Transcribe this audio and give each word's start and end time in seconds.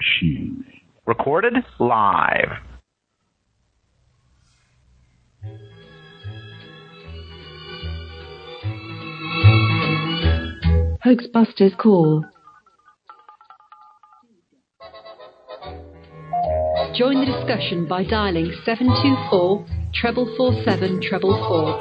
Shoes. 0.00 0.64
Recorded 1.06 1.54
live. 1.78 2.48
Hoaxbusters 11.04 11.76
call. 11.78 12.24
Join 16.96 17.20
the 17.20 17.26
discussion 17.26 17.86
by 17.86 18.02
dialing 18.04 18.52
724 18.64 19.66
treble 19.94 20.26
four 20.36 20.52
seven 20.64 21.00
treble 21.00 21.36
four. 21.46 21.78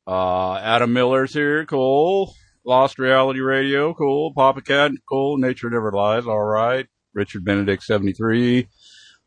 Uh 0.08 0.56
Adam 0.56 0.94
Miller's 0.94 1.34
here, 1.34 1.66
cool. 1.66 2.34
Lost 2.66 2.98
Reality 2.98 3.42
Radio, 3.42 3.94
cool. 3.94 4.34
Papa 4.34 4.62
Cat, 4.62 4.92
cool. 5.09 5.38
Nature 5.38 5.70
Never 5.70 5.92
Lies, 5.92 6.26
all 6.26 6.40
right. 6.40 6.88
Richard 7.14 7.44
Benedict 7.44 7.84
73, 7.84 8.70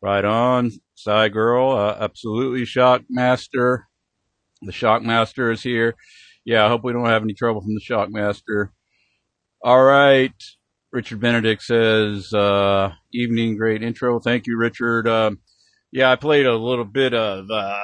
right 0.01 0.25
on. 0.25 0.71
Side 1.05 1.33
Girl, 1.33 1.69
uh, 1.69 1.95
absolutely. 1.99 2.63
Shockmaster, 2.63 3.83
the 4.63 4.71
Shockmaster 4.71 5.53
is 5.53 5.61
here. 5.61 5.95
Yeah, 6.43 6.65
I 6.65 6.67
hope 6.67 6.83
we 6.83 6.93
don't 6.93 7.05
have 7.05 7.21
any 7.21 7.35
trouble 7.35 7.61
from 7.61 7.75
the 7.75 7.79
Shockmaster. 7.79 8.69
All 9.63 9.83
right. 9.83 10.33
Richard 10.91 11.19
Benedict 11.19 11.61
says, 11.61 12.33
uh, 12.33 12.91
evening, 13.13 13.55
great 13.55 13.83
intro. 13.83 14.19
Thank 14.19 14.47
you, 14.47 14.57
Richard. 14.57 15.07
Um, 15.07 15.41
yeah, 15.91 16.11
I 16.11 16.15
played 16.15 16.47
a 16.47 16.57
little 16.57 16.85
bit 16.85 17.13
of, 17.13 17.51
uh, 17.51 17.79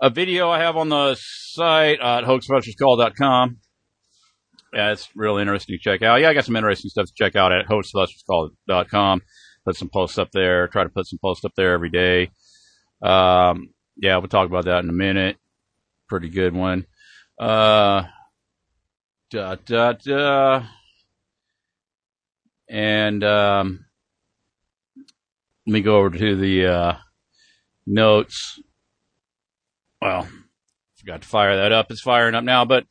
a 0.00 0.08
video 0.08 0.48
I 0.48 0.60
have 0.60 0.78
on 0.78 0.88
the 0.88 1.16
site 1.18 2.00
uh, 2.00 2.18
at 2.18 2.24
hoaxbusterscall.com. 2.24 3.58
Yeah, 4.72 4.92
it's 4.92 5.10
real 5.14 5.36
interesting 5.36 5.76
to 5.76 5.82
check 5.82 6.00
out. 6.00 6.20
Yeah, 6.20 6.30
I 6.30 6.34
got 6.34 6.46
some 6.46 6.56
interesting 6.56 6.88
stuff 6.88 7.08
to 7.08 7.12
check 7.14 7.36
out 7.36 7.52
at 7.52 7.66
hoaxbusterscall.com. 7.66 9.20
Put 9.64 9.76
some 9.76 9.88
posts 9.88 10.18
up 10.18 10.30
there. 10.32 10.68
Try 10.68 10.82
to 10.82 10.90
put 10.90 11.06
some 11.06 11.18
posts 11.18 11.44
up 11.44 11.52
there 11.56 11.72
every 11.72 11.90
day. 11.90 12.30
Um, 13.02 13.70
yeah, 13.96 14.16
we'll 14.18 14.28
talk 14.28 14.46
about 14.46 14.66
that 14.66 14.82
in 14.84 14.90
a 14.90 14.94
minute. 14.94 15.36
Pretty 16.08 16.28
good 16.28 16.54
one. 16.54 16.86
Uh, 17.38 18.04
da, 19.30 19.56
da, 19.64 19.92
da. 19.92 20.62
And, 22.68 23.22
um, 23.24 23.86
let 25.66 25.72
me 25.72 25.80
go 25.80 25.96
over 25.98 26.10
to 26.10 26.36
the, 26.36 26.66
uh, 26.66 26.96
notes. 27.86 28.60
Well, 30.00 30.28
forgot 30.96 31.22
to 31.22 31.28
fire 31.28 31.56
that 31.56 31.72
up. 31.72 31.90
It's 31.90 32.00
firing 32.00 32.34
up 32.34 32.44
now, 32.44 32.64
but 32.64 32.84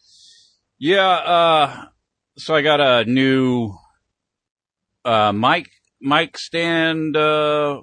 yeah, 0.79 1.07
uh, 1.09 1.85
so 2.37 2.55
I 2.55 2.61
got 2.61 2.81
a 2.81 3.05
new, 3.05 3.73
uh, 5.05 5.31
mic, 5.31 5.69
mic 6.03 6.37
stand, 6.37 7.17
uh, 7.17 7.81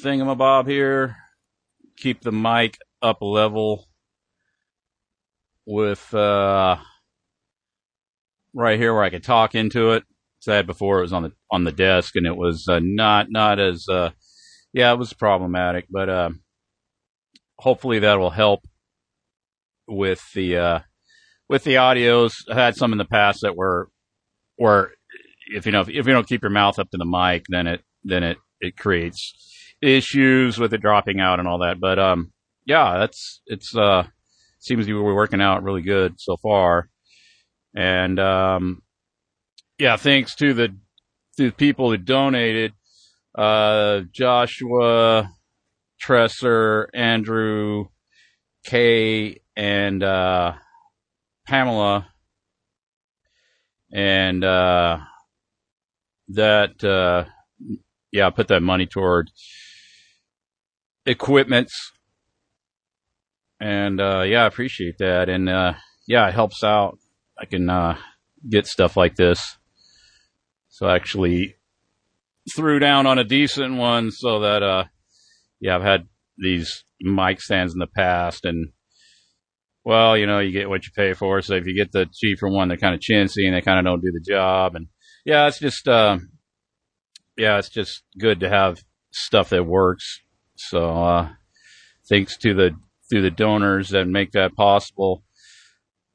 thingamabob 0.00 0.68
here. 0.68 1.16
Keep 1.96 2.20
the 2.20 2.32
mic 2.32 2.78
up 3.00 3.18
level 3.22 3.88
with, 5.66 6.12
uh, 6.14 6.76
right 8.54 8.78
here 8.78 8.94
where 8.94 9.02
I 9.02 9.10
could 9.10 9.24
talk 9.24 9.54
into 9.54 9.92
it. 9.92 10.04
Said 10.40 10.66
before 10.66 10.98
it 10.98 11.02
was 11.02 11.12
on 11.12 11.22
the 11.22 11.32
on 11.52 11.62
the 11.62 11.70
desk 11.70 12.16
and 12.16 12.26
it 12.26 12.36
was 12.36 12.66
uh, 12.68 12.80
not 12.82 13.28
not 13.30 13.60
as 13.60 13.86
uh, 13.88 14.10
yeah 14.72 14.92
it 14.92 14.98
was 14.98 15.12
problematic, 15.12 15.86
but 15.88 16.08
uh, 16.08 16.30
hopefully 17.60 18.00
that 18.00 18.18
will 18.18 18.30
help 18.30 18.66
with 19.86 20.20
the 20.34 20.56
uh, 20.56 20.78
with 21.48 21.62
the 21.62 21.74
audios. 21.74 22.34
I 22.50 22.54
had 22.54 22.74
some 22.74 22.90
in 22.90 22.98
the 22.98 23.04
past 23.04 23.42
that 23.42 23.54
were 23.54 23.88
were 24.58 24.92
if 25.54 25.66
you 25.66 25.72
know 25.72 25.80
if, 25.82 25.88
if 25.88 26.06
you 26.06 26.12
don't 26.12 26.28
keep 26.28 26.42
your 26.42 26.50
mouth 26.50 26.78
up 26.78 26.90
to 26.90 26.98
the 26.98 27.04
mic, 27.04 27.44
then 27.48 27.66
it 27.66 27.82
then 28.04 28.22
it 28.22 28.38
it 28.60 28.76
creates 28.76 29.34
issues 29.80 30.58
with 30.58 30.72
it 30.72 30.80
dropping 30.80 31.20
out 31.20 31.38
and 31.38 31.48
all 31.48 31.58
that. 31.58 31.80
But 31.80 31.98
um, 31.98 32.32
yeah, 32.66 32.98
that's 32.98 33.40
it's 33.46 33.76
uh 33.76 34.04
seems 34.58 34.86
to 34.86 34.92
be 34.92 34.94
working 34.94 35.40
out 35.40 35.64
really 35.64 35.82
good 35.82 36.14
so 36.18 36.36
far. 36.36 36.88
And 37.74 38.18
um, 38.20 38.82
yeah, 39.78 39.96
thanks 39.96 40.34
to 40.36 40.54
the 40.54 40.68
to 41.36 41.46
the 41.46 41.52
people 41.52 41.90
who 41.90 41.96
donated, 41.96 42.72
uh, 43.36 44.02
Joshua, 44.12 45.30
Tresser, 46.00 46.86
Andrew, 46.94 47.86
Kay, 48.64 49.40
and 49.56 50.02
uh, 50.02 50.54
Pamela, 51.46 52.08
and 53.92 54.44
uh, 54.44 54.98
that 56.34 56.82
uh, 56.84 57.24
yeah, 58.10 58.26
I 58.26 58.30
put 58.30 58.48
that 58.48 58.62
money 58.62 58.86
toward 58.86 59.30
equipments, 61.06 61.92
and 63.60 64.00
uh, 64.00 64.22
yeah, 64.22 64.44
I 64.44 64.46
appreciate 64.46 64.98
that, 64.98 65.28
and 65.28 65.48
uh, 65.48 65.74
yeah, 66.06 66.28
it 66.28 66.34
helps 66.34 66.62
out. 66.62 66.98
I 67.38 67.46
can 67.46 67.68
uh, 67.68 67.96
get 68.48 68.66
stuff 68.66 68.96
like 68.96 69.16
this. 69.16 69.58
So 70.68 70.86
I 70.86 70.96
actually 70.96 71.56
threw 72.54 72.78
down 72.78 73.06
on 73.06 73.18
a 73.18 73.24
decent 73.24 73.76
one 73.76 74.10
so 74.10 74.40
that, 74.40 74.62
uh, 74.62 74.84
yeah, 75.60 75.76
I've 75.76 75.82
had 75.82 76.08
these 76.38 76.84
mic 77.00 77.40
stands 77.40 77.72
in 77.72 77.78
the 77.78 77.86
past 77.86 78.44
and, 78.44 78.70
well, 79.84 80.16
you 80.16 80.26
know, 80.26 80.38
you 80.38 80.52
get 80.52 80.68
what 80.68 80.84
you 80.84 80.92
pay 80.94 81.12
for. 81.12 81.42
So 81.42 81.54
if 81.54 81.66
you 81.66 81.74
get 81.74 81.92
the 81.92 82.06
cheaper 82.12 82.48
one, 82.48 82.68
they're 82.68 82.76
kind 82.76 82.94
of 82.94 83.00
chintzy 83.00 83.46
and 83.46 83.54
they 83.54 83.60
kind 83.60 83.78
of 83.78 83.84
don't 83.84 84.02
do 84.02 84.12
the 84.12 84.24
job. 84.26 84.74
And 84.74 84.86
yeah, 85.24 85.46
it's 85.46 85.58
just, 85.58 85.88
uh, 85.88 86.18
yeah, 87.36 87.58
it's 87.58 87.68
just 87.68 88.02
good 88.18 88.40
to 88.40 88.48
have 88.48 88.82
stuff 89.10 89.50
that 89.50 89.66
works. 89.66 90.20
So, 90.56 91.02
uh, 91.02 91.28
thanks 92.08 92.36
to 92.38 92.54
the, 92.54 92.76
through 93.10 93.22
the 93.22 93.30
donors 93.30 93.90
that 93.90 94.06
make 94.06 94.32
that 94.32 94.54
possible. 94.54 95.22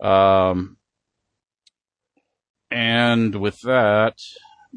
Um, 0.02 0.78
and 2.70 3.36
with 3.36 3.60
that, 3.62 4.16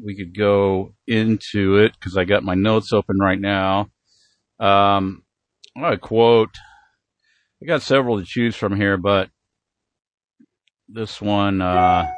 we 0.03 0.15
could 0.15 0.37
go 0.37 0.93
into 1.07 1.77
it 1.77 1.93
because 1.93 2.17
I 2.17 2.23
got 2.23 2.43
my 2.43 2.55
notes 2.55 2.93
open 2.93 3.17
right 3.19 3.39
now. 3.39 3.89
Um, 4.59 5.23
I 5.75 5.95
quote. 5.95 6.55
I 7.61 7.67
got 7.67 7.81
several 7.81 8.19
to 8.19 8.25
choose 8.25 8.55
from 8.55 8.75
here, 8.75 8.97
but 8.97 9.29
this 10.89 11.21
one 11.21 11.61
uh, 11.61 12.11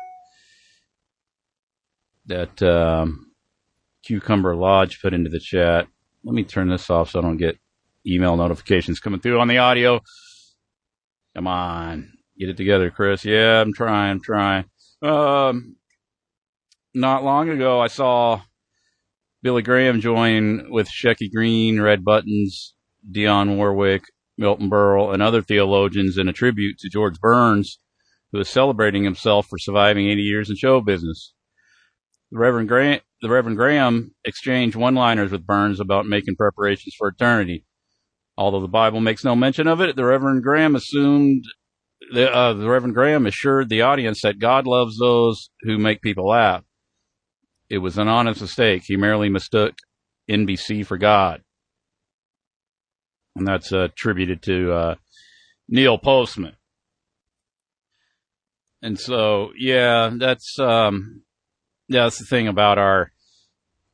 that 2.27 2.61
um, 2.61 3.31
Cucumber 4.05 4.55
Lodge 4.55 5.01
put 5.01 5.13
into 5.13 5.29
the 5.29 5.39
chat. 5.39 5.87
Let 6.23 6.33
me 6.33 6.43
turn 6.43 6.69
this 6.69 6.89
off 6.89 7.11
so 7.11 7.19
I 7.19 7.21
don't 7.21 7.37
get 7.37 7.57
email 8.05 8.37
notifications 8.37 8.99
coming 8.99 9.19
through 9.19 9.39
on 9.39 9.47
the 9.47 9.57
audio. 9.57 10.01
Come 11.35 11.47
on, 11.47 12.13
get 12.37 12.49
it 12.49 12.57
together, 12.57 12.91
Chris. 12.91 13.25
Yeah, 13.25 13.61
I'm 13.61 13.73
trying, 13.73 14.11
I'm 14.11 14.21
trying. 14.21 14.65
Um, 15.01 15.75
not 16.93 17.23
long 17.23 17.49
ago, 17.49 17.81
I 17.81 17.87
saw 17.87 18.41
Billy 19.41 19.61
Graham 19.61 19.99
join 19.99 20.71
with 20.71 20.87
Shecky 20.87 21.31
Green, 21.33 21.81
Red 21.81 22.03
Buttons, 22.05 22.75
Dionne 23.11 23.57
Warwick, 23.57 24.03
Milton 24.37 24.69
Berle, 24.69 25.13
and 25.13 25.21
other 25.21 25.41
theologians 25.41 26.17
in 26.17 26.27
a 26.27 26.33
tribute 26.33 26.77
to 26.79 26.89
George 26.89 27.19
Burns, 27.19 27.79
who 28.31 28.39
is 28.39 28.49
celebrating 28.49 29.03
himself 29.03 29.47
for 29.47 29.57
surviving 29.57 30.07
80 30.07 30.21
years 30.21 30.49
in 30.49 30.55
show 30.55 30.81
business. 30.81 31.32
The 32.33 32.39
Reverend 32.39 32.68
the 33.21 33.30
Reverend 33.30 33.57
Graham 33.57 34.15
exchanged 34.25 34.75
one-liners 34.75 35.31
with 35.31 35.45
Burns 35.45 35.80
about 35.80 36.07
making 36.07 36.35
preparations 36.35 36.95
for 36.97 37.07
eternity. 37.07 37.63
Although 38.35 38.62
the 38.62 38.68
Bible 38.68 39.01
makes 39.01 39.24
no 39.24 39.35
mention 39.35 39.68
of 39.68 39.81
it, 39.81 39.95
the 39.95 40.03
Reverend 40.03 40.41
Graham 40.41 40.75
assumed 40.75 41.44
the, 42.12 42.33
uh, 42.33 42.53
the 42.53 42.68
Reverend 42.68 42.95
Graham 42.95 43.27
assured 43.27 43.69
the 43.69 43.83
audience 43.83 44.24
that 44.24 44.39
God 44.39 44.65
loves 44.65 44.97
those 44.97 45.51
who 45.62 45.77
make 45.77 46.01
people 46.01 46.27
laugh. 46.27 46.63
It 47.69 47.77
was 47.77 48.00
an 48.00 48.07
honest 48.07 48.41
mistake. 48.41 48.81
He 48.88 48.97
merely 48.97 49.29
mistook 49.29 49.75
NBC 50.27 50.88
for 50.88 50.97
God. 50.97 51.44
And 53.36 53.47
that's 53.47 53.71
uh, 53.71 53.81
attributed 53.81 54.41
to 54.44 54.71
uh, 54.74 54.95
Neil 55.69 56.00
Postman. 56.00 56.56
And 58.81 59.00
so, 59.00 59.51
yeah, 59.56 60.09
that's 60.18 60.57
um, 60.57 61.21
yeah, 61.88 62.03
that's 62.03 62.19
the 62.19 62.25
thing 62.25 62.47
about 62.47 62.77
our 62.77 63.12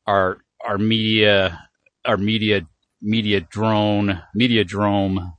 our 0.06 0.38
our 0.66 0.78
media 0.78 1.68
our 2.06 2.18
media 2.18 2.68
media 3.02 3.42
drone 3.42 4.22
media 4.36 4.64
drone 4.64 5.34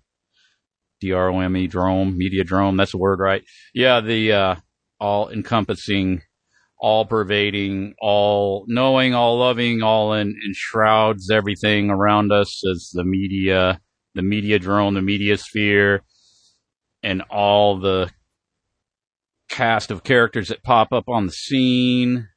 D 1.01 1.13
R 1.13 1.31
O 1.31 1.41
M 1.41 1.57
E 1.57 1.67
drone 1.67 2.17
media 2.17 2.45
drone. 2.45 2.77
That's 2.77 2.95
a 2.95 2.99
word, 2.99 3.21
right? 3.21 3.43
Yeah, 3.75 4.01
the 4.01 4.33
uh, 4.33 4.55
all 4.99 5.31
encompassing, 5.31 6.23
all 6.79 7.07
pervading, 7.07 7.95
all 8.01 8.65
knowing, 8.69 9.15
all 9.15 9.39
loving, 9.39 9.83
all 9.83 10.13
in, 10.13 10.35
enshrouds 10.47 11.31
everything 11.31 11.91
around 11.91 12.33
us 12.33 12.63
as 12.71 12.91
the 12.93 13.05
media, 13.05 13.81
the 14.15 14.23
media 14.23 14.59
drone, 14.59 14.95
the 14.95 15.03
media 15.03 15.39
sphere, 15.39 16.03
and 17.03 17.23
all 17.31 17.79
the 17.79 18.11
cast 19.49 19.91
of 19.91 20.05
characters 20.05 20.49
that 20.49 20.63
pop 20.63 20.93
up 20.93 21.09
on 21.09 21.27
the 21.27 21.33
scene 21.33 22.29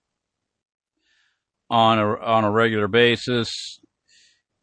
on 1.74 1.98
a 1.98 2.16
on 2.20 2.44
a 2.44 2.52
regular 2.52 2.88
basis, 2.88 3.80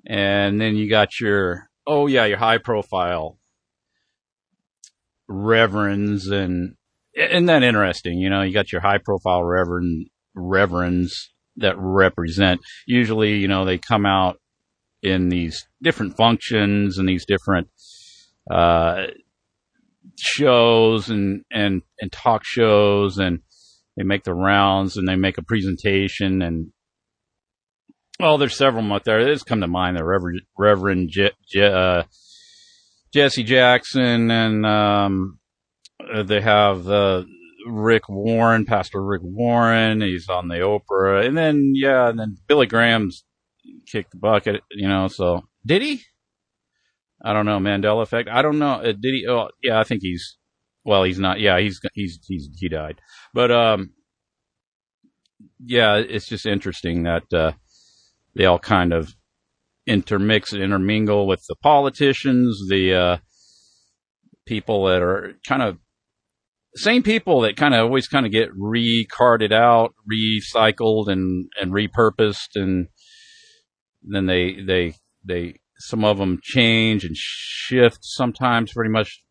and 0.07 0.61
then 0.61 0.77
you 0.77 0.89
got 0.89 1.19
your 1.21 1.69
oh 1.85 2.07
yeah 2.07 2.25
your 2.25 2.39
high 2.39 2.59
profile 2.59 3.37
reverends 5.27 6.29
and 6.29 6.77
isn't 7.13 7.47
that 7.47 7.65
interesting? 7.65 8.19
You 8.19 8.31
know, 8.31 8.43
you 8.43 8.55
got 8.55 8.71
your 8.71 8.81
high 8.81 8.99
profile 8.99 9.43
reverend 9.43 10.07
reverends 10.35 11.33
that 11.57 11.75
represent. 11.77 12.61
Usually, 12.87 13.35
you 13.35 13.49
know, 13.49 13.65
they 13.65 13.79
come 13.79 14.07
out 14.07 14.39
in 15.03 15.31
these 15.31 15.67
different 15.83 16.17
functions 16.17 16.97
and 16.97 17.09
these 17.09 17.27
different 17.27 17.67
uh, 18.49 19.07
shows 20.17 21.11
and 21.11 21.43
and 21.51 21.83
and 22.01 22.13
talk 22.13 22.43
shows 22.45 23.19
and 23.19 23.41
they 23.97 24.05
make 24.05 24.23
the 24.23 24.35
rounds 24.35 24.97
and 24.97 25.09
they 25.09 25.17
make 25.17 25.39
a 25.39 25.43
presentation 25.43 26.41
and 26.41 26.71
well 28.21 28.39
there's 28.39 28.57
several 28.57 28.93
out 28.93 29.05
there 29.05 29.25
just 29.27 29.47
come 29.47 29.61
to 29.61 29.67
mind 29.67 29.97
the 29.97 30.05
reverend 30.05 30.41
reverend 30.59 31.09
Je, 31.11 31.31
Je, 31.49 31.65
uh, 31.65 32.03
jesse 33.13 33.43
jackson 33.43 34.31
and 34.31 34.67
um, 34.67 35.39
uh, 36.13 36.23
they 36.23 36.41
have 36.41 36.89
uh, 36.89 37.25
rick 37.67 38.09
warren 38.09 38.65
pastor 38.65 39.03
rick 39.03 39.23
warren 39.25 40.01
he's 40.01 40.29
on 40.29 40.49
the 40.49 40.57
oprah 40.57 41.27
and 41.27 41.37
then 41.37 41.73
yeah 41.75 42.09
and 42.09 42.19
then 42.19 42.37
billy 42.47 42.67
graham's 42.67 43.25
kicked 43.91 44.13
the 44.13 44.19
bucket 44.19 44.63
you 44.71 44.89
know 44.89 45.09
so 45.09 45.43
did 45.65 45.83
he 45.83 46.03
I 47.23 47.33
don't 47.33 47.47
know 47.47 47.59
Mandela 47.59 48.03
effect. 48.03 48.29
I 48.31 48.43
don't 48.43 48.59
know. 48.59 48.75
Uh, 48.75 48.93
did 48.93 49.15
he? 49.15 49.27
Oh, 49.29 49.49
yeah, 49.63 49.79
I 49.79 49.85
think 49.85 50.03
he's. 50.03 50.37
Well, 50.85 51.03
he's 51.03 51.19
not. 51.19 51.41
Yeah, 51.41 51.61
he's 51.61 51.81
he's 51.93 52.19
he's 52.27 52.49
he 52.59 52.69
died. 52.69 53.01
But 53.35 53.51
um, 53.51 53.91
yeah, 55.63 55.97
it's 55.97 56.27
just 56.27 56.47
interesting 56.47 57.03
that 57.03 57.25
uh, 57.33 57.53
they 58.35 58.45
all 58.45 58.59
kind 58.59 58.93
of 58.93 59.15
intermix 59.87 60.53
and 60.53 60.63
intermingle 60.63 61.27
with 61.27 61.45
the 61.49 61.57
politicians, 61.57 62.69
the 62.69 62.95
uh, 62.95 63.17
people 64.47 64.87
that 64.87 65.03
are 65.03 65.35
kind 65.47 65.63
of 65.63 65.79
same 66.77 67.03
people 67.03 67.41
that 67.41 67.57
kind 67.57 67.75
of 67.75 67.81
always 67.81 68.07
kind 68.07 68.27
of 68.27 68.33
get 68.33 68.51
recarded 68.55 69.53
out, 69.53 69.95
recycled, 70.11 71.09
and 71.09 71.51
and 71.61 71.73
repurposed, 71.73 72.55
and 72.55 72.89
then 74.03 74.27
they 74.27 74.61
they 74.65 74.95
they 75.25 75.57
some 75.79 76.05
of 76.05 76.19
them 76.19 76.39
change 76.43 77.05
and 77.05 77.17
shift 77.17 77.99
sometimes 78.03 78.73
pretty 78.73 78.91
much. 78.91 79.23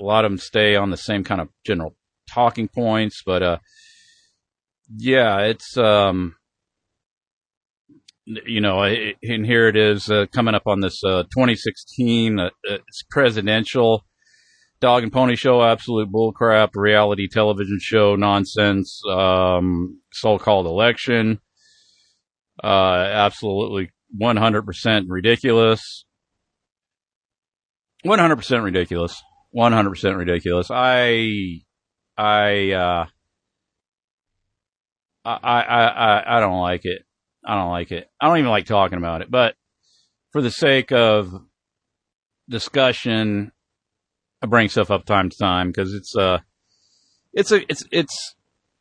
A 0.00 0.04
lot 0.04 0.24
of 0.24 0.32
them 0.32 0.38
stay 0.38 0.74
on 0.74 0.90
the 0.90 0.96
same 0.96 1.22
kind 1.22 1.40
of 1.40 1.48
general 1.64 1.94
talking 2.32 2.68
points 2.68 3.22
but 3.24 3.42
uh 3.42 3.58
yeah 4.96 5.40
it's 5.40 5.76
um 5.76 6.34
you 8.26 8.60
know 8.60 8.82
and 8.82 9.46
here 9.46 9.68
it 9.68 9.76
is 9.76 10.08
uh, 10.10 10.26
coming 10.32 10.54
up 10.54 10.66
on 10.66 10.80
this 10.80 11.02
uh 11.04 11.22
2016 11.24 12.38
uh, 12.38 12.50
presidential 13.10 14.04
dog 14.80 15.02
and 15.02 15.12
pony 15.12 15.34
show 15.34 15.62
absolute 15.62 16.08
bullcrap 16.12 16.70
reality 16.74 17.28
television 17.28 17.78
show 17.80 18.14
nonsense 18.14 19.02
um 19.08 19.98
so-called 20.12 20.66
election 20.66 21.40
uh 22.62 23.06
absolutely 23.12 23.90
100% 24.20 25.04
ridiculous. 25.08 26.04
100% 28.04 28.64
ridiculous. 28.64 29.22
100% 29.56 30.16
ridiculous. 30.16 30.70
I, 30.70 31.60
I, 32.16 32.72
uh, 32.72 33.06
I, 35.24 35.38
I, 35.42 35.62
I, 35.62 36.36
I 36.36 36.40
don't 36.40 36.60
like 36.60 36.84
it. 36.84 37.02
I 37.44 37.54
don't 37.56 37.70
like 37.70 37.92
it. 37.92 38.08
I 38.20 38.28
don't 38.28 38.38
even 38.38 38.50
like 38.50 38.66
talking 38.66 38.98
about 38.98 39.22
it, 39.22 39.30
but 39.30 39.54
for 40.30 40.42
the 40.42 40.50
sake 40.50 40.92
of 40.92 41.42
discussion, 42.48 43.52
I 44.42 44.46
bring 44.46 44.68
stuff 44.68 44.90
up 44.90 45.04
time 45.04 45.30
to 45.30 45.36
time 45.36 45.68
because 45.68 45.92
it's, 45.94 46.16
uh, 46.16 46.38
it's 47.32 47.52
a, 47.52 47.62
it's, 47.70 47.84
it's, 47.90 48.34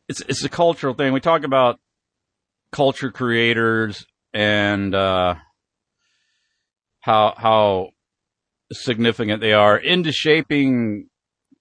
it's, 0.07 0.21
it's 0.21 0.43
a 0.43 0.49
cultural 0.49 0.93
thing. 0.93 1.13
We 1.13 1.19
talk 1.19 1.43
about 1.43 1.79
culture 2.71 3.11
creators 3.11 4.05
and 4.33 4.95
uh, 4.95 5.35
how 7.01 7.33
how 7.37 7.89
significant 8.71 9.41
they 9.41 9.53
are 9.53 9.77
into 9.77 10.11
shaping 10.11 11.09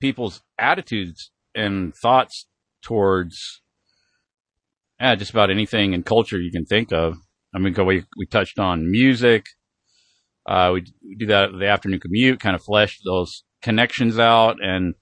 people's 0.00 0.42
attitudes 0.58 1.30
and 1.54 1.94
thoughts 1.94 2.46
towards 2.82 3.59
yeah, 5.00 5.14
just 5.14 5.30
about 5.30 5.50
anything 5.50 5.94
in 5.94 6.02
culture 6.02 6.38
you 6.38 6.52
can 6.52 6.66
think 6.66 6.92
of. 6.92 7.16
I 7.54 7.58
mean, 7.58 7.74
we 7.86 8.04
we 8.16 8.26
touched 8.26 8.58
on 8.58 8.90
music. 8.90 9.46
Uh, 10.46 10.72
we, 10.74 10.80
do 11.16 11.26
that 11.26 11.50
the 11.58 11.68
afternoon 11.68 12.00
commute, 12.00 12.40
kind 12.40 12.56
of 12.56 12.62
flesh 12.62 12.98
those 13.04 13.44
connections 13.62 14.18
out 14.18 14.56
and 14.62 14.94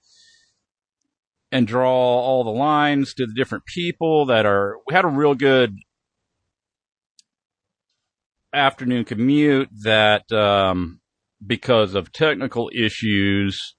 and 1.50 1.67
draw 1.67 1.90
all 1.90 2.45
the 2.45 2.50
lines 2.50 3.14
to 3.14 3.26
the 3.26 3.35
different 3.35 3.64
people 3.67 4.26
that 4.26 4.47
are. 4.47 4.76
We 4.87 4.95
had 4.95 5.05
a 5.05 5.09
real 5.09 5.35
good 5.35 5.76
afternoon 8.52 9.05
commute 9.05 9.69
that 9.83 10.31
um, 10.33 11.00
because 11.45 11.95
of 11.95 12.12
technical 12.12 12.71
issues 12.75 13.75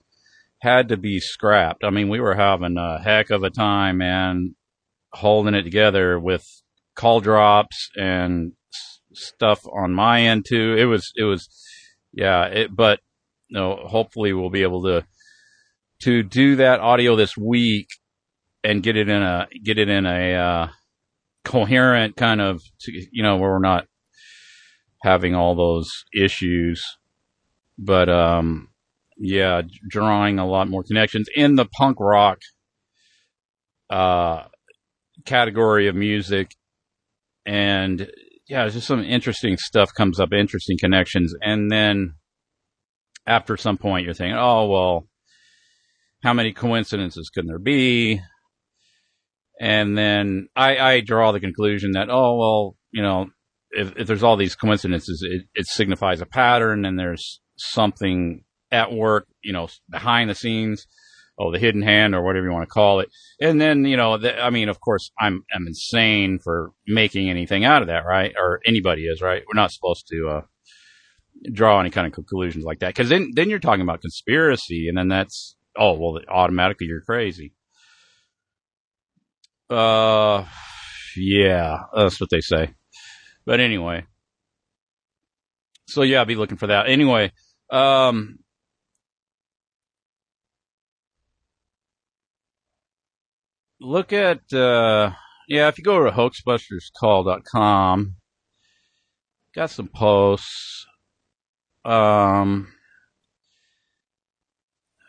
had 0.61 0.89
to 0.89 0.97
be 0.97 1.19
scrapped. 1.19 1.83
I 1.83 1.89
mean, 1.89 2.09
we 2.09 2.19
were 2.19 2.35
having 2.35 2.77
a 2.77 2.99
heck 2.99 3.29
of 3.29 3.43
a 3.43 3.49
time 3.49 4.01
and 4.01 4.55
holding 5.13 5.55
it 5.55 5.63
together 5.63 6.19
with 6.19 6.45
call 6.95 7.19
drops 7.19 7.89
and 7.95 8.53
s- 8.73 8.99
stuff 9.13 9.65
on 9.67 9.93
my 9.93 10.21
end 10.21 10.45
too. 10.47 10.75
It 10.77 10.85
was 10.85 11.11
it 11.15 11.23
was 11.23 11.47
yeah, 12.13 12.45
it 12.45 12.75
but 12.75 12.99
you 13.47 13.59
know, 13.59 13.75
hopefully 13.87 14.33
we'll 14.33 14.49
be 14.49 14.63
able 14.63 14.83
to 14.83 15.05
to 16.03 16.23
do 16.23 16.55
that 16.57 16.79
audio 16.79 17.15
this 17.15 17.35
week 17.35 17.87
and 18.63 18.83
get 18.83 18.97
it 18.97 19.09
in 19.09 19.21
a 19.21 19.47
get 19.63 19.77
it 19.77 19.89
in 19.89 20.05
a 20.05 20.33
uh, 20.35 20.67
coherent 21.45 22.15
kind 22.15 22.41
of 22.41 22.61
you 22.87 23.23
know 23.23 23.37
where 23.37 23.51
we're 23.51 23.59
not 23.59 23.85
having 25.01 25.35
all 25.35 25.55
those 25.55 26.05
issues. 26.13 26.83
But 27.77 28.09
um, 28.09 28.69
yeah, 29.17 29.61
drawing 29.87 30.39
a 30.39 30.47
lot 30.47 30.69
more 30.69 30.83
connections 30.83 31.29
in 31.33 31.55
the 31.55 31.65
punk 31.65 31.97
rock 31.99 32.39
uh, 33.89 34.43
category 35.25 35.88
of 35.88 35.95
music, 35.95 36.51
and 37.45 38.09
yeah, 38.47 38.67
just 38.69 38.88
some 38.88 39.03
interesting 39.03 39.57
stuff 39.57 39.89
comes 39.95 40.19
up, 40.19 40.33
interesting 40.33 40.77
connections, 40.79 41.33
and 41.41 41.71
then 41.71 42.13
after 43.25 43.57
some 43.57 43.77
point, 43.77 44.05
you're 44.05 44.13
thinking, 44.13 44.38
oh 44.38 44.67
well, 44.67 45.07
how 46.23 46.33
many 46.33 46.51
coincidences 46.51 47.29
can 47.29 47.45
there 47.45 47.59
be? 47.59 48.21
And 49.59 49.97
then 49.97 50.47
I, 50.55 50.77
I 50.77 50.99
draw 51.01 51.31
the 51.31 51.39
conclusion 51.39 51.91
that, 51.91 52.09
oh 52.09 52.38
well, 52.38 52.75
you 52.91 53.03
know, 53.03 53.27
if, 53.71 53.95
if 53.97 54.07
there's 54.07 54.23
all 54.23 54.38
these 54.38 54.55
coincidences, 54.55 55.25
it, 55.29 55.43
it 55.53 55.67
signifies 55.67 56.21
a 56.21 56.25
pattern 56.25 56.85
and 56.85 56.97
there's 56.97 57.41
something 57.57 58.43
at 58.71 58.91
work, 58.91 59.27
you 59.43 59.53
know, 59.53 59.67
behind 59.89 60.29
the 60.29 60.35
scenes, 60.35 60.85
oh, 61.39 61.51
the 61.51 61.60
hidden 61.60 61.81
hand 61.81 62.13
or 62.13 62.22
whatever 62.22 62.46
you 62.46 62.51
want 62.51 62.67
to 62.67 62.74
call 62.74 63.00
it. 63.00 63.10
And 63.39 63.62
then, 63.62 63.86
you 63.86 63.96
know, 63.96 64.17
the, 64.17 64.38
I 64.39 64.50
mean, 64.50 64.67
of 64.67 64.81
course, 64.81 65.12
I'm, 65.17 65.46
I'm 65.53 65.67
insane 65.67 66.39
for 66.39 66.72
making 66.86 67.29
anything 67.29 67.63
out 67.63 67.81
of 67.81 67.88
that, 67.88 68.05
right? 68.05 68.34
Or 68.38 68.60
anybody 68.65 69.03
is, 69.03 69.22
right? 69.22 69.43
We're 69.48 69.60
not 69.60 69.72
supposed 69.72 70.08
to, 70.10 70.27
uh, 70.29 70.41
draw 71.53 71.79
any 71.79 71.89
kind 71.89 72.05
of 72.05 72.12
conclusions 72.12 72.65
like 72.65 72.79
that. 72.79 72.93
Cause 72.93 73.08
then, 73.08 73.31
then 73.34 73.50
you're 73.50 73.60
talking 73.60 73.84
about 73.84 74.01
conspiracy 74.01 74.89
and 74.89 74.98
then 74.98 75.08
that's, 75.08 75.55
oh, 75.77 75.93
well, 75.93 76.19
automatically 76.27 76.88
you're 76.88 77.01
crazy. 77.01 77.53
Uh, 79.69 80.46
yeah, 81.15 81.84
that's 81.96 82.19
what 82.19 82.29
they 82.29 82.41
say. 82.41 82.74
But 83.46 83.62
anyway, 83.62 84.05
so 85.88 86.01
yeah, 86.01 86.19
I'll 86.19 86.25
be 86.25 86.36
looking 86.36 86.58
for 86.58 86.67
that. 86.67 86.89
Anyway, 86.89 87.31
um, 87.69 88.39
look 93.79 94.13
at, 94.13 94.51
uh, 94.53 95.12
yeah, 95.48 95.67
if 95.67 95.77
you 95.77 95.83
go 95.83 95.95
over 95.95 96.09
to 96.09 96.15
hoaxbusterscall.com, 96.15 98.15
got 99.55 99.69
some 99.69 99.88
posts. 99.88 100.86
Um, 101.86 102.74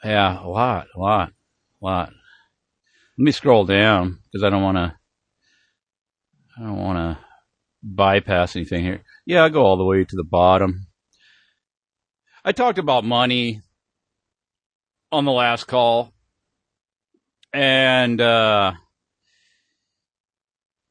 yeah, 0.05 0.43
a 0.43 0.49
lot, 0.49 0.87
a 0.95 0.99
lot, 0.99 1.33
a 1.83 1.85
lot. 1.85 2.13
Let 3.19 3.25
me 3.25 3.33
scroll 3.33 3.65
down 3.65 4.19
because 4.25 4.45
I 4.45 4.51
don't 4.51 4.63
want 4.63 4.77
to, 4.77 4.95
I 6.59 6.63
don't 6.63 6.79
want 6.79 6.99
to 6.99 7.25
bypass 7.83 8.57
anything 8.57 8.83
here. 8.83 9.03
Yeah, 9.27 9.45
I 9.45 9.49
go 9.49 9.65
all 9.65 9.77
the 9.77 9.85
way 9.85 10.05
to 10.05 10.17
the 10.17 10.25
bottom. 10.25 10.87
I 12.45 12.53
talked 12.53 12.79
about 12.79 13.05
money 13.05 13.61
on 15.13 15.25
the 15.25 15.33
last 15.33 15.67
call 15.67 16.15
and 17.53 18.21
uh, 18.21 18.73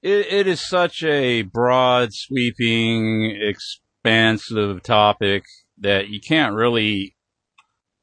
it, 0.01 0.27
it 0.31 0.47
is 0.47 0.67
such 0.67 1.03
a 1.03 1.43
broad, 1.43 2.09
sweeping, 2.13 3.37
expansive 3.41 4.83
topic 4.83 5.43
that 5.77 6.09
you 6.09 6.19
can't 6.19 6.55
really. 6.55 7.15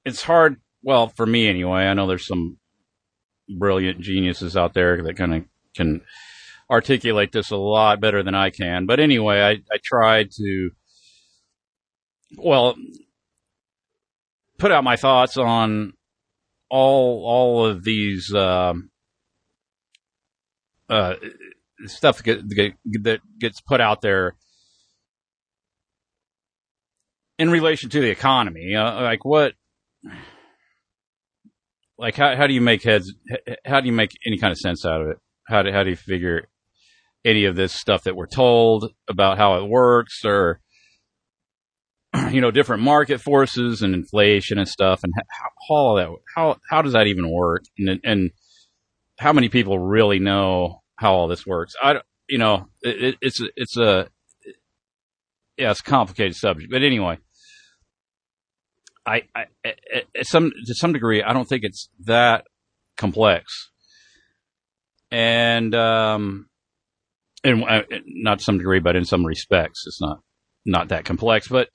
It's 0.05 0.23
hard. 0.23 0.61
Well, 0.83 1.09
for 1.09 1.27
me 1.27 1.49
anyway. 1.49 1.83
I 1.83 1.95
know 1.95 2.07
there's 2.07 2.27
some 2.27 2.59
brilliant 3.49 4.01
geniuses 4.01 4.57
out 4.57 4.75
there 4.75 5.03
that 5.03 5.17
kind 5.17 5.35
of 5.35 5.45
can 5.75 6.03
articulate 6.71 7.33
this 7.33 7.51
a 7.51 7.57
lot 7.57 8.01
better 8.01 8.23
than 8.23 8.35
I 8.35 8.51
can. 8.51 8.87
But 8.87 9.01
anyway, 9.01 9.41
I, 9.41 9.51
I 9.73 9.79
tried 9.83 10.31
to, 10.33 10.71
well, 12.37 12.77
put 14.59 14.73
out 14.73 14.85
my 14.85 14.97
thoughts 14.97 15.37
on 15.37 15.93
all 16.69 17.25
all 17.25 17.67
of 17.67 17.85
these 17.85 18.33
um, 18.35 18.91
uh, 20.89 21.15
stuff 21.85 22.23
that, 22.23 22.49
get, 22.49 22.75
that 23.03 23.21
gets 23.39 23.61
put 23.61 23.81
out 23.81 24.01
there 24.01 24.37
in 27.39 27.51
relation 27.51 27.91
to 27.91 28.01
the 28.01 28.11
economy. 28.11 28.75
Uh, 28.75 29.03
like 29.03 29.25
what? 29.25 29.55
Like 31.99 32.17
how 32.17 32.37
how 32.37 32.47
do 32.47 32.55
you 32.55 32.61
make 32.61 32.83
heads? 32.83 33.15
How 33.65 33.81
do 33.81 33.87
you 33.87 33.93
make 33.93 34.11
any 34.27 34.39
kind 34.39 34.53
of 34.53 34.59
sense 34.59 34.85
out 34.85 35.01
of 35.01 35.09
it? 35.09 35.17
How 35.47 35.63
do 35.63 35.73
how 35.73 35.83
do 35.83 35.91
you 35.91 35.97
figure 35.97 36.49
any 37.25 37.47
of 37.47 37.57
this 37.57 37.73
stuff 37.73 38.05
that 38.05 38.17
we're 38.17 38.27
told 38.27 38.93
about 39.09 39.39
how 39.39 39.57
it 39.57 39.69
works, 39.69 40.25
or 40.25 40.61
you 42.33 42.41
know, 42.41 42.51
different 42.51 42.83
market 42.83 43.21
forces 43.21 43.83
and 43.83 43.95
inflation 43.95 44.59
and 44.59 44.69
stuff, 44.69 45.01
and 45.03 45.13
how, 45.31 45.49
all 45.69 45.95
that. 45.97 46.09
How 46.35 46.57
how 46.69 46.83
does 46.83 46.93
that 46.93 47.07
even 47.07 47.31
work? 47.31 47.65
And 47.79 48.01
and 48.05 48.31
how 49.19 49.33
many 49.33 49.49
people 49.49 49.79
really 49.79 50.19
know 50.19 50.83
how 50.97 51.15
all 51.15 51.29
this 51.29 51.47
works? 51.47 51.75
I 51.83 52.01
you 52.29 52.39
know, 52.39 52.69
it, 52.83 53.17
it's 53.21 53.41
it's 53.57 53.77
a 53.77 54.09
yeah, 55.57 55.71
it's 55.71 55.81
a 55.81 55.85
complicated 55.85 56.37
subject, 56.37 56.71
but 56.71 56.83
anyway. 56.83 57.19
I, 59.09 59.23
I, 59.37 59.45
at 59.65 60.27
some 60.27 60.51
to 60.51 60.75
some 60.75 60.93
degree, 60.93 61.23
I 61.23 61.33
don't 61.33 61.49
think 61.49 61.63
it's 61.63 61.89
that 62.07 62.45
complex, 62.97 63.71
and 65.13 65.73
um, 65.77 66.49
and 67.45 67.63
uh, 67.63 67.83
not 68.05 68.41
to 68.41 68.45
some 68.45 68.59
degree, 68.59 68.81
but 68.81 68.97
in 68.97 69.05
some 69.05 69.25
respects, 69.25 69.85
it's 69.87 70.01
not 70.01 70.19
not 70.65 70.89
that 70.89 71.05
complex. 71.05 71.47
But 71.47 71.69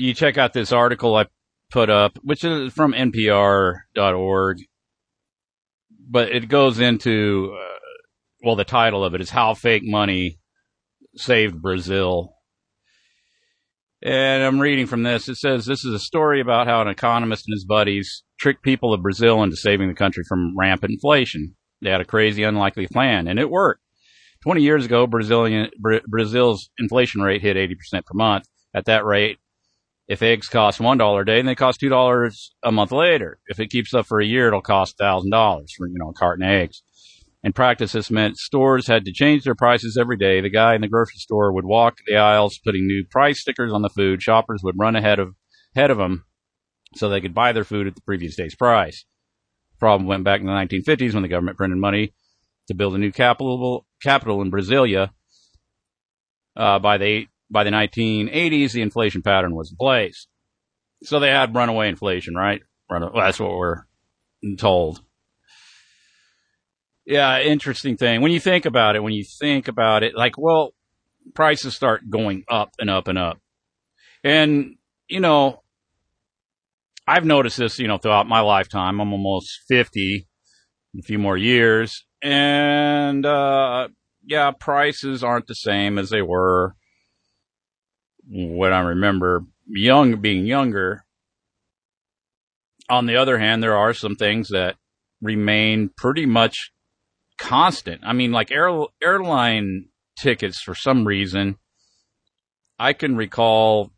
you 0.00 0.14
check 0.14 0.38
out 0.38 0.52
this 0.52 0.72
article 0.72 1.14
I 1.14 1.26
put 1.70 1.90
up, 1.90 2.18
which 2.22 2.44
is 2.44 2.72
from 2.72 2.92
NPR.org, 2.92 4.58
but 6.08 6.28
it 6.30 6.48
goes 6.48 6.80
into, 6.80 7.56
uh, 7.56 7.78
well, 8.42 8.56
the 8.56 8.64
title 8.64 9.04
of 9.04 9.14
it 9.14 9.20
is 9.20 9.30
How 9.30 9.54
Fake 9.54 9.82
Money 9.84 10.38
Saved 11.16 11.60
Brazil. 11.60 12.34
And 14.02 14.42
I'm 14.42 14.58
reading 14.58 14.86
from 14.86 15.02
this. 15.02 15.28
It 15.28 15.36
says 15.36 15.66
this 15.66 15.84
is 15.84 15.92
a 15.92 15.98
story 15.98 16.40
about 16.40 16.66
how 16.66 16.80
an 16.80 16.88
economist 16.88 17.44
and 17.46 17.54
his 17.54 17.66
buddies 17.66 18.24
tricked 18.38 18.62
people 18.62 18.94
of 18.94 19.02
Brazil 19.02 19.42
into 19.42 19.56
saving 19.56 19.88
the 19.88 19.94
country 19.94 20.24
from 20.26 20.56
rampant 20.56 20.92
inflation. 20.92 21.54
They 21.82 21.90
had 21.90 22.00
a 22.00 22.06
crazy, 22.06 22.42
unlikely 22.42 22.86
plan, 22.86 23.28
and 23.28 23.38
it 23.38 23.50
worked. 23.50 23.82
20 24.42 24.62
years 24.62 24.86
ago, 24.86 25.06
Brazilian, 25.06 25.70
Brazil's 26.08 26.70
inflation 26.78 27.20
rate 27.20 27.42
hit 27.42 27.58
80% 27.58 28.06
per 28.06 28.14
month. 28.14 28.44
At 28.72 28.86
that 28.86 29.04
rate, 29.04 29.38
if 30.10 30.22
eggs 30.22 30.48
cost 30.48 30.80
one 30.80 30.98
dollar 30.98 31.20
a 31.20 31.24
day, 31.24 31.36
then 31.36 31.46
they 31.46 31.54
cost 31.54 31.78
two 31.78 31.88
dollars 31.88 32.52
a 32.64 32.72
month 32.72 32.90
later. 32.90 33.38
If 33.46 33.60
it 33.60 33.70
keeps 33.70 33.94
up 33.94 34.06
for 34.06 34.20
a 34.20 34.26
year, 34.26 34.48
it'll 34.48 34.60
cost 34.60 34.98
thousand 34.98 35.30
dollars 35.30 35.72
for 35.78 35.86
you 35.86 35.94
know 35.98 36.08
a 36.08 36.12
carton 36.12 36.44
of 36.44 36.50
eggs. 36.50 36.82
In 37.44 37.52
practice, 37.52 37.92
this 37.92 38.10
meant 38.10 38.36
stores 38.36 38.88
had 38.88 39.04
to 39.04 39.12
change 39.12 39.44
their 39.44 39.54
prices 39.54 39.96
every 39.96 40.16
day. 40.16 40.40
The 40.40 40.50
guy 40.50 40.74
in 40.74 40.80
the 40.80 40.88
grocery 40.88 41.18
store 41.18 41.52
would 41.52 41.64
walk 41.64 41.98
the 42.08 42.16
aisles, 42.16 42.58
putting 42.58 42.88
new 42.88 43.04
price 43.08 43.40
stickers 43.40 43.72
on 43.72 43.82
the 43.82 43.88
food. 43.88 44.20
Shoppers 44.20 44.62
would 44.64 44.74
run 44.76 44.96
ahead 44.96 45.20
of 45.20 45.36
ahead 45.76 45.92
of 45.92 45.98
them 45.98 46.24
so 46.96 47.08
they 47.08 47.20
could 47.20 47.32
buy 47.32 47.52
their 47.52 47.62
food 47.62 47.86
at 47.86 47.94
the 47.94 48.02
previous 48.02 48.34
day's 48.34 48.56
price. 48.56 49.04
Problem 49.78 50.08
went 50.08 50.24
back 50.24 50.40
in 50.40 50.46
the 50.46 50.52
1950s 50.52 51.14
when 51.14 51.22
the 51.22 51.28
government 51.28 51.56
printed 51.56 51.78
money 51.78 52.14
to 52.66 52.74
build 52.74 52.96
a 52.96 52.98
new 52.98 53.12
capital 53.12 53.86
capital 54.02 54.42
in 54.42 54.50
Brasilia. 54.50 55.10
Uh, 56.56 56.80
by 56.80 56.98
the 56.98 57.28
by 57.50 57.64
the 57.64 57.70
1980s, 57.70 58.72
the 58.72 58.82
inflation 58.82 59.22
pattern 59.22 59.54
was 59.54 59.70
in 59.70 59.76
place. 59.76 60.26
So 61.02 61.18
they 61.18 61.30
had 61.30 61.54
runaway 61.54 61.88
inflation, 61.88 62.34
right? 62.34 62.62
Run, 62.90 63.02
well, 63.02 63.12
that's 63.14 63.40
what 63.40 63.56
we're 63.56 63.84
told. 64.58 65.02
Yeah, 67.06 67.40
interesting 67.40 67.96
thing. 67.96 68.20
When 68.20 68.32
you 68.32 68.40
think 68.40 68.66
about 68.66 68.96
it, 68.96 69.02
when 69.02 69.12
you 69.12 69.24
think 69.24 69.68
about 69.68 70.02
it, 70.02 70.14
like, 70.14 70.38
well, 70.38 70.74
prices 71.34 71.74
start 71.74 72.08
going 72.08 72.44
up 72.48 72.70
and 72.78 72.90
up 72.90 73.08
and 73.08 73.18
up. 73.18 73.40
And, 74.22 74.76
you 75.08 75.20
know, 75.20 75.62
I've 77.06 77.24
noticed 77.24 77.56
this, 77.56 77.78
you 77.78 77.88
know, 77.88 77.98
throughout 77.98 78.28
my 78.28 78.40
lifetime. 78.40 79.00
I'm 79.00 79.12
almost 79.12 79.60
50, 79.68 80.28
a 80.98 81.02
few 81.02 81.18
more 81.18 81.36
years. 81.36 82.04
And, 82.22 83.24
uh, 83.24 83.88
yeah, 84.24 84.50
prices 84.52 85.24
aren't 85.24 85.46
the 85.46 85.54
same 85.54 85.98
as 85.98 86.10
they 86.10 86.22
were 86.22 86.74
what 88.30 88.72
I 88.72 88.80
remember 88.80 89.44
young 89.66 90.20
being 90.20 90.46
younger. 90.46 91.04
On 92.88 93.06
the 93.06 93.16
other 93.16 93.38
hand, 93.38 93.62
there 93.62 93.76
are 93.76 93.92
some 93.92 94.16
things 94.16 94.48
that 94.48 94.76
remain 95.20 95.90
pretty 95.96 96.26
much 96.26 96.72
constant. 97.38 98.02
I 98.04 98.12
mean, 98.12 98.32
like 98.32 98.50
air, 98.50 98.70
airline 99.02 99.86
tickets 100.18 100.60
for 100.60 100.74
some 100.74 101.06
reason. 101.06 101.56
I 102.78 102.92
can 102.92 103.16
recall. 103.16 103.90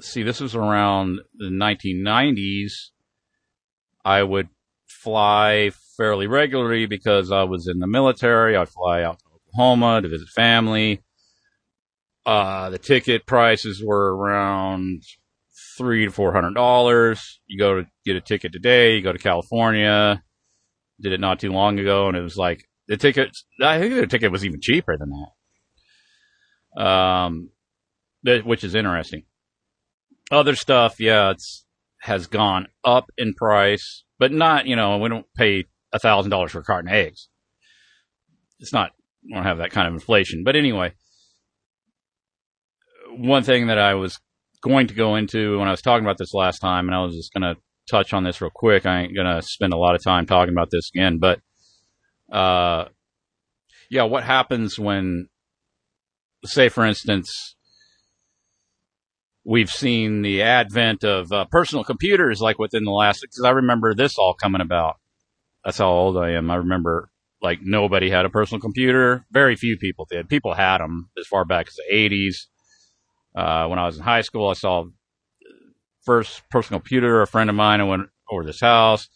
See, 0.00 0.22
this 0.22 0.40
was 0.40 0.54
around 0.54 1.20
the 1.34 1.50
1990s. 1.50 2.72
I 4.04 4.22
would 4.22 4.48
fly 4.86 5.70
fairly 5.96 6.26
regularly 6.26 6.86
because 6.86 7.30
I 7.30 7.44
was 7.44 7.68
in 7.68 7.78
the 7.78 7.86
military. 7.86 8.56
I'd 8.56 8.68
fly 8.68 9.02
out 9.02 9.20
to 9.20 9.24
Oklahoma 9.34 10.02
to 10.02 10.08
visit 10.08 10.28
family. 10.28 11.02
Uh, 12.26 12.70
the 12.70 12.78
ticket 12.78 13.26
prices 13.26 13.82
were 13.84 14.16
around 14.16 15.02
three 15.76 16.06
to 16.06 16.10
four 16.10 16.32
hundred 16.32 16.54
dollars. 16.54 17.40
You 17.46 17.58
go 17.58 17.82
to 17.82 17.86
get 18.04 18.16
a 18.16 18.20
ticket 18.20 18.52
today. 18.52 18.96
You 18.96 19.02
go 19.02 19.12
to 19.12 19.18
California. 19.18 20.22
Did 21.00 21.12
it 21.12 21.20
not 21.20 21.40
too 21.40 21.52
long 21.52 21.78
ago, 21.78 22.08
and 22.08 22.16
it 22.16 22.22
was 22.22 22.36
like 22.36 22.64
the 22.88 22.96
ticket. 22.96 23.36
I 23.62 23.78
think 23.78 23.94
the 23.94 24.06
ticket 24.06 24.32
was 24.32 24.44
even 24.44 24.60
cheaper 24.60 24.96
than 24.96 25.10
that. 26.76 26.82
Um, 26.82 27.50
which 28.44 28.64
is 28.64 28.74
interesting. 28.74 29.24
Other 30.30 30.54
stuff, 30.54 30.98
yeah, 30.98 31.30
it's 31.30 31.64
has 32.00 32.26
gone 32.26 32.68
up 32.84 33.10
in 33.16 33.34
price, 33.34 34.04
but 34.18 34.32
not. 34.32 34.66
You 34.66 34.76
know, 34.76 34.98
we 34.98 35.08
don't 35.08 35.26
pay 35.36 35.64
a 35.92 35.98
thousand 35.98 36.30
dollars 36.30 36.52
for 36.52 36.60
a 36.60 36.64
carton 36.64 36.88
of 36.88 36.94
eggs. 36.94 37.28
It's 38.60 38.72
not. 38.72 38.92
We 39.24 39.34
don't 39.34 39.44
have 39.44 39.58
that 39.58 39.70
kind 39.70 39.88
of 39.88 39.94
inflation. 39.94 40.44
But 40.44 40.56
anyway, 40.56 40.94
one 43.16 43.42
thing 43.42 43.68
that 43.68 43.78
I 43.78 43.94
was 43.94 44.18
going 44.62 44.86
to 44.88 44.94
go 44.94 45.16
into 45.16 45.58
when 45.58 45.68
I 45.68 45.72
was 45.72 45.82
talking 45.82 46.04
about 46.04 46.18
this 46.18 46.34
last 46.34 46.58
time, 46.58 46.88
and 46.88 46.94
I 46.94 47.04
was 47.04 47.14
just 47.14 47.32
going 47.32 47.42
to 47.42 47.60
touch 47.90 48.12
on 48.12 48.24
this 48.24 48.40
real 48.40 48.50
quick. 48.54 48.86
I 48.86 49.02
ain't 49.02 49.14
going 49.14 49.26
to 49.26 49.42
spend 49.42 49.72
a 49.72 49.78
lot 49.78 49.94
of 49.94 50.02
time 50.02 50.26
talking 50.26 50.54
about 50.54 50.70
this 50.70 50.90
again, 50.94 51.18
but 51.18 51.40
uh, 52.32 52.86
yeah, 53.90 54.04
what 54.04 54.24
happens 54.24 54.78
when, 54.78 55.28
say, 56.44 56.68
for 56.68 56.84
instance, 56.84 57.56
we've 59.44 59.70
seen 59.70 60.22
the 60.22 60.42
advent 60.42 61.04
of 61.04 61.30
uh, 61.30 61.44
personal 61.46 61.84
computers 61.84 62.40
like 62.40 62.58
within 62.58 62.84
the 62.84 62.90
last, 62.90 63.20
because 63.20 63.44
I 63.44 63.50
remember 63.50 63.94
this 63.94 64.18
all 64.18 64.34
coming 64.34 64.60
about. 64.60 64.96
That's 65.64 65.78
how 65.78 65.90
old 65.90 66.16
I 66.16 66.30
am. 66.32 66.50
I 66.50 66.56
remember 66.56 67.10
like 67.40 67.60
nobody 67.62 68.10
had 68.10 68.24
a 68.24 68.30
personal 68.30 68.60
computer. 68.60 69.26
Very 69.30 69.54
few 69.56 69.76
people 69.76 70.06
did. 70.10 70.28
People 70.28 70.54
had 70.54 70.78
them 70.78 71.10
as 71.18 71.26
far 71.26 71.44
back 71.44 71.68
as 71.68 71.74
the 71.74 71.94
80s. 71.94 72.46
Uh, 73.34 73.66
when 73.66 73.78
I 73.78 73.86
was 73.86 73.96
in 73.96 74.02
high 74.02 74.20
school, 74.20 74.48
I 74.48 74.54
saw 74.54 74.84
first 76.04 76.42
personal 76.50 76.80
computer. 76.80 77.22
A 77.22 77.26
friend 77.26 77.50
of 77.50 77.56
mine, 77.56 77.80
I 77.80 77.84
went 77.84 78.08
over 78.30 78.44
this 78.44 78.60
house. 78.60 79.08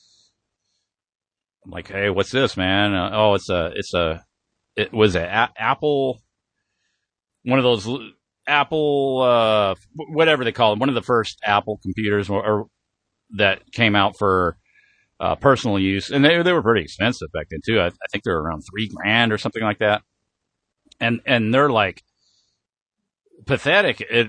I'm 1.64 1.70
like, 1.70 1.88
hey, 1.88 2.10
what's 2.10 2.30
this, 2.30 2.56
man? 2.56 2.94
Uh, 2.94 3.10
oh, 3.12 3.34
it's 3.34 3.50
a, 3.50 3.72
it's 3.75 3.94
a, 3.94 4.25
it 4.76 4.92
was 4.92 5.14
a, 5.16 5.22
a 5.22 5.50
Apple, 5.56 6.20
one 7.44 7.58
of 7.58 7.64
those 7.64 7.87
Apple, 8.46 9.20
uh, 9.22 9.75
whatever 9.94 10.44
they 10.44 10.52
call 10.52 10.72
it, 10.72 10.78
one 10.78 10.88
of 10.88 10.94
the 10.94 11.02
first 11.02 11.38
Apple 11.44 11.78
computers 11.82 12.30
or, 12.30 12.44
or 12.44 12.66
that 13.37 13.70
came 13.72 13.94
out 13.94 14.16
for 14.18 14.56
uh, 15.20 15.34
personal 15.34 15.78
use, 15.78 16.10
and 16.10 16.25
they 16.25 16.42
they 16.42 16.52
were 16.52 16.62
pretty 16.62 16.82
expensive 16.82 17.28
back 17.32 17.48
then 17.50 17.60
too. 17.64 17.80
I, 17.80 17.87
I 17.87 18.06
think 18.10 18.25
they 18.25 18.30
were 18.30 18.42
around 18.42 18.62
three 18.62 18.88
grand 18.88 19.32
or 19.32 19.38
something 19.38 19.62
like 19.62 19.78
that, 19.78 20.02
and 21.00 21.20
and 21.26 21.52
they're 21.52 21.70
like 21.70 22.02
pathetic 23.47 24.00
in, 24.00 24.28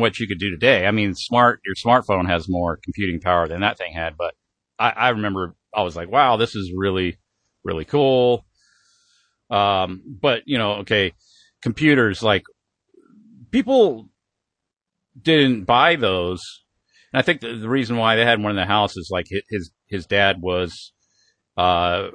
what 0.00 0.18
you 0.18 0.26
could 0.26 0.38
do 0.38 0.50
today. 0.50 0.86
I 0.86 0.90
mean, 0.90 1.14
smart 1.14 1.60
your 1.64 1.74
smartphone 1.74 2.28
has 2.28 2.48
more 2.48 2.78
computing 2.82 3.20
power 3.20 3.48
than 3.48 3.60
that 3.60 3.78
thing 3.78 3.92
had, 3.92 4.16
but 4.16 4.34
I, 4.78 4.90
I 4.90 5.08
remember 5.10 5.54
I 5.74 5.82
was 5.82 5.96
like, 5.96 6.10
wow, 6.10 6.36
this 6.36 6.54
is 6.54 6.72
really 6.76 7.18
really 7.64 7.84
cool. 7.84 8.44
Um, 9.50 10.02
but 10.20 10.42
you 10.46 10.58
know, 10.58 10.74
okay, 10.76 11.12
computers 11.62 12.22
like 12.22 12.44
people 13.50 14.08
didn't 15.20 15.64
buy 15.64 15.96
those. 15.96 16.42
And 17.12 17.20
I 17.20 17.22
think 17.22 17.40
the, 17.40 17.54
the 17.54 17.68
reason 17.68 17.96
why 17.96 18.16
they 18.16 18.24
had 18.24 18.42
one 18.42 18.50
in 18.50 18.56
the 18.56 18.66
house 18.66 18.96
is 18.96 19.08
like 19.12 19.26
his 19.50 19.70
his 19.88 20.06
dad 20.06 20.40
was 20.40 20.92
uh 21.56 22.08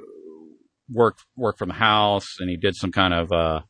worked 0.90 1.24
worked 1.36 1.58
from 1.58 1.68
the 1.68 1.74
house 1.74 2.36
and 2.40 2.50
he 2.50 2.56
did 2.56 2.74
some 2.74 2.90
kind 2.90 3.14
of 3.14 3.30
uh 3.30 3.60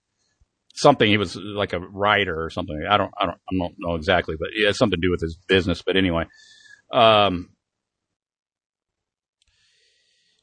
something 0.79 1.09
he 1.09 1.19
was 1.19 1.37
like 1.37 1.73
a 1.73 1.81
writer 1.81 2.43
or 2.43 2.51
something. 2.51 2.81
I 2.89 2.97
don't 2.97 3.13
I 3.19 3.27
don't 3.27 3.39
I 3.51 3.57
don't 3.59 3.75
know 3.79 3.95
exactly, 3.95 4.37
but 4.39 4.49
it 4.55 4.67
has 4.67 4.79
something 4.79 5.01
to 5.01 5.07
do 5.07 5.11
with 5.11 5.21
his 5.21 5.37
business. 5.49 5.83
But 5.83 5.97
anyway, 5.97 6.25
um, 6.93 7.51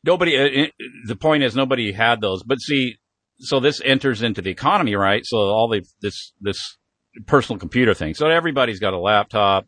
nobody. 0.04 0.36
It, 0.36 0.72
the 1.08 1.16
point 1.16 1.44
is 1.44 1.56
nobody 1.56 1.92
had 1.92 2.22
those. 2.22 2.44
But 2.44 2.60
see, 2.60 2.98
so 3.40 3.60
this 3.60 3.82
enters 3.84 4.22
into 4.22 4.42
the 4.42 4.52
economy, 4.52 4.96
right? 4.96 5.26
So 5.26 5.38
all 5.38 5.70
the 5.70 5.86
this 6.02 6.34
this 6.42 6.78
personal 7.26 7.60
computer 7.60 7.94
thing. 7.94 8.14
So 8.14 8.28
everybody's 8.28 8.80
got 8.80 8.94
a 8.94 9.00
laptop, 9.00 9.68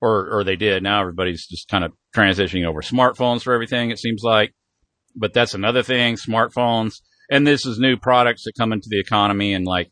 or 0.00 0.38
or 0.38 0.44
they 0.44 0.56
did. 0.56 0.82
Now 0.82 1.00
everybody's 1.00 1.46
just 1.46 1.68
kind 1.68 1.84
of 1.84 1.92
transitioning 2.16 2.66
over 2.66 2.80
smartphones 2.80 3.42
for 3.42 3.52
everything. 3.52 3.90
It 3.90 3.98
seems 3.98 4.22
like, 4.22 4.54
but 5.14 5.34
that's 5.34 5.54
another 5.54 5.82
thing. 5.82 6.16
Smartphones, 6.16 7.00
and 7.30 7.46
this 7.46 7.64
is 7.64 7.78
new 7.78 7.96
products 7.96 8.44
that 8.44 8.52
come 8.58 8.72
into 8.72 8.88
the 8.90 9.00
economy, 9.00 9.54
and 9.54 9.64
like, 9.64 9.90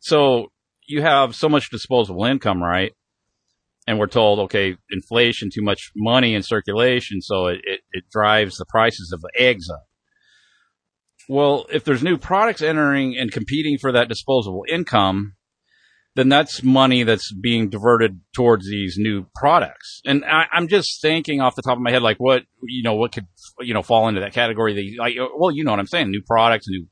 so 0.00 0.48
you 0.86 1.02
have 1.02 1.34
so 1.34 1.48
much 1.48 1.70
disposable 1.70 2.24
income, 2.24 2.62
right? 2.62 2.92
And 3.86 3.98
we're 3.98 4.08
told, 4.08 4.40
okay, 4.40 4.76
inflation, 4.90 5.50
too 5.52 5.62
much 5.62 5.90
money 5.96 6.34
in 6.34 6.42
circulation, 6.42 7.22
so 7.22 7.46
it, 7.46 7.60
it, 7.62 7.80
it 7.92 8.04
drives 8.12 8.56
the 8.56 8.66
prices 8.66 9.12
of 9.12 9.20
the 9.20 9.30
eggs 9.36 9.70
up. 9.70 9.86
Well, 11.28 11.66
if 11.72 11.84
there's 11.84 12.02
new 12.02 12.18
products 12.18 12.60
entering 12.60 13.16
and 13.16 13.30
competing 13.30 13.78
for 13.78 13.92
that 13.92 14.08
disposable 14.08 14.64
income, 14.68 15.34
then 16.16 16.28
that's 16.28 16.62
money 16.62 17.04
that's 17.04 17.32
being 17.32 17.70
diverted 17.70 18.20
towards 18.34 18.68
these 18.68 18.96
new 18.98 19.26
products. 19.34 20.00
And 20.04 20.24
I, 20.24 20.46
am 20.52 20.66
just 20.66 21.00
thinking 21.00 21.40
off 21.40 21.54
the 21.54 21.62
top 21.62 21.76
of 21.76 21.82
my 21.82 21.92
head, 21.92 22.02
like 22.02 22.18
what, 22.18 22.42
you 22.62 22.82
know, 22.82 22.94
what 22.94 23.12
could, 23.12 23.26
you 23.60 23.74
know, 23.74 23.82
fall 23.82 24.08
into 24.08 24.20
that 24.20 24.32
category. 24.32 24.74
That, 24.74 25.00
like, 25.00 25.16
uh, 25.16 25.28
well, 25.36 25.52
you 25.52 25.62
know 25.62 25.70
what 25.70 25.80
I'm 25.80 25.86
saying? 25.86 26.10
New 26.10 26.22
products, 26.26 26.66
new, 26.68 26.86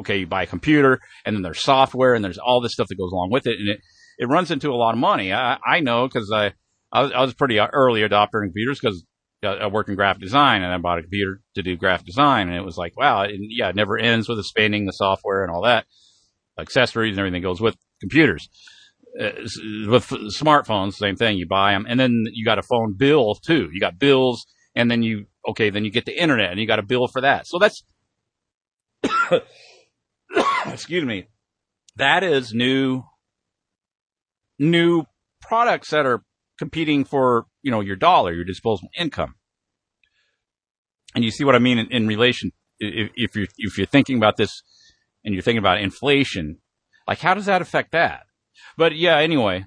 okay, 0.00 0.18
you 0.18 0.26
buy 0.26 0.44
a 0.44 0.46
computer 0.46 1.00
and 1.24 1.34
then 1.34 1.42
there's 1.42 1.62
software 1.62 2.14
and 2.14 2.24
there's 2.24 2.38
all 2.38 2.60
this 2.60 2.72
stuff 2.72 2.86
that 2.88 2.98
goes 2.98 3.10
along 3.12 3.30
with 3.32 3.46
it. 3.46 3.58
And 3.58 3.68
it, 3.68 3.80
it 4.18 4.26
runs 4.26 4.52
into 4.52 4.70
a 4.70 4.76
lot 4.76 4.92
of 4.92 4.98
money. 4.98 5.32
I, 5.32 5.58
I 5.66 5.80
know 5.80 6.06
because 6.06 6.30
I, 6.32 6.52
I 6.92 7.02
was, 7.02 7.12
I 7.12 7.20
was 7.22 7.34
pretty 7.34 7.58
early 7.58 8.02
adopter 8.02 8.40
in 8.40 8.50
computers 8.50 8.78
because 8.78 9.04
uh, 9.42 9.48
I 9.48 9.66
work 9.66 9.88
in 9.88 9.96
graphic 9.96 10.22
design 10.22 10.62
and 10.62 10.72
I 10.72 10.78
bought 10.78 10.98
a 10.98 11.02
computer 11.02 11.40
to 11.56 11.62
do 11.62 11.76
graphic 11.76 12.06
design. 12.06 12.46
And 12.48 12.56
it 12.56 12.64
was 12.64 12.76
like, 12.76 12.96
wow, 12.96 13.22
it, 13.22 13.32
yeah, 13.40 13.70
it 13.70 13.74
never 13.74 13.98
ends 13.98 14.28
with 14.28 14.38
the 14.38 14.44
spending, 14.44 14.86
the 14.86 14.92
software 14.92 15.42
and 15.42 15.50
all 15.50 15.62
that 15.62 15.86
accessories 16.58 17.12
and 17.12 17.18
everything 17.18 17.42
goes 17.42 17.60
with 17.60 17.76
computers. 18.00 18.48
Uh, 19.20 19.30
with 19.88 20.08
smartphones, 20.36 20.94
same 20.94 21.14
thing. 21.14 21.38
You 21.38 21.46
buy 21.46 21.72
them, 21.72 21.86
and 21.88 22.00
then 22.00 22.24
you 22.32 22.44
got 22.44 22.58
a 22.58 22.62
phone 22.62 22.94
bill 22.96 23.36
too. 23.36 23.68
You 23.72 23.78
got 23.80 23.98
bills, 23.98 24.44
and 24.74 24.90
then 24.90 25.02
you 25.02 25.26
okay, 25.48 25.70
then 25.70 25.84
you 25.84 25.90
get 25.92 26.04
the 26.04 26.20
internet, 26.20 26.50
and 26.50 26.58
you 26.58 26.66
got 26.66 26.80
a 26.80 26.82
bill 26.82 27.06
for 27.06 27.20
that. 27.20 27.46
So 27.46 27.58
that's 27.58 27.84
excuse 30.66 31.04
me. 31.04 31.28
That 31.96 32.24
is 32.24 32.52
new 32.52 33.04
new 34.58 35.04
products 35.40 35.90
that 35.90 36.06
are 36.06 36.24
competing 36.58 37.04
for 37.04 37.46
you 37.62 37.70
know 37.70 37.80
your 37.80 37.96
dollar, 37.96 38.32
your 38.32 38.44
disposable 38.44 38.88
income. 38.98 39.34
And 41.14 41.22
you 41.22 41.30
see 41.30 41.44
what 41.44 41.54
I 41.54 41.60
mean 41.60 41.78
in, 41.78 41.86
in 41.92 42.08
relation 42.08 42.50
if, 42.78 43.10
if 43.14 43.36
you're 43.36 43.46
if 43.58 43.78
you're 43.78 43.86
thinking 43.86 44.16
about 44.16 44.36
this 44.36 44.62
and 45.24 45.34
you're 45.34 45.42
thinking 45.42 45.58
about 45.58 45.80
inflation, 45.80 46.58
like 47.06 47.18
how 47.20 47.34
does 47.34 47.46
that 47.46 47.62
affect 47.62 47.92
that? 47.92 48.24
But 48.76 48.96
yeah, 48.96 49.18
anyway. 49.18 49.66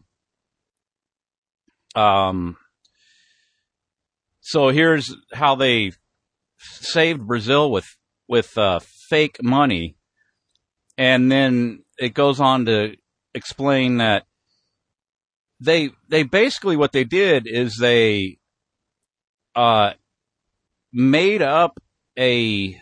Um, 1.96 2.58
so 4.42 4.70
here's 4.70 5.16
how 5.34 5.56
they 5.56 5.92
saved 6.60 7.26
Brazil 7.26 7.72
with 7.72 7.88
with 8.28 8.58
uh, 8.58 8.80
fake 9.10 9.38
money, 9.42 9.96
and 10.98 11.32
then 11.32 11.84
it 11.98 12.14
goes 12.14 12.40
on 12.40 12.66
to 12.66 12.96
explain 13.34 13.98
that 13.98 14.26
they 15.60 15.92
they 16.08 16.24
basically 16.24 16.78
what 16.78 16.92
they 16.92 17.04
did 17.04 17.48
is 17.48 17.78
they 17.78 18.38
uh, 19.56 19.94
made 20.94 21.42
up 21.42 21.80
a 22.18 22.80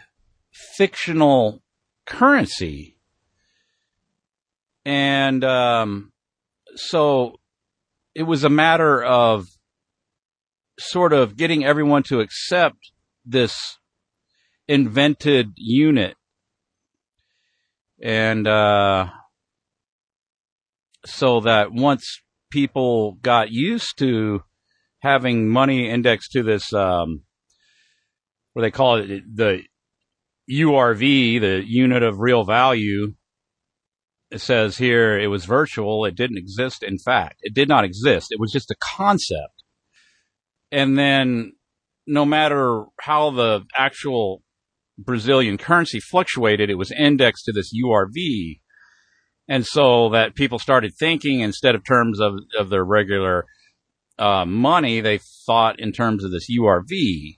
fictional 0.51 1.61
currency 2.05 2.94
and 4.85 5.43
um, 5.43 6.11
so 6.75 7.39
it 8.13 8.23
was 8.23 8.43
a 8.43 8.49
matter 8.49 9.03
of 9.03 9.45
sort 10.79 11.13
of 11.13 11.35
getting 11.35 11.65
everyone 11.65 12.03
to 12.03 12.19
accept 12.19 12.91
this 13.25 13.77
invented 14.67 15.51
unit. 15.55 16.15
And 18.01 18.47
uh, 18.47 19.07
so 21.05 21.41
that 21.41 21.71
once 21.71 22.21
people 22.51 23.13
got 23.21 23.51
used 23.51 23.97
to 23.99 24.43
having 24.99 25.49
money 25.49 25.89
indexed 25.89 26.31
to 26.33 26.43
this, 26.43 26.73
um, 26.73 27.23
what 28.53 28.63
they 28.63 28.71
call 28.71 28.97
it, 28.97 29.23
the 29.33 29.63
URV, 30.51 31.41
the 31.41 31.63
unit 31.65 32.03
of 32.03 32.19
real 32.19 32.43
value, 32.43 33.13
it 34.31 34.41
says 34.41 34.77
here 34.77 35.17
it 35.17 35.27
was 35.27 35.45
virtual. 35.45 36.05
It 36.05 36.15
didn't 36.15 36.37
exist. 36.37 36.83
In 36.83 36.97
fact, 36.97 37.39
it 37.41 37.53
did 37.53 37.69
not 37.69 37.85
exist. 37.85 38.27
It 38.31 38.39
was 38.39 38.51
just 38.51 38.71
a 38.71 38.75
concept. 38.81 39.63
And 40.71 40.97
then 40.97 41.53
no 42.07 42.25
matter 42.25 42.85
how 43.01 43.31
the 43.31 43.61
actual 43.77 44.41
Brazilian 44.97 45.57
currency 45.57 45.99
fluctuated, 45.99 46.69
it 46.69 46.77
was 46.77 46.91
indexed 46.91 47.45
to 47.45 47.51
this 47.51 47.71
URV. 47.73 48.59
And 49.47 49.65
so 49.65 50.09
that 50.09 50.35
people 50.35 50.57
started 50.57 50.93
thinking 50.97 51.41
instead 51.41 51.75
of 51.75 51.83
terms 51.85 52.19
of, 52.19 52.35
of 52.57 52.69
their 52.69 52.83
regular 52.83 53.45
uh, 54.17 54.45
money, 54.45 55.01
they 55.01 55.19
thought 55.45 55.79
in 55.79 55.91
terms 55.91 56.23
of 56.23 56.31
this 56.31 56.47
URV. 56.49 57.37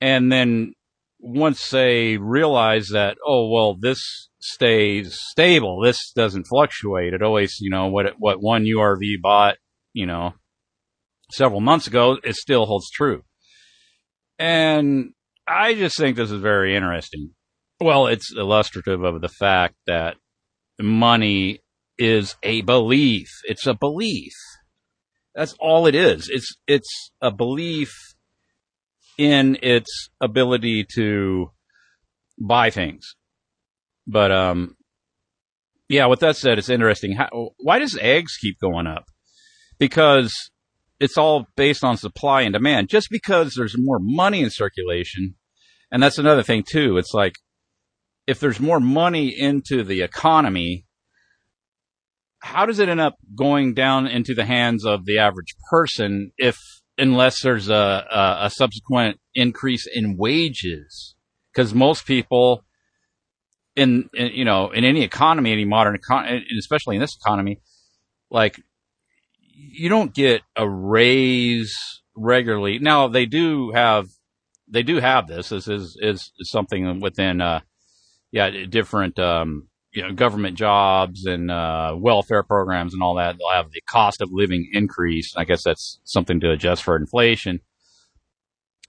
And 0.00 0.30
then 0.30 0.74
once 1.22 1.70
they 1.70 2.16
realize 2.16 2.88
that, 2.88 3.16
oh, 3.24 3.48
well, 3.48 3.76
this 3.80 4.28
stays 4.40 5.16
stable. 5.30 5.80
This 5.80 6.12
doesn't 6.14 6.48
fluctuate. 6.48 7.14
It 7.14 7.22
always, 7.22 7.56
you 7.60 7.70
know, 7.70 7.86
what 7.86 8.14
what 8.18 8.42
one 8.42 8.64
URV 8.64 9.22
bought, 9.22 9.56
you 9.92 10.04
know, 10.04 10.34
several 11.30 11.60
months 11.60 11.86
ago, 11.86 12.18
it 12.22 12.34
still 12.34 12.66
holds 12.66 12.90
true. 12.90 13.22
And 14.38 15.12
I 15.46 15.74
just 15.74 15.96
think 15.96 16.16
this 16.16 16.32
is 16.32 16.42
very 16.42 16.76
interesting. 16.76 17.30
Well, 17.80 18.08
it's 18.08 18.34
illustrative 18.36 19.04
of 19.04 19.20
the 19.20 19.28
fact 19.28 19.74
that 19.86 20.16
money 20.80 21.60
is 21.98 22.34
a 22.42 22.62
belief. 22.62 23.28
It's 23.44 23.66
a 23.66 23.74
belief. 23.74 24.32
That's 25.34 25.54
all 25.60 25.86
it 25.86 25.94
is. 25.94 26.28
It's 26.28 26.56
it's 26.66 27.12
a 27.20 27.30
belief 27.30 27.92
in 29.22 29.56
its 29.62 30.10
ability 30.20 30.84
to 30.96 31.52
buy 32.40 32.70
things. 32.70 33.14
But 34.04 34.32
um, 34.32 34.74
yeah. 35.88 36.06
With 36.06 36.18
that 36.20 36.36
said, 36.36 36.58
it's 36.58 36.68
interesting. 36.68 37.12
How, 37.12 37.50
why 37.58 37.78
does 37.78 37.96
eggs 38.00 38.36
keep 38.40 38.58
going 38.58 38.88
up? 38.88 39.04
Because 39.78 40.34
it's 40.98 41.16
all 41.16 41.46
based 41.56 41.84
on 41.84 41.96
supply 41.96 42.42
and 42.42 42.52
demand. 42.52 42.88
Just 42.88 43.08
because 43.12 43.54
there's 43.56 43.76
more 43.78 44.00
money 44.00 44.42
in 44.42 44.50
circulation, 44.50 45.36
and 45.92 46.02
that's 46.02 46.18
another 46.18 46.42
thing 46.42 46.64
too. 46.68 46.96
It's 46.96 47.14
like 47.14 47.34
if 48.26 48.40
there's 48.40 48.58
more 48.58 48.80
money 48.80 49.28
into 49.28 49.84
the 49.84 50.02
economy, 50.02 50.84
how 52.40 52.66
does 52.66 52.80
it 52.80 52.88
end 52.88 53.00
up 53.00 53.14
going 53.36 53.74
down 53.74 54.08
into 54.08 54.34
the 54.34 54.44
hands 54.44 54.84
of 54.84 55.04
the 55.04 55.18
average 55.18 55.54
person 55.70 56.32
if 56.38 56.58
unless 56.98 57.42
there's 57.42 57.68
a, 57.68 57.74
a, 57.74 58.36
a 58.46 58.50
subsequent 58.50 59.18
increase 59.34 59.86
in 59.86 60.16
wages? 60.16 61.14
Because 61.52 61.74
most 61.74 62.06
people 62.06 62.64
in, 63.76 64.08
in, 64.14 64.28
you 64.28 64.44
know 64.44 64.70
in 64.70 64.84
any 64.84 65.02
economy, 65.02 65.52
any 65.52 65.64
modern 65.64 65.94
economy, 65.94 66.44
especially 66.58 66.96
in 66.96 67.00
this 67.00 67.16
economy, 67.16 67.60
like 68.30 68.60
you 69.54 69.88
don't 69.88 70.14
get 70.14 70.42
a 70.56 70.68
raise 70.68 71.74
regularly. 72.14 72.78
Now 72.78 73.08
they 73.08 73.26
do 73.26 73.72
have 73.72 74.06
they 74.68 74.82
do 74.82 74.96
have 75.00 75.28
this. 75.28 75.50
This 75.50 75.68
is 75.68 75.96
is, 76.00 76.32
is 76.38 76.50
something 76.50 77.00
within 77.00 77.40
uh 77.40 77.60
yeah 78.30 78.50
different 78.68 79.18
um 79.18 79.68
you 79.92 80.02
know 80.02 80.12
government 80.12 80.56
jobs 80.56 81.26
and 81.26 81.50
uh 81.50 81.94
welfare 81.96 82.42
programs 82.42 82.94
and 82.94 83.02
all 83.02 83.16
that. 83.16 83.36
They'll 83.38 83.50
have 83.50 83.70
the 83.70 83.82
cost 83.82 84.20
of 84.20 84.30
living 84.32 84.70
increase. 84.72 85.34
I 85.36 85.44
guess 85.44 85.62
that's 85.64 86.00
something 86.04 86.40
to 86.40 86.50
adjust 86.50 86.82
for 86.82 86.96
inflation. 86.96 87.60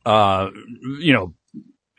Uh, 0.06 0.50
you 1.00 1.14
know, 1.14 1.34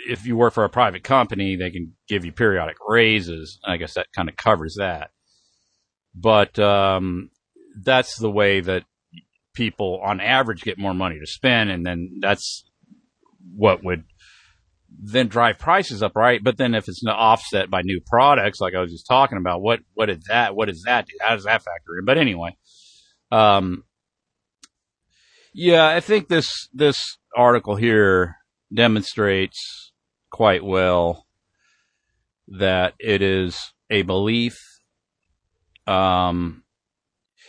if 0.06 0.26
you 0.26 0.36
work 0.36 0.52
for 0.52 0.64
a 0.64 0.68
private 0.68 1.02
company, 1.04 1.56
they 1.56 1.70
can 1.70 1.94
give 2.08 2.24
you 2.24 2.32
periodic 2.32 2.76
raises. 2.86 3.58
I 3.64 3.76
guess 3.78 3.94
that 3.94 4.12
kind 4.14 4.28
of 4.28 4.36
covers 4.36 4.76
that. 4.78 5.10
But 6.14 6.58
um, 6.58 7.30
that's 7.82 8.18
the 8.18 8.30
way 8.30 8.60
that 8.60 8.84
people 9.54 10.00
on 10.04 10.20
average 10.20 10.62
get 10.62 10.78
more 10.78 10.94
money 10.94 11.18
to 11.18 11.26
spend 11.26 11.70
and 11.70 11.86
then 11.86 12.18
that's 12.20 12.64
what 13.56 13.84
would 13.84 14.04
then 15.02 15.28
drive 15.28 15.58
prices 15.58 16.02
up, 16.02 16.16
right? 16.16 16.42
But 16.42 16.56
then 16.56 16.74
if 16.74 16.88
it's 16.88 17.02
offset 17.06 17.70
by 17.70 17.82
new 17.82 18.00
products, 18.06 18.60
like 18.60 18.74
I 18.74 18.80
was 18.80 18.92
just 18.92 19.06
talking 19.06 19.38
about, 19.38 19.60
what 19.60 19.80
what 19.94 20.10
is 20.10 20.24
that? 20.28 20.54
What 20.54 20.68
does 20.68 20.82
that? 20.86 21.06
How 21.20 21.34
does 21.34 21.44
that 21.44 21.62
factor 21.62 21.98
in? 21.98 22.04
But 22.04 22.18
anyway, 22.18 22.56
um, 23.30 23.84
yeah, 25.52 25.86
I 25.86 26.00
think 26.00 26.28
this 26.28 26.68
this 26.72 27.18
article 27.36 27.76
here 27.76 28.36
demonstrates 28.72 29.92
quite 30.30 30.64
well 30.64 31.26
that 32.48 32.94
it 32.98 33.22
is 33.22 33.72
a 33.90 34.02
belief. 34.02 34.58
Um, 35.86 36.64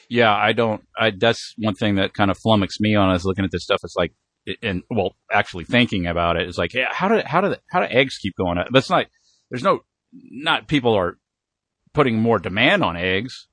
yeah, 0.09 0.35
I 0.35 0.53
don't. 0.53 0.83
I 0.97 1.11
that's 1.17 1.53
one 1.57 1.75
thing 1.75 1.95
that 1.95 2.13
kind 2.13 2.29
of 2.29 2.37
flummoxed 2.37 2.79
me 2.79 2.95
on 2.95 3.13
is 3.15 3.25
looking 3.25 3.45
at 3.45 3.51
this 3.51 3.63
stuff. 3.63 3.79
It's 3.83 3.95
like, 3.95 4.13
and 4.61 4.83
well, 4.89 5.15
actually 5.31 5.65
thinking 5.65 6.07
about 6.07 6.37
it 6.37 6.47
is 6.47 6.57
like, 6.57 6.71
hey, 6.73 6.85
how 6.89 7.07
do 7.07 7.21
how 7.25 7.41
do 7.41 7.55
how 7.69 7.79
do 7.79 7.87
eggs 7.89 8.17
keep 8.17 8.35
going 8.37 8.57
up? 8.57 8.67
It's 8.73 8.89
not. 8.89 9.07
There's 9.49 9.63
no. 9.63 9.81
Not 10.13 10.67
people 10.67 10.93
are 10.93 11.17
putting 11.93 12.19
more 12.19 12.39
demand 12.39 12.83
on 12.83 12.95
eggs. 12.95 13.47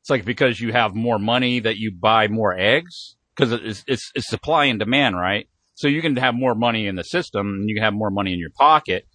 It's 0.00 0.10
like 0.10 0.24
because 0.24 0.60
you 0.60 0.72
have 0.72 0.94
more 0.94 1.18
money 1.18 1.60
that 1.60 1.76
you 1.76 1.92
buy 1.92 2.26
more 2.28 2.58
eggs 2.58 3.16
because 3.36 3.52
it's, 3.52 3.84
it's 3.86 4.10
it's 4.14 4.28
supply 4.28 4.64
and 4.66 4.78
demand, 4.78 5.16
right? 5.16 5.46
So 5.74 5.88
you 5.88 6.02
can 6.02 6.16
have 6.16 6.34
more 6.34 6.54
money 6.54 6.86
in 6.86 6.96
the 6.96 7.04
system 7.04 7.46
and 7.46 7.68
you 7.68 7.74
can 7.74 7.84
have 7.84 7.94
more 7.94 8.10
money 8.10 8.32
in 8.32 8.38
your 8.38 8.50
pocket, 8.50 9.06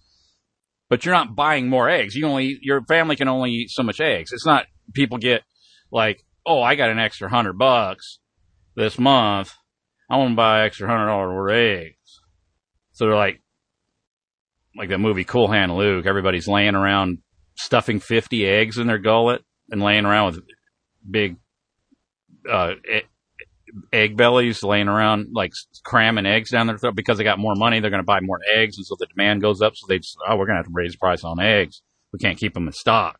but 0.88 1.04
you're 1.04 1.14
not 1.14 1.36
buying 1.36 1.68
more 1.68 1.88
eggs. 1.88 2.14
You 2.14 2.26
only 2.26 2.58
your 2.62 2.82
family 2.84 3.16
can 3.16 3.28
only 3.28 3.50
eat 3.50 3.70
so 3.70 3.82
much 3.82 4.00
eggs. 4.00 4.32
It's 4.32 4.46
not 4.46 4.66
people 4.94 5.18
get 5.18 5.42
like 5.90 6.22
oh, 6.46 6.62
I 6.62 6.76
got 6.76 6.90
an 6.90 6.98
extra 6.98 7.28
hundred 7.28 7.58
bucks 7.58 8.20
this 8.76 8.98
month. 8.98 9.52
I 10.08 10.16
want 10.16 10.32
to 10.32 10.36
buy 10.36 10.64
extra 10.64 10.88
hundred 10.88 11.06
dollars 11.06 11.34
worth 11.34 11.50
of 11.52 11.56
eggs. 11.56 12.20
So 12.92 13.06
they're 13.06 13.16
like, 13.16 13.42
like 14.76 14.88
that 14.90 14.98
movie 14.98 15.24
Cool 15.24 15.48
Hand 15.48 15.74
Luke. 15.74 16.06
Everybody's 16.06 16.48
laying 16.48 16.74
around 16.74 17.18
stuffing 17.56 18.00
50 18.00 18.46
eggs 18.46 18.78
in 18.78 18.86
their 18.86 18.98
gullet 18.98 19.42
and 19.70 19.82
laying 19.82 20.04
around 20.04 20.34
with 20.34 20.44
big, 21.08 21.36
uh, 22.50 22.74
egg 23.92 24.16
bellies 24.16 24.62
laying 24.62 24.88
around 24.88 25.28
like 25.32 25.52
cramming 25.84 26.26
eggs 26.26 26.50
down 26.50 26.66
their 26.66 26.78
throat 26.78 26.94
because 26.94 27.18
they 27.18 27.24
got 27.24 27.38
more 27.38 27.54
money. 27.54 27.80
They're 27.80 27.90
going 27.90 28.02
to 28.02 28.06
buy 28.06 28.20
more 28.20 28.40
eggs. 28.54 28.76
And 28.76 28.86
so 28.86 28.96
the 28.98 29.06
demand 29.06 29.42
goes 29.42 29.60
up. 29.60 29.76
So 29.76 29.86
they 29.88 29.98
just, 29.98 30.16
oh, 30.26 30.36
we're 30.36 30.46
going 30.46 30.54
to 30.56 30.62
have 30.62 30.66
to 30.66 30.72
raise 30.72 30.92
the 30.92 30.98
price 30.98 31.24
on 31.24 31.40
eggs. 31.40 31.82
We 32.12 32.18
can't 32.18 32.38
keep 32.38 32.54
them 32.54 32.66
in 32.66 32.72
stock 32.72 33.18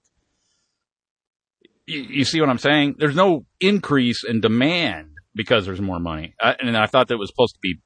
you, 1.87 2.01
you, 2.03 2.25
see 2.25 2.40
what 2.40 2.51
I'm 2.51 2.59
saying? 2.59 2.96
There's 2.99 3.16
no 3.16 3.46
increase 3.61 4.25
in 4.25 4.40
demand 4.40 5.11
because 5.37 5.66
there's 5.66 5.81
more 5.81 6.01
money. 6.01 6.35
I, 6.40 6.57
and 6.59 6.77
I 6.77 6.87
thought 6.87 7.09
that 7.09 7.18
was 7.18 7.29
supposed 7.29 7.55
to 7.55 7.61
be 7.62 7.77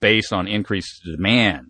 based 0.00 0.32
on 0.32 0.46
increased 0.46 1.02
demand. 1.04 1.68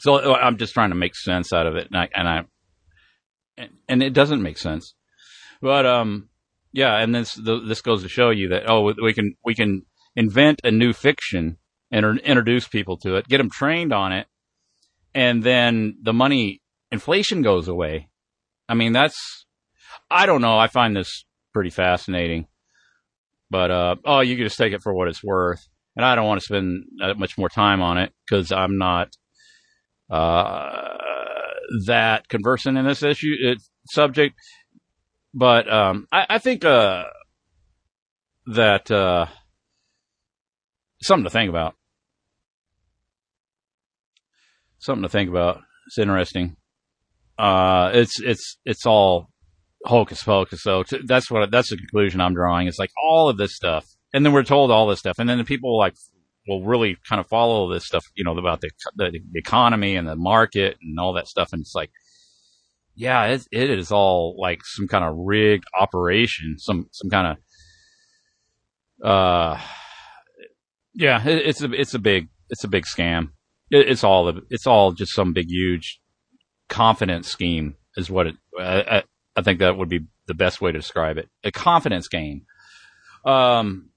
So 0.00 0.34
I'm 0.34 0.58
just 0.58 0.74
trying 0.74 0.90
to 0.90 0.96
make 0.96 1.14
sense 1.14 1.52
out 1.52 1.66
of 1.66 1.76
it. 1.76 1.88
And 1.90 1.96
I, 1.96 2.08
and 2.14 2.28
I, 2.28 3.68
and 3.88 4.02
it 4.02 4.12
doesn't 4.12 4.42
make 4.42 4.58
sense. 4.58 4.94
But, 5.62 5.86
um, 5.86 6.28
yeah, 6.72 6.98
and 6.98 7.14
this, 7.14 7.34
this 7.34 7.80
goes 7.80 8.02
to 8.02 8.08
show 8.08 8.30
you 8.30 8.48
that, 8.48 8.68
oh, 8.68 8.92
we 9.00 9.14
can, 9.14 9.36
we 9.44 9.54
can 9.54 9.86
invent 10.16 10.60
a 10.64 10.72
new 10.72 10.92
fiction 10.92 11.58
and 11.92 12.18
introduce 12.20 12.66
people 12.66 12.96
to 12.98 13.14
it, 13.14 13.28
get 13.28 13.38
them 13.38 13.50
trained 13.50 13.92
on 13.92 14.12
it. 14.12 14.26
And 15.14 15.44
then 15.44 15.98
the 16.02 16.12
money, 16.12 16.60
inflation 16.90 17.42
goes 17.42 17.68
away. 17.68 18.08
I 18.68 18.74
mean, 18.74 18.92
that's, 18.92 19.46
I 20.10 20.26
don't 20.26 20.42
know. 20.42 20.58
I 20.58 20.66
find 20.66 20.96
this 20.96 21.24
pretty 21.52 21.70
fascinating. 21.70 22.48
But, 23.54 23.70
uh, 23.70 23.94
oh, 24.04 24.18
you 24.18 24.34
can 24.34 24.46
just 24.46 24.58
take 24.58 24.72
it 24.72 24.82
for 24.82 24.92
what 24.92 25.06
it's 25.06 25.22
worth. 25.22 25.64
And 25.94 26.04
I 26.04 26.16
don't 26.16 26.26
want 26.26 26.40
to 26.40 26.44
spend 26.44 26.86
that 26.98 27.16
much 27.16 27.38
more 27.38 27.48
time 27.48 27.82
on 27.82 27.98
it 27.98 28.12
because 28.26 28.50
I'm 28.50 28.78
not, 28.78 29.14
uh, 30.10 30.88
that 31.86 32.28
conversant 32.28 32.76
in 32.76 32.84
this 32.84 33.04
issue, 33.04 33.32
it, 33.40 33.62
subject. 33.90 34.34
But, 35.32 35.72
um, 35.72 36.08
I, 36.10 36.26
I 36.30 36.38
think, 36.38 36.64
uh, 36.64 37.04
that, 38.46 38.90
uh, 38.90 39.26
something 41.00 41.22
to 41.22 41.30
think 41.30 41.48
about. 41.48 41.76
Something 44.78 45.04
to 45.04 45.08
think 45.08 45.30
about. 45.30 45.60
It's 45.86 45.98
interesting. 45.98 46.56
Uh, 47.38 47.92
it's, 47.94 48.20
it's, 48.20 48.58
it's 48.64 48.84
all 48.84 49.28
hocus 49.84 50.22
pocus. 50.22 50.62
So 50.62 50.84
that's 51.04 51.30
what 51.30 51.50
that's 51.50 51.70
the 51.70 51.76
conclusion 51.76 52.20
I'm 52.20 52.34
drawing. 52.34 52.66
It's 52.66 52.78
like 52.78 52.92
all 53.02 53.28
of 53.28 53.36
this 53.36 53.54
stuff, 53.54 53.86
and 54.12 54.24
then 54.24 54.32
we're 54.32 54.42
told 54.42 54.70
all 54.70 54.86
this 54.86 54.98
stuff, 54.98 55.18
and 55.18 55.28
then 55.28 55.38
the 55.38 55.44
people 55.44 55.78
like 55.78 55.94
will 56.46 56.62
really 56.62 56.96
kind 57.08 57.20
of 57.20 57.26
follow 57.26 57.72
this 57.72 57.86
stuff, 57.86 58.04
you 58.14 58.24
know, 58.24 58.36
about 58.36 58.60
the 58.60 58.70
the, 58.96 59.20
economy 59.34 59.96
and 59.96 60.08
the 60.08 60.16
market 60.16 60.76
and 60.82 60.98
all 60.98 61.14
that 61.14 61.28
stuff, 61.28 61.52
and 61.52 61.60
it's 61.60 61.74
like, 61.74 61.90
yeah, 62.94 63.26
it, 63.26 63.46
it 63.50 63.70
is 63.70 63.90
all 63.92 64.36
like 64.38 64.60
some 64.64 64.88
kind 64.88 65.04
of 65.04 65.16
rigged 65.16 65.64
operation, 65.78 66.56
some 66.58 66.88
some 66.92 67.10
kind 67.10 67.38
of, 69.02 69.06
uh, 69.06 69.60
yeah, 70.94 71.26
it, 71.26 71.46
it's 71.46 71.62
a 71.62 71.72
it's 71.72 71.94
a 71.94 71.98
big 71.98 72.28
it's 72.50 72.64
a 72.64 72.68
big 72.68 72.84
scam. 72.84 73.30
It, 73.70 73.88
it's 73.88 74.04
all 74.04 74.32
it's 74.50 74.66
all 74.66 74.92
just 74.92 75.14
some 75.14 75.32
big 75.32 75.48
huge 75.48 76.00
confidence 76.68 77.28
scheme 77.28 77.76
is 77.96 78.10
what 78.10 78.26
it. 78.26 78.36
Uh, 78.58 79.02
I 79.36 79.42
think 79.42 79.58
that 79.58 79.76
would 79.76 79.88
be 79.88 80.06
the 80.26 80.34
best 80.34 80.60
way 80.60 80.72
to 80.72 80.78
describe 80.78 81.18
it. 81.18 81.28
A 81.42 81.50
confidence 81.50 82.08
game. 82.08 82.42
Um, 83.24 83.90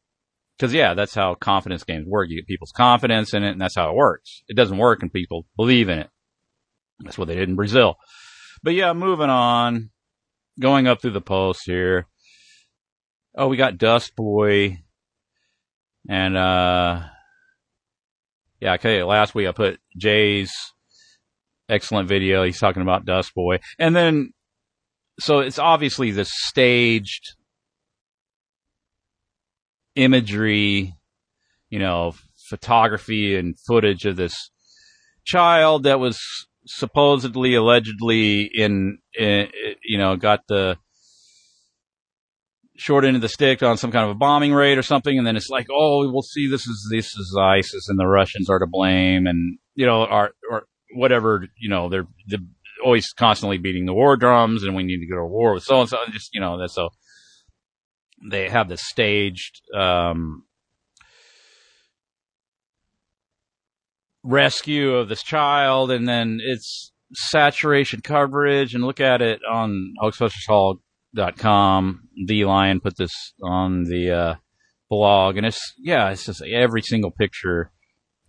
cause 0.59 0.73
yeah, 0.73 0.93
that's 0.93 1.13
how 1.13 1.35
confidence 1.35 1.83
games 1.83 2.07
work. 2.07 2.29
You 2.29 2.37
get 2.37 2.47
people's 2.47 2.71
confidence 2.71 3.33
in 3.33 3.43
it 3.43 3.51
and 3.51 3.61
that's 3.61 3.75
how 3.75 3.89
it 3.89 3.95
works. 3.95 4.43
It 4.47 4.55
doesn't 4.55 4.77
work 4.77 5.01
and 5.01 5.11
people 5.11 5.45
believe 5.55 5.89
in 5.89 5.99
it. 5.99 6.09
That's 6.99 7.17
what 7.17 7.27
they 7.27 7.35
did 7.35 7.49
in 7.49 7.55
Brazil. 7.55 7.95
But 8.63 8.73
yeah, 8.73 8.93
moving 8.93 9.29
on, 9.29 9.91
going 10.59 10.87
up 10.87 11.01
through 11.01 11.11
the 11.11 11.21
post 11.21 11.61
here. 11.65 12.07
Oh, 13.35 13.47
we 13.47 13.57
got 13.57 13.77
Dust 13.77 14.15
Boy 14.15 14.79
and, 16.09 16.37
uh, 16.37 17.01
yeah, 18.59 18.73
okay. 18.73 19.03
Last 19.03 19.35
week 19.35 19.47
I 19.47 19.51
put 19.51 19.79
Jay's 19.97 20.51
excellent 21.69 22.09
video. 22.09 22.43
He's 22.43 22.59
talking 22.59 22.81
about 22.81 23.05
Dust 23.05 23.35
Boy. 23.35 23.59
And 23.77 23.95
then 23.95 24.33
so 25.19 25.39
it's 25.39 25.59
obviously 25.59 26.11
the 26.11 26.25
staged 26.25 27.35
imagery, 29.95 30.93
you 31.69 31.79
know, 31.79 32.13
photography 32.49 33.35
and 33.35 33.59
footage 33.67 34.05
of 34.05 34.15
this 34.15 34.51
child 35.25 35.83
that 35.83 35.99
was 35.99 36.19
supposedly, 36.65 37.55
allegedly 37.55 38.43
in, 38.43 38.99
in 39.17 39.47
you 39.83 39.97
know, 39.97 40.15
got 40.15 40.41
the, 40.47 40.77
short 42.77 43.03
end 43.03 43.15
of 43.15 43.21
the 43.21 43.29
stick 43.29 43.63
on 43.63 43.77
some 43.77 43.91
kind 43.91 44.05
of 44.05 44.11
a 44.11 44.15
bombing 44.15 44.53
raid 44.53 44.77
or 44.77 44.83
something, 44.83 45.17
and 45.17 45.25
then 45.25 45.35
it's 45.35 45.49
like, 45.49 45.67
oh, 45.71 46.09
we'll 46.11 46.21
see, 46.21 46.47
this 46.47 46.67
is 46.67 46.87
this 46.91 47.07
is 47.07 47.35
ISIS, 47.37 47.89
and 47.89 47.99
the 47.99 48.07
Russians 48.07 48.49
are 48.49 48.59
to 48.59 48.67
blame, 48.67 49.27
and 49.27 49.57
you 49.75 49.85
know, 49.85 50.05
are 50.05 50.31
or 50.49 50.67
whatever, 50.95 51.45
you 51.57 51.69
know, 51.69 51.89
they're, 51.89 52.07
they're 52.27 52.39
always 52.83 53.13
constantly 53.13 53.57
beating 53.57 53.85
the 53.85 53.93
war 53.93 54.17
drums, 54.17 54.63
and 54.63 54.75
we 54.75 54.83
need 54.83 54.99
to 54.99 55.07
go 55.07 55.17
to 55.17 55.25
war 55.25 55.53
with 55.53 55.63
so 55.63 55.81
and 55.81 55.89
so, 55.89 55.97
just 56.11 56.33
you 56.33 56.41
know, 56.41 56.57
that's 56.57 56.73
so 56.73 56.89
they 58.29 58.49
have 58.49 58.67
this 58.67 58.81
staged 58.83 59.61
um, 59.75 60.43
rescue 64.23 64.95
of 64.95 65.09
this 65.09 65.23
child, 65.23 65.91
and 65.91 66.07
then 66.07 66.39
it's 66.41 66.91
saturation 67.13 68.01
coverage, 68.01 68.73
and 68.73 68.83
look 68.83 68.99
at 68.99 69.21
it 69.21 69.41
on 69.49 69.93
hoaxbusterscall.com. 70.01 72.09
The 72.25 72.45
Lion 72.45 72.79
put 72.79 72.97
this 72.97 73.33
on 73.43 73.83
the 73.85 74.11
uh, 74.11 74.35
blog, 74.89 75.37
and 75.37 75.45
it's 75.45 75.73
yeah, 75.77 76.09
it's 76.09 76.25
just 76.25 76.41
every 76.43 76.81
single 76.81 77.11
picture 77.11 77.71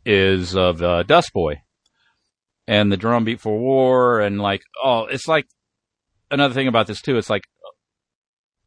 is 0.05 0.55
of 0.57 0.83
uh, 0.83 1.03
Dust 1.03 1.33
Boy 1.33 1.63
and 2.69 2.93
the 2.93 2.99
drumbeat 2.99 3.41
for 3.41 3.59
war, 3.59 4.21
and 4.21 4.41
like 4.41 4.63
oh, 4.85 5.07
it's 5.07 5.27
like 5.27 5.49
another 6.31 6.55
thing 6.55 6.69
about 6.69 6.87
this 6.87 7.01
too. 7.01 7.17
It's 7.17 7.31
like 7.31 7.45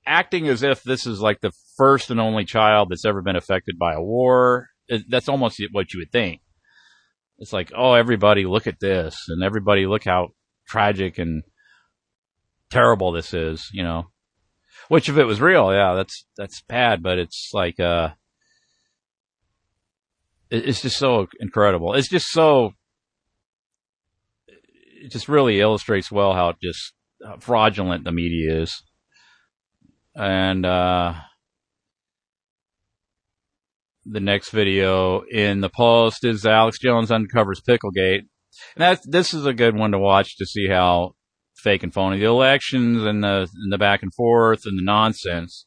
acting 0.05 0.47
as 0.47 0.63
if 0.63 0.83
this 0.83 1.05
is 1.05 1.21
like 1.21 1.39
the 1.39 1.53
first 1.77 2.09
and 2.09 2.19
only 2.19 2.43
child 2.43 2.89
that's 2.89 3.05
ever 3.05 3.21
been 3.21 3.35
affected 3.35 3.77
by 3.77 3.93
a 3.93 4.01
war. 4.01 4.69
It, 4.87 5.03
that's 5.07 5.29
almost 5.29 5.61
what 5.71 5.93
you 5.93 5.99
would 5.99 6.11
think. 6.11 6.41
It's 7.37 7.53
like, 7.53 7.71
oh, 7.75 7.93
everybody 7.93 8.45
look 8.45 8.67
at 8.67 8.79
this, 8.79 9.15
and 9.27 9.43
everybody 9.43 9.85
look 9.85 10.03
how 10.03 10.29
tragic 10.67 11.19
and 11.19 11.43
terrible 12.71 13.11
this 13.11 13.33
is, 13.33 13.69
you 13.71 13.83
know. 13.83 14.07
Which, 14.89 15.09
if 15.09 15.17
it 15.17 15.25
was 15.25 15.39
real, 15.39 15.71
yeah, 15.71 15.93
that's 15.93 16.25
that's 16.37 16.63
bad. 16.67 17.03
But 17.03 17.19
it's 17.19 17.51
like, 17.53 17.79
uh, 17.79 18.09
it's 20.49 20.81
just 20.81 20.97
so 20.97 21.27
incredible. 21.39 21.93
It's 21.93 22.09
just 22.09 22.27
so. 22.31 22.73
It 25.01 25.11
just 25.11 25.27
really 25.27 25.59
illustrates 25.59 26.11
well 26.11 26.33
how 26.33 26.53
just 26.61 26.93
fraudulent 27.39 28.03
the 28.03 28.11
media 28.11 28.61
is, 28.61 28.83
and 30.15 30.65
uh, 30.65 31.13
the 34.05 34.19
next 34.19 34.49
video 34.49 35.21
in 35.21 35.61
the 35.61 35.69
post 35.69 36.23
is 36.23 36.45
Alex 36.45 36.79
Jones 36.79 37.11
uncovers 37.11 37.61
Picklegate. 37.61 38.27
And 38.75 38.81
that 38.81 39.01
this 39.05 39.33
is 39.33 39.45
a 39.45 39.53
good 39.53 39.75
one 39.75 39.91
to 39.91 39.99
watch 39.99 40.37
to 40.37 40.45
see 40.45 40.67
how 40.67 41.15
fake 41.55 41.83
and 41.83 41.93
phony 41.93 42.19
the 42.19 42.25
elections 42.25 43.03
and 43.03 43.23
the 43.23 43.47
and 43.53 43.71
the 43.71 43.77
back 43.77 44.03
and 44.03 44.13
forth 44.13 44.63
and 44.65 44.77
the 44.77 44.83
nonsense 44.83 45.65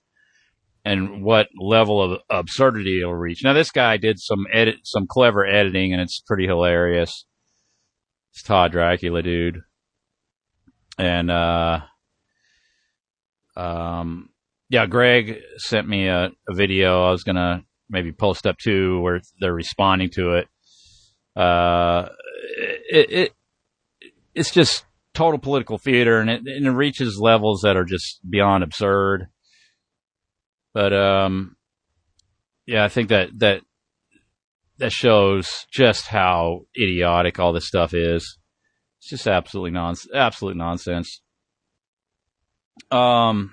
and 0.84 1.22
what 1.22 1.48
level 1.58 2.02
of 2.02 2.20
absurdity 2.28 3.00
it'll 3.00 3.14
reach. 3.14 3.42
Now 3.42 3.52
this 3.52 3.70
guy 3.70 3.96
did 3.96 4.18
some 4.18 4.46
edit 4.52 4.80
some 4.84 5.06
clever 5.08 5.46
editing 5.46 5.92
and 5.92 6.02
it's 6.02 6.20
pretty 6.26 6.46
hilarious. 6.46 7.24
It's 8.34 8.42
Todd 8.42 8.72
Dracula 8.72 9.22
dude. 9.22 9.62
And 10.98 11.30
uh 11.30 11.82
um 13.56 14.30
yeah, 14.68 14.86
Greg 14.86 15.40
sent 15.56 15.88
me 15.88 16.08
a, 16.08 16.32
a 16.48 16.54
video. 16.54 17.04
I 17.04 17.12
was 17.12 17.22
gonna 17.22 17.62
maybe 17.88 18.10
post 18.10 18.44
up 18.44 18.58
to 18.64 19.00
where 19.00 19.20
they're 19.38 19.54
responding 19.54 20.10
to 20.14 20.32
it. 20.32 20.48
Uh, 21.36 22.08
it, 22.90 23.10
it 23.12 23.32
it's 24.34 24.50
just 24.50 24.84
total 25.12 25.38
political 25.38 25.78
theater, 25.78 26.18
and 26.18 26.28
it, 26.28 26.42
and 26.44 26.66
it 26.66 26.70
reaches 26.70 27.20
levels 27.20 27.60
that 27.62 27.76
are 27.76 27.84
just 27.84 28.18
beyond 28.28 28.64
absurd. 28.64 29.28
But 30.72 30.92
um, 30.92 31.54
yeah, 32.66 32.84
I 32.84 32.88
think 32.88 33.10
that 33.10 33.30
that 33.38 33.60
that 34.78 34.92
shows 34.92 35.66
just 35.72 36.08
how 36.08 36.62
idiotic 36.76 37.38
all 37.38 37.52
this 37.52 37.66
stuff 37.66 37.94
is. 37.94 38.38
It's 38.98 39.10
just 39.10 39.26
absolutely 39.26 39.70
non 39.70 39.94
absolute 40.14 40.56
nonsense. 40.56 41.20
Um, 42.90 43.50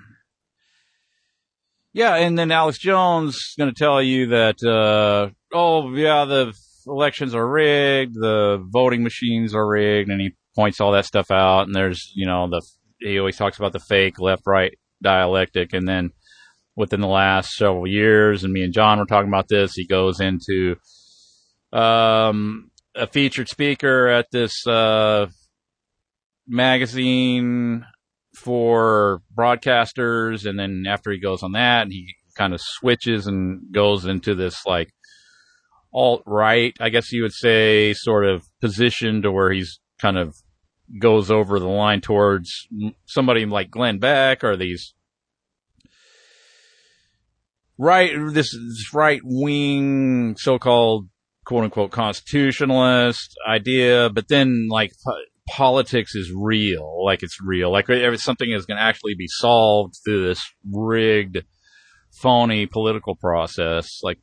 yeah, 1.92 2.16
and 2.16 2.38
then 2.38 2.50
Alex 2.50 2.78
Jones 2.78 3.34
is 3.34 3.54
going 3.58 3.72
to 3.72 3.78
tell 3.78 4.02
you 4.02 4.28
that, 4.28 4.62
uh, 4.64 5.30
oh, 5.54 5.94
yeah, 5.94 6.24
the 6.24 6.54
elections 6.86 7.34
are 7.34 7.46
rigged, 7.46 8.14
the 8.14 8.64
voting 8.72 9.02
machines 9.02 9.54
are 9.54 9.66
rigged, 9.66 10.10
and 10.10 10.20
he 10.20 10.30
points 10.54 10.80
all 10.80 10.92
that 10.92 11.04
stuff 11.04 11.30
out. 11.30 11.66
And 11.66 11.74
there's, 11.74 12.10
you 12.14 12.26
know, 12.26 12.48
the 12.48 12.62
he 12.98 13.18
always 13.18 13.36
talks 13.36 13.58
about 13.58 13.72
the 13.72 13.80
fake 13.80 14.18
left 14.18 14.42
right 14.46 14.72
dialectic. 15.02 15.72
And 15.72 15.86
then 15.86 16.10
within 16.76 17.00
the 17.00 17.08
last 17.08 17.52
several 17.52 17.86
years, 17.86 18.44
and 18.44 18.52
me 18.52 18.62
and 18.62 18.72
John 18.72 18.98
were 18.98 19.06
talking 19.06 19.28
about 19.28 19.48
this, 19.48 19.74
he 19.74 19.86
goes 19.86 20.20
into 20.20 20.76
um, 21.72 22.70
a 22.94 23.06
featured 23.06 23.48
speaker 23.48 24.08
at 24.08 24.26
this 24.30 24.66
uh, 24.66 25.26
magazine 26.46 27.84
for 28.36 29.22
broadcasters, 29.34 30.46
and 30.46 30.58
then 30.58 30.84
after 30.86 31.10
he 31.10 31.18
goes 31.18 31.42
on 31.42 31.52
that, 31.52 31.88
he 31.88 32.14
kind 32.36 32.54
of 32.54 32.60
switches 32.60 33.26
and 33.26 33.72
goes 33.72 34.04
into 34.06 34.34
this 34.34 34.64
like 34.66 34.90
alt 35.92 36.22
right, 36.26 36.74
I 36.80 36.88
guess 36.88 37.12
you 37.12 37.22
would 37.22 37.34
say, 37.34 37.92
sort 37.92 38.24
of 38.26 38.44
position 38.60 39.22
to 39.22 39.32
where 39.32 39.52
he's 39.52 39.80
kind 40.00 40.16
of 40.16 40.34
goes 41.00 41.30
over 41.30 41.58
the 41.58 41.68
line 41.68 42.00
towards 42.00 42.50
somebody 43.06 43.46
like 43.46 43.70
Glenn 43.70 43.98
Beck 43.98 44.44
or 44.44 44.56
these 44.56 44.94
right 47.78 48.12
this, 48.28 48.52
this 48.52 48.92
right 48.92 49.20
wing 49.24 50.36
so 50.36 50.58
called 50.58 51.08
quote 51.44 51.64
unquote 51.64 51.90
constitutionalist 51.90 53.36
idea, 53.48 54.10
but 54.10 54.28
then 54.28 54.68
like 54.70 54.92
politics 55.48 56.14
is 56.14 56.32
real, 56.34 57.04
like 57.04 57.22
it's 57.22 57.38
real, 57.44 57.70
like 57.72 57.86
something 58.18 58.50
is 58.50 58.66
going 58.66 58.76
to 58.76 58.82
actually 58.82 59.14
be 59.16 59.26
solved 59.28 59.96
through 60.04 60.26
this 60.26 60.42
rigged, 60.70 61.38
phony 62.12 62.66
political 62.66 63.16
process. 63.16 64.00
Like 64.02 64.18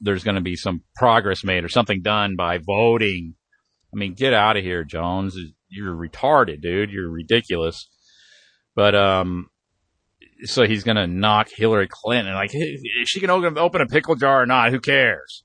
there's 0.00 0.24
going 0.24 0.36
to 0.36 0.40
be 0.40 0.56
some 0.56 0.82
progress 0.96 1.44
made 1.44 1.64
or 1.64 1.68
something 1.68 2.02
done 2.02 2.36
by 2.36 2.58
voting. 2.58 3.34
I 3.92 3.98
mean, 3.98 4.14
get 4.14 4.32
out 4.32 4.56
of 4.56 4.62
here, 4.62 4.84
Jones. 4.84 5.36
You're 5.68 5.94
retarded, 5.94 6.62
dude. 6.62 6.90
You're 6.90 7.10
ridiculous. 7.10 7.88
But 8.74 8.94
um, 8.94 9.48
so 10.44 10.66
he's 10.66 10.84
going 10.84 10.96
to 10.96 11.06
knock 11.06 11.48
Hillary 11.54 11.88
Clinton. 11.90 12.34
Like, 12.34 12.50
is 12.54 12.82
she 13.06 13.20
going 13.20 13.54
to 13.54 13.60
open 13.60 13.80
a 13.80 13.86
pickle 13.86 14.14
jar 14.14 14.42
or 14.42 14.46
not? 14.46 14.70
Who 14.70 14.80
cares? 14.80 15.44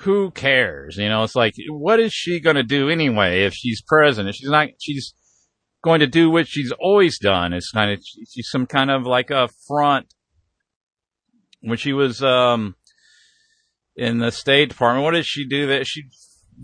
Who 0.00 0.30
cares? 0.30 0.96
You 0.96 1.08
know, 1.08 1.22
it's 1.24 1.36
like, 1.36 1.54
what 1.68 2.00
is 2.00 2.12
she 2.12 2.40
going 2.40 2.56
to 2.56 2.62
do 2.62 2.88
anyway 2.88 3.44
if 3.44 3.54
she's 3.54 3.82
president? 3.82 4.34
She's 4.34 4.48
not, 4.48 4.68
she's 4.80 5.14
going 5.84 6.00
to 6.00 6.06
do 6.06 6.30
what 6.30 6.48
she's 6.48 6.72
always 6.80 7.18
done. 7.18 7.52
It's 7.52 7.70
kind 7.70 7.92
of, 7.92 8.02
she's 8.28 8.48
some 8.50 8.66
kind 8.66 8.90
of 8.90 9.02
like 9.02 9.30
a 9.30 9.48
front. 9.68 10.06
When 11.62 11.76
she 11.76 11.92
was, 11.92 12.22
um, 12.22 12.76
in 13.94 14.18
the 14.18 14.30
State 14.30 14.70
Department, 14.70 15.04
what 15.04 15.10
did 15.10 15.26
she 15.26 15.46
do 15.46 15.66
that 15.66 15.86
she 15.86 16.04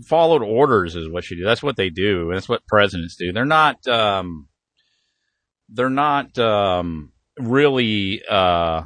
followed 0.07 0.41
orders 0.41 0.95
is 0.95 1.07
what 1.07 1.23
she 1.23 1.35
did. 1.35 1.45
That's 1.45 1.61
what 1.61 1.75
they 1.75 1.89
do. 1.89 2.31
That's 2.33 2.49
what 2.49 2.65
presidents 2.65 3.15
do. 3.15 3.31
They're 3.31 3.45
not, 3.45 3.87
um, 3.87 4.47
they're 5.69 5.89
not, 5.91 6.37
um, 6.39 7.11
really, 7.37 8.23
uh, 8.27 8.83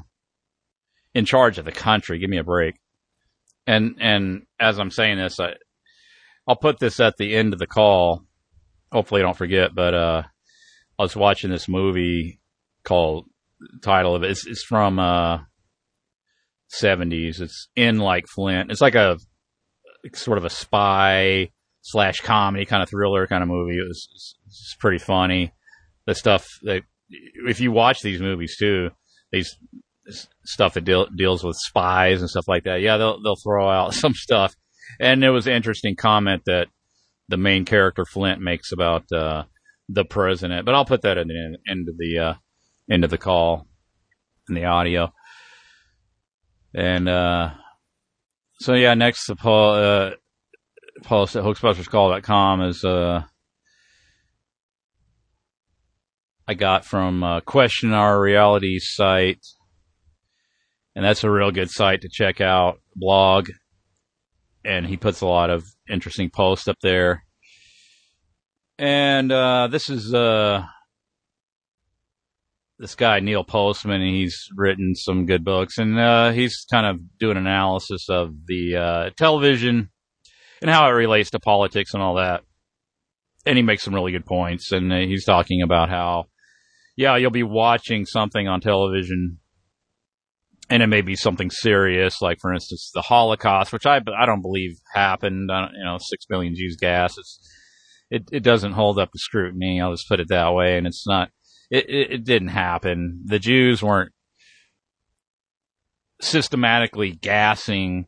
in 1.13 1.23
charge 1.23 1.57
of 1.57 1.63
the 1.63 1.71
country. 1.71 2.19
Give 2.19 2.29
me 2.29 2.37
a 2.37 2.43
break 2.43 2.75
and 3.71 3.95
and 3.99 4.41
as 4.59 4.79
I'm 4.79 4.91
saying 4.91 5.17
this, 5.17 5.39
I 5.39 5.53
I'll 6.47 6.55
put 6.55 6.79
this 6.79 6.99
at 6.99 7.17
the 7.17 7.35
end 7.35 7.53
of 7.53 7.59
the 7.59 7.67
call. 7.67 8.25
Hopefully, 8.91 9.21
I 9.21 9.23
don't 9.23 9.37
forget. 9.37 9.73
But 9.73 9.93
uh, 9.93 10.23
I 10.99 11.01
was 11.01 11.15
watching 11.15 11.49
this 11.49 11.69
movie 11.69 12.41
called 12.83 13.25
title 13.81 14.15
of 14.15 14.23
it. 14.23 14.31
It's, 14.31 14.45
it's 14.45 14.63
from 14.63 14.99
uh 14.99 15.39
70s. 16.81 17.39
It's 17.39 17.69
in 17.75 17.99
like 17.99 18.27
Flint. 18.27 18.71
It's 18.71 18.81
like 18.81 18.95
a 18.95 19.17
sort 20.15 20.37
of 20.37 20.45
a 20.45 20.49
spy 20.49 21.51
slash 21.81 22.19
comedy 22.21 22.65
kind 22.65 22.83
of 22.83 22.89
thriller 22.89 23.25
kind 23.27 23.41
of 23.41 23.49
movie. 23.49 23.77
It 23.77 23.87
was 23.87 24.09
it's, 24.13 24.35
it's 24.47 24.75
pretty 24.79 24.99
funny. 24.99 25.53
The 26.05 26.15
stuff 26.15 26.47
that 26.63 26.81
if 27.47 27.61
you 27.61 27.71
watch 27.71 28.01
these 28.01 28.19
movies 28.19 28.57
too, 28.57 28.89
these 29.31 29.55
stuff 30.43 30.73
that 30.73 30.85
deal, 30.85 31.07
deals 31.07 31.43
with 31.43 31.55
spies 31.57 32.21
and 32.21 32.29
stuff 32.29 32.47
like 32.47 32.63
that. 32.63 32.81
Yeah, 32.81 32.97
they'll 32.97 33.21
they'll 33.21 33.35
throw 33.35 33.69
out 33.69 33.93
some 33.93 34.13
stuff. 34.13 34.55
And 34.99 35.21
there 35.21 35.31
was 35.31 35.47
an 35.47 35.53
interesting 35.53 35.95
comment 35.95 36.43
that 36.45 36.67
the 37.29 37.37
main 37.37 37.65
character 37.65 38.05
Flint 38.05 38.41
makes 38.41 38.71
about 38.71 39.11
uh, 39.11 39.43
the 39.87 40.05
president. 40.05 40.65
But 40.65 40.75
I'll 40.75 40.85
put 40.85 41.03
that 41.03 41.17
at 41.17 41.27
the 41.27 41.57
end 41.67 41.87
of 41.87 41.97
the 41.97 42.19
uh, 42.19 42.33
end 42.89 43.03
of 43.03 43.09
the 43.09 43.17
call 43.17 43.67
in 44.49 44.55
the 44.55 44.65
audio. 44.65 45.13
And 46.73 47.07
uh, 47.07 47.51
so 48.59 48.73
yeah, 48.73 48.93
next 48.93 49.25
to 49.25 49.35
Paul, 49.35 49.75
uh, 49.75 50.11
post 51.03 51.35
at 51.35 51.43
hoaxbusterscall.com 51.43 52.61
is 52.61 52.83
uh, 52.83 53.23
I 56.47 56.53
got 56.53 56.85
from 56.85 57.23
uh, 57.23 57.41
Question 57.41 57.93
Our 57.93 58.21
Reality 58.21 58.79
site 58.79 59.45
and 60.95 61.05
that's 61.05 61.23
a 61.23 61.31
real 61.31 61.51
good 61.51 61.69
site 61.69 62.01
to 62.01 62.09
check 62.09 62.41
out. 62.41 62.79
Blog, 62.95 63.49
and 64.65 64.85
he 64.85 64.97
puts 64.97 65.21
a 65.21 65.27
lot 65.27 65.49
of 65.49 65.63
interesting 65.89 66.29
posts 66.29 66.67
up 66.67 66.77
there. 66.81 67.23
And 68.77 69.31
uh, 69.31 69.67
this 69.67 69.89
is 69.89 70.13
uh, 70.13 70.63
this 72.79 72.95
guy 72.95 73.19
Neil 73.19 73.43
Postman. 73.43 74.01
He's 74.01 74.47
written 74.55 74.95
some 74.95 75.27
good 75.27 75.45
books, 75.45 75.77
and 75.77 75.99
uh, 75.99 76.31
he's 76.31 76.65
kind 76.69 76.87
of 76.87 77.17
doing 77.19 77.37
analysis 77.37 78.07
of 78.09 78.33
the 78.47 78.75
uh, 78.75 79.09
television 79.17 79.91
and 80.61 80.71
how 80.71 80.87
it 80.87 80.91
relates 80.91 81.29
to 81.31 81.39
politics 81.39 81.93
and 81.93 82.01
all 82.01 82.15
that. 82.15 82.41
And 83.45 83.55
he 83.55 83.63
makes 83.63 83.83
some 83.83 83.93
really 83.93 84.11
good 84.11 84.25
points, 84.25 84.71
and 84.71 84.91
uh, 84.91 84.97
he's 84.97 85.25
talking 85.25 85.61
about 85.61 85.89
how, 85.89 86.25
yeah, 86.95 87.17
you'll 87.17 87.31
be 87.31 87.43
watching 87.43 88.05
something 88.05 88.47
on 88.47 88.61
television, 88.61 89.39
and 90.71 90.81
it 90.81 90.87
may 90.87 91.01
be 91.01 91.17
something 91.17 91.51
serious, 91.51 92.21
like 92.21 92.39
for 92.39 92.53
instance 92.53 92.91
the 92.93 93.01
Holocaust, 93.01 93.73
which 93.73 93.85
I 93.85 93.99
I 94.17 94.25
don't 94.25 94.41
believe 94.41 94.77
happened. 94.93 95.49
Don't, 95.49 95.73
you 95.77 95.83
know, 95.83 95.97
six 95.99 96.25
million 96.29 96.55
Jews 96.55 96.77
gas. 96.79 97.17
It's, 97.17 97.39
it 98.09 98.29
it 98.31 98.43
doesn't 98.43 98.71
hold 98.71 98.97
up 98.97 99.11
to 99.11 99.19
scrutiny. 99.19 99.81
I'll 99.81 99.91
just 99.91 100.07
put 100.07 100.21
it 100.21 100.29
that 100.29 100.53
way, 100.53 100.77
and 100.77 100.87
it's 100.87 101.05
not 101.05 101.29
it, 101.69 101.89
it, 101.89 102.11
it 102.11 102.23
didn't 102.23 102.49
happen. 102.49 103.21
The 103.25 103.37
Jews 103.37 103.83
weren't 103.83 104.13
systematically 106.21 107.11
gassing. 107.11 108.05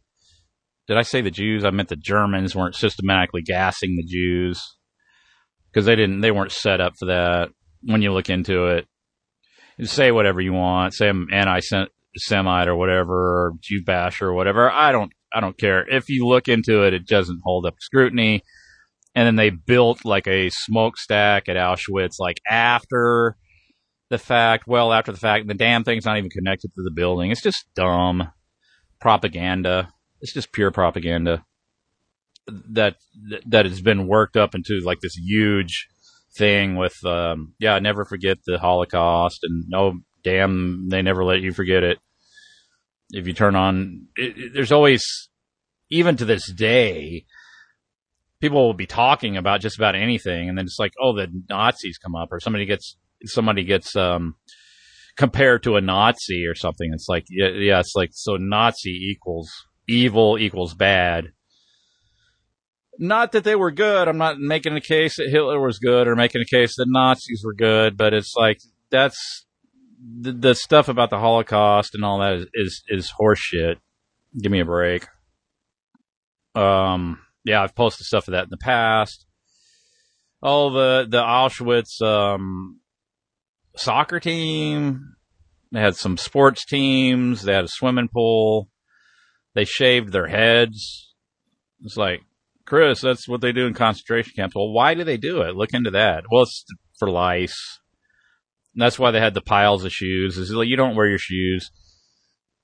Did 0.87 0.97
I 0.97 1.01
say 1.01 1.21
the 1.21 1.31
Jews? 1.31 1.65
I 1.65 1.69
meant 1.71 1.89
the 1.89 1.97
Germans 1.97 2.55
weren't 2.55 2.75
systematically 2.75 3.41
gassing 3.41 3.97
the 3.97 4.05
Jews 4.05 4.61
because 5.69 5.85
they 5.85 5.97
didn't. 5.97 6.21
They 6.21 6.31
weren't 6.31 6.51
set 6.53 6.79
up 6.79 6.93
for 6.97 7.07
that. 7.07 7.49
When 7.81 8.01
you 8.01 8.13
look 8.13 8.29
into 8.29 8.67
it, 8.67 8.87
say 9.81 10.11
whatever 10.11 10.39
you 10.39 10.53
want. 10.53 10.93
Say 10.93 11.09
I'm 11.09 11.27
anti-Semite 12.13 12.67
or 12.67 12.75
whatever, 12.75 13.13
or 13.13 13.53
Jew 13.61 13.83
basher 13.83 14.27
or 14.27 14.33
whatever. 14.33 14.71
I 14.71 14.91
don't. 14.91 15.11
I 15.35 15.39
don't 15.39 15.57
care. 15.57 15.87
If 15.89 16.09
you 16.09 16.27
look 16.27 16.47
into 16.47 16.83
it, 16.83 16.93
it 16.93 17.07
doesn't 17.07 17.41
hold 17.43 17.65
up 17.65 17.75
scrutiny. 17.79 18.43
And 19.15 19.25
then 19.25 19.35
they 19.35 19.49
built 19.49 20.05
like 20.05 20.27
a 20.27 20.49
smokestack 20.51 21.49
at 21.49 21.55
Auschwitz, 21.55 22.19
like 22.19 22.39
after 22.47 23.35
the 24.09 24.19
fact, 24.19 24.67
well 24.67 24.93
after 24.93 25.11
the 25.11 25.17
fact, 25.17 25.47
the 25.47 25.55
damn 25.55 25.83
thing's 25.83 26.05
not 26.05 26.17
even 26.17 26.29
connected 26.29 26.69
to 26.75 26.83
the 26.83 26.91
building. 26.91 27.31
It's 27.31 27.41
just 27.41 27.65
dumb 27.75 28.29
propaganda. 28.99 29.89
It's 30.21 30.33
just 30.33 30.51
pure 30.51 30.71
propaganda 30.71 31.43
that 32.47 32.97
that 33.47 33.65
has 33.65 33.81
been 33.81 34.07
worked 34.07 34.37
up 34.37 34.53
into 34.53 34.81
like 34.83 34.99
this 34.99 35.15
huge 35.15 35.87
thing 36.35 36.75
with 36.75 37.03
um 37.05 37.53
yeah, 37.59 37.79
never 37.79 38.05
forget 38.05 38.37
the 38.45 38.59
Holocaust 38.59 39.39
and 39.43 39.65
no 39.67 39.99
damn 40.23 40.89
they 40.89 41.01
never 41.01 41.23
let 41.23 41.41
you 41.41 41.53
forget 41.53 41.83
it. 41.83 41.99
If 43.11 43.27
you 43.27 43.33
turn 43.33 43.55
on 43.55 44.07
it, 44.15 44.37
it, 44.37 44.53
there's 44.53 44.71
always 44.71 45.29
even 45.89 46.15
to 46.17 46.25
this 46.25 46.51
day 46.51 47.25
people 48.41 48.65
will 48.65 48.73
be 48.73 48.87
talking 48.87 49.37
about 49.37 49.61
just 49.61 49.77
about 49.77 49.95
anything 49.95 50.49
and 50.49 50.57
then 50.57 50.65
it's 50.65 50.79
like 50.79 50.93
oh 51.01 51.15
the 51.15 51.27
Nazis 51.49 51.97
come 51.97 52.15
up 52.15 52.29
or 52.31 52.39
somebody 52.39 52.65
gets 52.65 52.97
somebody 53.25 53.63
gets 53.63 53.95
um, 53.95 54.35
compared 55.15 55.63
to 55.63 55.75
a 55.75 55.81
Nazi 55.81 56.45
or 56.45 56.55
something. 56.55 56.91
It's 56.93 57.07
like 57.07 57.25
yeah, 57.29 57.49
yeah, 57.49 57.79
it's 57.79 57.93
like 57.95 58.11
so 58.13 58.37
Nazi 58.37 58.91
equals 59.11 59.51
evil 59.87 60.37
equals 60.37 60.73
bad. 60.73 61.31
Not 62.99 63.31
that 63.31 63.43
they 63.43 63.55
were 63.55 63.71
good. 63.71 64.07
I'm 64.07 64.19
not 64.19 64.39
making 64.39 64.75
a 64.75 64.81
case 64.81 65.17
that 65.17 65.29
Hitler 65.29 65.59
was 65.59 65.79
good 65.79 66.07
or 66.07 66.15
making 66.15 66.41
a 66.41 66.45
case 66.45 66.75
that 66.75 66.85
Nazis 66.87 67.43
were 67.43 67.55
good, 67.55 67.97
but 67.97 68.13
it's 68.13 68.33
like 68.35 68.59
that's 68.91 69.45
the, 70.03 70.31
the 70.31 70.55
stuff 70.55 70.87
about 70.89 71.09
the 71.09 71.19
Holocaust 71.19 71.95
and 71.95 72.03
all 72.03 72.19
that 72.19 72.33
is 72.33 72.47
is, 72.53 72.83
is 72.89 73.13
horseshit. 73.19 73.75
Give 74.39 74.51
me 74.51 74.59
a 74.59 74.65
break. 74.65 75.05
Um, 76.55 77.19
yeah, 77.45 77.61
I've 77.61 77.75
posted 77.75 78.05
stuff 78.05 78.27
of 78.27 78.33
that 78.33 78.43
in 78.43 78.49
the 78.49 78.57
past. 78.57 79.25
All 80.41 80.71
the 80.71 81.05
the 81.09 81.21
Auschwitz 81.21 82.01
um, 82.01 82.79
soccer 83.75 84.19
team. 84.19 85.15
They 85.71 85.79
had 85.79 85.95
some 85.95 86.17
sports 86.17 86.65
teams. 86.65 87.41
They 87.41 87.53
had 87.53 87.65
a 87.65 87.69
swimming 87.69 88.09
pool. 88.13 88.69
They 89.55 89.65
shaved 89.65 90.11
their 90.11 90.27
heads. 90.27 91.13
It's 91.83 91.97
like, 91.97 92.21
Chris, 92.65 93.01
that's 93.01 93.27
what 93.27 93.41
they 93.41 93.51
do 93.51 93.65
in 93.65 93.73
concentration 93.73 94.33
camps. 94.35 94.55
Well, 94.55 94.71
why 94.71 94.93
do 94.93 95.03
they 95.03 95.17
do 95.17 95.41
it? 95.41 95.55
Look 95.55 95.73
into 95.73 95.91
that. 95.91 96.25
Well, 96.31 96.43
it's 96.43 96.63
for 96.99 97.09
lice. 97.09 97.79
That's 98.75 98.97
why 98.97 99.11
they 99.11 99.19
had 99.19 99.33
the 99.33 99.41
piles 99.41 99.83
of 99.83 99.91
shoes. 99.91 100.37
Is 100.37 100.51
like 100.51 100.67
you 100.67 100.75
don't 100.75 100.95
wear 100.95 101.07
your 101.07 101.19
shoes. 101.19 101.69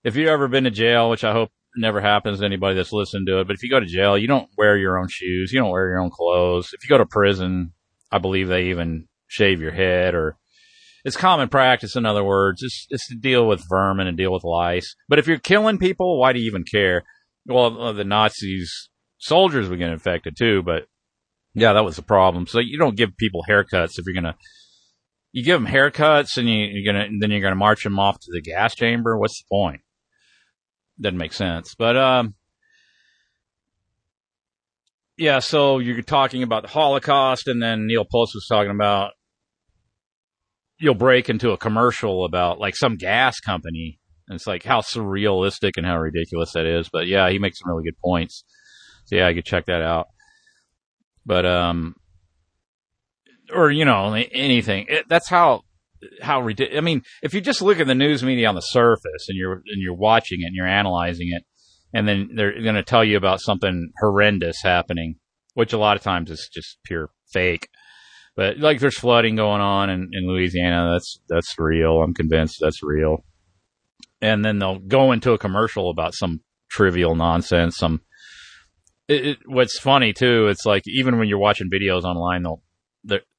If 0.04 0.15
you've 0.15 0.30
ever 0.30 0.48
been 0.48 0.63
to 0.63 0.72
jail, 0.72 1.10
which 1.10 1.24
I 1.24 1.34
hope 1.34 1.50
never 1.76 2.02
happens 2.02 2.39
to 2.39 2.45
anybody 2.45 2.76
that's 2.76 2.93
listening 2.93 3.26
to 3.28 3.39
it, 3.39 3.48
but 3.48 3.56
if 3.56 3.63
you 3.63 3.69
go 3.69 3.80
to 3.80 3.86
jail, 3.86 4.17
you 4.17 4.28
don't 4.28 4.50
wear 4.58 4.78
your 4.78 4.98
own 4.98 5.08
shoes. 5.10 5.52
You 5.52 5.60
don't 5.60 5.72
wear 5.72 5.89
your 5.89 6.00
own 6.00 6.10
clothes. 6.10 6.69
If 6.74 6.84
you 6.84 6.89
go 6.89 6.98
to 6.98 7.06
prison, 7.06 7.74
I 8.12 8.17
believe 8.17 8.48
they 8.48 8.69
even 8.69 9.08
shave 9.28 9.62
your 9.62 9.72
head 9.72 10.15
or 10.15 10.38
it's 11.06 11.15
common 11.15 11.48
practice, 11.50 11.95
in 11.95 12.06
other 12.06 12.24
words. 12.24 12.62
It's, 12.62 12.88
it's 12.89 13.08
to 13.08 13.15
deal 13.15 13.48
with 13.48 13.63
vermin 13.69 14.08
and 14.08 14.17
deal 14.17 14.34
with 14.34 14.43
lice. 14.43 14.95
But 15.08 15.19
if 15.19 15.28
you're 15.28 15.39
killing 15.39 15.78
people, 15.78 16.19
why 16.19 16.34
do 16.34 16.39
you 16.39 16.48
even 16.48 16.63
care? 16.63 17.04
Well, 17.45 17.82
uh, 17.82 17.91
the 17.93 18.04
Nazis, 18.04 18.89
soldiers 19.17 19.69
would 19.69 19.80
get 19.80 19.91
infected 19.91 20.36
too, 20.38 20.62
but 20.63 20.88
yeah, 21.54 21.74
that 21.74 21.86
was 21.86 21.95
the 21.95 22.02
problem. 22.02 22.48
So 22.48 22.60
you 22.60 22.78
don't 22.78 22.98
give 22.98 23.17
people 23.17 23.43
haircuts 23.50 23.98
if 23.98 24.06
you're 24.06 24.15
gonna. 24.15 24.36
You 25.32 25.44
give 25.44 25.62
them 25.62 25.72
haircuts 25.72 26.38
and 26.38 26.50
you, 26.50 26.56
you're 26.72 26.92
gonna 26.92 27.08
then 27.20 27.32
you're 27.32 27.42
gonna 27.42 27.56
march 27.56 27.84
them 27.84 28.00
off 28.00 28.20
to 28.20 28.32
the 28.32 28.42
gas 28.42 28.76
chamber. 28.76 29.18
What's 29.18 29.42
the 29.42 29.48
point? 29.50 29.82
Doesn't 31.00 31.18
make 31.18 31.34
sense. 31.34 31.76
But 31.76 31.96
um, 31.96 32.36
yeah. 35.18 35.39
So 35.39 35.80
you're 35.80 36.02
talking 36.02 36.44
about 36.44 36.63
the 36.63 36.70
Holocaust, 36.70 37.48
and 37.48 37.62
then 37.62 37.86
Neil 37.86 38.06
Post 38.06 38.34
was 38.34 38.48
talking 38.50 38.72
about 38.72 39.12
you'll 40.80 40.96
break 40.96 41.30
into 41.30 41.52
a 41.52 41.58
commercial 41.58 42.26
about 42.26 42.60
like 42.60 42.76
some 42.76 42.96
gas 42.96 43.39
company. 43.39 44.00
And 44.28 44.36
it's 44.36 44.48
like 44.48 44.63
how 44.63 44.82
surrealistic 44.82 45.72
and 45.76 45.86
how 45.86 45.98
ridiculous 45.98 46.54
that 46.54 46.65
is. 46.65 46.89
But 46.92 47.08
yeah, 47.08 47.30
he 47.30 47.39
makes 47.39 47.60
some 47.60 47.70
really 47.70 47.84
good 47.84 47.98
points. 48.04 48.44
So 49.06 49.15
yeah, 49.15 49.28
you 49.28 49.36
could 49.36 49.46
check 49.46 49.65
that 49.65 49.82
out. 49.82 50.08
But 51.26 51.46
um, 51.46 51.96
or 53.53 53.71
you 53.71 53.85
know 53.85 54.13
anything. 54.13 54.85
It, 54.89 55.05
that's 55.09 55.29
how 55.29 55.63
how 56.21 56.41
ridiculous. 56.41 56.77
I 56.77 56.81
mean, 56.81 57.03
if 57.21 57.33
you 57.33 57.41
just 57.41 57.62
look 57.62 57.79
at 57.79 57.88
the 57.88 57.95
news 57.95 58.23
media 58.23 58.47
on 58.47 58.55
the 58.55 58.62
surface 58.62 59.27
and 59.27 59.38
you're 59.38 59.53
and 59.53 59.81
you're 59.81 59.95
watching 59.95 60.41
it 60.41 60.47
and 60.47 60.55
you're 60.55 60.67
analyzing 60.67 61.29
it, 61.31 61.43
and 61.93 62.07
then 62.07 62.29
they're 62.35 62.62
going 62.62 62.75
to 62.75 62.83
tell 62.83 63.03
you 63.03 63.17
about 63.17 63.41
something 63.41 63.91
horrendous 63.99 64.62
happening, 64.63 65.15
which 65.53 65.73
a 65.73 65.77
lot 65.77 65.97
of 65.97 66.03
times 66.03 66.31
is 66.31 66.49
just 66.53 66.77
pure 66.85 67.09
fake. 67.31 67.67
But 68.35 68.57
like, 68.59 68.79
there's 68.79 68.97
flooding 68.97 69.35
going 69.35 69.62
on 69.62 69.89
in, 69.89 70.09
in 70.13 70.27
Louisiana. 70.27 70.91
That's 70.93 71.19
that's 71.27 71.59
real. 71.59 72.01
I'm 72.01 72.13
convinced 72.13 72.57
that's 72.62 72.83
real. 72.83 73.25
And 74.21 74.43
then 74.45 74.59
they'll 74.59 74.79
go 74.79 75.12
into 75.12 75.33
a 75.33 75.38
commercial 75.38 75.89
about 75.89 76.13
some 76.13 76.41
trivial 76.69 77.15
nonsense. 77.15 77.77
Some. 77.77 78.01
It, 79.07 79.25
it, 79.25 79.38
what's 79.45 79.79
funny 79.79 80.13
too, 80.13 80.47
it's 80.49 80.67
like 80.67 80.83
even 80.85 81.17
when 81.17 81.27
you're 81.27 81.39
watching 81.39 81.67
videos 81.67 82.03
online, 82.03 82.43
they'll, 82.43 82.62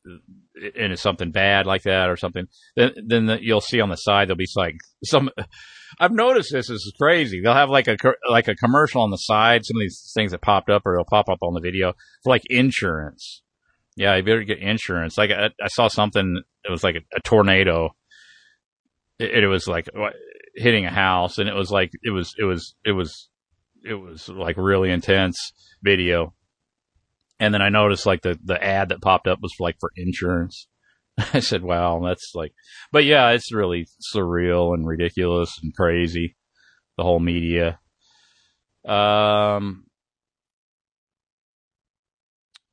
and 0.05 0.93
it's 0.93 1.03
something 1.03 1.31
bad 1.31 1.67
like 1.67 1.83
that 1.83 2.09
or 2.09 2.17
something, 2.17 2.47
then 2.77 2.93
then 3.07 3.27
the, 3.27 3.43
you'll 3.43 3.61
see 3.61 3.81
on 3.81 3.89
the 3.89 3.97
side 3.97 4.29
there'll 4.29 4.37
be 4.37 4.49
like 4.57 4.77
some. 5.05 5.31
I've 5.99 6.13
noticed 6.13 6.53
this. 6.53 6.69
This 6.69 6.83
is 6.83 6.95
crazy. 7.01 7.41
They'll 7.41 7.53
have 7.53 7.71
like 7.71 7.89
a 7.89 7.97
like 8.29 8.49
a 8.49 8.55
commercial 8.55 9.03
on 9.03 9.11
the 9.11 9.17
side. 9.17 9.65
Some 9.65 9.77
of 9.77 9.81
these 9.81 10.13
things 10.15 10.33
that 10.33 10.41
popped 10.41 10.71
up, 10.71 10.83
or 10.85 10.97
they'll 10.97 11.05
pop 11.05 11.29
up 11.29 11.39
on 11.43 11.55
the 11.55 11.61
video 11.61 11.95
for 12.23 12.31
like 12.31 12.43
insurance 12.49 13.43
yeah, 13.97 14.17
you 14.17 14.23
better 14.23 14.45
get 14.45 14.59
insurance. 14.59 15.19
Like 15.19 15.31
I, 15.31 15.51
I 15.63 15.69
saw 15.69 15.89
something. 15.89 16.43
It 16.65 16.71
was 16.71 16.85
like 16.85 16.97
a, 16.97 17.17
a 17.17 17.21
tornado. 17.21 17.91
It, 19.19 19.45
it, 19.45 19.47
was 19.47 19.67
like 19.67 19.89
hitting 20.55 20.87
a 20.87 20.91
house, 20.91 21.37
and 21.37 21.49
it 21.49 21.55
was 21.55 21.71
like 21.71 21.91
it 22.03 22.11
was 22.11 22.35
it 22.39 22.45
was 22.45 22.75
it 22.85 22.93
was 22.93 23.29
it 23.85 23.95
was 23.95 24.29
like 24.29 24.57
really 24.57 24.91
intense 24.91 25.53
video. 25.83 26.33
And 27.41 27.55
then 27.55 27.63
I 27.63 27.71
noticed 27.71 28.05
like 28.07 28.21
the 28.23 28.39
the 28.45 28.63
ad 28.63 28.91
that 28.91 29.01
popped 29.01 29.27
up 29.27 29.41
was 29.41 29.55
like 29.59 29.77
for 29.81 29.91
insurance. 29.97 30.69
I 31.33 31.41
said, 31.41 31.63
"Wow, 31.63 32.01
that's 32.05 32.33
like," 32.35 32.53
but 32.93 33.05
yeah, 33.05 33.31
it's 33.31 33.53
really 33.53 33.89
surreal 34.15 34.75
and 34.75 34.87
ridiculous 34.87 35.59
and 35.63 35.75
crazy. 35.75 36.37
The 36.99 37.03
whole 37.03 37.19
media. 37.19 37.81
Um, 38.87 39.87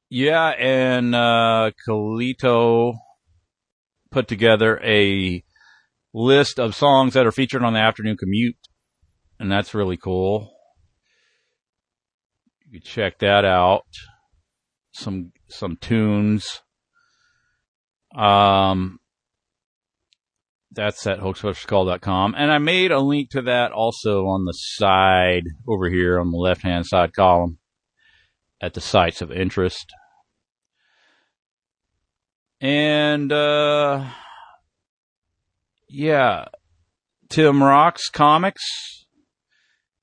yeah, 0.09 0.49
and 0.49 1.15
uh, 1.15 1.71
Kalito 1.87 2.95
put 4.11 4.27
together 4.27 4.79
a 4.83 5.43
list 6.13 6.59
of 6.59 6.75
songs 6.75 7.13
that 7.13 7.25
are 7.25 7.31
featured 7.31 7.63
on 7.63 7.73
the 7.73 7.79
afternoon 7.79 8.17
commute, 8.17 8.57
and 9.39 9.49
that's 9.49 9.73
really 9.73 9.97
cool. 9.97 10.53
You 12.65 12.79
can 12.79 12.81
check 12.81 13.19
that 13.19 13.45
out. 13.45 13.85
Some 14.97 15.31
some 15.47 15.77
tunes. 15.77 16.61
Um, 18.15 18.99
that's 20.71 21.05
at 21.05 21.19
hoaxbusterscall.com. 21.19 22.35
And 22.37 22.51
I 22.51 22.57
made 22.57 22.91
a 22.91 22.99
link 22.99 23.29
to 23.31 23.41
that 23.43 23.71
also 23.71 24.25
on 24.27 24.45
the 24.45 24.53
side 24.53 25.43
over 25.67 25.89
here 25.89 26.19
on 26.19 26.31
the 26.31 26.37
left 26.37 26.61
hand 26.63 26.85
side 26.85 27.13
column 27.13 27.59
at 28.61 28.73
the 28.73 28.81
sites 28.81 29.21
of 29.21 29.31
interest. 29.31 29.91
And, 32.59 33.31
uh, 33.31 34.05
yeah, 35.87 36.45
Tim 37.29 37.61
Rocks 37.61 38.09
Comics. 38.09 39.06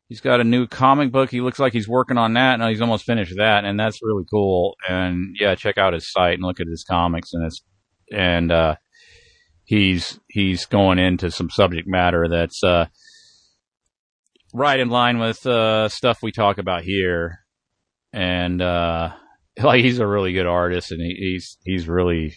He's 0.09 0.21
got 0.21 0.41
a 0.41 0.45
new 0.45 0.67
comic 0.67 1.11
book. 1.11 1.31
He 1.31 1.41
looks 1.41 1.59
like 1.59 1.73
he's 1.73 1.89
working 1.89 2.19
on 2.19 2.35
that. 2.35 2.59
No, 2.59 2.69
he's 2.69 2.81
almost 2.81 3.05
finished 3.05 3.35
that, 3.37 3.65
and 3.65 3.81
that's 3.81 4.03
really 4.03 4.25
cool. 4.31 4.77
And 4.89 5.35
yeah, 5.39 5.55
check 5.55 5.79
out 5.79 5.95
his 5.95 6.11
site 6.11 6.35
and 6.35 6.43
look 6.43 6.61
at 6.61 6.67
his 6.67 6.85
comics 6.85 7.33
and 7.33 7.45
it's 7.45 7.63
and 8.13 8.53
uh, 8.53 8.77
he's 9.65 10.19
he's 10.29 10.67
going 10.67 10.99
into 10.99 11.31
some 11.31 11.51
subject 11.51 11.89
matter 11.89 12.29
that's 12.29 12.63
uh, 12.63 12.87
right 14.53 14.79
in 14.79 14.89
line 14.89 15.19
with 15.19 15.45
uh, 15.47 15.89
stuff 15.89 16.19
we 16.23 16.33
talk 16.33 16.59
about 16.59 16.83
here. 16.83 17.41
And 18.13 18.61
uh, 18.63 19.13
like 19.63 19.83
he's 19.83 19.99
a 19.99 20.07
really 20.07 20.33
good 20.33 20.47
artist, 20.47 20.93
and 20.93 21.01
he, 21.01 21.15
he's 21.15 21.59
he's 21.65 21.89
really 21.89 22.35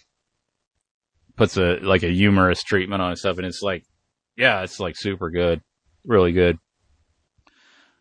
puts 1.35 1.57
a 1.57 1.77
like 1.81 2.03
a 2.03 2.13
humorous 2.13 2.63
treatment 2.63 3.01
on 3.01 3.15
stuff, 3.15 3.37
and 3.37 3.45
it's 3.45 3.61
like, 3.61 3.83
yeah, 4.35 4.63
it's 4.63 4.79
like 4.79 4.95
super 4.95 5.29
good, 5.29 5.61
really 6.05 6.31
good. 6.31 6.57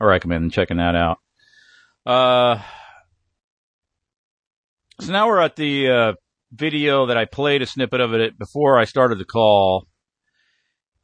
I 0.01 0.05
recommend 0.05 0.53
checking 0.53 0.77
that 0.77 0.95
out. 0.95 1.19
Uh, 2.05 2.63
so 5.01 5.13
now 5.13 5.27
we're 5.27 5.41
at 5.41 5.57
the 5.57 5.89
uh, 5.89 6.13
video 6.53 7.07
that 7.07 7.17
I 7.17 7.25
played 7.25 7.63
a 7.63 7.67
snippet 7.67 8.01
of 8.01 8.15
it 8.15 8.39
before 8.39 8.79
I 8.79 8.85
started 8.85 9.19
the 9.19 9.25
call, 9.25 9.87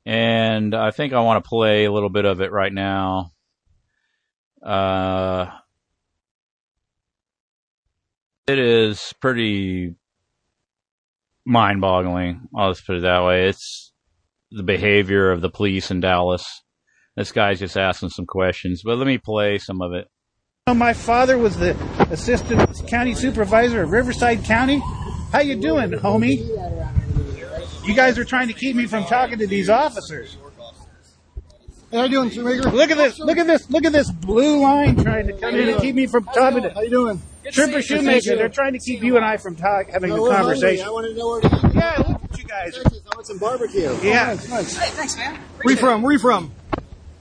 and 0.05 0.75
I 0.75 0.91
think 0.91 1.13
I 1.13 1.21
want 1.21 1.43
to 1.43 1.49
play 1.49 1.85
a 1.85 1.93
little 1.93 2.11
bit 2.11 2.25
of 2.25 2.41
it 2.41 2.53
right 2.53 2.73
now. 2.73 3.33
Uh, 4.63 5.47
it 8.47 8.59
is 8.59 9.13
pretty 9.21 9.95
mind-boggling. 11.45 12.49
I'll 12.57 12.73
just 12.73 12.87
put 12.87 12.97
it 12.97 13.03
that 13.03 13.25
way. 13.25 13.49
It's 13.49 13.93
the 14.51 14.63
behavior 14.63 15.33
of 15.33 15.41
the 15.41 15.51
police 15.51 15.91
in 15.91 16.01
Dallas. 16.01 16.62
This 17.17 17.31
guy's 17.33 17.59
just 17.59 17.77
asking 17.77 18.09
some 18.11 18.27
questions, 18.27 18.83
but 18.85 18.97
let 18.97 19.07
me 19.07 19.19
play 19.19 19.59
some 19.59 19.83
of 19.83 19.93
it. 19.93 20.09
My 20.75 20.93
father 20.95 21.37
was 21.37 21.57
the 21.57 21.77
assistant 22.11 22.87
county 22.89 23.15
supervisor 23.15 23.83
of 23.83 23.91
Riverside 23.91 24.45
County. 24.45 24.81
How 25.33 25.41
you 25.41 25.57
doing, 25.57 25.91
homie? 25.91 26.39
You 27.87 27.95
guys 27.95 28.17
are 28.19 28.25
trying 28.25 28.49
to 28.49 28.55
keep 28.55 28.77
me 28.77 28.87
from 28.87 29.05
talking 29.05 29.39
to 29.39 29.47
these 29.47 29.69
officers. 29.69 30.37
How 31.91 32.05
you 32.05 32.09
doing, 32.09 32.31
Shoemaker? 32.31 32.71
Look 32.71 32.91
at 32.91 32.97
this! 32.97 33.19
Look 33.19 33.37
at 33.37 33.47
this! 33.47 33.69
Look 33.69 33.85
at 33.85 33.93
this 33.93 34.11
blue 34.11 34.61
line 34.63 34.97
trying 34.97 35.27
to 35.27 35.35
come 35.35 35.55
in 35.55 35.69
and 35.69 35.81
keep 35.83 35.95
me 35.95 36.07
from 36.07 36.25
talking 36.25 36.63
to. 36.63 36.71
How 36.73 36.81
you 36.81 36.89
doing? 36.91 37.21
Trooper 37.51 37.83
Shoemaker, 37.83 38.37
they're 38.37 38.49
trying 38.49 38.73
to 38.73 38.79
keep 38.79 39.03
you 39.03 39.17
and 39.17 39.25
I 39.25 39.37
from 39.37 39.57
talk, 39.57 39.91
having 39.91 40.11
No, 40.11 40.17
a 40.17 40.23
we're 40.23 40.33
hungry. 40.33 40.55
conversation. 40.55 40.87
I 40.87 40.91
want 40.91 41.07
to 41.09 41.15
know 41.15 41.29
where 41.29 41.41
to 41.43 41.47
eat. 41.69 41.75
Yeah, 41.75 41.95
look 42.09 42.23
at 42.33 42.39
you 42.39 42.45
guys. 42.45 42.79
I 42.79 43.15
want 43.15 43.27
some 43.27 43.39
barbecue. 43.39 43.95
Yeah. 44.03 44.29
Oh, 44.41 44.49
nice, 44.49 44.79
nice. 44.97 45.17
Where 45.17 45.75
you 45.75 45.77
from? 45.77 46.01
Where 46.03 46.13
you 46.13 46.19
from? 46.19 46.53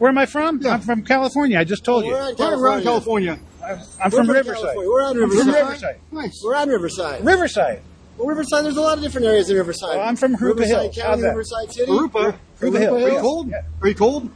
Where 0.01 0.09
am 0.09 0.17
I 0.17 0.25
from? 0.25 0.65
I'm 0.65 0.81
from 0.81 1.03
California. 1.03 1.59
I 1.59 1.63
just 1.63 1.85
told 1.85 2.05
you. 2.05 2.13
We're 2.13 2.31
in 2.31 2.59
around 2.59 2.81
California. 2.81 3.37
I'm 3.63 4.09
from 4.09 4.25
We're 4.25 4.33
Riverside. 4.33 4.55
California. 4.63 4.89
We're 4.89 5.03
on 5.03 5.09
I'm 5.09 5.29
from 5.29 5.29
Riverside. 5.29 5.63
Riverside. 5.63 5.99
Nice. 6.11 6.41
We're 6.43 6.55
on 6.55 6.69
Riverside. 6.69 7.23
Riverside. 7.23 7.81
Well, 8.17 8.27
Riverside, 8.27 8.65
there's 8.65 8.77
a 8.77 8.81
lot 8.81 8.97
of 8.97 9.03
different 9.03 9.27
areas 9.27 9.51
in 9.51 9.57
Riverside. 9.57 9.97
Well, 9.97 10.07
I'm 10.07 10.15
from 10.15 10.35
Hoopa 10.37 10.41
Riverside 10.57 10.81
Hills. 10.81 10.97
County, 10.97 11.21
Riverside 11.21 11.71
City. 11.71 11.91
Hoopa. 11.91 12.35
Hoopa 12.59 12.79
Hill. 12.79 12.95
Are 12.95 13.09
you 13.11 13.19
cold? 13.19 13.53
Are 13.53 13.87
you 13.87 13.93
cold? 13.93 14.31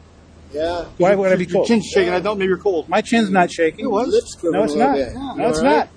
Yeah. 0.54 0.86
Why 1.00 1.16
would 1.16 1.32
I 1.32 1.36
be 1.36 1.48
cold? 1.48 1.68
Your 1.68 1.78
chin's 1.80 1.88
shaking. 1.88 2.14
I 2.14 2.22
thought 2.22 2.38
maybe 2.38 2.50
you're 2.50 2.58
cold. 2.60 2.88
My 2.88 3.02
chin's 3.02 3.32
not 3.32 3.50
shaking. 3.52 3.80
Your 3.80 4.06
lips 4.06 4.38
No, 4.44 4.64
it's 4.66 4.76
not. 4.76 4.96
bit. 4.96 5.16
No, 5.16 5.50
it's 5.50 5.58
all 5.58 5.66
right? 5.66 5.90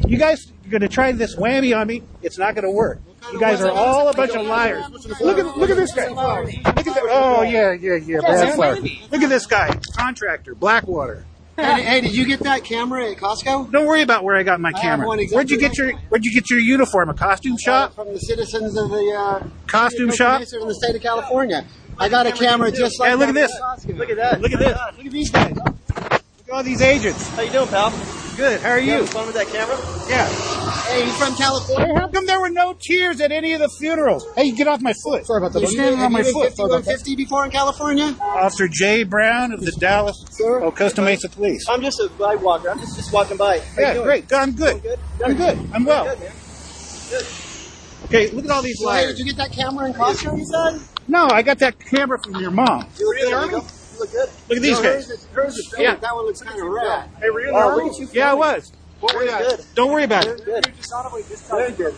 not. 0.00 0.10
You 0.10 0.16
guys 0.16 0.50
are 0.66 0.70
going 0.70 0.82
to 0.82 0.88
try 0.88 1.12
this 1.12 1.36
whammy 1.36 1.76
on 1.76 1.86
me. 1.86 2.02
It's 2.22 2.38
not 2.38 2.54
going 2.54 2.64
to 2.64 2.70
work. 2.70 3.00
You 3.32 3.38
guys 3.38 3.60
are 3.60 3.70
all 3.70 4.08
a 4.08 4.14
bunch 4.14 4.32
of 4.32 4.46
liars. 4.46 4.84
Look 5.20 5.38
at 5.38 5.56
look 5.56 5.70
at 5.70 5.76
this 5.76 5.94
guy. 5.94 6.08
Look 6.08 6.64
at 6.64 6.84
that. 6.84 7.06
Oh 7.08 7.42
yeah, 7.42 7.72
yeah, 7.72 7.94
yeah. 7.94 8.20
Bad 8.20 8.54
flower. 8.54 8.76
Look 8.76 9.22
at 9.22 9.28
this 9.28 9.46
guy. 9.46 9.78
Contractor, 9.96 10.54
Blackwater. 10.54 11.24
Hey, 11.56 11.82
hey, 11.82 12.00
did 12.00 12.16
you 12.16 12.24
get 12.24 12.40
that 12.40 12.64
camera 12.64 13.10
at 13.10 13.18
Costco? 13.18 13.70
Don't 13.70 13.86
worry 13.86 14.00
about 14.00 14.24
where 14.24 14.36
I 14.36 14.42
got 14.42 14.58
my 14.58 14.72
camera. 14.72 15.06
one 15.06 15.18
Where'd 15.18 15.50
you 15.50 15.58
get 15.58 15.76
your 15.76 15.92
Where'd 16.08 16.24
you 16.24 16.32
get 16.32 16.50
your 16.50 16.58
uniform? 16.58 17.10
A 17.10 17.14
costume 17.14 17.58
shop? 17.58 17.94
From 17.94 18.08
the 18.08 18.18
citizens 18.18 18.76
of 18.76 18.88
the 18.88 19.14
uh, 19.16 19.46
Costume 19.66 20.10
shop? 20.12 20.40
Mesa 20.40 20.60
in 20.60 20.66
the 20.66 20.74
state 20.74 20.96
of 20.96 21.02
California. 21.02 21.64
I 21.98 22.08
got 22.08 22.26
a 22.26 22.32
camera 22.32 22.72
just 22.72 22.98
like 22.98 23.10
Hey, 23.10 23.16
look 23.16 23.28
at 23.28 23.34
that 23.34 23.82
this. 23.84 23.96
Look 23.96 24.10
at 24.10 24.16
that. 24.16 24.40
Look 24.40 24.52
at 24.52 24.58
this. 24.58 24.78
Look 24.96 25.06
at 25.06 25.12
these 25.12 25.30
guys. 25.30 25.54
Look 25.54 25.68
at 25.68 26.50
all 26.50 26.62
these 26.62 26.80
agents. 26.80 27.28
How 27.28 27.42
you 27.42 27.52
doing, 27.52 27.68
pal? 27.68 28.21
Good. 28.42 28.60
How 28.60 28.70
are 28.70 28.80
you? 28.80 28.90
having 28.90 29.06
fun 29.06 29.26
with 29.26 29.36
that 29.36 29.46
camera? 29.46 29.76
Yeah. 30.10 30.26
Hey, 30.88 31.06
you 31.06 31.12
from 31.12 31.36
California? 31.36 31.86
Hey, 31.86 31.94
how 31.94 32.08
come 32.08 32.26
there 32.26 32.40
were 32.40 32.50
no 32.50 32.74
tears 32.74 33.20
at 33.20 33.30
any 33.30 33.52
of 33.52 33.60
the 33.60 33.68
funerals? 33.78 34.26
Hey, 34.34 34.50
get 34.50 34.66
off 34.66 34.80
my 34.80 34.92
foot. 34.94 35.24
Sorry 35.26 35.38
about 35.38 35.52
that. 35.52 35.60
You're 35.60 35.70
standing 35.70 36.00
on 36.00 36.10
my 36.10 36.18
Have 36.18 36.26
you 36.26 36.32
foot. 36.32 36.48
been 36.56 36.66
5150 36.68 37.14
before 37.14 37.44
in 37.44 37.52
California? 37.52 38.16
Officer 38.20 38.66
Jay 38.66 39.04
Brown 39.04 39.52
of 39.52 39.60
the 39.60 39.70
Dallas 39.78 40.24
Sir? 40.32 40.60
oh, 40.60 40.72
Costa 40.72 41.02
Mesa 41.02 41.28
Police. 41.28 41.68
I'm 41.68 41.82
just 41.82 42.00
a 42.00 42.08
bike 42.18 42.42
walker. 42.42 42.68
I'm 42.68 42.80
just, 42.80 42.96
just 42.96 43.12
walking 43.12 43.36
by. 43.36 43.60
How 43.60 43.64
you 43.64 43.80
Yeah, 43.86 43.92
doing? 43.94 44.06
great. 44.06 44.32
I'm 44.32 44.52
good. 44.56 44.82
Good? 44.82 44.98
I'm 45.24 45.34
good. 45.36 45.58
I'm 45.72 45.84
well. 45.84 46.04
Good, 46.06 46.18
man. 46.18 46.32
Okay, 48.06 48.30
look 48.32 48.44
at 48.44 48.50
all 48.50 48.62
these 48.62 48.76
So, 48.80 48.90
hey, 48.90 49.04
liars. 49.04 49.18
did 49.18 49.18
you 49.18 49.24
get 49.26 49.36
that 49.36 49.52
camera 49.52 49.86
in 49.86 49.94
Costco, 49.94 50.36
you 50.36 50.44
said? 50.46 50.80
No, 51.06 51.28
I 51.28 51.42
got 51.42 51.60
that 51.60 51.78
camera 51.78 52.18
from 52.18 52.34
your 52.40 52.50
mom. 52.50 52.88
You 52.98 53.06
look 53.06 53.14
Really? 53.52 53.60
Good, 54.10 54.28
Army? 54.28 54.28
You 54.28 54.28
look 54.28 54.28
good. 54.28 54.28
Look 54.48 54.56
at 54.56 54.62
these 54.62 54.70
No, 54.78 54.82
guys. 54.82 54.84
hers 55.06 55.10
is- 55.10 55.26
hers 55.32 55.56
is 55.58 55.74
Yeah. 55.78 55.94
That 55.96 56.14
one 56.14 56.26
looks 56.26 56.40
kind 56.42 56.60
of 56.60 56.68
rad. 56.68 57.08
Hey, 57.20 57.30
were 57.30 57.40
you 57.40 57.48
in 57.48 57.54
the 57.54 57.66
look 57.76 57.92
at 57.92 57.98
you 57.98 58.08
Yeah, 58.12 58.26
I 58.26 58.30
filming. 58.36 58.54
was. 58.54 58.72
Very 59.12 59.26
good. 59.28 59.64
Don't 59.74 59.90
worry 59.92 60.04
about 60.04 60.26
it. 60.26 60.44
Good. 60.44 60.66
Very 61.50 61.72
good. 61.72 61.94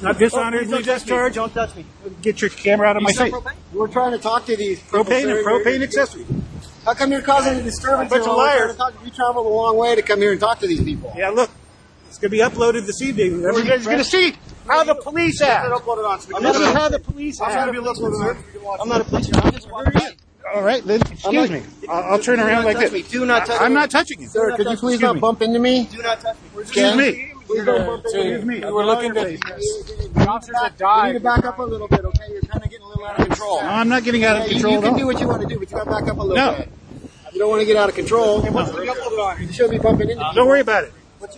Not 0.00 0.18
dishonored, 0.18 0.62
Don't 0.62 0.70
we 0.70 0.76
touch 0.78 0.84
just 0.84 1.06
me. 1.06 1.10
charge. 1.10 1.34
Don't 1.34 1.54
touch 1.54 1.74
me. 1.76 1.84
Get 2.22 2.40
your 2.40 2.50
camera 2.50 2.88
out 2.88 2.96
of 2.96 3.02
my 3.02 3.10
You 3.10 3.14
sell 3.16 3.26
face. 3.26 3.34
propane? 3.34 3.52
We're 3.72 3.86
trying 3.88 4.12
to 4.12 4.18
talk 4.18 4.46
to 4.46 4.56
these 4.56 4.80
Propane 4.80 5.30
and 5.36 5.46
propane 5.46 5.82
accessories. 5.82 6.26
How 6.84 6.94
come 6.94 7.12
you're 7.12 7.22
causing 7.22 7.58
a 7.58 7.62
disturbance? 7.62 8.10
Bunch 8.10 8.26
of 8.26 8.36
liars. 8.36 8.72
to 8.72 8.76
talk- 8.78 8.94
We 9.04 9.10
traveled 9.10 9.46
a 9.46 9.48
long 9.48 9.76
way 9.76 9.94
to 9.94 10.02
come 10.02 10.20
here 10.20 10.32
and 10.32 10.40
talk 10.40 10.58
to 10.60 10.66
these 10.66 10.82
people. 10.82 11.12
Yeah, 11.16 11.30
look. 11.30 11.50
It's 12.08 12.18
going 12.18 12.30
to 12.30 12.36
be 12.36 12.38
uploaded 12.42 12.86
this 12.86 13.00
evening. 13.00 13.44
Everybody's 13.44 13.86
going 13.86 13.98
to 13.98 14.04
see 14.04 14.34
how 14.68 14.84
the 14.84 14.94
police 14.96 15.40
act. 15.40 15.68
This 15.70 16.56
is 16.56 16.72
how 16.74 16.88
the 16.88 16.98
police 16.98 17.40
act. 17.40 17.54
I'm 18.80 18.88
not 18.88 19.00
a 19.00 19.04
policeman. 19.04 19.40
I'm 19.44 19.52
just 19.52 19.70
walking 19.70 19.92
by. 19.92 20.10
All 20.54 20.62
right, 20.62 20.84
then 20.84 21.00
excuse 21.02 21.50
me. 21.50 21.62
I'll, 21.88 22.12
I'll 22.14 22.18
turn 22.18 22.40
around 22.40 22.64
like 22.64 22.78
this. 22.78 22.92
me. 22.92 23.02
Do 23.02 23.24
not 23.26 23.46
touch 23.46 23.60
I'm 23.60 23.72
not 23.72 23.90
touching 23.90 24.20
you. 24.20 24.28
Sir, 24.28 24.56
could 24.56 24.66
you 24.68 24.76
please 24.76 25.00
not 25.00 25.14
me. 25.14 25.20
bump 25.20 25.40
into 25.42 25.58
me? 25.58 25.86
Do 25.86 26.02
not 26.02 26.20
touch 26.20 26.36
me. 26.54 26.60
Excuse 26.62 26.96
me. 26.96 27.32
Please 27.46 27.64
don't 27.64 27.86
bump 27.86 28.04
into 28.06 28.18
Excuse 28.18 28.44
me. 28.44 28.60
me. 28.60 28.70
We're 28.70 28.84
looking 28.84 29.14
to. 29.14 29.20
The 29.22 30.26
officers 30.28 30.56
that 30.60 30.76
died. 30.78 31.06
You 31.08 31.12
need 31.14 31.18
to 31.20 31.24
back 31.24 31.44
up 31.44 31.58
a 31.58 31.62
little 31.62 31.88
bit, 31.88 32.00
okay? 32.04 32.24
You're 32.30 32.40
kind 32.42 32.64
of 32.64 32.70
getting 32.70 32.84
a 32.84 32.88
little 32.88 33.04
out 33.06 33.18
of 33.20 33.26
control. 33.28 33.60
No, 33.62 33.68
I'm 33.68 33.88
not 33.88 34.04
getting 34.04 34.24
out 34.24 34.36
of 34.36 34.42
Yeah, 34.42 34.48
you- 34.48 34.52
control 34.54 34.74
You 34.74 34.80
can 34.82 34.96
do 34.98 35.06
what 35.06 35.20
you 35.20 35.28
want 35.28 35.42
to 35.42 35.48
do, 35.48 35.58
but 35.58 35.70
you 35.70 35.76
got 35.76 35.84
to 35.84 35.90
back 35.90 36.08
up 36.08 36.18
a 36.18 36.22
little 36.22 36.36
No. 36.36 36.56
bit. 36.56 36.68
You 37.32 37.38
don't 37.38 37.50
want 37.50 37.60
to 37.60 37.66
get 37.66 37.76
out 37.76 37.88
of 37.88 37.94
control. 37.94 38.42
You 38.44 39.52
should 39.52 39.70
be 39.70 39.78
bumping 39.78 40.10
into 40.10 40.30
Don't 40.34 40.46
worry 40.48 40.60
about 40.60 40.84
it. 40.84 40.92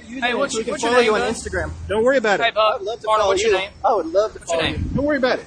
Hey, 0.09 0.35
what's, 0.35 0.55
your- 0.55 0.65
what's 0.65 0.83
your 0.83 0.91
follow 0.93 0.97
name, 0.97 1.05
you 1.05 1.15
on 1.15 1.21
bud? 1.21 1.35
Instagram. 1.35 1.71
Don't 1.89 2.03
worry 2.05 2.17
about 2.17 2.41
Hey, 2.41 2.49
it. 2.49 2.55
Bob. 2.55 2.81
I'd 2.81 2.85
love 2.85 3.01
to 3.01 3.07
Barnum, 3.07 3.21
follow 3.23 3.33
what's 3.33 3.43
your 3.43 3.53
you. 3.53 3.59
name? 3.59 3.71
I 3.85 3.95
would 3.95 4.07
love 4.07 4.33
to 4.33 4.39
What's 4.39 4.51
your 4.53 4.61
follow 4.61 4.71
you. 4.73 4.77
name? 4.79 4.91
Don't 4.95 5.05
worry 5.05 5.17
about 5.19 5.39
it. 5.39 5.47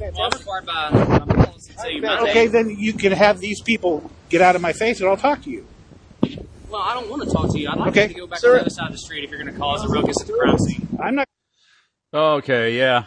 Well, 0.00 0.30
I'm 0.32 0.38
required 0.38 1.35
by. 1.56 1.82
I'm 1.84 2.00
policy 2.00 2.00
too. 2.00 2.00
My 2.06 2.20
Okay, 2.30 2.44
name. 2.44 2.52
then 2.52 2.70
you 2.70 2.92
can 2.92 3.12
have 3.12 3.40
these 3.40 3.60
people 3.60 4.10
get 4.28 4.42
out 4.42 4.56
of 4.56 4.62
my 4.62 4.72
face 4.72 5.00
and 5.00 5.08
I'll 5.08 5.16
talk 5.16 5.42
to 5.42 5.50
you. 5.50 5.66
Well, 6.68 6.82
I 6.82 6.94
don't 6.94 7.08
want 7.08 7.22
to 7.22 7.30
talk 7.30 7.52
to 7.52 7.58
you. 7.58 7.68
I'd 7.68 7.78
like 7.78 7.88
Okay. 7.90 8.02
you 8.08 8.14
to 8.14 8.20
go 8.20 8.26
back 8.26 8.38
Sir. 8.40 8.48
to 8.52 8.54
the 8.56 8.60
other 8.62 8.70
side 8.70 8.86
of 8.86 8.92
the 8.92 8.98
street 8.98 9.24
if 9.24 9.30
you're 9.30 9.40
going 9.40 9.52
to 9.52 9.58
cause 9.58 9.84
a 9.84 9.88
ruckus 9.88 10.20
at 10.20 10.26
the 10.26 10.32
crime 10.32 10.58
scene. 10.58 10.88
I'm 11.02 11.14
not. 11.14 11.26
Okay, 12.12 12.76
yeah. 12.76 13.04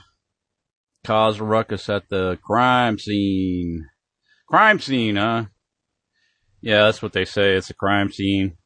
Cause 1.05 1.39
a 1.39 1.43
ruckus 1.43 1.89
at 1.89 2.09
the 2.09 2.37
crime 2.43 2.99
scene. 2.99 3.85
Crime 4.47 4.79
scene, 4.79 5.15
huh? 5.17 5.45
Yeah, 6.61 6.83
that's 6.85 7.01
what 7.01 7.13
they 7.13 7.25
say. 7.25 7.53
It's 7.55 7.69
a 7.69 7.73
crime 7.73 8.11
scene. 8.11 8.57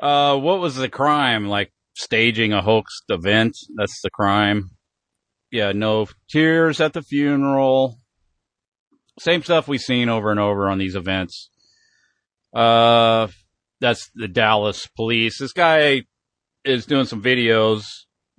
Uh, 0.00 0.36
what 0.38 0.60
was 0.60 0.76
the 0.76 0.88
crime? 0.88 1.48
Like 1.48 1.72
staging 1.94 2.52
a 2.52 2.62
hoaxed 2.62 3.04
event? 3.08 3.56
That's 3.76 4.00
the 4.02 4.10
crime. 4.10 4.70
Yeah, 5.50 5.72
no 5.72 6.08
tears 6.30 6.80
at 6.80 6.92
the 6.92 7.02
funeral. 7.02 7.99
Same 9.20 9.42
stuff 9.42 9.68
we've 9.68 9.82
seen 9.82 10.08
over 10.08 10.30
and 10.30 10.40
over 10.40 10.70
on 10.70 10.78
these 10.78 10.94
events. 10.94 11.50
Uh, 12.54 13.28
that's 13.78 14.10
the 14.14 14.28
Dallas 14.28 14.86
police. 14.96 15.38
This 15.38 15.52
guy 15.52 16.04
is 16.64 16.86
doing 16.86 17.04
some 17.04 17.22
videos, 17.22 17.84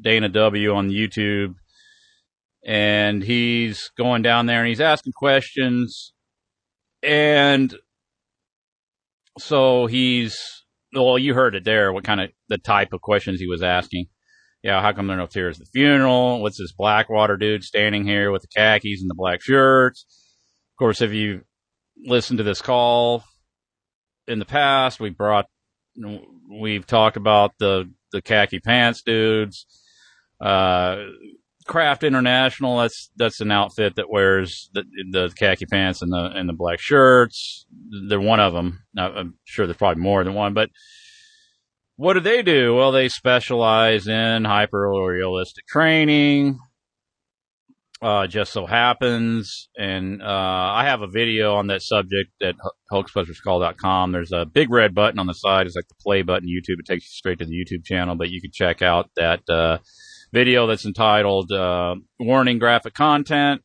Dana 0.02 0.28
W 0.28 0.74
on 0.74 0.90
YouTube, 0.90 1.54
and 2.66 3.22
he's 3.22 3.92
going 3.96 4.24
down 4.24 4.48
there 4.48 4.62
and 4.62 4.70
he's 4.70 4.82
asking 4.82 5.14
questions. 5.14 6.14
And 7.04 7.76
so 9.38 9.86
he's, 9.86 10.36
well, 10.96 11.20
you 11.20 11.36
heard 11.36 11.54
it 11.54 11.64
there, 11.64 11.94
what 11.94 12.04
kind 12.04 12.22
of, 12.22 12.32
the 12.50 12.58
type 12.58 12.92
of 12.92 13.02
questions 13.02 13.40
he 13.40 13.48
was 13.48 13.62
asking. 13.62 14.08
yeah, 14.64 14.82
how 14.82 14.94
come 14.94 15.06
there 15.06 15.16
are 15.16 15.20
no 15.20 15.28
tears 15.28 15.60
at 15.60 15.68
the 15.68 15.72
funeral? 15.72 16.42
What's 16.42 16.58
this 16.58 16.72
Blackwater 16.72 17.38
dude 17.38 17.64
standing 17.64 18.04
here 18.04 18.32
with 18.32 18.42
the 18.42 18.48
khakis 18.48 19.02
and 19.02 19.12
the 19.12 19.16
black 19.16 19.44
shirts? 19.44 20.06
Course, 20.82 21.02
if 21.02 21.14
you 21.14 21.42
listened 22.08 22.40
to 22.40 22.44
this 22.44 22.60
call 22.60 23.24
in 24.28 24.40
the 24.40 24.46
past, 24.46 25.00
we 25.00 25.12
brought, 25.12 25.46
we've 26.60 26.88
talked 26.88 27.18
about 27.18 27.52
the, 27.60 27.88
the 28.12 28.20
khaki 28.20 28.60
pants 28.60 29.04
dudes. 29.04 29.68
Uh, 30.44 31.04
Craft 31.68 32.04
International, 32.04 32.80
that's, 32.80 33.12
that's 33.16 33.42
an 33.42 33.52
outfit 33.52 33.98
that 33.98 34.10
wears 34.10 34.72
the, 34.74 34.82
the 35.12 35.32
khaki 35.38 35.68
pants 35.68 36.02
and 36.02 36.12
the, 36.12 36.32
and 36.34 36.50
the 36.50 36.54
black 36.54 36.80
shirts. 36.80 37.68
They're 38.10 38.20
one 38.20 38.40
of 38.40 38.54
them. 38.54 38.84
I'm 38.98 39.36
sure 39.44 39.68
there's 39.68 39.78
probably 39.78 40.02
more 40.02 40.24
than 40.24 40.34
one, 40.34 40.56
but 40.56 40.72
what 41.96 42.14
do 42.14 42.22
they 42.22 42.42
do? 42.42 42.74
Well, 42.74 42.92
they 42.92 43.08
specialize 43.08 44.08
in 44.08 44.46
hyper 44.46 44.90
realistic 44.90 45.68
training. 45.68 46.58
Uh, 48.02 48.26
just 48.26 48.52
so 48.52 48.66
happens, 48.66 49.70
and 49.78 50.24
uh, 50.24 50.26
I 50.26 50.86
have 50.86 51.04
a 51.04 51.08
video 51.08 51.54
on 51.54 51.68
that 51.68 51.84
subject 51.84 52.32
at 52.42 52.56
hoaxbusterscall.com. 52.92 54.12
There's 54.12 54.32
a 54.32 54.44
big 54.44 54.72
red 54.72 54.96
button 54.96 55.20
on 55.20 55.28
the 55.28 55.36
side. 55.36 55.68
It's 55.68 55.76
like 55.76 55.88
the 55.88 55.94
play 56.02 56.24
button 56.24 56.50
YouTube. 56.50 56.80
It 56.80 56.88
takes 56.88 57.06
you 57.06 57.12
straight 57.12 57.38
to 57.40 57.46
the 57.46 57.54
YouTube 57.54 57.86
channel, 57.86 58.16
but 58.16 58.32
you 58.32 58.42
can 58.42 58.50
check 58.52 58.82
out 58.82 59.12
that 59.18 59.48
uh, 59.48 59.78
video 60.34 60.66
that's 60.66 60.88
entitled 60.88 61.52
uh, 61.52 61.94
"Warning: 62.20 62.58
Graphic 62.58 62.96
Content." 62.96 63.62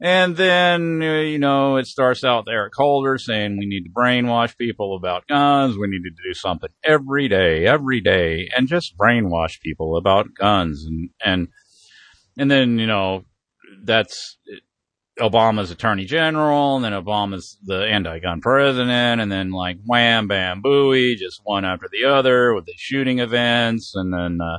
And 0.00 0.36
then, 0.36 1.00
uh, 1.02 1.20
you 1.20 1.38
know, 1.38 1.76
it 1.76 1.86
starts 1.86 2.22
out 2.22 2.46
with 2.46 2.52
Eric 2.52 2.74
Holder 2.76 3.16
saying 3.16 3.56
we 3.56 3.66
need 3.66 3.84
to 3.84 3.90
brainwash 3.90 4.56
people 4.58 4.96
about 4.96 5.26
guns. 5.26 5.78
We 5.78 5.86
need 5.86 6.02
to 6.02 6.28
do 6.28 6.34
something 6.34 6.68
every 6.84 7.28
day, 7.28 7.64
every 7.64 8.00
day, 8.00 8.50
and 8.54 8.68
just 8.68 8.98
brainwash 8.98 9.60
people 9.60 9.96
about 9.96 10.34
guns. 10.38 10.84
And, 10.84 11.10
and, 11.24 11.48
and 12.36 12.50
then, 12.50 12.78
you 12.78 12.86
know, 12.86 13.24
that's 13.84 14.38
Obama's 15.18 15.70
attorney 15.70 16.04
general, 16.04 16.76
and 16.76 16.84
then 16.84 16.92
Obama's 16.92 17.58
the 17.64 17.86
anti-gun 17.86 18.40
president, 18.40 19.20
and 19.20 19.32
then 19.32 19.50
like 19.50 19.78
wham, 19.84 20.28
bam, 20.28 20.62
booey, 20.62 21.16
just 21.16 21.40
one 21.44 21.64
after 21.64 21.88
the 21.90 22.04
other 22.04 22.54
with 22.54 22.66
the 22.66 22.74
shooting 22.76 23.18
events, 23.18 23.92
and 23.94 24.12
then, 24.12 24.38
uh, 24.40 24.58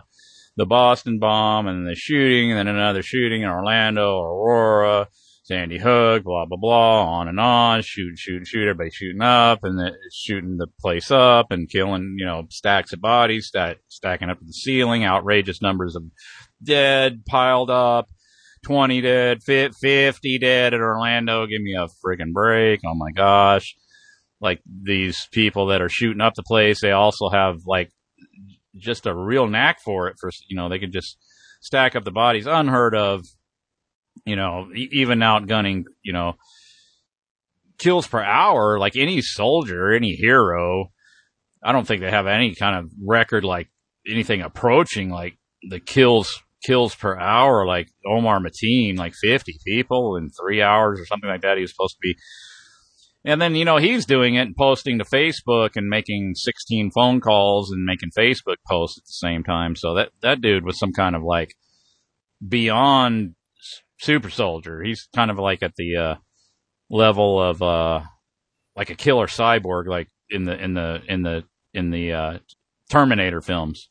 the 0.55 0.65
Boston 0.65 1.19
bomb, 1.19 1.67
and 1.67 1.87
the 1.87 1.93
shooting, 1.93 2.51
and 2.51 2.57
then 2.57 2.67
another 2.67 3.03
shooting 3.03 3.43
in 3.43 3.49
Orlando, 3.49 4.19
Aurora, 4.19 5.07
Sandy 5.47 5.77
Hook, 5.77 6.23
blah 6.25 6.45
blah 6.45 6.57
blah, 6.57 7.05
on 7.05 7.29
and 7.29 7.39
on, 7.39 7.81
shoot, 7.81 8.17
shoot, 8.17 8.45
shoot, 8.45 8.63
everybody 8.63 8.89
shooting 8.89 9.21
up 9.21 9.63
and 9.63 9.79
then 9.79 9.93
shooting 10.11 10.57
the 10.57 10.67
place 10.81 11.09
up 11.09 11.51
and 11.51 11.69
killing, 11.69 12.17
you 12.17 12.25
know, 12.25 12.43
stacks 12.49 12.91
of 12.91 12.99
bodies, 12.99 13.47
stack, 13.47 13.77
stacking 13.87 14.29
up 14.29 14.39
to 14.39 14.45
the 14.45 14.51
ceiling, 14.51 15.05
outrageous 15.05 15.61
numbers 15.61 15.95
of 15.95 16.03
dead 16.61 17.23
piled 17.25 17.69
up, 17.69 18.09
20 18.67 19.01
dead, 19.01 19.43
50 19.43 20.39
dead 20.39 20.73
at 20.73 20.79
Orlando. 20.79 21.45
Give 21.45 21.61
me 21.61 21.75
a 21.75 21.87
freaking 22.05 22.33
break. 22.33 22.81
Oh 22.85 22.95
my 22.95 23.11
gosh. 23.11 23.75
Like 24.39 24.61
these 24.65 25.27
people 25.31 25.67
that 25.67 25.81
are 25.81 25.89
shooting 25.89 26.21
up 26.21 26.33
the 26.35 26.43
place, 26.43 26.81
they 26.81 26.91
also 26.91 27.29
have 27.29 27.61
like 27.65 27.91
just 28.75 29.07
a 29.07 29.15
real 29.15 29.47
knack 29.47 29.79
for 29.83 30.07
it 30.07 30.17
for, 30.19 30.29
you 30.47 30.55
know, 30.55 30.69
they 30.69 30.79
can 30.79 30.91
just 30.91 31.17
stack 31.61 31.95
up 31.95 32.03
the 32.03 32.11
bodies 32.11 32.45
unheard 32.45 32.95
of 32.95 33.23
you 34.25 34.35
know, 34.35 34.67
even 34.75 35.19
outgunning, 35.19 35.85
you 36.03 36.13
know, 36.13 36.33
kills 37.77 38.07
per 38.07 38.21
hour, 38.21 38.79
like 38.79 38.95
any 38.95 39.21
soldier, 39.21 39.93
any 39.93 40.15
hero. 40.15 40.91
I 41.63 41.71
don't 41.71 41.87
think 41.87 42.01
they 42.01 42.11
have 42.11 42.27
any 42.27 42.55
kind 42.55 42.77
of 42.77 42.91
record 43.05 43.43
like 43.43 43.69
anything 44.07 44.41
approaching 44.41 45.09
like 45.09 45.37
the 45.69 45.79
kills 45.79 46.43
kills 46.63 46.95
per 46.95 47.17
hour, 47.17 47.65
like 47.65 47.89
Omar 48.05 48.39
Mateen, 48.39 48.97
like 48.97 49.13
50 49.13 49.59
people 49.65 50.15
in 50.17 50.29
three 50.29 50.61
hours 50.61 50.99
or 50.99 51.05
something 51.05 51.29
like 51.29 51.41
that. 51.41 51.57
He 51.57 51.61
was 51.61 51.71
supposed 51.71 51.95
to 51.95 52.01
be. 52.01 52.15
And 53.25 53.41
then, 53.41 53.55
you 53.55 53.65
know, 53.65 53.77
he's 53.77 54.05
doing 54.05 54.35
it 54.35 54.47
and 54.47 54.55
posting 54.55 54.99
to 54.99 55.05
Facebook 55.05 55.71
and 55.75 55.89
making 55.89 56.33
16 56.35 56.91
phone 56.91 57.19
calls 57.19 57.71
and 57.71 57.83
making 57.83 58.11
Facebook 58.17 58.55
posts 58.67 58.97
at 58.97 59.03
the 59.03 59.11
same 59.11 59.43
time. 59.43 59.75
So 59.75 59.95
that, 59.95 60.11
that 60.21 60.41
dude 60.41 60.65
was 60.65 60.79
some 60.79 60.93
kind 60.93 61.15
of 61.15 61.23
like 61.23 61.55
beyond 62.45 63.35
super 63.99 64.29
soldier. 64.29 64.81
He's 64.83 65.07
kind 65.15 65.31
of 65.31 65.37
like 65.39 65.63
at 65.63 65.75
the 65.75 65.95
uh, 65.95 66.15
level 66.89 67.41
of 67.41 67.61
uh, 67.61 68.01
like 68.75 68.89
a 68.89 68.95
killer 68.95 69.27
cyborg, 69.27 69.87
like 69.87 70.07
in 70.29 70.45
the 70.45 70.61
in 70.61 70.73
the 70.73 71.01
in 71.07 71.23
the 71.23 71.43
in 71.73 71.89
the 71.89 72.13
uh, 72.13 72.37
Terminator 72.89 73.41
films. 73.41 73.89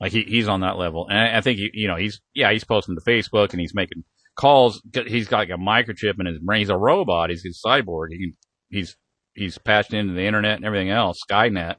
Like 0.00 0.12
he 0.12 0.22
he's 0.22 0.48
on 0.48 0.60
that 0.60 0.78
level, 0.78 1.06
and 1.08 1.18
I, 1.18 1.38
I 1.38 1.40
think 1.40 1.58
he, 1.58 1.70
you 1.74 1.88
know 1.88 1.96
he's 1.96 2.20
yeah 2.34 2.52
he's 2.52 2.64
posting 2.64 2.94
to 2.94 3.00
Facebook 3.00 3.50
and 3.50 3.60
he's 3.60 3.74
making 3.74 4.04
calls. 4.36 4.80
He's 5.06 5.28
got 5.28 5.38
like 5.38 5.50
a 5.50 5.54
microchip 5.54 6.20
in 6.20 6.26
his 6.26 6.38
brain. 6.38 6.60
He's 6.60 6.70
a 6.70 6.76
robot. 6.76 7.30
He's 7.30 7.44
a 7.44 7.68
cyborg. 7.68 8.08
He 8.10 8.18
can, 8.18 8.36
he's 8.70 8.96
he's 9.34 9.58
patched 9.58 9.92
into 9.92 10.14
the 10.14 10.24
internet 10.24 10.56
and 10.56 10.64
everything 10.64 10.90
else, 10.90 11.18
Skynet, 11.28 11.76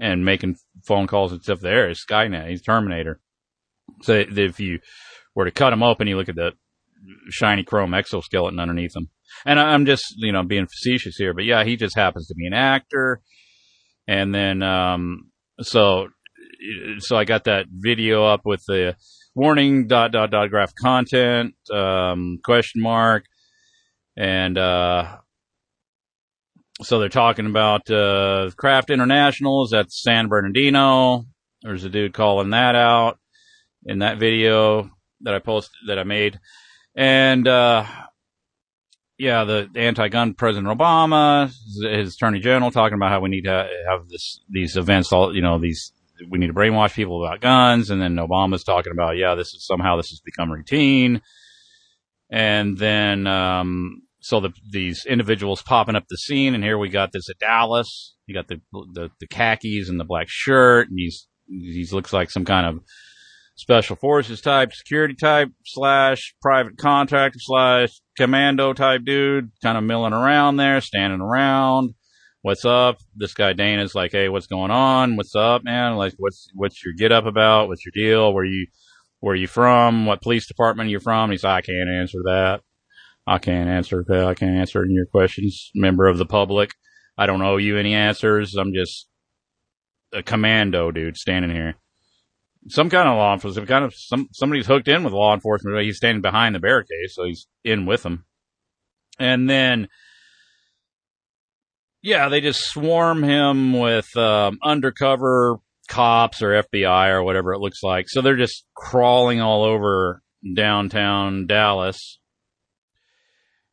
and 0.00 0.24
making 0.24 0.56
phone 0.84 1.06
calls 1.06 1.32
and 1.32 1.42
stuff. 1.42 1.60
There 1.60 1.90
is 1.90 2.04
Skynet. 2.08 2.48
He's 2.48 2.62
Terminator. 2.62 3.20
So 4.02 4.24
if 4.28 4.60
you 4.60 4.78
were 5.34 5.44
to 5.44 5.50
cut 5.50 5.72
him 5.72 5.82
open, 5.82 6.06
you 6.06 6.16
look 6.16 6.28
at 6.28 6.36
the 6.36 6.52
shiny 7.30 7.64
chrome 7.64 7.94
exoskeleton 7.94 8.60
underneath 8.60 8.96
him. 8.96 9.08
And 9.44 9.58
I'm 9.58 9.86
just, 9.86 10.14
you 10.16 10.32
know, 10.32 10.42
being 10.42 10.66
facetious 10.66 11.16
here, 11.16 11.34
but 11.34 11.44
yeah, 11.44 11.64
he 11.64 11.76
just 11.76 11.96
happens 11.96 12.28
to 12.28 12.34
be 12.34 12.46
an 12.46 12.54
actor. 12.54 13.20
And 14.06 14.34
then, 14.34 14.62
um, 14.62 15.30
so, 15.60 16.08
so 16.98 17.16
I 17.16 17.24
got 17.24 17.44
that 17.44 17.66
video 17.70 18.24
up 18.24 18.42
with 18.44 18.64
the 18.66 18.96
warning 19.34 19.86
dot 19.88 20.12
dot 20.12 20.30
dot 20.30 20.50
graph 20.50 20.74
content, 20.74 21.54
um, 21.72 22.38
question 22.44 22.82
mark. 22.82 23.24
And, 24.16 24.56
uh, 24.56 25.18
so 26.82 26.98
they're 26.98 27.08
talking 27.08 27.46
about, 27.46 27.90
uh, 27.90 28.50
Craft 28.56 28.90
Internationals 28.90 29.72
at 29.72 29.92
San 29.92 30.28
Bernardino. 30.28 31.24
There's 31.62 31.84
a 31.84 31.88
dude 31.88 32.14
calling 32.14 32.50
that 32.50 32.74
out 32.74 33.18
in 33.84 34.00
that 34.00 34.18
video 34.18 34.90
that 35.22 35.34
I 35.34 35.38
posted, 35.38 35.76
that 35.88 35.98
I 35.98 36.04
made. 36.04 36.38
And, 36.94 37.48
uh, 37.48 37.86
yeah, 39.18 39.44
the 39.44 39.70
anti-gun 39.76 40.34
President 40.34 40.76
Obama, 40.76 41.52
his 41.82 42.14
attorney 42.14 42.40
general 42.40 42.70
talking 42.70 42.96
about 42.96 43.10
how 43.10 43.20
we 43.20 43.30
need 43.30 43.44
to 43.44 43.68
have 43.88 44.08
this, 44.08 44.40
these 44.48 44.76
events, 44.76 45.12
all, 45.12 45.34
you 45.34 45.42
know, 45.42 45.58
these, 45.58 45.92
we 46.28 46.38
need 46.38 46.48
to 46.48 46.54
brainwash 46.54 46.94
people 46.94 47.24
about 47.24 47.40
guns. 47.40 47.90
And 47.90 48.00
then 48.00 48.16
Obama's 48.16 48.64
talking 48.64 48.92
about, 48.92 49.16
yeah, 49.16 49.34
this 49.34 49.48
is 49.48 49.66
somehow 49.66 49.96
this 49.96 50.10
has 50.10 50.20
become 50.20 50.50
routine. 50.50 51.22
And 52.30 52.78
then, 52.78 53.26
um, 53.26 54.02
so 54.20 54.40
the, 54.40 54.52
these 54.70 55.04
individuals 55.04 55.62
popping 55.62 55.96
up 55.96 56.04
the 56.08 56.16
scene, 56.16 56.54
and 56.54 56.64
here 56.64 56.78
we 56.78 56.88
got 56.88 57.12
this 57.12 57.28
at 57.28 57.38
Dallas. 57.38 58.14
You 58.26 58.34
got 58.34 58.48
the, 58.48 58.60
the, 58.72 59.10
the 59.20 59.26
khakis 59.26 59.88
and 59.88 60.00
the 60.00 60.04
black 60.04 60.26
shirt, 60.28 60.88
and 60.88 60.98
he's, 60.98 61.28
he 61.46 61.86
looks 61.92 62.12
like 62.12 62.30
some 62.30 62.46
kind 62.46 62.66
of 62.66 62.80
special 63.56 63.96
forces 63.96 64.40
type, 64.40 64.72
security 64.72 65.14
type, 65.14 65.50
slash 65.66 66.34
private 66.40 66.78
contractor, 66.78 67.38
slash 67.38 67.90
commando 68.16 68.72
type 68.72 69.04
dude, 69.04 69.50
kind 69.62 69.76
of 69.76 69.84
milling 69.84 70.14
around 70.14 70.56
there, 70.56 70.80
standing 70.80 71.20
around. 71.20 71.94
What's 72.44 72.66
up? 72.66 72.98
This 73.16 73.32
guy 73.32 73.54
Dana's 73.54 73.94
like, 73.94 74.12
hey, 74.12 74.28
what's 74.28 74.48
going 74.48 74.70
on? 74.70 75.16
What's 75.16 75.34
up, 75.34 75.64
man? 75.64 75.96
Like, 75.96 76.12
what's 76.18 76.46
what's 76.52 76.84
your 76.84 76.92
get 76.92 77.10
up 77.10 77.24
about? 77.24 77.68
What's 77.68 77.86
your 77.86 77.92
deal? 77.94 78.34
Where 78.34 78.44
you 78.44 78.66
where 79.20 79.34
you 79.34 79.46
from? 79.46 80.04
What 80.04 80.20
police 80.20 80.46
department 80.46 80.90
you 80.90 81.00
from? 81.00 81.30
he's 81.30 81.42
like, 81.42 81.64
I 81.64 81.66
can't 81.66 81.88
answer 81.88 82.18
that. 82.24 82.60
I 83.26 83.38
can't 83.38 83.70
answer 83.70 84.04
that. 84.08 84.26
I 84.26 84.34
can't 84.34 84.58
answer 84.58 84.82
any 84.82 84.92
of 84.92 84.94
your 84.94 85.06
questions, 85.06 85.70
member 85.74 86.06
of 86.06 86.18
the 86.18 86.26
public. 86.26 86.72
I 87.16 87.24
don't 87.24 87.40
owe 87.40 87.56
you 87.56 87.78
any 87.78 87.94
answers. 87.94 88.56
I'm 88.56 88.74
just 88.74 89.08
a 90.12 90.22
commando 90.22 90.90
dude 90.90 91.16
standing 91.16 91.50
here 91.50 91.76
some 92.68 92.90
kind 92.90 93.08
of 93.08 93.16
law 93.16 93.32
enforcement, 93.32 93.68
kind 93.68 93.86
of 93.86 93.94
some 93.94 94.28
somebody's 94.32 94.66
hooked 94.66 94.88
in 94.88 95.02
with 95.02 95.14
law 95.14 95.32
enforcement. 95.32 95.80
He's 95.80 95.96
standing 95.96 96.20
behind 96.20 96.54
the 96.54 96.60
barricade, 96.60 97.10
so 97.10 97.24
he's 97.24 97.46
in 97.64 97.86
with 97.86 98.02
them. 98.02 98.26
And 99.18 99.48
then, 99.48 99.88
yeah, 102.04 102.28
they 102.28 102.42
just 102.42 102.60
swarm 102.60 103.22
him 103.22 103.72
with 103.72 104.14
um, 104.14 104.58
undercover 104.62 105.56
cops 105.88 106.42
or 106.42 106.62
FBI 106.62 107.08
or 107.08 107.22
whatever 107.22 107.54
it 107.54 107.60
looks 107.60 107.82
like. 107.82 108.10
So 108.10 108.20
they're 108.20 108.36
just 108.36 108.64
crawling 108.74 109.40
all 109.40 109.64
over 109.64 110.22
downtown 110.54 111.46
Dallas. 111.46 112.18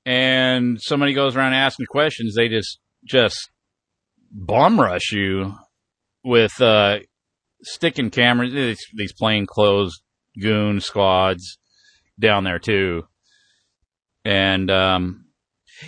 And 0.06 0.82
somebody 0.82 1.14
goes 1.14 1.36
around 1.36 1.56
asking 1.56 1.88
questions. 1.88 2.34
They 2.34 2.48
just 2.48 2.80
just 3.04 3.50
bomb 4.32 4.80
rush 4.80 5.12
you 5.12 5.54
with 6.24 6.60
uh, 6.62 7.00
sticking 7.64 8.12
cameras, 8.12 8.54
these, 8.54 8.80
these 8.96 9.14
plain 9.14 9.46
clothes 9.46 10.02
goon 10.42 10.80
squads 10.80 11.60
down 12.18 12.46
there 12.46 12.60
too. 12.60 13.04
And, 14.24 14.72
um, 14.72 15.26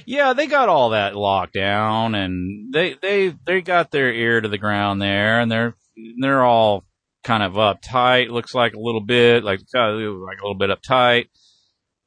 yeah, 0.06 0.34
they 0.34 0.48
got 0.48 0.70
all 0.70 0.92
that 0.92 1.16
locked 1.16 1.54
down 1.54 2.16
and 2.16 2.74
they, 2.74 2.96
they, 3.02 3.36
they 3.46 3.62
got 3.62 3.92
their 3.92 4.12
ear 4.12 4.42
to 4.42 4.50
the 4.50 4.58
ground 4.58 5.02
there 5.02 5.40
and 5.40 5.52
they're, 5.52 5.76
they're 6.20 6.44
all 6.44 6.84
kind 7.24 7.44
of 7.44 7.54
uptight. 7.54 8.30
Looks 8.30 8.54
like 8.54 8.74
a 8.74 8.80
little 8.80 9.02
bit, 9.02 9.44
like 9.44 9.60
uh, 9.76 9.92
like 9.92 10.40
a 10.40 10.46
little 10.46 10.58
bit 10.58 10.70
uptight, 10.70 11.28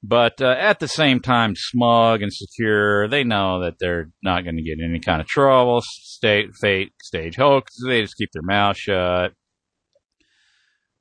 but 0.03 0.41
uh, 0.41 0.55
at 0.59 0.79
the 0.79 0.89
same 0.89 1.21
time 1.21 1.55
smug 1.57 2.23
and 2.23 2.33
secure. 2.33 3.09
They 3.09 3.25
know 3.25 3.61
that 3.61 3.79
they're 3.79 4.11
not 4.23 4.45
going 4.45 4.57
to 4.57 4.63
get 4.63 4.79
any 4.83 5.01
kind 5.01 5.21
of 5.21 5.27
trouble. 5.27 5.83
State 5.83 6.55
fake 6.55 6.93
stage 7.03 7.37
hoax. 7.37 7.75
They 7.85 8.03
just 8.03 8.17
keep 8.17 8.31
their 8.33 8.43
mouth 8.43 8.77
shut. 8.77 9.33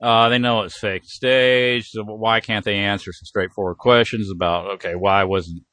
Uh, 0.02 0.30
they 0.30 0.38
know 0.38 0.62
it's 0.64 0.78
fake 0.78 1.06
stage. 1.06 1.88
So 1.90 2.04
why 2.04 2.40
can't 2.40 2.66
they 2.66 2.76
answer 2.76 3.12
some 3.14 3.26
straightforward 3.26 3.78
questions 3.78 4.30
about 4.32 4.72
okay, 4.76 4.96
why 4.96 5.24
wasn't 5.24 5.64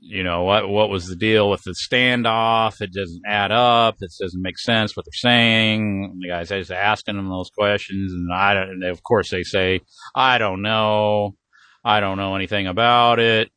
you 0.00 0.22
know 0.22 0.44
what 0.44 0.68
what 0.68 0.90
was 0.90 1.06
the 1.06 1.16
deal 1.16 1.50
with 1.50 1.62
the 1.64 1.72
standoff? 1.72 2.80
It 2.80 2.92
doesn't 2.92 3.22
add 3.26 3.50
up. 3.50 3.96
It 4.00 4.12
doesn't 4.20 4.42
make 4.42 4.58
sense 4.58 4.96
what 4.96 5.04
they're 5.04 5.12
saying. 5.12 6.18
The 6.20 6.28
guys 6.28 6.48
just 6.48 6.70
asking 6.70 7.16
them 7.16 7.28
those 7.28 7.50
questions, 7.50 8.12
and 8.12 8.32
I 8.32 8.54
don't. 8.54 8.82
Of 8.84 9.02
course, 9.02 9.30
they 9.30 9.42
say, 9.42 9.80
"I 10.14 10.38
don't 10.38 10.62
know. 10.62 11.36
I 11.84 12.00
don't 12.00 12.16
know 12.16 12.36
anything 12.36 12.66
about 12.66 13.18
it." 13.18 13.50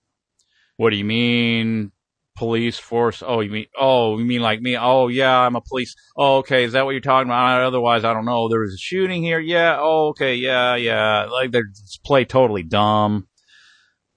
What 0.78 0.90
do 0.90 0.98
you 0.98 1.06
mean? 1.06 1.92
Police 2.36 2.80
force? 2.80 3.22
Oh, 3.26 3.42
you 3.42 3.52
mean? 3.52 3.68
Oh, 3.78 4.18
you 4.18 4.26
mean 4.26 4.42
like 4.42 4.62
me? 4.62 4.76
Oh, 4.78 5.10
yeah, 5.10 5.38
I'm 5.38 5.56
a 5.56 5.62
police. 5.62 5.96
Oh, 6.18 6.38
okay. 6.38 6.64
Is 6.64 6.74
that 6.74 6.86
what 6.86 6.92
you're 6.92 7.02
talking 7.02 7.30
about? 7.30 7.62
Otherwise, 7.62 8.04
I 8.04 8.14
don't 8.14 8.26
know. 8.26 8.50
There 8.50 8.62
was 8.62 8.74
a 8.74 8.78
shooting 8.78 9.22
here. 9.22 9.40
Yeah. 9.40 9.78
Oh, 9.80 10.10
okay. 10.10 10.36
Yeah, 10.36 10.76
yeah. 10.76 11.26
Like 11.26 11.52
they 11.52 11.62
play 12.04 12.26
totally 12.26 12.64
dumb. 12.64 13.28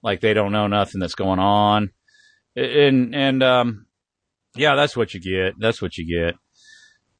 Like 0.01 0.21
they 0.21 0.33
don't 0.33 0.53
know 0.53 0.67
nothing 0.67 1.01
that's 1.01 1.15
going 1.15 1.39
on 1.39 1.91
and 2.55 3.15
and 3.15 3.43
um, 3.43 3.85
yeah, 4.55 4.75
that's 4.75 4.95
what 4.95 5.13
you 5.13 5.19
get. 5.19 5.55
That's 5.59 5.81
what 5.81 5.97
you 5.97 6.05
get. 6.07 6.35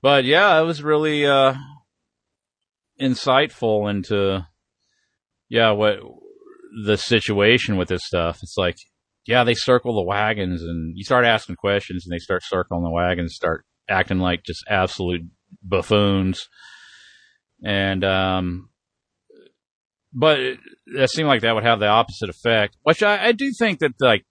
But 0.02 0.26
yeah, 0.26 0.60
it 0.60 0.64
was 0.64 0.84
really 0.84 1.26
uh, 1.26 1.56
insightful 3.00 3.90
into 3.90 4.46
yeah 5.50 5.72
what 5.72 6.00
the 6.86 6.98
situation 6.98 7.78
with 7.78 7.90
this 7.90 8.06
stuff. 8.06 8.40
It's 8.42 8.58
like 8.58 8.78
yeah, 9.26 9.44
they 9.44 9.56
circle 9.56 9.96
the 9.96 10.04
wagons, 10.04 10.62
and 10.62 10.96
you 10.96 11.04
start 11.04 11.26
asking 11.26 11.56
questions, 11.56 12.06
and 12.06 12.14
they 12.14 12.20
start 12.20 12.44
circling 12.44 12.84
the 12.84 12.92
wagons, 12.92 13.36
start 13.36 13.66
acting 13.90 14.20
like 14.20 14.44
just 14.44 14.64
absolute 14.70 15.22
buffoons, 15.64 16.48
and 17.64 18.04
um, 18.04 18.70
but 20.14 20.40
it, 20.40 20.60
it 20.88 21.10
seemed 21.10 21.28
like 21.28 21.42
that 21.42 21.56
would 21.56 21.64
have 21.64 21.80
the 21.80 21.88
opposite 21.88 22.30
effect. 22.30 22.78
Which 22.84 23.02
I, 23.02 23.28
I 23.28 23.32
do 23.32 23.52
think 23.52 23.80
that 23.80 23.94
like 24.00 24.26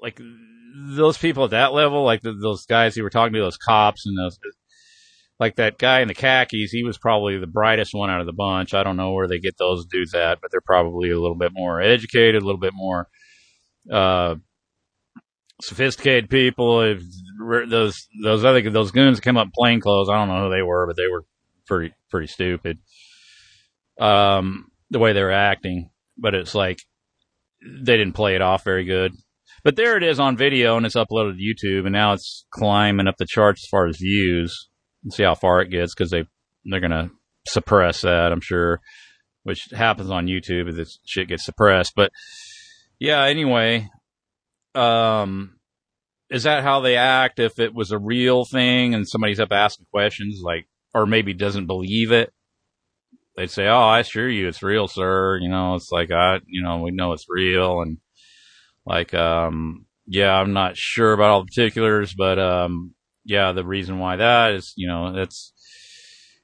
like 0.00 0.20
those 0.76 1.18
people 1.18 1.44
at 1.44 1.50
that 1.50 1.72
level, 1.72 2.04
like 2.04 2.22
the, 2.22 2.32
those 2.32 2.66
guys 2.66 2.96
you 2.96 3.02
were 3.02 3.10
talking 3.10 3.32
to, 3.32 3.40
those 3.40 3.56
cops 3.56 4.06
and 4.06 4.18
those, 4.18 4.38
like 5.38 5.56
that 5.56 5.78
guy 5.78 6.00
in 6.00 6.08
the 6.08 6.14
khakis, 6.14 6.70
he 6.70 6.82
was 6.82 6.98
probably 6.98 7.38
the 7.38 7.46
brightest 7.46 7.94
one 7.94 8.10
out 8.10 8.20
of 8.20 8.26
the 8.26 8.32
bunch. 8.32 8.74
I 8.74 8.82
don't 8.82 8.96
know 8.96 9.12
where 9.12 9.28
they 9.28 9.38
get 9.38 9.56
those 9.58 9.86
dudes 9.86 10.14
at, 10.14 10.40
but 10.40 10.50
they're 10.50 10.60
probably 10.60 11.10
a 11.10 11.20
little 11.20 11.36
bit 11.36 11.52
more 11.52 11.80
educated, 11.80 12.42
a 12.42 12.44
little 12.44 12.60
bit 12.60 12.74
more 12.74 13.08
uh, 13.90 14.36
sophisticated 15.62 16.30
people. 16.30 16.82
If 16.82 17.02
those 17.68 18.08
those 18.22 18.44
other 18.44 18.68
those 18.70 18.90
goons 18.90 19.20
come 19.20 19.36
up 19.36 19.46
in 19.46 19.52
plain 19.56 19.80
clothes, 19.80 20.08
I 20.08 20.14
don't 20.14 20.28
know 20.28 20.44
who 20.44 20.54
they 20.54 20.62
were, 20.62 20.86
but 20.86 20.96
they 20.96 21.08
were 21.08 21.24
pretty 21.66 21.94
pretty 22.10 22.26
stupid. 22.26 22.78
Um, 23.98 24.70
the 24.90 24.98
way 24.98 25.12
they 25.12 25.22
were 25.22 25.32
acting, 25.32 25.90
but 26.18 26.34
it's 26.34 26.54
like 26.54 26.78
they 27.62 27.96
didn't 27.96 28.12
play 28.12 28.34
it 28.34 28.42
off 28.42 28.64
very 28.64 28.84
good. 28.84 29.12
But 29.66 29.74
there 29.74 29.96
it 29.96 30.04
is 30.04 30.20
on 30.20 30.36
video, 30.36 30.76
and 30.76 30.86
it's 30.86 30.94
uploaded 30.94 31.38
to 31.38 31.42
YouTube, 31.42 31.86
and 31.86 31.92
now 31.92 32.12
it's 32.12 32.46
climbing 32.52 33.08
up 33.08 33.16
the 33.18 33.26
charts 33.26 33.64
as 33.64 33.68
far 33.68 33.88
as 33.88 33.96
views. 33.96 34.68
Let's 35.04 35.16
see 35.16 35.24
how 35.24 35.34
far 35.34 35.60
it 35.60 35.72
gets 35.72 35.92
because 35.92 36.12
they 36.12 36.22
they're 36.64 36.78
gonna 36.78 37.10
suppress 37.48 38.02
that, 38.02 38.30
I'm 38.30 38.40
sure, 38.40 38.80
which 39.42 39.66
happens 39.72 40.08
on 40.08 40.28
YouTube 40.28 40.68
if 40.68 40.76
this 40.76 41.00
shit 41.04 41.26
gets 41.26 41.44
suppressed. 41.44 41.94
But 41.96 42.12
yeah, 43.00 43.24
anyway, 43.24 43.88
um, 44.76 45.58
is 46.30 46.44
that 46.44 46.62
how 46.62 46.78
they 46.78 46.94
act 46.94 47.40
if 47.40 47.58
it 47.58 47.74
was 47.74 47.90
a 47.90 47.98
real 47.98 48.44
thing 48.44 48.94
and 48.94 49.08
somebody's 49.08 49.40
up 49.40 49.50
asking 49.50 49.86
questions, 49.90 50.42
like, 50.44 50.68
or 50.94 51.06
maybe 51.06 51.34
doesn't 51.34 51.66
believe 51.66 52.12
it? 52.12 52.32
They'd 53.34 53.50
say, 53.50 53.66
"Oh, 53.66 53.82
I 53.82 53.98
assure 53.98 54.28
you, 54.28 54.46
it's 54.46 54.62
real, 54.62 54.86
sir." 54.86 55.40
You 55.42 55.48
know, 55.48 55.74
it's 55.74 55.90
like 55.90 56.12
I, 56.12 56.38
you 56.46 56.62
know, 56.62 56.82
we 56.82 56.92
know 56.92 57.14
it's 57.14 57.26
real, 57.28 57.80
and 57.80 57.98
like, 58.86 59.12
um, 59.12 59.86
yeah, 60.06 60.32
I'm 60.32 60.52
not 60.52 60.76
sure 60.76 61.12
about 61.12 61.30
all 61.30 61.40
the 61.40 61.46
particulars, 61.46 62.14
but, 62.16 62.38
um, 62.38 62.94
yeah, 63.24 63.52
the 63.52 63.66
reason 63.66 63.98
why 63.98 64.16
that 64.16 64.52
is, 64.52 64.72
you 64.76 64.86
know, 64.86 65.12
that's, 65.12 65.52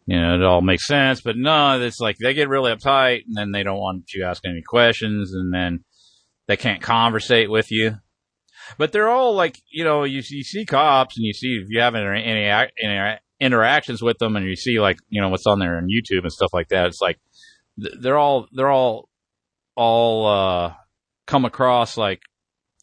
you 0.05 0.21
know, 0.21 0.35
it 0.35 0.43
all 0.43 0.61
makes 0.61 0.87
sense, 0.87 1.21
but 1.21 1.37
no, 1.37 1.81
it's 1.81 2.01
like 2.01 2.17
they 2.19 2.35
get 2.35 2.49
really 2.49 2.75
uptight 2.75 3.23
and 3.27 3.37
then 3.37 3.53
they 3.53 3.63
don't 3.63 3.79
want 3.79 4.13
you 4.13 4.25
asking 4.25 4.51
any 4.51 4.63
questions 4.63 5.33
and 5.33 5.55
then 5.55 5.85
they 6.49 6.57
can't 6.57 6.83
conversate 6.83 7.49
with 7.49 7.71
you. 7.71 7.99
But 8.79 8.91
they're 8.91 9.09
all 9.09 9.35
like, 9.35 9.61
you 9.71 9.85
know, 9.85 10.03
you, 10.03 10.23
you 10.29 10.43
see 10.43 10.67
cops 10.67 11.17
and 11.17 11.25
you 11.25 11.33
see 11.33 11.61
if 11.63 11.69
you 11.69 11.81
have 11.81 11.95
any, 11.95 12.25
any, 12.25 12.69
any 12.83 13.19
interactions 13.39 14.03
with 14.03 14.19
them 14.19 14.35
and 14.35 14.45
you 14.45 14.57
see 14.57 14.81
like, 14.81 14.99
you 15.09 15.21
know, 15.21 15.29
what's 15.29 15.47
on 15.47 15.61
there 15.61 15.77
on 15.77 15.87
YouTube 15.87 16.23
and 16.23 16.33
stuff 16.33 16.51
like 16.53 16.69
that. 16.69 16.87
It's 16.87 17.01
like, 17.01 17.21
they're 17.77 18.19
all, 18.19 18.49
they're 18.53 18.71
all, 18.71 19.09
all, 19.77 20.27
uh, 20.27 20.75
come 21.27 21.45
across 21.45 21.97
like 21.97 22.21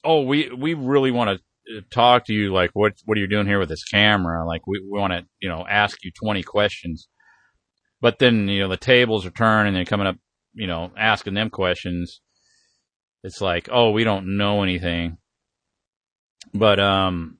oh, 0.03 0.21
we 0.21 0.49
we 0.49 0.73
really 0.73 1.11
want 1.11 1.39
to 1.39 1.77
uh, 1.77 1.81
talk 1.91 2.25
to 2.25 2.33
you. 2.33 2.53
Like, 2.53 2.71
what 2.73 2.93
what 3.05 3.17
are 3.17 3.21
you 3.21 3.27
doing 3.27 3.47
here 3.47 3.59
with 3.59 3.69
this 3.69 3.83
camera? 3.83 4.45
Like, 4.45 4.67
we, 4.67 4.81
we 4.81 4.99
want 4.99 5.13
to 5.13 5.25
you 5.39 5.49
know 5.49 5.65
ask 5.67 6.03
you 6.03 6.11
twenty 6.11 6.43
questions. 6.43 7.07
But 8.01 8.19
then 8.19 8.47
you 8.47 8.61
know 8.61 8.69
the 8.69 8.77
tables 8.77 9.25
are 9.25 9.31
turning 9.31 9.69
and 9.69 9.75
they're 9.77 9.85
coming 9.85 10.07
up, 10.07 10.17
you 10.53 10.67
know, 10.67 10.91
asking 10.97 11.33
them 11.33 11.49
questions. 11.49 12.21
It's 13.23 13.41
like, 13.41 13.67
oh, 13.71 13.91
we 13.91 14.05
don't 14.05 14.37
know 14.37 14.63
anything. 14.63 15.17
But 16.53 16.79
um, 16.79 17.37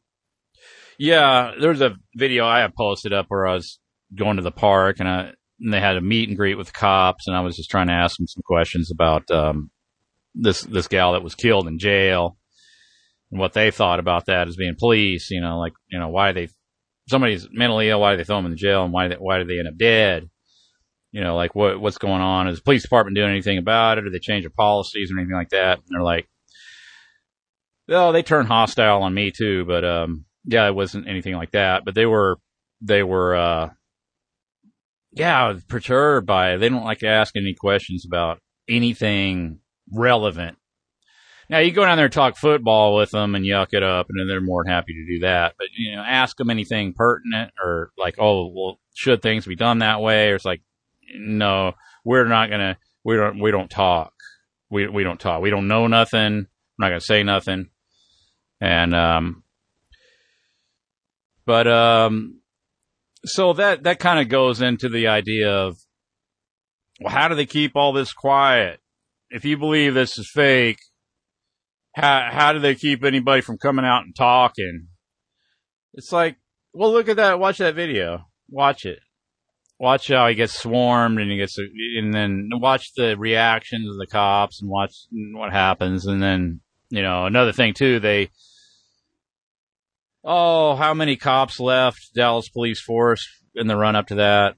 yeah, 0.97 1.53
there's 1.59 1.79
a 1.79 1.95
video 2.15 2.45
I 2.45 2.59
have 2.59 2.75
posted 2.75 3.13
up 3.13 3.27
where 3.29 3.47
I 3.47 3.53
was 3.53 3.79
going 4.15 4.35
to 4.35 4.43
the 4.43 4.51
park 4.51 4.97
and 4.99 5.07
I 5.07 5.31
and 5.59 5.73
they 5.73 5.79
had 5.79 5.97
a 5.97 6.01
meet 6.01 6.29
and 6.29 6.37
greet 6.37 6.55
with 6.55 6.67
the 6.67 6.73
cops 6.73 7.27
and 7.27 7.35
I 7.35 7.41
was 7.41 7.55
just 7.55 7.69
trying 7.69 7.87
to 7.87 7.93
ask 7.93 8.17
them 8.17 8.27
some 8.27 8.43
questions 8.45 8.91
about 8.91 9.29
um 9.29 9.69
this 10.33 10.61
this 10.61 10.87
gal 10.87 11.13
that 11.13 11.23
was 11.23 11.35
killed 11.35 11.67
in 11.67 11.79
jail 11.79 12.37
and 13.31 13.39
what 13.39 13.53
they 13.53 13.71
thought 13.71 13.99
about 13.99 14.25
that 14.25 14.47
as 14.47 14.55
being 14.55 14.75
police. 14.77 15.29
You 15.31 15.41
know, 15.41 15.59
like 15.59 15.73
you 15.91 15.99
know 15.99 16.09
why 16.09 16.31
they 16.31 16.49
somebody's 17.07 17.47
mentally 17.51 17.89
ill, 17.89 18.01
why 18.01 18.11
do 18.11 18.17
they 18.17 18.23
throw 18.23 18.37
them 18.37 18.45
in 18.45 18.51
the 18.51 18.57
jail, 18.57 18.83
and 18.83 18.93
why 18.93 19.07
they, 19.07 19.15
why 19.15 19.39
do 19.39 19.45
they 19.45 19.59
end 19.59 19.67
up 19.67 19.77
dead? 19.77 20.29
You 21.11 21.21
know, 21.21 21.35
like 21.35 21.55
what 21.55 21.79
what's 21.79 21.97
going 21.97 22.21
on? 22.21 22.47
Is 22.47 22.57
the 22.57 22.63
police 22.63 22.83
department 22.83 23.15
doing 23.15 23.31
anything 23.31 23.57
about 23.57 23.97
it, 23.97 24.05
or 24.05 24.09
they 24.09 24.19
change 24.19 24.43
their 24.43 24.51
policies 24.51 25.11
or 25.11 25.17
anything 25.17 25.35
like 25.35 25.49
that? 25.49 25.79
And 25.79 25.87
they're 25.89 26.03
like, 26.03 26.27
oh, 27.89 28.11
they 28.11 28.23
turn 28.23 28.45
hostile 28.45 29.03
on 29.03 29.13
me 29.13 29.31
too, 29.31 29.65
but 29.65 29.83
um, 29.83 30.25
yeah, 30.45 30.67
it 30.67 30.75
wasn't 30.75 31.07
anything 31.07 31.35
like 31.35 31.51
that. 31.51 31.83
But 31.85 31.95
they 31.95 32.05
were 32.05 32.37
they 32.81 33.03
were 33.03 33.35
uh, 33.35 33.69
yeah, 35.11 35.57
perturbed 35.67 36.27
by 36.27 36.53
it. 36.53 36.57
They 36.59 36.69
don't 36.69 36.85
like 36.85 36.99
to 36.99 37.07
ask 37.07 37.35
any 37.35 37.55
questions 37.55 38.05
about 38.05 38.39
anything 38.67 39.59
relevant 39.91 40.57
now 41.49 41.59
you 41.59 41.71
go 41.71 41.83
down 41.83 41.97
there 41.97 42.05
and 42.05 42.13
talk 42.13 42.37
football 42.37 42.95
with 42.95 43.11
them 43.11 43.33
and 43.33 43.43
yuck 43.43 43.69
it 43.71 43.83
up, 43.83 44.07
and 44.09 44.19
then 44.19 44.27
they're 44.27 44.39
more 44.39 44.63
than 44.63 44.71
happy 44.71 44.93
to 44.93 45.05
do 45.05 45.19
that. 45.21 45.55
But 45.57 45.67
you 45.75 45.95
know, 45.95 46.03
ask 46.03 46.37
them 46.37 46.49
anything 46.49 46.93
pertinent 46.93 47.51
or 47.61 47.91
like, 47.97 48.15
oh, 48.19 48.51
well, 48.53 48.79
should 48.93 49.21
things 49.21 49.45
be 49.45 49.55
done 49.55 49.79
that 49.79 50.01
way? 50.01 50.29
Or 50.29 50.35
it's 50.35 50.45
like, 50.45 50.61
no, 51.15 51.73
we're 52.05 52.27
not 52.27 52.49
gonna, 52.49 52.77
we 53.03 53.15
don't, 53.15 53.41
we 53.41 53.51
don't 53.51 53.69
talk. 53.69 54.13
We 54.69 54.87
we 54.87 55.03
don't 55.03 55.19
talk. 55.19 55.41
We 55.41 55.49
don't 55.49 55.67
know 55.67 55.87
nothing. 55.87 56.45
We're 56.77 56.85
not 56.85 56.89
gonna 56.89 57.01
say 57.01 57.23
nothing. 57.23 57.69
And 58.61 58.93
um, 58.93 59.43
but 61.45 61.67
um, 61.67 62.41
so 63.25 63.53
that 63.53 63.83
that 63.83 63.97
kind 63.97 64.19
of 64.19 64.29
goes 64.29 64.61
into 64.61 64.87
the 64.89 65.07
idea 65.07 65.51
of, 65.51 65.77
well, 67.01 67.11
how 67.11 67.27
do 67.27 67.33
they 67.33 67.47
keep 67.47 67.75
all 67.75 67.93
this 67.93 68.13
quiet? 68.13 68.79
If 69.31 69.45
you 69.45 69.57
believe 69.57 69.95
this 69.95 70.19
is 70.19 70.29
fake, 70.31 70.79
how 71.99 72.29
how 72.31 72.53
do 72.53 72.59
they 72.59 72.75
keep 72.75 73.03
anybody 73.03 73.41
from 73.41 73.57
coming 73.57 73.85
out 73.85 74.03
and 74.03 74.15
talking? 74.15 74.87
It's 75.93 76.11
like, 76.11 76.37
well, 76.73 76.91
look 76.91 77.09
at 77.09 77.17
that. 77.17 77.39
Watch 77.39 77.57
that 77.57 77.75
video. 77.75 78.25
Watch 78.49 78.85
it. 78.85 78.99
Watch 79.79 80.09
how 80.09 80.27
he 80.27 80.35
gets 80.35 80.53
swarmed 80.53 81.19
and 81.19 81.31
he 81.31 81.37
gets, 81.37 81.57
and 81.57 82.13
then 82.13 82.49
watch 82.51 82.91
the 82.97 83.15
reactions 83.17 83.89
of 83.89 83.97
the 83.97 84.07
cops 84.07 84.61
and 84.61 84.69
watch 84.69 84.91
what 85.33 85.53
happens. 85.53 86.05
And 86.05 86.21
then, 86.21 86.59
you 86.89 87.01
know, 87.01 87.25
another 87.25 87.53
thing 87.53 87.73
too, 87.73 87.99
they, 88.01 88.29
oh, 90.23 90.75
how 90.75 90.93
many 90.93 91.15
cops 91.15 91.61
left 91.61 92.13
Dallas 92.13 92.49
police 92.49 92.81
force 92.81 93.25
in 93.55 93.67
the 93.67 93.77
run 93.77 93.95
up 93.95 94.07
to 94.07 94.15
that? 94.15 94.55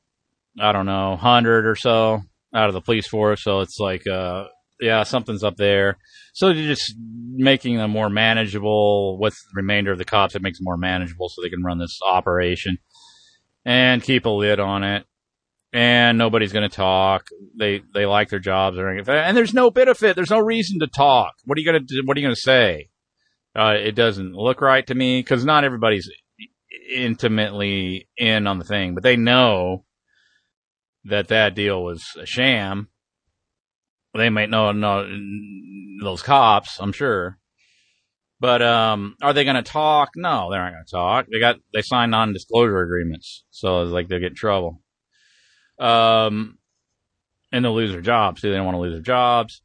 I 0.59 0.71
don't 0.71 0.87
know, 0.87 1.15
hundred 1.17 1.67
or 1.67 1.75
so 1.75 2.21
out 2.53 2.67
of 2.67 2.73
the 2.73 2.81
police 2.81 3.07
force. 3.07 3.43
So 3.43 3.59
it's 3.59 3.77
like, 3.79 4.07
uh, 4.07 4.45
yeah, 4.81 5.03
something's 5.03 5.43
up 5.43 5.55
there. 5.57 5.97
So 6.33 6.47
they're 6.53 6.67
just 6.67 6.95
making 7.33 7.77
them 7.77 7.91
more 7.91 8.09
manageable 8.09 9.17
with 9.19 9.33
the 9.33 9.61
remainder 9.61 9.91
of 9.91 9.97
the 9.97 10.05
cops. 10.05 10.35
It 10.35 10.41
makes 10.41 10.57
them 10.57 10.65
more 10.65 10.77
manageable 10.77 11.29
so 11.29 11.41
they 11.41 11.49
can 11.49 11.63
run 11.63 11.77
this 11.79 11.99
operation 12.03 12.77
and 13.63 14.01
keep 14.03 14.25
a 14.25 14.29
lid 14.29 14.59
on 14.59 14.83
it. 14.83 15.05
and 15.73 16.17
nobody's 16.17 16.51
going 16.51 16.69
to 16.69 16.75
talk. 16.75 17.27
They 17.57 17.81
they 17.93 18.05
like 18.05 18.29
their 18.29 18.39
jobs, 18.39 18.77
or 18.77 18.89
anything. 18.89 19.15
and 19.15 19.37
there's 19.37 19.53
no 19.53 19.71
benefit. 19.71 20.15
There's 20.15 20.29
no 20.29 20.39
reason 20.39 20.79
to 20.79 20.87
talk. 20.87 21.33
What 21.45 21.57
are 21.57 21.61
you 21.61 21.71
going 21.71 21.85
to 21.85 22.01
What 22.05 22.17
are 22.17 22.19
you 22.19 22.25
going 22.25 22.35
to 22.35 22.41
say? 22.41 22.89
Uh, 23.55 23.75
it 23.77 23.95
doesn't 23.95 24.33
look 24.33 24.61
right 24.61 24.85
to 24.87 24.95
me 24.95 25.19
because 25.19 25.45
not 25.45 25.63
everybody's 25.63 26.09
intimately 26.89 28.07
in 28.17 28.47
on 28.47 28.59
the 28.59 28.65
thing, 28.65 28.93
but 28.93 29.03
they 29.03 29.15
know 29.15 29.85
that 31.05 31.29
that 31.29 31.55
deal 31.55 31.83
was 31.83 32.03
a 32.17 32.25
sham. 32.25 32.87
They 34.13 34.29
might 34.29 34.49
know, 34.49 34.71
know 34.71 35.07
those 36.01 36.21
cops, 36.21 36.79
I'm 36.79 36.91
sure. 36.91 37.37
But 38.41 38.61
um, 38.63 39.15
are 39.21 39.33
they 39.33 39.43
going 39.43 39.55
to 39.55 39.61
talk? 39.61 40.09
No, 40.15 40.49
they're 40.49 40.63
not 40.63 40.71
going 40.71 40.85
to 40.85 40.91
talk. 40.91 41.27
They 41.31 41.39
got 41.39 41.57
they 41.73 41.83
signed 41.83 42.11
non-disclosure 42.11 42.81
agreements, 42.81 43.45
so 43.51 43.83
it's 43.83 43.91
like 43.91 44.07
they'll 44.07 44.19
get 44.19 44.31
in 44.31 44.35
trouble. 44.35 44.81
Um, 45.79 46.57
and 47.51 47.63
they'll 47.63 47.75
lose 47.75 47.91
their 47.91 48.01
jobs 48.01 48.41
too. 48.41 48.49
They 48.49 48.55
don't 48.57 48.65
want 48.65 48.75
to 48.75 48.81
lose 48.81 48.93
their 48.93 49.01
jobs, 49.01 49.61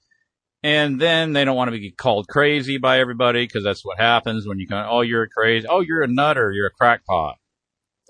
and 0.63 1.01
then 1.01 1.33
they 1.33 1.45
don't 1.47 1.57
want 1.57 1.69
to 1.69 1.79
be 1.79 1.91
called 1.91 2.29
crazy 2.29 2.77
by 2.77 3.01
everybody 3.01 3.45
because 3.45 3.65
that's 3.65 3.85
what 3.85 3.99
happens 3.99 4.47
when 4.47 4.59
you 4.59 4.67
go. 4.67 4.87
Oh, 4.89 5.01
you're 5.01 5.27
crazy. 5.27 5.67
Oh, 5.67 5.81
you're 5.81 6.03
a 6.03 6.09
nutter. 6.09 6.53
You're 6.53 6.67
a 6.67 6.71
crackpot. 6.71 7.37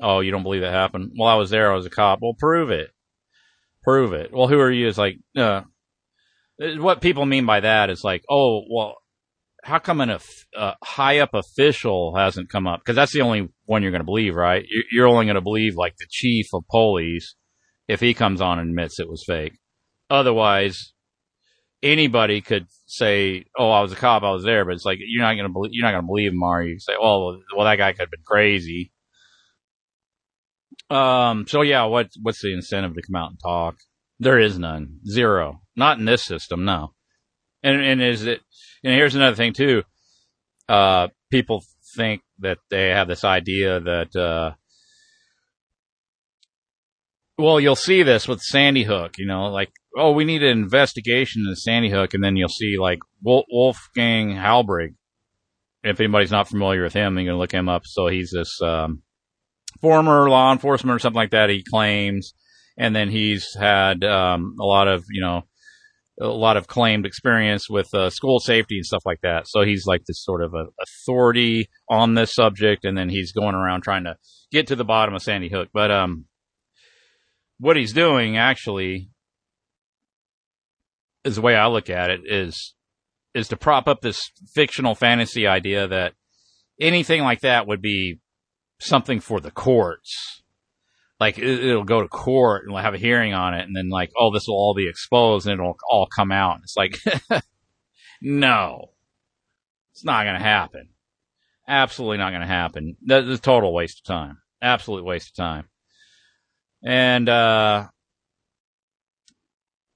Oh, 0.01 0.21
you 0.21 0.33
don't 0.33 0.43
believe 0.43 0.63
that 0.63 0.73
happened? 0.73 1.13
Well, 1.17 1.29
I 1.29 1.37
was 1.37 1.51
there. 1.51 1.71
I 1.71 1.77
was 1.77 1.87
a 1.87 1.91
cop. 1.91 2.19
Well, 2.21 2.35
prove 2.35 2.71
it. 2.71 2.91
Prove 3.83 4.13
it. 4.13 4.33
Well, 4.33 4.49
who 4.49 4.59
are 4.59 4.71
you? 4.71 4.89
It's 4.89 4.99
like, 4.99 5.19
uh, 5.37 5.63
what 6.59 7.01
people 7.01 7.27
mean 7.27 7.47
by 7.47 7.61
that 7.61 7.91
is 7.91 8.03
like, 8.05 8.23
oh, 8.31 8.63
well, 8.71 8.97
how 9.63 9.79
come 9.79 10.01
an, 10.01 10.11
a 10.11 10.21
uh, 10.57 10.75
high 10.83 11.19
up 11.19 11.35
official 11.35 12.15
hasn't 12.17 12.51
come 12.51 12.67
up? 12.67 12.81
Because 12.81 12.97
that's 12.97 13.13
the 13.13 13.23
only 13.23 13.49
one 13.65 13.83
you're 13.83 13.91
going 13.91 14.01
to 14.01 14.05
believe, 14.05 14.35
right? 14.35 14.65
You're 14.93 15.09
only 15.09 15.27
going 15.27 15.35
to 15.35 15.41
believe 15.41 15.75
like 15.77 15.97
the 15.99 16.07
chief 16.09 16.47
of 16.55 16.65
police 16.71 17.35
if 17.89 18.01
he 18.01 18.15
comes 18.15 18.41
on 18.41 18.59
and 18.59 18.71
admits 18.71 19.01
it 19.01 19.09
was 19.09 19.25
fake. 19.27 19.59
Otherwise, 20.09 20.93
anybody 21.83 22.41
could 22.41 22.67
say, 22.87 23.45
"Oh, 23.59 23.71
I 23.71 23.81
was 23.81 23.93
a 23.93 23.97
cop, 23.97 24.23
I 24.23 24.31
was 24.31 24.45
there," 24.45 24.65
but 24.65 24.75
it's 24.75 24.85
like 24.85 24.99
you're 25.01 25.23
not 25.23 25.35
going 25.35 25.47
to 25.47 25.53
believe 25.53 25.73
you're 25.73 25.85
not 25.85 25.93
going 25.93 26.05
to 26.05 26.07
believe 26.07 26.33
him, 26.33 26.43
are 26.43 26.63
you? 26.63 26.79
Say, 26.79 26.93
"Oh, 26.99 27.39
well, 27.57 27.67
that 27.67 27.77
guy 27.77 27.93
could 27.93 28.03
have 28.03 28.11
been 28.11 28.21
crazy." 28.25 28.93
Um. 30.91 31.47
So 31.49 31.63
yeah, 31.63 31.85
what 31.85 32.11
what's 32.23 32.43
the 32.43 32.53
incentive 32.55 32.95
to 32.95 33.03
come 33.03 33.17
out 33.17 33.31
and 33.31 33.41
talk? 33.43 33.77
There 34.19 34.39
is 34.39 34.59
none, 34.59 35.01
zero. 35.07 35.61
Not 35.75 35.99
in 35.99 36.05
this 36.05 36.25
system, 36.25 36.65
no. 36.65 36.93
And 37.63 37.83
and 37.83 38.03
is 38.03 38.25
it 38.25 38.41
and 38.83 38.95
here's 38.95 39.15
another 39.15 39.37
thing 39.37 39.53
too. 39.53 39.83
Uh, 40.69 41.09
people 41.31 41.63
think 41.97 42.23
that 42.39 42.59
they 42.71 42.89
have 42.89 43.09
this 43.09 43.25
idea 43.25 43.81
that, 43.81 44.15
uh, 44.17 44.53
well, 47.39 47.61
you'll 47.61 47.77
see 47.77 48.03
this 48.03 48.27
with 48.27 48.41
Sandy 48.41 48.85
Hook, 48.85 49.19
you 49.19 49.27
know, 49.27 49.47
like, 49.47 49.71
oh, 49.97 50.13
we 50.13 50.25
need 50.25 50.43
an 50.43 50.59
investigation 50.59 51.43
into 51.43 51.57
Sandy 51.57 51.91
Hook, 51.91 52.15
and 52.15 52.23
then 52.23 52.37
you'll 52.37 52.49
see 52.49 52.79
like 52.79 53.01
Wolfgang 53.23 54.31
Halbig. 54.31 54.95
If 55.83 56.01
anybody's 56.01 56.31
not 56.33 56.49
familiar 56.49 56.83
with 56.83 56.95
him, 56.95 57.19
you 57.19 57.27
can 57.27 57.39
look 57.39 57.53
him 57.53 57.69
up. 57.69 57.83
So 57.85 58.09
he's 58.09 58.31
this 58.33 58.61
um, 58.63 59.03
former 59.81 60.29
law 60.29 60.53
enforcement 60.53 60.97
or 60.97 60.99
something 60.99 61.17
like 61.17 61.31
that. 61.31 61.51
He 61.51 61.63
claims, 61.63 62.33
and 62.79 62.95
then 62.95 63.11
he's 63.11 63.55
had 63.55 64.05
um, 64.05 64.57
a 64.61 64.65
lot 64.65 64.89
of 64.89 65.05
you 65.11 65.21
know 65.21 65.43
a 66.21 66.27
lot 66.27 66.57
of 66.57 66.67
claimed 66.67 67.05
experience 67.05 67.69
with 67.69 67.93
uh, 67.93 68.09
school 68.09 68.39
safety 68.39 68.77
and 68.77 68.87
stuff 68.87 69.03
like 69.05 69.21
that. 69.23 69.47
So 69.47 69.63
he's 69.63 69.87
like 69.87 70.05
this 70.07 70.23
sort 70.23 70.43
of 70.43 70.55
a 70.55 70.67
authority 70.83 71.69
on 71.91 72.15
this 72.15 72.35
subject, 72.35 72.85
and 72.85 72.97
then 72.97 73.09
he's 73.09 73.33
going 73.33 73.55
around 73.55 73.83
trying 73.83 74.05
to 74.05 74.17
get 74.51 74.67
to 74.69 74.77
the 74.77 74.85
bottom 74.85 75.15
of 75.15 75.23
Sandy 75.23 75.51
Hook. 75.51 75.69
But 75.73 75.91
um, 75.91 76.25
what 77.59 77.77
he's 77.77 77.93
doing 77.93 78.37
actually 78.37 79.11
is 81.25 81.37
the 81.37 81.43
way 81.43 81.57
I 81.57 81.67
look 81.67 81.91
at 81.91 82.11
it 82.11 82.21
is 82.25 82.75
is 83.35 83.49
to 83.49 83.57
prop 83.57 83.87
up 83.87 84.01
this 84.01 84.19
fictional 84.55 84.95
fantasy 84.95 85.47
idea 85.47 85.87
that 85.87 86.15
anything 86.81 87.23
like 87.23 87.41
that 87.41 87.67
would 87.67 87.83
be 87.83 88.19
something 88.81 89.21
for 89.21 89.41
the 89.41 89.51
courts 89.51 90.43
like 91.19 91.39
it, 91.39 91.75
will 91.75 91.85
go 91.85 92.03
to 92.03 92.09
court 92.09 92.65
and 92.65 92.73
we'll 92.73 92.83
have 92.83 92.95
a 92.95 92.99
hearing 92.99 93.33
on 93.33 93.55
it, 93.55 93.67
and 93.67 93.75
then 93.75 93.89
like, 93.89 94.11
oh, 94.19 94.33
this 94.33 94.47
will 94.47 94.57
all 94.57 94.75
be 94.75 94.89
exposed 94.89 95.47
and 95.47 95.59
it'll 95.59 95.77
all 95.89 96.07
come 96.07 96.33
out. 96.33 96.61
It's 96.63 96.77
like, 96.77 96.99
no, 98.21 98.91
it's 99.93 100.05
not 100.05 100.25
going 100.25 100.37
to 100.37 100.45
happen. 100.45 100.89
Absolutely 101.69 102.19
not 102.19 102.31
going 102.31 102.43
to 102.43 102.47
happen. 102.47 102.97
That's 103.05 103.27
a 103.27 103.39
total 103.39 103.73
waste 103.75 104.01
of 104.01 104.05
time. 104.05 104.39
Absolute 104.63 105.05
waste 105.05 105.31
of 105.31 105.35
time. 105.37 105.69
And 106.85 107.29
uh, 107.29 107.89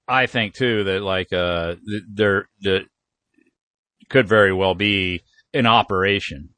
I 0.09 0.27
think 0.27 0.55
too 0.55 0.85
that 0.85 1.03
like 1.03 1.33
uh, 1.33 1.77
there 2.13 2.49
that 2.63 2.87
could 4.09 4.27
very 4.27 4.53
well 4.53 4.75
be 4.75 5.23
an 5.55 5.67
operation 5.67 6.51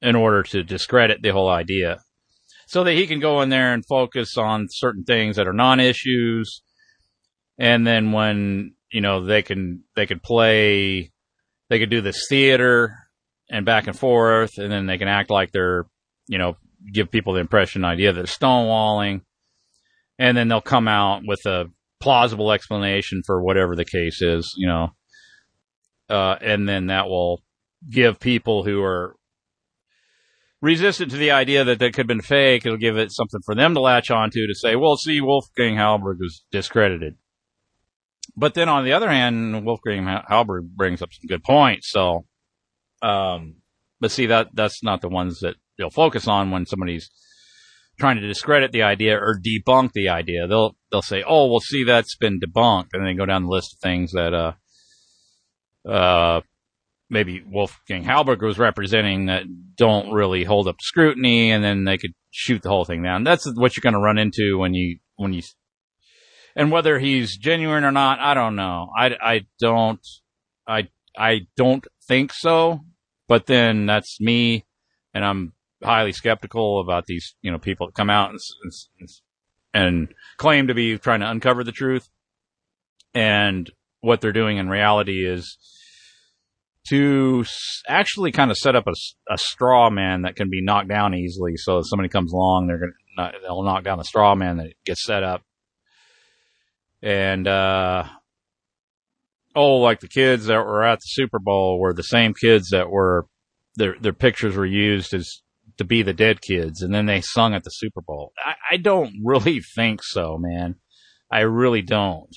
in 0.00 0.16
order 0.16 0.42
to 0.44 0.62
discredit 0.62 1.20
the 1.22 1.30
whole 1.30 1.50
idea 1.50 1.98
so 2.70 2.84
that 2.84 2.92
he 2.92 3.08
can 3.08 3.18
go 3.18 3.42
in 3.42 3.48
there 3.48 3.74
and 3.74 3.84
focus 3.84 4.38
on 4.38 4.68
certain 4.70 5.02
things 5.02 5.34
that 5.34 5.48
are 5.48 5.52
non-issues. 5.52 6.62
And 7.58 7.84
then 7.84 8.12
when, 8.12 8.76
you 8.92 9.00
know, 9.00 9.24
they 9.24 9.42
can, 9.42 9.82
they 9.96 10.06
could 10.06 10.22
play, 10.22 11.10
they 11.68 11.78
could 11.80 11.90
do 11.90 12.00
this 12.00 12.26
theater 12.28 12.94
and 13.50 13.66
back 13.66 13.88
and 13.88 13.98
forth, 13.98 14.56
and 14.56 14.70
then 14.70 14.86
they 14.86 14.98
can 14.98 15.08
act 15.08 15.30
like 15.30 15.50
they're, 15.50 15.86
you 16.28 16.38
know, 16.38 16.56
give 16.92 17.10
people 17.10 17.32
the 17.32 17.40
impression, 17.40 17.84
idea 17.84 18.12
that 18.12 18.16
they're 18.16 18.24
stonewalling. 18.24 19.22
And 20.20 20.36
then 20.36 20.46
they'll 20.46 20.60
come 20.60 20.86
out 20.86 21.22
with 21.26 21.44
a 21.46 21.64
plausible 21.98 22.52
explanation 22.52 23.22
for 23.26 23.42
whatever 23.42 23.74
the 23.74 23.84
case 23.84 24.22
is, 24.22 24.54
you 24.56 24.68
know. 24.68 24.90
Uh, 26.08 26.36
and 26.40 26.68
then 26.68 26.86
that 26.86 27.08
will 27.08 27.42
give 27.90 28.20
people 28.20 28.62
who 28.62 28.80
are 28.80 29.16
resistant 30.60 31.10
to 31.10 31.16
the 31.16 31.30
idea 31.30 31.64
that 31.64 31.78
that 31.78 31.92
could 31.92 32.02
have 32.02 32.06
been 32.06 32.20
fake. 32.20 32.64
It'll 32.64 32.78
give 32.78 32.98
it 32.98 33.12
something 33.12 33.40
for 33.44 33.54
them 33.54 33.74
to 33.74 33.80
latch 33.80 34.10
onto 34.10 34.46
to 34.46 34.54
say, 34.54 34.76
well, 34.76 34.96
see, 34.96 35.20
Wolfgang 35.20 35.76
Halbig 35.76 36.18
was 36.18 36.44
discredited. 36.50 37.16
But 38.36 38.54
then 38.54 38.68
on 38.68 38.84
the 38.84 38.92
other 38.92 39.10
hand, 39.10 39.64
Wolfgang 39.64 40.04
Halbig 40.04 40.68
brings 40.76 41.02
up 41.02 41.10
some 41.12 41.26
good 41.26 41.42
points. 41.42 41.90
So, 41.90 42.26
um, 43.02 43.56
but 44.00 44.10
see 44.10 44.26
that 44.26 44.48
that's 44.54 44.82
not 44.82 45.00
the 45.00 45.08
ones 45.08 45.40
that 45.40 45.56
they'll 45.78 45.90
focus 45.90 46.28
on 46.28 46.50
when 46.50 46.66
somebody's 46.66 47.10
trying 47.98 48.16
to 48.16 48.26
discredit 48.26 48.72
the 48.72 48.82
idea 48.82 49.18
or 49.18 49.38
debunk 49.38 49.92
the 49.92 50.08
idea. 50.08 50.46
They'll 50.46 50.76
they'll 50.90 51.02
say, 51.02 51.22
"Oh, 51.26 51.50
well, 51.50 51.60
see, 51.60 51.84
that's 51.84 52.16
been 52.16 52.40
debunked," 52.40 52.88
and 52.92 53.04
then 53.04 53.16
go 53.16 53.26
down 53.26 53.44
the 53.44 53.50
list 53.50 53.74
of 53.74 53.80
things 53.80 54.12
that 54.12 54.32
uh, 54.34 54.52
uh, 55.88 56.40
maybe 57.10 57.42
Wolfgang 57.44 58.04
Halbig 58.04 58.40
was 58.40 58.58
representing 58.58 59.26
that 59.26 59.42
don't 59.76 60.12
really 60.12 60.44
hold 60.44 60.68
up 60.68 60.78
to 60.78 60.84
scrutiny, 60.84 61.50
and 61.50 61.62
then 61.62 61.84
they 61.84 61.98
could 61.98 62.14
shoot 62.30 62.62
the 62.62 62.68
whole 62.68 62.84
thing 62.84 63.02
down. 63.02 63.24
That's 63.24 63.46
what 63.56 63.76
you're 63.76 63.82
going 63.82 63.94
to 63.94 64.00
run 64.00 64.18
into 64.18 64.56
when 64.56 64.72
you 64.72 64.98
when 65.16 65.32
you. 65.32 65.42
And 66.56 66.72
whether 66.72 66.98
he's 66.98 67.36
genuine 67.36 67.84
or 67.84 67.92
not, 67.92 68.18
I 68.20 68.34
don't 68.34 68.56
know. 68.56 68.90
I, 68.96 69.16
I 69.20 69.46
don't 69.60 70.00
I 70.66 70.88
I 71.16 71.46
don't 71.56 71.86
think 72.06 72.32
so. 72.32 72.80
But 73.28 73.46
then 73.46 73.86
that's 73.86 74.20
me, 74.20 74.64
and 75.14 75.24
I'm 75.24 75.52
highly 75.82 76.12
skeptical 76.12 76.80
about 76.80 77.06
these 77.06 77.34
you 77.42 77.50
know 77.50 77.58
people 77.58 77.86
that 77.86 77.94
come 77.94 78.10
out 78.10 78.30
and, 78.30 78.40
and, 78.98 79.08
and 79.72 80.14
claim 80.36 80.66
to 80.66 80.74
be 80.74 80.98
trying 80.98 81.20
to 81.20 81.30
uncover 81.30 81.62
the 81.62 81.72
truth, 81.72 82.08
and 83.14 83.70
what 84.00 84.20
they're 84.20 84.32
doing 84.32 84.56
in 84.56 84.68
reality 84.68 85.26
is 85.26 85.58
to 86.88 87.44
actually 87.86 88.32
kind 88.32 88.50
of 88.50 88.56
set 88.56 88.74
up 88.74 88.86
a, 88.86 88.94
a 89.30 89.38
straw 89.38 89.90
man 89.90 90.22
that 90.22 90.36
can 90.36 90.48
be 90.50 90.62
knocked 90.62 90.88
down 90.88 91.14
easily. 91.14 91.56
So 91.56 91.78
if 91.78 91.86
somebody 91.88 92.08
comes 92.08 92.32
along, 92.32 92.66
they're 92.66 92.78
gonna 92.78 93.32
they'll 93.42 93.62
knock 93.62 93.84
down 93.84 93.98
the 93.98 94.04
straw 94.04 94.34
man 94.34 94.56
that 94.58 94.72
gets 94.84 95.04
set 95.04 95.22
up. 95.22 95.42
And 97.02 97.46
uh, 97.46 98.04
oh, 99.54 99.76
like 99.76 100.00
the 100.00 100.08
kids 100.08 100.46
that 100.46 100.58
were 100.58 100.84
at 100.84 100.98
the 100.98 101.06
Super 101.06 101.38
Bowl 101.38 101.78
were 101.78 101.92
the 101.92 102.02
same 102.02 102.34
kids 102.34 102.70
that 102.70 102.90
were 102.90 103.26
their 103.76 103.96
their 104.00 104.12
pictures 104.12 104.56
were 104.56 104.66
used 104.66 105.14
as 105.14 105.42
to 105.78 105.84
be 105.84 106.02
the 106.02 106.12
dead 106.12 106.42
kids, 106.42 106.82
and 106.82 106.94
then 106.94 107.06
they 107.06 107.20
sung 107.20 107.54
at 107.54 107.64
the 107.64 107.70
Super 107.70 108.02
Bowl. 108.02 108.32
I, 108.44 108.54
I 108.72 108.76
don't 108.76 109.14
really 109.24 109.60
think 109.60 110.02
so, 110.02 110.36
man. 110.38 110.76
I 111.30 111.40
really 111.40 111.82
don't. 111.82 112.34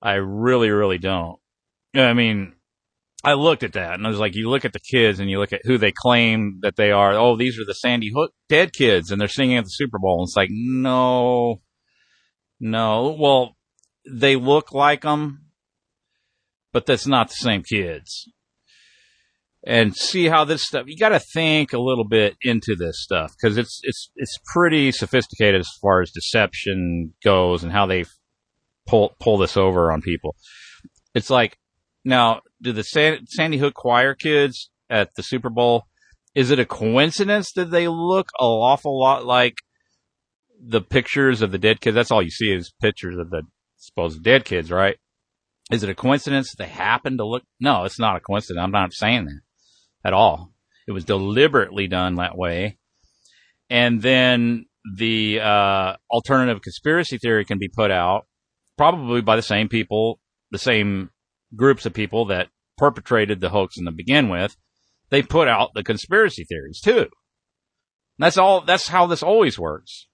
I 0.00 0.14
really, 0.14 0.70
really 0.70 0.98
don't. 0.98 1.38
I 1.94 2.12
mean, 2.12 2.54
I 3.24 3.32
looked 3.32 3.64
at 3.64 3.72
that 3.72 3.94
and 3.94 4.06
I 4.06 4.10
was 4.10 4.18
like, 4.20 4.34
you 4.36 4.48
look 4.48 4.64
at 4.64 4.72
the 4.72 4.80
kids 4.80 5.18
and 5.18 5.28
you 5.28 5.38
look 5.40 5.52
at 5.52 5.62
who 5.64 5.76
they 5.76 5.92
claim 5.92 6.60
that 6.62 6.76
they 6.76 6.92
are. 6.92 7.14
Oh, 7.14 7.36
these 7.36 7.58
are 7.58 7.64
the 7.64 7.74
Sandy 7.74 8.12
Hook 8.14 8.32
dead 8.48 8.72
kids 8.72 9.10
and 9.10 9.20
they're 9.20 9.28
singing 9.28 9.56
at 9.56 9.64
the 9.64 9.70
Super 9.70 9.98
Bowl. 9.98 10.20
And 10.20 10.28
it's 10.28 10.36
like, 10.36 10.50
no, 10.52 11.60
no. 12.60 13.16
Well, 13.18 13.56
they 14.08 14.36
look 14.36 14.72
like 14.72 15.02
them, 15.02 15.46
but 16.72 16.86
that's 16.86 17.06
not 17.06 17.28
the 17.28 17.34
same 17.34 17.62
kids. 17.62 18.28
and 19.66 19.94
see 19.96 20.26
how 20.28 20.44
this 20.44 20.64
stuff. 20.64 20.84
You 20.86 20.96
got 20.96 21.10
to 21.10 21.20
think 21.20 21.72
a 21.72 21.78
little 21.78 22.06
bit 22.06 22.36
into 22.42 22.74
this 22.76 23.02
stuff 23.02 23.32
because 23.32 23.58
it's 23.58 23.80
it's 23.82 24.10
it's 24.16 24.38
pretty 24.52 24.92
sophisticated 24.92 25.60
as 25.60 25.68
far 25.82 26.00
as 26.00 26.10
deception 26.10 27.14
goes 27.24 27.62
and 27.62 27.72
how 27.72 27.86
they 27.86 28.04
pull 28.86 29.14
pull 29.20 29.38
this 29.38 29.56
over 29.56 29.90
on 29.92 30.00
people. 30.00 30.36
It's 31.14 31.30
like 31.30 31.58
now, 32.08 32.40
do 32.62 32.72
the 32.72 32.82
San, 32.82 33.26
Sandy 33.26 33.58
Hook 33.58 33.74
Choir 33.74 34.14
kids 34.14 34.70
at 34.88 35.14
the 35.14 35.22
Super 35.22 35.50
Bowl? 35.50 35.84
Is 36.34 36.50
it 36.50 36.58
a 36.58 36.64
coincidence 36.64 37.52
that 37.54 37.70
they 37.70 37.86
look 37.86 38.30
an 38.38 38.46
awful 38.46 38.98
lot 38.98 39.26
like 39.26 39.56
the 40.58 40.80
pictures 40.80 41.42
of 41.42 41.52
the 41.52 41.58
dead 41.58 41.80
kids? 41.80 41.94
That's 41.94 42.10
all 42.10 42.22
you 42.22 42.30
see 42.30 42.50
is 42.50 42.72
pictures 42.80 43.16
of 43.18 43.28
the 43.30 43.42
supposed 43.76 44.22
dead 44.22 44.46
kids, 44.46 44.70
right? 44.70 44.96
Is 45.70 45.82
it 45.82 45.90
a 45.90 45.94
coincidence 45.94 46.50
that 46.50 46.64
they 46.64 46.70
happen 46.70 47.18
to 47.18 47.26
look? 47.26 47.42
No, 47.60 47.84
it's 47.84 48.00
not 48.00 48.16
a 48.16 48.20
coincidence. 48.20 48.62
I'm 48.62 48.70
not 48.70 48.94
saying 48.94 49.26
that 49.26 49.40
at 50.02 50.14
all. 50.14 50.52
It 50.86 50.92
was 50.92 51.04
deliberately 51.04 51.88
done 51.88 52.14
that 52.14 52.38
way. 52.38 52.78
And 53.68 54.00
then 54.00 54.64
the 54.96 55.40
uh, 55.40 55.96
alternative 56.10 56.62
conspiracy 56.62 57.18
theory 57.18 57.44
can 57.44 57.58
be 57.58 57.68
put 57.68 57.90
out 57.90 58.26
probably 58.78 59.20
by 59.20 59.36
the 59.36 59.42
same 59.42 59.68
people, 59.68 60.20
the 60.50 60.58
same 60.58 61.10
groups 61.54 61.86
of 61.86 61.94
people 61.94 62.26
that 62.26 62.48
perpetrated 62.76 63.40
the 63.40 63.50
hoax 63.50 63.76
in 63.76 63.84
the 63.84 63.92
begin 63.92 64.28
with. 64.28 64.56
They 65.10 65.22
put 65.22 65.48
out 65.48 65.70
the 65.74 65.82
conspiracy 65.82 66.44
theories 66.44 66.80
too. 66.80 67.06
That's 68.18 68.36
all. 68.36 68.62
That's 68.62 68.88
how 68.88 69.06
this 69.06 69.22
always 69.22 69.58
works. 69.58 70.06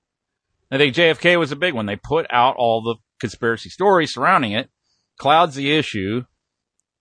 I 0.71 0.79
think 0.79 0.95
JFK 0.95 1.39
was 1.39 1.53
a 1.53 1.57
big 1.57 1.75
one. 1.75 1.87
They 1.87 1.97
put 1.97 2.27
out 2.31 2.57
all 2.57 2.83
the 2.83 2.97
conspiracy 3.21 3.71
stories 3.71 4.15
surrounding 4.15 4.53
it, 4.53 4.71
clouds 5.19 5.55
the 5.55 5.73
issue. 5.73 6.23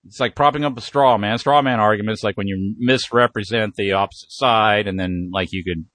It's 0.05 0.19
like 0.19 0.35
propping 0.35 0.65
up 0.65 0.77
a 0.77 0.81
straw 0.81 1.17
man. 1.17 1.37
Straw 1.37 1.61
man 1.61 1.79
arguments 1.79 2.23
like 2.23 2.35
when 2.35 2.47
you 2.47 2.75
misrepresent 2.77 3.75
the 3.75 3.93
opposite 3.93 4.31
side 4.31 4.87
and 4.87 4.99
then 4.99 5.29
like 5.33 5.49
you 5.51 5.63
could 5.63 5.85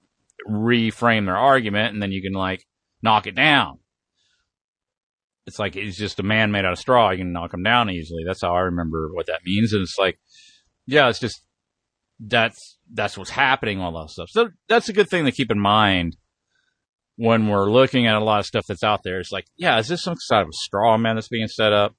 reframe 0.49 1.25
their 1.25 1.37
argument 1.37 1.93
and 1.93 2.01
then 2.01 2.11
you 2.11 2.21
can 2.21 2.33
like 2.33 2.65
knock 3.01 3.27
it 3.27 3.35
down. 3.35 3.79
It's 5.49 5.57
like 5.57 5.75
it's 5.75 5.97
just 5.97 6.19
a 6.19 6.23
man 6.23 6.51
made 6.51 6.63
out 6.63 6.73
of 6.73 6.77
straw. 6.77 7.09
You 7.09 7.17
can 7.17 7.33
knock 7.33 7.55
him 7.55 7.63
down 7.63 7.89
easily. 7.89 8.23
That's 8.23 8.43
how 8.43 8.53
I 8.53 8.61
remember 8.61 9.09
what 9.11 9.25
that 9.25 9.41
means. 9.43 9.73
And 9.73 9.81
it's 9.81 9.97
like, 9.97 10.19
yeah, 10.85 11.09
it's 11.09 11.19
just 11.19 11.43
that's 12.19 12.77
that's 12.93 13.17
what's 13.17 13.31
happening. 13.31 13.81
All 13.81 13.99
that 13.99 14.11
stuff. 14.11 14.29
So 14.29 14.49
that's 14.67 14.89
a 14.89 14.93
good 14.93 15.09
thing 15.09 15.25
to 15.25 15.31
keep 15.31 15.49
in 15.49 15.59
mind 15.59 16.17
when 17.15 17.47
we're 17.47 17.71
looking 17.71 18.05
at 18.05 18.13
a 18.13 18.23
lot 18.23 18.39
of 18.39 18.45
stuff 18.45 18.65
that's 18.67 18.83
out 18.83 19.01
there. 19.03 19.19
It's 19.19 19.31
like, 19.31 19.45
yeah, 19.57 19.79
is 19.79 19.87
this 19.87 20.03
some 20.03 20.15
sort 20.17 20.43
of 20.43 20.49
a 20.49 20.53
straw 20.53 20.95
man 20.99 21.15
that's 21.15 21.29
being 21.29 21.47
set 21.47 21.73
up 21.73 21.95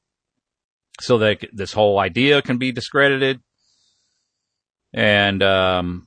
so 1.00 1.18
that 1.18 1.44
this 1.52 1.72
whole 1.72 1.98
idea 1.98 2.40
can 2.42 2.58
be 2.58 2.70
discredited? 2.70 3.40
And 4.94 5.42
um, 5.42 6.06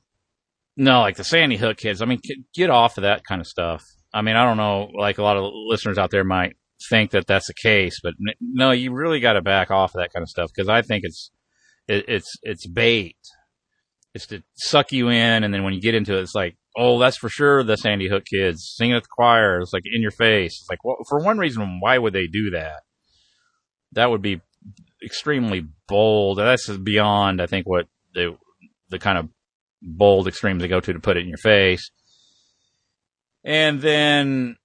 no, 0.78 1.02
like 1.02 1.16
the 1.16 1.24
Sandy 1.24 1.56
Hook 1.56 1.76
kids. 1.76 2.00
I 2.00 2.06
mean, 2.06 2.20
get 2.54 2.70
off 2.70 2.96
of 2.96 3.02
that 3.02 3.22
kind 3.22 3.42
of 3.42 3.46
stuff. 3.46 3.84
I 4.14 4.22
mean, 4.22 4.36
I 4.36 4.44
don't 4.44 4.56
know. 4.56 4.90
Like 4.98 5.18
a 5.18 5.22
lot 5.22 5.36
of 5.36 5.52
listeners 5.68 5.98
out 5.98 6.10
there 6.10 6.24
might 6.24 6.56
think 6.88 7.12
that 7.12 7.26
that's 7.26 7.46
the 7.46 7.54
case, 7.54 7.98
but 8.02 8.14
no, 8.40 8.70
you 8.70 8.92
really 8.92 9.20
got 9.20 9.34
to 9.34 9.42
back 9.42 9.70
off 9.70 9.94
of 9.94 10.00
that 10.00 10.12
kind 10.12 10.22
of 10.22 10.28
stuff 10.28 10.50
because 10.54 10.68
I 10.68 10.82
think 10.82 11.04
it's 11.04 11.30
it, 11.88 12.04
it's 12.08 12.32
it's 12.42 12.66
bait. 12.66 13.16
It's 14.14 14.26
to 14.28 14.42
suck 14.54 14.92
you 14.92 15.08
in, 15.08 15.42
and 15.42 15.52
then 15.52 15.64
when 15.64 15.74
you 15.74 15.80
get 15.80 15.94
into 15.94 16.16
it, 16.16 16.22
it's 16.22 16.34
like, 16.34 16.56
oh, 16.76 16.98
that's 16.98 17.16
for 17.16 17.28
sure 17.28 17.64
the 17.64 17.76
Sandy 17.76 18.08
Hook 18.08 18.24
kids 18.24 18.72
singing 18.76 18.94
at 18.94 19.02
the 19.02 19.08
choir. 19.10 19.60
It's 19.60 19.72
like 19.72 19.82
in 19.92 20.02
your 20.02 20.12
face. 20.12 20.60
It's 20.60 20.70
like, 20.70 20.84
well, 20.84 20.98
for 21.08 21.18
one 21.18 21.38
reason, 21.38 21.80
why 21.80 21.98
would 21.98 22.12
they 22.12 22.26
do 22.26 22.50
that? 22.50 22.82
That 23.92 24.10
would 24.10 24.22
be 24.22 24.40
extremely 25.04 25.66
bold. 25.88 26.38
That's 26.38 26.68
beyond, 26.68 27.42
I 27.42 27.46
think, 27.46 27.68
what 27.68 27.86
the 28.14 28.36
the 28.90 28.98
kind 28.98 29.18
of 29.18 29.28
bold 29.82 30.28
extremes 30.28 30.62
they 30.62 30.68
go 30.68 30.80
to 30.80 30.92
to 30.92 31.00
put 31.00 31.16
it 31.16 31.22
in 31.22 31.28
your 31.28 31.38
face. 31.38 31.90
And 33.44 33.80
then 33.82 34.56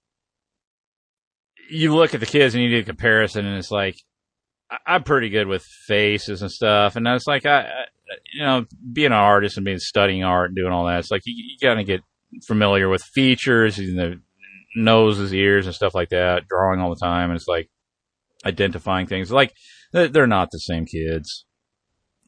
you 1.70 1.94
look 1.94 2.14
at 2.14 2.20
the 2.20 2.26
kids 2.26 2.54
and 2.54 2.62
you 2.62 2.70
do 2.70 2.80
a 2.80 2.84
comparison, 2.84 3.46
and 3.46 3.56
it's 3.56 3.70
like 3.70 3.96
I'm 4.86 5.02
pretty 5.02 5.30
good 5.30 5.46
with 5.46 5.62
faces 5.62 6.42
and 6.42 6.50
stuff, 6.50 6.96
and 6.96 7.06
it's 7.06 7.26
like 7.26 7.46
I, 7.46 7.60
I 7.62 7.84
you 8.32 8.42
know, 8.42 8.66
being 8.92 9.06
an 9.06 9.12
artist 9.12 9.56
and 9.56 9.64
being 9.64 9.78
studying 9.78 10.24
art 10.24 10.50
and 10.50 10.56
doing 10.56 10.72
all 10.72 10.86
that, 10.86 10.98
it's 10.98 11.10
like 11.10 11.22
you, 11.24 11.34
you 11.36 11.56
got 11.60 11.74
to 11.74 11.84
get 11.84 12.02
familiar 12.46 12.88
with 12.88 13.02
features, 13.02 13.78
you 13.78 13.94
know, 13.94 14.14
noses, 14.74 15.32
ears, 15.32 15.66
and 15.66 15.74
stuff 15.74 15.94
like 15.94 16.10
that. 16.10 16.48
Drawing 16.48 16.80
all 16.80 16.90
the 16.90 17.00
time, 17.00 17.30
and 17.30 17.36
it's 17.36 17.48
like 17.48 17.68
identifying 18.44 19.06
things. 19.06 19.30
Like 19.30 19.54
they're 19.92 20.26
not 20.26 20.50
the 20.50 20.58
same 20.58 20.86
kids, 20.86 21.46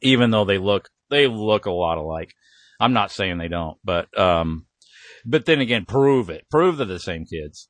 even 0.01 0.31
though 0.31 0.45
they 0.45 0.57
look 0.57 0.89
they 1.09 1.27
look 1.27 1.65
a 1.65 1.71
lot 1.71 1.97
alike. 1.97 2.33
I'm 2.79 2.93
not 2.93 3.11
saying 3.11 3.37
they 3.37 3.47
don't, 3.47 3.77
but 3.83 4.17
um, 4.17 4.65
but 5.25 5.45
then 5.45 5.61
again, 5.61 5.85
prove 5.85 6.29
it. 6.29 6.45
Prove 6.49 6.77
they're 6.77 6.85
the 6.85 6.99
same 6.99 7.25
kids. 7.25 7.69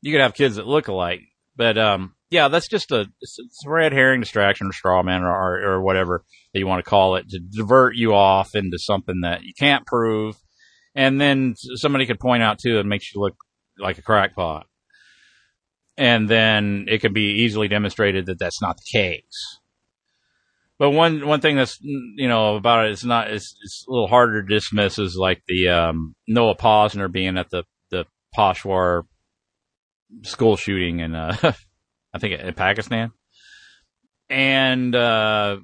You 0.00 0.12
could 0.12 0.20
have 0.20 0.34
kids 0.34 0.56
that 0.56 0.66
look 0.66 0.88
alike, 0.88 1.22
but 1.56 1.76
um, 1.76 2.14
yeah, 2.30 2.48
that's 2.48 2.68
just 2.68 2.90
a, 2.90 3.06
it's 3.20 3.38
a 3.66 3.70
red 3.70 3.92
herring 3.92 4.20
distraction 4.20 4.68
or 4.68 4.72
straw 4.72 5.02
man 5.02 5.22
or, 5.22 5.30
or, 5.30 5.72
or 5.72 5.82
whatever 5.82 6.24
that 6.52 6.58
you 6.58 6.66
want 6.66 6.84
to 6.84 6.88
call 6.88 7.16
it 7.16 7.28
to 7.30 7.38
divert 7.38 7.96
you 7.96 8.14
off 8.14 8.54
into 8.54 8.78
something 8.78 9.22
that 9.22 9.42
you 9.42 9.52
can't 9.58 9.86
prove. 9.86 10.36
And 10.94 11.20
then 11.20 11.54
somebody 11.56 12.06
could 12.06 12.20
point 12.20 12.42
out 12.42 12.58
too, 12.58 12.78
it 12.78 12.86
makes 12.86 13.14
you 13.14 13.20
look 13.20 13.36
like 13.78 13.98
a 13.98 14.02
crackpot. 14.02 14.66
And 15.96 16.28
then 16.28 16.86
it 16.88 17.00
can 17.00 17.12
be 17.12 17.42
easily 17.42 17.68
demonstrated 17.68 18.26
that 18.26 18.38
that's 18.38 18.62
not 18.62 18.76
the 18.76 18.98
case. 18.98 19.58
But 20.78 20.90
one 20.90 21.26
one 21.26 21.40
thing 21.40 21.56
that's 21.56 21.80
you 21.82 22.28
know 22.28 22.54
about 22.54 22.86
it 22.86 22.92
is 22.92 23.04
not 23.04 23.32
it's, 23.32 23.56
it's 23.64 23.84
a 23.88 23.90
little 23.90 24.06
harder 24.06 24.42
to 24.42 24.48
dismiss 24.48 25.00
is 25.00 25.16
like 25.16 25.42
the 25.48 25.68
um, 25.70 26.14
Noah 26.28 26.54
Pozner 26.54 27.10
being 27.10 27.36
at 27.36 27.50
the 27.50 27.64
the 27.90 28.04
Peshawar 28.32 29.04
school 30.22 30.56
shooting 30.56 31.00
in 31.00 31.14
uh, 31.14 31.36
I 32.14 32.18
think 32.18 32.40
in 32.40 32.54
Pakistan, 32.54 33.10
and 34.28 34.94
uh, 34.94 35.58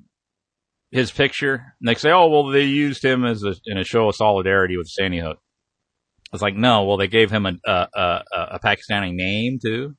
his 0.91 1.11
picture. 1.11 1.75
And 1.81 1.89
they 1.89 1.95
say, 1.95 2.11
"Oh, 2.11 2.29
well, 2.29 2.47
they 2.49 2.65
used 2.65 3.05
him 3.05 3.25
as 3.25 3.43
a, 3.43 3.55
in 3.67 3.79
a 3.79 3.85
show 3.85 4.09
of 4.09 4.17
solidarity 4.17 4.77
with 4.77 4.89
Sandy 4.89 5.21
Hook." 5.21 5.39
It's 6.33 6.43
like, 6.43 6.57
"No, 6.57 6.85
well, 6.85 6.97
they 6.97 7.09
gave 7.09 7.31
him 7.31 7.47
a 7.47 7.55
a, 7.65 7.89
a, 7.95 8.23
a 8.33 8.61
Pakistani 8.61 9.15
name 9.15 9.59
too." 9.65 9.95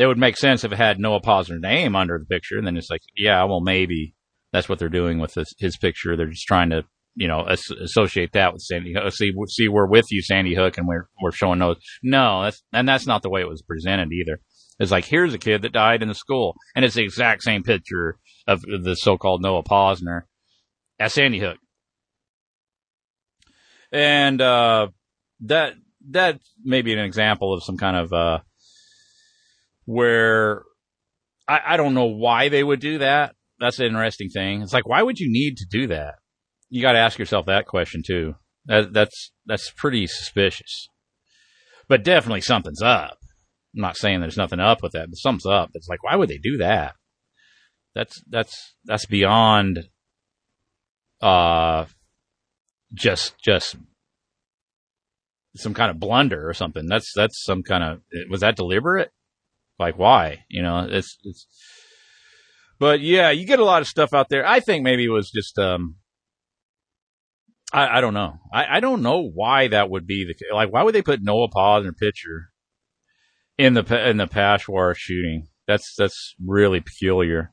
it 0.00 0.06
would 0.06 0.18
make 0.18 0.36
sense 0.36 0.64
if 0.64 0.72
it 0.72 0.78
had 0.78 0.98
Noah 0.98 1.20
Pozner's 1.20 1.60
name 1.60 1.94
under 1.94 2.18
the 2.18 2.24
picture, 2.24 2.56
and 2.56 2.66
then 2.66 2.76
it's 2.76 2.90
like, 2.90 3.02
yeah, 3.16 3.44
well, 3.44 3.60
maybe 3.60 4.14
that's 4.52 4.68
what 4.68 4.78
they're 4.78 4.88
doing 4.88 5.18
with 5.18 5.34
this, 5.34 5.52
his 5.58 5.76
picture. 5.76 6.16
They're 6.16 6.28
just 6.28 6.46
trying 6.46 6.70
to, 6.70 6.84
you 7.20 7.28
know, 7.28 7.44
as- 7.44 7.70
associate 7.70 8.32
that 8.32 8.54
with 8.54 8.62
Sandy 8.62 8.94
Hook. 8.94 9.12
See, 9.12 9.30
see, 9.48 9.68
we're 9.68 9.86
with 9.86 10.06
you, 10.10 10.22
Sandy 10.22 10.54
Hook, 10.54 10.78
and 10.78 10.88
we're 10.88 11.06
we're 11.22 11.32
showing 11.32 11.58
those. 11.58 11.76
No, 12.02 12.44
that's 12.44 12.62
and 12.72 12.88
that's 12.88 13.06
not 13.06 13.20
the 13.20 13.28
way 13.28 13.42
it 13.42 13.48
was 13.48 13.60
presented 13.60 14.08
either. 14.10 14.40
It's 14.78 14.90
like 14.90 15.04
here's 15.04 15.34
a 15.34 15.38
kid 15.38 15.60
that 15.60 15.72
died 15.72 16.00
in 16.00 16.08
the 16.08 16.14
school, 16.14 16.56
and 16.74 16.82
it's 16.82 16.94
the 16.94 17.02
exact 17.02 17.42
same 17.42 17.62
picture 17.62 18.16
of 18.46 18.62
the 18.62 18.94
so-called 18.94 19.42
Noah 19.42 19.62
Pozner 19.62 20.22
at 20.98 21.12
Sandy 21.12 21.40
Hook, 21.40 21.58
and 23.92 24.40
uh, 24.40 24.88
that 25.40 25.74
that 26.08 26.40
may 26.64 26.80
be 26.80 26.94
an 26.94 27.00
example 27.00 27.52
of 27.52 27.62
some 27.62 27.76
kind 27.76 27.98
of 27.98 28.12
uh, 28.14 28.38
where 29.84 30.62
I, 31.46 31.60
I 31.66 31.76
don't 31.76 31.92
know 31.92 32.06
why 32.06 32.48
they 32.48 32.64
would 32.64 32.80
do 32.80 32.98
that. 33.00 33.34
That's 33.58 33.78
an 33.78 33.84
interesting 33.84 34.30
thing. 34.30 34.62
It's 34.62 34.72
like, 34.72 34.88
why 34.88 35.02
would 35.02 35.18
you 35.18 35.30
need 35.30 35.58
to 35.58 35.66
do 35.70 35.88
that? 35.88 36.14
You 36.70 36.80
got 36.80 36.92
to 36.92 36.98
ask 36.98 37.18
yourself 37.18 37.46
that 37.46 37.66
question 37.66 38.02
too. 38.06 38.36
That, 38.66 38.92
that's 38.92 39.32
that's 39.46 39.70
pretty 39.70 40.06
suspicious. 40.06 40.88
But 41.88 42.04
definitely 42.04 42.40
something's 42.40 42.82
up. 42.82 43.18
I'm 43.74 43.82
not 43.82 43.96
saying 43.96 44.20
there's 44.20 44.36
nothing 44.36 44.60
up 44.60 44.82
with 44.82 44.92
that, 44.92 45.08
but 45.10 45.16
something's 45.16 45.46
up. 45.46 45.70
It's 45.74 45.88
like, 45.88 46.02
why 46.02 46.16
would 46.16 46.28
they 46.28 46.38
do 46.38 46.58
that? 46.58 46.94
That's 47.94 48.22
that's 48.28 48.74
that's 48.84 49.06
beyond 49.06 49.80
uh 51.20 51.86
just 52.94 53.34
just 53.42 53.76
some 55.56 55.74
kind 55.74 55.90
of 55.90 55.98
blunder 55.98 56.48
or 56.48 56.54
something. 56.54 56.86
That's 56.86 57.12
that's 57.14 57.42
some 57.44 57.62
kind 57.62 57.82
of 57.82 58.00
was 58.28 58.40
that 58.40 58.56
deliberate? 58.56 59.10
Like 59.78 59.98
why? 59.98 60.44
You 60.48 60.62
know, 60.62 60.86
it's 60.88 61.18
it's. 61.24 61.46
But 62.78 63.00
yeah, 63.00 63.30
you 63.30 63.44
get 63.44 63.58
a 63.58 63.64
lot 63.64 63.82
of 63.82 63.88
stuff 63.88 64.14
out 64.14 64.28
there. 64.28 64.46
I 64.46 64.60
think 64.60 64.84
maybe 64.84 65.04
it 65.04 65.10
was 65.10 65.30
just 65.30 65.58
um. 65.58 65.96
I, 67.72 67.98
I 67.98 68.00
don't 68.00 68.14
know. 68.14 68.38
I, 68.52 68.76
I 68.76 68.80
don't 68.80 69.02
know 69.02 69.22
why 69.22 69.68
that 69.68 69.90
would 69.90 70.06
be 70.06 70.24
the 70.24 70.54
like. 70.54 70.72
Why 70.72 70.82
would 70.82 70.94
they 70.94 71.02
put 71.02 71.22
Noah 71.22 71.48
Paul 71.48 71.78
in 71.78 71.82
their 71.84 71.92
picture 71.92 72.50
in 73.58 73.74
the 73.74 74.08
in 74.08 74.16
the 74.16 74.26
Peshawar 74.26 74.94
shooting? 74.94 75.48
That's 75.66 75.94
that's 75.96 76.34
really 76.44 76.80
peculiar. 76.80 77.52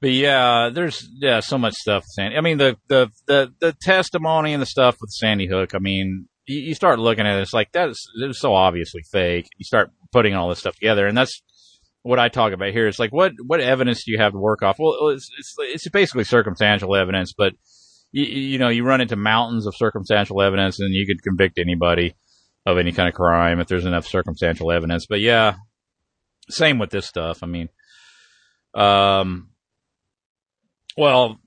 But 0.00 0.10
yeah, 0.10 0.70
there's 0.72 1.08
yeah 1.20 1.40
so 1.40 1.58
much 1.58 1.74
stuff. 1.74 2.04
Sandy. 2.06 2.36
I 2.36 2.40
mean 2.40 2.58
the 2.58 2.76
the 2.88 3.10
the 3.26 3.52
the 3.60 3.72
testimony 3.80 4.52
and 4.52 4.62
the 4.62 4.66
stuff 4.66 4.96
with 5.00 5.10
Sandy 5.10 5.46
Hook. 5.46 5.74
I 5.74 5.78
mean, 5.78 6.28
you, 6.46 6.58
you 6.58 6.74
start 6.74 6.98
looking 6.98 7.26
at 7.26 7.38
it, 7.38 7.42
it's 7.42 7.54
like 7.54 7.72
that's 7.72 8.06
it's 8.20 8.38
so 8.38 8.54
obviously 8.54 9.02
fake. 9.10 9.46
You 9.56 9.64
start 9.64 9.90
putting 10.12 10.34
all 10.34 10.50
this 10.50 10.58
stuff 10.58 10.74
together, 10.74 11.06
and 11.06 11.16
that's 11.16 11.42
what 12.02 12.18
I 12.18 12.28
talk 12.28 12.52
about 12.52 12.72
here. 12.72 12.86
It's 12.86 12.98
like 12.98 13.12
what 13.12 13.32
what 13.46 13.60
evidence 13.60 14.04
do 14.04 14.12
you 14.12 14.18
have 14.18 14.32
to 14.32 14.38
work 14.38 14.62
off? 14.62 14.78
Well, 14.78 15.08
it's 15.08 15.30
it's, 15.38 15.54
it's 15.58 15.88
basically 15.88 16.24
circumstantial 16.24 16.94
evidence, 16.94 17.32
but 17.36 17.54
you, 18.12 18.24
you 18.24 18.58
know 18.58 18.68
you 18.68 18.84
run 18.84 19.00
into 19.00 19.16
mountains 19.16 19.66
of 19.66 19.76
circumstantial 19.76 20.42
evidence, 20.42 20.80
and 20.80 20.94
you 20.94 21.06
could 21.06 21.22
convict 21.22 21.58
anybody 21.58 22.14
of 22.66 22.78
any 22.78 22.92
kind 22.92 23.08
of 23.08 23.14
crime 23.14 23.60
if 23.60 23.68
there's 23.68 23.86
enough 23.86 24.06
circumstantial 24.06 24.70
evidence. 24.70 25.06
But 25.06 25.20
yeah, 25.20 25.56
same 26.48 26.78
with 26.78 26.90
this 26.90 27.06
stuff. 27.06 27.42
I 27.42 27.46
mean, 27.46 27.68
um, 28.74 29.50
well, 30.96 31.38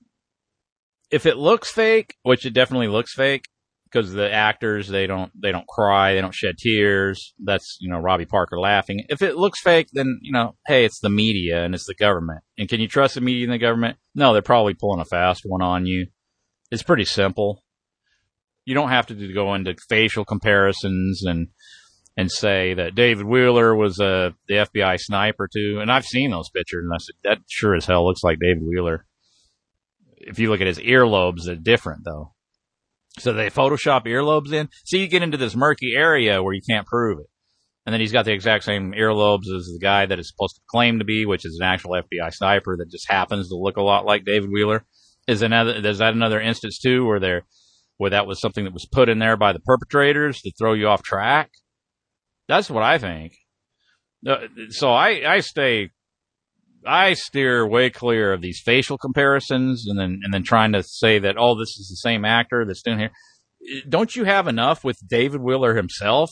if 1.10 1.26
it 1.26 1.36
looks 1.36 1.70
fake, 1.70 2.16
which 2.22 2.46
it 2.46 2.54
definitely 2.54 2.88
looks 2.88 3.14
fake, 3.14 3.46
because 3.92 4.12
the 4.12 4.32
actors 4.32 4.88
they 4.88 5.06
don't 5.06 5.30
they 5.40 5.52
don't 5.52 5.66
cry, 5.66 6.14
they 6.14 6.20
don't 6.20 6.34
shed 6.34 6.56
tears. 6.58 7.34
That's 7.38 7.76
you 7.80 7.90
know 7.90 7.98
Robbie 7.98 8.26
Parker 8.26 8.58
laughing. 8.58 9.04
If 9.08 9.22
it 9.22 9.36
looks 9.36 9.60
fake, 9.60 9.88
then 9.92 10.18
you 10.22 10.32
know, 10.32 10.56
hey, 10.66 10.84
it's 10.84 11.00
the 11.00 11.10
media 11.10 11.64
and 11.64 11.74
it's 11.74 11.86
the 11.86 11.94
government. 11.94 12.40
And 12.58 12.68
can 12.68 12.80
you 12.80 12.88
trust 12.88 13.14
the 13.14 13.20
media 13.20 13.44
and 13.44 13.52
the 13.52 13.58
government? 13.58 13.98
No, 14.14 14.32
they're 14.32 14.42
probably 14.42 14.74
pulling 14.74 15.00
a 15.00 15.04
fast 15.04 15.42
one 15.44 15.62
on 15.62 15.86
you. 15.86 16.06
It's 16.72 16.82
pretty 16.82 17.04
simple. 17.04 17.62
You 18.64 18.74
don't 18.74 18.88
have 18.88 19.06
to 19.08 19.32
go 19.34 19.52
into 19.54 19.76
facial 19.90 20.24
comparisons 20.24 21.22
and 21.22 21.48
and 22.16 22.30
say 22.30 22.74
that 22.74 22.94
David 22.94 23.26
Wheeler 23.26 23.74
was 23.74 24.00
a 24.00 24.06
uh, 24.06 24.30
the 24.48 24.54
FBI 24.54 24.98
sniper 24.98 25.48
too. 25.52 25.80
And 25.82 25.92
I've 25.92 26.06
seen 26.06 26.30
those 26.30 26.48
pictures, 26.48 26.84
and 26.84 26.92
I 26.92 26.96
said 26.96 27.14
that 27.24 27.38
sure 27.46 27.74
as 27.74 27.84
hell 27.84 28.06
looks 28.06 28.24
like 28.24 28.38
David 28.40 28.62
Wheeler. 28.62 29.04
If 30.16 30.38
you 30.38 30.48
look 30.48 30.62
at 30.62 30.66
his 30.66 30.78
earlobes, 30.78 31.44
they're 31.44 31.56
different 31.56 32.04
though. 32.06 32.32
So 33.18 33.34
they 33.34 33.50
Photoshop 33.50 34.06
earlobes 34.06 34.50
in. 34.50 34.70
So 34.84 34.96
you 34.96 35.08
get 35.08 35.22
into 35.22 35.36
this 35.36 35.54
murky 35.54 35.92
area 35.94 36.42
where 36.42 36.54
you 36.54 36.62
can't 36.66 36.86
prove 36.86 37.18
it. 37.18 37.26
And 37.84 37.92
then 37.92 38.00
he's 38.00 38.12
got 38.12 38.24
the 38.24 38.32
exact 38.32 38.64
same 38.64 38.92
earlobes 38.92 39.54
as 39.54 39.66
the 39.66 39.80
guy 39.82 40.06
that 40.06 40.18
is 40.18 40.28
supposed 40.28 40.54
to 40.54 40.62
claim 40.70 41.00
to 41.00 41.04
be, 41.04 41.26
which 41.26 41.44
is 41.44 41.58
an 41.60 41.66
actual 41.66 41.90
FBI 41.90 42.32
sniper 42.32 42.78
that 42.78 42.90
just 42.90 43.10
happens 43.10 43.50
to 43.50 43.56
look 43.56 43.76
a 43.76 43.82
lot 43.82 44.06
like 44.06 44.24
David 44.24 44.50
Wheeler. 44.50 44.86
Is 45.28 45.42
another 45.42 45.72
is 45.72 45.98
that 45.98 46.14
another 46.14 46.40
instance 46.40 46.78
too 46.78 47.04
where 47.04 47.20
there 47.20 47.42
where 47.98 48.10
that 48.10 48.26
was 48.26 48.40
something 48.40 48.64
that 48.64 48.72
was 48.72 48.86
put 48.90 49.08
in 49.08 49.18
there 49.18 49.36
by 49.36 49.52
the 49.52 49.60
perpetrators 49.60 50.40
to 50.40 50.52
throw 50.58 50.72
you 50.72 50.88
off 50.88 51.02
track? 51.02 51.50
That's 52.48 52.68
what 52.68 52.82
I 52.82 52.98
think. 52.98 53.34
Uh, 54.26 54.48
so 54.70 54.92
I 54.92 55.34
I 55.34 55.40
stay 55.40 55.90
I 56.84 57.14
steer 57.14 57.66
way 57.66 57.90
clear 57.90 58.32
of 58.32 58.40
these 58.40 58.60
facial 58.64 58.98
comparisons 58.98 59.86
and 59.86 59.98
then 59.98 60.20
and 60.24 60.34
then 60.34 60.42
trying 60.42 60.72
to 60.72 60.82
say 60.82 61.18
that 61.20 61.36
oh 61.38 61.56
this 61.56 61.78
is 61.78 61.88
the 61.88 62.08
same 62.08 62.24
actor 62.24 62.64
that's 62.64 62.82
doing 62.82 62.98
here. 62.98 63.10
Don't 63.88 64.16
you 64.16 64.24
have 64.24 64.48
enough 64.48 64.82
with 64.82 64.98
David 65.08 65.40
Wheeler 65.40 65.76
himself 65.76 66.30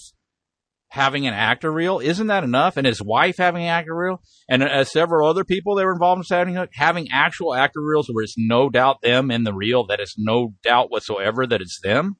having 0.90 1.26
an 1.26 1.34
actor 1.34 1.72
reel? 1.72 1.98
Isn't 1.98 2.28
that 2.28 2.44
enough? 2.44 2.76
And 2.76 2.86
his 2.86 3.02
wife 3.02 3.38
having 3.38 3.62
an 3.62 3.68
actor 3.68 3.96
reel, 3.96 4.22
and 4.48 4.62
uh, 4.62 4.84
several 4.84 5.28
other 5.28 5.44
people 5.44 5.74
that 5.74 5.84
were 5.84 5.92
involved 5.92 6.20
in 6.20 6.24
Sandy 6.24 6.54
Hook 6.54 6.70
having 6.74 7.08
actual 7.10 7.54
actor 7.54 7.80
reels 7.80 8.08
where 8.08 8.22
it's 8.24 8.36
no 8.36 8.68
doubt 8.68 9.02
them 9.02 9.30
in 9.30 9.44
the 9.44 9.54
reel, 9.54 9.86
that 9.86 10.00
it's 10.00 10.16
no 10.18 10.54
doubt 10.62 10.90
whatsoever 10.90 11.46
that 11.46 11.60
it's 11.60 11.80
them. 11.80 12.16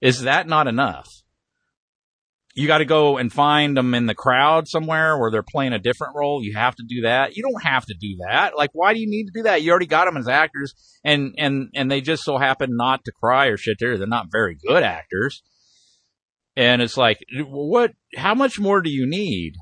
Is 0.00 0.22
that 0.22 0.48
not 0.48 0.66
enough? 0.66 1.08
you 2.54 2.68
got 2.68 2.78
to 2.78 2.84
go 2.84 3.16
and 3.16 3.32
find 3.32 3.76
them 3.76 3.94
in 3.94 4.06
the 4.06 4.14
crowd 4.14 4.68
somewhere 4.68 5.18
where 5.18 5.30
they're 5.30 5.42
playing 5.42 5.72
a 5.72 5.78
different 5.78 6.14
role. 6.14 6.42
You 6.42 6.54
have 6.54 6.76
to 6.76 6.84
do 6.86 7.02
that. 7.02 7.36
You 7.36 7.42
don't 7.42 7.64
have 7.64 7.84
to 7.86 7.94
do 7.94 8.16
that. 8.26 8.56
Like, 8.56 8.70
why 8.72 8.94
do 8.94 9.00
you 9.00 9.08
need 9.08 9.26
to 9.26 9.32
do 9.34 9.42
that? 9.42 9.62
You 9.62 9.70
already 9.70 9.86
got 9.86 10.04
them 10.04 10.16
as 10.16 10.28
actors, 10.28 10.74
and 11.02 11.34
and 11.36 11.70
and 11.74 11.90
they 11.90 12.00
just 12.00 12.22
so 12.22 12.38
happen 12.38 12.76
not 12.76 13.04
to 13.04 13.12
cry 13.12 13.46
or 13.46 13.56
shit. 13.56 13.78
There, 13.80 13.98
they're 13.98 14.06
not 14.06 14.30
very 14.30 14.56
good 14.66 14.82
actors. 14.84 15.42
And 16.56 16.82
it's 16.82 16.96
like, 16.96 17.18
what? 17.46 17.92
How 18.16 18.34
much 18.34 18.60
more 18.60 18.80
do 18.80 18.90
you 18.90 19.06
need? 19.06 19.54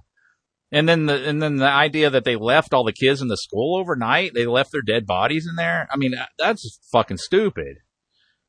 And 0.71 0.89
then 0.89 1.07
the 1.07 1.29
and 1.29 1.43
then 1.43 1.57
the 1.57 1.69
idea 1.69 2.11
that 2.11 2.25
they 2.25 2.37
left 2.37 2.73
all 2.73 2.85
the 2.85 2.93
kids 2.93 3.21
in 3.21 3.29
the 3.29 3.37
school 3.37 3.77
overnight, 3.79 4.33
they 4.35 4.47
left 4.47 4.73
their 4.73 4.83
dead 4.83 5.07
bodies 5.07 5.47
in 5.49 5.57
there. 5.57 5.87
I 5.91 5.97
mean, 5.97 6.13
that's 6.39 6.81
fucking 6.91 7.19
stupid. 7.19 7.77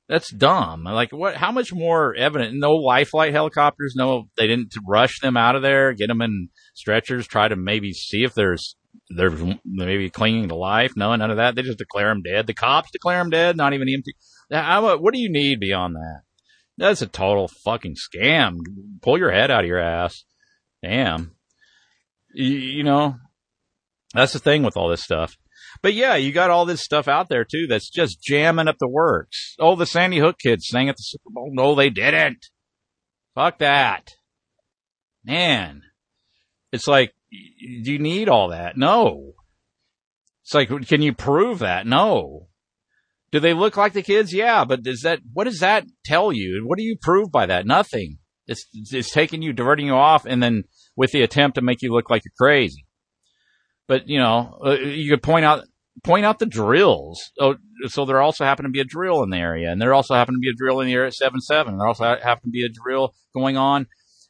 That's 0.08 0.32
dumb. 0.32 0.84
Like 0.84 1.12
what? 1.12 1.36
How 1.36 1.52
much 1.52 1.74
more 1.74 2.16
evident? 2.16 2.56
No 2.56 2.74
life 2.76 3.10
flight 3.10 3.34
helicopters. 3.34 3.94
No, 3.96 4.30
they 4.38 4.48
didn't 4.48 4.74
rush 4.88 5.20
them 5.20 5.38
out 5.38 5.56
of 5.56 5.62
there, 5.62 5.94
get 5.94 6.08
them 6.08 6.22
in 6.22 6.50
stretchers, 6.76 7.28
try 7.28 7.48
to 7.48 7.56
maybe 7.56 7.94
see 7.94 8.24
if 8.24 8.34
there's 8.34 8.76
there's 9.10 9.42
maybe 9.66 10.10
clinging 10.10 10.50
to 10.50 10.56
life. 10.56 10.94
No, 10.96 11.16
none 11.16 11.32
of 11.32 11.38
that. 11.38 11.56
They 11.56 11.62
just 11.62 11.78
declare 11.78 12.10
them 12.10 12.22
dead. 12.22 12.48
The 12.48 12.54
cops 12.54 12.92
declare 12.92 13.20
them 13.20 13.30
dead. 13.30 13.58
Not 13.58 13.74
even 13.74 13.88
empty. 13.90 14.14
What 14.50 15.14
do 15.14 15.20
you 15.20 15.32
need 15.32 15.60
beyond 15.60 15.96
that? 15.96 16.22
That's 16.78 17.02
a 17.02 17.08
total 17.08 17.50
fucking 17.64 17.96
scam. 17.96 18.60
Pull 19.02 19.18
your 19.18 19.32
head 19.32 19.52
out 19.52 19.64
of 19.64 19.68
your 19.68 19.80
ass. 19.80 20.24
Damn. 20.82 21.36
You, 22.34 22.48
you 22.48 22.84
know, 22.84 23.16
that's 24.14 24.34
the 24.34 24.40
thing 24.40 24.64
with 24.64 24.76
all 24.76 24.90
this 24.90 25.04
stuff. 25.04 25.38
But 25.82 25.94
yeah, 25.94 26.16
you 26.16 26.32
got 26.32 26.50
all 26.50 26.66
this 26.66 26.82
stuff 26.82 27.08
out 27.08 27.30
there 27.30 27.46
too 27.46 27.68
that's 27.68 27.90
just 27.90 28.22
jamming 28.24 28.68
up 28.68 28.78
the 28.80 28.88
works. 28.88 29.56
Oh, 29.60 29.76
the 29.76 29.86
Sandy 29.86 30.20
Hook 30.20 30.38
kids 30.40 30.68
sang 30.68 30.90
at 30.90 30.96
the 30.96 31.04
Super 31.04 31.30
Bowl. 31.30 31.52
No, 31.52 31.76
they 31.76 31.90
didn't. 31.90 32.46
Fuck 33.36 33.60
that. 33.60 34.10
Man. 35.24 35.82
It's 36.72 36.88
like, 36.88 37.14
do 37.32 37.92
you 37.92 38.00
need 38.00 38.30
all 38.30 38.50
that? 38.50 38.78
No. 38.78 39.34
It's 40.44 40.54
like, 40.54 40.70
can 40.88 41.02
you 41.02 41.14
prove 41.14 41.60
that? 41.60 41.88
No. 41.88 42.48
Do 43.34 43.40
they 43.40 43.56
look 43.56 43.76
like 43.76 43.94
the 43.94 44.04
kids? 44.04 44.32
Yeah, 44.32 44.64
but 44.64 44.84
does 44.84 45.02
that, 45.02 45.20
what 45.34 45.46
does 45.46 45.60
that 45.60 45.86
tell 46.06 46.32
you? 46.32 46.64
What 46.68 46.78
do 46.78 46.84
you 46.84 46.96
prove 47.02 47.32
by 47.32 47.48
that? 47.48 47.66
Nothing. 47.66 48.20
It's, 48.46 48.64
it's 48.92 49.10
taking 49.10 49.42
you, 49.42 49.54
diverting 49.54 49.88
you 49.88 49.96
off, 49.96 50.26
and 50.26 50.42
then 50.42 50.66
with 50.96 51.12
the 51.12 51.24
attempt 51.24 51.56
to 51.56 51.64
make 51.64 51.82
you 51.82 51.92
look 51.92 52.12
like 52.12 52.24
you're 52.24 52.32
crazy. 52.38 52.86
But 53.88 54.08
you 54.08 54.20
know, 54.20 54.60
uh, 54.64 54.74
you 54.74 55.10
could 55.10 55.24
point 55.24 55.46
out 55.46 55.64
point 56.04 56.26
out 56.26 56.38
the 56.38 56.46
drills. 56.46 57.32
Oh, 57.40 57.56
so 57.88 58.06
there 58.06 58.22
also 58.22 58.46
happened 58.46 58.68
to 58.68 58.72
be 58.72 58.82
a 58.82 58.86
drill 58.86 59.24
in 59.24 59.32
the 59.32 59.38
area, 59.38 59.72
and 59.72 59.82
there 59.82 59.96
also 59.96 60.14
happened 60.14 60.36
to 60.36 60.40
be 60.40 60.50
a 60.50 60.56
drill 60.56 60.80
in 60.80 60.88
the 60.88 60.94
area 60.94 61.08
at 61.08 61.16
seven 61.16 61.42
seven. 61.42 61.78
There 61.78 61.88
also 61.88 62.04
happened 62.04 62.52
to 62.54 62.58
be 62.58 62.66
a 62.66 62.70
drill 62.70 63.16
going 63.34 63.58
on 63.58 63.88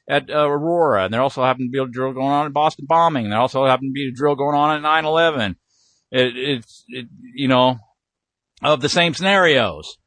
at 0.08 0.30
uh, 0.30 0.50
Aurora, 0.50 1.06
and 1.06 1.14
there 1.14 1.22
also 1.22 1.44
happened 1.44 1.68
to 1.68 1.78
be 1.78 1.84
a 1.84 1.92
drill 1.92 2.14
going 2.14 2.32
on 2.32 2.46
at 2.46 2.54
Boston 2.54 2.86
bombing. 2.88 3.30
There 3.30 3.40
also 3.40 3.66
happened 3.66 3.90
to 3.90 3.94
be 3.94 4.08
a 4.08 4.16
drill 4.16 4.36
going 4.36 4.56
on 4.56 4.78
at 4.78 4.82
nine 4.82 5.06
eleven. 5.06 5.58
It, 6.10 6.38
it's 6.38 6.86
it, 6.88 7.08
you 7.34 7.48
know 7.48 7.80
of 8.64 8.82
the 8.82 8.90
same 8.90 9.14
scenarios. 9.14 9.98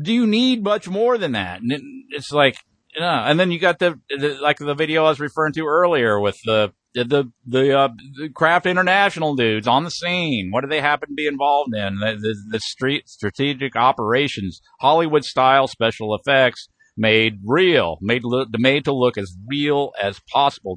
Do 0.00 0.12
you 0.12 0.26
need 0.26 0.62
much 0.62 0.88
more 0.88 1.18
than 1.18 1.32
that? 1.32 1.60
And 1.60 1.72
it, 1.72 1.82
it's 2.10 2.32
like, 2.32 2.56
yeah. 2.96 3.28
And 3.28 3.38
then 3.38 3.50
you 3.50 3.58
got 3.58 3.78
the, 3.78 3.98
the 4.08 4.38
like 4.40 4.58
the 4.58 4.74
video 4.74 5.04
I 5.04 5.10
was 5.10 5.20
referring 5.20 5.52
to 5.54 5.66
earlier 5.66 6.18
with 6.20 6.38
the 6.44 6.72
the 6.94 7.30
the, 7.46 7.78
uh, 7.78 7.88
the 8.18 8.30
Craft 8.30 8.66
International 8.66 9.34
dudes 9.34 9.68
on 9.68 9.84
the 9.84 9.90
scene. 9.90 10.50
What 10.50 10.62
do 10.62 10.68
they 10.68 10.80
happen 10.80 11.10
to 11.10 11.14
be 11.14 11.26
involved 11.26 11.74
in? 11.74 11.96
The, 12.00 12.16
the, 12.20 12.34
the 12.50 12.60
street 12.60 13.08
strategic 13.08 13.76
operations, 13.76 14.60
Hollywood 14.80 15.24
style 15.24 15.66
special 15.66 16.14
effects 16.14 16.68
made 16.96 17.38
real, 17.44 17.98
made 18.00 18.24
look, 18.24 18.48
made 18.58 18.84
to 18.84 18.92
look 18.92 19.16
as 19.16 19.36
real 19.46 19.92
as 20.00 20.20
possible, 20.32 20.76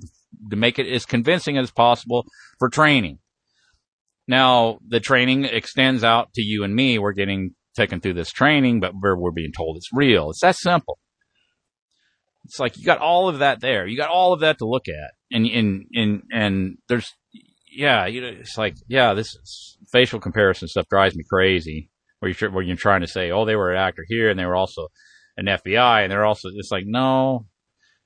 to 0.49 0.55
make 0.55 0.79
it 0.79 0.87
as 0.87 1.05
convincing 1.05 1.57
as 1.57 1.71
possible 1.71 2.25
for 2.59 2.69
training. 2.69 3.19
Now 4.27 4.79
the 4.87 4.99
training 4.99 5.45
extends 5.45 6.03
out 6.03 6.33
to 6.33 6.41
you 6.41 6.63
and 6.63 6.75
me. 6.75 6.99
We're 6.99 7.13
getting 7.13 7.55
taken 7.75 7.99
through 7.99 8.13
this 8.13 8.31
training, 8.31 8.79
but 8.79 8.93
we're, 8.99 9.17
we're 9.17 9.31
being 9.31 9.51
told 9.51 9.77
it's 9.77 9.89
real. 9.93 10.29
It's 10.29 10.41
that 10.41 10.55
simple. 10.55 10.99
It's 12.45 12.59
like 12.59 12.77
you 12.77 12.85
got 12.85 12.99
all 12.99 13.29
of 13.29 13.39
that 13.39 13.61
there. 13.61 13.87
You 13.87 13.97
got 13.97 14.09
all 14.09 14.33
of 14.33 14.41
that 14.41 14.57
to 14.59 14.65
look 14.67 14.87
at, 14.87 15.11
and 15.31 15.45
and 15.45 15.85
and 15.93 16.23
and 16.31 16.77
there's 16.89 17.09
yeah, 17.71 18.05
you 18.05 18.21
know, 18.21 18.27
it's 18.27 18.57
like 18.57 18.75
yeah, 18.87 19.13
this 19.13 19.77
facial 19.91 20.19
comparison 20.19 20.67
stuff 20.67 20.87
drives 20.89 21.15
me 21.15 21.23
crazy. 21.29 21.89
Where 22.19 22.31
you 22.31 22.49
where 22.49 22.63
you're 22.63 22.75
trying 22.75 23.01
to 23.01 23.07
say, 23.07 23.31
oh, 23.31 23.45
they 23.45 23.55
were 23.55 23.71
an 23.71 23.79
actor 23.79 24.05
here, 24.07 24.29
and 24.29 24.37
they 24.39 24.45
were 24.45 24.55
also 24.55 24.87
an 25.37 25.45
FBI, 25.45 26.03
and 26.03 26.11
they're 26.11 26.25
also 26.25 26.49
it's 26.55 26.71
like 26.71 26.85
no, 26.85 27.45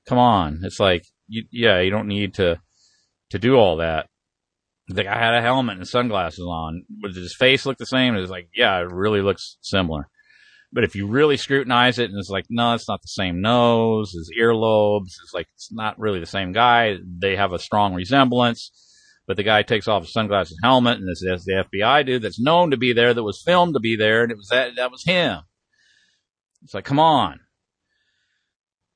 come 0.06 0.18
on. 0.18 0.60
It's 0.62 0.80
like 0.80 1.04
you, 1.26 1.44
yeah, 1.50 1.80
you 1.80 1.90
don't 1.90 2.08
need 2.08 2.34
to 2.34 2.60
to 3.30 3.38
do 3.38 3.56
all 3.56 3.78
that. 3.78 4.06
The 4.88 5.04
guy 5.04 5.18
had 5.18 5.34
a 5.34 5.42
helmet 5.42 5.76
and 5.76 5.86
sunglasses 5.86 6.44
on. 6.44 6.84
Does 7.02 7.16
his 7.16 7.36
face 7.36 7.66
look 7.66 7.76
the 7.78 7.84
same? 7.84 8.16
It's 8.16 8.30
like, 8.30 8.48
yeah, 8.54 8.78
it 8.80 8.90
really 8.90 9.20
looks 9.20 9.58
similar. 9.60 10.08
But 10.72 10.84
if 10.84 10.94
you 10.94 11.06
really 11.06 11.36
scrutinize 11.36 11.98
it 11.98 12.10
and 12.10 12.18
it's 12.18 12.30
like, 12.30 12.46
no, 12.50 12.74
it's 12.74 12.88
not 12.88 13.00
the 13.02 13.08
same 13.08 13.40
nose, 13.40 14.12
his 14.12 14.30
earlobes, 14.38 15.14
it's 15.22 15.32
like, 15.32 15.46
it's 15.54 15.72
not 15.72 15.98
really 15.98 16.20
the 16.20 16.26
same 16.26 16.52
guy. 16.52 16.96
They 17.04 17.36
have 17.36 17.52
a 17.52 17.58
strong 17.58 17.94
resemblance. 17.94 18.70
But 19.26 19.36
the 19.36 19.42
guy 19.42 19.62
takes 19.62 19.88
off 19.88 20.04
his 20.04 20.12
sunglasses 20.12 20.58
helmet 20.62 20.98
and 20.98 21.08
this 21.08 21.22
is 21.22 21.44
the 21.44 21.64
FBI 21.72 22.06
dude 22.06 22.22
that's 22.22 22.40
known 22.40 22.70
to 22.70 22.78
be 22.78 22.94
there, 22.94 23.12
that 23.12 23.22
was 23.22 23.42
filmed 23.44 23.74
to 23.74 23.80
be 23.80 23.94
there, 23.96 24.22
and 24.22 24.32
it 24.32 24.38
was 24.38 24.48
that, 24.48 24.76
that 24.76 24.90
was 24.90 25.04
him. 25.04 25.40
It's 26.62 26.72
like, 26.72 26.86
come 26.86 26.98
on. 26.98 27.40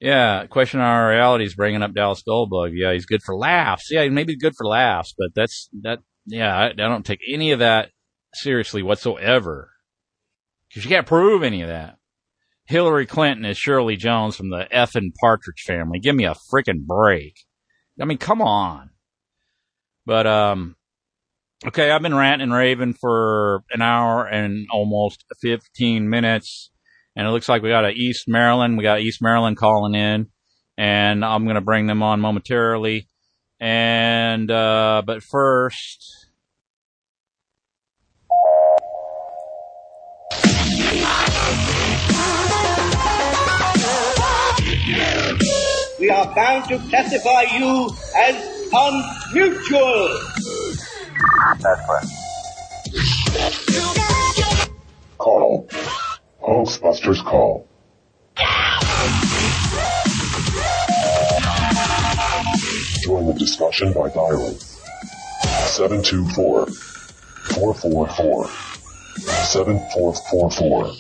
Yeah, 0.03 0.47
question 0.49 0.81
on 0.81 0.87
our 0.87 1.11
reality 1.11 1.45
is 1.45 1.55
bringing 1.55 1.81
up 1.81 1.95
Dallas 1.95 2.25
Goldbug. 2.29 2.73
Yeah, 2.75 2.93
he's 2.93 3.07
good 3.07 3.23
for 3.23 3.37
laughs. 3.37 3.89
Yeah, 3.89 4.09
maybe 4.09 4.37
good 4.37 4.57
for 4.57 4.67
laughs, 4.67 5.15
but 5.17 5.29
that's, 5.33 5.69
that, 5.83 6.01
yeah, 6.27 6.53
I, 6.53 6.71
I 6.71 6.73
don't 6.73 7.07
take 7.07 7.21
any 7.33 7.53
of 7.53 7.61
that 7.61 7.91
seriously 8.35 8.83
whatsoever. 8.83 9.71
Because 10.69 10.85
you 10.85 10.89
can't 10.89 11.07
prove 11.07 11.45
any 11.45 11.63
of 11.63 11.69
that. 11.69 11.99
Hillary 12.65 13.07
Clinton 13.07 13.45
is 13.45 13.57
Shirley 13.57 13.95
Jones 13.95 14.35
from 14.35 14.51
the 14.51 14.67
effing 14.75 15.15
Partridge 15.21 15.63
family. 15.65 16.01
Give 16.01 16.17
me 16.17 16.25
a 16.25 16.35
freaking 16.53 16.85
break. 16.85 17.37
I 18.01 18.05
mean, 18.05 18.19
come 18.19 18.43
on. 18.43 18.91
But 20.05 20.27
um, 20.27 20.75
okay, 21.65 21.93
I've 21.93 22.03
been 22.03 22.17
ranting 22.17 22.49
and 22.49 22.53
raving 22.53 22.95
for 22.95 23.63
an 23.71 23.83
hour 23.83 24.27
and 24.27 24.67
almost 24.73 25.25
15 25.43 26.11
minutes, 26.11 26.72
and 27.15 27.27
it 27.27 27.31
looks 27.31 27.49
like 27.49 27.63
we 27.63 27.69
got 27.69 27.85
a 27.85 27.91
East 27.91 28.29
Maryland. 28.29 28.77
We 28.77 28.83
got 28.83 29.01
East 29.01 29.21
Maryland 29.23 29.57
calling 29.57 29.95
in, 29.95 30.29
and 30.77 31.25
I'm 31.25 31.47
gonna 31.47 31.61
bring 31.61 31.87
them 31.87 32.03
on 32.03 32.21
momentarily. 32.21 33.09
And 33.61 34.51
uh, 34.51 35.03
but 35.05 35.23
first. 35.23 36.23
we 46.03 46.11
are 46.11 46.35
bound 46.35 46.69
to 46.69 46.79
classify 46.91 47.43
you 47.57 47.89
as 48.17 48.35
unmutual. 48.73 50.19
That's 51.61 51.87
correct. 51.87 52.07
Call. 55.19 55.69
Hoax 56.43 56.77
Busters 56.79 57.21
call. 57.23 57.69
Join 63.05 63.27
the 63.27 63.35
discussion 63.39 63.93
by 63.93 64.09
dialing 64.09 64.59
724 65.69 66.67
444 66.67 68.47
7444. 69.45 70.91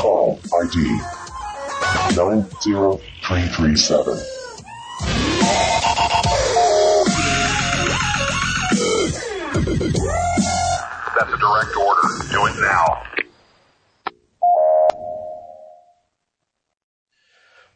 Call 0.00 0.38
ID 0.62 0.76
90337. 2.14 4.14
That's 11.16 11.32
a 11.32 11.38
direct 11.38 11.76
order. 11.76 12.08
Do 12.30 12.46
it 12.46 12.54
now. 12.60 13.02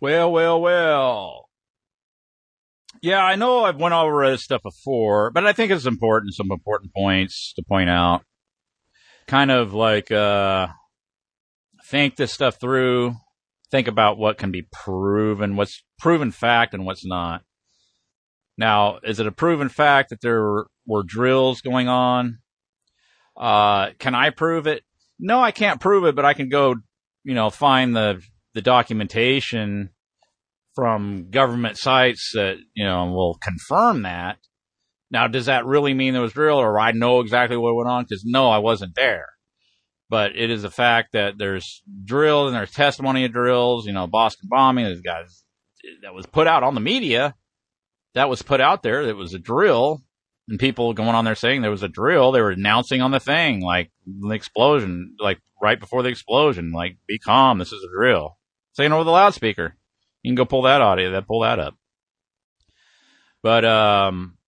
Well, 0.03 0.33
well, 0.33 0.61
well. 0.61 1.49
Yeah, 3.03 3.25
I 3.25 3.37
know 3.37 3.63
I've 3.63 3.77
went 3.77 3.95
over 3.95 4.29
this 4.29 4.43
stuff 4.43 4.65
before, 4.65 5.31
but 5.31 5.47
I 5.47 5.53
think 5.53 5.71
it's 5.71 5.87
important, 5.87 6.35
some 6.35 6.51
important 6.51 6.93
points 6.93 7.53
to 7.55 7.63
point 7.63 7.89
out. 7.89 8.25
Kind 9.29 9.53
of 9.53 9.75
like, 9.75 10.11
uh, 10.11 10.67
think 11.87 12.17
this 12.17 12.33
stuff 12.33 12.59
through, 12.61 13.15
think 13.71 13.87
about 13.87 14.19
what 14.19 14.39
can 14.39 14.51
be 14.51 14.67
proven, 14.73 15.55
what's 15.55 15.85
proven 16.01 16.33
fact 16.33 16.75
and 16.75 16.85
what's 16.85 17.07
not. 17.07 17.45
Now, 18.59 18.99
is 19.05 19.21
it 19.21 19.29
a 19.29 19.33
proven 19.33 19.69
fact 19.69 20.11
that 20.11 20.21
there 20.21 20.65
were 20.85 21.05
drills 21.05 21.61
going 21.61 21.87
on? 21.87 22.41
Uh, 23.37 23.91
can 24.01 24.17
I 24.17 24.31
prove 24.31 24.67
it? 24.67 24.83
No, 25.21 25.39
I 25.41 25.53
can't 25.53 25.81
prove 25.81 26.07
it, 26.07 26.17
but 26.17 26.25
I 26.25 26.35
can 26.35 26.49
go, 26.49 26.75
you 27.23 27.35
know, 27.35 27.51
find 27.51 27.95
the, 27.95 28.21
the 28.55 28.63
documentation 28.63 29.91
from 30.75 31.31
government 31.31 31.77
sites 31.77 32.33
that, 32.35 32.57
you 32.75 32.85
know, 32.85 33.13
will 33.13 33.39
confirm 33.43 34.03
that. 34.03 34.39
Now, 35.11 35.29
does 35.29 35.47
that 35.47 35.67
really 35.67 35.93
mean 35.93 36.15
there 36.15 36.23
was 36.23 36.33
drill 36.33 36.59
or 36.59 36.81
I 36.81 36.93
know 36.93 37.21
exactly 37.21 37.57
what 37.57 37.75
went 37.75 37.89
on? 37.89 38.07
Cause 38.07 38.23
no, 38.25 38.49
I 38.49 38.59
wasn't 38.59 38.95
there. 38.95 39.27
But 40.09 40.37
it 40.37 40.51
is 40.51 40.65
a 40.65 40.71
fact 40.71 41.13
that 41.13 41.39
there's 41.39 41.83
drills 42.05 42.49
and 42.49 42.57
there's 42.57 42.71
testimony 42.71 43.25
of 43.25 43.33
drills, 43.33 43.87
you 43.87 43.93
know, 43.93 44.07
Boston 44.07 44.49
bombing, 44.51 44.85
there's 44.85 45.01
guys 45.01 45.45
that 46.03 46.15
was 46.15 46.27
put 46.27 46.47
out 46.47 46.63
on 46.63 46.75
the 46.75 46.81
media. 46.81 47.35
That 48.15 48.29
was 48.29 48.43
put 48.43 48.61
out 48.61 48.83
there. 48.83 49.03
It 49.03 49.17
was 49.17 49.35
a 49.35 49.39
drill 49.39 50.03
and 50.49 50.59
people 50.59 50.93
going 50.93 51.15
on 51.15 51.25
there 51.25 51.35
saying 51.35 51.63
there 51.63 51.71
was 51.71 51.83
a 51.83 51.89
drill. 51.89 52.33
They 52.33 52.41
were 52.41 52.51
announcing 52.51 53.01
on 53.01 53.11
the 53.11 53.21
thing, 53.21 53.63
like 53.63 53.91
the 54.07 54.31
explosion, 54.31 55.17
like 55.19 55.39
right 55.63 55.81
before 55.81 56.03
the 56.03 56.11
explosion, 56.11 56.73
like 56.73 56.99
be 57.07 57.19
calm. 57.19 57.59
This 57.59 57.73
is 57.73 57.83
a 57.83 57.91
drill 57.95 58.37
saying 58.73 58.93
over 58.93 59.05
the 59.05 59.11
loudspeaker. 59.11 59.77
You 60.23 60.31
can 60.31 60.37
go 60.37 60.45
pull 60.45 60.63
that 60.63 60.81
audio, 60.81 61.13
that 61.13 61.27
pull 61.27 61.41
that 61.41 61.59
up. 61.59 61.75
But 63.43 63.65
um, 63.65 64.39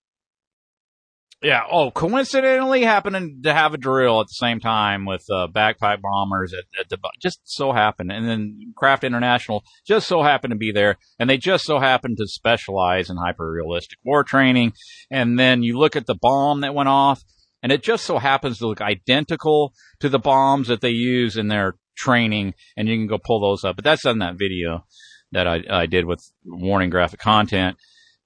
yeah. 1.44 1.62
Oh, 1.70 1.90
coincidentally, 1.90 2.82
happening 2.82 3.40
to 3.42 3.52
have 3.52 3.74
a 3.74 3.78
drill 3.78 4.20
at 4.20 4.28
the 4.28 4.34
same 4.34 4.60
time 4.60 5.04
with 5.04 5.24
uh, 5.30 5.46
bagpipe 5.48 6.00
bombers 6.00 6.54
at, 6.54 6.64
at 6.80 6.88
the 6.88 6.98
just 7.20 7.40
so 7.44 7.72
happened, 7.72 8.10
and 8.10 8.26
then 8.26 8.72
Craft 8.76 9.04
International 9.04 9.62
just 9.86 10.08
so 10.08 10.22
happened 10.22 10.52
to 10.52 10.56
be 10.56 10.72
there, 10.72 10.96
and 11.18 11.28
they 11.28 11.36
just 11.36 11.66
so 11.66 11.78
happened 11.78 12.16
to 12.16 12.26
specialize 12.26 13.10
in 13.10 13.16
hyper 13.16 13.50
realistic 13.50 13.98
war 14.04 14.24
training. 14.24 14.72
And 15.10 15.38
then 15.38 15.62
you 15.62 15.78
look 15.78 15.96
at 15.96 16.06
the 16.06 16.14
bomb 16.14 16.62
that 16.62 16.74
went 16.74 16.88
off, 16.88 17.22
and 17.62 17.70
it 17.70 17.82
just 17.82 18.04
so 18.04 18.18
happens 18.18 18.58
to 18.58 18.66
look 18.66 18.80
identical 18.80 19.74
to 20.00 20.08
the 20.08 20.18
bombs 20.18 20.68
that 20.68 20.80
they 20.80 20.90
use 20.90 21.36
in 21.36 21.48
their 21.48 21.74
training, 21.96 22.54
and 22.76 22.88
you 22.88 22.96
can 22.96 23.06
go 23.06 23.18
pull 23.18 23.40
those 23.40 23.64
up. 23.64 23.76
But 23.76 23.84
that's 23.84 24.06
on 24.06 24.18
that 24.18 24.38
video 24.38 24.84
that 25.32 25.46
I, 25.46 25.62
I 25.68 25.86
did 25.86 26.04
with 26.04 26.20
warning 26.44 26.90
graphic 26.90 27.20
content. 27.20 27.76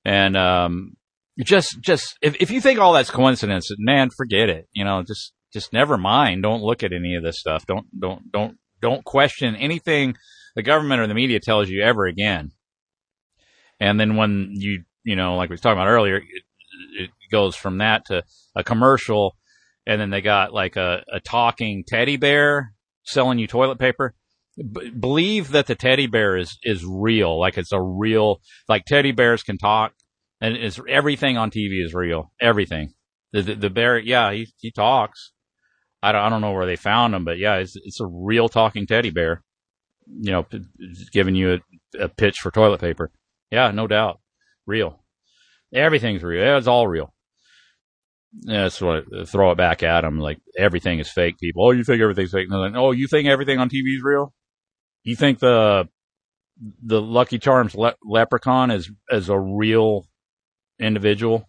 And, 0.05 0.37
um, 0.37 0.97
just, 1.39 1.81
just, 1.81 2.19
if, 2.21 2.37
if 2.41 2.51
you 2.51 2.61
think 2.61 2.81
all 2.81 2.93
that's 2.93 3.11
coincidence, 3.11 3.71
man, 3.79 4.11
forget 4.11 4.49
it. 4.49 4.69
You 4.73 4.85
know, 4.85 5.03
just, 5.03 5.33
just 5.53 5.73
never 5.73 5.97
mind. 5.97 6.43
Don't 6.43 6.63
look 6.63 6.83
at 6.83 6.93
any 6.93 7.15
of 7.15 7.23
this 7.23 7.39
stuff. 7.39 7.65
Don't, 7.67 7.87
don't, 7.99 8.31
don't, 8.33 8.59
don't 8.81 9.05
question 9.05 9.57
anything 9.57 10.17
the 10.55 10.63
government 10.63 11.01
or 11.01 11.07
the 11.07 11.15
media 11.15 11.41
tells 11.41 11.69
you 11.69 11.83
ever 11.83 12.07
again. 12.07 12.53
And 13.81 13.99
then 13.99 14.17
when 14.17 14.51
you, 14.55 14.83
you 15.05 15.17
know, 15.17 15.37
like 15.37 15.51
we 15.51 15.55
was 15.55 15.61
talking 15.61 15.79
about 15.79 15.89
earlier, 15.89 16.17
it, 16.17 16.25
it 16.99 17.11
goes 17.31 17.55
from 17.55 17.79
that 17.79 18.07
to 18.07 18.25
a 18.57 18.65
commercial 18.65 19.37
and 19.87 20.01
then 20.01 20.11
they 20.11 20.21
got 20.21 20.53
like 20.53 20.77
a, 20.77 21.03
a 21.13 21.21
talking 21.21 21.85
teddy 21.87 22.17
bear 22.17 22.75
selling 23.09 23.39
you 23.39 23.47
toilet 23.47 23.79
paper. 23.79 24.15
B- 24.57 24.91
believe 24.91 25.51
that 25.53 25.67
the 25.67 25.75
teddy 25.75 26.07
bear 26.07 26.37
is, 26.37 26.59
is 26.63 26.85
real. 26.85 27.39
Like 27.39 27.57
it's 27.59 27.73
a 27.73 27.81
real, 27.81 28.41
like 28.69 28.85
teddy 28.85 29.13
bears 29.13 29.43
can 29.43 29.59
talk 29.59 29.93
and 30.41 30.57
it's 30.57 30.81
everything 30.89 31.37
on 31.37 31.51
TV 31.51 31.85
is 31.85 31.95
real. 31.95 32.33
Everything. 32.41 32.95
The, 33.33 33.43
the, 33.43 33.55
the 33.55 33.71
bear, 33.71 33.99
yeah, 33.99 34.33
he, 34.33 34.49
he 34.59 34.71
talks. 34.71 35.33
I 36.03 36.13
don't, 36.13 36.23
I 36.23 36.29
don't 36.29 36.41
know 36.41 36.53
where 36.53 36.67
they 36.67 36.77
found 36.77 37.15
him, 37.15 37.25
but 37.25 37.39
yeah, 37.39 37.57
it's, 37.57 37.77
it's 37.77 38.01
a 38.01 38.07
real 38.07 38.49
talking 38.49 38.87
teddy 38.87 39.11
bear, 39.11 39.43
you 40.07 40.31
know, 40.31 40.45
p- 40.45 40.65
giving 41.13 41.35
you 41.35 41.61
a, 41.95 42.05
a 42.05 42.09
pitch 42.09 42.39
for 42.39 42.51
toilet 42.51 42.81
paper. 42.81 43.11
Yeah, 43.51 43.71
no 43.71 43.87
doubt. 43.87 44.21
Real. 44.67 45.01
Everything's 45.75 46.23
real. 46.23 46.57
It's 46.57 46.67
all 46.67 46.87
real. 46.87 47.13
Yeah, 48.33 48.65
that's 48.65 48.81
what 48.81 49.05
throw 49.29 49.53
it 49.53 49.57
back 49.57 49.83
at 49.83 50.03
them. 50.03 50.19
Like 50.19 50.39
everything 50.57 50.99
is 50.99 51.11
fake. 51.11 51.39
People, 51.39 51.67
oh, 51.67 51.71
you 51.71 51.85
think 51.85 52.03
everything's 52.03 52.33
fake? 52.33 52.49
Like, 52.51 52.75
oh, 52.75 52.93
you 52.93 53.09
think 53.09 53.29
everything 53.29 53.59
on 53.59 53.69
TV 53.69 53.97
is 53.97 54.03
real? 54.03 54.33
You 55.03 55.17
think 55.17 55.39
the 55.39 55.89
the 56.83 57.01
Lucky 57.01 57.39
Charms 57.39 57.75
le- 57.75 57.97
leprechaun 58.05 58.71
is 58.71 58.91
is 59.11 59.29
a 59.29 59.39
real 59.39 60.07
individual 60.79 61.49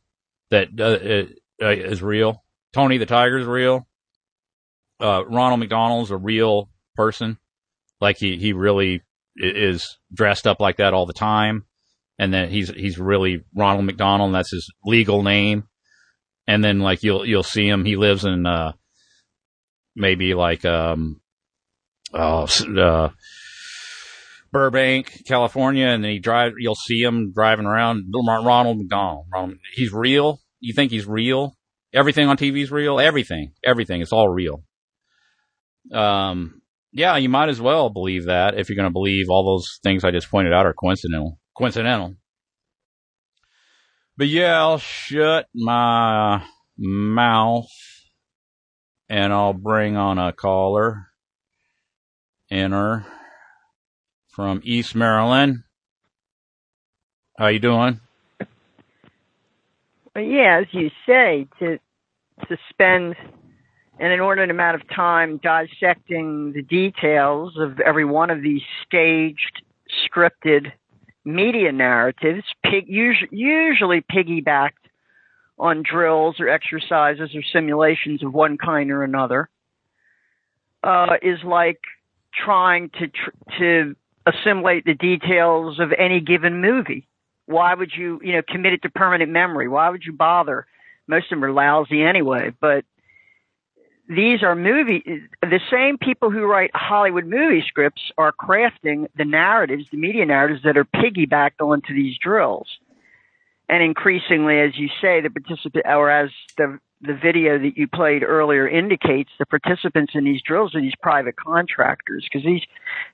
that 0.51 0.69
uh, 0.79 1.65
uh, 1.65 1.69
is 1.69 2.01
real? 2.01 2.43
Tony 2.73 2.97
the 2.97 3.05
Tiger 3.05 3.39
is 3.39 3.45
real. 3.45 3.87
Uh, 5.01 5.23
Ronald 5.25 5.59
McDonald's 5.59 6.11
a 6.11 6.17
real 6.17 6.69
person. 6.95 7.37
Like 7.99 8.17
he 8.17 8.37
he 8.37 8.53
really 8.53 9.01
is 9.35 9.97
dressed 10.13 10.47
up 10.47 10.61
like 10.61 10.77
that 10.77 10.93
all 10.93 11.05
the 11.05 11.13
time, 11.13 11.65
and 12.17 12.33
then 12.33 12.49
he's 12.49 12.69
he's 12.69 12.97
really 12.97 13.43
Ronald 13.53 13.85
McDonald. 13.85 14.27
And 14.29 14.35
that's 14.35 14.51
his 14.51 14.71
legal 14.85 15.23
name 15.23 15.65
and 16.49 16.63
then 16.63 16.79
like 16.79 17.03
you'll 17.03 17.27
you'll 17.27 17.43
see 17.43 17.67
him. 17.67 17.85
He 17.85 17.95
lives 17.95 18.25
in 18.25 18.47
uh, 18.47 18.71
maybe 19.95 20.33
like 20.33 20.65
um, 20.65 21.21
uh, 22.11 22.47
uh, 22.75 23.09
Burbank, 24.51 25.21
California, 25.27 25.85
and 25.85 26.03
then 26.03 26.09
he 26.09 26.17
drive. 26.17 26.53
You'll 26.57 26.73
see 26.73 27.01
him 27.01 27.33
driving 27.35 27.67
around. 27.67 28.11
Ronald 28.11 28.79
McDonald. 28.79 29.27
Ronald, 29.31 29.59
he's 29.75 29.93
real. 29.93 30.39
You 30.59 30.73
think 30.73 30.89
he's 30.89 31.05
real? 31.05 31.55
Everything 31.93 32.27
on 32.27 32.35
TV 32.35 32.63
is 32.63 32.71
real. 32.71 32.99
Everything, 32.99 33.51
everything. 33.63 34.01
It's 34.01 34.11
all 34.11 34.27
real. 34.27 34.63
Um, 35.93 36.63
yeah, 36.91 37.15
you 37.17 37.29
might 37.29 37.49
as 37.49 37.61
well 37.61 37.91
believe 37.91 38.25
that 38.25 38.57
if 38.57 38.69
you're 38.69 38.75
going 38.75 38.89
to 38.89 38.91
believe 38.91 39.29
all 39.29 39.45
those 39.45 39.79
things 39.83 40.03
I 40.03 40.09
just 40.09 40.31
pointed 40.31 40.51
out 40.51 40.65
are 40.65 40.73
coincidental. 40.73 41.37
Coincidental. 41.55 42.15
But 44.19 44.27
yeah, 44.27 44.59
I'll 44.59 44.79
shut 44.79 45.47
my 45.55 46.43
mouth 46.77 47.69
and 49.07 49.31
I'll 49.31 49.53
bring 49.53 49.95
on 49.95 50.17
a 50.17 50.33
caller. 50.33 51.07
Enter 52.51 53.05
from 54.27 54.59
East 54.65 54.93
Maryland. 54.93 55.63
How 57.37 57.47
you 57.47 57.59
doing? 57.59 58.01
Yeah, 60.17 60.63
as 60.63 60.67
you 60.71 60.89
say, 61.05 61.47
to 61.59 61.79
to 62.49 62.57
spend 62.71 63.15
an 63.99 64.11
inordinate 64.11 64.51
amount 64.51 64.81
of 64.81 64.89
time 64.93 65.39
dissecting 65.41 66.51
the 66.51 66.61
details 66.61 67.53
of 67.57 67.79
every 67.79 68.03
one 68.03 68.31
of 68.31 68.41
these 68.41 68.63
staged, 68.85 69.61
scripted 70.05 70.73
media 71.25 71.71
narratives, 71.71 72.43
pig, 72.63 72.85
usually, 72.87 73.29
usually 73.31 74.01
piggybacked 74.01 74.71
on 75.57 75.83
drills 75.83 76.37
or 76.39 76.47
exercises 76.47 77.29
or 77.35 77.41
simulations 77.51 78.23
of 78.23 78.33
one 78.33 78.57
kind 78.57 78.91
or 78.91 79.03
another 79.03 79.49
uh, 80.83 81.15
is 81.21 81.39
like 81.43 81.81
trying 82.33 82.89
to 82.91 83.07
tr- 83.07 83.57
to 83.59 83.95
assimilate 84.25 84.85
the 84.85 84.93
details 84.93 85.79
of 85.79 85.91
any 85.97 86.21
given 86.21 86.61
movie. 86.61 87.07
Why 87.45 87.73
would 87.73 87.91
you, 87.95 88.19
you 88.23 88.33
know, 88.33 88.41
commit 88.47 88.73
it 88.73 88.83
to 88.83 88.89
permanent 88.89 89.31
memory? 89.31 89.67
Why 89.67 89.89
would 89.89 90.03
you 90.05 90.13
bother? 90.13 90.67
Most 91.07 91.25
of 91.25 91.29
them 91.31 91.45
are 91.45 91.51
lousy 91.51 92.03
anyway, 92.03 92.51
but 92.61 92.85
these 94.09 94.41
are 94.41 94.55
movie 94.55 95.03
the 95.41 95.59
same 95.71 95.99
people 95.99 96.31
who 96.31 96.43
write 96.45 96.71
Hollywood 96.73 97.27
movie 97.27 97.63
scripts 97.65 98.01
are 98.17 98.33
crafting 98.33 99.07
the 99.15 99.23
narratives, 99.23 99.85
the 99.91 99.97
media 99.97 100.25
narratives 100.25 100.63
that 100.63 100.77
are 100.77 100.83
piggybacked 100.83 101.61
onto 101.61 101.93
these 101.93 102.17
drills. 102.17 102.67
And 103.69 103.83
increasingly, 103.83 104.59
as 104.59 104.75
you 104.75 104.89
say, 104.99 105.21
the 105.21 105.29
participant 105.29 105.85
or 105.87 106.09
as 106.09 106.31
the 106.57 106.79
the 107.01 107.13
video 107.13 107.57
that 107.57 107.77
you 107.77 107.87
played 107.87 108.23
earlier 108.23 108.67
indicates, 108.67 109.29
the 109.39 109.45
participants 109.45 110.13
in 110.15 110.25
these 110.25 110.41
drills 110.41 110.75
are 110.75 110.81
these 110.81 110.95
private 111.01 111.35
contractors 111.37 112.27
because 112.29 112.43
these 112.43 112.63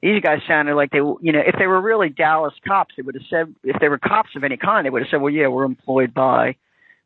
these 0.01 0.21
guys 0.21 0.39
sounded 0.47 0.75
like 0.75 0.91
they, 0.91 0.97
you 0.97 1.31
know, 1.33 1.41
if 1.45 1.55
they 1.59 1.67
were 1.67 1.81
really 1.81 2.09
Dallas 2.09 2.53
cops, 2.65 2.95
they 2.95 3.03
would 3.03 3.15
have 3.15 3.27
said, 3.29 3.53
if 3.63 3.79
they 3.81 3.89
were 3.89 3.99
cops 3.99 4.29
of 4.35 4.45
any 4.45 4.57
kind, 4.57 4.85
they 4.85 4.89
would 4.89 5.03
have 5.03 5.09
said, 5.11 5.21
well, 5.21 5.31
yeah, 5.31 5.47
we're 5.47 5.65
employed 5.65 6.13
by, 6.13 6.55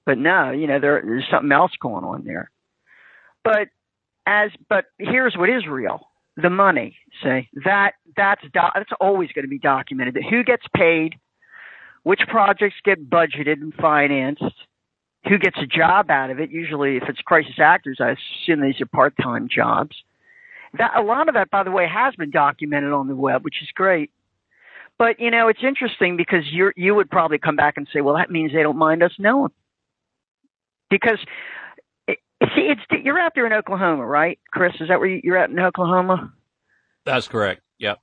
but 0.05 0.19
no, 0.19 0.51
you 0.51 0.67
know, 0.67 0.79
there, 0.79 1.01
there's 1.03 1.27
something 1.29 1.51
else 1.51 1.71
going 1.81 2.05
on 2.05 2.23
there. 2.23 2.49
But 3.43 3.69
as 4.29 4.51
but 4.69 4.85
here's 4.99 5.35
what 5.35 5.49
is 5.49 5.65
real. 5.67 6.07
The 6.37 6.49
money 6.49 6.95
say 7.23 7.49
that 7.65 7.93
that's 8.15 8.43
do, 8.43 8.59
that's 8.75 8.91
always 9.01 9.31
going 9.33 9.43
to 9.43 9.49
be 9.49 9.59
documented. 9.59 10.17
Who 10.29 10.43
gets 10.43 10.63
paid 10.75 11.15
which 12.03 12.21
projects 12.29 12.75
get 12.85 13.09
budgeted 13.09 13.61
and 13.61 13.73
financed 13.73 14.43
who 15.27 15.37
gets 15.37 15.57
a 15.61 15.65
job 15.65 16.09
out 16.09 16.29
of 16.29 16.39
it 16.39 16.49
usually 16.51 16.95
if 16.95 17.03
it's 17.09 17.19
crisis 17.19 17.59
actors 17.59 17.97
i 17.99 18.11
assume 18.11 18.61
these 18.61 18.79
are 18.79 18.85
part-time 18.85 19.49
jobs. 19.53 19.95
That 20.77 20.91
a 20.95 21.01
lot 21.01 21.27
of 21.27 21.33
that 21.33 21.49
by 21.49 21.63
the 21.63 21.71
way 21.71 21.87
has 21.87 22.15
been 22.15 22.31
documented 22.31 22.93
on 22.93 23.07
the 23.07 23.15
web 23.15 23.43
which 23.43 23.61
is 23.61 23.69
great. 23.73 24.11
But 24.97 25.19
you 25.19 25.31
know 25.31 25.47
it's 25.47 25.63
interesting 25.63 26.15
because 26.15 26.43
you 26.51 26.71
you 26.77 26.93
would 26.93 27.09
probably 27.09 27.39
come 27.39 27.55
back 27.55 27.75
and 27.77 27.87
say 27.91 28.01
well 28.01 28.15
that 28.15 28.29
means 28.29 28.53
they 28.53 28.63
don't 28.63 28.77
mind 28.77 29.01
us 29.01 29.13
knowing. 29.17 29.51
Because 30.89 31.19
See, 32.41 32.71
it's 32.71 32.81
you're 33.03 33.19
out 33.19 33.33
there 33.35 33.45
in 33.45 33.53
Oklahoma, 33.53 34.05
right, 34.05 34.39
Chris? 34.51 34.73
Is 34.79 34.87
that 34.87 34.99
where 34.99 35.09
you're 35.09 35.37
at 35.37 35.49
in 35.49 35.59
Oklahoma? 35.59 36.31
That's 37.05 37.27
correct. 37.27 37.61
Yep. 37.79 37.99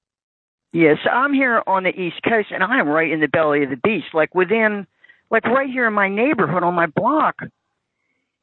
Yes, 0.72 0.98
I'm 1.10 1.32
here 1.32 1.62
on 1.66 1.84
the 1.84 1.98
East 1.98 2.20
Coast, 2.22 2.48
and 2.50 2.62
I 2.62 2.78
am 2.78 2.88
right 2.88 3.10
in 3.10 3.20
the 3.20 3.28
belly 3.28 3.64
of 3.64 3.70
the 3.70 3.76
beast, 3.76 4.08
like 4.12 4.34
within, 4.34 4.86
like 5.30 5.44
right 5.46 5.70
here 5.70 5.86
in 5.86 5.94
my 5.94 6.08
neighborhood 6.08 6.62
on 6.62 6.74
my 6.74 6.86
block. 6.86 7.36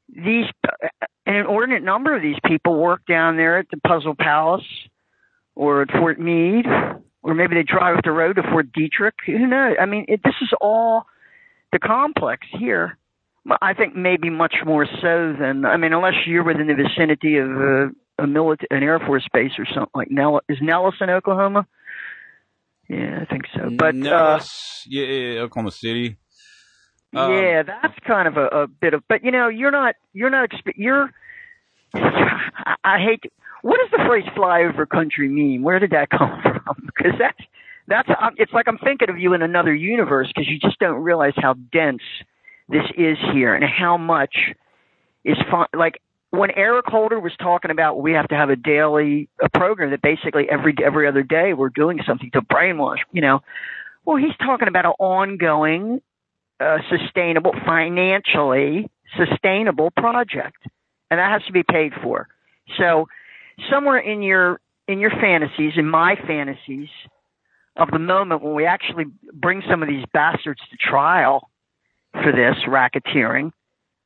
These 0.09 0.45
uh, 0.67 0.87
an 1.27 1.35
inordinate 1.35 1.83
number 1.83 2.15
of 2.15 2.23
these 2.23 2.37
people 2.43 2.79
work 2.79 3.05
down 3.07 3.37
there 3.37 3.59
at 3.59 3.67
the 3.69 3.77
Puzzle 3.77 4.15
Palace, 4.15 4.65
or 5.53 5.83
at 5.83 5.91
Fort 5.91 6.19
Meade, 6.19 6.65
or 7.21 7.35
maybe 7.35 7.53
they 7.53 7.63
drive 7.63 7.97
up 7.97 8.03
the 8.03 8.11
road 8.11 8.37
to 8.37 8.43
Fort 8.43 8.67
Detrick. 8.73 9.13
Who 9.27 9.45
knows? 9.45 9.75
I 9.79 9.85
mean, 9.85 10.05
it, 10.07 10.21
this 10.23 10.35
is 10.41 10.49
all 10.59 11.05
the 11.71 11.79
complex 11.79 12.47
here 12.51 12.97
I 13.61 13.73
think 13.73 13.95
maybe 13.95 14.29
much 14.29 14.55
more 14.65 14.85
so 14.85 15.35
than 15.37 15.65
I 15.65 15.77
mean, 15.77 15.93
unless 15.93 16.13
you're 16.25 16.43
within 16.43 16.67
the 16.67 16.75
vicinity 16.75 17.37
of 17.37 17.49
a, 17.49 17.89
a 18.19 18.27
military, 18.27 18.67
an 18.71 18.83
Air 18.83 18.99
Force 18.99 19.27
base 19.33 19.51
or 19.57 19.65
something 19.65 19.91
like 19.93 20.09
Nell. 20.09 20.39
Is 20.47 20.59
Nellis 20.61 20.95
in 21.01 21.09
Oklahoma? 21.09 21.67
Yeah, 22.87 23.19
I 23.21 23.25
think 23.25 23.43
so. 23.53 23.69
But 23.77 23.95
Nellis, 23.95 24.85
uh, 24.85 24.89
yeah, 24.89 25.05
yeah, 25.05 25.39
Oklahoma 25.41 25.71
City. 25.71 26.17
Um, 27.15 27.33
yeah, 27.33 27.63
that's 27.63 27.97
kind 28.07 28.27
of 28.27 28.37
a, 28.37 28.47
a 28.47 28.67
bit 28.67 28.93
of. 28.93 29.03
But 29.09 29.23
you 29.25 29.31
know, 29.31 29.49
you're 29.49 29.71
not. 29.71 29.95
You're 30.13 30.29
not. 30.29 30.49
You're. 30.75 31.09
I, 31.93 32.75
I 32.83 32.99
hate. 32.99 33.23
To, 33.23 33.29
what 33.61 33.79
does 33.79 33.91
the 33.91 34.05
phrase 34.07 34.25
"fly 34.35 34.63
over 34.63 34.85
country" 34.85 35.27
mean? 35.27 35.63
Where 35.63 35.79
did 35.79 35.91
that 35.91 36.09
come 36.17 36.41
from? 36.41 36.75
Because 36.85 37.19
that's 37.19 37.39
that's. 37.87 38.09
It's 38.37 38.53
like 38.53 38.67
I'm 38.69 38.77
thinking 38.77 39.09
of 39.09 39.17
you 39.19 39.33
in 39.33 39.41
another 39.41 39.73
universe 39.73 40.29
because 40.33 40.49
you 40.49 40.59
just 40.59 40.79
don't 40.79 41.01
realize 41.03 41.33
how 41.35 41.55
dense 41.73 42.01
this 42.73 42.89
is 42.97 43.17
here 43.33 43.55
and 43.55 43.63
how 43.63 43.97
much 43.97 44.35
is 45.23 45.37
fun. 45.49 45.67
Like 45.73 46.01
when 46.31 46.49
Eric 46.51 46.85
Holder 46.87 47.19
was 47.19 47.33
talking 47.39 47.71
about 47.71 48.01
we 48.01 48.13
have 48.13 48.27
to 48.29 48.35
have 48.35 48.49
a 48.49 48.55
daily 48.55 49.29
a 49.41 49.49
program 49.49 49.91
that 49.91 50.01
basically 50.01 50.49
every 50.49 50.75
every 50.83 51.07
other 51.07 51.23
day 51.23 51.53
we're 51.53 51.69
doing 51.69 51.99
something 52.05 52.31
to 52.31 52.41
brainwash, 52.41 52.97
you 53.11 53.21
know. 53.21 53.41
Well, 54.05 54.17
he's 54.17 54.35
talking 54.37 54.67
about 54.67 54.85
an 54.85 54.93
ongoing, 54.99 56.01
uh, 56.59 56.79
sustainable, 56.89 57.53
financially 57.65 58.89
sustainable 59.17 59.91
project, 59.91 60.57
and 61.09 61.19
that 61.19 61.31
has 61.31 61.43
to 61.45 61.53
be 61.53 61.63
paid 61.63 61.93
for. 62.01 62.27
So, 62.77 63.07
somewhere 63.69 63.99
in 63.99 64.21
your 64.21 64.59
in 64.87 64.99
your 64.99 65.11
fantasies, 65.11 65.73
in 65.77 65.87
my 65.87 66.15
fantasies, 66.27 66.89
of 67.77 67.91
the 67.91 67.99
moment 67.99 68.41
when 68.41 68.55
we 68.55 68.65
actually 68.65 69.05
bring 69.33 69.61
some 69.69 69.81
of 69.81 69.89
these 69.89 70.03
bastards 70.13 70.61
to 70.71 70.77
trial 70.77 71.49
for 72.14 72.31
this 72.31 72.56
racketeering. 72.68 73.52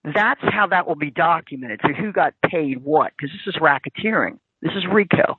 That's 0.03 0.41
how 0.41 0.67
that 0.67 0.87
will 0.87 0.95
be 0.95 1.11
documented. 1.11 1.81
So 1.83 1.93
who 1.93 2.11
got 2.11 2.33
paid 2.49 2.83
what? 2.83 3.11
Because 3.17 3.33
this 3.33 3.55
is 3.55 3.61
racketeering. 3.61 4.39
This 4.61 4.71
is 4.75 4.85
RICO, 4.91 5.37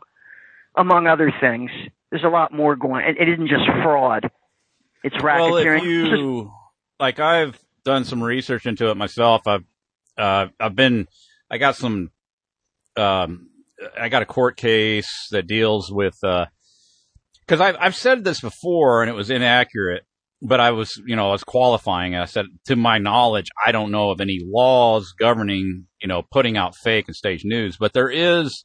among 0.77 1.07
other 1.07 1.32
things. 1.40 1.70
There's 2.11 2.24
a 2.24 2.28
lot 2.28 2.53
more 2.53 2.77
going. 2.77 3.05
It, 3.05 3.16
it 3.19 3.28
isn't 3.32 3.49
just 3.49 3.65
fraud. 3.82 4.31
It's 5.03 5.16
racketeering. 5.16 5.81
Well, 5.81 5.85
if 5.85 5.85
you 5.85 6.53
like, 7.01 7.19
I've 7.19 7.59
done 7.85 8.05
some 8.05 8.23
research 8.23 8.66
into 8.66 8.90
it 8.90 8.97
myself. 8.97 9.47
I've 9.47 9.65
uh, 10.19 10.49
I've 10.61 10.77
been 10.77 11.07
I 11.51 11.59
got 11.59 11.77
some 11.77 12.11
um, 12.97 13.49
I 13.99 14.09
got 14.09 14.23
a 14.23 14.27
court 14.27 14.57
case 14.57 15.28
that 15.31 15.47
deals 15.47 15.90
with 15.90 16.16
because 16.20 17.61
uh, 17.61 17.65
I've 17.65 17.77
I've 17.81 17.97
said 17.97 18.24
this 18.24 18.40
before 18.40 19.03
and 19.03 19.11
it 19.11 19.15
was 19.15 19.31
inaccurate 19.31 20.05
but 20.40 20.60
I 20.60 20.70
was, 20.70 21.01
you 21.06 21.16
know, 21.16 21.28
I 21.28 21.32
was 21.32 21.44
qualifying. 21.44 22.15
I 22.15 22.27
said, 22.27 22.47
to 22.66 22.77
my 22.77 22.98
knowledge, 22.98 23.48
I 23.65 23.73
don't 23.73 23.90
know 23.90 24.10
of 24.10 24.20
any 24.20 24.40
laws 24.44 25.12
governing, 25.19 25.86
you 26.01 26.09
know, 26.09 26.23
putting 26.31 26.56
out 26.56 26.77
fake 26.77 27.06
and 27.09 27.16
staged 27.16 27.44
news, 27.44 27.77
but 27.78 27.93
there 27.93 28.10
is 28.10 28.65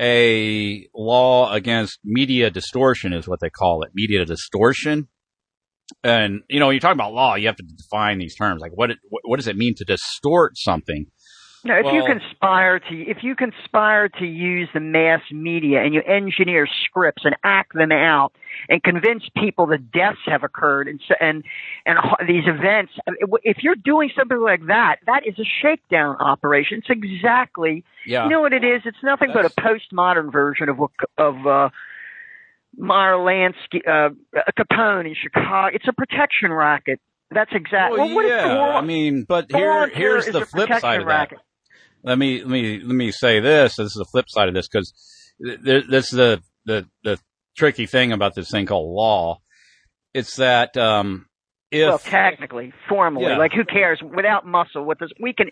a 0.00 0.86
law 0.94 1.52
against 1.52 1.98
media 2.04 2.50
distortion 2.50 3.12
is 3.12 3.26
what 3.26 3.40
they 3.40 3.50
call 3.50 3.82
it, 3.82 3.90
media 3.94 4.24
distortion. 4.24 5.08
And, 6.04 6.42
you 6.48 6.60
know, 6.60 6.70
you're 6.70 6.80
talking 6.80 6.98
about 6.98 7.14
law, 7.14 7.34
you 7.34 7.46
have 7.46 7.56
to 7.56 7.64
define 7.64 8.18
these 8.18 8.36
terms. 8.36 8.60
Like 8.60 8.72
what, 8.74 8.90
it, 8.90 8.98
what 9.08 9.36
does 9.36 9.48
it 9.48 9.56
mean 9.56 9.74
to 9.76 9.84
distort 9.84 10.56
something? 10.56 11.06
If 11.76 11.84
well, 11.84 11.94
you 11.94 12.04
conspire 12.04 12.78
to 12.78 12.94
if 12.94 13.18
you 13.22 13.34
conspire 13.34 14.08
to 14.08 14.24
use 14.24 14.68
the 14.72 14.80
mass 14.80 15.20
media 15.30 15.82
and 15.82 15.94
you 15.94 16.02
engineer 16.02 16.66
scripts 16.84 17.22
and 17.24 17.36
act 17.44 17.74
them 17.74 17.92
out 17.92 18.32
and 18.68 18.82
convince 18.82 19.24
people 19.36 19.66
that 19.66 19.90
deaths 19.90 20.18
have 20.26 20.42
occurred 20.42 20.88
and 20.88 21.00
and 21.20 21.44
and 21.86 21.98
these 22.28 22.44
events, 22.46 22.92
if 23.42 23.58
you're 23.62 23.76
doing 23.76 24.10
something 24.16 24.40
like 24.40 24.66
that, 24.66 24.96
that 25.06 25.26
is 25.26 25.38
a 25.38 25.44
shakedown 25.62 26.16
operation. 26.16 26.78
It's 26.78 26.90
exactly 26.90 27.84
yeah. 28.06 28.24
you 28.24 28.30
know 28.30 28.40
what 28.40 28.52
it 28.52 28.64
is. 28.64 28.82
It's 28.84 29.02
nothing 29.02 29.30
That's, 29.34 29.54
but 29.54 29.64
a 29.64 29.68
postmodern 29.94 30.32
version 30.32 30.68
of 30.68 30.80
of 31.16 31.46
uh, 31.46 31.68
Meyer 32.76 33.14
Lansky, 33.14 33.86
uh, 33.86 34.10
Capone 34.58 35.06
in 35.06 35.14
Chicago. 35.14 35.74
It's 35.74 35.88
a 35.88 35.92
protection 35.92 36.52
racket. 36.52 37.00
That's 37.30 37.50
exactly. 37.52 37.98
Well, 37.98 38.14
well 38.14 38.26
yeah, 38.26 38.76
I 38.76 38.80
mean, 38.80 39.24
but 39.24 39.52
here, 39.52 39.88
here's 39.88 40.26
the 40.26 40.46
flip 40.46 40.68
side 40.68 41.00
of 41.00 41.06
that. 41.06 41.32
Racket 41.32 41.38
let 42.08 42.18
me 42.18 42.38
let 42.38 42.48
me 42.48 42.80
let 42.80 42.94
me 42.94 43.12
say 43.12 43.38
this. 43.38 43.76
This 43.76 43.88
is 43.88 43.94
the 43.94 44.06
flip 44.06 44.28
side 44.28 44.48
of 44.48 44.54
this 44.54 44.66
because 44.66 44.92
this 45.38 46.06
is 46.06 46.10
the 46.10 46.42
the 46.64 46.86
the 47.04 47.18
tricky 47.56 47.86
thing 47.86 48.12
about 48.12 48.34
this 48.34 48.50
thing 48.50 48.64
called 48.64 48.88
law. 48.88 49.40
It's 50.14 50.36
that 50.36 50.76
um, 50.78 51.26
if 51.70 51.86
well, 51.86 51.98
technically, 51.98 52.72
formally, 52.88 53.26
yeah. 53.26 53.36
like 53.36 53.52
who 53.52 53.64
cares? 53.64 54.00
Without 54.02 54.46
muscle, 54.46 54.84
with 54.84 54.98
this, 54.98 55.10
we 55.20 55.34
can. 55.34 55.50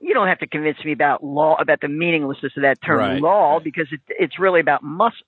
You 0.00 0.14
don't 0.14 0.28
have 0.28 0.38
to 0.38 0.46
convince 0.46 0.78
me 0.84 0.92
about 0.92 1.24
law 1.24 1.56
about 1.60 1.80
the 1.80 1.88
meaninglessness 1.88 2.52
of 2.56 2.62
that 2.62 2.80
term 2.80 2.98
right. 2.98 3.20
law 3.20 3.58
because 3.58 3.88
it, 3.90 4.00
it's 4.08 4.38
really 4.38 4.60
about 4.60 4.84
muscle. 4.84 5.26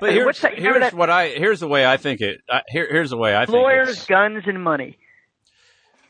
But 0.00 0.12
here's, 0.12 0.40
that, 0.40 0.58
here's 0.58 0.80
that, 0.80 0.94
what 0.94 1.10
I 1.10 1.28
here's 1.28 1.60
the 1.60 1.68
way 1.68 1.86
I 1.86 1.98
think 1.98 2.20
it. 2.20 2.40
Here, 2.68 2.88
here's 2.90 3.10
the 3.10 3.16
way 3.16 3.36
I 3.36 3.46
think 3.46 3.54
lawyers, 3.54 4.06
guns, 4.06 4.42
and 4.46 4.60
money 4.60 4.98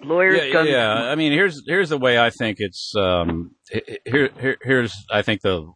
lawyers. 0.04 0.40
Yeah, 0.44 0.62
yeah. 0.62 0.92
I 0.94 1.14
mean, 1.14 1.32
here's 1.32 1.62
here's 1.66 1.90
the 1.90 1.98
way 1.98 2.18
I 2.18 2.30
think 2.30 2.58
it's. 2.60 2.94
Um, 2.96 3.52
here, 4.04 4.30
here 4.40 4.56
here's 4.62 4.94
I 5.10 5.22
think 5.22 5.42
the 5.42 5.72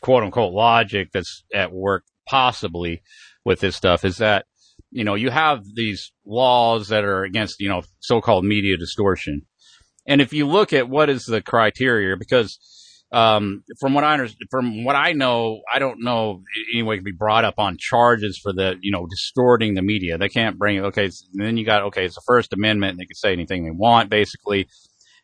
quote 0.00 0.22
unquote 0.24 0.52
logic 0.52 1.10
that's 1.12 1.44
at 1.54 1.72
work 1.72 2.04
possibly 2.26 3.02
with 3.44 3.60
this 3.60 3.76
stuff 3.76 4.04
is 4.04 4.18
that 4.18 4.46
you 4.90 5.04
know 5.04 5.14
you 5.14 5.30
have 5.30 5.64
these 5.74 6.12
laws 6.24 6.88
that 6.88 7.04
are 7.04 7.24
against 7.24 7.60
you 7.60 7.68
know 7.68 7.82
so-called 8.00 8.44
media 8.44 8.76
distortion, 8.76 9.42
and 10.06 10.20
if 10.20 10.32
you 10.32 10.46
look 10.46 10.72
at 10.72 10.88
what 10.88 11.10
is 11.10 11.24
the 11.24 11.42
criteria 11.42 12.16
because 12.16 12.58
um, 13.14 13.62
from 13.78 13.94
what 13.94 14.02
I 14.02 14.14
understand, 14.14 14.48
from 14.50 14.82
what 14.82 14.96
I 14.96 15.12
know, 15.12 15.60
I 15.72 15.78
don't 15.78 16.02
know 16.02 16.42
anyone 16.72 16.96
can 16.96 17.04
be 17.04 17.12
brought 17.12 17.44
up 17.44 17.54
on 17.58 17.76
charges 17.78 18.40
for 18.42 18.52
the, 18.52 18.74
you 18.82 18.90
know, 18.90 19.06
distorting 19.06 19.74
the 19.74 19.82
media. 19.82 20.18
They 20.18 20.28
can't 20.28 20.58
bring. 20.58 20.80
Okay. 20.86 21.08
then 21.32 21.56
you 21.56 21.64
got, 21.64 21.84
okay, 21.84 22.06
it's 22.06 22.16
the 22.16 22.22
First 22.26 22.52
Amendment. 22.52 22.98
They 22.98 23.06
can 23.06 23.14
say 23.14 23.32
anything 23.32 23.64
they 23.64 23.70
want, 23.70 24.10
basically. 24.10 24.66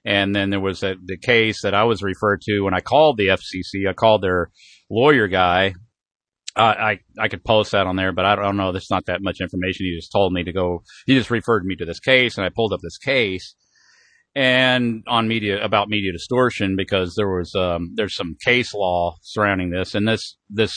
And 0.05 0.33
then 0.33 0.51
there 0.51 0.61
was 0.61 0.85
a, 0.85 0.95
the 1.05 1.19
case 1.19 1.63
that 1.63 1.75
I 1.75 1.83
was 1.83 2.01
referred 2.01 2.43
to 2.43 2.61
when 2.61 2.75
I 2.75 2.81
called 2.81 3.17
the 3.17 3.27
FCC. 3.27 3.89
I 3.89 3.93
called 3.93 4.23
their 4.23 4.51
lawyer 4.89 5.27
guy. 5.27 5.75
Uh, 6.55 6.75
I 6.79 6.99
I 7.19 7.27
could 7.27 7.45
post 7.45 7.73
that 7.73 7.87
on 7.89 7.97
there, 7.97 8.13
but 8.13 8.25
I 8.25 8.37
don't 8.37 8.57
know. 8.57 8.71
There's 8.71 8.91
not 8.91 9.07
that 9.07 9.23
much 9.23 9.41
information. 9.41 9.87
He 9.87 9.97
just 9.97 10.13
told 10.13 10.33
me 10.33 10.45
to 10.45 10.53
go. 10.53 10.83
He 11.07 11.15
just 11.15 11.31
referred 11.31 11.65
me 11.65 11.77
to 11.77 11.85
this 11.85 12.01
case, 12.01 12.37
and 12.37 12.45
I 12.45 12.51
pulled 12.51 12.73
up 12.73 12.81
this 12.83 12.99
case 12.99 13.55
and 14.35 15.03
on 15.09 15.29
media 15.29 15.63
about 15.63 15.89
media 15.89 16.13
distortion 16.13 16.77
because 16.77 17.15
there 17.17 17.29
was 17.29 17.55
um, 17.55 17.93
there's 17.97 18.15
some 18.15 18.37
case 18.45 18.73
law 18.75 19.17
surrounding 19.23 19.71
this, 19.71 19.95
and 19.95 20.07
this 20.07 20.37
this 20.49 20.75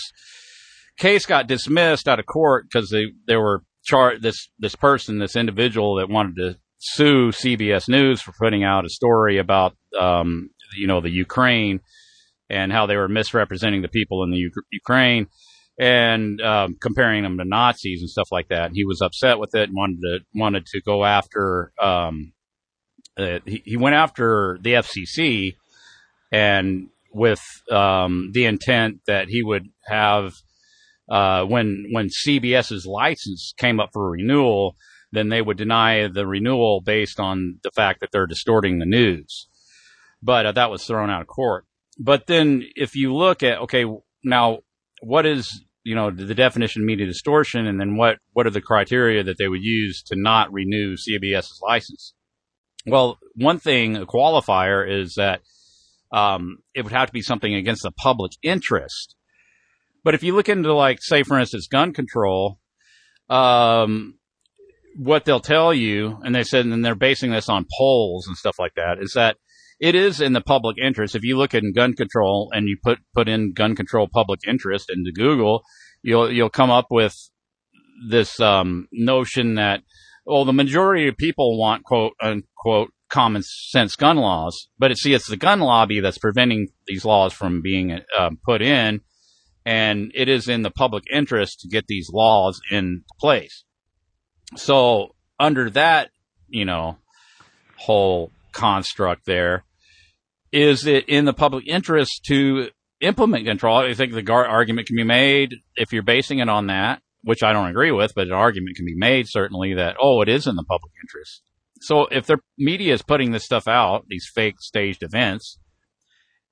case 0.98 1.26
got 1.26 1.48
dismissed 1.48 2.08
out 2.08 2.20
of 2.20 2.26
court 2.26 2.66
because 2.72 2.90
they 2.90 3.08
they 3.28 3.38
were 3.38 3.64
char 3.84 4.18
this 4.18 4.50
this 4.60 4.76
person 4.76 5.20
this 5.20 5.36
individual 5.36 5.96
that 5.96 6.10
wanted 6.10 6.36
to 6.38 6.58
sue 6.80 7.30
CBS 7.30 7.88
News 7.88 8.22
for 8.22 8.34
putting 8.40 8.64
out 8.64 8.86
a 8.86 8.90
story 8.90 9.38
about 9.38 9.76
um, 10.00 10.50
you 10.76 10.88
know 10.88 11.02
the 11.02 11.10
Ukraine 11.12 11.80
and 12.50 12.72
how 12.72 12.86
they 12.86 12.96
were 12.96 13.08
misrepresenting 13.08 13.82
the 13.82 13.88
people 13.88 14.24
in 14.24 14.32
the 14.32 14.38
U- 14.38 14.52
Ukraine 14.72 15.28
and 15.80 16.40
um, 16.42 16.76
comparing 16.80 17.24
them 17.24 17.38
to 17.38 17.46
Nazis 17.46 18.02
and 18.02 18.10
stuff 18.10 18.28
like 18.32 18.50
that. 18.50 18.68
And 18.68 18.76
he 18.76 18.86
was 18.86 19.02
upset 19.02 19.40
with 19.40 19.56
it 19.56 19.70
and 19.70 19.76
wanted 19.76 20.00
to 20.02 20.20
wanted 20.36 20.66
to 20.68 20.82
go 20.82 21.06
after. 21.06 21.72
Um, 21.82 22.34
uh, 23.18 23.40
he, 23.46 23.62
he 23.66 23.78
went 23.78 23.96
after 23.96 24.58
the 24.62 24.74
FCC 24.74 25.56
and 26.32 26.90
with 27.14 27.42
um, 27.72 28.32
the 28.34 28.46
intent 28.46 29.02
that 29.06 29.28
he 29.30 29.44
would 29.44 29.70
have 29.86 30.34
uh, 31.10 31.44
when 31.44 31.86
when 31.92 32.10
CBS's 32.10 32.86
license 32.86 33.54
came 33.58 33.80
up 33.80 33.90
for 33.94 34.12
renewal, 34.12 34.76
then 35.12 35.30
they 35.30 35.42
would 35.42 35.58
deny 35.58 36.08
the 36.08 36.26
renewal 36.26 36.82
based 36.82 37.20
on 37.20 37.60
the 37.64 37.72
fact 37.72 38.00
that 38.02 38.10
they're 38.12 38.26
distorting 38.26 38.80
the 38.80 38.86
news. 38.86 39.48
But 40.22 40.46
uh, 40.46 40.52
that 40.54 40.72
was 40.72 40.86
thrown 40.86 41.10
out 41.10 41.22
of 41.22 41.28
court. 41.28 41.66
But 42.00 42.28
then 42.28 42.64
if 42.76 42.96
you 42.96 43.14
look 43.14 43.44
at 43.44 43.60
okay, 43.60 43.86
now 44.24 44.60
what 45.02 45.26
is 45.26 45.64
you 45.84 45.94
know 45.94 46.10
the 46.10 46.34
definition 46.34 46.82
of 46.82 46.88
media 46.88 47.06
distortion, 47.06 47.68
and 47.68 47.80
then 47.80 47.98
what 47.98 48.18
what 48.32 48.48
are 48.48 48.52
the 48.52 48.62
criteria 48.62 49.24
that 49.24 49.38
they 49.38 49.48
would 49.48 49.64
use 49.64 50.02
to 50.04 50.16
not 50.16 50.52
renew 50.52 50.96
CBS's 50.96 51.60
license? 51.62 52.14
Well, 52.86 53.18
one 53.36 53.60
thing, 53.60 53.96
a 53.96 54.06
qualifier 54.06 54.88
is 54.88 55.16
that 55.16 55.42
um, 56.12 56.58
it 56.76 56.84
would 56.84 56.94
have 56.94 57.08
to 57.08 57.14
be 57.14 57.22
something 57.22 57.54
against 57.54 57.84
the 57.84 57.92
public 57.92 58.34
interest. 58.42 59.16
But 60.04 60.14
if 60.14 60.24
you 60.24 60.36
look 60.36 60.50
into, 60.50 60.74
like, 60.74 61.02
say, 61.02 61.24
for 61.24 61.40
instance, 61.40 61.68
gun 61.68 61.94
control, 61.94 62.60
um, 63.30 64.16
what 64.98 65.26
they'll 65.26 65.40
tell 65.40 65.74
you, 65.74 66.20
and 66.24 66.36
they 66.36 66.44
said, 66.44 66.66
and 66.66 66.84
they're 66.84 66.96
basing 66.96 67.32
this 67.32 67.50
on 67.50 67.66
polls 67.78 68.28
and 68.28 68.38
stuff 68.38 68.60
like 68.60 68.74
that, 68.76 68.98
is 69.02 69.14
that 69.14 69.38
it 69.80 69.96
is 69.96 70.22
in 70.22 70.34
the 70.34 70.42
public 70.42 70.78
interest. 70.78 71.16
If 71.16 71.24
you 71.24 71.38
look 71.38 71.56
at 71.56 71.64
gun 71.74 71.94
control 71.94 72.50
and 72.54 72.68
you 72.68 72.78
put 72.84 73.00
put 73.16 73.28
in 73.28 73.54
gun 73.54 73.76
control 73.76 74.08
public 74.12 74.42
interest 74.48 74.92
into 74.94 75.12
Google, 75.12 75.64
you'll 76.04 76.32
you'll 76.32 76.50
come 76.50 76.70
up 76.70 76.88
with 76.92 77.16
this 78.08 78.40
um, 78.40 78.88
notion 78.92 79.56
that 79.56 79.82
well, 80.26 80.46
the 80.46 80.54
majority 80.54 81.08
of 81.08 81.18
people 81.18 81.60
want 81.60 81.84
quote 81.84 82.14
unquote 82.22 82.94
common 83.10 83.44
sense 83.44 83.96
gun 83.96 84.18
laws, 84.18 84.68
but 84.80 84.92
it, 84.92 84.98
see, 84.98 85.14
it's 85.14 85.28
the 85.28 85.38
gun 85.38 85.60
lobby 85.60 86.00
that's 86.00 86.18
preventing 86.18 86.70
these 86.88 87.06
laws 87.06 87.34
from 87.34 87.62
being 87.62 88.00
uh, 88.18 88.30
put 88.46 88.62
in, 88.62 89.02
and 89.66 90.12
it 90.16 90.30
is 90.30 90.48
in 90.48 90.64
the 90.64 90.72
public 90.72 91.04
interest 91.12 91.60
to 91.60 91.68
get 91.68 91.88
these 91.88 92.10
laws 92.12 92.60
in 92.72 93.04
place. 93.20 93.66
So 94.56 95.16
under 95.40 95.70
that, 95.72 96.10
you 96.48 96.66
know, 96.66 96.98
whole 97.78 98.32
construct 98.52 99.26
there, 99.26 99.66
is 100.52 100.86
it 100.86 101.10
in 101.10 101.26
the 101.26 101.34
public 101.34 101.68
interest 101.68 102.24
to 102.26 102.70
implement 103.02 103.46
control? 103.46 103.78
I 103.78 103.94
think 103.94 104.14
the 104.14 104.22
gar- 104.22 104.48
argument 104.48 104.88
can 104.88 104.96
be 104.96 105.04
made 105.04 105.56
if 105.76 105.92
you're 105.92 106.04
basing 106.04 106.40
it 106.40 106.50
on 106.50 106.68
that 106.68 107.02
which 107.24 107.44
I 107.44 107.54
don't 107.54 107.70
agree 107.70 107.92
with, 107.92 108.14
but 108.16 108.28
an 108.28 108.34
argument 108.34 108.76
can 108.76 108.86
be 108.86 108.96
made 108.96 109.28
certainly 109.28 109.74
that, 109.76 109.96
oh, 110.00 110.22
it 110.22 110.30
is 110.30 110.46
in 110.46 110.56
the 110.56 110.64
public 110.64 110.92
interest. 111.02 111.42
So 111.82 112.06
if 112.08 112.28
the 112.28 112.38
media 112.58 112.94
is 112.94 113.02
putting 113.02 113.32
this 113.32 113.44
stuff 113.44 113.68
out, 113.68 114.06
these 114.08 114.30
fake 114.34 114.56
staged 114.60 115.04
events, 115.04 115.58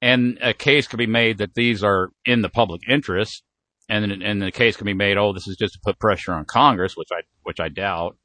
and 0.01 0.37
a 0.41 0.53
case 0.53 0.87
could 0.87 0.97
be 0.97 1.07
made 1.07 1.37
that 1.37 1.53
these 1.53 1.83
are 1.83 2.09
in 2.25 2.41
the 2.41 2.49
public 2.49 2.81
interest, 2.89 3.43
and 3.87 4.11
and 4.11 4.41
the 4.41 4.51
case 4.51 4.77
can 4.77 4.85
be 4.85 4.93
made, 4.93 5.17
oh, 5.17 5.33
this 5.33 5.47
is 5.47 5.57
just 5.57 5.73
to 5.73 5.79
put 5.83 5.99
pressure 5.99 6.33
on 6.33 6.45
Congress, 6.45 6.95
which 6.95 7.09
I 7.11 7.21
which 7.43 7.59
I 7.59 7.69
doubt. 7.69 8.17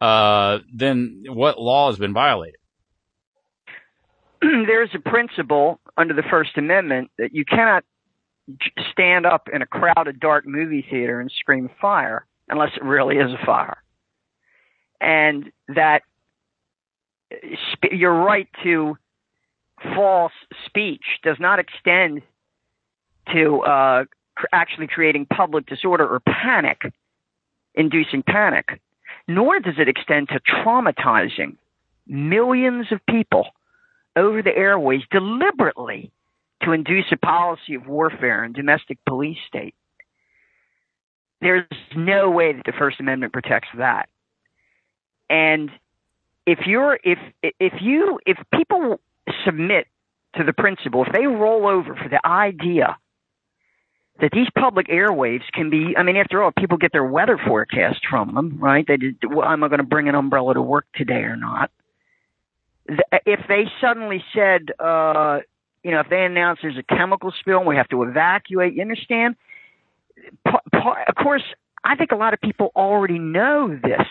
Uh, 0.00 0.58
then 0.74 1.24
what 1.28 1.60
law 1.60 1.90
has 1.90 1.98
been 1.98 2.12
violated? 2.12 2.60
There's 4.40 4.90
a 4.94 4.98
principle 4.98 5.80
under 5.96 6.14
the 6.14 6.22
First 6.30 6.56
Amendment 6.56 7.10
that 7.18 7.30
you 7.32 7.44
cannot 7.44 7.84
stand 8.92 9.26
up 9.26 9.48
in 9.52 9.62
a 9.62 9.66
crowded, 9.66 10.20
dark 10.20 10.46
movie 10.46 10.86
theater 10.88 11.20
and 11.20 11.30
scream 11.38 11.68
fire 11.80 12.26
unless 12.48 12.70
it 12.76 12.84
really 12.84 13.16
is 13.16 13.30
a 13.32 13.44
fire. 13.44 13.82
And 15.00 15.50
that 15.68 16.02
your 17.90 18.14
right 18.14 18.48
to 18.62 18.96
false 19.94 20.32
speech 20.64 21.04
does 21.22 21.36
not 21.40 21.58
extend 21.58 22.22
to 23.32 23.60
uh, 23.62 24.04
actually 24.52 24.86
creating 24.86 25.26
public 25.26 25.66
disorder 25.66 26.06
or 26.06 26.20
panic, 26.20 26.82
inducing 27.74 28.22
panic, 28.22 28.80
nor 29.26 29.58
does 29.58 29.74
it 29.78 29.88
extend 29.88 30.28
to 30.28 30.40
traumatizing 30.40 31.56
millions 32.06 32.86
of 32.92 33.00
people 33.10 33.46
over 34.14 34.40
the 34.42 34.56
airways 34.56 35.02
deliberately 35.10 36.12
to 36.62 36.72
induce 36.72 37.06
a 37.12 37.16
policy 37.16 37.74
of 37.74 37.86
warfare 37.86 38.42
and 38.42 38.54
domestic 38.54 38.98
police 39.04 39.38
state. 39.46 39.74
There's 41.40 41.64
no 41.94 42.30
way 42.30 42.52
that 42.52 42.64
the 42.64 42.72
First 42.72 42.98
Amendment 42.98 43.32
protects 43.32 43.68
that. 43.76 44.08
And 45.28 45.70
if 46.46 46.60
you're 46.66 46.98
if 47.02 47.18
if 47.42 47.74
you 47.80 48.18
if 48.24 48.38
people 48.54 49.00
submit 49.44 49.86
to 50.36 50.44
the 50.44 50.52
principle, 50.52 51.04
if 51.04 51.12
they 51.12 51.26
roll 51.26 51.66
over 51.66 51.94
for 51.94 52.08
the 52.08 52.24
idea 52.26 52.96
that 54.20 54.30
these 54.32 54.48
public 54.58 54.88
airwaves 54.88 55.42
can 55.52 55.68
be 55.68 55.94
I 55.96 56.02
mean 56.02 56.16
after 56.16 56.42
all 56.42 56.52
people 56.52 56.78
get 56.78 56.92
their 56.92 57.04
weather 57.04 57.38
forecast 57.44 58.00
from 58.08 58.34
them, 58.34 58.58
right? 58.60 58.86
They 58.86 58.96
did 58.96 59.16
well, 59.28 59.48
am 59.48 59.64
I 59.64 59.68
going 59.68 59.78
to 59.78 59.84
bring 59.84 60.08
an 60.08 60.14
umbrella 60.14 60.54
to 60.54 60.62
work 60.62 60.86
today 60.94 61.22
or 61.22 61.36
not? 61.36 61.70
If 62.88 63.40
they 63.48 63.64
suddenly 63.80 64.24
said 64.32 64.70
uh 64.78 65.40
you 65.86 65.92
know, 65.92 66.00
if 66.00 66.08
they 66.10 66.24
announce 66.24 66.58
there's 66.62 66.76
a 66.76 66.82
chemical 66.82 67.32
spill 67.38 67.58
and 67.58 67.66
we 67.68 67.76
have 67.76 67.88
to 67.90 68.02
evacuate, 68.02 68.74
you 68.74 68.82
understand? 68.82 69.36
of 70.44 71.14
course, 71.14 71.44
I 71.84 71.94
think 71.94 72.10
a 72.10 72.16
lot 72.16 72.34
of 72.34 72.40
people 72.40 72.72
already 72.74 73.20
know 73.20 73.68
this. 73.68 74.08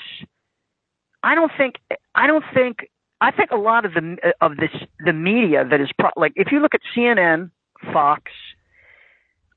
I 1.22 1.36
don't 1.36 1.52
think. 1.58 1.76
I 2.16 2.28
don't 2.28 2.46
think. 2.54 2.90
I 3.20 3.32
think 3.32 3.52
a 3.52 3.58
lot 3.58 3.84
of 3.84 3.94
the 3.94 4.16
of 4.40 4.56
this 4.56 4.70
the 5.04 5.12
media 5.12 5.68
that 5.70 5.82
is 5.82 5.90
pro, 6.00 6.12
like 6.16 6.32
if 6.38 6.50
you 6.50 6.62
look 6.62 6.76
at 6.76 6.80
CNN, 6.96 7.52
Fox, 7.92 8.32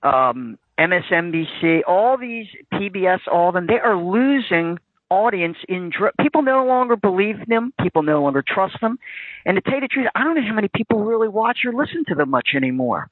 um, 0.03 0.59
MSNBC, 0.77 1.82
all 1.86 2.19
these 2.19 2.49
PBS, 2.73 3.20
all 3.31 3.51
of 3.51 3.55
them, 3.55 3.69
they 3.69 3.78
are 3.78 3.97
losing 3.97 4.78
audience 5.11 5.57
in 5.69 5.91
dr- 5.91 6.13
people 6.21 6.43
no 6.43 6.65
longer 6.67 6.97
believe 6.97 7.37
them 7.47 7.73
people 7.81 8.03
no 8.03 8.23
longer 8.23 8.43
trust 8.47 8.77
them. 8.81 8.99
And 9.45 9.57
to 9.57 9.61
tell 9.63 9.75
you 9.75 9.81
the 9.81 9.89
truth 9.89 10.07
i 10.15 10.25
don't 10.25 10.35
know 10.35 10.47
how 10.47 10.55
many 10.55 10.69
people 10.75 11.01
really 11.05 11.29
watch 11.29 11.59
or 11.65 11.73
listen 11.73 12.05
to 12.09 12.15
them 12.15 12.31
much 12.31 12.51
anymore. 12.55 13.11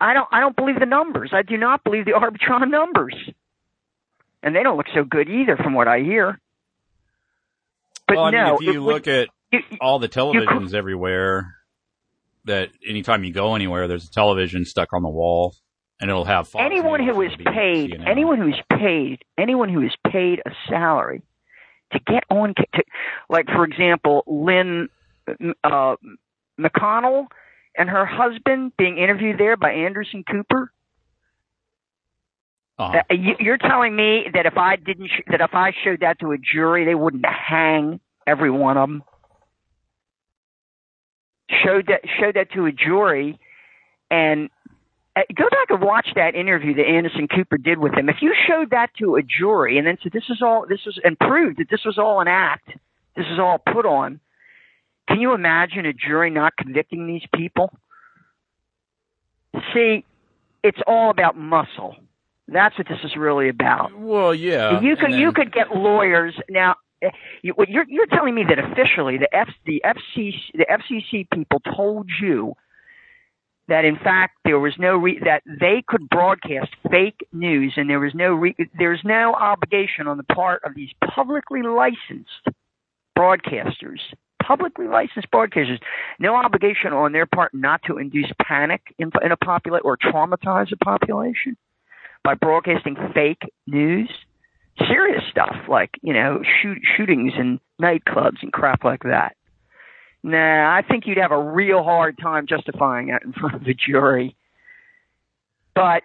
I 0.00 0.14
don't 0.14 0.28
i 0.32 0.40
don't 0.40 0.56
believe 0.56 0.78
the 0.80 0.86
numbers. 0.86 1.30
I 1.32 1.42
do 1.42 1.56
not 1.56 1.84
believe 1.84 2.04
the 2.04 2.12
arbitron 2.22 2.70
numbers. 2.70 3.14
And 4.42 4.56
they 4.56 4.62
don't 4.64 4.76
look 4.76 4.88
so 4.94 5.04
good 5.04 5.28
either 5.28 5.56
from 5.56 5.74
what 5.74 5.88
i 5.88 6.00
hear. 6.00 6.40
But 8.08 8.16
well, 8.16 8.26
I 8.26 8.30
no 8.30 8.58
mean, 8.58 8.68
if 8.68 8.74
you 8.74 8.80
look 8.82 9.06
at 9.06 9.28
all 9.80 9.98
the 9.98 10.08
televisions 10.08 10.74
everywhere 10.74 11.54
that 12.44 12.70
anytime 12.86 13.22
you 13.24 13.32
go 13.32 13.54
anywhere 13.54 13.86
there's 13.86 14.08
a 14.08 14.10
television 14.10 14.64
stuck 14.64 14.92
on 14.92 15.02
the 15.02 15.08
wall 15.08 15.54
and 16.02 16.10
it'll 16.10 16.24
have 16.26 16.48
Fox 16.48 16.62
anyone 16.64 17.00
who 17.02 17.22
is 17.22 17.32
paid 17.46 17.92
CNN. 17.92 18.06
anyone 18.08 18.38
who 18.38 18.48
is 18.48 18.60
paid 18.78 19.22
anyone 19.38 19.68
who 19.70 19.80
is 19.82 19.92
paid 20.10 20.42
a 20.44 20.50
salary 20.68 21.22
to 21.92 22.00
get 22.00 22.24
on 22.28 22.54
to, 22.54 22.82
like 23.30 23.46
for 23.46 23.64
example 23.64 24.24
lynn 24.26 24.88
uh, 25.64 25.96
mcdonnell 26.60 27.26
and 27.78 27.88
her 27.88 28.04
husband 28.04 28.72
being 28.76 28.98
interviewed 28.98 29.38
there 29.38 29.56
by 29.56 29.72
anderson 29.72 30.24
cooper 30.30 30.70
Uh-huh. 32.78 33.02
uh, 33.10 33.14
you, 33.14 33.34
you're 33.38 33.58
telling 33.58 33.94
me 33.94 34.24
that 34.34 34.44
if 34.46 34.56
i 34.56 34.74
didn't 34.76 35.08
sh- 35.08 35.22
that 35.30 35.40
if 35.40 35.54
i 35.54 35.72
showed 35.84 36.00
that 36.00 36.18
to 36.18 36.32
a 36.32 36.38
jury 36.38 36.84
they 36.84 36.94
wouldn't 36.96 37.24
hang 37.24 38.00
every 38.26 38.50
one 38.50 38.76
of 38.76 38.88
them 38.88 39.02
showed 41.64 41.86
that 41.88 42.00
showed 42.18 42.34
that 42.34 42.50
to 42.52 42.66
a 42.66 42.72
jury 42.72 43.38
and 44.10 44.48
uh, 45.14 45.20
go 45.36 45.44
back 45.50 45.68
and 45.70 45.80
watch 45.82 46.08
that 46.16 46.34
interview 46.34 46.74
that 46.74 46.86
Anderson 46.86 47.28
Cooper 47.28 47.58
did 47.58 47.78
with 47.78 47.92
him. 47.94 48.08
If 48.08 48.16
you 48.22 48.34
showed 48.48 48.70
that 48.70 48.90
to 48.98 49.16
a 49.16 49.22
jury 49.22 49.76
and 49.78 49.86
then 49.86 49.98
said 50.02 50.12
this 50.12 50.24
is 50.30 50.40
all 50.42 50.64
this 50.68 50.80
was 50.86 50.98
and 51.04 51.18
proved 51.18 51.58
that 51.58 51.66
this 51.70 51.84
was 51.84 51.98
all 51.98 52.20
an 52.20 52.28
act, 52.28 52.68
this 53.16 53.26
is 53.30 53.38
all 53.38 53.58
put 53.58 53.84
on, 53.86 54.20
Can 55.08 55.20
you 55.20 55.34
imagine 55.34 55.84
a 55.86 55.92
jury 55.92 56.30
not 56.30 56.56
convicting 56.56 57.06
these 57.06 57.26
people? 57.34 57.70
See, 59.74 60.04
it's 60.62 60.78
all 60.86 61.10
about 61.10 61.36
muscle. 61.36 61.96
That's 62.48 62.76
what 62.78 62.88
this 62.88 62.98
is 63.04 63.16
really 63.16 63.48
about. 63.48 63.96
Well, 63.98 64.34
yeah. 64.34 64.80
you 64.80 64.96
could 64.96 65.10
and 65.10 65.20
you 65.20 65.32
could 65.32 65.52
get 65.52 65.74
lawyers 65.74 66.34
now. 66.48 66.76
eh, 67.02 67.10
You, 67.42 67.54
you're 67.68 67.86
you're 67.88 68.06
telling 68.06 68.34
me 68.34 68.44
that 68.48 68.58
officially 68.58 69.18
the 69.18 69.34
F, 69.34 69.48
the 69.66 69.82
FCC 69.84 70.32
the 70.54 70.66
FCC 70.70 71.28
people 71.30 71.60
told 71.76 72.10
you 72.20 72.54
that 73.68 73.84
in 73.84 73.96
fact 73.96 74.36
there 74.44 74.58
was 74.58 74.74
no 74.78 74.96
re- 74.96 75.20
that 75.24 75.42
they 75.46 75.82
could 75.86 76.08
broadcast 76.08 76.70
fake 76.90 77.26
news 77.32 77.74
and 77.76 77.88
there 77.88 78.00
was 78.00 78.14
no 78.14 78.32
re- 78.32 78.56
there's 78.78 79.00
no 79.04 79.34
obligation 79.34 80.06
on 80.06 80.16
the 80.16 80.24
part 80.24 80.62
of 80.64 80.74
these 80.74 80.90
publicly 81.14 81.62
licensed 81.62 82.48
broadcasters 83.16 84.00
publicly 84.42 84.88
licensed 84.88 85.30
broadcasters 85.30 85.78
no 86.18 86.34
obligation 86.34 86.92
on 86.92 87.12
their 87.12 87.26
part 87.26 87.54
not 87.54 87.80
to 87.84 87.98
induce 87.98 88.30
panic 88.40 88.80
in, 88.98 89.10
in 89.24 89.32
a 89.32 89.36
population 89.36 89.82
or 89.84 89.96
traumatize 89.96 90.72
a 90.72 90.76
population 90.84 91.56
by 92.24 92.34
broadcasting 92.34 92.96
fake 93.14 93.42
news 93.66 94.10
serious 94.88 95.22
stuff 95.30 95.54
like 95.68 95.90
you 96.02 96.12
know 96.12 96.42
shoot, 96.60 96.78
shootings 96.96 97.32
in 97.38 97.60
nightclubs 97.80 98.42
and 98.42 98.52
crap 98.52 98.84
like 98.84 99.02
that 99.02 99.36
Nah, 100.22 100.74
I 100.74 100.82
think 100.82 101.06
you'd 101.06 101.18
have 101.18 101.32
a 101.32 101.42
real 101.42 101.82
hard 101.82 102.16
time 102.18 102.46
justifying 102.46 103.08
that 103.08 103.22
in 103.24 103.32
front 103.32 103.54
of 103.56 103.64
the 103.64 103.74
jury. 103.74 104.36
But 105.74 106.04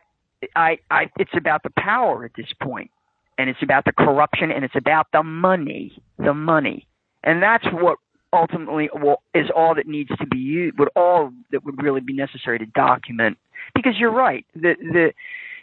I, 0.56 0.80
I, 0.90 1.12
it's 1.18 1.32
about 1.36 1.64
the 1.64 1.72
power 1.78 2.26
at 2.26 2.32
this 2.36 2.48
point, 2.62 2.90
and 3.38 3.50
it's 3.50 3.62
about 3.62 3.86
the 3.86 3.92
corruption, 3.92 4.52
and 4.52 4.64
it's 4.64 4.76
about 4.76 5.08
the 5.12 5.24
money, 5.24 6.02
the 6.18 6.34
money, 6.34 6.88
and 7.24 7.42
that's 7.42 7.66
what 7.72 7.98
ultimately 8.34 8.90
will, 8.94 9.22
is 9.34 9.48
all 9.56 9.76
that 9.76 9.88
needs 9.88 10.10
to 10.18 10.28
be 10.28 10.38
used, 10.38 10.78
would 10.80 10.90
all 10.96 11.32
that 11.52 11.64
would 11.66 11.82
really 11.82 12.02
be 12.02 12.14
necessary 12.14 12.60
to 12.60 12.66
document. 12.66 13.38
Because 13.76 13.94
you're 13.98 14.12
right, 14.12 14.46
the 14.56 14.76
the 14.80 15.14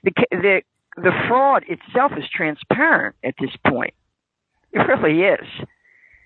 the 0.02 0.12
the, 0.30 0.62
the 0.96 1.12
fraud 1.28 1.64
itself 1.68 2.12
is 2.16 2.24
transparent 2.32 3.16
at 3.24 3.34
this 3.40 3.50
point. 3.66 3.94
It 4.72 4.78
really 4.78 5.22
is. 5.22 5.46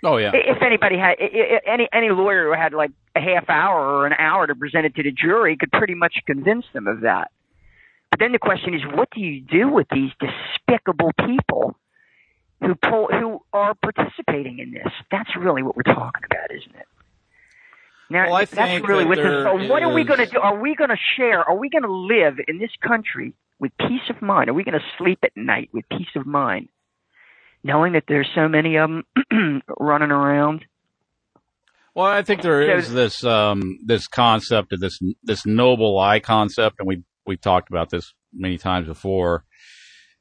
Oh 0.04 0.16
yeah. 0.16 0.30
If 0.34 0.62
anybody 0.62 0.96
had 0.98 1.16
i- 1.20 1.24
i- 1.24 1.60
any 1.72 1.88
any 1.92 2.10
lawyer 2.10 2.44
who 2.44 2.52
had 2.52 2.72
like 2.72 2.90
a 3.16 3.20
half 3.20 3.48
hour 3.50 3.78
or 3.80 4.06
an 4.06 4.12
hour 4.12 4.46
to 4.46 4.54
present 4.54 4.86
it 4.86 4.94
to 4.96 5.02
the 5.02 5.10
jury 5.10 5.56
could 5.56 5.72
pretty 5.72 5.94
much 5.94 6.14
convince 6.26 6.64
them 6.72 6.86
of 6.86 7.00
that. 7.00 7.30
But 8.10 8.20
then 8.20 8.32
the 8.32 8.38
question 8.38 8.74
is, 8.74 8.82
what 8.94 9.10
do 9.10 9.20
you 9.20 9.40
do 9.40 9.68
with 9.68 9.86
these 9.90 10.10
despicable 10.20 11.10
people 11.26 11.76
who 12.60 12.74
pull, 12.74 13.08
who 13.08 13.40
are 13.52 13.74
participating 13.74 14.60
in 14.60 14.72
this? 14.72 14.92
That's 15.10 15.34
really 15.36 15.62
what 15.62 15.76
we're 15.76 15.82
talking 15.82 16.22
about, 16.24 16.50
isn't 16.50 16.74
it? 16.76 16.86
Now, 18.10 18.26
Well, 18.26 18.34
I 18.36 18.44
that's 18.46 18.88
really 18.88 19.04
that 19.04 19.08
what 19.08 19.16
this. 19.16 19.24
there 19.24 19.44
So, 19.44 19.68
what 19.68 19.82
are 19.82 19.92
we 19.92 20.04
going 20.04 20.20
to 20.20 20.26
do? 20.26 20.38
Are 20.38 20.58
we 20.58 20.74
going 20.74 20.88
to 20.90 20.96
share? 21.16 21.44
Are 21.44 21.56
we 21.56 21.68
going 21.68 21.82
to 21.82 21.92
live 21.92 22.38
in 22.48 22.58
this 22.58 22.70
country 22.80 23.34
with 23.58 23.72
peace 23.78 24.08
of 24.08 24.22
mind? 24.22 24.48
Are 24.48 24.54
we 24.54 24.64
going 24.64 24.78
to 24.78 24.84
sleep 24.96 25.18
at 25.22 25.36
night 25.36 25.68
with 25.74 25.84
peace 25.90 26.08
of 26.16 26.24
mind, 26.24 26.68
knowing 27.62 27.92
that 27.92 28.04
there's 28.08 28.28
so 28.34 28.48
many 28.48 28.76
of 28.76 28.90
them 28.90 29.62
running 29.78 30.10
around? 30.10 30.64
Well, 31.94 32.06
I 32.06 32.22
think 32.22 32.42
there 32.42 32.78
is 32.78 32.92
this 32.92 33.24
um, 33.24 33.78
this 33.84 34.06
concept 34.06 34.72
of 34.72 34.80
this 34.80 35.00
this 35.24 35.44
noble 35.44 35.96
lie 35.96 36.20
concept, 36.20 36.76
and 36.78 36.86
we 36.86 37.02
we've 37.26 37.40
talked 37.40 37.70
about 37.70 37.90
this 37.90 38.12
many 38.32 38.58
times 38.58 38.86
before. 38.86 39.44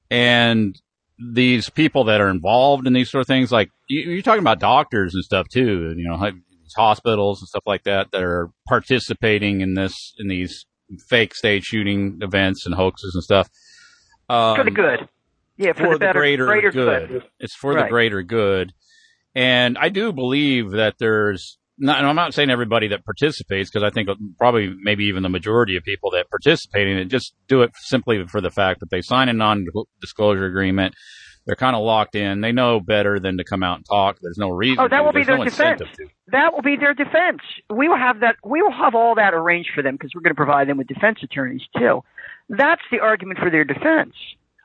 And 0.10 0.76
these 1.20 1.70
people 1.70 2.06
that 2.06 2.22
are 2.22 2.30
involved 2.30 2.88
in 2.88 2.94
these 2.94 3.12
sort 3.12 3.22
of 3.22 3.28
things, 3.28 3.52
like 3.52 3.70
you, 3.88 4.02
you're 4.12 4.22
talking 4.22 4.42
about 4.42 4.60
doctors 4.60 5.14
and 5.14 5.24
stuff 5.24 5.48
too, 5.50 5.94
you 5.98 6.08
know, 6.08 6.20
these 6.20 6.74
hospitals 6.76 7.42
and 7.42 7.48
stuff 7.48 7.64
like 7.66 7.84
that, 7.84 8.12
that 8.12 8.24
are 8.24 8.52
participating 8.68 9.62
in 9.62 9.74
this 9.74 10.14
in 10.18 10.28
these 10.28 10.66
fake 11.10 11.36
state 11.36 11.64
shooting 11.64 12.20
events 12.22 12.66
and 12.66 12.76
hoaxes 12.76 13.14
and 13.14 13.24
stuff. 13.24 13.50
Um, 14.30 14.56
for 14.56 14.64
the 14.64 14.72
good. 14.72 15.08
Yeah, 15.58 15.74
for, 15.74 15.86
for 15.86 15.94
the, 15.94 16.00
better, 16.00 16.20
greater, 16.20 16.46
greater 16.46 16.72
good. 16.72 17.24
It's 17.40 17.56
for 17.56 17.74
the 17.74 17.88
greater 17.88 18.22
good. 18.24 18.74
And 19.36 19.78
I 19.78 19.90
do 19.90 20.14
believe 20.14 20.72
that 20.72 20.96
there's 21.00 21.58
not, 21.78 22.00
and 22.00 22.08
I'm 22.08 22.16
not 22.16 22.34
saying 22.34 22.50
everybody 22.50 22.88
that 22.90 23.06
participates 23.06 23.70
because 23.70 23.84
I 23.84 23.92
think 23.92 24.10
probably 24.38 24.74
maybe 24.82 25.06
even 25.06 25.24
the 25.24 25.30
majority 25.30 25.76
of 25.78 25.84
people 25.84 26.12
that 26.12 26.30
participate 26.30 26.88
in 26.88 26.98
it 26.98 27.06
just 27.06 27.34
do 27.48 27.62
it 27.62 27.72
simply 27.76 28.26
for 28.28 28.42
the 28.42 28.50
fact 28.50 28.80
that 28.80 28.90
they 28.90 29.02
sign 29.02 29.30
a 29.30 29.34
non-disclosure 29.34 30.46
agreement. 30.46 30.96
They're 31.46 31.56
kind 31.56 31.76
of 31.78 31.84
locked 31.84 32.16
in. 32.16 32.42
They 32.42 32.52
know 32.52 32.82
better 32.82 33.20
than 33.20 33.38
to 33.38 33.44
come 33.46 33.64
out 33.64 33.78
and 33.78 33.86
talk. 33.86 34.18
There's 34.22 34.38
no 34.38 34.50
reason. 34.50 34.80
Oh, 34.84 34.88
that 34.90 34.98
to. 34.98 35.04
will 35.04 35.14
be 35.14 35.24
There's 35.24 35.28
their 35.28 35.38
no 35.38 35.46
defense. 35.46 35.82
That 36.32 36.54
will 36.54 36.62
be 36.62 36.76
their 36.76 36.94
defense. 36.94 37.40
We 37.70 37.88
will 37.88 37.98
have 37.98 38.20
that. 38.20 38.36
We 38.44 38.62
will 38.62 38.74
have 38.74 38.96
all 38.96 39.16
that 39.16 39.34
arranged 39.34 39.70
for 39.74 39.82
them 39.82 39.96
because 39.96 40.12
we're 40.14 40.22
going 40.22 40.36
to 40.36 40.36
provide 40.36 40.68
them 40.68 40.78
with 40.78 40.88
defense 40.88 41.20
attorneys 41.24 41.62
too. 41.78 42.04
That's 42.50 42.82
the 42.92 43.00
argument 43.00 43.40
for 43.40 43.50
their 43.50 43.64
defense. 43.64 44.14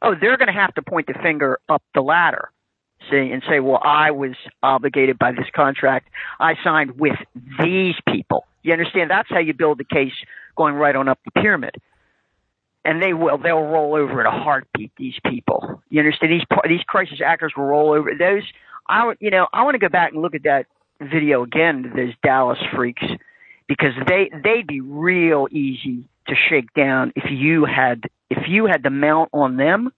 Oh, 0.03 0.15
they're 0.21 0.37
going 0.37 0.53
to 0.53 0.61
have 0.61 0.75
to 0.75 0.83
point 0.83 1.07
the 1.07 1.15
finger 1.23 1.61
up 1.69 1.83
the 1.95 2.01
ladder, 2.01 2.51
see, 3.09 3.31
and 3.31 3.43
say, 3.49 3.61
"Well, 3.61 3.81
I 3.83 4.11
was 4.11 4.35
obligated 4.63 5.19
by 5.19 5.31
this 5.33 5.47
contract. 5.55 6.09
I 6.41 6.55
signed 6.65 6.99
with 6.99 7.17
these 7.61 7.95
people." 8.09 8.47
You 8.63 8.73
understand? 8.73 9.11
That's 9.11 9.29
how 9.29 9.39
you 9.39 9.55
build 9.55 9.79
the 9.79 9.85
case 9.85 10.13
going 10.57 10.75
right 10.75 10.95
on 10.95 11.09
up 11.09 11.19
the 11.25 11.31
pyramid. 11.41 11.77
And 12.85 13.01
they 13.01 13.13
will. 13.13 13.39
They'll 13.39 13.63
roll 13.63 13.95
over 13.95 14.21
in 14.21 14.27
a 14.27 14.31
heartbeat. 14.43 14.91
These 14.97 15.15
people. 15.25 15.83
You 15.89 16.01
understand? 16.01 16.33
These 16.33 16.47
these 16.69 16.83
crisis 16.83 17.21
actors 17.25 17.53
will 17.57 17.65
roll 17.65 17.93
over. 17.93 18.11
Those. 18.19 18.43
I. 18.89 19.13
You 19.21 19.31
know. 19.31 19.47
I 19.53 19.63
want 19.63 19.75
to 19.75 19.79
go 19.79 19.89
back 19.89 20.13
and 20.13 20.21
look 20.21 20.35
at 20.35 20.43
that 20.43 20.67
video 21.01 21.45
again. 21.45 21.93
Those 21.95 22.13
Dallas 22.25 22.59
freaks, 22.75 23.05
because 23.69 23.93
they 24.09 24.31
they'd 24.33 24.67
be 24.67 24.81
real 24.81 25.47
easy 25.51 26.09
to 26.27 26.35
shake 26.49 26.73
down 26.75 27.13
if 27.15 27.31
you 27.31 27.65
had 27.65 28.03
if 28.33 28.49
you 28.49 28.67
had 28.67 28.83
the 28.83 28.91
mount 28.91 29.31
on 29.33 29.57
them. 29.57 29.91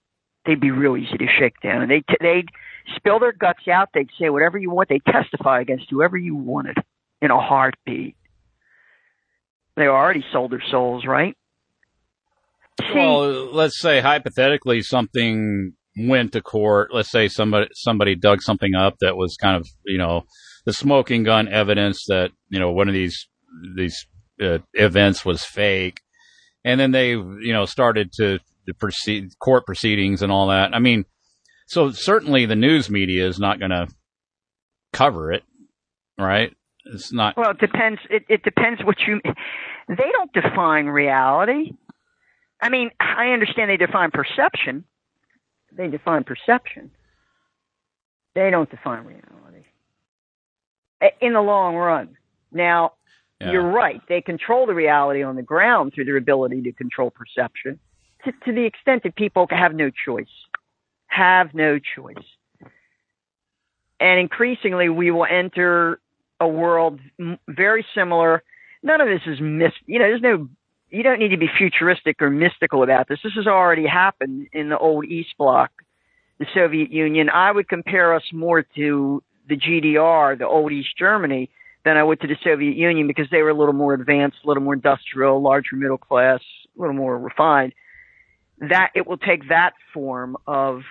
They'd 0.47 0.61
be 0.61 0.71
real 0.71 0.95
easy 0.99 1.17
to 1.17 1.27
shake 1.27 1.55
down, 1.63 1.81
and 1.81 1.91
they 1.91 2.05
would 2.07 2.19
they'd 2.21 2.49
spill 2.97 3.19
their 3.19 3.33
guts 3.33 3.67
out. 3.67 3.89
They'd 3.95 4.11
say 4.21 4.29
whatever 4.29 4.59
you 4.59 4.71
want. 4.71 4.91
They 4.91 5.01
would 5.07 5.11
testify 5.11 5.63
against 5.63 5.87
whoever 5.89 6.19
you 6.19 6.35
wanted 6.35 6.77
in 7.23 7.31
a 7.31 7.41
heartbeat. 7.41 8.15
They 9.77 9.87
already 9.87 10.23
sold 10.33 10.53
their 10.53 10.63
souls, 10.71 11.07
right? 11.07 11.35
Well, 12.95 13.53
let's 13.55 13.81
say 13.81 14.01
hypothetically 14.01 14.83
something 14.83 15.73
went 15.97 16.33
to 16.33 16.43
court. 16.43 16.93
Let's 16.93 17.11
say 17.11 17.29
somebody 17.29 17.69
somebody 17.75 18.15
dug 18.15 18.43
something 18.43 18.75
up 18.75 18.97
that 19.01 19.17
was 19.17 19.37
kind 19.41 19.57
of 19.57 19.67
you 19.87 19.99
know 19.99 20.25
the 20.67 20.73
smoking 20.73 21.23
gun 21.23 21.49
evidence 21.49 22.05
that 22.09 22.33
you 22.49 22.59
know 22.59 22.73
one 22.73 22.89
of 22.89 22.95
these 22.95 23.29
these 23.77 24.07
uh, 24.43 24.59
events 24.75 25.25
was 25.25 25.45
fake, 25.45 26.01
and 26.65 26.81
then 26.81 26.91
they 26.91 27.11
you 27.11 27.53
know 27.53 27.67
started 27.67 28.13
to, 28.13 28.39
to 28.67 28.75
proceed 28.75 29.39
court 29.39 29.67
proceedings 29.67 30.23
and 30.23 30.33
all 30.33 30.49
that. 30.49 30.75
I 30.75 30.79
mean, 30.79 31.05
so 31.67 31.91
certainly 31.91 32.47
the 32.47 32.57
news 32.57 32.91
media 32.91 33.27
is 33.27 33.39
not 33.39 33.59
going 33.59 33.71
to 33.71 33.89
cover 34.93 35.33
it, 35.33 35.43
right? 36.19 36.55
It's 36.87 37.13
not. 37.13 37.37
Well, 37.37 37.51
it 37.51 37.59
depends. 37.59 38.01
It, 38.11 38.25
it 38.29 38.43
depends 38.43 38.83
what 38.85 38.97
you. 39.07 39.21
They 39.89 40.11
don't 40.13 40.33
define 40.33 40.87
reality. 40.87 41.73
I 42.61 42.69
mean, 42.69 42.91
I 43.01 43.29
understand 43.29 43.71
they 43.71 43.77
define 43.77 44.11
perception. 44.11 44.85
They 45.77 45.89
define 45.89 46.25
perception. 46.25 46.91
They 48.35 48.51
don't 48.51 48.71
define 48.71 49.05
reality. 49.05 49.67
In 51.21 51.35
the 51.35 51.41
long 51.41 51.77
run. 51.77 52.17
Now, 52.53 52.93
Yeah. 53.41 53.53
you're 53.53 53.71
right. 53.71 54.01
They 54.09 54.21
control 54.21 54.67
the 54.67 54.75
reality 54.75 55.23
on 55.23 55.37
the 55.37 55.43
ground 55.43 55.93
through 55.95 56.05
their 56.05 56.17
ability 56.17 56.63
to 56.63 56.73
control 56.73 57.11
perception 57.11 57.81
to, 58.25 58.33
to 58.47 58.53
the 58.53 58.65
extent 58.65 59.03
that 59.05 59.17
people 59.17 59.47
have 59.51 59.75
no 59.75 59.91
choice. 59.91 60.27
Have 61.07 61.55
no 61.55 61.79
choice. 61.79 62.25
And 64.01 64.21
increasingly, 64.21 64.89
we 64.89 65.11
will 65.11 65.27
enter 65.27 66.01
a 66.41 66.49
world 66.49 67.01
very 67.49 67.87
similar. 67.95 68.43
None 68.83 69.01
of 69.01 69.09
this 69.09 69.23
is 69.27 69.41
mis. 69.41 69.73
You 69.87 69.99
know, 69.99 70.07
there's 70.07 70.23
no. 70.23 70.49
You 70.91 71.03
don't 71.03 71.19
need 71.19 71.31
to 71.31 71.37
be 71.37 71.49
futuristic 71.59 72.21
or 72.23 72.31
mystical 72.31 72.83
about 72.83 73.09
this. 73.09 73.19
This 73.23 73.33
has 73.35 73.47
already 73.47 73.87
happened 73.87 74.49
in 74.53 74.69
the 74.69 74.79
old 74.79 75.07
East 75.07 75.35
Bloc, 75.39 75.71
the 76.39 76.47
Soviet 76.55 76.91
Union. 76.93 77.29
I 77.31 77.51
would 77.51 77.69
compare 77.69 78.15
us 78.15 78.23
more 78.33 78.63
to 78.77 79.23
the 79.49 79.57
GDR, 79.57 80.39
the 80.39 80.47
old 80.47 80.73
East 80.73 80.91
Germany, 80.99 81.51
than 81.85 81.97
I 81.97 82.03
would 82.03 82.21
to 82.21 82.27
the 82.27 82.37
Soviet 82.43 82.77
Union 82.77 83.07
because 83.07 83.29
they 83.31 83.43
were 83.43 83.51
a 83.51 83.55
little 83.55 83.75
more 83.75 83.95
advanced, 83.95 84.39
a 84.45 84.49
little 84.49 84.63
more 84.63 84.75
industrial, 84.75 85.41
larger 85.43 85.77
middle 85.77 85.99
class, 85.99 86.41
a 86.77 86.81
little 86.81 86.95
more 86.95 87.19
refined. 87.19 87.75
That 88.59 88.91
it 88.95 89.07
will 89.07 89.19
take 89.19 89.49
that 89.49 89.75
form 89.93 90.37
of 90.47 90.83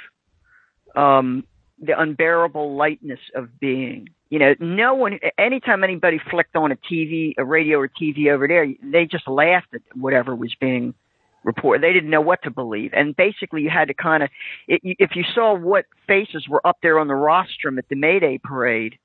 um, 0.96 1.46
the 1.80 2.00
unbearable 2.00 2.76
lightness 2.76 3.20
of 3.36 3.60
being. 3.60 4.10
You 4.30 4.40
know, 4.40 4.56
no 4.60 4.96
one, 4.96 5.20
anytime 5.38 5.84
anybody 5.84 6.20
flicked 6.30 6.56
on 6.56 6.72
a 6.72 6.76
TV, 6.76 7.34
a 7.38 7.46
radio 7.46 7.80
or 7.80 7.88
TV 7.88 8.32
over 8.32 8.48
there, 8.48 8.68
they 8.84 9.06
just 9.06 9.28
laughed 9.28 9.74
at 9.74 9.82
whatever 9.96 10.36
was 10.36 10.56
being 10.60 10.94
reported. 11.44 11.84
They 11.84 11.94
didn't 11.94 12.10
know 12.10 12.22
what 12.22 12.44
to 12.44 12.52
believe. 12.52 12.92
And 12.94 13.16
basically 13.16 13.62
you 13.62 13.70
had 13.70 13.90
to 13.90 13.94
kind 13.94 14.24
of, 14.24 14.30
if 14.68 15.16
you 15.16 15.24
saw 15.36 15.56
what 15.56 15.86
faces 16.08 16.48
were 16.48 16.66
up 16.66 16.78
there 16.82 17.00
on 17.00 17.08
the 17.08 17.16
rostrum 17.16 17.78
at 17.78 17.88
the 17.90 17.96
May 17.96 18.20
Day 18.20 18.40
parade, 18.44 18.98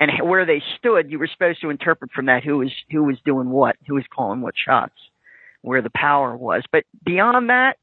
and 0.00 0.10
where 0.22 0.46
they 0.46 0.62
stood, 0.78 1.10
you 1.10 1.18
were 1.18 1.26
supposed 1.26 1.60
to 1.60 1.70
interpret 1.70 2.12
from 2.12 2.26
that 2.26 2.44
who 2.44 2.58
was 2.58 2.72
who 2.90 3.04
was 3.04 3.16
doing 3.24 3.50
what, 3.50 3.76
who 3.86 3.94
was 3.94 4.04
calling 4.14 4.40
what 4.40 4.54
shots, 4.56 4.94
where 5.62 5.82
the 5.82 5.90
power 5.94 6.36
was. 6.36 6.62
But 6.70 6.84
beyond 7.04 7.50
that, 7.50 7.78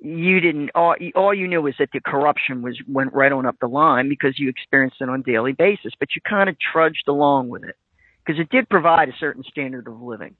you 0.00 0.40
didn't. 0.40 0.70
All, 0.74 0.96
all 1.14 1.34
you 1.34 1.46
knew 1.46 1.60
was 1.60 1.74
that 1.78 1.90
the 1.92 2.00
corruption 2.00 2.62
was 2.62 2.80
went 2.88 3.12
right 3.12 3.32
on 3.32 3.44
up 3.44 3.56
the 3.60 3.68
line 3.68 4.08
because 4.08 4.38
you 4.38 4.48
experienced 4.48 4.96
it 5.00 5.08
on 5.08 5.20
a 5.20 5.22
daily 5.22 5.52
basis. 5.52 5.92
But 5.98 6.16
you 6.16 6.22
kind 6.22 6.48
of 6.48 6.56
trudged 6.58 7.06
along 7.06 7.50
with 7.50 7.64
it 7.64 7.76
because 8.24 8.40
it 8.40 8.48
did 8.48 8.68
provide 8.68 9.08
a 9.10 9.16
certain 9.20 9.42
standard 9.42 9.86
of 9.86 10.00
living. 10.00 10.36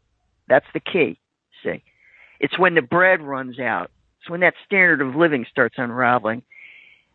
That's 0.48 0.66
the 0.73 0.81
key. 0.81 1.19
See, 1.62 1.82
it's 2.40 2.59
when 2.59 2.74
the 2.74 2.82
bread 2.82 3.20
runs 3.20 3.61
out. 3.61 3.90
It's 4.20 4.31
when 4.31 4.40
that 4.40 4.55
standard 4.65 5.02
of 5.02 5.15
living 5.15 5.44
starts 5.51 5.77
unraveling. 5.78 6.43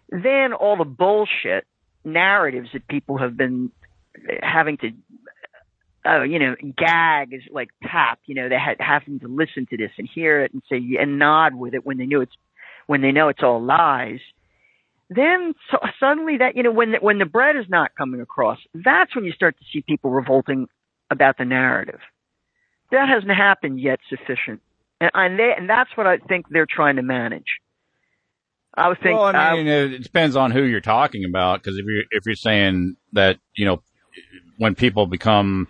Then 0.10 0.54
all 0.54 0.78
the 0.78 0.86
bullshit 0.86 1.66
narratives 2.06 2.70
that 2.74 2.88
people 2.88 3.18
have 3.18 3.36
been 3.36 3.72
having 4.42 4.78
to, 4.78 4.92
oh, 6.06 6.24
you 6.24 6.40
know, 6.40 6.56
gag 6.78 7.34
is 7.34 7.42
like 7.52 7.70
tap. 7.84 8.20
You 8.26 8.36
know, 8.36 8.50
they 8.50 8.60
had 8.60 8.78
having 8.80 9.20
to 9.20 9.28
listen 9.28 9.66
to 9.70 9.78
this 9.78 9.92
and 9.98 10.08
hear 10.14 10.44
it 10.44 10.54
and 10.54 10.62
say 10.70 10.82
and 11.00 11.20
nod 11.20 11.56
with 11.56 11.74
it 11.74 11.86
when 11.86 11.98
they 11.98 12.06
knew 12.06 12.22
it's 12.22 12.36
when 12.88 13.02
they 13.02 13.12
know 13.12 13.30
it's 13.30 13.44
all 13.44 13.64
lies. 13.64 14.20
Then 15.10 15.54
so 15.72 15.78
suddenly 16.00 16.38
that 16.38 16.56
you 16.56 16.64
know 16.64 16.72
when 16.72 16.94
the, 16.94 16.98
when 17.00 17.20
the 17.20 17.26
bread 17.26 17.56
is 17.56 17.66
not 17.70 17.96
coming 17.96 18.22
across, 18.22 18.60
that's 18.74 19.16
when 19.16 19.26
you 19.26 19.32
start 19.32 19.58
to 19.58 19.66
see 19.72 19.82
people 19.82 20.12
revolting 20.12 20.68
about 21.12 21.38
the 21.38 21.46
narrative. 21.46 22.00
That 22.92 23.10
hasn't 23.10 23.32
happened 23.32 23.80
yet 23.80 24.00
sufficient, 24.10 24.62
and 25.00 25.12
and, 25.14 25.40
they, 25.40 25.54
and 25.56 25.70
that's 25.70 25.96
what 25.96 26.08
I 26.08 26.18
think 26.18 26.48
they're 26.50 26.68
trying 26.68 26.96
to 26.96 27.04
manage. 27.04 27.60
I 28.78 28.90
was 28.90 28.98
thinking. 28.98 29.18
Well, 29.18 29.36
I 29.36 29.56
mean, 29.56 29.68
it 29.68 30.04
depends 30.04 30.36
on 30.36 30.52
who 30.52 30.64
you're 30.64 30.82
talking 30.82 31.24
about. 31.26 31.62
Because 31.62 31.78
if 31.78 31.86
you're 31.86 32.04
if 32.12 32.26
you're 32.26 32.36
saying 32.36 32.96
that 33.14 33.40
you 33.56 33.66
know 33.66 33.82
when 34.58 34.76
people 34.76 35.08
become 35.08 35.68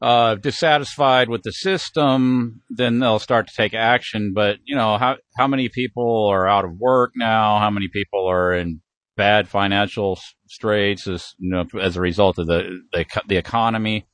uh, 0.00 0.36
dissatisfied 0.36 1.28
with 1.28 1.42
the 1.42 1.52
system, 1.52 2.62
then 2.70 3.00
they'll 3.00 3.18
start 3.18 3.48
to 3.48 3.54
take 3.56 3.74
action. 3.74 4.32
But 4.34 4.58
you 4.64 4.76
know 4.76 4.98
how 4.98 5.16
how 5.36 5.46
many 5.46 5.68
people 5.68 6.26
are 6.26 6.46
out 6.46 6.64
of 6.64 6.78
work 6.78 7.12
now? 7.16 7.58
How 7.58 7.70
many 7.70 7.88
people 7.88 8.28
are 8.30 8.54
in 8.54 8.80
bad 9.16 9.48
financial 9.48 10.18
straits 10.46 11.06
as 11.08 11.34
you 11.38 11.50
know 11.50 11.64
as 11.80 11.96
a 11.96 12.00
result 12.00 12.38
of 12.38 12.46
the 12.46 12.80
the, 12.92 13.04
the 13.26 13.36
economy? 13.36 14.06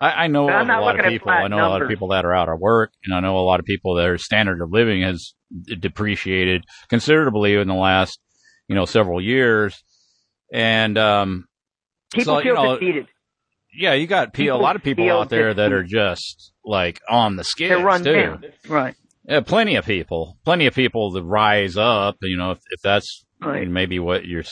I, 0.00 0.24
I 0.24 0.26
know 0.26 0.48
a 0.48 0.64
lot 0.64 0.98
of 0.98 1.06
people. 1.06 1.30
I 1.30 1.48
know 1.48 1.58
a 1.58 1.68
lot 1.68 1.82
of 1.82 1.88
people 1.88 2.08
that 2.08 2.24
are 2.24 2.34
out 2.34 2.48
of 2.48 2.58
work, 2.58 2.92
and 3.04 3.14
I 3.14 3.20
know 3.20 3.38
a 3.38 3.40
lot 3.40 3.60
of 3.60 3.66
people 3.66 3.94
their 3.94 4.18
standard 4.18 4.60
of 4.60 4.70
living 4.70 5.02
has 5.02 5.34
depreciated 5.80 6.64
considerably 6.88 7.54
in 7.54 7.68
the 7.68 7.74
last, 7.74 8.18
you 8.68 8.74
know, 8.74 8.84
several 8.84 9.20
years. 9.20 9.82
And 10.52 10.96
um, 10.98 11.46
people 12.14 12.36
so, 12.36 12.42
feel 12.42 12.54
you 12.54 12.54
know, 12.54 12.74
defeated. 12.78 13.06
yeah, 13.74 13.94
you 13.94 14.06
got 14.06 14.32
pe- 14.32 14.46
a 14.46 14.56
lot 14.56 14.76
of 14.76 14.82
people 14.82 15.10
out 15.10 15.28
there 15.28 15.52
that 15.54 15.72
are 15.72 15.82
just 15.84 16.52
like 16.64 17.00
on 17.08 17.36
the 17.36 17.44
skids 17.44 17.80
too. 18.02 18.12
down. 18.14 18.44
Right. 18.68 18.94
Yeah, 19.28 19.40
plenty 19.40 19.74
of 19.74 19.84
people, 19.84 20.38
plenty 20.44 20.66
of 20.66 20.74
people 20.74 21.10
that 21.12 21.24
rise 21.24 21.76
up. 21.76 22.16
You 22.22 22.36
know, 22.36 22.52
if, 22.52 22.58
if 22.70 22.80
that's 22.82 23.24
Right. 23.42 23.68
maybe 23.68 23.98
what 23.98 24.24
you're 24.24 24.44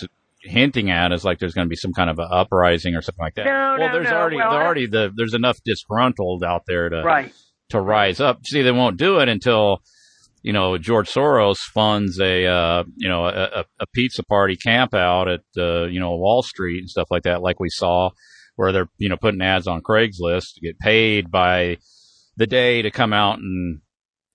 hinting 0.43 0.91
at 0.91 1.11
is 1.13 1.25
like 1.25 1.39
there's 1.39 1.55
going 1.55 1.65
to 1.67 1.71
be 1.71 1.77
some 1.77 1.95
kind 1.95 2.11
of 2.11 2.19
an 2.19 2.29
uprising 2.31 2.95
or 2.95 3.01
something 3.01 3.23
like 3.25 3.35
that. 3.37 3.47
No, 3.47 3.77
well, 3.79 3.89
no, 3.89 3.93
there's 3.95 4.11
no. 4.11 4.17
already 4.17 4.37
Well, 4.37 4.51
there 4.51 4.63
already 4.63 4.87
the 4.87 5.11
there's 5.17 5.33
enough 5.33 5.57
disgruntled 5.65 6.45
out 6.45 6.65
there 6.67 6.91
to 6.91 7.03
Right. 7.03 7.33
to 7.71 7.81
rise 7.81 8.21
up. 8.21 8.45
See, 8.45 8.61
they 8.61 8.73
won't 8.73 8.99
do 8.99 9.21
it 9.21 9.29
until 9.31 9.81
you 10.45 10.53
know 10.53 10.77
George 10.77 11.11
Soros 11.11 11.57
funds 11.57 12.21
a 12.21 12.47
uh, 12.47 12.85
you 12.97 13.09
know 13.09 13.25
a, 13.27 13.65
a- 13.81 13.87
pizza 13.95 14.23
party 14.23 14.57
camp 14.57 14.93
out 14.95 15.27
at 15.27 15.41
uh, 15.59 15.87
you 15.87 15.99
know 15.99 16.15
Wall 16.17 16.43
Street 16.43 16.81
and 16.81 16.91
stuff 16.91 17.09
like 17.11 17.23
that, 17.23 17.43
like 17.43 17.59
we 17.59 17.71
saw, 17.71 18.11
where 18.55 18.71
they're 18.71 18.89
you 18.99 19.09
know 19.09 19.17
putting 19.17 19.41
ads 19.41 19.67
on 19.67 19.83
Craigslist 19.83 20.55
to 20.55 20.61
get 20.61 20.79
paid 20.79 21.31
by 21.31 21.79
the 22.37 22.47
day 22.47 22.83
to 22.83 22.91
come 22.91 23.15
out 23.15 23.39
and 23.39 23.81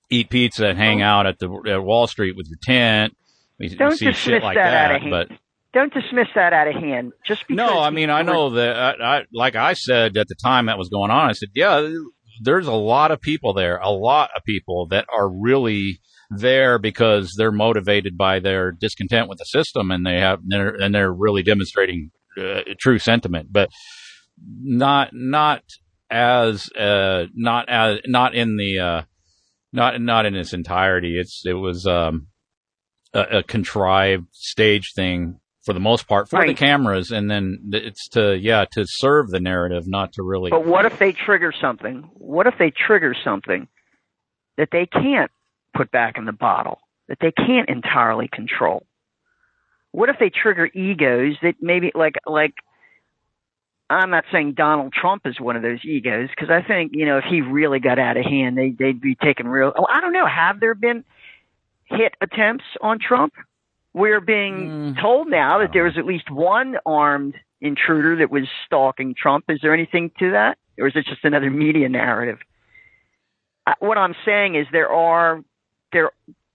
eat 0.09 0.29
pizza 0.31 0.65
and 0.65 0.79
hang 0.79 1.03
out 1.03 1.27
at 1.27 1.37
the 1.37 1.47
at 1.69 1.83
Wall 1.83 2.07
Street 2.07 2.35
with 2.35 2.47
your 2.47 2.57
tent. 2.63 3.15
We, 3.59 3.69
we 3.69 3.75
Don't 3.75 3.91
see 3.91 4.05
dismiss 4.05 4.17
shit 4.17 4.43
like 4.43 4.57
that 4.57 4.73
out 4.73 4.87
that, 4.89 4.95
of 4.95 5.01
hand. 5.03 5.11
but. 5.29 5.37
Don't 5.71 5.93
dismiss 5.93 6.27
that 6.33 6.51
out 6.51 6.67
of 6.67 6.73
hand. 6.81 7.11
Just 7.27 7.47
because 7.47 7.55
No, 7.55 7.79
I 7.79 7.91
mean, 7.91 8.09
I 8.09 8.23
know 8.23 8.49
that, 8.55 8.75
I, 8.75 9.17
I, 9.17 9.23
like 9.31 9.55
I 9.55 9.73
said 9.73 10.17
at 10.17 10.27
the 10.27 10.33
time 10.33 10.65
that 10.65 10.79
was 10.79 10.89
going 10.89 11.11
on, 11.11 11.29
I 11.29 11.33
said, 11.33 11.49
yeah, 11.53 11.87
there's 12.41 12.67
a 12.67 12.73
lot 12.73 13.11
of 13.11 13.21
people 13.21 13.53
there, 13.53 13.77
a 13.77 13.89
lot 13.89 14.29
of 14.35 14.43
people 14.43 14.87
that 14.87 15.05
are 15.11 15.29
really 15.29 15.99
there 16.29 16.77
because 16.77 17.33
they're 17.37 17.51
motivated 17.51 18.17
by 18.17 18.39
their 18.39 18.71
discontent 18.71 19.29
with 19.29 19.39
the 19.39 19.45
system 19.45 19.91
and 19.91 20.05
they 20.05 20.19
have, 20.19 20.39
they're, 20.45 20.75
and 20.75 20.93
they're 20.93 21.11
really 21.11 21.43
demonstrating 21.43 22.11
uh, 22.39 22.61
true 22.79 22.99
sentiment, 22.99 23.49
but 23.51 23.69
not, 24.61 25.09
not 25.13 25.63
as, 26.09 26.69
uh, 26.77 27.25
not 27.33 27.67
as, 27.69 27.99
not 28.05 28.35
in 28.35 28.57
the, 28.57 28.79
uh, 28.79 29.01
not, 29.73 29.99
not 30.01 30.25
in 30.25 30.35
its 30.35 30.53
entirety. 30.53 31.17
It's, 31.19 31.43
it 31.45 31.53
was, 31.53 31.85
um, 31.85 32.27
a, 33.13 33.39
a 33.39 33.43
contrived 33.43 34.27
stage 34.31 34.93
thing 34.95 35.38
for 35.63 35.73
the 35.73 35.79
most 35.79 36.07
part 36.07 36.29
for 36.29 36.45
the 36.45 36.53
cameras 36.53 37.11
and 37.11 37.29
then 37.29 37.59
it's 37.73 38.07
to 38.09 38.37
yeah 38.37 38.65
to 38.71 38.85
serve 38.87 39.29
the 39.29 39.39
narrative 39.39 39.87
not 39.87 40.13
to 40.13 40.23
really 40.23 40.49
But 40.49 40.65
what 40.65 40.85
if 40.85 40.97
they 40.99 41.11
trigger 41.11 41.51
something? 41.59 42.09
What 42.13 42.47
if 42.47 42.55
they 42.57 42.71
trigger 42.71 43.13
something 43.23 43.67
that 44.57 44.69
they 44.71 44.85
can't 44.85 45.31
put 45.75 45.91
back 45.91 46.17
in 46.17 46.25
the 46.25 46.31
bottle, 46.33 46.79
that 47.07 47.17
they 47.19 47.31
can't 47.31 47.69
entirely 47.69 48.27
control? 48.27 48.85
What 49.91 50.09
if 50.09 50.17
they 50.19 50.29
trigger 50.29 50.69
egos 50.73 51.35
that 51.41 51.55
maybe 51.61 51.91
like 51.93 52.15
like 52.25 52.53
I'm 53.89 54.11
not 54.11 54.25
saying 54.31 54.53
Donald 54.53 54.93
Trump 54.93 55.23
is 55.25 55.39
one 55.39 55.55
of 55.55 55.63
those 55.63 55.79
egos 55.83 56.29
because 56.29 56.49
I 56.49 56.61
think 56.61 56.91
you 56.93 57.05
know 57.05 57.17
if 57.17 57.25
he 57.25 57.41
really 57.41 57.79
got 57.79 57.99
out 57.99 58.17
of 58.17 58.23
hand, 58.23 58.57
they 58.57 58.69
they'd 58.69 59.01
be 59.01 59.15
taking 59.15 59.47
real. 59.47 59.73
Oh, 59.75 59.87
I 59.89 59.99
don't 59.99 60.13
know. 60.13 60.27
Have 60.27 60.59
there 60.59 60.75
been 60.75 61.03
hit 61.85 62.13
attempts 62.21 62.65
on 62.81 62.99
Trump? 62.99 63.33
We're 63.93 64.21
being 64.21 64.93
mm. 64.95 65.01
told 65.01 65.29
now 65.29 65.59
that 65.59 65.69
there 65.73 65.83
was 65.83 65.97
at 65.97 66.05
least 66.05 66.29
one 66.29 66.75
armed 66.85 67.35
intruder 67.61 68.17
that 68.17 68.31
was 68.31 68.43
stalking 68.65 69.15
Trump. 69.19 69.45
Is 69.49 69.59
there 69.61 69.73
anything 69.73 70.11
to 70.19 70.31
that, 70.31 70.57
or 70.77 70.87
is 70.87 70.93
it 70.95 71.05
just 71.05 71.23
another 71.23 71.49
media 71.49 71.89
narrative? 71.89 72.37
Uh, 73.65 73.73
What 73.79 73.97
I'm 73.97 74.15
saying 74.25 74.55
is 74.55 74.67
there 74.71 74.91
are 74.91 75.41
there 75.91 76.11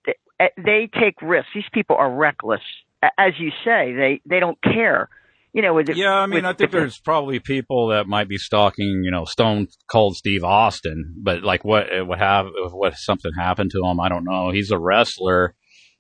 they, 0.06 0.14
uh, 0.40 0.46
they 0.56 0.88
take 0.92 1.20
risks. 1.22 1.50
These 1.54 1.64
people 1.72 1.96
are 1.96 2.10
reckless, 2.10 2.62
as 3.02 3.32
you 3.38 3.50
say. 3.64 3.92
They 3.92 4.20
they 4.26 4.40
don't 4.40 4.60
care. 4.62 5.08
You 5.52 5.62
know, 5.62 5.74
with 5.74 5.88
yeah 5.90 6.12
i 6.14 6.26
mean 6.26 6.38
with- 6.38 6.44
i 6.46 6.52
think 6.52 6.72
there's 6.72 6.98
probably 6.98 7.38
people 7.38 7.88
that 7.88 8.08
might 8.08 8.28
be 8.28 8.38
stalking 8.38 9.02
you 9.04 9.12
know 9.12 9.24
stone 9.24 9.68
cold 9.86 10.16
steve 10.16 10.42
austin 10.42 11.14
but 11.16 11.44
like 11.44 11.64
what 11.64 11.92
uh, 11.92 11.98
it 11.98 12.06
would 12.08 12.18
have 12.18 12.46
if 12.46 12.72
what 12.72 12.96
something 12.96 13.30
happened 13.38 13.70
to 13.70 13.84
him 13.84 14.00
i 14.00 14.08
don't 14.08 14.24
know 14.24 14.50
he's 14.50 14.72
a 14.72 14.78
wrestler 14.78 15.54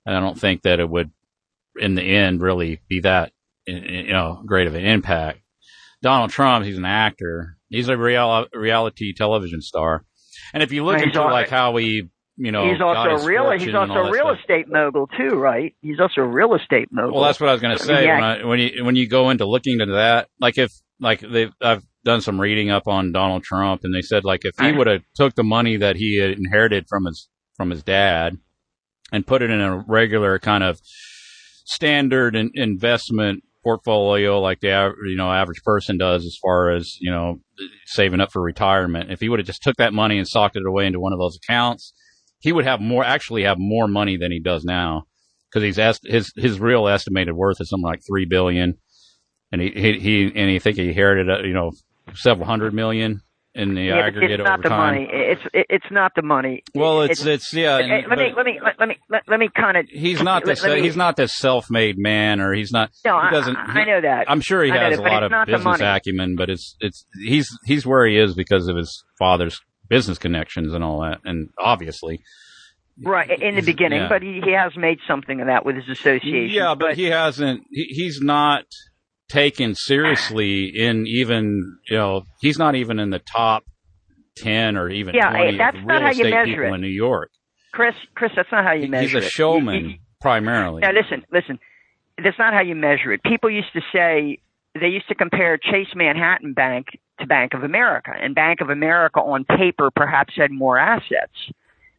and 0.04 0.16
i 0.16 0.18
don't 0.18 0.40
think 0.40 0.62
that 0.62 0.80
it 0.80 0.90
would 0.90 1.12
in 1.76 1.94
the 1.94 2.02
end 2.02 2.40
really 2.40 2.80
be 2.88 3.00
that 3.00 3.32
you 3.66 4.12
know 4.12 4.42
great 4.46 4.66
of 4.66 4.74
an 4.74 4.84
impact 4.84 5.40
donald 6.02 6.30
trump 6.30 6.64
he's 6.64 6.78
an 6.78 6.84
actor 6.84 7.56
he's 7.68 7.88
a 7.88 7.96
real, 7.96 8.46
reality 8.52 9.12
television 9.12 9.60
star 9.60 10.04
and 10.52 10.62
if 10.62 10.72
you 10.72 10.84
look 10.84 11.00
into 11.00 11.22
like 11.22 11.48
how 11.48 11.72
we, 11.72 12.08
you 12.36 12.52
know 12.52 12.70
he's 12.70 12.80
also 12.80 13.22
a 13.22 13.26
real 13.26 13.50
he's 13.52 13.74
also 13.74 13.92
a 13.92 14.10
real 14.10 14.30
estate 14.30 14.66
mogul 14.68 15.08
too, 15.16 15.36
right? 15.36 15.74
He's 15.82 16.00
also 16.00 16.20
a 16.22 16.26
real 16.26 16.54
estate 16.54 16.88
mogul. 16.90 17.14
Well, 17.14 17.24
that's 17.24 17.40
what 17.40 17.48
I 17.48 17.52
was 17.52 17.60
going 17.60 17.76
to 17.76 17.82
say 17.82 18.06
when, 18.06 18.22
I, 18.22 18.44
when 18.44 18.58
you 18.58 18.84
when 18.84 18.96
you 18.96 19.08
go 19.08 19.30
into 19.30 19.46
looking 19.46 19.80
into 19.80 19.94
that. 19.94 20.28
Like 20.40 20.58
if 20.58 20.72
like 21.00 21.20
they 21.20 21.50
I've 21.60 21.84
done 22.04 22.20
some 22.20 22.40
reading 22.40 22.70
up 22.70 22.88
on 22.88 23.12
Donald 23.12 23.44
Trump, 23.44 23.82
and 23.84 23.94
they 23.94 24.02
said 24.02 24.24
like 24.24 24.44
if 24.44 24.58
he 24.58 24.72
would 24.72 24.86
have 24.86 25.02
took 25.14 25.34
the 25.34 25.44
money 25.44 25.76
that 25.76 25.96
he 25.96 26.18
had 26.18 26.32
inherited 26.32 26.86
from 26.88 27.06
his 27.06 27.28
from 27.56 27.70
his 27.70 27.82
dad 27.82 28.36
and 29.12 29.26
put 29.26 29.42
it 29.42 29.50
in 29.50 29.60
a 29.60 29.84
regular 29.86 30.38
kind 30.38 30.64
of 30.64 30.80
standard 31.64 32.36
in, 32.36 32.50
investment 32.54 33.42
portfolio 33.62 34.40
like 34.40 34.60
the 34.60 34.92
you 35.06 35.16
know 35.16 35.32
average 35.32 35.62
person 35.62 35.96
does 35.96 36.26
as 36.26 36.36
far 36.40 36.70
as 36.70 36.96
you 37.00 37.10
know 37.10 37.40
saving 37.86 38.20
up 38.20 38.30
for 38.32 38.42
retirement. 38.42 39.10
If 39.10 39.20
he 39.20 39.28
would 39.28 39.38
have 39.38 39.46
just 39.46 39.62
took 39.62 39.76
that 39.76 39.92
money 39.92 40.18
and 40.18 40.28
socked 40.28 40.56
it 40.56 40.66
away 40.66 40.86
into 40.86 41.00
one 41.00 41.12
of 41.12 41.18
those 41.18 41.36
accounts 41.36 41.92
he 42.44 42.52
would 42.52 42.66
have 42.66 42.78
more 42.78 43.02
actually 43.02 43.44
have 43.44 43.58
more 43.58 43.88
money 43.88 44.18
than 44.18 44.30
he 44.30 44.38
does 44.38 44.64
now. 44.64 45.04
Because 45.48 45.62
he's 45.62 45.78
est- 45.78 46.06
his 46.06 46.30
his 46.36 46.60
real 46.60 46.86
estimated 46.86 47.34
worth 47.34 47.58
is 47.58 47.70
something 47.70 47.86
like 47.86 48.02
three 48.06 48.26
billion, 48.26 48.74
and 49.50 49.62
he 49.62 49.70
he, 49.70 49.98
he 49.98 50.24
and 50.26 50.50
he 50.50 50.58
think 50.58 50.76
he 50.76 50.88
inherited 50.88 51.30
uh, 51.30 51.38
you 51.42 51.54
know 51.54 51.72
several 52.12 52.46
hundred 52.46 52.74
million 52.74 53.22
in 53.54 53.74
the 53.74 53.82
Yeah, 53.82 53.94
but 53.96 54.04
aggregate 54.06 54.40
it's 54.40 54.44
not 54.44 54.62
the 54.62 54.68
time. 54.68 54.94
money. 54.94 55.08
It's 55.10 55.42
it, 55.52 55.66
it's 55.70 55.90
not 55.90 56.12
the 56.16 56.22
money. 56.22 56.62
Well, 56.74 57.02
it's 57.02 57.24
it's, 57.24 57.52
yeah. 57.52 57.76
Eh, 57.76 57.80
and- 57.82 58.06
let 58.08 58.18
me 58.18 58.32
let 58.36 58.46
me 58.46 58.60
let, 58.78 58.88
me 58.88 58.96
let, 59.08 59.22
let 59.28 59.40
me 59.40 59.48
kind 59.54 59.76
of. 59.76 59.86
he's 59.88 60.22
not 60.22 60.44
this 60.44 60.64
me- 60.64 60.82
he's 60.82 60.96
not 60.96 61.16
this 61.16 61.36
self-made 61.36 61.96
man, 61.98 62.40
or 62.40 62.52
he's 62.52 62.72
not. 62.72 62.90
No, 63.04 63.20
he 63.20 63.28
I- 63.28 63.30
doesn't. 63.30 63.56
I 63.56 63.72
he- 63.80 63.84
know 63.86 64.00
that. 64.00 64.30
I'm 64.30 64.40
sure 64.40 64.64
he 64.64 64.70
I 64.72 64.90
has 64.90 64.98
that, 64.98 65.06
a 65.06 65.08
lot 65.08 65.22
of 65.22 65.46
business 65.46 65.80
acumen, 65.80 66.36
but 66.36 66.50
it's 66.50 66.76
it's 66.80 67.06
he's 67.22 67.48
he's 67.64 67.86
where 67.86 68.06
he 68.06 68.18
is 68.18 68.34
because 68.34 68.66
of 68.68 68.76
his 68.76 69.04
father's 69.18 69.60
business 69.88 70.18
connections 70.18 70.72
and 70.74 70.82
all 70.82 71.00
that, 71.02 71.20
and 71.24 71.50
obviously. 71.58 72.22
Right 73.02 73.28
in 73.42 73.56
the 73.56 73.62
beginning, 73.62 74.02
yeah. 74.02 74.08
but 74.08 74.22
he, 74.22 74.40
he 74.44 74.52
has 74.52 74.76
made 74.76 74.98
something 75.08 75.40
of 75.40 75.48
that 75.48 75.66
with 75.66 75.74
his 75.74 75.88
association. 75.88 76.50
Yeah, 76.54 76.76
but 76.78 76.94
he 76.94 77.06
hasn't. 77.06 77.64
He, 77.72 77.86
he's 77.90 78.20
not. 78.20 78.66
Taken 79.28 79.74
seriously 79.74 80.66
in 80.66 81.06
even 81.06 81.78
you 81.88 81.96
know 81.96 82.22
he's 82.40 82.58
not 82.58 82.74
even 82.74 82.98
in 82.98 83.10
the 83.10 83.18
top 83.18 83.64
ten 84.36 84.76
or 84.76 84.88
even 84.90 85.14
Yeah, 85.14 85.30
twenty 85.30 85.56
that's 85.58 85.76
of 85.76 85.84
not 85.84 85.94
real 85.94 86.02
how 86.02 86.10
you 86.12 86.24
measure 86.30 86.44
people 86.44 86.72
it. 86.72 86.74
in 86.74 86.80
New 86.80 86.88
York. 86.88 87.30
Chris, 87.72 87.94
Chris, 88.14 88.32
that's 88.36 88.50
not 88.52 88.64
how 88.64 88.72
you 88.72 88.88
measure 88.88 89.18
it. 89.18 89.22
He's 89.22 89.28
a 89.28 89.34
showman 89.34 89.98
primarily. 90.20 90.80
Now 90.80 90.92
listen, 90.92 91.24
listen. 91.32 91.58
That's 92.22 92.38
not 92.38 92.54
how 92.54 92.60
you 92.62 92.76
measure 92.76 93.12
it. 93.12 93.22
People 93.24 93.50
used 93.50 93.72
to 93.72 93.80
say 93.92 94.38
they 94.78 94.88
used 94.88 95.08
to 95.08 95.14
compare 95.14 95.56
Chase 95.56 95.88
Manhattan 95.94 96.52
Bank 96.52 96.86
to 97.20 97.26
Bank 97.26 97.54
of 97.54 97.62
America, 97.62 98.12
and 98.20 98.34
Bank 98.34 98.60
of 98.60 98.70
America 98.70 99.20
on 99.20 99.44
paper 99.44 99.90
perhaps 99.94 100.34
had 100.36 100.50
more 100.50 100.78
assets 100.78 101.32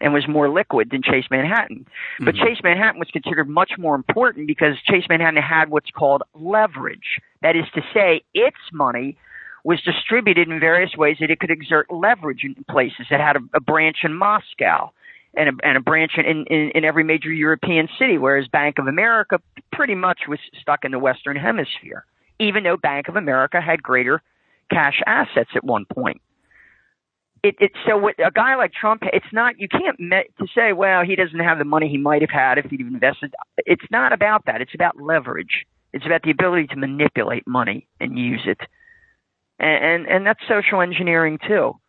and 0.05 0.13
was 0.13 0.27
more 0.27 0.47
liquid 0.47 0.91
than 0.91 1.01
Chase 1.01 1.25
Manhattan. 1.31 1.83
But 2.19 2.35
mm-hmm. 2.35 2.45
Chase 2.45 2.59
Manhattan 2.63 2.99
was 2.99 3.09
considered 3.11 3.49
much 3.49 3.71
more 3.79 3.95
important 3.95 4.45
because 4.45 4.75
Chase 4.85 5.05
Manhattan 5.09 5.41
had 5.41 5.71
what's 5.71 5.89
called 5.89 6.21
leverage. 6.35 7.19
That 7.41 7.55
is 7.55 7.65
to 7.73 7.81
say, 7.91 8.21
its 8.35 8.55
money 8.71 9.17
was 9.63 9.81
distributed 9.81 10.47
in 10.47 10.59
various 10.59 10.95
ways 10.95 11.17
that 11.21 11.31
it 11.31 11.39
could 11.39 11.49
exert 11.49 11.91
leverage 11.91 12.43
in 12.43 12.53
places. 12.69 13.07
It 13.09 13.19
had 13.19 13.35
a, 13.35 13.39
a 13.55 13.59
branch 13.59 13.97
in 14.03 14.13
Moscow 14.13 14.91
and 15.35 15.49
a, 15.49 15.67
and 15.67 15.75
a 15.75 15.81
branch 15.81 16.11
in, 16.17 16.45
in, 16.45 16.69
in 16.75 16.85
every 16.85 17.03
major 17.03 17.31
European 17.31 17.89
city, 17.97 18.19
whereas 18.19 18.47
Bank 18.47 18.77
of 18.77 18.85
America 18.85 19.41
pretty 19.73 19.95
much 19.95 20.19
was 20.27 20.37
stuck 20.61 20.85
in 20.85 20.91
the 20.91 20.99
Western 20.99 21.35
Hemisphere, 21.35 22.05
even 22.37 22.63
though 22.63 22.77
Bank 22.77 23.07
of 23.07 23.15
America 23.15 23.59
had 23.59 23.81
greater 23.81 24.21
cash 24.69 25.01
assets 25.07 25.49
at 25.55 25.63
one 25.63 25.85
point. 25.85 26.21
It, 27.45 27.55
it 27.59 27.71
so 27.87 27.95
what 27.95 28.15
a 28.17 28.31
guy 28.31 28.55
like 28.55 28.73
Trump, 28.73 29.03
it's 29.13 29.31
not 29.31 29.59
you 29.59 29.67
can't 29.67 29.99
me, 29.99 30.23
to 30.39 30.47
say 30.55 30.73
well 30.73 31.03
he 31.05 31.15
doesn't 31.15 31.39
have 31.39 31.59
the 31.59 31.63
money 31.63 31.87
he 31.87 31.97
might 31.99 32.21
have 32.21 32.31
had 32.31 32.57
if 32.57 32.65
he'd 32.71 32.79
invested. 32.79 33.35
It's 33.57 33.85
not 33.91 34.13
about 34.13 34.45
that. 34.47 34.61
It's 34.61 34.73
about 34.73 34.99
leverage. 34.99 35.67
It's 35.93 36.07
about 36.07 36.23
the 36.23 36.31
ability 36.31 36.67
to 36.67 36.75
manipulate 36.75 37.45
money 37.45 37.87
and 37.99 38.17
use 38.17 38.41
it, 38.47 38.57
and 39.59 39.83
and, 39.85 40.07
and 40.07 40.25
that's 40.25 40.39
social 40.47 40.81
engineering 40.81 41.37
too. 41.47 41.79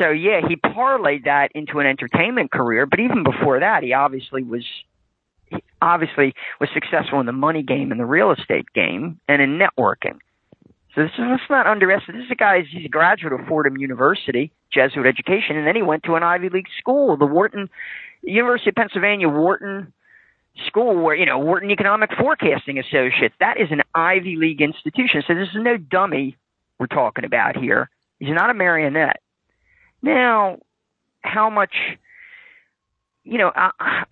So 0.00 0.10
yeah, 0.10 0.40
he 0.48 0.56
parlayed 0.56 1.26
that 1.26 1.50
into 1.54 1.78
an 1.78 1.86
entertainment 1.86 2.50
career, 2.50 2.86
but 2.86 2.98
even 2.98 3.22
before 3.22 3.60
that, 3.60 3.84
he 3.84 3.92
obviously 3.92 4.42
was 4.42 4.64
he 5.46 5.62
obviously 5.80 6.34
was 6.58 6.68
successful 6.74 7.20
in 7.20 7.26
the 7.26 7.32
money 7.32 7.62
game 7.62 7.92
and 7.92 8.00
the 8.00 8.04
real 8.04 8.32
estate 8.32 8.66
game 8.74 9.20
and 9.28 9.40
in 9.40 9.60
networking. 9.60 10.18
So 10.94 11.02
this 11.02 11.10
is, 11.12 11.24
let's 11.28 11.42
not 11.50 11.66
underestimate. 11.66 12.20
This 12.20 12.26
is 12.26 12.30
a 12.30 12.36
guy. 12.36 12.62
He's 12.62 12.84
a 12.84 12.88
graduate 12.88 13.32
of 13.32 13.46
Fordham 13.48 13.76
University, 13.76 14.52
Jesuit 14.72 15.06
education, 15.06 15.56
and 15.56 15.66
then 15.66 15.74
he 15.74 15.82
went 15.82 16.04
to 16.04 16.14
an 16.14 16.22
Ivy 16.22 16.50
League 16.50 16.68
school, 16.78 17.16
the 17.16 17.26
Wharton 17.26 17.68
University 18.22 18.70
of 18.70 18.76
Pennsylvania 18.76 19.28
Wharton 19.28 19.92
School, 20.68 21.02
where 21.02 21.16
you 21.16 21.26
know 21.26 21.38
Wharton 21.38 21.70
Economic 21.70 22.10
Forecasting 22.16 22.78
Associates. 22.78 23.34
That 23.40 23.60
is 23.60 23.68
an 23.72 23.82
Ivy 23.94 24.36
League 24.36 24.60
institution. 24.60 25.22
So 25.26 25.34
this 25.34 25.48
is 25.48 25.56
no 25.56 25.76
dummy 25.76 26.36
we're 26.78 26.86
talking 26.86 27.24
about 27.24 27.56
here. 27.56 27.90
He's 28.20 28.32
not 28.32 28.50
a 28.50 28.54
marionette. 28.54 29.20
Now, 30.00 30.58
how 31.22 31.50
much? 31.50 31.74
You 33.24 33.38
know, 33.38 33.52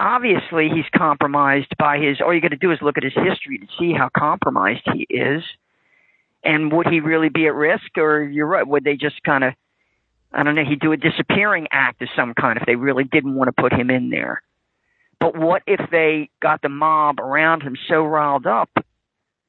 obviously 0.01 0.71
he's 0.75 0.87
compromised 0.97 1.77
by 1.79 1.99
his. 1.99 2.21
All 2.21 2.35
you 2.35 2.41
got 2.41 2.49
to 2.49 2.57
do 2.57 2.73
is 2.73 2.79
look 2.81 2.97
at 2.97 3.05
his 3.05 3.13
history 3.15 3.59
to 3.59 3.67
see 3.79 3.93
how 3.93 4.09
compromised 4.17 4.89
he 4.93 5.07
is. 5.11 5.45
And 6.45 6.73
would 6.73 6.89
he 6.89 7.01
really 7.01 7.29
be 7.29 7.47
at 7.47 7.55
risk, 7.55 7.97
or 7.97 8.23
you're 8.23 8.47
right? 8.47 8.67
Would 8.67 8.85
they 8.85 8.97
just 8.97 9.23
kind 9.23 9.45
of, 9.45 9.55
I 10.33 10.43
don't 10.43 10.55
know, 10.55 10.65
he'd 10.65 10.81
do 10.81 10.93
a 10.93 10.97
disappearing 10.97 11.69
act 11.71 12.03
of 12.03 12.09
some 12.17 12.35
kind 12.35 12.59
if 12.59 12.67
they 12.67 12.75
really 12.75 13.05
didn't 13.05 13.35
want 13.35 13.49
to 13.49 13.63
put 13.63 13.73
him 13.73 13.91
in 13.91 14.11
there. 14.11 14.43
But 15.21 15.37
what 15.37 15.63
if 15.69 15.81
they 15.91 16.31
got 16.41 16.63
the 16.63 16.69
mob 16.69 17.21
around 17.21 17.63
him 17.63 17.77
so 17.89 18.03
riled 18.03 18.47
up 18.47 18.71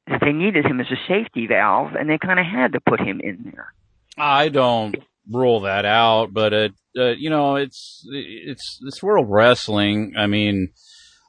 that 0.06 0.20
they 0.20 0.32
needed 0.32 0.64
him 0.64 0.80
as 0.80 0.86
a 0.86 1.08
safety 1.08 1.48
valve, 1.48 1.94
and 1.98 2.08
they 2.08 2.18
kind 2.18 2.38
of 2.38 2.46
had 2.46 2.74
to 2.74 2.80
put 2.80 3.00
him 3.00 3.20
in 3.20 3.50
there? 3.52 3.72
I 4.16 4.50
don't 4.50 4.94
rule 5.28 5.62
that 5.62 5.84
out, 5.84 6.32
but 6.32 6.52
it, 6.52 6.72
uh, 6.96 7.08
you 7.08 7.28
know, 7.28 7.56
it's 7.56 8.06
it's 8.08 8.78
it's 8.86 9.02
world 9.02 9.26
wrestling. 9.28 10.12
I 10.16 10.28
mean, 10.28 10.68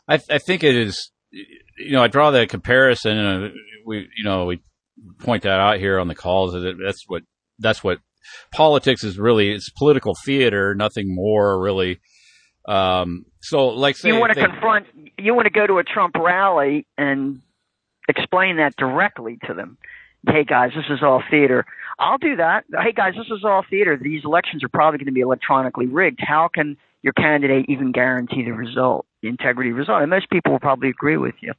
I 0.08 0.20
I 0.30 0.38
think 0.38 0.64
it 0.64 0.76
is. 0.76 1.12
You 1.32 1.94
know, 1.94 2.04
I 2.04 2.08
draw 2.08 2.32
that 2.32 2.50
comparison, 2.50 3.18
and 3.18 3.46
uh, 3.46 3.50
we, 3.86 4.08
you 4.16 4.24
know, 4.24 4.46
we 4.46 4.62
point 5.20 5.44
that 5.44 5.60
out 5.60 5.80
here 5.80 6.00
on 6.00 6.08
the 6.08 6.16
calls. 6.16 6.54
That 6.54 6.78
that's 6.84 7.04
what 7.08 7.24
that's 7.60 7.84
what 7.84 8.00
politics 8.52 9.04
is 9.04 9.18
really. 9.18 9.52
It's 9.52 9.70
political 9.70 10.16
theater, 10.26 10.76
nothing 10.76 11.14
more 11.14 11.62
really. 11.62 12.00
Um, 12.68 13.26
so, 13.42 13.68
like, 13.68 13.96
say 13.96 14.10
you 14.10 14.20
want 14.20 14.34
to 14.34 14.40
they- 14.40 14.48
confront, 14.48 14.88
you 15.20 15.36
want 15.36 15.46
to 15.46 15.52
go 15.52 15.68
to 15.68 15.78
a 15.78 15.84
Trump 15.84 16.16
rally 16.16 16.88
and 16.98 17.42
explain 18.10 18.58
that 18.58 18.76
directly 18.78 19.38
to 19.48 19.54
them. 19.54 19.78
Hey 20.28 20.44
guys, 20.44 20.72
this 20.76 20.86
is 20.90 21.04
all 21.04 21.22
theater. 21.30 21.66
I'll 22.00 22.18
do 22.18 22.38
that. 22.38 22.66
Hey 22.72 22.92
guys, 22.92 23.14
this 23.16 23.28
is 23.28 23.44
all 23.46 23.64
theater. 23.70 23.98
These 24.02 24.26
elections 24.26 24.64
are 24.64 24.70
probably 24.70 24.98
going 24.98 25.06
to 25.06 25.12
be 25.12 25.22
electronically 25.22 25.86
rigged. 25.86 26.20
How 26.20 26.50
can 26.52 26.78
your 27.04 27.14
candidate 27.14 27.68
even 27.70 27.92
guarantee 27.92 28.44
the 28.44 28.52
result, 28.52 29.06
the 29.22 29.30
integrity 29.30 29.70
of 29.70 29.76
the 29.76 29.82
result? 29.82 30.02
And 30.02 30.10
most 30.10 30.30
people 30.32 30.52
will 30.54 30.60
probably 30.60 30.90
agree 30.90 31.18
with 31.18 31.36
you. 31.42 31.54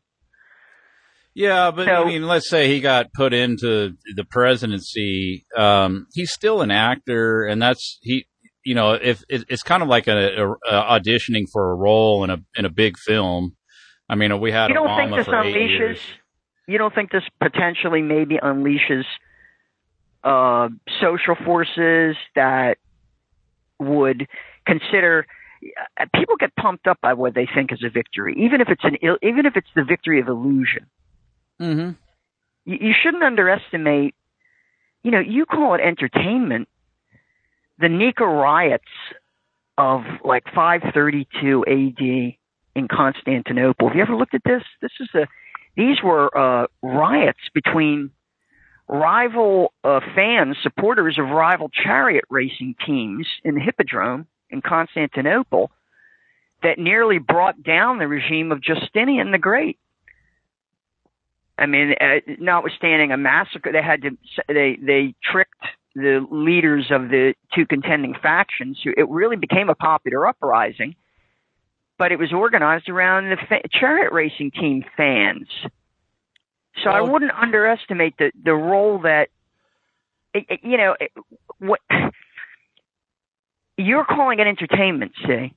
Yeah, 1.36 1.70
but 1.70 1.86
I 1.86 2.02
mean, 2.06 2.26
let's 2.26 2.48
say 2.48 2.66
he 2.68 2.80
got 2.80 3.12
put 3.12 3.34
into 3.34 3.92
the 4.14 4.24
presidency. 4.24 5.44
Um, 5.54 6.06
he's 6.14 6.32
still 6.32 6.62
an 6.62 6.70
actor, 6.70 7.44
and 7.44 7.60
that's 7.60 7.98
he. 8.00 8.26
You 8.64 8.74
know, 8.74 8.94
if 8.94 9.22
it, 9.28 9.44
it's 9.50 9.62
kind 9.62 9.82
of 9.82 9.88
like 9.90 10.08
a, 10.08 10.16
a, 10.16 10.50
a 10.50 10.98
auditioning 10.98 11.44
for 11.52 11.72
a 11.72 11.74
role 11.74 12.24
in 12.24 12.30
a 12.30 12.38
in 12.56 12.64
a 12.64 12.70
big 12.70 12.96
film. 12.96 13.54
I 14.08 14.14
mean, 14.14 14.40
we 14.40 14.50
had 14.50 14.68
you 14.68 14.76
don't 14.76 14.88
Obama 14.88 15.16
think 15.16 15.26
this 15.26 15.34
unleashes? 15.34 15.68
years. 15.68 15.98
You 16.66 16.78
don't 16.78 16.94
think 16.94 17.12
this 17.12 17.22
potentially 17.38 18.00
maybe 18.00 18.38
unleashes 18.42 19.04
uh, 20.24 20.70
social 21.02 21.36
forces 21.44 22.16
that 22.34 22.78
would 23.78 24.26
consider 24.66 25.26
uh, 26.00 26.06
people 26.14 26.36
get 26.40 26.56
pumped 26.56 26.86
up 26.86 26.98
by 27.02 27.12
what 27.12 27.34
they 27.34 27.46
think 27.54 27.72
is 27.72 27.84
a 27.84 27.90
victory, 27.90 28.34
even 28.38 28.62
if 28.62 28.68
it's 28.70 28.84
an 28.84 28.96
even 29.22 29.44
if 29.44 29.54
it's 29.54 29.68
the 29.76 29.84
victory 29.84 30.18
of 30.18 30.28
illusion. 30.28 30.86
Mm-hmm. 31.60 31.90
You, 32.64 32.88
you 32.88 32.94
shouldn't 33.02 33.22
underestimate. 33.22 34.14
You 35.02 35.10
know, 35.10 35.20
you 35.20 35.46
call 35.46 35.74
it 35.74 35.80
entertainment. 35.80 36.68
The 37.78 37.88
Nika 37.88 38.24
riots 38.24 38.84
of 39.78 40.02
like 40.24 40.44
532 40.54 41.64
AD 41.66 42.36
in 42.74 42.88
Constantinople. 42.88 43.88
Have 43.88 43.96
you 43.96 44.02
ever 44.02 44.16
looked 44.16 44.34
at 44.34 44.42
this? 44.44 44.62
This 44.80 44.92
is 45.00 45.08
a. 45.14 45.26
These 45.76 45.98
were 46.02 46.34
uh, 46.36 46.66
riots 46.82 47.50
between 47.52 48.10
rival 48.88 49.72
uh, 49.84 50.00
fans, 50.14 50.56
supporters 50.62 51.18
of 51.18 51.28
rival 51.28 51.68
chariot 51.68 52.24
racing 52.30 52.76
teams 52.86 53.26
in 53.44 53.54
the 53.54 53.60
Hippodrome 53.60 54.26
in 54.48 54.62
Constantinople 54.62 55.70
that 56.62 56.78
nearly 56.78 57.18
brought 57.18 57.62
down 57.62 57.98
the 57.98 58.08
regime 58.08 58.52
of 58.52 58.62
Justinian 58.62 59.32
the 59.32 59.38
Great. 59.38 59.78
I 61.58 61.66
mean, 61.66 61.94
uh, 62.00 62.20
notwithstanding 62.38 63.12
a 63.12 63.16
massacre, 63.16 63.72
they 63.72 63.82
had 63.82 64.02
to 64.02 64.10
they 64.48 64.76
they 64.80 65.14
tricked 65.22 65.54
the 65.94 66.26
leaders 66.30 66.86
of 66.90 67.08
the 67.08 67.34
two 67.54 67.64
contending 67.66 68.14
factions. 68.22 68.78
It 68.84 69.08
really 69.08 69.36
became 69.36 69.70
a 69.70 69.74
popular 69.74 70.26
uprising, 70.26 70.94
but 71.98 72.12
it 72.12 72.18
was 72.18 72.32
organized 72.32 72.90
around 72.90 73.30
the 73.30 73.36
fa- 73.48 73.68
chariot 73.70 74.12
racing 74.12 74.50
team 74.50 74.84
fans. 74.96 75.48
So 76.84 76.90
I 76.90 77.00
wouldn't 77.10 77.32
underestimate 77.32 78.18
the 78.18 78.32
the 78.44 78.52
role 78.52 79.00
that 79.02 79.28
it, 80.34 80.44
it- 80.50 80.60
you 80.62 80.76
know 80.76 80.94
it, 81.00 81.10
what 81.58 81.80
you're 83.78 84.04
calling 84.04 84.38
it 84.38 84.46
entertainment, 84.46 85.12
see, 85.26 85.54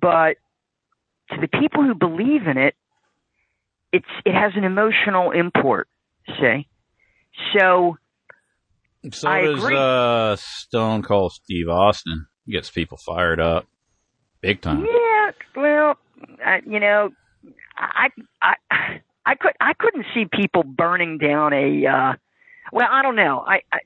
but 0.00 0.36
to 1.30 1.40
the 1.40 1.48
people 1.48 1.82
who 1.84 1.94
believe 1.94 2.46
in 2.46 2.58
it, 2.58 2.74
it's 3.92 4.06
it 4.24 4.34
has 4.34 4.52
an 4.56 4.64
emotional 4.64 5.30
import, 5.32 5.88
see. 6.40 6.68
So 7.56 7.96
So 9.12 9.28
I 9.28 9.42
does 9.42 9.58
agree. 9.58 9.76
uh, 9.76 10.36
Stone 10.36 11.02
Cold 11.02 11.32
Steve 11.32 11.68
Austin. 11.68 12.26
Gets 12.48 12.70
people 12.70 12.96
fired 12.98 13.38
up, 13.38 13.66
big 14.40 14.60
time. 14.60 14.84
Yeah, 14.84 15.30
well, 15.54 15.96
uh, 16.44 16.58
you 16.66 16.80
know, 16.80 17.10
I 17.76 18.08
I 18.42 18.54
I 19.24 19.34
could 19.36 19.52
I 19.60 19.74
couldn't 19.78 20.06
see 20.12 20.24
people 20.32 20.64
burning 20.64 21.18
down 21.18 21.52
a. 21.52 21.86
uh 21.86 22.12
Well, 22.72 22.88
I 22.90 23.02
don't 23.02 23.14
know. 23.14 23.44
I, 23.46 23.62
I 23.72 23.78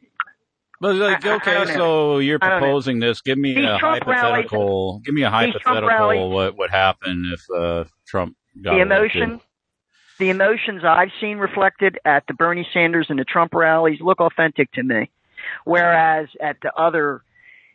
But 0.80 0.96
like, 0.96 1.24
okay, 1.26 1.66
so 1.74 2.18
you're 2.18 2.38
I 2.40 2.48
don't 2.48 2.60
know. 2.60 2.66
proposing 2.66 2.98
this. 3.00 3.20
Give 3.20 3.36
me 3.36 3.54
These 3.56 3.64
a 3.64 3.76
Trump 3.78 4.04
hypothetical. 4.04 5.02
give 5.04 5.14
me 5.14 5.22
a 5.22 5.30
hypothetical. 5.30 5.86
rallies- 5.88 6.32
What 6.32 6.56
would 6.56 6.70
happen 6.70 7.30
if 7.34 7.42
uh, 7.54 7.84
Trump 8.06 8.36
got 8.62 8.74
the 8.76 8.80
elected? 8.80 9.40
The 10.18 10.30
emotions 10.30 10.82
I've 10.84 11.10
seen 11.20 11.38
reflected 11.38 11.98
at 12.04 12.26
the 12.26 12.34
Bernie 12.34 12.66
Sanders 12.72 13.06
and 13.10 13.18
the 13.18 13.24
Trump 13.24 13.54
rallies 13.54 14.00
look 14.00 14.20
authentic 14.20 14.72
to 14.72 14.82
me, 14.82 15.10
whereas 15.64 16.28
at 16.40 16.56
the 16.62 16.72
other, 16.74 17.22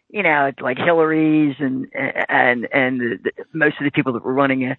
you 0.10 0.24
know, 0.24 0.52
like 0.62 0.78
Hillary's 0.78 1.56
and 1.60 1.88
and 1.94 2.68
and 2.72 3.00
the, 3.00 3.20
the, 3.24 3.32
most 3.54 3.78
of 3.80 3.86
the 3.86 3.92
people 3.92 4.14
that 4.14 4.24
were 4.24 4.34
running 4.34 4.64
it, 4.64 4.78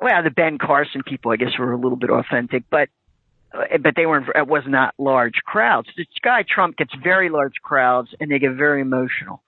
well, 0.00 0.22
the 0.22 0.30
Ben 0.30 0.58
Carson 0.58 1.02
people, 1.04 1.30
I 1.32 1.36
guess, 1.36 1.58
were 1.58 1.72
a 1.72 1.78
little 1.78 1.96
bit 1.96 2.10
authentic, 2.10 2.64
but 2.70 2.88
but 3.52 3.94
they 3.96 4.06
weren't. 4.06 4.28
It 4.34 4.46
was 4.46 4.64
not 4.66 4.94
large 4.98 5.36
crowds. 5.44 5.88
This 5.96 6.06
guy 6.22 6.44
Trump 6.48 6.76
gets 6.76 6.92
very 7.02 7.30
large 7.30 7.54
crowds, 7.62 8.10
and 8.20 8.30
they 8.30 8.38
get 8.38 8.52
very 8.52 8.80
emotional, 8.80 9.42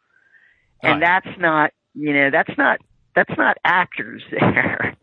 and 0.82 1.00
Right. 1.00 1.22
that's 1.24 1.38
not. 1.38 1.72
You 1.94 2.12
know, 2.12 2.30
that's 2.30 2.56
not. 2.56 2.80
That's 3.14 3.36
not 3.36 3.58
actors 3.64 4.22
there. 4.30 4.94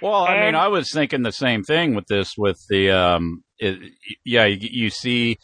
Well, 0.00 0.24
I 0.24 0.40
mean, 0.40 0.54
I 0.54 0.68
was 0.68 0.90
thinking 0.92 1.22
the 1.22 1.32
same 1.32 1.62
thing 1.64 1.94
with 1.94 2.06
this. 2.06 2.34
With 2.36 2.58
the, 2.68 2.90
um, 2.90 3.44
it, 3.58 3.78
yeah, 4.24 4.44
you, 4.44 4.68
you 4.70 4.90
see, 4.90 5.38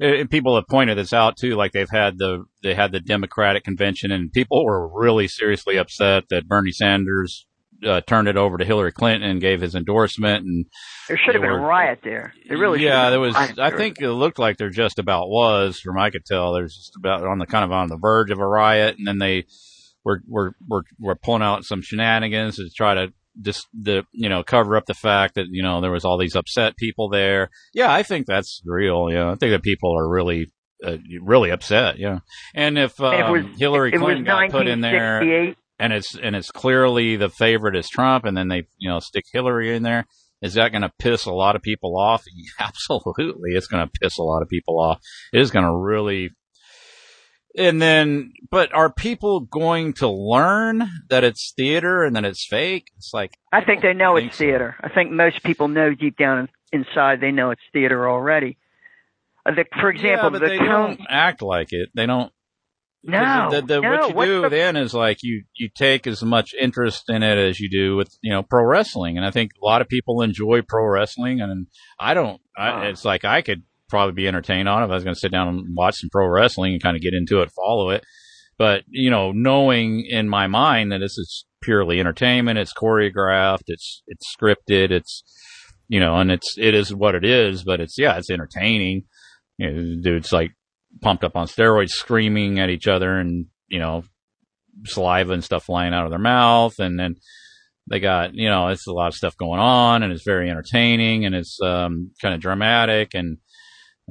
and 0.00 0.30
people 0.30 0.54
have 0.56 0.66
pointed 0.68 0.98
this 0.98 1.12
out 1.12 1.36
too. 1.36 1.54
Like 1.56 1.72
they've 1.72 1.90
had 1.90 2.18
the 2.18 2.44
they 2.62 2.74
had 2.74 2.92
the 2.92 3.00
Democratic 3.00 3.64
convention, 3.64 4.10
and 4.12 4.32
people 4.32 4.64
were 4.64 4.88
really 5.00 5.28
seriously 5.28 5.76
upset 5.76 6.24
that 6.30 6.46
Bernie 6.48 6.72
Sanders 6.72 7.46
uh, 7.86 8.00
turned 8.02 8.28
it 8.28 8.36
over 8.36 8.56
to 8.58 8.64
Hillary 8.64 8.92
Clinton 8.92 9.28
and 9.28 9.40
gave 9.40 9.60
his 9.60 9.74
endorsement. 9.74 10.44
And 10.44 10.66
There 11.08 11.16
should 11.18 11.34
have 11.34 11.42
been 11.42 11.50
were- 11.50 11.58
a 11.58 11.62
riot 11.62 11.98
there. 12.04 12.32
There 12.48 12.56
really. 12.58 12.78
should 12.78 12.88
have 12.88 13.04
yeah, 13.06 13.10
there 13.10 13.20
was. 13.20 13.34
I 13.34 13.52
there. 13.52 13.76
think 13.76 14.00
it 14.00 14.10
looked 14.12 14.38
like 14.38 14.56
there 14.58 14.70
just 14.70 14.98
about 14.98 15.28
was, 15.28 15.80
from 15.80 15.98
I 15.98 16.10
could 16.10 16.24
tell. 16.24 16.52
There's 16.52 16.76
just 16.76 16.92
about 16.96 17.26
on 17.26 17.38
the 17.38 17.46
kind 17.46 17.64
of 17.64 17.72
on 17.72 17.88
the 17.88 17.98
verge 17.98 18.30
of 18.30 18.38
a 18.38 18.46
riot, 18.46 18.96
and 18.98 19.06
then 19.06 19.18
they 19.18 19.46
were 20.04 20.20
were 20.28 20.54
were, 20.68 20.84
were 21.00 21.14
pulling 21.16 21.42
out 21.42 21.64
some 21.64 21.82
shenanigans 21.82 22.56
to 22.56 22.68
try 22.74 22.94
to 22.94 23.12
just 23.40 23.66
the 23.72 24.04
you 24.12 24.28
know 24.28 24.42
cover 24.42 24.76
up 24.76 24.86
the 24.86 24.94
fact 24.94 25.34
that 25.36 25.46
you 25.50 25.62
know 25.62 25.80
there 25.80 25.90
was 25.90 26.04
all 26.04 26.18
these 26.18 26.36
upset 26.36 26.76
people 26.76 27.08
there. 27.08 27.50
Yeah, 27.74 27.92
I 27.92 28.02
think 28.02 28.26
that's 28.26 28.60
real. 28.64 29.08
Yeah, 29.10 29.30
I 29.32 29.36
think 29.36 29.52
that 29.52 29.62
people 29.62 29.96
are 29.96 30.08
really. 30.08 30.50
Uh, 30.84 30.96
really 31.20 31.50
upset, 31.50 31.96
yeah. 32.00 32.18
And 32.56 32.76
if, 32.76 33.00
um, 33.00 33.30
was- 33.30 33.46
Hillary 33.56 33.92
Clinton 33.92 34.24
got 34.24 34.50
put 34.50 34.66
in 34.66 34.80
there, 34.80 35.20
and 35.78 35.92
it's 35.92 36.16
and 36.20 36.34
it's 36.34 36.50
clearly 36.50 37.14
the 37.14 37.28
favorite 37.28 37.76
is 37.76 37.88
Trump, 37.88 38.24
and 38.24 38.36
then 38.36 38.48
they 38.48 38.64
you 38.78 38.88
know 38.88 38.98
stick 38.98 39.22
Hillary 39.32 39.76
in 39.76 39.84
there. 39.84 40.06
Is 40.40 40.54
that 40.54 40.72
going 40.72 40.82
to 40.82 40.90
piss 40.98 41.24
a 41.24 41.30
lot 41.30 41.54
of 41.54 41.62
people 41.62 41.96
off? 41.96 42.24
Absolutely, 42.58 43.52
it's 43.52 43.68
going 43.68 43.86
to 43.86 43.92
piss 44.00 44.18
a 44.18 44.24
lot 44.24 44.42
of 44.42 44.48
people 44.48 44.80
off. 44.80 44.98
It 45.32 45.40
is 45.40 45.52
going 45.52 45.64
to 45.64 45.72
really. 45.72 46.30
And 47.56 47.82
then, 47.82 48.32
but 48.50 48.72
are 48.74 48.90
people 48.90 49.40
going 49.40 49.92
to 49.94 50.08
learn 50.08 50.88
that 51.10 51.22
it's 51.22 51.52
theater 51.54 52.02
and 52.02 52.16
that 52.16 52.24
it's 52.24 52.46
fake? 52.46 52.86
It's 52.96 53.12
like 53.12 53.36
I 53.52 53.62
think 53.62 53.82
they 53.82 53.92
know 53.92 54.14
think 54.16 54.28
it's 54.28 54.38
so. 54.38 54.44
theater. 54.44 54.76
I 54.82 54.88
think 54.88 55.10
most 55.10 55.42
people 55.42 55.68
know 55.68 55.94
deep 55.94 56.16
down 56.16 56.48
inside 56.72 57.20
they 57.20 57.30
know 57.30 57.50
it's 57.50 57.60
theater 57.72 58.08
already. 58.08 58.56
Uh, 59.44 59.54
the, 59.54 59.64
for 59.80 59.90
example, 59.90 60.32
yeah, 60.32 60.38
the 60.38 60.46
they 60.46 60.58
tone. 60.58 60.68
don't 60.68 61.00
act 61.10 61.42
like 61.42 61.68
it. 61.72 61.90
They 61.94 62.06
don't. 62.06 62.32
No, 63.04 63.48
the, 63.50 63.62
the, 63.62 63.80
no. 63.80 64.08
what 64.10 64.28
you 64.28 64.34
do 64.36 64.40
the- 64.42 64.48
then 64.48 64.76
is 64.76 64.94
like 64.94 65.24
you 65.24 65.42
you 65.56 65.68
take 65.68 66.06
as 66.06 66.22
much 66.22 66.54
interest 66.58 67.10
in 67.10 67.22
it 67.24 67.36
as 67.36 67.58
you 67.58 67.68
do 67.68 67.96
with 67.96 68.16
you 68.22 68.32
know 68.32 68.42
pro 68.44 68.64
wrestling, 68.64 69.16
and 69.16 69.26
I 69.26 69.30
think 69.32 69.50
a 69.60 69.64
lot 69.64 69.82
of 69.82 69.88
people 69.88 70.22
enjoy 70.22 70.62
pro 70.62 70.86
wrestling, 70.86 71.40
and 71.40 71.66
I 71.98 72.14
don't. 72.14 72.40
I, 72.56 72.68
Uh. 72.70 72.82
it's 72.90 73.04
like 73.04 73.24
I 73.24 73.42
could 73.42 73.64
probably 73.92 74.14
be 74.14 74.26
entertained 74.26 74.70
on 74.70 74.82
if 74.82 74.90
I 74.90 74.94
was 74.94 75.04
going 75.04 75.14
to 75.14 75.20
sit 75.20 75.30
down 75.30 75.48
and 75.48 75.76
watch 75.76 75.96
some 75.96 76.08
pro 76.10 76.26
wrestling 76.26 76.72
and 76.72 76.82
kind 76.82 76.96
of 76.96 77.02
get 77.02 77.12
into 77.12 77.42
it, 77.42 77.52
follow 77.52 77.90
it. 77.90 78.02
But 78.56 78.84
you 78.88 79.10
know, 79.10 79.32
knowing 79.32 80.06
in 80.08 80.28
my 80.28 80.46
mind 80.46 80.92
that 80.92 80.98
this 80.98 81.18
is 81.18 81.44
purely 81.60 82.00
entertainment, 82.00 82.58
it's 82.58 82.72
choreographed, 82.72 83.64
it's 83.66 84.02
it's 84.06 84.34
scripted, 84.34 84.90
it's 84.90 85.22
you 85.88 86.00
know, 86.00 86.16
and 86.16 86.32
it's 86.32 86.56
it 86.56 86.74
is 86.74 86.94
what 86.94 87.14
it 87.14 87.24
is. 87.24 87.64
But 87.64 87.80
it's 87.80 87.98
yeah, 87.98 88.16
it's 88.16 88.30
entertaining. 88.30 89.04
You 89.58 89.70
know, 89.70 90.02
dudes 90.02 90.32
like 90.32 90.52
pumped 91.02 91.22
up 91.22 91.36
on 91.36 91.46
steroids, 91.46 91.90
screaming 91.90 92.58
at 92.60 92.70
each 92.70 92.88
other, 92.88 93.18
and 93.18 93.46
you 93.68 93.78
know, 93.78 94.04
saliva 94.84 95.34
and 95.34 95.44
stuff 95.44 95.64
flying 95.64 95.92
out 95.92 96.06
of 96.06 96.10
their 96.10 96.18
mouth, 96.18 96.78
and 96.78 96.98
then 96.98 97.16
they 97.90 98.00
got 98.00 98.34
you 98.34 98.48
know, 98.48 98.68
it's 98.68 98.86
a 98.86 98.92
lot 98.92 99.08
of 99.08 99.14
stuff 99.14 99.36
going 99.36 99.60
on, 99.60 100.02
and 100.02 100.12
it's 100.12 100.24
very 100.24 100.48
entertaining, 100.48 101.26
and 101.26 101.34
it's 101.34 101.58
um, 101.62 102.12
kind 102.22 102.34
of 102.34 102.40
dramatic, 102.40 103.12
and 103.12 103.36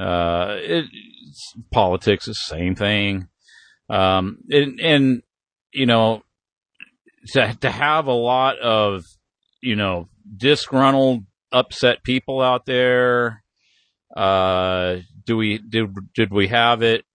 uh, 0.01 0.57
it, 0.59 0.85
it's, 1.27 1.53
politics 1.71 2.27
is 2.27 2.35
the 2.35 2.55
same 2.55 2.75
thing, 2.75 3.27
um, 3.89 4.37
and, 4.49 4.79
and 4.79 5.21
you 5.71 5.85
know, 5.85 6.23
to 7.27 7.55
to 7.61 7.69
have 7.69 8.07
a 8.07 8.13
lot 8.13 8.57
of 8.59 9.03
you 9.61 9.75
know 9.75 10.09
disgruntled, 10.35 11.23
upset 11.51 12.03
people 12.03 12.41
out 12.41 12.65
there. 12.65 13.43
Uh, 14.15 14.97
do 15.25 15.37
we 15.37 15.59
did 15.59 15.93
did 16.15 16.31
we 16.31 16.47
have 16.47 16.81
it? 16.81 17.05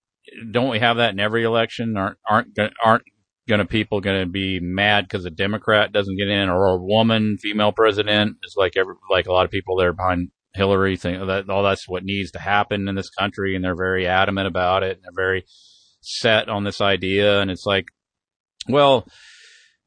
Don't 0.51 0.69
we 0.69 0.79
have 0.79 0.97
that 0.97 1.11
in 1.11 1.19
every 1.19 1.43
election? 1.43 1.97
Aren't 1.97 2.17
aren't 2.29 2.73
aren't 2.83 3.03
gonna 3.49 3.65
people 3.65 4.01
gonna 4.01 4.25
be 4.25 4.59
mad 4.59 5.05
because 5.05 5.25
a 5.25 5.29
Democrat 5.29 5.91
doesn't 5.91 6.17
get 6.17 6.27
in 6.27 6.49
or 6.49 6.67
a 6.67 6.77
woman 6.77 7.37
female 7.37 7.71
president? 7.71 8.37
It's 8.43 8.55
like 8.55 8.77
every 8.77 8.95
like 9.09 9.27
a 9.27 9.33
lot 9.33 9.45
of 9.45 9.51
people 9.51 9.75
there 9.75 9.93
behind 9.93 10.29
Hillary 10.57 10.97
thing. 10.97 11.25
that 11.27 11.49
all 11.49 11.63
that's 11.63 11.87
what 11.87 12.03
needs 12.03 12.31
to 12.31 12.39
happen 12.39 12.87
in 12.87 12.95
this 12.95 13.09
country, 13.09 13.55
and 13.55 13.63
they're 13.63 13.75
very 13.75 14.07
adamant 14.07 14.47
about 14.47 14.83
it. 14.83 14.97
And 14.97 15.03
they're 15.03 15.23
very 15.25 15.45
set 16.01 16.49
on 16.49 16.63
this 16.63 16.81
idea, 16.81 17.39
and 17.39 17.49
it's 17.49 17.65
like, 17.65 17.87
well, 18.67 19.07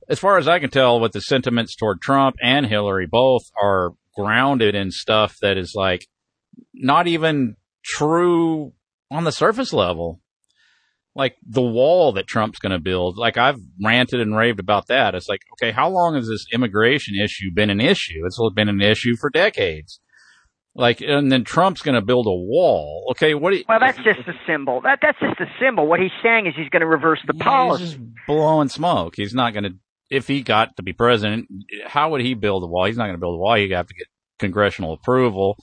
as 0.09 0.19
far 0.19 0.39
as 0.39 0.49
I 0.49 0.59
can 0.59 0.71
tell, 0.71 0.99
what 0.99 1.13
the 1.13 1.21
sentiments 1.21 1.77
toward 1.77 2.01
Trump 2.01 2.37
and 2.43 2.67
Hillary 2.67 3.07
both 3.07 3.43
are 3.61 3.93
grounded 4.17 4.75
in 4.75 4.91
stuff 4.91 5.37
that 5.41 5.57
is 5.57 5.73
like 5.75 6.07
not 6.75 7.07
even 7.07 7.57
true 7.85 8.73
on 9.11 9.25
the 9.25 9.33
surface 9.33 9.73
level. 9.73 10.21
Like 11.15 11.37
the 11.47 11.63
wall 11.63 12.13
that 12.13 12.29
Trump's 12.29 12.61
going 12.61 12.73
to 12.73 12.79
build. 12.79 13.19
Like 13.19 13.37
I've 13.37 13.59
ranted 13.83 14.21
and 14.21 14.37
raved 14.37 14.61
about 14.61 14.87
that. 14.89 15.15
It's 15.15 15.29
like, 15.29 15.41
okay, 15.55 15.73
how 15.73 15.89
long 15.89 16.15
has 16.15 16.29
this 16.29 16.47
immigration 16.53 17.15
issue 17.17 17.51
been 17.53 17.71
an 17.71 17.81
issue? 17.81 18.23
It's 18.25 18.39
been 18.55 18.69
an 18.69 18.81
issue 18.81 19.17
for 19.17 19.29
decades. 19.29 20.01
Like, 20.75 21.01
and 21.01 21.31
then 21.31 21.45
Trump's 21.45 21.83
going 21.83 21.97
to 21.97 22.01
build 22.01 22.27
a 22.27 22.31
wall. 22.31 23.09
Okay, 23.13 23.35
what? 23.35 23.53
You, 23.55 23.65
Well, 23.69 23.81
that's 23.81 23.99
just 23.99 24.21
a 24.29 24.35
symbol. 24.47 24.81
That 24.83 25.01
that's 25.03 25.19
just 25.19 25.41
a 25.41 25.47
symbol. 25.61 25.87
What 25.87 26.01
he's 26.01 26.13
saying 26.23 26.47
is 26.47 26.55
he's 26.57 26.69
going 26.69 26.81
to 26.81 26.87
reverse 26.87 27.19
the 27.27 27.35
policy. 27.35 27.85
He's 27.85 27.95
just 27.95 28.05
blowing 28.27 28.69
smoke. 28.69 29.15
He's 29.17 29.35
not 29.35 29.53
going 29.53 29.65
to. 29.65 29.75
If 30.11 30.27
he 30.27 30.43
got 30.43 30.77
to 30.77 30.83
be 30.83 30.93
president, 30.93 31.47
how 31.87 32.11
would 32.11 32.21
he 32.21 32.35
build 32.35 32.65
a 32.65 32.67
wall? 32.67 32.87
He's 32.87 32.97
not 32.97 33.05
going 33.05 33.15
to 33.15 33.21
build 33.21 33.35
a 33.35 33.39
wall. 33.39 33.57
You 33.57 33.73
have 33.75 33.87
to 33.87 33.95
get 33.95 34.09
congressional 34.39 34.93
approval. 34.93 35.57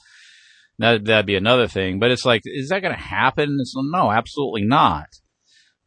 That 0.79 1.05
that'd 1.05 1.25
be 1.25 1.35
another 1.35 1.67
thing. 1.67 1.99
But 1.99 2.11
it's 2.11 2.25
like, 2.25 2.43
is 2.45 2.69
that 2.69 2.81
going 2.81 2.93
to 2.95 3.01
happen? 3.01 3.57
It's, 3.59 3.73
no, 3.75 4.11
absolutely 4.11 4.63
not. 4.63 5.07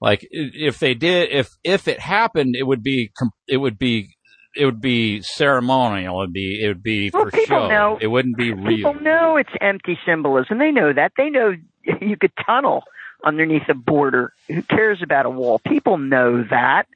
Like 0.00 0.26
if 0.30 0.78
they 0.78 0.94
did, 0.94 1.30
if 1.30 1.50
if 1.62 1.86
it 1.88 2.00
happened, 2.00 2.56
it 2.58 2.66
would 2.66 2.82
be 2.82 3.12
it 3.46 3.58
would 3.58 3.78
be 3.78 4.16
it 4.56 4.64
would 4.64 4.80
be 4.80 5.22
ceremonial. 5.22 6.20
It'd 6.22 6.32
be 6.32 6.62
it 6.64 6.68
would 6.68 6.82
be 6.82 7.10
Well, 7.12 7.24
for 7.24 7.30
people 7.30 7.56
show. 7.58 7.68
know- 7.68 7.98
it 8.00 8.08
wouldn't 8.08 8.36
be 8.36 8.52
real. 8.52 8.66
People 8.76 8.94
know 8.94 9.36
it's 9.36 9.50
empty 9.60 9.98
symbolism. 10.04 10.58
They 10.58 10.70
know 10.72 10.92
that. 10.92 11.12
They 11.16 11.30
know 11.30 11.54
you 12.00 12.16
could 12.16 12.32
tunnel 12.44 12.84
underneath 13.24 13.68
a 13.68 13.74
border. 13.74 14.32
Who 14.48 14.62
cares 14.62 15.02
about 15.02 15.26
a 15.26 15.30
wall? 15.30 15.58
People 15.60 15.98
know 15.98 16.42
that. 16.50 16.86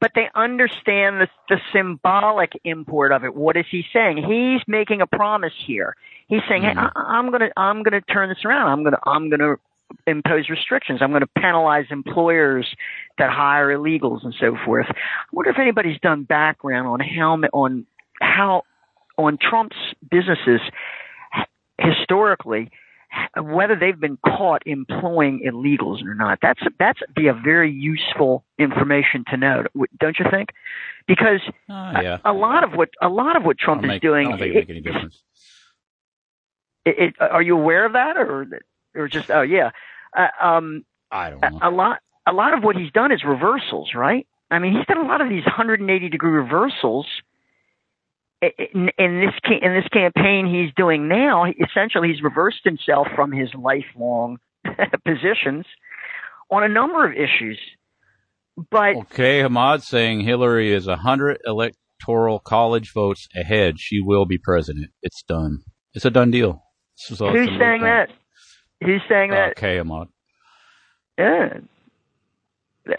But 0.00 0.12
they 0.14 0.28
understand 0.32 1.20
the, 1.20 1.28
the 1.48 1.60
symbolic 1.72 2.52
import 2.62 3.10
of 3.10 3.24
it. 3.24 3.34
What 3.34 3.56
is 3.56 3.66
he 3.68 3.84
saying? 3.92 4.18
He's 4.18 4.60
making 4.68 5.00
a 5.00 5.08
promise 5.08 5.52
here. 5.66 5.96
He's 6.28 6.42
saying, 6.48 6.62
"Hey, 6.62 6.68
mm-hmm. 6.74 6.96
I, 6.96 7.18
I'm 7.18 7.32
gonna, 7.32 7.50
I'm 7.56 7.82
gonna 7.82 8.00
turn 8.02 8.28
this 8.28 8.44
around. 8.44 8.68
I'm 8.70 8.84
gonna, 8.84 9.00
I'm 9.04 9.28
gonna 9.28 9.56
impose 10.06 10.48
restrictions. 10.48 11.00
I'm 11.02 11.12
gonna 11.12 11.26
penalize 11.38 11.86
employers 11.90 12.66
that 13.18 13.30
hire 13.30 13.68
illegals 13.76 14.24
and 14.24 14.34
so 14.38 14.56
forth." 14.64 14.86
I 14.90 14.94
wonder 15.32 15.50
if 15.50 15.58
anybody's 15.58 15.98
done 16.00 16.24
background 16.24 16.88
on 16.88 17.00
how, 17.00 17.38
on 17.52 17.86
how, 18.20 18.62
on 19.16 19.38
Trump's 19.38 19.76
businesses 20.10 20.60
historically 21.80 22.70
whether 23.40 23.74
they've 23.74 23.98
been 23.98 24.18
caught 24.22 24.62
employing 24.66 25.40
illegals 25.46 26.04
or 26.04 26.14
not. 26.14 26.38
That's 26.42 26.60
that's 26.78 27.00
be 27.16 27.28
a 27.28 27.32
very 27.32 27.72
useful 27.72 28.44
information 28.58 29.24
to 29.30 29.36
know, 29.38 29.64
don't 29.98 30.18
you 30.18 30.26
think? 30.30 30.50
Because 31.06 31.40
Oh, 31.70 32.00
yeah. 32.02 32.18
a, 32.22 32.32
a 32.32 32.34
lot 32.34 32.64
of 32.64 32.72
what 32.74 32.90
a 33.00 33.08
lot 33.08 33.34
of 33.36 33.44
what 33.44 33.58
Trump 33.58 33.80
Don't 33.80 33.90
is 33.90 33.94
make- 33.94 34.02
doing. 34.02 34.26
I 34.26 34.30
don't 34.30 34.38
think 34.40 34.54
it- 34.54 34.56
it 34.56 34.60
make 34.60 34.70
any 34.70 34.80
difference. 34.82 35.22
it, 36.84 36.98
it, 36.98 37.14
are 37.18 37.40
you 37.40 37.56
aware 37.56 37.86
of 37.86 37.94
that, 37.94 38.18
or 38.18 38.46
or 38.98 39.08
just 39.08 39.30
oh 39.30 39.42
yeah, 39.42 39.70
uh, 40.16 40.44
um, 40.44 40.84
I 41.10 41.30
don't 41.30 41.40
know. 41.40 41.58
a, 41.62 41.70
a 41.70 41.72
lot 41.72 41.98
a 42.26 42.32
lot 42.32 42.54
of 42.56 42.62
what 42.62 42.76
he's 42.76 42.92
done 42.92 43.12
is 43.12 43.22
reversals, 43.24 43.90
right? 43.94 44.26
I 44.50 44.58
mean, 44.58 44.76
he's 44.76 44.86
done 44.86 45.04
a 45.04 45.08
lot 45.08 45.20
of 45.20 45.28
these 45.28 45.44
180 45.44 46.08
degree 46.08 46.30
reversals. 46.30 47.06
In, 48.40 48.90
in 48.98 49.20
this 49.20 49.34
in 49.60 49.74
this 49.74 49.88
campaign 49.92 50.46
he's 50.46 50.72
doing 50.76 51.08
now, 51.08 51.44
essentially 51.46 52.08
he's 52.08 52.22
reversed 52.22 52.60
himself 52.64 53.08
from 53.16 53.32
his 53.32 53.48
lifelong 53.54 54.38
positions 55.04 55.66
on 56.50 56.62
a 56.62 56.68
number 56.68 57.04
of 57.04 57.12
issues. 57.12 57.58
But 58.70 58.96
Okay, 58.96 59.40
Hamad 59.42 59.82
saying 59.82 60.20
Hillary 60.20 60.72
is 60.72 60.86
a 60.86 60.96
hundred 60.96 61.38
electoral 61.44 62.38
college 62.38 62.92
votes 62.92 63.26
ahead. 63.34 63.78
She 63.78 64.00
will 64.00 64.24
be 64.24 64.38
president. 64.38 64.90
It's 65.02 65.22
done. 65.22 65.58
It's 65.94 66.04
a 66.04 66.10
done 66.10 66.30
deal. 66.30 66.62
So 66.94 67.14
it's 67.14 67.20
a 67.20 67.30
who's 67.30 67.48
saying 67.58 67.82
that? 67.82 68.08
Who's 68.84 69.02
saying 69.08 69.30
that? 69.30 69.50
Okay, 69.52 69.78
Ahmad. 69.78 70.08
Yeah. 71.18 71.58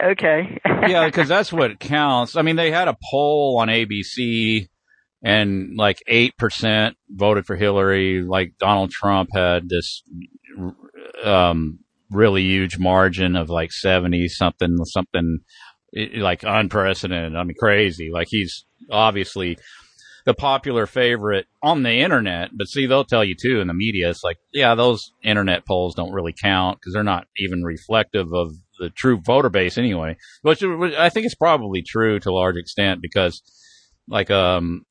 Okay. 0.02 0.60
yeah, 0.66 1.06
because 1.06 1.28
that's 1.28 1.52
what 1.52 1.80
counts. 1.80 2.36
I 2.36 2.42
mean, 2.42 2.56
they 2.56 2.70
had 2.70 2.88
a 2.88 2.96
poll 3.10 3.58
on 3.58 3.68
ABC 3.68 4.68
and 5.22 5.76
like 5.76 6.02
eight 6.06 6.36
percent 6.36 6.96
voted 7.08 7.46
for 7.46 7.56
Hillary. 7.56 8.22
Like 8.22 8.54
Donald 8.58 8.90
Trump 8.90 9.30
had 9.34 9.68
this 9.68 10.02
um, 11.24 11.80
really 12.10 12.42
huge 12.42 12.78
margin 12.78 13.36
of 13.36 13.50
like 13.50 13.72
seventy 13.72 14.28
something, 14.28 14.76
something 14.84 15.38
like 15.94 16.42
unprecedented. 16.44 17.36
I 17.36 17.42
mean, 17.44 17.56
crazy. 17.58 18.10
Like 18.12 18.28
he's 18.30 18.64
obviously 18.90 19.58
the 20.30 20.34
popular 20.34 20.86
favorite 20.86 21.46
on 21.60 21.82
the 21.82 21.90
internet. 21.90 22.50
But 22.56 22.68
see, 22.68 22.86
they'll 22.86 23.04
tell 23.04 23.24
you 23.24 23.34
too 23.34 23.60
in 23.60 23.66
the 23.66 23.74
media. 23.74 24.10
It's 24.10 24.22
like, 24.22 24.36
yeah, 24.52 24.76
those 24.76 25.12
internet 25.24 25.66
polls 25.66 25.96
don't 25.96 26.12
really 26.12 26.32
count 26.40 26.78
because 26.78 26.94
they're 26.94 27.02
not 27.02 27.26
even 27.36 27.64
reflective 27.64 28.32
of 28.32 28.52
the 28.78 28.90
true 28.90 29.20
voter 29.20 29.48
base 29.48 29.76
anyway. 29.76 30.16
Which, 30.42 30.62
I 30.62 31.08
think 31.08 31.26
is 31.26 31.34
probably 31.34 31.82
true 31.82 32.20
to 32.20 32.30
a 32.30 32.32
large 32.32 32.56
extent 32.56 33.02
because, 33.02 33.42
like, 34.06 34.30
um, 34.30 34.84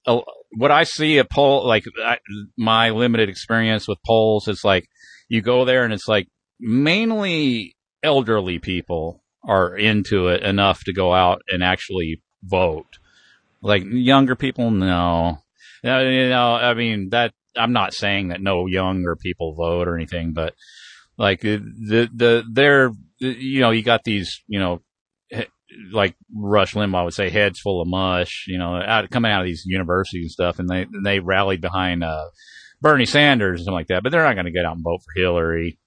what 0.57 0.71
I 0.71 0.83
see 0.83 1.19
a 1.19 1.25
poll, 1.25 1.65
like 1.65 1.85
I, 2.03 2.17
my 2.57 2.89
limited 2.89 3.29
experience 3.29 3.87
with 3.87 3.97
polls, 4.05 4.49
it's 4.49 4.65
like 4.65 4.89
you 5.29 5.41
go 5.41 5.63
there 5.63 5.85
and 5.85 5.93
it's 5.93 6.09
like 6.09 6.27
mainly 6.59 7.77
elderly 8.03 8.59
people 8.59 9.23
are 9.47 9.73
into 9.73 10.27
it 10.27 10.43
enough 10.43 10.83
to 10.83 10.91
go 10.91 11.13
out 11.13 11.43
and 11.47 11.63
actually 11.63 12.21
vote. 12.43 12.97
Like 13.61 13.83
younger 13.85 14.35
people, 14.35 14.71
no. 14.71 15.39
You 15.83 16.29
know, 16.29 16.55
I 16.55 16.73
mean 16.73 17.09
that. 17.09 17.33
I'm 17.57 17.73
not 17.73 17.93
saying 17.93 18.29
that 18.29 18.41
no 18.41 18.67
younger 18.67 19.15
people 19.15 19.55
vote 19.55 19.87
or 19.87 19.95
anything, 19.95 20.33
but 20.33 20.53
like 21.17 21.41
the 21.41 22.09
the 22.13 22.43
they're 22.49 22.91
you 23.17 23.59
know 23.59 23.71
you 23.71 23.83
got 23.83 24.03
these 24.03 24.41
you 24.47 24.59
know 24.59 24.81
like 25.91 26.15
Rush 26.35 26.73
Limbaugh 26.73 27.05
would 27.05 27.13
say 27.13 27.29
heads 27.29 27.59
full 27.59 27.81
of 27.81 27.87
mush, 27.87 28.45
you 28.47 28.57
know, 28.57 28.75
out 28.75 29.09
coming 29.09 29.31
out 29.31 29.41
of 29.41 29.47
these 29.47 29.63
universities 29.65 30.25
and 30.25 30.31
stuff, 30.31 30.59
and 30.59 30.69
they 30.69 30.85
they 31.03 31.19
rallied 31.19 31.61
behind 31.61 32.03
uh, 32.03 32.25
Bernie 32.81 33.05
Sanders 33.05 33.59
and 33.59 33.65
something 33.65 33.73
like 33.73 33.87
that, 33.87 34.03
but 34.03 34.11
they're 34.11 34.23
not 34.23 34.33
going 34.33 34.45
to 34.45 34.51
get 34.51 34.65
out 34.65 34.75
and 34.75 34.83
vote 34.83 34.99
for 34.99 35.19
Hillary. 35.19 35.79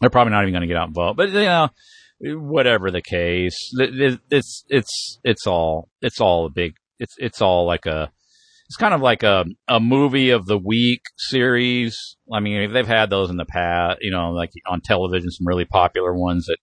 They're 0.00 0.10
probably 0.10 0.32
not 0.32 0.42
even 0.42 0.52
going 0.52 0.62
to 0.62 0.66
get 0.66 0.76
out 0.76 0.88
and 0.88 0.94
vote, 0.94 1.16
but 1.16 1.30
you 1.30 1.40
know, 1.40 1.68
whatever 2.20 2.90
the 2.90 3.02
case, 3.02 3.70
it's 3.72 4.64
it's 4.68 5.18
it's 5.22 5.46
all 5.46 5.88
it's 6.02 6.20
all 6.20 6.46
a 6.46 6.50
big 6.50 6.74
it's 6.98 7.14
it's 7.18 7.40
all 7.40 7.66
like 7.66 7.86
a 7.86 8.10
it's 8.66 8.76
kind 8.76 8.94
of 8.94 9.00
like 9.00 9.22
a 9.22 9.44
a 9.68 9.80
movie 9.80 10.30
of 10.30 10.46
the 10.46 10.58
week 10.58 11.02
series. 11.16 12.16
I 12.32 12.40
mean, 12.40 12.72
they've 12.72 12.86
had 12.86 13.10
those 13.10 13.30
in 13.30 13.36
the 13.36 13.44
past, 13.44 13.98
you 14.00 14.10
know, 14.10 14.30
like 14.30 14.50
on 14.66 14.80
television, 14.80 15.30
some 15.30 15.46
really 15.46 15.66
popular 15.66 16.14
ones 16.14 16.46
that 16.46 16.58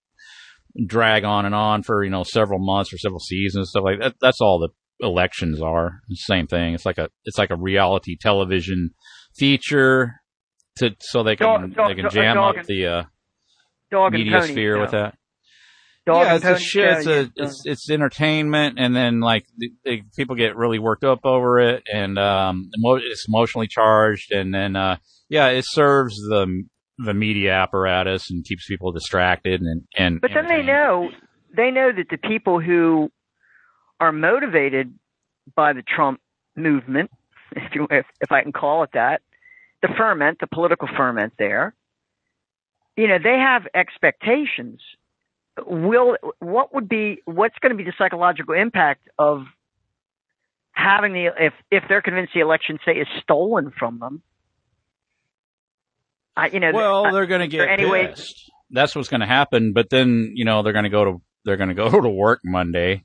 drag 0.86 1.24
on 1.24 1.44
and 1.44 1.54
on 1.54 1.82
for 1.82 2.02
you 2.02 2.10
know 2.10 2.24
several 2.24 2.58
months 2.58 2.92
or 2.92 2.98
several 2.98 3.20
seasons, 3.20 3.70
stuff 3.70 3.84
like 3.84 4.00
that. 4.00 4.14
That's 4.20 4.40
all 4.40 4.58
the 4.58 4.70
elections 5.06 5.60
are. 5.60 6.00
Same 6.12 6.46
thing. 6.46 6.74
It's 6.74 6.86
like 6.86 6.98
a 6.98 7.08
it's 7.24 7.38
like 7.38 7.50
a 7.50 7.56
reality 7.56 8.16
television 8.20 8.90
feature 9.36 10.14
to 10.76 10.90
so 11.00 11.22
they 11.22 11.36
can 11.36 11.70
dog, 11.70 11.88
they 11.88 12.02
can 12.02 12.10
jam 12.10 12.36
dog 12.36 12.58
up 12.58 12.66
the 12.66 12.86
uh, 12.86 13.02
dog 13.90 14.12
media 14.12 14.42
sphere 14.42 14.80
with 14.80 14.90
that. 14.92 15.16
Dog 16.04 16.24
yeah, 16.24 16.34
and 16.34 16.44
it's 16.44 16.44
a 16.44 16.58
shit. 16.58 16.84
It's 16.84 17.06
a 17.06 17.30
it's 17.36 17.62
it's 17.64 17.90
entertainment, 17.90 18.76
and 18.78 18.94
then 18.94 19.20
like 19.20 19.46
the, 19.56 19.70
the, 19.84 20.02
people 20.16 20.34
get 20.34 20.56
really 20.56 20.80
worked 20.80 21.04
up 21.04 21.20
over 21.24 21.60
it, 21.60 21.84
and 21.92 22.18
um, 22.18 22.70
emo- 22.76 22.96
it's 22.96 23.26
emotionally 23.28 23.68
charged, 23.68 24.32
and 24.32 24.52
then 24.52 24.74
uh, 24.74 24.96
yeah, 25.28 25.48
it 25.48 25.64
serves 25.66 26.16
the 26.16 26.64
the 26.98 27.14
media 27.14 27.52
apparatus 27.52 28.30
and 28.30 28.44
keeps 28.44 28.66
people 28.66 28.90
distracted, 28.90 29.60
and 29.60 29.82
and 29.96 30.20
But 30.20 30.32
then 30.34 30.48
they 30.48 30.62
know 30.62 31.10
they 31.56 31.70
know 31.70 31.92
that 31.92 32.06
the 32.10 32.18
people 32.18 32.60
who 32.60 33.10
are 34.00 34.12
motivated 34.12 34.92
by 35.54 35.72
the 35.72 35.82
Trump 35.82 36.20
movement, 36.56 37.10
if 37.52 37.74
you 37.74 37.86
if, 37.90 38.06
if 38.20 38.32
I 38.32 38.42
can 38.42 38.52
call 38.52 38.82
it 38.82 38.90
that, 38.94 39.22
the 39.82 39.88
ferment, 39.96 40.38
the 40.40 40.46
political 40.46 40.88
ferment 40.96 41.34
there, 41.38 41.74
you 42.96 43.08
know, 43.08 43.18
they 43.22 43.38
have 43.38 43.62
expectations. 43.74 44.80
Will 45.66 46.16
what 46.38 46.74
would 46.74 46.88
be 46.88 47.20
what's 47.24 47.58
going 47.60 47.70
to 47.70 47.76
be 47.76 47.84
the 47.84 47.92
psychological 47.98 48.54
impact 48.54 49.08
of 49.18 49.44
having 50.72 51.12
the 51.12 51.26
if 51.38 51.52
if 51.70 51.84
they're 51.88 52.00
convinced 52.00 52.32
the 52.34 52.40
election 52.40 52.78
say 52.84 52.92
is 52.92 53.06
stolen 53.22 53.72
from 53.78 53.98
them? 53.98 54.22
I, 56.34 56.46
you 56.46 56.60
know, 56.60 56.72
well, 56.72 57.12
they're 57.12 57.26
going 57.26 57.42
to 57.42 57.48
get 57.48 57.68
any 57.68 57.84
way- 57.84 58.08
pissed. 58.08 58.50
That's 58.70 58.96
what's 58.96 59.10
going 59.10 59.20
to 59.20 59.26
happen. 59.26 59.74
But 59.74 59.90
then 59.90 60.32
you 60.34 60.46
know 60.46 60.62
they're 60.62 60.72
going 60.72 60.84
to 60.84 60.90
go 60.90 61.04
to 61.04 61.22
they're 61.44 61.58
going 61.58 61.68
to 61.68 61.74
go 61.74 61.90
to 62.00 62.08
work 62.08 62.40
Monday, 62.44 63.04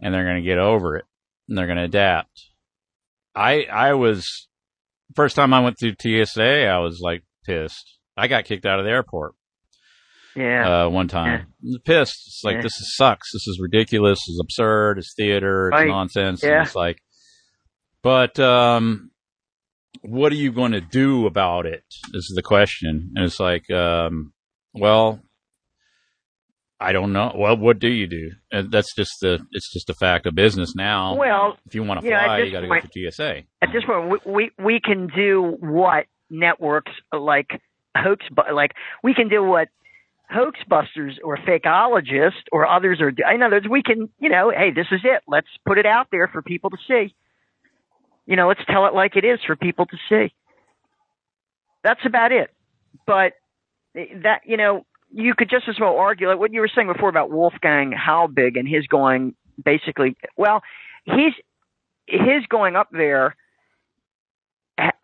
and 0.00 0.12
they're 0.12 0.24
going 0.24 0.42
to 0.42 0.48
get 0.48 0.58
over 0.58 0.96
it, 0.96 1.06
and 1.48 1.56
they're 1.56 1.66
going 1.66 1.78
to 1.78 1.84
adapt. 1.84 2.50
I 3.34 3.64
I 3.64 3.94
was 3.94 4.48
first 5.14 5.36
time 5.36 5.54
I 5.54 5.60
went 5.60 5.78
through 5.78 5.94
TSA, 5.98 6.66
I 6.66 6.78
was 6.78 7.00
like 7.00 7.22
pissed. 7.46 7.98
I 8.16 8.28
got 8.28 8.44
kicked 8.44 8.66
out 8.66 8.78
of 8.78 8.84
the 8.84 8.90
airport. 8.90 9.34
Yeah. 10.40 10.84
Uh, 10.86 10.88
one 10.88 11.08
time, 11.08 11.46
was 11.62 11.78
pissed. 11.84 12.22
It's 12.26 12.40
like 12.44 12.56
Yeah. 12.56 12.62
this 12.62 12.72
is, 12.80 12.96
sucks. 12.96 13.32
This 13.32 13.46
is 13.46 13.58
ridiculous. 13.60 14.18
This 14.20 14.34
is 14.34 14.40
absurd. 14.42 14.98
It's 14.98 15.14
theater. 15.16 15.68
It's 15.68 15.74
Right. 15.74 15.88
nonsense. 15.88 16.42
Yeah. 16.42 16.62
it's 16.62 16.74
like, 16.74 16.98
but 18.02 18.38
um, 18.40 19.10
what 20.02 20.32
are 20.32 20.36
you 20.36 20.52
going 20.52 20.72
to 20.72 20.80
do 20.80 21.26
about 21.26 21.66
it? 21.66 21.84
Is 22.14 22.32
the 22.34 22.42
question. 22.42 23.12
And 23.14 23.24
it's 23.24 23.38
like, 23.40 23.70
um, 23.70 24.32
well, 24.72 25.20
I 26.82 26.92
don't 26.92 27.12
know. 27.12 27.32
Well, 27.36 27.58
what 27.58 27.78
do 27.78 27.88
you 27.88 28.06
do? 28.06 28.30
And 28.50 28.70
that's 28.70 28.94
just 28.94 29.10
the. 29.20 29.38
It's 29.52 29.70
just 29.72 29.90
a 29.90 29.94
fact 29.94 30.24
of 30.26 30.34
business 30.34 30.74
now. 30.74 31.14
Well, 31.14 31.58
if 31.66 31.74
you 31.74 31.82
want 31.82 32.00
to 32.00 32.06
you 32.06 32.12
know, 32.12 32.20
fly, 32.24 32.38
this 32.40 32.46
you 32.46 32.52
got 32.52 32.60
to 32.60 32.68
go 32.68 32.80
through 32.80 33.10
TSA. 33.10 33.42
at 33.60 33.68
this 33.72 33.84
point, 33.84 34.08
we, 34.24 34.32
we 34.32 34.50
we 34.64 34.80
can 34.80 35.08
do 35.14 35.56
what 35.60 36.06
networks 36.30 36.92
like 37.12 37.48
hoax, 37.94 38.24
like 38.54 38.70
we 39.02 39.12
can 39.12 39.28
do 39.28 39.42
what 39.44 39.68
hoaxbusters 40.32 41.14
or 41.24 41.36
fakeologists 41.36 42.44
or 42.52 42.66
others 42.66 43.00
are. 43.00 43.08
In 43.32 43.42
other 43.42 43.56
words, 43.56 43.68
we 43.68 43.82
can, 43.82 44.08
you 44.18 44.28
know, 44.28 44.50
hey, 44.50 44.70
this 44.70 44.86
is 44.90 45.00
it. 45.04 45.22
Let's 45.26 45.48
put 45.66 45.78
it 45.78 45.86
out 45.86 46.08
there 46.10 46.28
for 46.28 46.42
people 46.42 46.70
to 46.70 46.76
see. 46.86 47.14
You 48.26 48.36
know, 48.36 48.48
let's 48.48 48.60
tell 48.68 48.86
it 48.86 48.94
like 48.94 49.16
it 49.16 49.24
is 49.24 49.40
for 49.46 49.56
people 49.56 49.86
to 49.86 49.96
see. 50.08 50.32
That's 51.82 52.00
about 52.04 52.32
it. 52.32 52.50
But 53.06 53.32
that, 53.94 54.42
you 54.44 54.56
know, 54.56 54.86
you 55.12 55.34
could 55.34 55.50
just 55.50 55.68
as 55.68 55.80
well 55.80 55.96
argue 55.96 56.28
like 56.28 56.38
what 56.38 56.52
you 56.52 56.60
were 56.60 56.70
saying 56.72 56.86
before 56.92 57.08
about 57.08 57.30
Wolfgang 57.30 57.92
Halbig 57.92 58.58
and 58.58 58.68
his 58.68 58.86
going 58.86 59.34
basically. 59.62 60.16
Well, 60.36 60.62
he's 61.04 61.32
his 62.06 62.46
going 62.48 62.76
up 62.76 62.88
there 62.92 63.34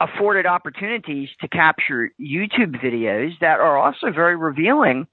afforded 0.01 0.47
opportunities 0.47 1.29
to 1.41 1.49
capture 1.49 2.11
YouTube 2.21 2.81
videos 2.83 3.33
that 3.41 3.61
are 3.61 3.77
also 3.77 4.11
very 4.11 4.37
revealing 4.37 5.07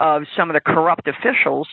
of 0.00 0.22
some 0.36 0.50
of 0.50 0.54
the 0.54 0.60
corrupt 0.60 1.06
officials 1.06 1.68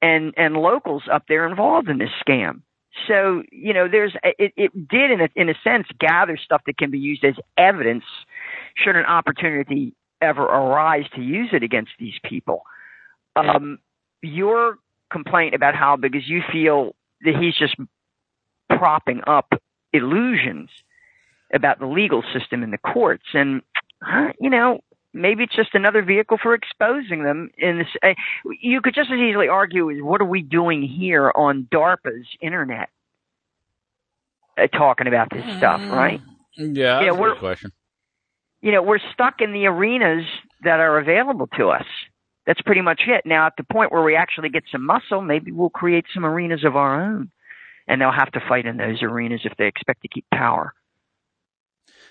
and 0.00 0.34
and 0.36 0.56
locals 0.56 1.04
up 1.10 1.24
there 1.28 1.48
involved 1.48 1.88
in 1.88 1.98
this 1.98 2.10
scam. 2.26 2.62
So 3.08 3.42
you 3.50 3.72
know, 3.72 3.88
there's 3.90 4.14
it, 4.22 4.52
it 4.56 4.88
did 4.88 5.10
in 5.10 5.20
a, 5.22 5.28
in 5.34 5.48
a 5.48 5.54
sense 5.64 5.86
gather 5.98 6.36
stuff 6.36 6.62
that 6.66 6.76
can 6.76 6.90
be 6.90 6.98
used 6.98 7.24
as 7.24 7.34
evidence 7.56 8.04
should 8.76 8.96
an 8.96 9.06
opportunity 9.06 9.94
ever 10.20 10.42
arise 10.42 11.04
to 11.14 11.22
use 11.22 11.48
it 11.52 11.62
against 11.62 11.92
these 11.98 12.14
people. 12.24 12.62
Um, 13.34 13.78
your 14.22 14.76
complaint 15.10 15.54
about 15.54 15.74
how 15.74 15.96
because 15.96 16.28
you 16.28 16.42
feel 16.52 16.94
that 17.22 17.34
he's 17.40 17.56
just 17.56 17.76
propping 18.68 19.22
up 19.26 19.52
illusions 19.92 20.68
about 21.52 21.78
the 21.78 21.86
legal 21.86 22.22
system 22.32 22.62
in 22.62 22.70
the 22.70 22.78
courts, 22.78 23.24
and 23.32 23.62
you 24.38 24.50
know 24.50 24.80
maybe 25.12 25.44
it's 25.44 25.54
just 25.54 25.74
another 25.74 26.02
vehicle 26.02 26.38
for 26.42 26.54
exposing 26.54 27.22
them. 27.24 27.50
In 27.58 27.78
this, 27.78 27.88
uh, 28.02 28.14
you 28.60 28.80
could 28.80 28.94
just 28.94 29.10
as 29.10 29.18
easily 29.18 29.48
argue 29.48 29.88
is 29.90 30.02
what 30.02 30.20
are 30.20 30.24
we 30.26 30.42
doing 30.42 30.82
here 30.82 31.30
on 31.34 31.68
DARPA's 31.72 32.26
internet, 32.40 32.88
uh, 34.58 34.66
talking 34.68 35.06
about 35.06 35.28
this 35.30 35.44
stuff, 35.58 35.80
right? 35.90 36.20
Yeah, 36.56 37.00
You 37.00 37.06
know, 37.08 37.14
a 37.14 37.20
we're- 37.20 37.32
good 37.34 37.40
question. 37.40 37.72
you 38.60 38.72
know, 38.72 38.82
we're 38.82 38.98
stuck 39.12 39.40
in 39.40 39.52
the 39.52 39.66
arenas 39.66 40.26
that 40.62 40.80
are 40.80 40.98
available 40.98 41.46
to 41.58 41.70
us. 41.70 41.86
That's 42.46 42.60
pretty 42.62 42.80
much 42.80 43.02
it. 43.06 43.24
Now, 43.24 43.46
at 43.46 43.54
the 43.56 43.64
point 43.64 43.92
where 43.92 44.02
we 44.02 44.16
actually 44.16 44.48
get 44.48 44.64
some 44.70 44.84
muscle, 44.84 45.20
maybe 45.22 45.52
we'll 45.52 45.70
create 45.70 46.06
some 46.12 46.24
arenas 46.26 46.64
of 46.64 46.76
our 46.76 47.00
own. 47.00 47.30
And 47.88 48.00
they'll 48.00 48.12
have 48.12 48.30
to 48.32 48.40
fight 48.48 48.64
in 48.66 48.76
those 48.76 49.02
arenas 49.02 49.40
if 49.44 49.56
they 49.56 49.66
expect 49.66 50.02
to 50.02 50.08
keep 50.08 50.24
power. 50.32 50.72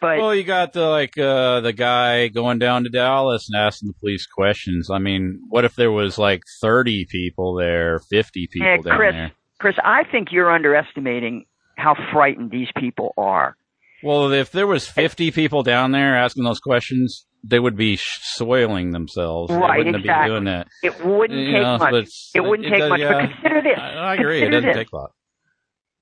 But 0.01 0.17
well, 0.17 0.33
you 0.35 0.43
got 0.43 0.73
the 0.73 0.87
like 0.87 1.15
uh 1.17 1.61
the 1.61 1.73
guy 1.73 2.27
going 2.27 2.57
down 2.57 2.83
to 2.83 2.89
Dallas 2.89 3.47
and 3.49 3.61
asking 3.61 3.87
the 3.89 3.93
police 3.99 4.25
questions. 4.25 4.89
I 4.89 4.97
mean, 4.97 5.39
what 5.49 5.63
if 5.63 5.75
there 5.75 5.91
was 5.91 6.17
like 6.17 6.41
thirty 6.59 7.05
people 7.07 7.53
there, 7.55 7.99
fifty 8.09 8.47
people 8.51 8.67
yeah, 8.67 8.77
down 8.77 8.97
Chris, 8.97 9.13
there? 9.13 9.31
Chris, 9.59 9.75
I 9.83 10.03
think 10.11 10.29
you're 10.31 10.51
underestimating 10.51 11.45
how 11.77 11.95
frightened 12.11 12.49
these 12.49 12.67
people 12.77 13.13
are. 13.15 13.55
Well, 14.03 14.31
if 14.31 14.51
there 14.51 14.65
was 14.65 14.87
fifty 14.87 15.29
people 15.29 15.61
down 15.61 15.91
there 15.91 16.17
asking 16.17 16.43
those 16.45 16.59
questions, 16.59 17.27
they 17.43 17.59
would 17.59 17.77
be 17.77 17.99
soiling 18.01 18.89
themselves. 18.91 19.51
Right, 19.53 19.73
they 19.73 19.77
wouldn't 19.85 19.95
exactly. 19.97 20.29
be 20.29 20.33
doing 20.33 20.43
that. 20.45 20.67
It 20.81 21.05
wouldn't 21.05 21.39
You 21.39 21.51
take 21.53 21.61
know, 21.61 21.77
much. 21.77 22.09
It 22.33 22.41
wouldn't 22.41 22.65
it 22.67 22.71
take 22.71 22.79
does- 22.79 22.89
much. 22.89 22.99
yeah. 23.01 23.11
But 23.13 23.29
consider 23.33 23.61
this. 23.61 23.77
I, 23.77 23.89
I 23.93 24.13
agree. 24.15 24.41
It 24.41 24.49
doesn't 24.49 24.67
this. 24.67 24.75
take 24.77 24.91
a 24.91 24.95
lot. 24.95 25.11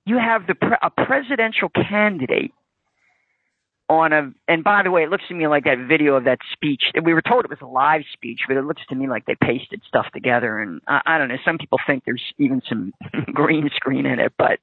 you 0.06 0.18
have 0.18 0.48
the 0.48 0.56
pre- 0.56 0.78
a 0.82 0.90
presidential 0.90 1.68
candidate 1.68 2.52
on 3.90 4.14
a 4.14 4.32
and 4.48 4.64
by 4.64 4.84
the 4.84 4.92
way 4.92 5.04
it 5.04 5.10
looks 5.10 5.28
to 5.28 5.34
me 5.34 5.48
like 5.48 5.64
that 5.64 5.80
video 5.88 6.16
of 6.16 6.24
that 6.24 6.38
speech 6.54 6.84
we 7.04 7.14
were 7.14 7.24
told 7.24 7.44
it 7.44 7.50
was 7.50 7.60
a 7.62 7.66
live 7.66 8.04
speech 8.14 8.42
but 8.48 8.56
it 8.56 8.64
looks 8.64 8.84
to 8.88 8.96
me 8.96 9.08
like 9.08 9.26
they 9.26 9.36
pasted 9.36 9.82
stuff 9.88 10.06
together 10.14 10.60
and 10.60 10.80
i, 10.88 11.02
I 11.06 11.18
don't 11.18 11.28
know 11.28 11.38
some 11.44 11.58
people 11.58 11.80
think 11.86 12.04
there's 12.06 12.22
even 12.38 12.62
some 12.70 12.94
green 13.34 13.70
screen 13.76 14.06
in 14.06 14.20
it 14.20 14.34
but 14.38 14.60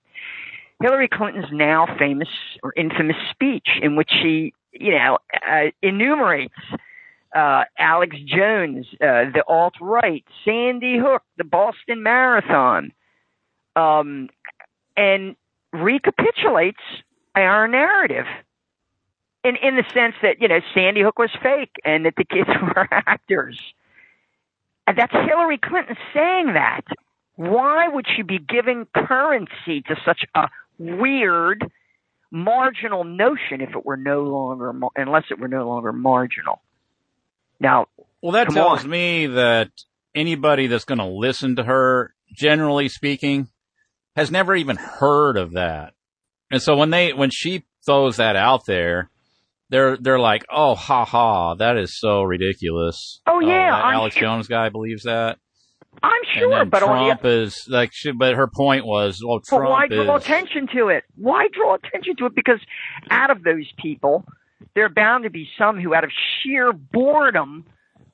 hillary 0.80 1.08
clinton's 1.08 1.50
now 1.50 1.86
famous 1.98 2.28
or 2.62 2.72
infamous 2.76 3.16
speech 3.30 3.68
in 3.82 3.96
which 3.96 4.10
she 4.10 4.54
you 4.72 4.92
know 4.92 5.18
uh, 5.46 5.70
enumerates 5.82 6.54
uh, 7.34 7.64
Alex 7.78 8.16
Jones, 8.24 8.86
uh, 8.94 9.28
the 9.34 9.44
alt 9.46 9.74
right, 9.78 10.24
Sandy 10.42 10.96
Hook, 10.98 11.22
the 11.36 11.44
Boston 11.44 12.02
Marathon, 12.02 12.92
um, 13.74 14.30
and 14.96 15.36
recapitulates 15.70 16.80
our 17.34 17.68
narrative 17.68 18.24
in 19.46 19.56
in 19.56 19.76
the 19.76 19.84
sense 19.94 20.14
that 20.22 20.40
you 20.40 20.48
know 20.48 20.60
Sandy 20.74 21.02
Hook 21.02 21.18
was 21.18 21.30
fake 21.42 21.76
and 21.84 22.04
that 22.06 22.14
the 22.16 22.24
kids 22.24 22.48
were 22.62 22.88
actors. 22.90 23.60
And 24.86 24.96
that's 24.96 25.12
Hillary 25.12 25.58
Clinton 25.58 25.96
saying 26.14 26.52
that. 26.54 26.82
Why 27.36 27.88
would 27.88 28.06
she 28.16 28.22
be 28.22 28.38
giving 28.38 28.86
currency 28.94 29.82
to 29.88 29.96
such 30.06 30.24
a 30.34 30.48
weird 30.78 31.70
marginal 32.30 33.04
notion 33.04 33.60
if 33.60 33.70
it 33.70 33.84
were 33.84 33.96
no 33.96 34.22
longer 34.22 34.72
unless 34.96 35.24
it 35.30 35.38
were 35.38 35.48
no 35.48 35.68
longer 35.68 35.92
marginal? 35.92 36.62
Now, 37.60 37.86
well, 38.22 38.32
that 38.32 38.50
tells 38.50 38.84
on. 38.84 38.90
me 38.90 39.26
that 39.26 39.70
anybody 40.14 40.66
that's 40.66 40.84
going 40.84 40.98
to 40.98 41.06
listen 41.06 41.56
to 41.56 41.64
her, 41.64 42.14
generally 42.32 42.88
speaking, 42.88 43.48
has 44.14 44.30
never 44.30 44.54
even 44.54 44.76
heard 44.76 45.36
of 45.36 45.52
that. 45.52 45.92
And 46.50 46.62
so 46.62 46.76
when 46.76 46.90
they 46.90 47.12
when 47.12 47.30
she 47.30 47.64
throws 47.84 48.16
that 48.16 48.36
out 48.36 48.66
there, 48.66 49.10
they're 49.68 49.96
they're 49.96 50.18
like, 50.18 50.44
"Oh, 50.50 50.74
ha 50.74 51.04
ha, 51.04 51.54
that 51.56 51.76
is 51.76 51.98
so 51.98 52.22
ridiculous." 52.22 53.20
Oh, 53.26 53.38
uh, 53.38 53.40
yeah, 53.40 53.70
that 53.70 53.84
I'm 53.84 53.94
Alex 53.94 54.14
sure- 54.14 54.22
Jones 54.22 54.48
guy 54.48 54.68
believes 54.68 55.04
that. 55.04 55.38
I'm 56.02 56.22
sure, 56.34 56.64
but 56.66 56.80
the 56.80 56.86
Trump 56.86 57.24
is 57.24 57.66
like, 57.68 57.90
she, 57.92 58.12
but 58.12 58.34
her 58.34 58.46
point 58.46 58.84
was, 58.84 59.22
well, 59.24 59.38
But 59.38 59.46
Trump 59.48 59.70
why 59.70 59.86
draw 59.88 60.16
is 60.16 60.22
attention 60.22 60.68
to 60.74 60.88
it? 60.88 61.04
Why 61.14 61.48
draw 61.50 61.74
attention 61.74 62.16
to 62.16 62.26
it? 62.26 62.34
Because 62.34 62.60
out 63.10 63.30
of 63.30 63.42
those 63.42 63.64
people, 63.78 64.26
there 64.74 64.84
are 64.84 64.90
bound 64.90 65.24
to 65.24 65.30
be 65.30 65.48
some 65.58 65.80
who, 65.80 65.94
out 65.94 66.04
of 66.04 66.10
sheer 66.42 66.72
boredom, 66.72 67.64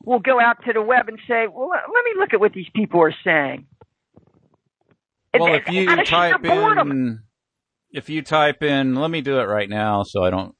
will 0.05 0.21
go 0.21 0.41
out 0.41 0.65
to 0.65 0.73
the 0.73 0.81
web 0.83 1.09
and 1.09 1.19
say, 1.27 1.49
"Well, 1.49 1.71
let 1.71 2.05
me 2.05 2.13
look 2.17 2.33
at 2.33 2.41
what 2.41 2.53
these 2.53 2.69
people 2.75 3.01
are 3.01 3.15
saying." 3.25 3.67
Well, 5.35 5.47
and- 5.47 5.57
if 5.57 5.69
you 5.69 5.89
out 5.89 5.99
of 6.01 6.07
sheer 6.07 6.31
type 6.33 6.45
in, 6.45 7.21
if 7.91 8.09
you 8.09 8.23
type 8.23 8.63
in, 8.63 8.95
let 8.95 9.11
me 9.11 9.21
do 9.23 9.41
it 9.41 9.45
right 9.45 9.69
now 9.69 10.03
so 10.05 10.23
I 10.23 10.31
don't 10.31 10.55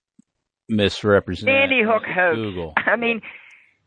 misrepresent 0.69 1.49
Sandy 1.49 1.83
Hook 1.83 2.03
hoax. 2.05 2.37
Google. 2.37 2.75
I 2.77 2.97
mean, 2.97 3.21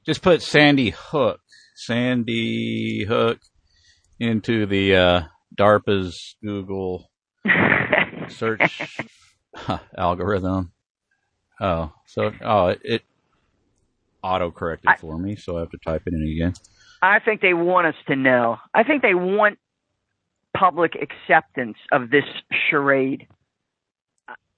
Just 0.06 0.22
put 0.22 0.42
Sandy 0.42 0.92
Hook, 0.92 1.40
Sandy 1.76 3.06
Hook 3.08 3.40
into 4.20 4.66
the 4.66 4.96
uh, 4.96 5.22
DARPA's 5.56 6.36
Google 6.44 7.10
search 8.28 8.82
algorithm. 9.98 10.72
Oh, 11.60 11.92
so 12.08 12.32
oh 12.44 12.68
it, 12.68 12.82
it 12.84 13.02
auto 14.22 14.52
corrected 14.52 14.90
for 15.00 15.18
me, 15.18 15.36
so 15.36 15.58
I 15.58 15.62
have 15.62 15.70
to 15.72 15.78
type 15.86 16.04
it 16.06 16.14
in 16.14 16.22
again. 16.36 16.54
I 17.02 17.20
think 17.20 17.42
they 17.42 17.54
want 17.54 17.88
us 17.88 17.96
to 18.08 18.16
know. 18.16 18.58
I 18.74 18.84
think 18.84 19.02
they 19.02 19.14
want 19.14 19.60
public 20.58 20.94
acceptance 20.96 21.78
of 21.92 22.10
this 22.10 22.24
charade. 22.70 23.28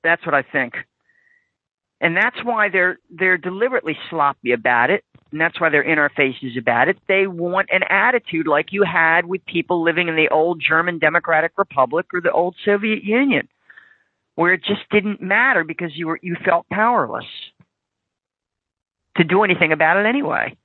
That's 0.03 0.25
what 0.25 0.33
I 0.33 0.43
think. 0.43 0.73
And 1.99 2.15
that's 2.15 2.37
why 2.43 2.69
they're 2.69 2.99
they're 3.09 3.37
deliberately 3.37 3.97
sloppy 4.09 4.51
about 4.51 4.89
it. 4.91 5.03
And 5.31 5.41
that's 5.41 5.59
why 5.59 5.69
they're 5.69 5.81
in 5.81 5.99
our 5.99 6.09
faces 6.09 6.55
about 6.57 6.87
it. 6.87 6.97
They 7.07 7.27
want 7.27 7.69
an 7.71 7.81
attitude 7.89 8.47
like 8.47 8.67
you 8.71 8.83
had 8.83 9.25
with 9.25 9.45
people 9.45 9.83
living 9.83 10.07
in 10.07 10.15
the 10.15 10.29
old 10.29 10.61
German 10.65 10.99
Democratic 10.99 11.53
Republic 11.57 12.05
or 12.13 12.21
the 12.21 12.31
old 12.31 12.55
Soviet 12.63 13.03
Union, 13.03 13.47
where 14.35 14.53
it 14.53 14.63
just 14.63 14.87
didn't 14.91 15.21
matter 15.21 15.63
because 15.63 15.91
you 15.95 16.07
were 16.07 16.19
you 16.21 16.37
felt 16.45 16.67
powerless 16.69 17.25
to 19.17 19.23
do 19.23 19.43
anything 19.43 19.71
about 19.71 19.97
it 19.97 20.05
anyway. 20.05 20.55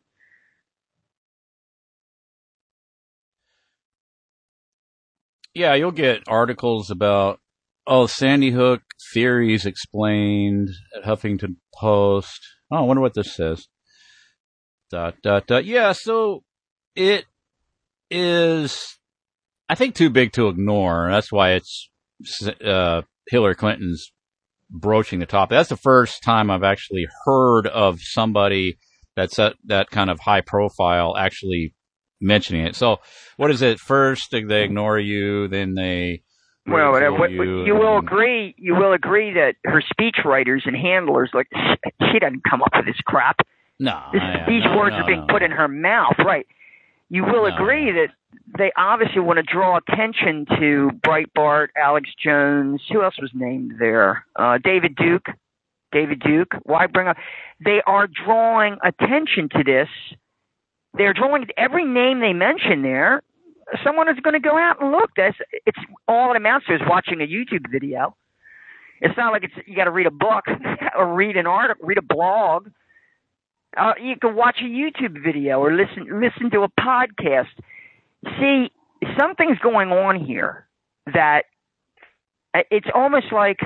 Yeah, 5.55 5.75
you'll 5.75 5.93
get 5.93 6.23
articles 6.29 6.91
about 6.91 7.41
oh 7.87 8.07
Sandy 8.07 8.51
Hook 8.51 8.83
theories 9.13 9.67
explained 9.67 10.71
at 10.97 11.05
Huffington 11.05 11.57
Post. 11.75 12.41
Oh, 12.71 12.77
I 12.77 12.81
wonder 12.81 13.01
what 13.01 13.15
this 13.15 13.35
says. 13.35 13.67
Dot 14.91 15.17
dot 15.23 15.47
dot. 15.47 15.65
Yeah, 15.65 15.93
so 15.93 16.43
it 16.95 17.25
is, 18.11 18.99
I 19.69 19.75
think, 19.75 19.95
too 19.95 20.11
big 20.11 20.33
to 20.33 20.49
ignore. 20.49 21.09
That's 21.11 21.33
why 21.33 21.53
it's 21.53 21.89
uh, 22.65 23.03
Hillary 23.29 23.55
Clinton's 23.55 24.13
broaching 24.71 25.21
the 25.21 25.27
topic. 25.27 25.57
That's 25.57 25.69
the 25.69 25.77
first 25.77 26.23
time 26.23 26.51
I've 26.51 26.63
actually 26.63 27.07
heard 27.25 27.67
of 27.67 28.01
somebody 28.01 28.79
that's 29.17 29.37
that, 29.37 29.57
that 29.67 29.91
kind 29.91 30.11
of 30.11 30.21
high 30.21 30.41
profile 30.41 31.17
actually 31.17 31.75
mentioning 32.21 32.67
it. 32.67 32.77
So, 32.77 32.99
what 33.37 33.51
is 33.51 33.63
it? 33.63 33.79
First, 33.79 34.31
they 34.31 34.63
ignore 34.63 34.99
you, 34.99 35.49
then 35.49 35.75
they 35.75 36.23
Well, 36.67 36.93
what, 37.19 37.31
you, 37.31 37.65
you 37.67 37.75
will 37.75 37.99
agree. 37.99 38.55
You 38.57 38.75
will 38.75 38.93
agree 38.93 39.33
that 39.35 39.57
her 39.65 39.83
speechwriters 39.83 40.61
and 40.65 40.77
handlers, 40.77 41.31
like 41.35 41.49
she 42.13 42.19
doesn't 42.19 42.43
come 42.49 42.63
up 42.63 42.71
with 42.77 42.87
this 42.87 43.01
crap. 43.05 43.41
No, 43.81 44.01
This, 44.13 44.23
these 44.47 44.63
no, 44.65 44.77
words 44.77 44.93
no, 44.97 45.03
are 45.03 45.07
being 45.07 45.27
no. 45.27 45.27
put 45.27 45.43
in 45.43 45.51
her 45.51 45.67
mouth, 45.67 46.15
right? 46.19 46.47
You 47.09 47.25
will 47.25 47.47
agree 47.47 47.91
that 47.93 48.09
they 48.57 48.71
obviously 48.77 49.21
want 49.21 49.39
to 49.39 49.43
draw 49.43 49.77
attention 49.77 50.47
to 50.59 50.91
Breitbart, 51.07 51.69
Alex 51.77 52.09
Jones. 52.23 52.81
Who 52.93 53.03
else 53.03 53.17
was 53.21 53.31
named 53.35 53.75
there? 53.79 54.25
Uh, 54.37 54.59
David 54.63 54.95
Duke. 54.97 55.27
David 55.91 56.21
Duke. 56.21 56.55
Why 56.63 56.87
bring 56.87 57.09
up? 57.09 57.17
They 57.63 57.83
are 57.87 58.07
drawing 58.07 58.79
attention 58.83 59.49
to 59.51 59.65
this. 59.65 59.89
They're 60.95 61.13
drawing 61.13 61.47
every 61.57 61.85
name 61.85 62.21
they 62.21 62.33
mention 62.33 62.83
there. 62.83 63.23
Someone 63.85 64.09
is 64.09 64.19
going 64.23 64.35
to 64.35 64.41
go 64.41 64.59
out 64.59 64.81
and 64.81 64.93
look. 64.93 65.11
That's 65.17 65.37
it's 65.67 65.79
all 66.07 66.33
it 66.33 66.37
amounts 66.37 66.67
to 66.67 66.75
is 66.75 66.81
watching 66.87 67.21
a 67.21 67.27
YouTube 67.27 67.71
video. 67.71 68.17
It's 69.01 69.17
not 69.17 69.33
like 69.33 69.45
it's 69.45 69.55
you 69.67 69.75
got 69.75 69.85
to 69.85 69.91
read 69.91 70.07
a 70.07 70.11
book 70.11 70.45
or 70.97 71.15
read 71.15 71.37
an 71.37 71.47
article, 71.47 71.87
read 71.87 71.99
a 71.99 72.03
blog. 72.03 72.69
Uh, 73.77 73.95
you 74.01 74.17
can 74.21 74.37
watch 74.37 74.59
a 74.61 74.65
YouTube 74.65 75.23
video 75.23 75.59
or 75.59 75.73
listen 75.73 76.21
listen 76.21 76.51
to 76.51 76.63
a 76.63 76.69
podcast. 76.81 77.49
See, 78.39 78.71
something's 79.19 79.59
going 79.59 79.89
on 79.91 80.25
here 80.25 80.67
that 81.13 81.43
uh, 82.55 82.61
it's 82.71 82.87
almost 82.95 83.33
like 83.33 83.59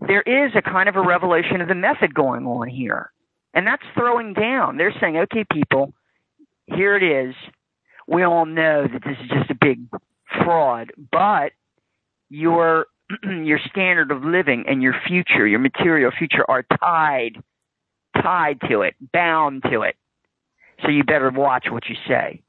there 0.00 0.22
is 0.22 0.52
a 0.56 0.62
kind 0.62 0.88
of 0.88 0.96
a 0.96 1.02
revelation 1.02 1.60
of 1.60 1.68
the 1.68 1.74
method 1.74 2.14
going 2.14 2.46
on 2.46 2.68
here, 2.68 3.12
and 3.52 3.66
that's 3.66 3.82
throwing 3.94 4.32
down. 4.32 4.76
They're 4.78 4.94
saying, 5.00 5.16
"Okay, 5.16 5.44
people, 5.52 5.92
here 6.66 6.96
it 6.96 7.02
is. 7.02 7.34
We 8.06 8.22
all 8.22 8.46
know 8.46 8.86
that 8.90 9.02
this 9.04 9.16
is 9.22 9.28
just 9.30 9.50
a 9.50 9.54
big 9.60 9.80
fraud, 10.42 10.92
but 11.10 11.52
your 12.28 12.86
your 13.22 13.58
standard 13.70 14.10
of 14.10 14.24
living 14.24 14.64
and 14.66 14.82
your 14.82 14.94
future, 15.06 15.46
your 15.46 15.58
material 15.58 16.10
future, 16.16 16.44
are 16.48 16.64
tied 16.80 17.42
tied 18.22 18.60
to 18.68 18.82
it, 18.82 18.94
bound 19.12 19.62
to 19.70 19.82
it. 19.82 19.96
So 20.82 20.88
you 20.88 21.04
better 21.04 21.30
watch 21.30 21.66
what 21.70 21.88
you 21.88 21.96
say. 22.06 22.42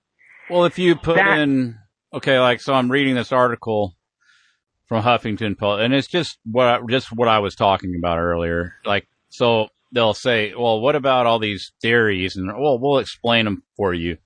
Well, 0.49 0.65
if 0.65 0.77
you 0.77 0.95
put 0.95 1.15
That- 1.15 1.39
in, 1.39 1.77
okay, 2.13 2.39
like, 2.39 2.61
so 2.61 2.73
I'm 2.73 2.91
reading 2.91 3.15
this 3.15 3.31
article 3.31 3.95
from 4.85 5.03
Huffington 5.03 5.57
Post, 5.57 5.81
and 5.81 5.93
it's 5.93 6.07
just 6.07 6.37
what, 6.45 6.67
I, 6.67 6.79
just 6.87 7.11
what 7.11 7.27
I 7.27 7.39
was 7.39 7.55
talking 7.55 7.95
about 7.97 8.19
earlier. 8.19 8.75
Like, 8.85 9.07
so 9.29 9.69
they'll 9.91 10.13
say, 10.13 10.53
well, 10.53 10.79
what 10.81 10.95
about 10.95 11.25
all 11.25 11.39
these 11.39 11.71
theories? 11.81 12.35
And, 12.35 12.47
well, 12.47 12.77
we'll 12.77 12.99
explain 12.99 13.45
them 13.45 13.63
for 13.75 13.93
you. 13.93 14.17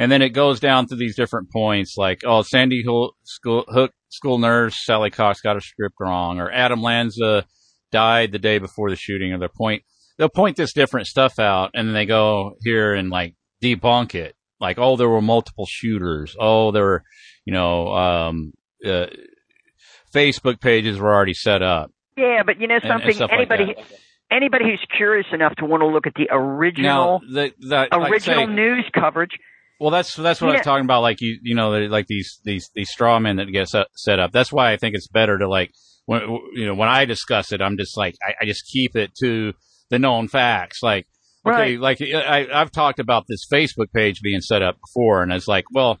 And 0.00 0.10
then 0.10 0.22
it 0.22 0.30
goes 0.30 0.60
down 0.60 0.86
to 0.86 0.96
these 0.96 1.14
different 1.14 1.50
points, 1.50 1.96
like, 1.98 2.22
oh, 2.24 2.40
Sandy 2.40 2.82
Hook 2.82 3.14
school, 3.24 3.64
Hook 3.68 3.92
school 4.08 4.38
nurse 4.38 4.74
Sally 4.86 5.10
Cox 5.10 5.42
got 5.42 5.56
her 5.56 5.60
script 5.60 5.96
wrong, 6.00 6.40
or 6.40 6.50
Adam 6.50 6.80
Lanza 6.80 7.44
died 7.92 8.32
the 8.32 8.38
day 8.38 8.58
before 8.58 8.88
the 8.88 8.96
shooting, 8.96 9.32
or 9.32 9.38
their 9.38 9.50
point. 9.50 9.82
They'll 10.16 10.30
point 10.30 10.56
this 10.56 10.72
different 10.72 11.06
stuff 11.06 11.38
out, 11.38 11.72
and 11.74 11.86
then 11.86 11.94
they 11.94 12.06
go 12.06 12.52
here 12.62 12.94
and 12.94 13.10
like 13.10 13.34
debunk 13.62 14.14
it. 14.14 14.34
Like, 14.58 14.78
oh, 14.78 14.96
there 14.96 15.08
were 15.08 15.20
multiple 15.22 15.66
shooters. 15.68 16.34
Oh, 16.40 16.70
there 16.72 16.84
were, 16.84 17.02
you 17.44 17.52
know, 17.52 17.88
um, 17.94 18.52
uh, 18.84 19.06
Facebook 20.14 20.60
pages 20.60 20.98
were 20.98 21.12
already 21.14 21.34
set 21.34 21.62
up. 21.62 21.90
Yeah, 22.16 22.42
but 22.44 22.60
you 22.60 22.66
know 22.68 22.76
And- 22.82 22.84
and 22.84 23.14
something. 23.14 23.18
like 23.20 23.30
anybody 23.32 23.74
anybody 24.30 24.64
who's 24.64 24.84
curious 24.96 25.26
enough 25.32 25.54
to 25.56 25.64
want 25.64 25.80
to 25.82 25.86
look 25.86 26.06
at 26.06 26.14
the 26.14 26.26
Now, 26.30 26.36
original 26.36 27.20
the, 27.20 27.52
the 27.58 27.88
like 27.90 28.10
original 28.10 28.46
say- 28.46 28.52
news 28.52 28.84
coverage, 28.94 29.32
Well, 29.80 29.90
that's 29.90 30.14
that's 30.14 30.40
what 30.42 30.50
I 30.50 30.58
was 30.58 30.64
talking 30.64 30.84
about. 30.84 31.00
Like 31.00 31.22
you, 31.22 31.38
you 31.42 31.54
know, 31.54 31.70
like 31.70 32.06
these 32.06 32.38
these 32.44 32.70
these 32.74 32.90
straw 32.90 33.18
men 33.18 33.36
that 33.36 33.50
get 33.50 33.68
set, 33.68 33.86
set 33.96 34.18
up. 34.20 34.30
That's 34.30 34.52
why 34.52 34.72
I 34.72 34.76
think 34.76 34.94
it's 34.94 35.08
better 35.08 35.38
to 35.38 35.48
like 35.48 35.72
when 36.04 36.20
you 36.54 36.66
know 36.66 36.74
when 36.74 36.88
I 36.88 37.06
discuss 37.06 37.50
it, 37.50 37.62
I'm 37.62 37.78
just 37.78 37.96
like 37.96 38.14
I, 38.22 38.34
I 38.42 38.44
just 38.44 38.64
keep 38.70 38.94
it 38.94 39.12
to 39.20 39.54
the 39.88 39.98
known 39.98 40.28
facts. 40.28 40.82
Like 40.82 41.06
okay, 41.46 41.76
Right. 41.76 41.80
like 41.80 42.02
I, 42.02 42.46
I've 42.52 42.70
talked 42.70 42.98
about 43.00 43.24
this 43.26 43.46
Facebook 43.50 43.90
page 43.94 44.20
being 44.22 44.42
set 44.42 44.60
up 44.60 44.76
before, 44.80 45.22
and 45.22 45.32
it's 45.32 45.48
like, 45.48 45.64
well, 45.72 45.98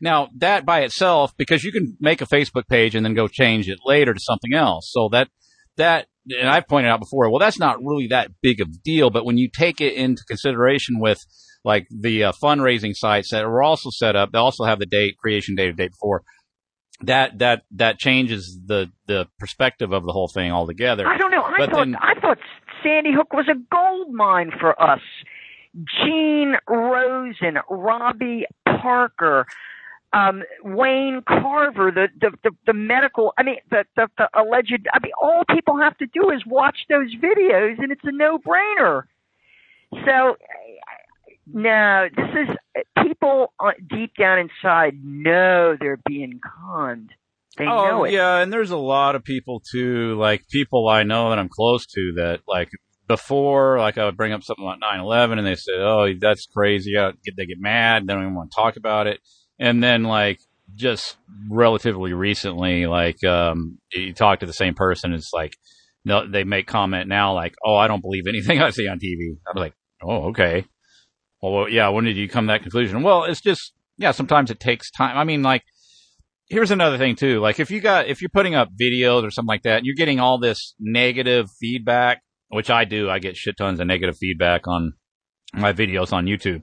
now 0.00 0.28
that 0.38 0.66
by 0.66 0.80
itself, 0.80 1.32
because 1.36 1.62
you 1.62 1.70
can 1.70 1.96
make 2.00 2.20
a 2.20 2.26
Facebook 2.26 2.66
page 2.68 2.96
and 2.96 3.06
then 3.06 3.14
go 3.14 3.28
change 3.28 3.68
it 3.68 3.78
later 3.86 4.12
to 4.12 4.20
something 4.20 4.54
else. 4.54 4.90
So 4.92 5.08
that 5.12 5.28
that 5.76 6.06
and 6.28 6.48
I've 6.48 6.66
pointed 6.66 6.90
out 6.90 7.00
before, 7.00 7.30
well, 7.30 7.38
that's 7.38 7.58
not 7.58 7.78
really 7.82 8.08
that 8.08 8.30
big 8.42 8.60
of 8.60 8.68
a 8.68 8.78
deal. 8.84 9.10
But 9.10 9.24
when 9.24 9.38
you 9.38 9.48
take 9.48 9.80
it 9.80 9.94
into 9.94 10.22
consideration 10.28 10.98
with 10.98 11.18
like 11.64 11.86
the 11.90 12.24
uh, 12.24 12.32
fundraising 12.42 12.94
sites 12.94 13.30
that 13.30 13.44
were 13.46 13.62
also 13.62 13.90
set 13.90 14.16
up, 14.16 14.32
they 14.32 14.38
also 14.38 14.64
have 14.64 14.78
the 14.78 14.86
date, 14.86 15.16
creation 15.18 15.54
date, 15.54 15.76
the 15.76 15.82
day 15.84 15.88
before. 15.88 16.22
That 17.02 17.38
that 17.38 17.62
that 17.72 17.98
changes 17.98 18.58
the 18.66 18.90
the 19.06 19.26
perspective 19.38 19.92
of 19.92 20.04
the 20.04 20.12
whole 20.12 20.28
thing 20.28 20.52
altogether. 20.52 21.06
I 21.06 21.16
don't 21.16 21.30
know. 21.30 21.42
I 21.42 21.54
But 21.58 21.70
thought 21.70 21.78
then- 21.78 21.96
I 21.96 22.14
thought 22.20 22.38
Sandy 22.82 23.12
Hook 23.14 23.32
was 23.32 23.46
a 23.48 23.54
gold 23.74 24.12
mine 24.12 24.50
for 24.60 24.80
us. 24.82 25.00
Gene 26.04 26.56
Rosen, 26.68 27.58
Robbie 27.70 28.44
Parker, 28.66 29.46
um, 30.12 30.42
Wayne 30.64 31.22
Carver, 31.26 31.92
the, 31.92 32.08
the, 32.20 32.36
the, 32.42 32.50
the 32.66 32.72
medical, 32.72 33.32
I 33.38 33.44
mean, 33.44 33.58
the, 33.70 33.84
the, 33.94 34.08
the 34.18 34.28
alleged, 34.34 34.88
I 34.92 34.98
mean, 35.00 35.12
all 35.22 35.44
people 35.48 35.78
have 35.78 35.96
to 35.98 36.06
do 36.06 36.30
is 36.30 36.42
watch 36.44 36.76
those 36.88 37.14
videos 37.14 37.78
and 37.78 37.92
it's 37.92 38.00
a 38.02 38.10
no-brainer. 38.10 39.02
So, 40.04 40.36
no, 41.52 42.08
this 42.16 42.48
is, 42.48 42.84
people 43.04 43.52
deep 43.88 44.12
down 44.18 44.38
inside 44.38 44.94
know 45.02 45.76
they're 45.78 46.00
being 46.06 46.40
conned. 46.42 47.10
They 47.56 47.66
oh 47.66 47.84
know 47.84 48.04
it. 48.04 48.12
yeah, 48.12 48.38
and 48.38 48.52
there's 48.52 48.70
a 48.70 48.76
lot 48.76 49.16
of 49.16 49.24
people 49.24 49.60
too, 49.70 50.16
like 50.16 50.48
people 50.48 50.88
I 50.88 51.02
know 51.02 51.30
that 51.30 51.38
I'm 51.38 51.48
close 51.48 51.84
to 51.86 52.12
that 52.16 52.40
like 52.46 52.70
before, 53.08 53.78
like 53.78 53.98
I 53.98 54.04
would 54.04 54.16
bring 54.16 54.32
up 54.32 54.44
something 54.44 54.64
like 54.64 54.78
9/11, 54.80 55.38
and 55.38 55.46
they 55.46 55.56
said, 55.56 55.74
"Oh, 55.80 56.06
that's 56.18 56.46
crazy." 56.46 56.94
They 56.94 57.46
get 57.46 57.60
mad, 57.60 58.06
they 58.06 58.14
don't 58.14 58.22
even 58.22 58.34
want 58.34 58.52
to 58.52 58.56
talk 58.56 58.76
about 58.76 59.08
it, 59.08 59.20
and 59.58 59.82
then 59.82 60.04
like 60.04 60.38
just 60.76 61.16
relatively 61.48 62.12
recently, 62.12 62.86
like 62.86 63.22
um, 63.24 63.78
you 63.92 64.12
talk 64.12 64.40
to 64.40 64.46
the 64.46 64.52
same 64.52 64.74
person, 64.74 65.12
it's 65.12 65.32
like 65.32 65.56
no, 66.04 66.26
they 66.26 66.44
make 66.44 66.66
comment 66.66 67.08
now 67.08 67.34
like, 67.34 67.54
"Oh, 67.64 67.76
I 67.76 67.88
don't 67.88 68.00
believe 68.00 68.26
anything 68.28 68.62
I 68.62 68.70
see 68.70 68.88
on 68.88 69.00
TV." 69.00 69.36
I'm 69.46 69.60
like, 69.60 69.74
"Oh, 70.02 70.28
okay." 70.28 70.64
Well, 71.42 71.68
yeah, 71.68 71.88
when 71.88 72.04
did 72.04 72.16
you 72.16 72.28
come 72.28 72.46
to 72.46 72.52
that 72.52 72.62
conclusion? 72.62 73.02
Well, 73.02 73.24
it's 73.24 73.40
just 73.40 73.72
yeah, 73.96 74.12
sometimes 74.12 74.50
it 74.50 74.60
takes 74.60 74.90
time. 74.90 75.16
I 75.16 75.24
mean, 75.24 75.42
like 75.42 75.62
here's 76.48 76.70
another 76.70 76.98
thing 76.98 77.16
too. 77.16 77.40
Like 77.40 77.60
if 77.60 77.70
you 77.70 77.80
got 77.80 78.08
if 78.08 78.20
you're 78.20 78.30
putting 78.30 78.54
up 78.54 78.70
videos 78.80 79.22
or 79.22 79.30
something 79.30 79.48
like 79.48 79.62
that, 79.62 79.78
and 79.78 79.86
you're 79.86 79.94
getting 79.94 80.20
all 80.20 80.38
this 80.38 80.74
negative 80.78 81.48
feedback, 81.58 82.22
which 82.48 82.70
I 82.70 82.84
do. 82.84 83.08
I 83.08 83.18
get 83.18 83.36
shit 83.36 83.56
tons 83.56 83.80
of 83.80 83.86
negative 83.86 84.16
feedback 84.18 84.66
on 84.68 84.94
my 85.52 85.72
videos 85.72 86.12
on 86.12 86.26
YouTube. 86.26 86.62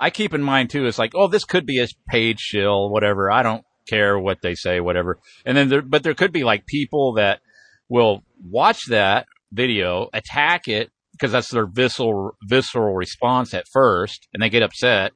I 0.00 0.10
keep 0.10 0.34
in 0.34 0.42
mind 0.42 0.70
too. 0.70 0.86
It's 0.86 0.98
like, 0.98 1.12
oh, 1.14 1.28
this 1.28 1.44
could 1.44 1.66
be 1.66 1.80
a 1.80 1.88
paid 2.08 2.40
shill, 2.40 2.90
whatever. 2.90 3.30
I 3.30 3.42
don't 3.42 3.64
care 3.88 4.18
what 4.18 4.42
they 4.42 4.54
say, 4.54 4.80
whatever. 4.80 5.18
And 5.44 5.56
then 5.56 5.68
there, 5.68 5.82
but 5.82 6.02
there 6.02 6.14
could 6.14 6.32
be 6.32 6.44
like 6.44 6.66
people 6.66 7.14
that 7.14 7.40
will 7.88 8.22
watch 8.42 8.86
that 8.86 9.26
video, 9.52 10.08
attack 10.12 10.68
it 10.68 10.90
because 11.18 11.32
that's 11.32 11.50
their 11.50 11.66
visceral 11.66 12.36
visceral 12.42 12.94
response 12.94 13.54
at 13.54 13.66
first, 13.72 14.28
and 14.32 14.42
they 14.42 14.50
get 14.50 14.62
upset, 14.62 15.12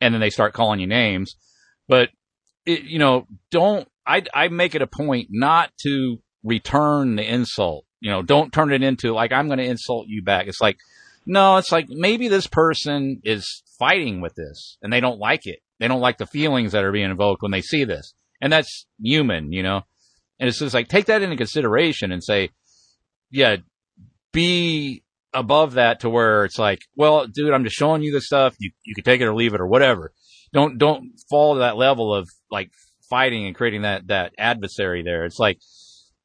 and 0.00 0.12
then 0.12 0.20
they 0.20 0.30
start 0.30 0.54
calling 0.54 0.80
you 0.80 0.86
names. 0.86 1.36
But 1.88 2.10
it, 2.64 2.82
you 2.82 2.98
know, 2.98 3.26
don't 3.50 3.88
I 4.06 4.22
I 4.34 4.48
make 4.48 4.74
it 4.74 4.82
a 4.82 4.86
point 4.86 5.28
not 5.30 5.70
to 5.82 6.18
return 6.42 7.16
the 7.16 7.24
insult. 7.24 7.84
You 8.00 8.10
know, 8.10 8.22
don't 8.22 8.52
turn 8.52 8.72
it 8.72 8.82
into 8.82 9.12
like 9.12 9.32
I'm 9.32 9.46
going 9.46 9.58
to 9.58 9.64
insult 9.64 10.06
you 10.08 10.22
back. 10.22 10.46
It's 10.46 10.60
like 10.60 10.76
no, 11.26 11.56
it's 11.56 11.72
like 11.72 11.88
maybe 11.88 12.28
this 12.28 12.46
person 12.46 13.20
is 13.24 13.62
fighting 13.78 14.20
with 14.20 14.34
this 14.36 14.78
and 14.82 14.92
they 14.92 15.00
don't 15.00 15.18
like 15.18 15.46
it. 15.46 15.58
They 15.80 15.88
don't 15.88 16.00
like 16.00 16.18
the 16.18 16.26
feelings 16.26 16.72
that 16.72 16.84
are 16.84 16.92
being 16.92 17.10
invoked 17.10 17.42
when 17.42 17.50
they 17.50 17.62
see 17.62 17.84
this. 17.84 18.14
And 18.40 18.52
that's 18.52 18.86
human, 19.00 19.52
you 19.52 19.62
know. 19.62 19.82
And 20.38 20.48
it's 20.48 20.58
just 20.58 20.74
like 20.74 20.88
take 20.88 21.06
that 21.06 21.22
into 21.22 21.36
consideration 21.36 22.12
and 22.12 22.22
say, 22.22 22.50
yeah, 23.30 23.56
be 24.32 25.02
above 25.36 25.74
that 25.74 26.00
to 26.00 26.10
where 26.10 26.44
it's 26.44 26.58
like, 26.58 26.80
well, 26.96 27.26
dude, 27.26 27.52
I'm 27.52 27.64
just 27.64 27.76
showing 27.76 28.02
you 28.02 28.10
this 28.12 28.26
stuff. 28.26 28.56
You 28.58 28.70
you 28.84 28.94
can 28.94 29.04
take 29.04 29.20
it 29.20 29.26
or 29.26 29.34
leave 29.34 29.54
it 29.54 29.60
or 29.60 29.66
whatever. 29.66 30.12
Don't 30.52 30.78
don't 30.78 31.12
fall 31.28 31.54
to 31.54 31.60
that 31.60 31.76
level 31.76 32.14
of 32.14 32.28
like 32.50 32.70
fighting 33.08 33.46
and 33.46 33.54
creating 33.54 33.82
that 33.82 34.08
that 34.08 34.32
adversary 34.38 35.02
there. 35.02 35.24
It's 35.24 35.38
like 35.38 35.58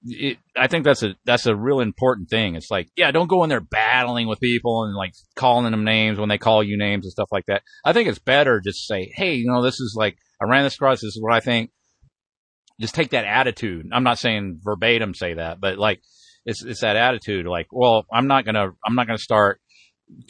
it, 0.06 0.38
I 0.58 0.68
think 0.68 0.86
that's 0.86 1.04
a 1.04 1.16
that's 1.26 1.46
a 1.46 1.56
real 1.56 1.82
important 1.82 2.30
thing. 2.30 2.56
It's 2.56 2.72
like, 2.72 2.90
yeah, 2.96 3.12
don't 3.12 3.28
go 3.28 3.44
in 3.44 3.50
there 3.50 3.62
battling 3.62 4.28
with 4.28 4.40
people 4.40 4.86
and 4.86 4.96
like 4.96 5.14
calling 5.36 5.70
them 5.70 5.84
names 5.84 6.18
when 6.18 6.30
they 6.30 6.38
call 6.38 6.64
you 6.64 6.78
names 6.78 7.06
and 7.06 7.12
stuff 7.12 7.30
like 7.32 7.46
that. 7.48 7.64
I 7.84 7.94
think 7.94 8.08
it's 8.08 8.20
better 8.20 8.62
just 8.62 8.88
say, 8.88 9.12
hey, 9.14 9.36
you 9.36 9.48
know, 9.48 9.62
this 9.62 9.80
is 9.80 9.94
like 9.98 10.18
I 10.42 10.46
ran 10.46 10.64
this 10.64 10.76
across. 10.76 11.02
This 11.02 11.16
is 11.16 11.22
what 11.22 11.34
I 11.34 11.42
think. 11.42 11.72
Just 12.80 12.96
take 12.96 13.12
that 13.12 13.26
attitude. 13.26 13.88
I'm 13.92 14.04
not 14.04 14.18
saying 14.18 14.62
verbatim 14.64 15.14
say 15.14 15.36
that, 15.36 15.60
but 15.60 15.78
like 15.78 16.02
it's 16.46 16.64
it's 16.64 16.82
that 16.82 16.96
attitude. 16.96 17.46
Like, 17.46 17.68
well, 17.72 18.06
I'm 18.12 18.28
not 18.28 18.46
gonna 18.46 18.70
I'm 18.86 18.96
not 18.96 19.08
gonna 19.08 19.18
start 19.18 19.62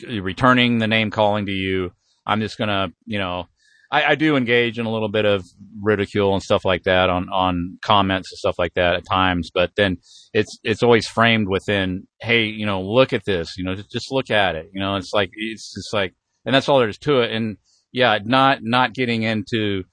returning 0.07 0.79
the 0.79 0.87
name 0.87 1.11
calling 1.11 1.45
to 1.45 1.51
you. 1.51 1.91
I'm 2.25 2.39
just 2.39 2.57
gonna, 2.57 2.89
you 3.05 3.19
know, 3.19 3.47
I, 3.91 4.11
I 4.11 4.15
do 4.15 4.37
engage 4.37 4.79
in 4.79 4.85
a 4.85 4.91
little 4.91 5.09
bit 5.09 5.25
of 5.25 5.43
ridicule 5.81 6.33
and 6.33 6.41
stuff 6.41 6.63
like 6.63 6.83
that 6.83 7.09
on 7.09 7.29
on 7.29 7.77
comments 7.81 8.31
and 8.31 8.37
stuff 8.37 8.55
like 8.57 8.73
that 8.75 8.95
at 8.95 9.05
times, 9.05 9.51
but 9.53 9.71
then 9.75 9.97
it's 10.33 10.59
it's 10.63 10.83
always 10.83 11.07
framed 11.07 11.49
within, 11.49 12.07
hey, 12.21 12.45
you 12.45 12.65
know, 12.65 12.81
look 12.81 13.13
at 13.13 13.25
this, 13.25 13.57
you 13.57 13.63
know, 13.63 13.75
just, 13.75 13.91
just 13.91 14.11
look 14.11 14.29
at 14.29 14.55
it, 14.55 14.69
you 14.73 14.79
know, 14.79 14.95
it's 14.95 15.13
like 15.13 15.31
it's 15.33 15.73
just 15.73 15.93
like, 15.93 16.13
and 16.45 16.55
that's 16.55 16.69
all 16.69 16.79
there 16.79 16.89
is 16.89 16.97
to 16.99 17.19
it, 17.21 17.31
and 17.31 17.57
yeah, 17.91 18.17
not 18.23 18.59
not 18.61 18.93
getting 18.93 19.23
into 19.23 19.83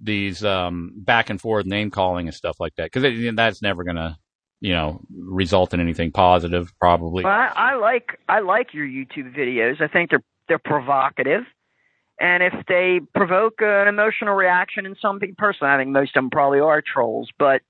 these 0.00 0.44
um 0.44 0.92
back 0.96 1.28
and 1.28 1.40
forth 1.40 1.66
name 1.66 1.90
calling 1.90 2.28
and 2.28 2.34
stuff 2.34 2.56
like 2.60 2.72
that 2.76 2.90
because 2.92 3.34
that's 3.34 3.62
never 3.62 3.82
gonna 3.82 4.16
you 4.60 4.72
know 4.72 5.00
result 5.16 5.72
in 5.74 5.80
anything 5.80 6.10
positive 6.10 6.72
probably 6.80 7.24
Well, 7.24 7.32
I, 7.32 7.52
I 7.54 7.74
like 7.76 8.18
I 8.28 8.40
like 8.40 8.74
your 8.74 8.86
YouTube 8.86 9.34
videos. 9.36 9.80
I 9.80 9.88
think 9.88 10.10
they're 10.10 10.24
they're 10.48 10.58
provocative, 10.58 11.42
and 12.18 12.42
if 12.42 12.54
they 12.66 13.00
provoke 13.14 13.60
an 13.60 13.86
emotional 13.88 14.34
reaction 14.34 14.86
in 14.86 14.96
some 15.00 15.20
people, 15.20 15.36
personally, 15.38 15.72
I 15.72 15.76
think 15.78 15.90
most 15.90 16.10
of 16.10 16.22
them 16.22 16.30
probably 16.30 16.60
are 16.60 16.82
trolls. 16.82 17.30
But 17.38 17.62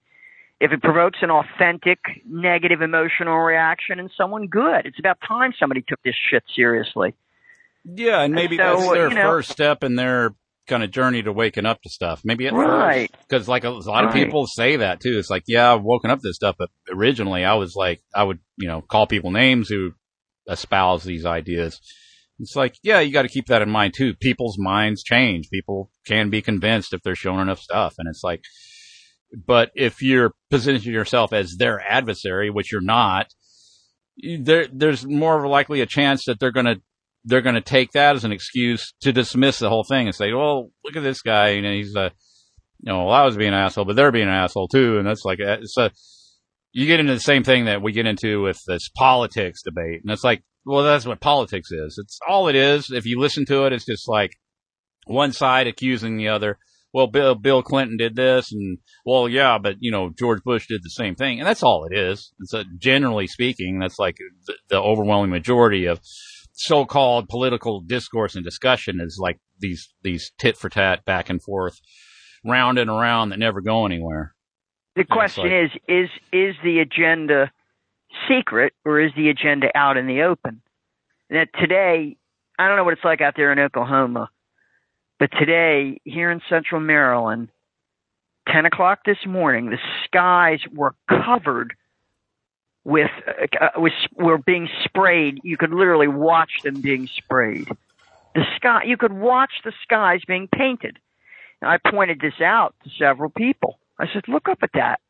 if 0.61 0.73
it 0.73 0.83
provokes 0.83 1.19
an 1.23 1.31
authentic 1.31 1.99
negative 2.27 2.83
emotional 2.83 3.39
reaction 3.39 3.99
in 4.01 4.11
someone, 4.17 4.47
good. 4.47 4.87
It's 4.87 4.99
about 4.99 5.19
time 5.27 5.53
somebody 5.59 5.83
took 5.87 6.03
this 6.03 6.17
shit 6.31 6.43
seriously. 6.57 7.15
yeah 7.85 8.23
and 8.23 8.35
maybe 8.35 8.57
So, 8.57 8.63
that's 8.63 8.89
uh, 8.89 8.93
their 8.95 9.09
you 9.11 9.15
know- 9.15 9.23
first 9.31 9.51
step 9.51 9.85
in 9.85 9.95
their 9.97 10.35
kind 10.69 10.83
of 10.85 10.91
journey 10.91 11.23
to 11.23 11.33
waking 11.33 11.67
up 11.67 11.83
to 11.83 11.91
stuff. 11.91 12.21
Maybe 12.25 12.47
at 12.47 12.53
Right. 12.53 13.11
because 13.27 13.49
like 13.49 13.65
a, 13.65 13.71
lot 13.71 14.05
of 14.05 14.13
people 14.13 14.47
say 14.47 14.77
that 14.77 15.01
too. 15.01 15.19
It's 15.19 15.31
like 15.31 15.45
yeah 15.49 15.75
i've 15.75 15.83
woken 15.83 16.11
up 16.11 16.21
to 16.21 16.29
this 16.29 16.37
stuff 16.37 16.57
but 16.59 16.69
originally 16.91 17.45
i 17.45 17.55
was 17.55 17.75
like 17.75 18.01
i 18.15 18.23
would 18.23 18.39
you 18.57 18.69
know 18.69 18.81
call 18.83 19.07
people 19.07 19.31
names 19.31 19.69
who 19.69 19.93
espouse 20.49 21.05
these 21.05 21.25
ideas. 21.27 21.81
It's 22.39 22.55
like 22.55 22.77
yeah 22.83 23.01
you 23.01 23.13
got 23.13 23.23
to 23.23 23.29
keep 23.29 23.47
that 23.47 23.63
in 23.63 23.71
mind 23.71 23.95
too. 23.95 24.15
People's 24.15 24.59
minds 24.59 25.03
change. 25.03 25.51
People 25.51 25.91
can 26.07 26.31
be 26.31 26.41
convinced 26.43 26.93
if 26.93 27.03
they're 27.03 27.15
shown 27.17 27.41
enough 27.41 27.61
stuff 27.61 27.95
and 27.99 28.09
it's 28.09 28.23
like 28.23 28.43
but 29.47 29.71
if 29.75 30.01
you're 30.01 30.33
positioning 30.51 30.95
yourself 30.95 31.33
as 31.33 31.57
their 31.59 31.81
adversary 31.81 32.49
which 32.49 32.73
you're 32.73 32.81
not 32.81 33.27
there 34.41 34.67
there's 34.73 35.07
more 35.07 35.47
likely 35.47 35.81
a 35.81 35.87
chance 35.87 36.25
that 36.25 36.41
they're 36.41 36.51
going 36.51 36.67
to 36.67 36.81
they're 37.29 37.43
going 37.43 37.55
to 37.55 37.61
take 37.61 37.93
that 37.93 38.17
as 38.17 38.25
an 38.25 38.33
excuse 38.33 38.95
to 39.03 39.13
dismiss 39.13 39.59
the 39.59 39.69
whole 39.69 39.85
thing 39.85 40.07
and 40.07 40.15
say, 40.15 40.33
"Well, 40.33 40.71
look 40.85 40.97
at 40.97 41.03
this 41.03 41.23
guy, 41.23 41.49
and 41.51 41.67
he's 41.67 41.95
a, 41.95 42.11
you 42.81 42.93
know, 42.93 43.05
well, 43.05 43.13
I 43.13 43.25
was 43.25 43.37
being 43.37 43.53
an 43.53 43.61
asshole, 43.61 43.85
but 43.85 43.97
they're 43.97 44.13
being 44.13 44.29
an 44.29 44.35
asshole 44.35 44.69
too." 44.69 44.99
And 44.99 45.07
that's 45.07 45.25
like, 45.25 45.39
uh, 45.41 45.59
it's 45.61 45.77
a, 45.77 45.91
you 46.73 46.87
get 46.87 47.01
into 47.01 47.15
the 47.15 47.21
same 47.21 47.45
thing 47.45 47.67
that 47.67 47.83
we 47.83 47.93
get 47.93 48.07
into 48.07 48.43
with 48.43 48.61
this 48.67 48.89
politics 48.97 49.63
debate, 49.63 50.01
and 50.03 50.11
it's 50.11 50.25
like, 50.25 50.43
well, 50.65 50.83
that's 50.83 51.07
what 51.07 51.21
politics 51.21 51.71
is. 51.71 51.99
It's 52.03 52.19
all 52.29 52.49
it 52.49 52.57
is. 52.57 52.91
If 52.91 53.07
you 53.07 53.21
listen 53.21 53.45
to 53.47 53.67
it, 53.67 53.73
it's 53.73 53.87
just 53.87 54.09
like 54.09 54.33
one 55.07 55.33
side 55.33 55.67
accusing 55.67 56.17
the 56.17 56.29
other. 56.29 56.59
Well, 56.95 57.07
Bill 57.07 57.35
Bill 57.35 57.63
Clinton 57.63 57.99
did 57.99 58.17
this, 58.17 58.51
and 58.53 58.79
well, 59.05 59.29
yeah, 59.29 59.59
but 59.59 59.77
you 59.81 59.91
know, 59.91 60.11
George 60.19 60.43
Bush 60.43 60.67
did 60.67 60.83
the 60.83 60.91
same 60.91 61.15
thing, 61.15 61.39
and 61.39 61.47
that's 61.47 61.63
all 61.63 61.87
it 61.91 61.97
is. 61.97 62.33
It's 62.41 62.55
a, 62.55 62.65
generally 62.79 63.27
speaking, 63.27 63.79
that's 63.79 63.99
like 63.99 64.17
the, 64.47 64.55
the 64.71 64.81
overwhelming 64.81 65.31
majority 65.31 65.85
of 65.85 66.01
so-called 66.59 67.29
political 67.29 67.81
discourse 67.81 68.35
and 68.35 68.45
discussion 68.45 69.01
is 69.01 69.19
like 69.21 69.39
these 69.61 69.93
these 70.03 70.33
tit 70.39 70.57
for 70.57 70.69
tat 70.69 71.05
back 71.05 71.31
and 71.31 71.43
forth, 71.43 71.81
round 72.45 72.79
and 72.79 72.91
around 72.91 73.31
that 73.31 73.39
never 73.39 73.61
go 73.61 73.87
anywhere. 73.87 74.35
The 74.97 75.05
question 75.05 75.53
is 75.53 75.71
is 75.87 76.11
is 76.33 76.57
the 76.65 76.81
agenda 76.81 77.53
secret 78.29 78.73
or 78.85 79.01
is 79.01 79.13
the 79.17 79.29
agenda 79.29 79.69
out 79.77 79.97
in 79.97 80.07
the 80.07 80.23
open? 80.23 80.63
That 81.31 81.49
today, 81.59 82.17
I 82.59 82.67
don't 82.69 82.77
know 82.77 82.85
what 82.85 82.95
it's 82.95 83.05
like 83.05 83.21
out 83.21 83.35
there 83.37 83.53
in 83.53 83.59
Oklahoma, 83.59 84.31
But 85.19 85.31
today, 85.39 86.01
here 86.05 86.31
in 86.31 86.41
central 86.49 86.81
Maryland, 86.81 87.49
10 88.53 88.67
o'clock 88.67 89.01
this 89.05 89.27
morning, 89.27 89.71
the 89.71 89.79
skies 90.05 90.61
were 90.73 90.95
covered 91.09 91.75
with, 92.89 93.11
uh, 93.61 93.69
with, 93.77 93.93
were 94.17 94.39
being 94.39 94.67
sprayed. 94.85 95.41
You 95.45 95.59
could 95.59 95.73
literally 95.73 96.09
watch 96.09 96.63
them 96.65 96.81
being 96.81 97.07
sprayed. 97.07 97.69
The 98.35 98.45
sky, 98.57 98.85
you 98.87 98.97
could 98.97 99.13
watch 99.13 99.51
the 99.63 99.75
skies 99.83 100.23
being 100.27 100.49
painted. 100.49 100.99
And 101.61 101.71
I 101.71 101.77
pointed 101.91 102.19
this 102.19 102.41
out 102.41 102.75
to 102.85 102.91
several 102.99 103.29
people. 103.29 103.79
I 103.99 104.07
said, 104.11 104.27
look 104.27 104.49
up 104.49 104.61
at 104.63 104.71
that. 104.73 105.01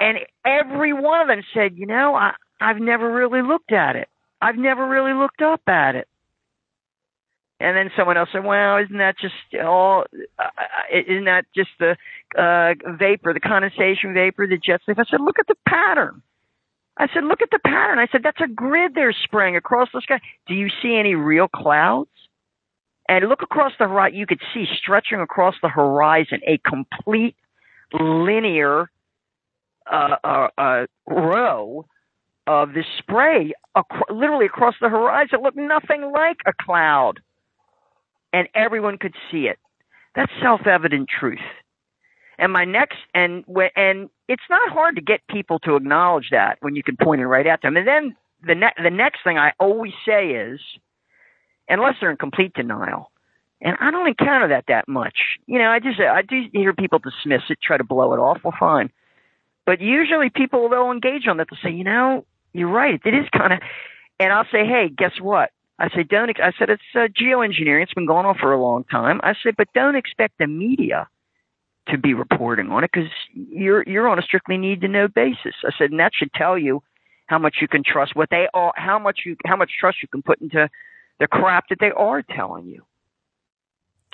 And 0.00 0.18
every 0.46 0.94
one 0.94 1.20
of 1.20 1.28
them 1.28 1.42
said, 1.52 1.76
you 1.76 1.84
know, 1.84 2.14
I, 2.14 2.32
I've 2.58 2.78
never 2.78 3.12
really 3.12 3.42
looked 3.42 3.72
at 3.72 3.96
it. 3.96 4.08
I've 4.40 4.56
never 4.56 4.88
really 4.88 5.12
looked 5.12 5.42
up 5.42 5.60
at 5.68 5.94
it. 5.94 6.08
And 7.60 7.76
then 7.76 7.90
someone 7.96 8.18
else 8.18 8.28
said, 8.32 8.44
"Well, 8.44 8.76
isn't 8.76 8.98
that 8.98 9.16
just 9.18 9.34
all? 9.64 10.04
Uh, 10.38 10.48
isn't 10.92 11.24
that 11.24 11.46
just 11.56 11.70
the 11.78 11.96
uh, 12.36 12.74
vapor, 12.98 13.32
the 13.32 13.40
condensation 13.40 14.12
vapor, 14.12 14.46
the 14.46 14.58
jet 14.58 14.82
stuff?" 14.82 14.98
I 14.98 15.04
said, 15.10 15.22
"Look 15.22 15.38
at 15.38 15.46
the 15.46 15.56
pattern." 15.66 16.20
I 16.98 17.08
said, 17.12 17.24
"Look 17.24 17.42
at 17.42 17.50
the 17.50 17.58
pattern." 17.58 17.98
I 17.98 18.06
said, 18.06 18.22
"That's 18.22 18.40
a 18.40 18.48
grid 18.48 18.94
they're 18.94 19.12
spraying 19.12 19.56
across 19.56 19.88
the 19.92 20.00
sky. 20.00 20.20
Do 20.46 20.54
you 20.54 20.68
see 20.82 20.96
any 20.96 21.14
real 21.14 21.48
clouds?" 21.48 22.10
And 23.08 23.28
look 23.28 23.42
across 23.42 23.72
the 23.78 23.86
right. 23.86 24.12
You 24.12 24.26
could 24.26 24.40
see 24.52 24.66
stretching 24.78 25.20
across 25.20 25.54
the 25.62 25.68
horizon 25.68 26.40
a 26.46 26.58
complete 26.58 27.36
linear 27.92 28.90
uh, 29.90 30.16
uh, 30.24 30.48
uh, 30.58 30.86
row 31.06 31.86
of 32.48 32.72
this 32.72 32.86
spray, 32.98 33.52
ac- 33.76 34.02
literally 34.10 34.46
across 34.46 34.74
the 34.80 34.88
horizon. 34.88 35.40
Looked 35.42 35.56
nothing 35.56 36.10
like 36.12 36.38
a 36.46 36.52
cloud 36.52 37.20
and 38.32 38.48
everyone 38.54 38.98
could 38.98 39.14
see 39.30 39.46
it. 39.46 39.58
That's 40.14 40.32
self-evident 40.42 41.08
truth. 41.08 41.38
And 42.38 42.52
my 42.52 42.64
next, 42.64 42.98
and 43.14 43.44
and 43.76 44.10
it's 44.28 44.42
not 44.50 44.70
hard 44.70 44.96
to 44.96 45.02
get 45.02 45.20
people 45.28 45.58
to 45.60 45.76
acknowledge 45.76 46.28
that 46.30 46.58
when 46.60 46.76
you 46.76 46.82
can 46.82 46.96
point 46.96 47.20
it 47.20 47.26
right 47.26 47.46
at 47.46 47.62
them. 47.62 47.76
And 47.76 47.86
then 47.86 48.16
the 48.46 48.54
ne- 48.54 48.82
the 48.82 48.90
next 48.90 49.20
thing 49.24 49.38
I 49.38 49.52
always 49.58 49.92
say 50.06 50.30
is, 50.30 50.60
unless 51.68 51.94
they're 52.00 52.10
in 52.10 52.16
complete 52.16 52.52
denial, 52.52 53.10
and 53.62 53.76
I 53.80 53.90
don't 53.90 54.06
encounter 54.06 54.48
that 54.48 54.66
that 54.68 54.86
much. 54.86 55.38
You 55.46 55.58
know, 55.58 55.70
I 55.70 55.78
just 55.78 55.98
I 55.98 56.22
do 56.22 56.42
hear 56.52 56.74
people 56.74 56.98
dismiss 56.98 57.42
it, 57.48 57.58
try 57.62 57.78
to 57.78 57.84
blow 57.84 58.12
it 58.12 58.18
off. 58.18 58.38
Well, 58.44 58.54
fine, 58.58 58.90
but 59.64 59.80
usually 59.80 60.28
people 60.28 60.68
they'll 60.68 60.92
engage 60.92 61.26
on 61.26 61.38
that. 61.38 61.48
They'll 61.50 61.70
say, 61.70 61.74
you 61.74 61.84
know, 61.84 62.26
you're 62.52 62.68
right. 62.68 63.00
It 63.04 63.14
is 63.14 63.26
kind 63.36 63.54
of, 63.54 63.60
and 64.20 64.32
I'll 64.32 64.46
say, 64.52 64.66
hey, 64.66 64.90
guess 64.94 65.12
what? 65.20 65.50
I 65.78 65.90
said, 65.94 66.08
don't, 66.08 66.30
I 66.40 66.52
said, 66.58 66.70
it's 66.70 66.82
uh, 66.94 67.08
geoengineering. 67.08 67.82
It's 67.82 67.92
been 67.92 68.06
going 68.06 68.24
on 68.24 68.38
for 68.38 68.50
a 68.52 68.60
long 68.60 68.84
time. 68.84 69.20
I 69.22 69.34
said, 69.42 69.56
but 69.56 69.68
don't 69.74 69.94
expect 69.94 70.38
the 70.38 70.46
media 70.46 71.06
to 71.88 71.98
be 71.98 72.14
reporting 72.14 72.70
on 72.70 72.84
it 72.84 72.90
because 72.92 73.10
you're, 73.32 73.82
you're 73.86 74.08
on 74.08 74.18
a 74.18 74.22
strictly 74.22 74.56
need 74.56 74.80
to 74.80 74.88
know 74.88 75.08
basis. 75.08 75.54
I 75.64 75.70
said, 75.78 75.90
and 75.90 76.00
that 76.00 76.12
should 76.14 76.32
tell 76.32 76.58
you 76.58 76.82
how 77.26 77.38
much 77.38 77.56
you 77.60 77.68
can 77.68 77.82
trust 77.84 78.14
what 78.14 78.30
they 78.30 78.48
are, 78.54 78.72
how 78.76 78.98
much 78.98 79.20
you, 79.24 79.36
how 79.44 79.56
much 79.56 79.70
trust 79.78 79.98
you 80.02 80.08
can 80.08 80.22
put 80.22 80.40
into 80.40 80.68
the 81.18 81.26
crap 81.26 81.68
that 81.70 81.78
they 81.80 81.90
are 81.90 82.22
telling 82.22 82.66
you. 82.66 82.82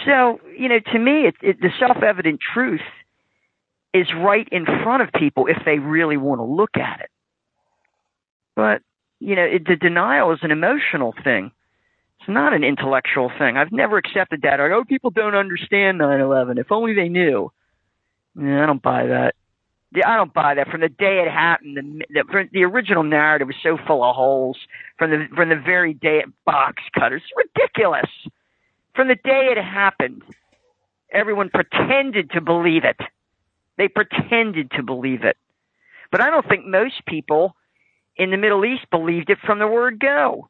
So, 0.05 0.41
you 0.57 0.69
know, 0.69 0.79
to 0.93 0.99
me, 0.99 1.27
it, 1.27 1.35
it, 1.43 1.61
the 1.61 1.71
self-evident 1.79 2.41
truth 2.55 2.81
is 3.95 4.07
right 4.17 4.49
in 4.51 4.65
front 4.65 5.03
of 5.03 5.11
people 5.13 5.47
if 5.47 5.59
they 5.65 5.79
really 5.79 6.17
want 6.17 6.41
to 6.41 6.45
look 6.45 6.77
at 6.77 7.01
it. 7.01 7.11
But 8.57 8.83
you 9.23 9.37
know, 9.37 9.45
it, 9.45 9.67
the 9.67 9.77
denial 9.77 10.33
is 10.33 10.41
an 10.43 10.51
emotional 10.51 11.15
thing. 11.23 11.53
It's 12.19 12.29
not 12.29 12.53
an 12.53 12.65
intellectual 12.65 13.31
thing. 13.39 13.57
I've 13.57 13.71
never 13.71 13.97
accepted 13.97 14.43
that. 14.43 14.59
Or, 14.59 14.73
oh, 14.73 14.85
people 14.85 15.11
don't 15.11 15.37
understand 15.37 16.01
9/11. 16.01 16.59
If 16.59 16.73
only 16.73 16.95
they 16.95 17.09
knew. 17.09 17.51
Yeah, 18.39 18.63
I 18.63 18.67
don't 18.67 18.83
buy 18.83 19.07
that. 19.07 19.35
Yeah, 19.95 20.09
I 20.09 20.17
don't 20.17 20.33
buy 20.33 20.55
that. 20.55 20.69
From 20.69 20.81
the 20.81 20.89
day 20.89 21.23
it 21.27 21.31
happened, 21.31 21.77
the, 21.77 22.23
the 22.23 22.49
the 22.53 22.65
original 22.65 23.03
narrative 23.03 23.49
was 23.49 23.57
so 23.63 23.77
full 23.87 24.03
of 24.03 24.17
holes. 24.17 24.57
From 24.99 25.11
the 25.11 25.27
from 25.35 25.51
the 25.51 25.57
very 25.57 25.93
day 25.93 26.19
it 26.19 26.27
box 26.47 26.83
cutters, 26.99 27.23
it's 27.23 27.51
ridiculous. 27.55 28.09
From 28.95 29.09
the 29.09 29.17
day 29.17 29.53
it 29.55 29.63
happened, 29.63 30.23
everyone 31.13 31.51
pretended 31.51 32.31
to 32.31 32.41
believe 32.41 32.85
it. 32.85 33.01
They 33.77 33.89
pretended 33.89 34.71
to 34.73 34.83
believe 34.83 35.25
it. 35.25 35.37
But 36.11 36.21
I 36.21 36.31
don't 36.31 36.47
think 36.47 36.67
most 36.67 37.05
people 37.07 37.57
in 38.17 38.31
the 38.31 38.37
Middle 38.37 38.65
East 38.65 38.87
believed 38.91 39.31
it 39.31 39.39
from 39.45 39.59
the 39.59 39.67
word 39.67 39.99
go. 39.99 40.49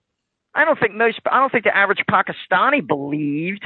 I 0.54 0.64
don't 0.64 0.78
think 0.78 0.94
most, 0.94 1.20
I 1.30 1.38
don't 1.40 1.50
think 1.50 1.64
the 1.64 1.76
average 1.76 2.02
Pakistani 2.10 2.86
believed 2.86 3.64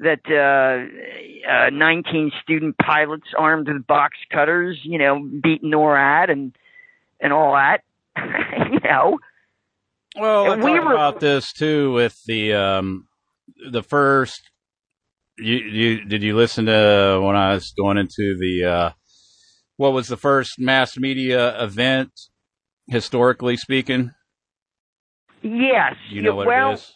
that 0.00 0.20
uh, 0.28 1.50
uh, 1.50 1.70
19 1.70 2.30
student 2.42 2.76
pilots 2.78 3.26
armed 3.36 3.68
with 3.68 3.86
box 3.86 4.16
cutters, 4.32 4.78
you 4.82 4.98
know, 4.98 5.20
beat 5.42 5.62
NORAD 5.62 6.30
and 6.30 6.56
and 7.20 7.32
all 7.32 7.54
that, 7.54 7.82
you 8.72 8.78
know. 8.84 9.18
Well, 10.16 10.52
And 10.52 10.62
we 10.62 10.70
we 10.70 10.76
talked 10.78 10.86
were- 10.88 10.94
about 10.94 11.20
this 11.20 11.52
too 11.52 11.92
with 11.92 12.20
the 12.26 12.54
um 12.54 13.08
the 13.70 13.82
first. 13.82 14.40
You 15.36 15.56
you 15.56 16.04
did 16.04 16.22
you 16.22 16.36
listen 16.36 16.66
to 16.66 17.20
when 17.22 17.36
I 17.36 17.54
was 17.54 17.72
going 17.76 17.98
into 17.98 18.36
the 18.38 18.64
uh 18.64 18.90
what 19.76 19.92
was 19.92 20.08
the 20.08 20.16
first 20.16 20.58
mass 20.58 20.96
media 20.96 21.60
event 21.62 22.10
historically 22.88 23.56
speaking? 23.56 24.12
Yes. 25.42 25.94
You 26.10 26.22
know 26.22 26.34
what 26.34 26.46
well, 26.48 26.70
it 26.70 26.74
is? 26.74 26.92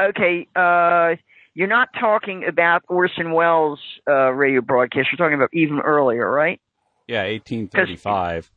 okay, 0.00 0.48
uh, 0.56 1.14
you're 1.54 1.68
not 1.68 1.88
talking 1.98 2.44
about 2.48 2.82
Orson 2.88 3.32
Welles' 3.32 3.80
uh, 4.08 4.30
radio 4.32 4.60
broadcast. 4.60 5.08
You're 5.12 5.24
talking 5.24 5.38
about 5.38 5.50
even 5.52 5.80
earlier, 5.80 6.30
right? 6.30 6.60
Yeah, 7.06 7.22
1835. 7.24 8.50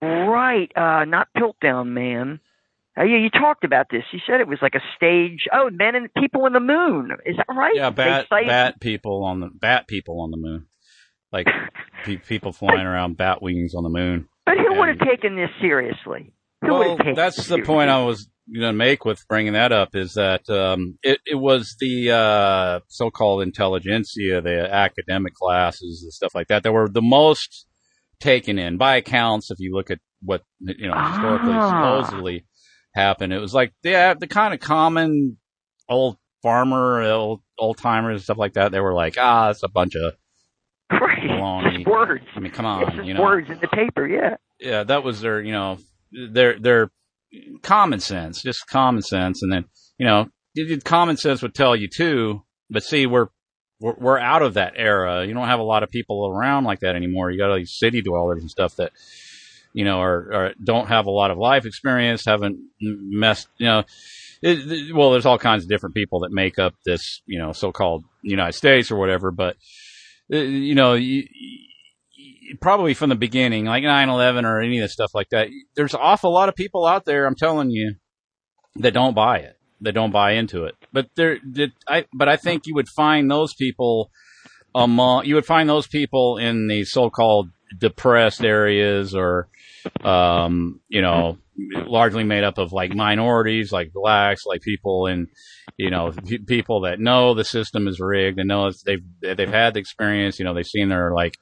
Right. 0.00 0.70
Uh, 0.76 1.04
not 1.04 1.28
Piltdown 1.36 1.88
Man. 1.88 2.40
Uh, 2.98 3.04
yeah, 3.04 3.16
you 3.18 3.30
talked 3.30 3.64
about 3.64 3.86
this. 3.90 4.02
You 4.12 4.18
said 4.26 4.40
it 4.40 4.48
was 4.48 4.58
like 4.60 4.74
a 4.74 4.82
stage. 4.96 5.46
Oh, 5.52 5.70
Men 5.70 5.94
and 5.94 6.12
People 6.14 6.44
in 6.46 6.52
the 6.52 6.60
Moon. 6.60 7.10
Is 7.24 7.36
that 7.36 7.46
right? 7.48 7.74
Yeah, 7.74 7.90
bat 7.90 8.26
cite- 8.28 8.46
bat 8.46 8.80
people 8.80 9.24
on 9.24 9.40
the 9.40 9.48
bat 9.48 9.86
people 9.88 10.20
on 10.20 10.30
the 10.30 10.36
moon, 10.36 10.66
like 11.32 11.46
pe- 12.04 12.16
people 12.18 12.52
flying 12.52 12.86
around 12.86 13.16
bat 13.16 13.40
wings 13.40 13.74
on 13.74 13.82
the 13.82 13.88
moon. 13.88 14.28
But 14.44 14.56
who 14.58 14.78
would 14.78 14.88
have 14.88 14.98
taken 14.98 15.36
this 15.36 15.48
seriously? 15.60 16.34
Who 16.60 16.72
would 16.74 16.78
Well, 16.78 16.88
have 16.90 16.98
taken 16.98 17.14
that's 17.14 17.46
the 17.46 17.62
point 17.62 17.88
I 17.88 18.04
was 18.04 18.28
going 18.60 18.72
to 18.74 18.76
make 18.78 19.04
with 19.04 19.26
bringing 19.28 19.52
that 19.54 19.72
up 19.72 19.94
is 19.94 20.14
that 20.14 20.48
um, 20.50 20.98
it, 21.02 21.20
it 21.26 21.34
was 21.36 21.76
the 21.80 22.10
uh, 22.10 22.80
so-called 22.88 23.42
intelligentsia, 23.42 24.40
the 24.40 24.68
academic 24.72 25.34
classes 25.34 26.02
and 26.02 26.12
stuff 26.12 26.34
like 26.34 26.48
that, 26.48 26.62
that 26.62 26.72
were 26.72 26.88
the 26.88 27.02
most 27.02 27.66
taken 28.20 28.58
in 28.58 28.76
by 28.76 28.96
accounts. 28.96 29.50
If 29.50 29.58
you 29.60 29.74
look 29.74 29.90
at 29.90 29.98
what 30.20 30.42
you 30.60 30.86
know 30.88 30.98
historically 31.08 31.52
Ah. 31.54 32.02
supposedly 32.02 32.44
happened, 32.94 33.32
it 33.32 33.40
was 33.40 33.54
like 33.54 33.72
the 33.82 34.16
the 34.18 34.26
kind 34.28 34.52
of 34.54 34.60
common 34.60 35.38
old 35.88 36.16
farmer, 36.42 37.02
old 37.02 37.40
old 37.58 37.78
timers, 37.78 38.14
and 38.16 38.22
stuff 38.22 38.38
like 38.38 38.52
that. 38.54 38.70
They 38.72 38.80
were 38.80 38.94
like, 38.94 39.16
ah, 39.18 39.50
it's 39.50 39.62
a 39.62 39.68
bunch 39.68 39.94
of 39.96 40.12
baloney. 40.90 41.86
words. 41.86 42.24
I 42.36 42.40
mean, 42.40 42.52
come 42.52 42.66
on, 42.66 43.04
you 43.04 43.14
know 43.14 43.22
words 43.22 43.48
in 43.50 43.58
the 43.60 43.68
paper. 43.68 44.06
Yeah. 44.06 44.36
yeah, 44.60 44.84
that 44.84 45.02
was 45.04 45.20
their, 45.20 45.40
you 45.40 45.52
know, 45.52 45.78
their 46.12 46.58
their 46.58 46.90
common 47.62 48.00
sense, 48.00 48.42
just 48.42 48.66
common 48.66 49.02
sense, 49.02 49.42
and 49.42 49.52
then 49.52 49.64
you 49.98 50.06
know, 50.06 50.28
common 50.84 51.16
sense 51.16 51.42
would 51.42 51.54
tell 51.54 51.74
you 51.76 51.88
too. 51.88 52.42
But 52.70 52.82
see, 52.84 53.06
we're 53.06 53.28
we're, 53.80 53.94
we're 53.98 54.18
out 54.18 54.42
of 54.42 54.54
that 54.54 54.74
era. 54.76 55.26
You 55.26 55.34
don't 55.34 55.48
have 55.48 55.60
a 55.60 55.64
lot 55.64 55.82
of 55.82 55.90
people 55.90 56.26
around 56.26 56.64
like 56.64 56.80
that 56.80 56.96
anymore. 56.96 57.30
You 57.30 57.38
got 57.38 57.50
all 57.50 57.56
these 57.56 57.76
city 57.78 58.00
dwellers 58.02 58.40
and 58.42 58.50
stuff 58.50 58.76
that 58.76 58.92
you 59.72 59.84
know 59.84 59.98
are, 60.00 60.32
are 60.32 60.54
don't 60.62 60.88
have 60.88 61.06
a 61.06 61.10
lot 61.10 61.30
of 61.30 61.38
life 61.38 61.66
experience, 61.66 62.24
haven't 62.24 62.58
messed, 62.80 63.48
you 63.58 63.66
know. 63.66 63.84
It, 64.42 64.58
it- 64.72 64.94
well, 64.94 65.12
there's 65.12 65.26
all 65.26 65.38
kinds 65.38 65.62
of 65.62 65.68
different 65.68 65.94
people 65.94 66.20
that 66.20 66.32
make 66.32 66.58
up 66.58 66.74
this, 66.84 67.22
you 67.26 67.38
know, 67.38 67.52
so-called 67.52 68.04
United 68.22 68.54
States 68.54 68.90
or 68.90 68.96
whatever. 68.96 69.30
But 69.30 69.56
uh, 70.32 70.38
you 70.38 70.74
know, 70.74 70.94
you, 70.94 71.24
probably 72.60 72.94
from 72.94 73.10
the 73.10 73.16
beginning, 73.16 73.64
like 73.64 73.84
9/11 73.84 74.44
or 74.44 74.60
any 74.60 74.78
of 74.78 74.82
the 74.82 74.88
stuff 74.88 75.12
like 75.14 75.28
that. 75.30 75.48
There's 75.76 75.94
awful 75.94 76.32
lot 76.32 76.48
of 76.48 76.54
people 76.54 76.86
out 76.86 77.04
there. 77.04 77.26
I'm 77.26 77.36
telling 77.36 77.70
you, 77.70 77.94
that 78.76 78.94
don't 78.94 79.14
buy 79.14 79.38
it. 79.38 79.56
That 79.80 79.92
don't 79.92 80.12
buy 80.12 80.32
into 80.32 80.64
it. 80.64 80.74
But 80.92 81.08
there, 81.16 81.38
that 81.54 81.72
I, 81.88 82.04
but 82.14 82.28
I 82.28 82.36
think 82.36 82.66
you 82.66 82.74
would 82.74 82.88
find 82.88 83.30
those 83.30 83.54
people 83.54 84.10
among. 84.74 85.26
You 85.26 85.34
would 85.34 85.46
find 85.46 85.68
those 85.68 85.86
people 85.86 86.38
in 86.38 86.68
the 86.68 86.84
so-called 86.84 87.50
depressed 87.78 88.44
areas, 88.44 89.14
or 89.14 89.48
um, 90.04 90.80
you 90.88 91.02
know, 91.02 91.38
largely 91.56 92.24
made 92.24 92.44
up 92.44 92.58
of 92.58 92.72
like 92.72 92.94
minorities, 92.94 93.72
like 93.72 93.92
blacks, 93.92 94.46
like 94.46 94.62
people 94.62 95.06
in, 95.06 95.26
you 95.76 95.90
know, 95.90 96.12
people 96.46 96.82
that 96.82 97.00
know 97.00 97.34
the 97.34 97.44
system 97.44 97.88
is 97.88 98.00
rigged 98.00 98.38
and 98.38 98.48
know 98.48 98.70
they've 98.86 99.04
they've 99.20 99.48
had 99.48 99.74
the 99.74 99.80
experience. 99.80 100.38
You 100.38 100.44
know, 100.44 100.54
they've 100.54 100.64
seen 100.64 100.88
their 100.88 101.12
like 101.12 101.34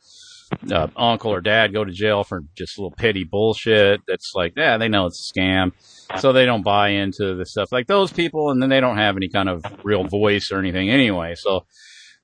uh, 0.70 0.88
uncle 0.96 1.32
or 1.32 1.40
dad 1.40 1.72
go 1.72 1.84
to 1.84 1.92
jail 1.92 2.24
for 2.24 2.42
just 2.56 2.78
little 2.78 2.90
petty 2.90 3.24
bullshit. 3.24 4.00
That's 4.06 4.32
like, 4.34 4.54
yeah, 4.56 4.78
they 4.78 4.88
know 4.88 5.06
it's 5.06 5.30
a 5.30 5.38
scam, 5.38 5.72
so 6.18 6.32
they 6.32 6.46
don't 6.46 6.62
buy 6.62 6.90
into 6.90 7.34
the 7.34 7.46
stuff 7.46 7.72
like 7.72 7.86
those 7.86 8.12
people, 8.12 8.50
and 8.50 8.62
then 8.62 8.70
they 8.70 8.80
don't 8.80 8.98
have 8.98 9.16
any 9.16 9.28
kind 9.28 9.48
of 9.48 9.64
real 9.84 10.04
voice 10.04 10.50
or 10.50 10.58
anything 10.58 10.90
anyway. 10.90 11.34
So, 11.36 11.66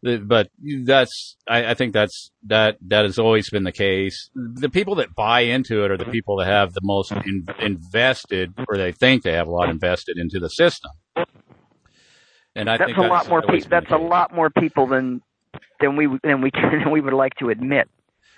but 0.03 0.48
that's 0.85 1.36
I, 1.48 1.70
I 1.70 1.74
think 1.74 1.93
that's 1.93 2.31
that 2.47 2.77
that 2.89 3.05
has 3.05 3.19
always 3.19 3.48
been 3.51 3.65
the 3.65 3.73
case. 3.73 4.31
The 4.35 4.69
people 4.69 4.97
that 4.97 5.15
buy 5.15 5.40
into 5.40 5.85
it 5.85 5.90
are 5.90 5.97
the 5.97 6.05
people 6.05 6.36
that 6.39 6.47
have 6.47 6.73
the 6.74 6.82
most 6.82 7.12
in, 7.12 7.47
invested, 7.61 8.55
or 8.69 8.77
they 8.77 8.93
think 8.93 9.23
they 9.23 9.32
have 9.32 9.48
a 9.48 9.53
lot 9.53 9.70
invested 9.70 10.19
into 10.19 10.39
the 10.39 10.48
system. 10.48 10.93
And 12.55 12.70
I 12.70 12.78
that's 12.78 12.89
think 12.89 12.98
a 12.98 13.03
lot 13.03 13.28
more. 13.28 13.43
Pe- 13.43 13.61
that's 13.61 13.90
a 13.90 13.98
lot 13.98 14.35
more 14.35 14.48
people 14.51 14.86
than 14.86 15.20
than 15.81 15.97
we 15.97 16.07
than 16.23 16.40
we 16.40 16.51
than 16.51 16.90
we 16.90 17.01
would 17.01 17.12
like 17.12 17.35
to 17.36 17.51
admit. 17.51 17.89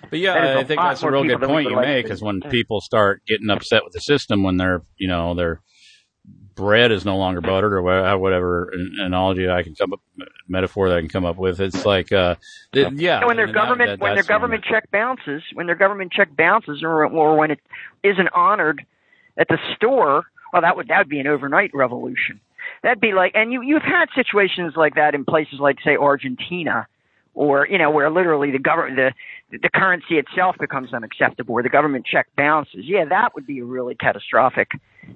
But 0.09 0.19
yeah, 0.19 0.57
I 0.57 0.63
think 0.63 0.79
that's 0.79 1.03
a 1.03 1.11
real 1.11 1.23
good 1.23 1.41
point 1.41 1.69
you 1.69 1.75
like 1.75 1.87
make. 1.87 2.05
to 2.07 2.13
Is 2.13 2.21
when 2.21 2.41
people 2.41 2.81
start 2.81 3.21
getting 3.27 3.49
upset 3.49 3.83
with 3.83 3.93
the 3.93 3.99
system 4.01 4.43
when 4.43 4.57
their, 4.57 4.81
you 4.97 5.07
know, 5.07 5.33
their 5.33 5.61
bread 6.55 6.91
is 6.91 7.05
no 7.05 7.17
longer 7.17 7.41
buttered 7.41 7.73
or 7.73 7.81
wha- 7.81 8.17
whatever 8.17 8.71
analogy 8.99 9.49
I 9.49 9.63
can 9.63 9.75
come 9.75 9.93
up, 9.93 10.01
metaphor 10.47 10.89
that 10.89 10.97
I 10.97 10.99
can 11.01 11.09
come 11.09 11.25
up 11.25 11.37
with. 11.37 11.59
It's 11.61 11.85
like, 11.85 12.11
uh, 12.11 12.35
th- 12.73 12.91
yeah, 12.95 13.25
when 13.25 13.37
their 13.37 13.45
and 13.45 13.55
that- 13.55 13.59
government 13.61 13.89
that- 13.89 13.99
when 13.99 14.13
their 14.15 14.23
government 14.23 14.63
check 14.65 14.89
bounces, 14.91 15.43
when 15.53 15.65
their 15.67 15.75
government 15.75 16.11
check 16.11 16.35
bounces, 16.35 16.83
or, 16.83 17.05
or 17.05 17.37
when 17.37 17.51
it 17.51 17.59
isn't 18.03 18.29
honored 18.33 18.85
at 19.37 19.47
the 19.47 19.57
store, 19.75 20.25
well, 20.51 20.61
that 20.61 20.75
would 20.75 20.87
that 20.89 20.97
would 20.99 21.09
be 21.09 21.19
an 21.19 21.27
overnight 21.27 21.71
revolution. 21.73 22.39
That'd 22.83 22.99
be 23.01 23.13
like, 23.13 23.33
and 23.35 23.51
you 23.53 23.61
you've 23.61 23.81
had 23.83 24.09
situations 24.15 24.73
like 24.75 24.95
that 24.95 25.15
in 25.15 25.23
places 25.25 25.59
like 25.59 25.77
say 25.83 25.95
Argentina, 25.95 26.87
or 27.33 27.67
you 27.67 27.77
know 27.77 27.89
where 27.91 28.09
literally 28.09 28.51
the 28.51 28.59
government 28.59 28.97
the 28.97 29.57
the 29.61 29.69
currency 29.69 30.15
itself 30.17 30.55
becomes 30.59 30.93
unacceptable, 30.93 31.53
where 31.53 31.63
the 31.63 31.69
government 31.69 32.05
check 32.05 32.27
bounces. 32.35 32.81
Yeah, 32.83 33.05
that 33.05 33.35
would 33.35 33.45
be 33.45 33.59
a 33.59 33.65
really 33.65 33.95
catastrophic 33.95 34.71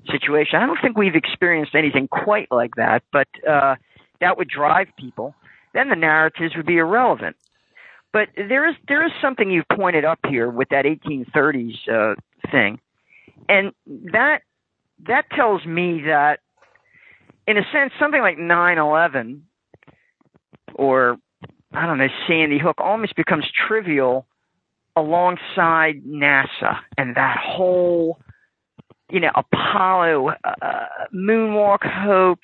situation. 0.10 0.60
I 0.60 0.66
don't 0.66 0.80
think 0.82 0.98
we've 0.98 1.16
experienced 1.16 1.76
anything 1.76 2.08
quite 2.08 2.52
like 2.52 2.76
that, 2.76 3.04
but 3.12 3.28
uh, 3.48 3.76
that 4.22 4.38
would 4.38 4.50
drive 4.50 4.88
people. 4.98 5.36
Then 5.74 5.90
the 5.90 5.96
narratives 5.96 6.56
would 6.56 6.66
be 6.66 6.78
irrelevant. 6.78 7.36
But 8.12 8.30
there 8.36 8.70
is 8.70 8.76
there 8.88 9.06
is 9.06 9.12
something 9.22 9.50
you've 9.50 9.68
pointed 9.76 10.06
up 10.06 10.20
here 10.28 10.50
with 10.50 10.70
that 10.70 10.86
1830s 10.86 11.90
uh, 11.90 12.16
thing, 12.52 12.80
and 13.50 13.72
that 14.12 14.42
that 15.08 15.26
tells 15.32 15.66
me 15.66 16.04
that, 16.06 16.40
in 17.48 17.58
a 17.58 17.64
sense, 17.74 17.92
something 18.00 18.22
like 18.22 18.38
9/11 18.38 19.42
or 20.76 21.18
I 21.74 21.86
don't 21.86 21.98
know 21.98 22.08
Sandy 22.28 22.60
Hook 22.60 22.78
almost 22.80 23.16
becomes 23.16 23.46
trivial 23.68 24.26
alongside 24.96 26.04
NASA 26.06 26.80
and 26.98 27.16
that 27.16 27.38
whole 27.38 28.20
you 29.10 29.20
know 29.20 29.32
Apollo 29.36 30.30
uh, 30.44 30.86
moonwalk 31.14 31.84
hoax, 31.84 32.42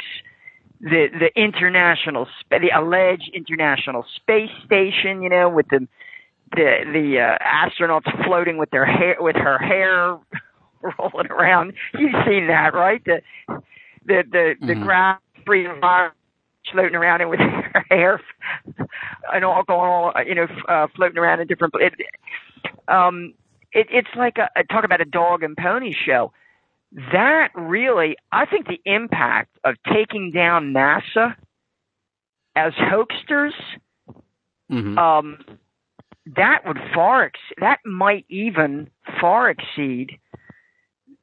the 0.81 1.07
the 1.19 1.31
international 1.41 2.27
sp- 2.41 2.61
the 2.61 2.69
alleged 2.75 3.29
international 3.33 4.05
space 4.15 4.51
station, 4.65 5.21
you 5.21 5.29
know, 5.29 5.49
with 5.49 5.67
the 5.69 5.87
the 6.51 6.79
the 6.91 7.19
uh, 7.19 7.37
astronauts 7.45 8.25
floating 8.25 8.57
with 8.57 8.69
their 8.71 8.85
hair 8.85 9.17
with 9.19 9.35
her 9.35 9.57
hair 9.59 10.17
rolling 10.99 11.27
around. 11.31 11.73
You've 11.97 12.15
seen 12.27 12.47
that, 12.47 12.73
right? 12.73 13.03
The 13.05 13.21
the 14.05 14.23
the 14.31 14.55
the 14.65 14.75
Mhm. 14.75 14.81
grass 14.81 15.19
free 15.45 15.65
environment 15.65 16.15
floating 16.71 16.95
around 16.95 17.21
and 17.21 17.29
with 17.29 17.39
her 17.39 17.85
hair 17.89 18.21
and 19.33 19.45
all 19.45 19.63
going 19.63 19.89
all 19.89 20.13
you 20.25 20.35
know 20.35 20.47
uh, 20.67 20.87
floating 20.95 21.17
around 21.17 21.39
in 21.39 21.47
different. 21.47 21.73
It, 21.79 21.93
um, 22.87 23.33
it, 23.71 23.87
it's 23.91 24.09
like 24.17 24.37
a, 24.37 24.63
talk 24.71 24.83
about 24.83 25.01
a 25.01 25.05
dog 25.05 25.43
and 25.43 25.55
pony 25.55 25.93
show. 26.05 26.31
That 26.91 27.49
really, 27.53 28.15
I 28.31 28.45
think 28.45 28.67
the 28.67 28.81
impact 28.85 29.57
of 29.63 29.75
taking 29.93 30.31
down 30.31 30.73
NASA 30.73 31.35
as 32.55 32.73
hoaxsters, 32.73 33.51
um, 34.97 35.37
that 36.35 36.61
would 36.65 36.77
far 36.93 37.25
ex- 37.25 37.39
that 37.59 37.79
might 37.85 38.25
even 38.29 38.89
far 39.21 39.49
exceed, 39.49 40.19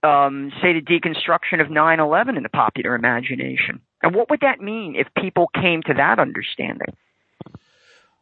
um, 0.03 0.53
say, 0.63 0.73
the 0.73 0.81
deconstruction 0.81 1.61
of 1.61 1.69
9/11 1.69 2.37
in 2.37 2.43
the 2.43 2.49
popular 2.49 2.95
imagination. 2.95 3.81
And 4.07 4.15
what 4.15 4.31
would 4.31 4.39
that 4.43 4.61
mean 4.61 4.95
if 4.95 5.09
people 5.21 5.49
came 5.53 5.83
to 5.83 5.95
that 5.95 6.21
understanding? 6.21 6.95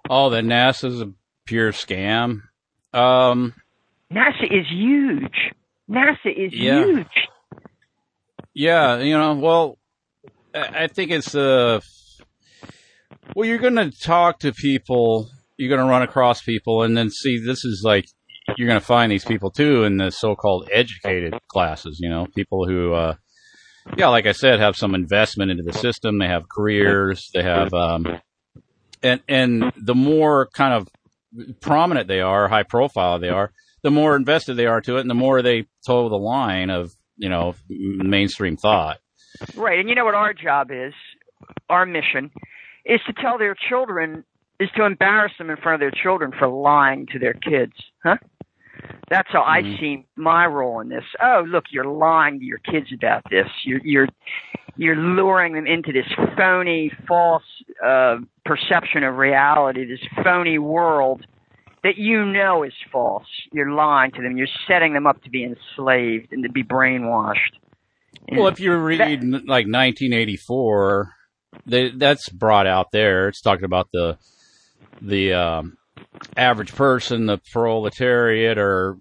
Oh, 0.08 0.30
that 0.30 0.42
NASA's 0.42 1.02
a 1.02 1.12
pure 1.44 1.72
scam. 1.72 2.40
Um, 2.94 3.52
NASA 4.10 4.44
is 4.44 4.66
huge. 4.70 5.52
NASA 5.90 6.14
is 6.34 6.54
Yeah. 6.54 6.86
huge. 6.86 7.06
Yeah, 8.54 8.96
you 9.00 9.12
know, 9.12 9.34
well, 9.34 9.78
I 10.54 10.84
I 10.84 10.86
think 10.86 11.10
it's 11.10 11.34
uh, 11.34 11.80
well, 13.34 13.46
you're 13.46 13.58
going 13.58 13.74
to 13.76 13.90
talk 13.90 14.38
to 14.38 14.52
people, 14.54 15.28
you're 15.58 15.68
going 15.68 15.86
to 15.86 15.90
run 15.90 16.00
across 16.00 16.40
people, 16.40 16.82
and 16.82 16.96
then 16.96 17.10
see 17.10 17.38
this 17.44 17.62
is 17.66 17.82
like 17.84 18.06
you're 18.56 18.68
going 18.68 18.80
to 18.80 18.86
find 18.86 19.12
these 19.12 19.24
people 19.26 19.50
too 19.50 19.84
in 19.84 19.98
the 19.98 20.10
so-called 20.10 20.66
educated 20.72 21.34
classes. 21.48 21.98
You 22.00 22.08
know, 22.08 22.26
people 22.34 22.66
who, 22.66 22.94
uh, 22.94 23.16
yeah, 23.96 24.08
like 24.08 24.26
I 24.26 24.32
said, 24.32 24.60
have 24.60 24.76
some 24.76 24.94
investment 24.94 25.50
into 25.50 25.62
the 25.62 25.72
system. 25.72 26.18
They 26.18 26.28
have 26.28 26.48
careers. 26.48 27.30
They 27.32 27.42
have, 27.42 27.72
um, 27.74 28.20
and 29.02 29.20
and 29.28 29.72
the 29.76 29.94
more 29.94 30.48
kind 30.54 30.74
of 30.74 30.88
prominent 31.60 32.08
they 32.08 32.20
are, 32.20 32.48
high 32.48 32.62
profile 32.62 33.18
they 33.18 33.28
are, 33.28 33.52
the 33.82 33.90
more 33.90 34.16
invested 34.16 34.54
they 34.54 34.66
are 34.66 34.80
to 34.82 34.96
it, 34.96 35.00
and 35.00 35.10
the 35.10 35.14
more 35.14 35.42
they 35.42 35.66
toe 35.86 36.08
the 36.08 36.16
line 36.16 36.70
of 36.70 36.92
you 37.16 37.28
know 37.28 37.54
mainstream 37.68 38.56
thought. 38.56 38.98
Right, 39.56 39.78
and 39.78 39.88
you 39.88 39.94
know 39.94 40.04
what 40.04 40.14
our 40.14 40.32
job 40.32 40.70
is? 40.70 40.94
Our 41.68 41.86
mission 41.86 42.30
is 42.84 43.00
to 43.06 43.12
tell 43.12 43.38
their 43.38 43.56
children, 43.68 44.24
is 44.60 44.70
to 44.76 44.84
embarrass 44.84 45.32
them 45.38 45.50
in 45.50 45.56
front 45.56 45.74
of 45.74 45.80
their 45.80 46.02
children 46.02 46.32
for 46.38 46.48
lying 46.48 47.06
to 47.12 47.18
their 47.18 47.34
kids, 47.34 47.72
huh? 48.04 48.16
That's 49.10 49.28
how 49.30 49.42
I 49.42 49.62
see 49.62 50.06
my 50.16 50.46
role 50.46 50.80
in 50.80 50.88
this. 50.88 51.04
Oh, 51.22 51.44
look, 51.46 51.64
you're 51.70 51.84
lying 51.84 52.40
to 52.40 52.44
your 52.44 52.58
kids 52.58 52.86
about 52.92 53.22
this. 53.30 53.46
You're 53.64 53.80
you're 53.84 54.08
you're 54.76 54.96
luring 54.96 55.54
them 55.54 55.66
into 55.66 55.92
this 55.92 56.06
phony, 56.36 56.90
false 57.06 57.42
uh, 57.84 58.16
perception 58.44 59.04
of 59.04 59.16
reality, 59.16 59.84
this 59.84 60.24
phony 60.24 60.58
world 60.58 61.26
that 61.82 61.98
you 61.98 62.24
know 62.24 62.62
is 62.62 62.72
false. 62.90 63.26
You're 63.52 63.72
lying 63.72 64.10
to 64.12 64.22
them. 64.22 64.36
You're 64.36 64.48
setting 64.66 64.94
them 64.94 65.06
up 65.06 65.22
to 65.24 65.30
be 65.30 65.44
enslaved 65.44 66.32
and 66.32 66.42
to 66.42 66.50
be 66.50 66.64
brainwashed. 66.64 67.60
Well, 68.32 68.48
if 68.48 68.58
you 68.58 68.74
read 68.74 69.00
n- 69.00 69.30
like 69.32 69.66
1984, 69.66 71.12
they, 71.66 71.90
that's 71.90 72.30
brought 72.30 72.66
out 72.66 72.90
there. 72.90 73.28
It's 73.28 73.42
talking 73.42 73.64
about 73.64 73.88
the 73.92 74.18
the 75.00 75.34
um, 75.34 75.76
average 76.36 76.74
person, 76.74 77.26
the 77.26 77.40
proletariat, 77.52 78.58
or 78.58 78.96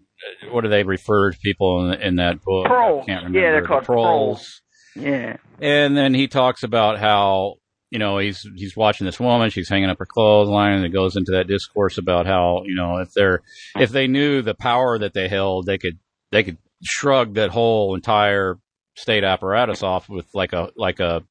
uh, 0.46 0.52
what 0.52 0.62
do 0.62 0.70
they 0.70 0.84
refer 0.84 1.32
to 1.32 1.38
people 1.40 1.92
in, 1.92 2.02
in 2.02 2.16
that 2.18 2.42
book? 2.44 2.66
Proles. 2.68 3.04
I 3.04 3.06
can't 3.06 3.24
remember. 3.26 3.40
Yeah, 3.40 3.52
they're 3.52 3.62
The 3.62 3.68
called 3.68 3.84
proles. 3.86 4.62
Yeah. 4.96 5.38
And 5.60 5.98
then 5.98 6.14
he 6.14 6.28
talks 6.28 6.64
about 6.64 7.00
how 7.00 7.56
you 7.90 8.00
know 8.00 8.18
he's 8.18 8.46
he's 8.56 8.76
watching 8.76 9.06
this 9.06 9.20
woman, 9.20 9.50
she's 9.50 9.70
hanging 9.70 9.90
up 9.90 10.00
her 10.00 10.06
clothesline, 10.06 10.74
and 10.74 10.86
it 10.86 10.90
goes 10.90 11.16
into 11.16 11.32
that 11.34 11.48
discourse 11.48 11.98
about 11.98 12.26
how 12.26 12.64
you 12.66 12.76
know 12.76 12.98
if 12.98 13.12
they're 13.14 13.42
if 13.76 13.92
they 13.92 14.08
knew 14.08 14.42
the 14.42 14.56
power 14.56 14.98
that 15.00 15.14
they 15.14 15.28
held, 15.28 15.66
they 15.66 15.78
could 15.78 16.00
they 16.32 16.44
could 16.44 16.58
shrug 16.84 17.36
that 17.36 17.52
whole 17.52 17.96
entire 17.96 18.58
state 18.96 19.24
apparatus 19.24 19.82
off 19.84 20.10
with 20.10 20.28
like 20.34 20.54
a 20.54 20.70
like 20.76 21.00
a 21.00 21.24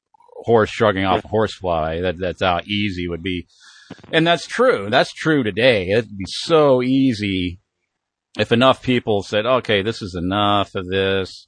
horse 0.45 0.69
shrugging 0.69 1.05
off 1.05 1.23
a 1.23 1.27
horsefly. 1.27 2.01
That 2.01 2.17
that's 2.17 2.41
how 2.41 2.61
easy 2.65 3.07
would 3.07 3.23
be, 3.23 3.47
and 4.11 4.25
that's 4.25 4.47
true. 4.47 4.89
That's 4.89 5.13
true 5.13 5.43
today. 5.43 5.89
It'd 5.89 6.17
be 6.17 6.25
so 6.27 6.81
easy 6.81 7.59
if 8.37 8.51
enough 8.51 8.81
people 8.81 9.23
said, 9.23 9.45
"Okay, 9.45 9.81
this 9.81 10.01
is 10.01 10.15
enough 10.15 10.75
of 10.75 10.87
this." 10.87 11.47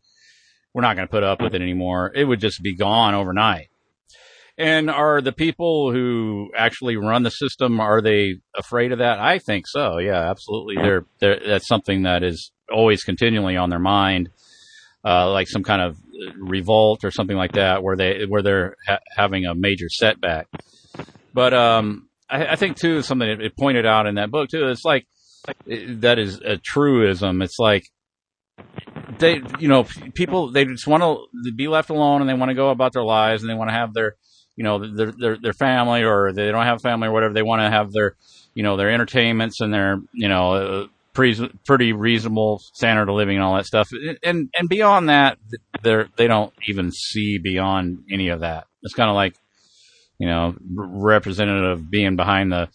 we're 0.76 0.81
not 0.81 0.97
going 0.97 1.07
to 1.07 1.11
put 1.11 1.23
up 1.23 1.41
with 1.41 1.55
it 1.55 1.61
anymore. 1.61 2.11
It 2.13 2.26
would 2.26 2.41
just 2.41 2.61
be 2.61 2.76
gone 2.76 3.15
overnight. 3.15 3.69
And 4.57 4.89
are 4.89 5.22
the 5.22 5.31
people 5.31 5.91
who 5.91 6.51
actually 6.55 6.97
run 6.97 7.23
the 7.23 7.31
system 7.31 7.80
are 7.80 8.01
they 8.01 8.39
afraid 8.53 8.91
of 8.91 8.99
that? 8.99 9.17
I 9.17 9.39
think 9.39 9.67
so. 9.67 9.99
Yeah, 9.99 10.30
absolutely. 10.30 10.76
They're, 10.76 11.05
they're 11.19 11.39
that's 11.39 11.67
something 11.67 12.03
that 12.03 12.23
is 12.23 12.51
always 12.69 13.03
continually 13.03 13.55
on 13.55 13.69
their 13.69 13.80
mind, 13.80 14.30
uh, 15.05 15.31
like 15.31 15.47
some 15.47 15.63
kind 15.63 15.81
of 15.81 15.97
revolt 16.38 17.05
or 17.05 17.11
something 17.11 17.38
like 17.38 17.53
that, 17.53 17.81
where 17.81 17.95
they 17.95 18.26
where 18.26 18.41
they're 18.41 18.76
ha- 18.85 18.99
having 19.15 19.45
a 19.45 19.55
major 19.55 19.88
setback. 19.89 20.47
But 21.34 21.53
um, 21.53 22.09
I, 22.30 22.47
I 22.47 22.56
think 22.56 22.77
too 22.77 23.02
something 23.02 23.27
it 23.27 23.57
pointed 23.57 23.85
out 23.85 24.07
in 24.07 24.15
that 24.15 24.31
book 24.31 24.49
too. 24.49 24.68
It's 24.68 24.85
like 24.85 25.07
that 25.68 26.19
is 26.19 26.39
a 26.39 26.57
truism. 26.57 27.41
It's 27.41 27.60
like 27.60 27.85
they, 29.19 29.41
you 29.60 29.68
know, 29.68 29.85
people 30.14 30.52
they 30.52 30.65
just 30.65 30.88
want 30.88 31.03
to 31.03 31.52
be 31.53 31.68
left 31.68 31.89
alone 31.89 32.22
and 32.22 32.30
they 32.30 32.34
want 32.34 32.49
to 32.49 32.56
go 32.56 32.69
about 32.69 32.93
their 32.93 33.03
lives 33.03 33.43
and 33.43 33.49
they 33.49 33.56
want 33.56 33.69
to 33.69 33.76
have 33.76 33.93
their, 33.93 34.15
you 34.56 34.64
know, 34.64 34.80
their 34.80 35.11
their 35.11 35.38
their 35.38 35.53
family 35.53 36.03
or 36.03 36.31
they 36.34 36.52
don't 36.52 36.65
have 36.65 36.81
family 36.81 37.07
or 37.07 37.11
whatever. 37.11 37.34
They 37.34 37.43
want 37.43 37.61
to 37.61 37.69
have 37.69 37.91
their, 37.91 38.15
you 38.53 38.64
know, 38.64 38.77
their 38.77 38.89
entertainments 38.89 39.61
and 39.61 39.73
their, 39.73 39.99
you 40.14 40.27
know, 40.27 40.53
uh, 40.53 40.88
pretty 41.14 41.93
reasonable 41.93 42.60
standard 42.73 43.10
of 43.10 43.15
living 43.15 43.38
and 43.38 43.43
all 43.43 43.56
that 43.56 43.65
stuff. 43.65 43.89
And 44.23 44.49
and 44.57 44.68
beyond 44.68 45.10
that, 45.10 45.38
they're 45.81 46.10
they 46.18 46.27
don't 46.27 46.53
even 46.68 46.91
see 46.91 47.38
beyond 47.38 48.03
any 48.11 48.30
of 48.30 48.41
that. 48.41 48.68
It's 48.84 48.93
kind 48.93 49.10
of 49.10 49.15
like, 49.15 49.35
you 50.20 50.28
know, 50.28 50.56
representative 50.74 51.90
being 51.90 52.16
behind 52.16 52.52
the 52.52 52.70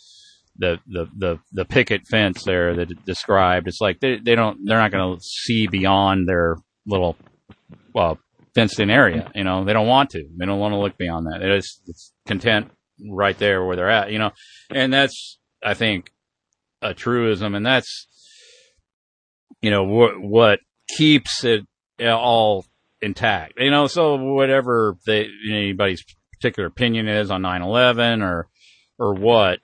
the 0.59 0.79
the 0.87 1.09
the, 1.17 1.39
the 1.53 1.65
picket 1.65 2.03
fence 2.07 2.45
there 2.45 2.77
that 2.77 2.91
it 2.91 3.05
described. 3.05 3.67
It's 3.67 3.81
like 3.81 4.01
they 4.01 4.19
they 4.19 4.35
don't 4.35 4.59
they're 4.65 4.79
not 4.79 4.93
going 4.93 5.17
to 5.17 5.23
see 5.23 5.67
beyond 5.67 6.29
their 6.29 6.57
little 6.87 7.17
well 7.95 8.19
fenced 8.55 8.81
in 8.81 8.91
area. 8.91 9.31
You 9.35 9.45
know, 9.45 9.65
they 9.65 9.73
don't 9.73 9.89
want 9.89 10.11
to. 10.11 10.25
They 10.39 10.47
don't 10.47 10.59
want 10.59 10.73
to 10.73 10.79
look 10.79 10.99
beyond 10.99 11.27
that. 11.27 11.39
They're 11.41 11.57
just 11.57 11.81
it's 11.87 12.13
content 12.27 12.71
right 13.11 13.39
there 13.39 13.65
where 13.65 13.77
they're 13.77 13.91
at. 13.91 14.13
You 14.13 14.19
know, 14.19 14.31
and 14.71 14.93
that's 14.93 15.39
I 15.65 15.75
think 15.75 16.13
a 16.83 16.95
truism, 16.95 17.55
and 17.55 17.65
that's 17.65 18.07
you 19.63 19.71
know 19.71 19.85
what 19.85 20.21
what 20.21 20.61
keeps 20.97 21.45
it 21.45 21.67
all 22.01 22.65
intact. 23.01 23.55
You 23.59 23.71
know, 23.71 23.87
so 23.87 24.17
whatever 24.17 24.97
they, 25.07 25.29
anybody's 25.49 26.05
particular 26.41 26.67
opinion 26.67 27.09
is 27.09 27.31
on 27.31 27.43
9/11 27.43 28.23
or 28.23 28.49
or 28.99 29.15
what, 29.15 29.61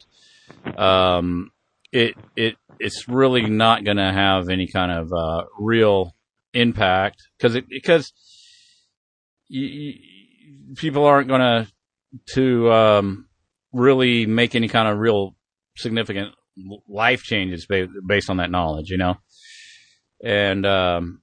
um, 0.77 1.51
it 1.93 2.15
it 2.37 2.57
it's 2.79 3.09
really 3.09 3.43
not 3.43 3.85
going 3.85 3.97
to 3.97 4.13
have 4.13 4.49
any 4.49 4.67
kind 4.67 4.93
of 4.93 5.13
uh, 5.13 5.45
real 5.59 6.15
impact 6.53 7.23
because 7.39 7.59
because 7.69 8.13
people 10.77 11.05
aren't 11.05 11.29
going 11.29 11.41
to 11.41 11.67
to 12.35 12.73
um, 12.73 13.29
really 13.73 14.27
make 14.27 14.55
any 14.55 14.69
kind 14.69 14.89
of 14.89 14.99
real 14.99 15.35
significant 15.77 16.35
life 16.89 17.23
changes 17.23 17.67
based 18.07 18.31
on 18.31 18.39
that 18.39 18.51
knowledge, 18.51 18.91
you 18.91 18.97
know. 18.97 19.17
And 20.25 20.65
um, 20.65 21.23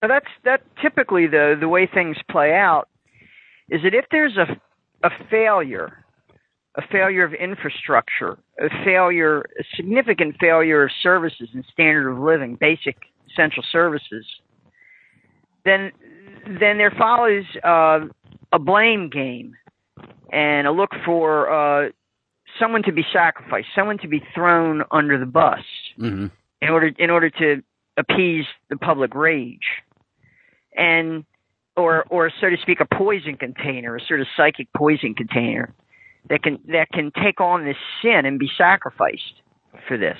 that's 0.00 0.26
that 0.44 0.62
typically 0.80 1.26
the 1.26 1.56
the 1.58 1.68
way 1.68 1.88
things 1.92 2.16
play 2.30 2.52
out 2.52 2.88
is 3.68 3.82
that 3.82 3.94
if 3.94 4.04
there's 4.10 4.36
a 4.36 4.46
a 5.02 5.10
failure, 5.30 6.04
a 6.76 6.82
failure 6.90 7.24
of 7.24 7.34
infrastructure, 7.34 8.38
a 8.58 8.68
failure, 8.84 9.40
a 9.58 9.64
significant 9.76 10.36
failure 10.40 10.84
of 10.84 10.90
services 11.02 11.48
and 11.54 11.64
standard 11.72 12.10
of 12.10 12.18
living, 12.18 12.56
basic 12.56 12.96
essential 13.30 13.64
services, 13.70 14.26
then 15.64 15.92
then 16.44 16.78
there 16.78 16.92
follows 16.98 17.44
uh, 17.64 18.00
a 18.52 18.58
blame 18.58 19.08
game 19.08 19.54
and 20.32 20.66
a 20.66 20.72
look 20.72 20.90
for 21.04 21.50
uh, 21.52 21.90
someone 22.58 22.82
to 22.82 22.92
be 22.92 23.04
sacrificed, 23.12 23.68
someone 23.74 23.98
to 23.98 24.08
be 24.08 24.22
thrown 24.34 24.82
under 24.90 25.18
the 25.18 25.26
bus 25.26 25.60
mm-hmm. 25.98 26.26
in 26.60 26.68
order 26.68 26.90
in 26.98 27.10
order 27.10 27.30
to 27.30 27.62
appease 27.96 28.46
the 28.70 28.76
public 28.76 29.14
rage, 29.14 29.82
and 30.76 31.24
or 31.76 32.04
or 32.10 32.30
so 32.40 32.50
to 32.50 32.56
speak, 32.60 32.80
a 32.80 32.86
poison 32.86 33.36
container, 33.36 33.96
a 33.96 34.00
sort 34.06 34.20
of 34.20 34.26
psychic 34.36 34.72
poison 34.74 35.14
container 35.14 35.74
that 36.28 36.42
can 36.42 36.58
that 36.68 36.88
can 36.92 37.10
take 37.22 37.40
on 37.40 37.64
this 37.64 37.76
sin 38.02 38.26
and 38.26 38.38
be 38.38 38.50
sacrificed 38.56 39.42
for 39.88 39.96
this. 39.96 40.18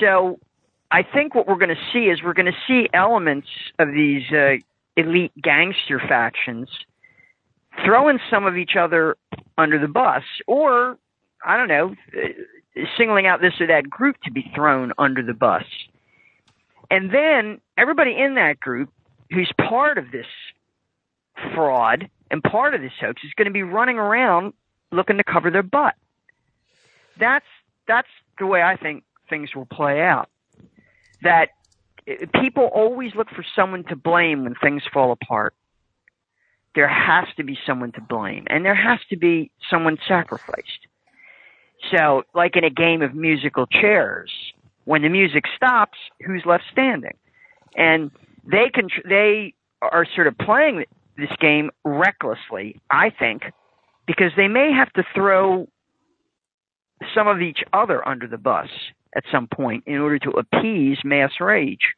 So 0.00 0.38
I 0.90 1.02
think 1.02 1.34
what 1.34 1.46
we're 1.46 1.56
going 1.58 1.74
to 1.74 1.92
see 1.92 2.06
is 2.10 2.22
we're 2.22 2.34
going 2.34 2.46
to 2.46 2.58
see 2.66 2.88
elements 2.92 3.48
of 3.78 3.88
these 3.88 4.22
uh, 4.30 4.56
elite 4.96 5.32
gangster 5.40 6.00
factions 6.08 6.68
throwing 7.84 8.18
some 8.30 8.44
of 8.44 8.56
each 8.56 8.76
other 8.78 9.16
under 9.56 9.78
the 9.78 9.88
bus, 9.88 10.22
or 10.46 10.98
I 11.44 11.56
don't 11.56 11.68
know, 11.68 11.94
singling 12.96 13.26
out 13.26 13.40
this 13.40 13.54
or 13.60 13.66
that 13.66 13.88
group 13.88 14.16
to 14.24 14.30
be 14.30 14.50
thrown 14.54 14.92
under 14.98 15.22
the 15.22 15.34
bus. 15.34 15.64
And 16.90 17.12
then 17.12 17.60
everybody 17.78 18.14
in 18.16 18.34
that 18.34 18.60
group 18.60 18.90
who's 19.32 19.52
part 19.58 19.98
of 19.98 20.10
this 20.10 20.26
fraud 21.54 22.08
and 22.30 22.42
part 22.42 22.74
of 22.74 22.80
this 22.80 22.92
hoax 23.00 23.22
is 23.24 23.32
going 23.36 23.46
to 23.46 23.52
be 23.52 23.62
running 23.62 23.98
around 23.98 24.52
looking 24.90 25.16
to 25.16 25.24
cover 25.24 25.50
their 25.50 25.62
butt. 25.62 25.94
That's 27.18 27.46
that's 27.86 28.08
the 28.38 28.46
way 28.46 28.62
I 28.62 28.76
think 28.76 29.04
things 29.28 29.54
will 29.54 29.66
play 29.66 30.00
out. 30.00 30.28
That 31.22 31.50
eh, 32.06 32.26
people 32.40 32.64
always 32.64 33.14
look 33.14 33.28
for 33.30 33.44
someone 33.56 33.84
to 33.84 33.96
blame 33.96 34.44
when 34.44 34.54
things 34.54 34.82
fall 34.92 35.12
apart. 35.12 35.54
There 36.74 36.88
has 36.88 37.26
to 37.36 37.44
be 37.44 37.58
someone 37.66 37.92
to 37.92 38.00
blame, 38.00 38.46
and 38.48 38.64
there 38.64 38.74
has 38.74 38.98
to 39.10 39.16
be 39.16 39.50
someone 39.68 39.98
sacrificed. 40.08 40.86
So, 41.90 42.22
like 42.34 42.56
in 42.56 42.64
a 42.64 42.70
game 42.70 43.02
of 43.02 43.14
musical 43.14 43.66
chairs, 43.66 44.30
when 44.84 45.02
the 45.02 45.08
music 45.08 45.44
stops, 45.54 45.98
who's 46.24 46.44
left 46.46 46.64
standing? 46.70 47.16
And 47.76 48.10
they 48.44 48.70
can 48.72 48.88
they 49.08 49.54
are 49.80 50.06
sort 50.14 50.26
of 50.26 50.38
playing 50.38 50.84
this 51.16 51.30
game 51.40 51.70
recklessly, 51.84 52.80
I 52.90 53.10
think, 53.10 53.42
because 54.06 54.32
they 54.36 54.48
may 54.48 54.72
have 54.72 54.92
to 54.94 55.02
throw 55.14 55.68
some 57.14 57.28
of 57.28 57.40
each 57.40 57.58
other 57.72 58.06
under 58.06 58.26
the 58.26 58.38
bus 58.38 58.68
at 59.14 59.24
some 59.30 59.48
point 59.52 59.84
in 59.86 59.98
order 59.98 60.18
to 60.20 60.30
appease 60.30 60.98
mass 61.04 61.32
rage. 61.40 61.94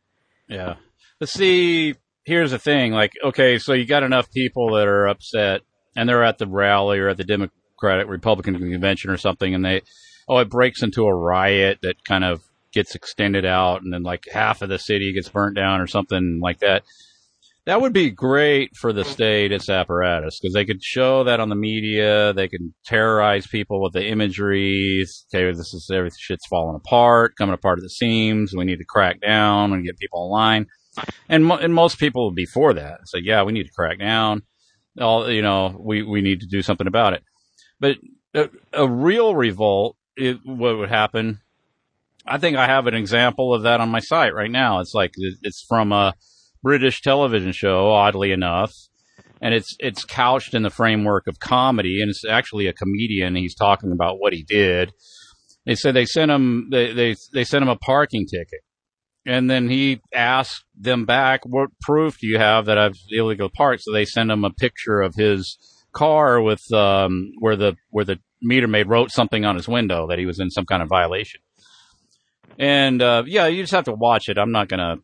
Yeah. 0.48 0.76
Let's 1.20 1.32
see. 1.32 1.94
Here's 2.24 2.50
the 2.50 2.58
thing. 2.58 2.92
Like, 2.92 3.12
okay, 3.22 3.58
so 3.58 3.72
you 3.72 3.86
got 3.86 4.02
enough 4.02 4.30
people 4.32 4.74
that 4.74 4.88
are 4.88 5.06
upset 5.06 5.60
and 5.94 6.08
they're 6.08 6.24
at 6.24 6.38
the 6.38 6.46
rally 6.46 6.98
or 6.98 7.08
at 7.08 7.18
the 7.18 7.24
Democratic 7.24 8.08
Republican 8.08 8.58
convention 8.58 9.10
or 9.10 9.16
something 9.16 9.54
and 9.54 9.64
they, 9.64 9.82
oh, 10.28 10.38
it 10.38 10.50
breaks 10.50 10.82
into 10.82 11.04
a 11.04 11.14
riot 11.14 11.78
that 11.82 12.02
kind 12.04 12.24
of 12.24 12.42
gets 12.74 12.94
extended 12.94 13.44
out 13.44 13.82
and 13.82 13.92
then 13.92 14.02
like 14.02 14.24
half 14.32 14.62
of 14.62 14.68
the 14.68 14.78
city 14.78 15.12
gets 15.12 15.28
burnt 15.28 15.56
down 15.56 15.80
or 15.80 15.86
something 15.86 16.40
like 16.42 16.58
that. 16.58 16.82
That 17.66 17.80
would 17.80 17.94
be 17.94 18.10
great 18.10 18.76
for 18.76 18.92
the 18.92 19.06
state, 19.06 19.50
its 19.50 19.70
apparatus, 19.70 20.38
because 20.38 20.52
they 20.52 20.66
could 20.66 20.82
show 20.82 21.24
that 21.24 21.40
on 21.40 21.48
the 21.48 21.54
media. 21.54 22.34
They 22.34 22.46
could 22.46 22.74
terrorize 22.84 23.46
people 23.46 23.82
with 23.82 23.94
the 23.94 24.06
imagery. 24.06 25.06
Okay, 25.34 25.50
this 25.50 25.72
is 25.72 25.90
every 25.90 26.10
shit's 26.18 26.46
falling 26.46 26.76
apart, 26.76 27.36
coming 27.38 27.54
apart 27.54 27.78
at 27.78 27.82
the 27.82 27.88
seams. 27.88 28.52
We 28.54 28.66
need 28.66 28.80
to 28.80 28.84
crack 28.84 29.22
down 29.22 29.72
and 29.72 29.82
get 29.82 29.98
people 29.98 30.26
in 30.26 30.30
line. 30.30 30.66
And 31.30 31.46
mo- 31.46 31.56
and 31.56 31.72
most 31.72 31.98
people 31.98 32.26
would 32.26 32.34
be 32.34 32.44
for 32.44 32.74
that. 32.74 33.00
So 33.06 33.16
yeah, 33.16 33.42
we 33.44 33.52
need 33.52 33.64
to 33.64 33.72
crack 33.72 33.98
down. 33.98 34.42
All 35.00 35.30
you 35.30 35.40
know, 35.40 35.74
we 35.80 36.02
we 36.02 36.20
need 36.20 36.40
to 36.40 36.46
do 36.46 36.60
something 36.60 36.86
about 36.86 37.14
it. 37.14 37.22
But 37.80 37.96
a, 38.34 38.50
a 38.74 38.86
real 38.86 39.34
revolt, 39.34 39.96
it, 40.16 40.38
what 40.44 40.76
would 40.76 40.90
happen? 40.90 41.40
I 42.26 42.38
think 42.38 42.56
I 42.56 42.66
have 42.66 42.86
an 42.86 42.94
example 42.94 43.54
of 43.54 43.62
that 43.62 43.80
on 43.80 43.90
my 43.90 44.00
site 44.00 44.34
right 44.34 44.50
now. 44.50 44.80
It's 44.80 44.94
like 44.94 45.12
it's 45.16 45.64
from 45.68 45.92
a 45.92 46.14
British 46.62 47.02
television 47.02 47.52
show, 47.52 47.90
oddly 47.90 48.32
enough, 48.32 48.72
and 49.42 49.52
it's 49.52 49.76
it's 49.78 50.04
couched 50.04 50.54
in 50.54 50.62
the 50.62 50.70
framework 50.70 51.26
of 51.26 51.38
comedy, 51.38 52.00
and 52.00 52.10
it's 52.10 52.24
actually 52.24 52.66
a 52.66 52.72
comedian. 52.72 53.36
He's 53.36 53.54
talking 53.54 53.92
about 53.92 54.18
what 54.18 54.32
he 54.32 54.42
did. 54.42 54.92
They 55.66 55.74
said 55.74 55.94
they 55.94 56.06
sent 56.06 56.30
him 56.30 56.68
they 56.70 56.92
they 56.92 57.16
they 57.32 57.44
sent 57.44 57.62
him 57.62 57.68
a 57.68 57.76
parking 57.76 58.26
ticket, 58.26 58.60
and 59.26 59.50
then 59.50 59.68
he 59.68 60.00
asked 60.14 60.64
them 60.74 61.04
back, 61.04 61.44
"What 61.44 61.78
proof 61.82 62.18
do 62.18 62.26
you 62.26 62.38
have 62.38 62.66
that 62.66 62.78
I've 62.78 62.96
illegal 63.10 63.50
parked?" 63.54 63.82
So 63.82 63.92
they 63.92 64.06
sent 64.06 64.30
him 64.30 64.44
a 64.44 64.50
picture 64.50 65.02
of 65.02 65.14
his 65.14 65.58
car 65.92 66.40
with 66.40 66.72
um, 66.72 67.32
where 67.38 67.56
the 67.56 67.76
where 67.90 68.06
the 68.06 68.18
meter 68.40 68.66
maid 68.66 68.88
wrote 68.88 69.10
something 69.10 69.44
on 69.44 69.56
his 69.56 69.68
window 69.68 70.06
that 70.08 70.18
he 70.18 70.26
was 70.26 70.40
in 70.40 70.50
some 70.50 70.64
kind 70.64 70.82
of 70.82 70.88
violation. 70.88 71.40
And 72.58 73.02
uh, 73.02 73.24
yeah, 73.26 73.46
you 73.46 73.62
just 73.62 73.72
have 73.72 73.84
to 73.84 73.92
watch 73.92 74.28
it. 74.28 74.38
I'm 74.38 74.52
not 74.52 74.68
gonna 74.68 74.96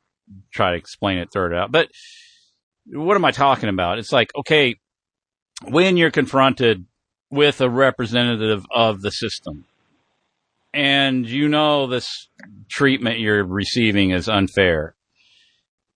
try 0.52 0.70
to 0.70 0.76
explain 0.76 1.18
it, 1.18 1.28
it 1.34 1.54
out. 1.54 1.72
But 1.72 1.88
what 2.86 3.16
am 3.16 3.24
I 3.24 3.30
talking 3.30 3.68
about? 3.68 3.98
It's 3.98 4.12
like, 4.12 4.30
okay, 4.36 4.76
when 5.68 5.96
you're 5.96 6.10
confronted 6.10 6.86
with 7.30 7.60
a 7.60 7.70
representative 7.70 8.66
of 8.70 9.02
the 9.02 9.10
system 9.10 9.64
and 10.72 11.28
you 11.28 11.48
know 11.48 11.86
this 11.86 12.28
treatment 12.68 13.20
you're 13.20 13.44
receiving 13.44 14.10
is 14.10 14.28
unfair, 14.28 14.94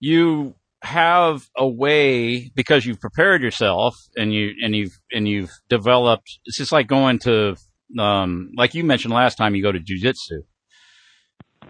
you 0.01 0.55
have 0.83 1.49
a 1.57 1.67
way 1.67 2.51
because 2.55 2.85
you've 2.85 3.01
prepared 3.01 3.43
yourself 3.43 3.97
and 4.17 4.35
you 4.35 4.53
and 4.63 4.77
you've 4.77 4.99
and 5.11 5.27
you've 5.27 5.51
developed 5.71 6.39
it's 6.45 6.59
just 6.59 6.73
like 6.73 6.87
going 6.87 7.19
to 7.19 7.57
um 7.99 8.51
like 8.55 8.75
you 8.75 8.85
mentioned 8.85 9.15
last 9.15 9.37
time 9.37 9.55
you 9.55 9.63
go 9.63 9.73
to 9.73 9.81
jujitsu. 9.81 10.43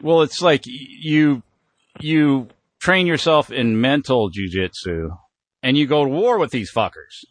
Well, 0.03 0.23
it's 0.23 0.43
like 0.43 0.63
you 0.67 1.43
you 2.01 2.49
train 2.81 3.07
yourself 3.07 3.51
in 3.51 3.81
mental 3.81 4.31
jujitsu 4.31 5.17
and 5.63 5.77
you 5.77 5.87
go 5.87 6.05
to 6.05 6.11
war 6.11 6.39
with 6.39 6.51
these 6.51 6.71
fuckers. 6.73 7.25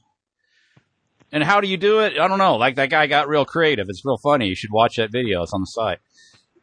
And 1.32 1.44
how 1.44 1.62
do 1.62 1.68
you 1.68 1.78
do 1.78 2.00
it? 2.02 2.20
I 2.20 2.28
don't 2.28 2.38
know. 2.38 2.58
Like 2.58 2.76
that 2.76 2.90
guy 2.90 3.08
got 3.08 3.28
real 3.28 3.46
creative. 3.46 3.88
It's 3.90 4.06
real 4.06 4.18
funny. 4.18 4.48
You 4.48 4.56
should 4.56 4.72
watch 4.72 4.98
that 4.98 5.12
video. 5.12 5.44
It's 5.44 5.54
on 5.54 5.62
the 5.62 5.66
site 5.66 6.00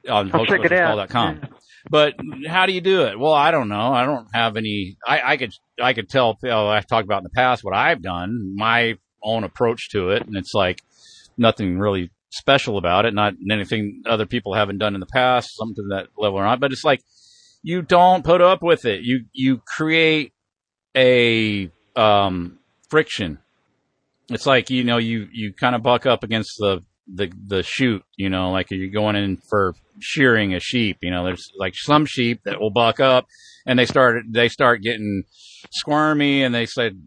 on 0.09 0.31
hostcall.com. 0.31 1.40
But 1.89 2.14
how 2.47 2.66
do 2.66 2.72
you 2.72 2.81
do 2.81 3.02
it? 3.06 3.18
Well, 3.18 3.32
I 3.32 3.51
don't 3.51 3.68
know. 3.68 3.93
I 3.93 4.05
don't 4.05 4.28
have 4.35 4.56
any. 4.56 4.97
I, 5.06 5.32
I 5.32 5.36
could 5.36 5.55
I 5.81 5.93
could 5.93 6.09
tell. 6.09 6.39
You 6.43 6.51
know, 6.51 6.68
I 6.68 6.81
talked 6.81 7.05
about 7.05 7.18
in 7.18 7.24
the 7.24 7.31
past 7.31 7.64
what 7.64 7.74
I've 7.74 8.02
done, 8.02 8.55
my 8.56 8.98
own 9.22 9.44
approach 9.44 9.90
to 9.90 10.10
it, 10.10 10.27
and 10.27 10.36
it's 10.36 10.55
like 10.55 10.82
nothing 11.36 11.78
really 11.78 12.10
special 12.31 12.78
about 12.78 13.05
it, 13.05 13.15
not 13.15 13.35
anything 13.51 14.02
other 14.07 14.27
people 14.27 14.55
haven't 14.55 14.78
done 14.78 14.94
in 14.94 15.01
the 15.01 15.07
past, 15.07 15.57
something 15.57 15.77
to 15.77 15.89
that 15.90 16.09
level 16.16 16.39
or 16.39 16.44
not. 16.44 16.61
But 16.61 16.73
it's 16.73 16.85
like 16.85 17.02
you 17.62 17.82
don't 17.82 18.24
put 18.24 18.40
up 18.40 18.62
with 18.62 18.85
it. 18.85 19.02
You 19.02 19.24
you 19.32 19.59
create 19.59 20.32
a 20.97 21.70
um, 21.97 22.59
friction. 22.89 23.39
It's 24.31 24.47
like 24.47 24.70
you 24.70 24.85
know 24.85 24.98
you 24.98 25.28
you 25.32 25.52
kind 25.52 25.74
of 25.74 25.82
buck 25.82 26.07
up 26.07 26.23
against 26.23 26.57
the 26.59 26.82
the 27.12 27.32
the 27.47 27.62
chute. 27.62 28.05
You 28.16 28.31
know, 28.31 28.51
like 28.51 28.70
you're 28.70 28.89
going 28.89 29.16
in 29.16 29.36
for 29.48 29.74
shearing 30.01 30.55
a 30.55 30.61
sheep. 30.61 30.98
You 31.02 31.11
know, 31.11 31.24
there's 31.24 31.51
like 31.59 31.74
some 31.77 32.07
sheep 32.07 32.43
that 32.44 32.61
will 32.61 32.70
buck 32.70 33.01
up 33.01 33.27
and 33.66 33.78
they 33.78 33.86
start 33.86 34.24
they 34.28 34.48
start 34.48 34.82
getting 34.82 35.24
squirmy 35.70 36.43
and 36.43 36.55
they 36.55 36.66
said 36.66 37.07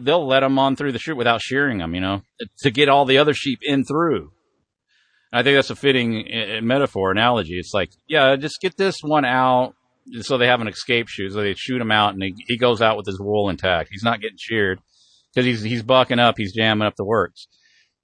they'll 0.00 0.26
let 0.26 0.40
them 0.40 0.58
on 0.58 0.76
through 0.76 0.92
the 0.92 0.98
chute 0.98 1.16
without 1.16 1.40
shearing 1.40 1.78
them. 1.78 1.94
You 1.94 2.00
know, 2.00 2.22
to 2.58 2.70
get 2.70 2.88
all 2.88 3.04
the 3.04 3.18
other 3.18 3.34
sheep 3.34 3.60
in 3.62 3.84
through. 3.84 4.32
I 5.32 5.42
think 5.42 5.56
that's 5.56 5.70
a 5.70 5.76
fitting 5.76 6.24
uh, 6.32 6.60
metaphor 6.62 7.10
analogy. 7.10 7.58
It's 7.58 7.74
like, 7.74 7.90
yeah, 8.08 8.36
just 8.36 8.60
get 8.60 8.76
this 8.76 8.96
one 9.02 9.24
out 9.24 9.74
so 10.20 10.38
they 10.38 10.46
have 10.46 10.60
an 10.60 10.68
escape 10.68 11.08
chute. 11.08 11.32
So 11.32 11.40
they 11.40 11.54
shoot 11.54 11.80
him 11.80 11.90
out, 11.90 12.14
and 12.14 12.22
he, 12.22 12.34
he 12.46 12.56
goes 12.56 12.80
out 12.80 12.96
with 12.96 13.06
his 13.06 13.20
wool 13.20 13.48
intact. 13.50 13.88
He's 13.90 14.04
not 14.04 14.20
getting 14.20 14.38
cheered 14.38 14.80
because 15.34 15.46
he's 15.46 15.62
he's 15.62 15.82
bucking 15.82 16.18
up. 16.18 16.36
He's 16.38 16.54
jamming 16.54 16.86
up 16.86 16.96
the 16.96 17.04
works. 17.04 17.48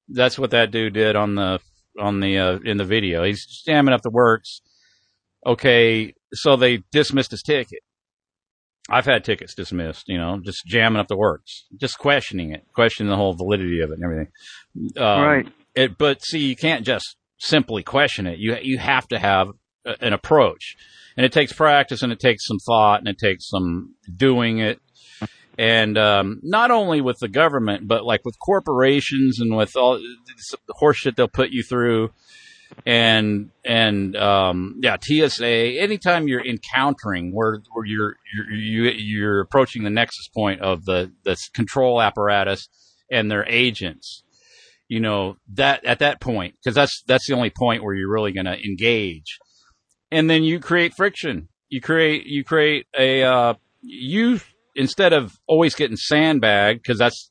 That's 0.08 0.38
what 0.38 0.50
that 0.50 0.70
dude 0.70 0.94
did 0.94 1.16
on 1.16 1.34
the 1.34 1.60
on 1.98 2.20
the 2.20 2.38
uh, 2.38 2.58
in 2.64 2.76
the 2.76 2.84
video. 2.84 3.24
He's 3.24 3.62
jamming 3.64 3.94
up 3.94 4.02
the 4.02 4.10
works. 4.10 4.60
Okay, 5.44 6.14
so 6.32 6.56
they 6.56 6.82
dismissed 6.92 7.32
his 7.32 7.42
ticket. 7.42 7.80
I've 8.88 9.06
had 9.06 9.24
tickets 9.24 9.54
dismissed, 9.54 10.08
you 10.08 10.18
know, 10.18 10.40
just 10.44 10.66
jamming 10.66 10.98
up 10.98 11.06
the 11.06 11.16
works, 11.16 11.66
just 11.76 11.98
questioning 11.98 12.52
it, 12.52 12.64
questioning 12.74 13.10
the 13.10 13.16
whole 13.16 13.32
validity 13.32 13.80
of 13.80 13.90
it 13.90 13.98
and 14.00 14.04
everything. 14.04 14.32
Um, 14.96 15.22
Right. 15.22 15.46
It, 15.74 15.96
but 15.96 16.22
see, 16.24 16.40
you 16.40 16.56
can't 16.56 16.84
just 16.84 17.16
simply 17.38 17.82
question 17.82 18.26
it. 18.26 18.38
You 18.38 18.56
you 18.62 18.78
have 18.78 19.08
to 19.08 19.18
have 19.18 19.48
a, 19.84 19.96
an 20.00 20.12
approach, 20.12 20.76
and 21.16 21.24
it 21.24 21.32
takes 21.32 21.52
practice, 21.52 22.02
and 22.02 22.12
it 22.12 22.20
takes 22.20 22.46
some 22.46 22.58
thought, 22.58 23.00
and 23.00 23.08
it 23.08 23.18
takes 23.18 23.48
some 23.48 23.94
doing 24.14 24.58
it. 24.58 24.80
And 25.58 25.98
um, 25.98 26.40
not 26.42 26.70
only 26.70 27.00
with 27.00 27.18
the 27.20 27.28
government, 27.28 27.86
but 27.86 28.04
like 28.04 28.24
with 28.24 28.38
corporations 28.38 29.38
and 29.38 29.54
with 29.54 29.76
all 29.76 29.98
the 29.98 30.74
horseshit 30.80 31.16
they'll 31.16 31.28
put 31.28 31.50
you 31.50 31.62
through, 31.62 32.10
and 32.86 33.50
and 33.64 34.16
um, 34.16 34.80
yeah, 34.82 34.96
TSA. 35.00 35.46
Anytime 35.46 36.28
you're 36.28 36.44
encountering 36.44 37.34
where 37.34 37.60
where 37.72 37.84
you're 37.84 38.16
you're 38.34 38.50
you, 38.50 38.82
you're 38.90 39.40
approaching 39.40 39.84
the 39.84 39.90
nexus 39.90 40.28
point 40.28 40.60
of 40.62 40.84
the 40.84 41.12
the 41.24 41.36
control 41.52 42.00
apparatus 42.00 42.68
and 43.10 43.30
their 43.30 43.44
agents, 43.46 44.22
you 44.92 45.00
know 45.00 45.38
that 45.54 45.86
at 45.86 46.00
that 46.00 46.20
point 46.20 46.54
because 46.62 46.74
that's 46.74 47.02
that's 47.06 47.26
the 47.26 47.32
only 47.32 47.48
point 47.48 47.82
where 47.82 47.94
you're 47.94 48.12
really 48.12 48.30
going 48.30 48.44
to 48.44 48.62
engage, 48.62 49.38
and 50.10 50.28
then 50.28 50.44
you 50.44 50.60
create 50.60 50.92
friction. 50.94 51.48
You 51.70 51.80
create 51.80 52.26
you 52.26 52.44
create 52.44 52.86
a 52.94 53.22
uh, 53.22 53.54
you 53.80 54.40
instead 54.76 55.14
of 55.14 55.32
always 55.46 55.74
getting 55.74 55.96
sandbagged 55.96 56.82
because 56.82 56.98
that's 56.98 57.30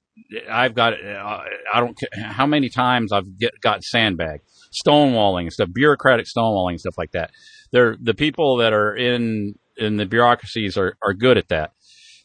I've 0.50 0.74
got 0.74 0.94
uh, 0.94 1.44
I 1.72 1.80
don't 1.80 1.96
how 2.16 2.48
many 2.48 2.70
times 2.70 3.12
I've 3.14 3.38
get, 3.38 3.52
got 3.62 3.84
sandbagged, 3.84 4.42
stonewalling 4.84 5.52
stuff, 5.52 5.70
bureaucratic 5.72 6.26
stonewalling 6.26 6.80
stuff 6.80 6.98
like 6.98 7.12
that. 7.12 7.30
They're 7.72 7.96
the 8.02 8.16
people 8.16 8.58
that 8.58 8.74
are 8.74 8.96
in 8.96 9.54
in 9.78 9.98
the 9.98 10.08
bureaucracies 10.08 10.80
are 10.80 10.98
are 11.04 11.14
good 11.14 11.38
at 11.38 11.50
that. 11.50 11.74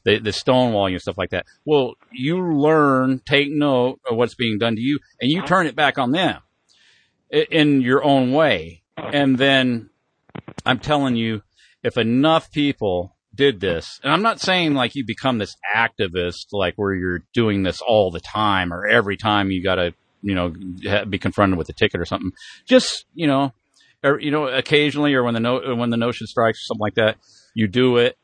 The, 0.07 0.21
the 0.21 0.31
stonewalling 0.31 0.93
and 0.93 1.03
stuff 1.03 1.19
like 1.19 1.31
that. 1.31 1.47
Well, 1.65 1.95
you 2.13 2.41
learn, 2.41 3.21
take 3.27 3.49
note 3.51 3.99
of 4.09 4.17
what's 4.17 4.37
being 4.37 4.57
done 4.57 4.77
to 4.77 4.81
you, 4.81 5.01
and 5.21 5.33
you 5.33 5.43
turn 5.43 5.67
it 5.67 5.75
back 5.75 5.99
on 5.99 6.13
them 6.13 6.43
in 7.29 7.81
your 7.81 8.05
own 8.05 8.31
way. 8.31 8.85
And 8.97 9.37
then 9.37 9.91
I'm 10.65 10.79
telling 10.79 11.17
you, 11.17 11.43
if 11.83 11.97
enough 11.97 12.53
people 12.53 13.17
did 13.35 13.59
this, 13.59 13.99
and 14.05 14.13
I'm 14.13 14.23
not 14.23 14.41
saying 14.41 14.75
like 14.75 14.95
you 14.95 15.05
become 15.05 15.39
this 15.39 15.57
activist, 15.75 16.53
like 16.53 16.75
where 16.77 16.95
you're 16.95 17.25
doing 17.35 17.65
this 17.65 17.83
all 17.83 18.13
the 18.13 18.21
time 18.21 18.73
or 18.73 18.87
every 18.87 19.17
time 19.17 19.51
you 19.51 19.61
got 19.61 19.75
to, 19.75 19.93
you 20.23 20.37
know, 20.37 20.53
be 21.05 21.19
confronted 21.19 21.59
with 21.59 21.69
a 21.69 21.73
ticket 21.73 22.01
or 22.01 22.05
something. 22.05 22.31
Just, 22.65 23.07
you 23.13 23.27
know, 23.27 23.53
or, 24.05 24.21
you 24.21 24.31
know, 24.31 24.47
occasionally 24.47 25.15
or 25.15 25.25
when 25.25 25.35
the 25.35 25.41
no, 25.41 25.75
when 25.75 25.91
the 25.91 25.97
notion 25.97 26.29
strikes 26.29 26.59
or 26.61 26.67
something 26.67 26.81
like 26.81 26.95
that, 26.95 27.17
you 27.55 27.67
do 27.67 27.97
it, 27.97 28.17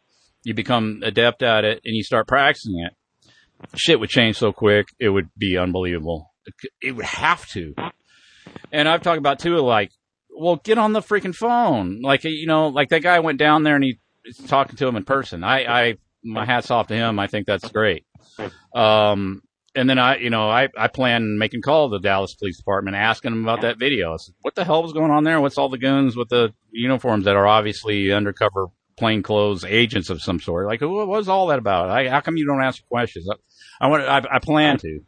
you 0.45 0.55
become 0.55 1.01
adept 1.05 1.43
at 1.43 1.65
it 1.65 1.81
and 1.85 1.95
you 1.97 2.03
start 2.03 2.27
practicing 2.27 2.79
it. 2.81 2.95
Shit 3.77 4.01
would 4.01 4.11
change 4.11 4.37
so 4.37 4.53
quick. 4.53 4.89
It 4.99 5.09
would 5.09 5.31
be 5.37 5.57
unbelievable. 5.57 6.33
It 6.81 6.93
would 6.93 7.05
have 7.05 7.47
to. 7.51 7.75
And 8.73 8.89
I've 8.89 9.03
talked 9.03 9.19
about 9.19 9.39
too, 9.39 9.57
like, 9.59 9.93
well, 10.35 10.57
get 10.57 10.79
on 10.79 10.93
the 10.93 11.01
freaking 11.01 11.35
phone. 11.35 12.01
Like, 12.03 12.25
you 12.25 12.47
know, 12.47 12.69
like 12.69 12.89
that 12.89 13.03
guy 13.03 13.21
went 13.21 13.39
down 13.39 13.63
there 13.63 13.77
and 13.77 13.85
he 13.85 14.01
was 14.27 14.37
talking 14.49 14.77
to 14.77 14.87
him 14.87 14.97
in 14.97 15.05
person. 15.05 15.45
I, 15.45 15.65
I, 15.65 15.97
my 16.25 16.45
hat's 16.45 16.71
off 16.71 16.89
to 16.89 16.95
him. 16.95 17.19
I 17.19 17.29
think 17.29 17.47
that's 17.47 17.69
great. 17.71 18.05
Um, 18.75 19.43
and 19.75 19.89
then 19.89 19.99
I, 19.99 20.17
you 20.17 20.31
know, 20.31 20.51
I, 20.51 20.69
I 20.77 20.89
plan 20.89 21.39
making 21.39 21.63
call 21.63 21.89
to 21.89 21.97
the 21.97 22.03
Dallas 22.03 22.35
Police 22.35 22.57
Department, 22.57 22.97
asking 22.97 23.31
them 23.31 23.45
about 23.45 23.63
that 23.63 23.79
video. 23.79 24.17
Said, 24.17 24.35
what 24.43 24.55
the 24.55 24.65
hell 24.65 24.83
was 24.83 24.93
going 24.93 25.11
on 25.11 25.25
there? 25.25 25.41
What's 25.41 25.59
all 25.59 25.69
the 25.69 25.79
goons 25.79 26.17
with 26.17 26.29
the 26.29 26.53
uniforms 26.71 27.25
that 27.27 27.37
are 27.37 27.47
obviously 27.47 28.13
undercover 28.13 28.67
plainclothes 28.97 29.65
agents 29.65 30.11
of 30.11 30.23
some 30.23 30.41
sort? 30.41 30.67
Like, 30.67 30.81
what 30.81 31.09
was 31.09 31.29
all 31.29 31.49
that 31.49 31.59
about? 31.59 31.91
I, 31.91 32.09
how 32.09 32.21
come 32.21 32.37
you 32.37 32.47
don't 32.47 32.63
ask 32.63 32.87
questions? 32.89 33.27
I, 33.31 33.87
I 33.87 33.89
want, 33.89 34.05
I, 34.05 34.23
I 34.37 34.39
plan 34.39 34.79
to. 34.79 35.01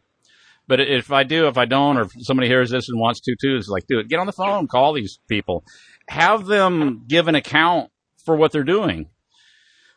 But 0.67 0.81
if 0.81 1.13
I 1.13 1.25
do, 1.25 1.47
if 1.49 1.59
I 1.59 1.67
don't, 1.67 1.99
or 1.99 2.03
if 2.03 2.13
somebody 2.21 2.49
hears 2.49 2.71
this 2.71 2.89
and 2.89 2.99
wants 2.99 3.21
to 3.21 3.37
too, 3.39 3.57
it's 3.57 3.69
like, 3.69 3.87
dude, 3.87 4.09
get 4.09 4.19
on 4.19 4.27
the 4.27 4.33
phone, 4.33 4.67
call 4.67 4.95
these 4.95 5.21
people, 5.29 5.65
have 6.09 6.47
them 6.47 7.05
give 7.07 7.29
an 7.29 7.35
account 7.35 7.91
for 8.25 8.35
what 8.35 8.53
they're 8.53 8.65
doing. 8.65 9.11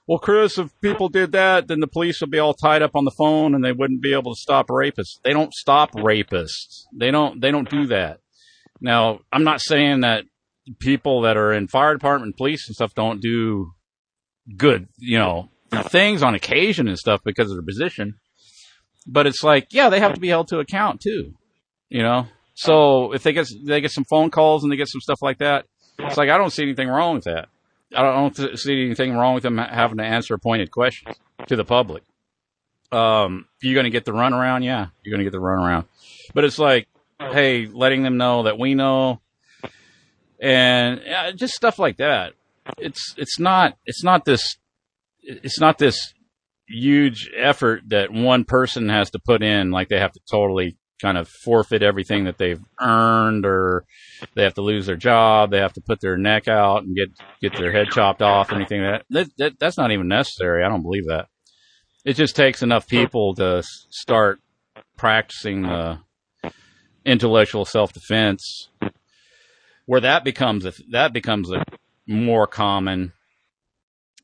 Well, 0.08 0.20
Chris, 0.20 0.58
if 0.58 0.70
people 0.82 1.10
did 1.10 1.34
that, 1.34 1.68
then 1.68 1.82
the 1.82 1.88
police 1.88 2.22
would 2.22 2.32
be 2.32 2.40
all 2.40 2.54
tied 2.54 2.82
up 2.82 2.96
on 2.96 3.04
the 3.04 3.12
phone 3.12 3.54
and 3.54 3.64
they 3.64 3.74
wouldn't 3.74 4.02
be 4.02 4.14
able 4.14 4.34
to 4.34 4.40
stop 4.40 4.68
rapists. 4.68 5.20
They 5.24 5.34
don't 5.34 5.54
stop 5.54 5.92
rapists. 5.94 6.84
They 6.94 7.12
don't, 7.12 7.42
they 7.42 7.52
don't 7.52 7.70
do 7.70 7.88
that. 7.88 8.20
Now, 8.80 9.20
I'm 9.34 9.44
not 9.44 9.60
saying 9.62 10.02
that 10.02 10.24
people 10.80 11.22
that 11.22 11.36
are 11.36 11.52
in 11.52 11.68
fire 11.68 11.94
department, 11.94 12.38
police 12.38 12.68
and 12.68 12.76
stuff 12.76 12.94
don't 12.94 13.22
do 13.22 13.74
good, 14.56 14.88
you 14.98 15.18
know, 15.18 15.50
things 15.90 16.24
on 16.24 16.36
occasion 16.36 16.88
and 16.88 16.98
stuff 16.98 17.22
because 17.24 17.52
of 17.52 17.58
their 17.58 17.66
position. 17.66 18.16
But 19.06 19.28
it's 19.28 19.44
like, 19.44 19.68
yeah, 19.72 19.90
they 19.90 20.00
have 20.00 20.14
to 20.14 20.20
be 20.20 20.28
held 20.28 20.50
to 20.50 20.60
account 20.60 21.02
too, 21.02 21.34
you 21.90 22.02
know? 22.02 22.28
So 22.56 23.14
if 23.14 23.24
they 23.24 23.34
get, 23.34 23.48
they 23.64 23.82
get 23.82 23.92
some 23.92 24.06
phone 24.10 24.32
calls 24.32 24.64
and 24.64 24.72
they 24.72 24.78
get 24.78 24.90
some 24.90 25.02
stuff 25.02 25.22
like 25.22 25.38
that, 25.40 25.66
it's 26.00 26.18
like, 26.18 26.30
I 26.30 26.38
don't 26.38 26.52
see 26.52 26.64
anything 26.64 26.90
wrong 26.90 27.16
with 27.16 27.24
that. 27.26 27.50
I 27.96 28.02
don't 28.02 28.36
th- 28.36 28.58
see 28.58 28.86
anything 28.86 29.16
wrong 29.16 29.34
with 29.34 29.44
them 29.44 29.58
having 29.58 29.98
to 29.98 30.04
answer 30.04 30.38
pointed 30.38 30.72
questions 30.72 31.16
to 31.48 31.56
the 31.56 31.64
public. 31.64 32.04
Um, 32.92 33.46
you're 33.62 33.74
going 33.74 33.86
to 33.86 33.90
get 33.90 34.06
the 34.06 34.12
runaround, 34.12 34.64
yeah, 34.64 34.88
you're 35.04 35.12
going 35.12 35.24
to 35.24 35.30
get 35.30 35.32
the 35.32 35.44
runaround. 35.44 35.86
But 36.34 36.44
it's 36.44 36.60
like, 36.60 36.88
hey, 37.20 37.66
letting 37.66 38.04
them 38.04 38.18
know 38.18 38.44
that 38.44 38.60
we 38.60 38.76
know, 38.76 39.22
and 40.40 41.02
uh, 41.02 41.32
just 41.32 41.54
stuff 41.54 41.80
like 41.80 41.98
that. 41.98 42.34
It's 42.78 43.16
it's 43.18 43.40
not 43.40 43.78
it's 43.86 44.04
not 44.04 44.26
this 44.26 44.58
it's 45.22 45.60
not 45.60 45.78
this 45.78 46.14
huge 46.68 47.30
effort 47.38 47.82
that 47.88 48.12
one 48.12 48.44
person 48.44 48.90
has 48.90 49.12
to 49.12 49.20
put 49.20 49.42
in. 49.42 49.72
Like 49.72 49.90
they 49.90 50.00
have 50.00 50.14
to 50.14 50.20
totally 50.30 50.78
kind 51.02 51.18
of 51.18 51.28
forfeit 51.28 51.84
everything 51.84 52.26
that 52.26 52.38
they've 52.38 52.64
earned 52.80 53.46
or 53.46 53.86
they 54.34 54.44
have 54.44 54.56
to 54.56 54.62
lose 54.62 54.88
their 54.88 54.96
job 54.96 55.52
they 55.52 55.60
have 55.60 55.74
to 55.74 55.82
put 55.82 56.02
their 56.02 56.18
neck 56.18 56.48
out 56.48 56.84
and 56.84 56.96
get 56.96 57.10
get 57.42 57.56
their 57.56 57.72
head 57.72 57.88
chopped 57.92 58.22
off 58.22 58.52
or 58.52 58.56
anything 58.56 58.82
like 58.82 59.04
that, 59.10 59.28
that, 59.28 59.38
that 59.38 59.60
that's 59.60 59.78
not 59.78 59.92
even 59.92 60.08
necessary 60.08 60.64
i 60.64 60.70
don't 60.70 60.82
believe 60.82 61.06
that 61.08 61.28
it 62.04 62.14
just 62.14 62.36
takes 62.36 62.64
enough 62.64 62.88
people 62.88 63.36
to 63.36 63.62
start 63.90 64.40
practicing 64.98 65.64
the 65.64 66.00
intellectual 67.06 67.64
self-defense 67.64 68.70
where 69.86 70.02
that 70.02 70.24
becomes 70.24 70.66
a, 70.66 70.74
that 70.90 71.14
becomes 71.14 71.52
a 71.52 71.64
more 72.08 72.48
common 72.48 73.14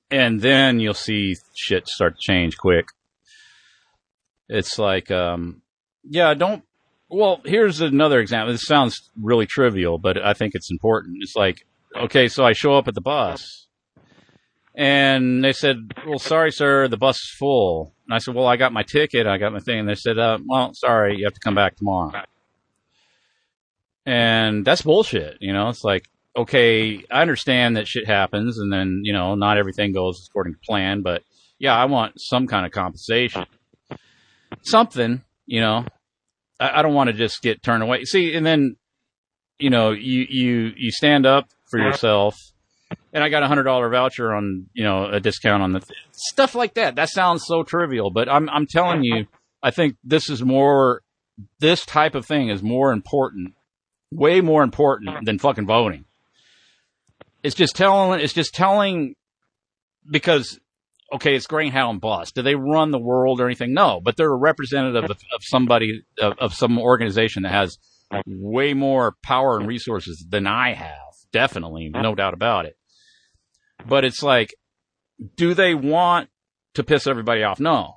and 0.10 0.41
then 0.41 0.80
you'll 0.80 0.93
see 0.93 1.35
shit 1.55 1.88
start 1.88 2.15
to 2.15 2.22
change 2.22 2.57
quick 2.57 2.88
it's 4.49 4.80
like 4.80 5.11
um 5.11 5.61
yeah, 6.03 6.34
don't. 6.34 6.64
Well, 7.10 7.41
here's 7.45 7.81
another 7.81 8.19
example. 8.19 8.51
This 8.51 8.65
sounds 8.65 9.10
really 9.22 9.45
trivial, 9.45 9.97
but 9.97 10.23
I 10.23 10.34
think 10.34 10.55
it's 10.55 10.72
important. 10.72 11.18
It's 11.22 11.35
like, 11.35 11.65
okay, 11.95 12.27
so 12.27 12.43
I 12.43 12.53
show 12.53 12.73
up 12.73 12.88
at 12.88 12.95
the 12.95 13.01
bus, 13.01 13.68
and 14.76 15.43
they 15.43 15.53
said, 15.53 15.77
"Well, 16.07 16.19
sorry, 16.19 16.51
sir, 16.51 16.88
the 16.88 16.97
bus 16.97 17.18
is 17.18 17.35
full." 17.38 17.93
And 18.07 18.15
I 18.15 18.18
said, 18.18 18.35
"Well, 18.35 18.47
I 18.47 18.57
got 18.57 18.73
my 18.73 18.84
ticket, 18.84 19.27
I 19.27 19.38
got 19.38 19.53
my 19.53 19.60
thing." 19.60 19.80
And 19.80 19.89
they 19.89 19.95
said, 19.95 20.18
uh, 20.18 20.39
"Well, 20.45 20.73
sorry, 20.73 21.18
you 21.18 21.26
have 21.26 21.34
to 21.34 21.39
come 21.39 21.55
back 21.55 21.76
tomorrow." 21.76 22.23
And 24.05 24.65
that's 24.65 24.81
bullshit. 24.81 25.38
You 25.39 25.53
know, 25.53 25.69
it's 25.69 25.84
like, 25.84 26.10
okay, 26.35 27.03
I 27.11 27.22
understand 27.22 27.77
that 27.77 27.88
shit 27.88 28.07
happens, 28.07 28.57
and 28.57 28.72
then 28.72 29.01
you 29.03 29.14
know, 29.14 29.35
not 29.35 29.57
everything 29.57 29.93
goes 29.93 30.27
according 30.30 30.53
to 30.53 30.60
plan, 30.60 31.01
but 31.01 31.23
yeah, 31.60 31.76
I 31.76 31.85
want 31.85 32.19
some 32.19 32.47
kind 32.47 32.65
of 32.65 32.72
compensation, 32.72 33.45
something 34.64 35.23
you 35.45 35.61
know, 35.61 35.85
I, 36.60 36.80
I 36.80 36.81
don't 36.81 36.93
want 36.93 37.10
to 37.10 37.14
just 37.14 37.41
get 37.41 37.64
turned 37.64 37.84
away. 37.84 38.03
See, 38.05 38.34
and 38.34 38.45
then 38.45 38.76
you 39.60 39.69
know, 39.69 39.91
you 39.91 40.26
you 40.30 40.72
you 40.76 40.91
stand 40.91 41.26
up 41.26 41.49
for 41.69 41.80
yourself, 41.80 42.39
and 43.14 43.23
I 43.23 43.30
got 43.30 43.43
a 43.43 43.47
hundred 43.47 43.64
dollar 43.64 43.89
voucher 43.89 44.34
on 44.34 44.68
you 44.73 44.84
know 44.84 45.05
a 45.05 45.19
discount 45.19 45.64
on 45.64 45.73
the 45.73 45.80
th- 45.80 45.97
stuff 46.11 46.55
like 46.55 46.76
that. 46.76 46.95
That 46.95 47.10
sounds 47.10 47.45
so 47.45 47.64
trivial, 47.64 48.10
but 48.10 48.30
I'm 48.30 48.49
I'm 48.49 48.68
telling 48.68 49.03
you, 49.03 49.27
I 49.61 49.72
think 49.72 49.97
this 50.03 50.30
is 50.30 50.43
more. 50.43 51.01
This 51.60 51.84
type 51.84 52.14
of 52.14 52.27
thing 52.27 52.49
is 52.49 52.61
more 52.61 52.91
important, 52.91 53.55
way 54.11 54.39
more 54.39 54.61
important 54.61 55.26
than 55.26 55.39
fucking 55.39 55.65
voting. 55.65 56.05
It's 57.44 57.56
just 57.56 57.76
telling. 57.76 58.20
It's 58.20 58.34
just 58.34 58.56
telling 58.56 59.15
because 60.10 60.60
okay, 61.14 61.36
it's 61.36 61.48
Greyhound 61.48 62.02
Bus. 62.02 62.32
Do 62.32 62.41
they 62.41 62.56
run 62.56 62.91
the 62.91 62.99
world 62.99 63.40
or 63.40 63.45
anything? 63.45 63.74
No, 63.74 64.02
but 64.02 64.18
they're 64.18 64.32
a 64.32 64.36
representative 64.36 65.03
of, 65.03 65.11
of 65.11 65.41
somebody 65.41 66.03
of, 66.20 66.34
of 66.40 66.53
some 66.53 66.80
organization 66.80 67.44
that 67.44 67.52
has 67.52 67.78
way 68.26 68.74
more 68.74 69.15
power 69.24 69.57
and 69.57 69.68
resources 69.68 70.26
than 70.28 70.48
I 70.48 70.74
have. 70.74 70.98
Definitely, 71.32 71.90
no 71.90 72.15
doubt 72.15 72.34
about 72.34 72.65
it. 72.65 72.78
But 73.88 74.06
it's 74.06 74.24
like, 74.24 74.53
do 75.36 75.53
they 75.53 75.76
want 75.76 76.30
to 76.76 76.84
piss 76.84 77.07
everybody 77.07 77.44
off? 77.44 77.60
No. 77.60 77.95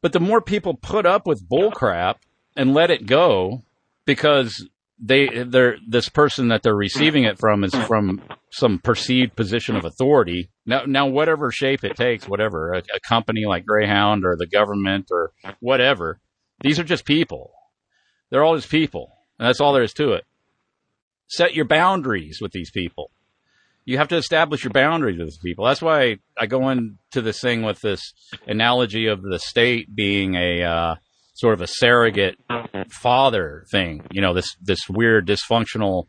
But 0.00 0.12
the 0.12 0.20
more 0.20 0.40
people 0.40 0.74
put 0.74 1.06
up 1.06 1.26
with 1.26 1.48
bullcrap 1.48 2.16
and 2.56 2.72
let 2.72 2.90
it 2.90 3.06
go 3.06 3.64
because 4.06 4.66
they 5.00 5.44
they're 5.44 5.78
this 5.86 6.08
person 6.08 6.48
that 6.48 6.62
they're 6.62 6.76
receiving 6.76 7.24
it 7.24 7.38
from 7.38 7.64
is 7.64 7.74
from 7.74 8.22
some 8.50 8.78
perceived 8.78 9.34
position 9.34 9.76
of 9.76 9.84
authority. 9.84 10.50
Now 10.66 10.82
now 10.86 11.06
whatever 11.06 11.50
shape 11.50 11.84
it 11.84 11.96
takes, 11.96 12.28
whatever, 12.28 12.72
a, 12.72 12.82
a 12.94 13.00
company 13.00 13.46
like 13.46 13.64
Greyhound 13.64 14.24
or 14.24 14.36
the 14.36 14.46
government 14.46 15.08
or 15.10 15.32
whatever, 15.60 16.20
these 16.60 16.78
are 16.78 16.84
just 16.84 17.04
people. 17.04 17.52
They're 18.30 18.44
all 18.44 18.56
just 18.56 18.70
people. 18.70 19.12
And 19.38 19.48
that's 19.48 19.60
all 19.60 19.72
there 19.72 19.82
is 19.82 19.94
to 19.94 20.12
it. 20.12 20.24
Set 21.28 21.54
your 21.54 21.64
boundaries 21.64 22.40
with 22.40 22.52
these 22.52 22.70
people. 22.70 23.10
You 23.86 23.96
have 23.96 24.08
to 24.08 24.16
establish 24.16 24.62
your 24.62 24.72
boundaries 24.72 25.18
with 25.18 25.28
these 25.28 25.38
people. 25.38 25.64
That's 25.64 25.80
why 25.80 26.18
I 26.36 26.46
go 26.46 26.68
into 26.68 27.22
this 27.22 27.40
thing 27.40 27.62
with 27.62 27.80
this 27.80 28.12
analogy 28.46 29.06
of 29.06 29.22
the 29.22 29.38
state 29.38 29.94
being 29.94 30.34
a 30.34 30.62
uh, 30.62 30.94
sort 31.40 31.54
of 31.54 31.62
a 31.62 31.66
surrogate 31.66 32.38
father 32.90 33.64
thing. 33.70 34.06
You 34.10 34.20
know, 34.20 34.34
this 34.34 34.54
this 34.60 34.88
weird 34.88 35.26
dysfunctional, 35.26 36.04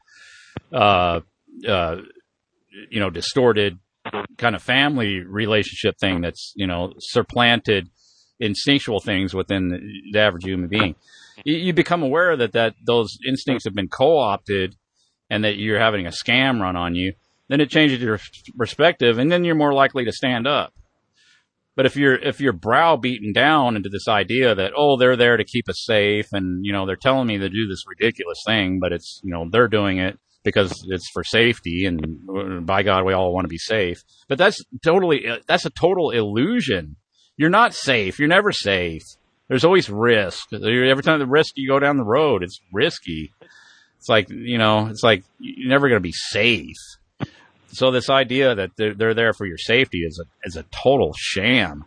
uh, 0.73 1.21
uh, 1.67 1.97
you 2.89 2.99
know, 2.99 3.09
distorted 3.09 3.79
kind 4.37 4.55
of 4.55 4.61
family 4.61 5.19
relationship 5.19 5.97
thing 5.99 6.21
that's 6.21 6.53
you 6.55 6.67
know 6.67 6.93
supplanted 6.99 7.89
instinctual 8.39 8.99
things 8.99 9.33
within 9.33 9.69
the 10.11 10.19
average 10.19 10.43
human 10.43 10.67
being. 10.67 10.95
You, 11.45 11.55
you 11.55 11.73
become 11.73 12.03
aware 12.03 12.35
that 12.35 12.51
that 12.53 12.75
those 12.85 13.17
instincts 13.25 13.63
have 13.63 13.73
been 13.73 13.87
co-opted, 13.87 14.75
and 15.29 15.45
that 15.45 15.55
you're 15.55 15.79
having 15.79 16.07
a 16.07 16.11
scam 16.11 16.59
run 16.59 16.75
on 16.75 16.93
you. 16.95 17.13
Then 17.47 17.61
it 17.61 17.69
changes 17.69 18.01
your 18.01 18.19
perspective, 18.57 19.17
and 19.17 19.31
then 19.31 19.45
you're 19.45 19.55
more 19.55 19.73
likely 19.73 20.05
to 20.05 20.11
stand 20.11 20.45
up. 20.45 20.73
But 21.75 21.85
if 21.85 21.95
you're 21.95 22.15
if 22.15 22.41
you're 22.41 22.53
browbeaten 22.53 23.33
down 23.33 23.75
into 23.75 23.89
this 23.89 24.07
idea 24.07 24.53
that 24.55 24.73
oh 24.75 24.97
they're 24.97 25.15
there 25.15 25.37
to 25.37 25.45
keep 25.45 25.69
us 25.69 25.83
safe 25.85 26.27
and 26.33 26.65
you 26.65 26.73
know 26.73 26.85
they're 26.85 26.95
telling 26.95 27.27
me 27.27 27.37
to 27.37 27.49
do 27.49 27.67
this 27.67 27.83
ridiculous 27.87 28.39
thing, 28.45 28.79
but 28.79 28.91
it's 28.91 29.21
you 29.23 29.31
know 29.31 29.47
they're 29.49 29.67
doing 29.69 29.97
it 29.97 30.19
because 30.43 30.83
it's 30.89 31.09
for 31.13 31.23
safety 31.23 31.85
and 31.85 32.19
uh, 32.29 32.59
by 32.61 32.83
God 32.83 33.05
we 33.05 33.13
all 33.13 33.33
want 33.33 33.45
to 33.45 33.49
be 33.49 33.57
safe. 33.57 34.03
But 34.27 34.37
that's 34.37 34.61
totally 34.83 35.27
uh, 35.27 35.37
that's 35.47 35.65
a 35.65 35.69
total 35.69 36.11
illusion. 36.11 36.97
You're 37.37 37.49
not 37.49 37.73
safe. 37.73 38.19
You're 38.19 38.27
never 38.27 38.51
safe. 38.51 39.03
There's 39.47 39.65
always 39.65 39.89
risk. 39.89 40.53
Every 40.53 41.03
time 41.03 41.19
the 41.19 41.25
risk 41.25 41.53
you 41.55 41.67
go 41.67 41.79
down 41.79 41.97
the 41.97 42.03
road, 42.03 42.43
it's 42.43 42.59
risky. 42.71 43.33
It's 43.97 44.09
like 44.09 44.29
you 44.29 44.57
know, 44.57 44.87
it's 44.87 45.03
like 45.03 45.23
you're 45.39 45.69
never 45.69 45.87
going 45.87 45.99
to 45.99 46.03
be 46.03 46.11
safe. 46.11 46.75
So 47.71 47.91
this 47.91 48.09
idea 48.09 48.55
that 48.55 48.71
they're, 48.77 48.93
they're 48.93 49.13
there 49.13 49.33
for 49.33 49.45
your 49.45 49.57
safety 49.57 49.99
is 49.99 50.19
a 50.19 50.47
is 50.47 50.55
a 50.55 50.65
total 50.71 51.13
sham. 51.17 51.85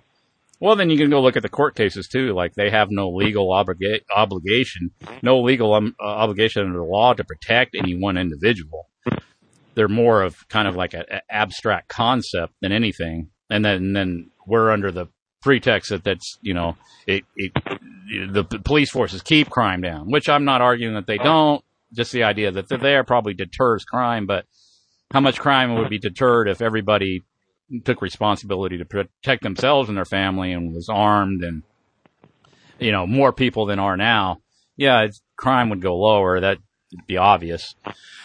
Well, 0.60 0.76
then 0.76 0.88
you 0.88 0.96
can 0.96 1.10
go 1.10 1.20
look 1.20 1.36
at 1.36 1.42
the 1.42 1.48
court 1.48 1.74
cases 1.74 2.08
too. 2.08 2.32
Like 2.32 2.54
they 2.54 2.70
have 2.70 2.88
no 2.90 3.10
legal 3.10 3.48
obliga- 3.48 4.00
obligation, 4.14 4.92
no 5.22 5.40
legal 5.40 5.74
um, 5.74 5.94
uh, 6.00 6.04
obligation 6.04 6.62
under 6.62 6.78
the 6.78 6.84
law 6.84 7.12
to 7.12 7.24
protect 7.24 7.74
any 7.76 7.94
one 7.94 8.16
individual. 8.16 8.88
They're 9.74 9.88
more 9.88 10.22
of 10.22 10.48
kind 10.48 10.68
of 10.68 10.76
like 10.76 10.94
an 10.94 11.04
abstract 11.28 11.88
concept 11.88 12.54
than 12.62 12.72
anything. 12.72 13.30
And 13.50 13.64
then 13.64 13.76
and 13.76 13.96
then 13.96 14.30
we're 14.46 14.70
under 14.70 14.90
the 14.90 15.08
pretext 15.42 15.90
that 15.90 16.04
that's 16.04 16.38
you 16.40 16.54
know 16.54 16.76
it, 17.06 17.24
it 17.36 17.52
the 18.32 18.44
police 18.64 18.90
forces 18.90 19.22
keep 19.22 19.50
crime 19.50 19.82
down, 19.82 20.10
which 20.10 20.28
I'm 20.28 20.44
not 20.44 20.62
arguing 20.62 20.94
that 20.94 21.06
they 21.06 21.18
don't. 21.18 21.62
Just 21.92 22.12
the 22.12 22.24
idea 22.24 22.50
that 22.50 22.68
they're 22.68 22.78
there 22.78 23.04
probably 23.04 23.34
deters 23.34 23.84
crime, 23.84 24.26
but 24.26 24.46
how 25.14 25.20
much 25.20 25.38
crime 25.38 25.76
would 25.76 25.88
be 25.88 25.98
deterred 25.98 26.48
if 26.48 26.60
everybody 26.60 27.22
took 27.84 28.02
responsibility 28.02 28.78
to 28.78 28.84
protect 28.84 29.44
themselves 29.44 29.88
and 29.88 29.96
their 29.96 30.04
family 30.04 30.50
and 30.50 30.74
was 30.74 30.88
armed 30.88 31.44
and 31.44 31.62
you 32.80 32.90
know 32.90 33.06
more 33.06 33.32
people 33.32 33.64
than 33.64 33.78
are 33.78 33.96
now 33.96 34.38
yeah 34.76 35.06
crime 35.36 35.70
would 35.70 35.80
go 35.80 35.96
lower 35.96 36.40
that 36.40 36.58
would 36.92 37.06
be 37.06 37.16
obvious 37.16 37.76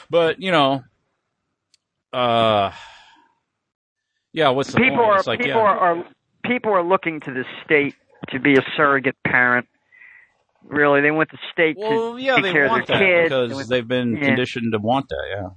but 0.10 0.42
you 0.42 0.52
know 0.52 0.82
uh 2.12 2.72
yeah 4.34 4.50
what's 4.50 4.74
the 4.74 4.80
people 4.80 4.98
point? 4.98 5.10
are 5.10 5.24
like, 5.28 5.40
people 5.40 5.62
yeah. 5.62 5.68
are, 5.68 6.06
people 6.44 6.72
are 6.72 6.84
looking 6.84 7.20
to 7.20 7.32
the 7.32 7.44
state 7.64 7.94
to 8.30 8.40
be 8.40 8.54
a 8.54 8.64
surrogate 8.76 9.16
parent. 9.24 9.68
Really, 10.64 11.02
they 11.02 11.12
want 11.12 11.30
the 11.32 11.38
state 11.54 11.78
well 11.80 12.18
to 12.18 12.22
yeah 12.22 12.36
take 12.36 12.52
care 12.52 12.68
want 12.68 12.82
of 12.82 12.88
their 12.88 13.30
kids. 13.30 13.54
Because 13.54 13.70
they've 13.70 13.88
been 13.88 14.18
yeah. 14.18 14.26
conditioned 14.26 14.74
to 14.74 14.80
want 14.80 15.08
that 15.08 15.26
yeah 15.30 15.50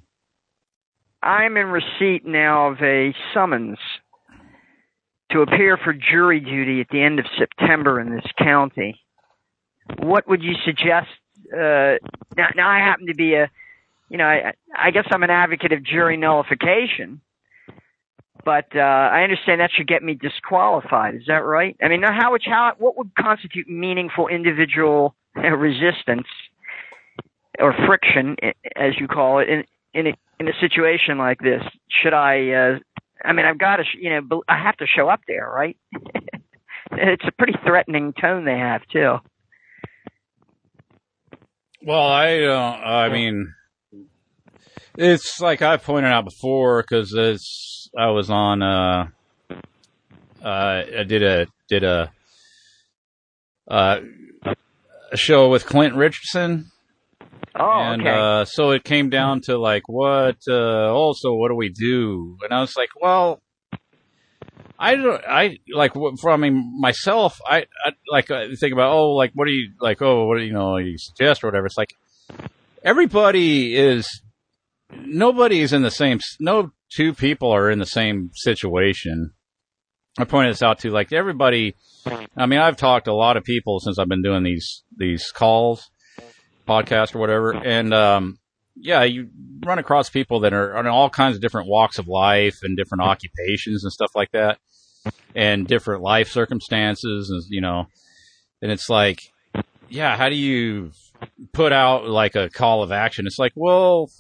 I'm 1.23 1.57
in 1.57 1.67
receipt 1.69 2.27
now 2.27 2.69
of 2.73 2.83
a 2.83 3.15
summons 3.33 3.79
to 5.31 5.41
appear 5.41 5.77
for 5.77 5.93
jury 5.93 6.41
duty 6.41 6.81
at 6.81 6.89
the 6.91 7.01
end 7.01 7.19
of 7.19 7.27
September 7.39 8.01
in 8.01 8.15
this 8.15 8.25
county. 8.39 9.01
What 9.99 10.29
would 10.29 10.43
you 10.43 10.55
suggest? 10.65 11.09
Uh, 11.53 11.97
now, 12.37 12.49
now 12.57 12.69
I 12.69 12.79
happen 12.79 13.07
to 13.07 13.15
be 13.15 13.35
a, 13.35 13.51
you 14.09 14.19
know, 14.19 14.25
I, 14.25 14.53
I 14.77 14.91
guess 14.91 15.07
I'm 15.11 15.23
an 15.23 15.31
advocate 15.31 15.73
of 15.73 15.83
jury 15.85 16.17
nullification, 16.17 17.21
but 18.45 18.67
uh, 18.75 18.81
I 18.81 19.23
understand 19.23 19.61
that 19.61 19.71
should 19.73 19.89
get 19.89 20.03
me 20.03 20.15
disqualified. 20.15 21.15
Is 21.15 21.23
that 21.29 21.45
right? 21.45 21.77
I 21.83 21.89
mean, 21.89 22.01
now 22.01 22.13
how 22.13 22.33
would 22.33 22.43
how 22.45 22.73
what 22.79 22.99
would 22.99 23.15
constitute 23.15 23.69
meaningful 23.69 24.29
individual 24.29 25.15
uh, 25.37 25.49
resistance 25.51 26.27
or 27.59 27.75
friction, 27.87 28.37
as 28.77 28.99
you 28.99 29.09
call 29.09 29.39
it, 29.39 29.49
in 29.49 29.65
in 29.95 30.09
a, 30.09 30.13
in 30.41 30.49
a 30.49 30.53
situation 30.61 31.19
like 31.19 31.39
this? 31.41 31.63
Should 32.03 32.15
I? 32.15 32.51
Uh, 32.51 32.79
I 33.25 33.33
mean, 33.33 33.47
I've 33.47 33.59
got 33.59 33.77
to, 33.77 33.85
you 33.99 34.11
know, 34.11 34.43
I 34.49 34.63
have 34.63 34.77
to 34.79 34.87
show 34.87 35.09
up 35.09 35.21
there, 35.27 35.49
right? 35.49 35.77
it's 36.93 37.25
a 37.27 37.33
pretty 37.33 37.55
threatening 37.65 38.13
tone 38.21 38.45
they 38.45 38.59
have 38.59 38.83
too. 38.93 39.17
Well, 41.85 42.07
I 42.07 42.39
don't. 42.39 42.53
I 42.53 43.09
mean, 43.09 43.55
it's 44.97 45.41
like 45.41 45.63
I 45.63 45.77
pointed 45.77 46.13
out 46.13 46.25
before 46.25 46.83
because 46.83 47.13
it's. 47.13 47.91
I 47.99 48.11
was 48.11 48.31
on. 48.31 48.63
Uh, 48.63 49.09
uh, 50.43 50.83
I 50.99 51.05
did 51.07 51.23
a 51.23 51.47
did 51.69 51.85
a 51.85 52.13
uh, 53.69 54.01
a 55.13 55.17
show 55.17 55.49
with 55.49 55.67
Clint 55.67 55.95
Richardson. 55.95 56.72
Oh, 57.55 57.71
and 57.71 58.03
okay. 58.03 58.11
uh, 58.11 58.45
so 58.45 58.71
it 58.71 58.83
came 58.83 59.11
down 59.11 59.43
to 59.43 59.59
like 59.59 59.83
what 59.87 60.37
uh, 60.49 60.93
also 60.93 61.35
what 61.35 61.49
do 61.49 61.55
we 61.55 61.69
do? 61.69 62.39
And 62.43 62.53
i 62.53 62.61
was 62.61 62.77
like 62.77 62.89
well 63.01 63.43
i 64.79 64.97
don't 64.97 65.23
i 65.29 65.59
like 65.73 65.93
for 65.93 66.31
i 66.31 66.37
mean 66.37 66.75
myself 66.81 67.39
i, 67.47 67.67
I 67.85 67.93
like 68.11 68.31
I 68.31 68.55
think 68.55 68.73
about 68.73 68.93
oh 68.93 69.11
like 69.11 69.33
what 69.35 69.47
do 69.47 69.53
you 69.53 69.73
like 69.81 70.01
oh 70.01 70.27
what 70.27 70.39
do 70.39 70.45
you 70.45 70.53
know 70.53 70.79
you 70.79 70.97
suggest 70.99 71.45
or 71.45 71.49
whatever. 71.49 71.67
It's 71.67 71.77
like 71.77 71.95
everybody 72.83 73.77
is 73.77 74.23
nobody 74.97 75.61
is 75.61 75.73
in 75.73 75.83
the 75.83 75.91
same 75.91 76.21
no 76.41 76.73
two 76.91 77.13
people 77.13 77.51
are 77.51 77.71
in 77.71 77.79
the 77.79 77.87
same 77.87 78.31
situation. 78.35 79.33
I 80.19 80.25
pointed 80.25 80.53
this 80.53 80.63
out 80.63 80.81
to 80.81 80.91
like 80.91 81.13
everybody 81.13 81.75
i 82.37 82.47
mean 82.47 82.59
i've 82.59 82.77
talked 82.77 83.07
to 83.07 83.11
a 83.11 83.15
lot 83.15 83.37
of 83.37 83.45
people 83.45 83.81
since 83.81 83.99
i've 83.99 84.09
been 84.09 84.23
doing 84.23 84.43
these 84.43 84.83
these 84.97 85.31
calls 85.31 85.91
podcast 86.67 87.15
or 87.15 87.19
whatever. 87.19 87.53
And 87.53 87.93
um, 87.93 88.39
yeah, 88.77 89.03
you 89.03 89.29
run 89.65 89.79
across 89.79 90.11
people 90.11 90.41
that 90.41 90.53
are 90.53 90.77
on 90.77 90.87
all 90.87 91.11
kinds 91.11 91.37
of 91.37 91.43
different 91.43 91.69
walks 91.69 91.99
of 91.99 92.09
life 92.09 92.59
and 92.63 92.77
different 92.77 93.03
occupations 93.03 93.85
and 93.85 93.93
stuff 93.93 94.11
like 94.15 94.31
that, 94.33 94.59
and 95.35 95.67
different 95.67 96.03
life 96.03 96.29
circumstances, 96.29 97.31
and 97.31 97.43
you 97.49 97.61
know, 97.61 97.87
and 98.61 98.73
it's 98.73 98.89
like, 98.89 99.21
yeah, 99.89 100.17
how 100.17 100.29
do 100.29 100.35
you 100.35 100.93
put 101.53 101.73
out 101.73 102.09
like 102.09 102.35
a 102.35 102.49
call 102.49 102.83
of 102.83 102.93
action? 102.93 103.27
It's 103.27 103.39
like, 103.39 103.53
well, 103.55 104.11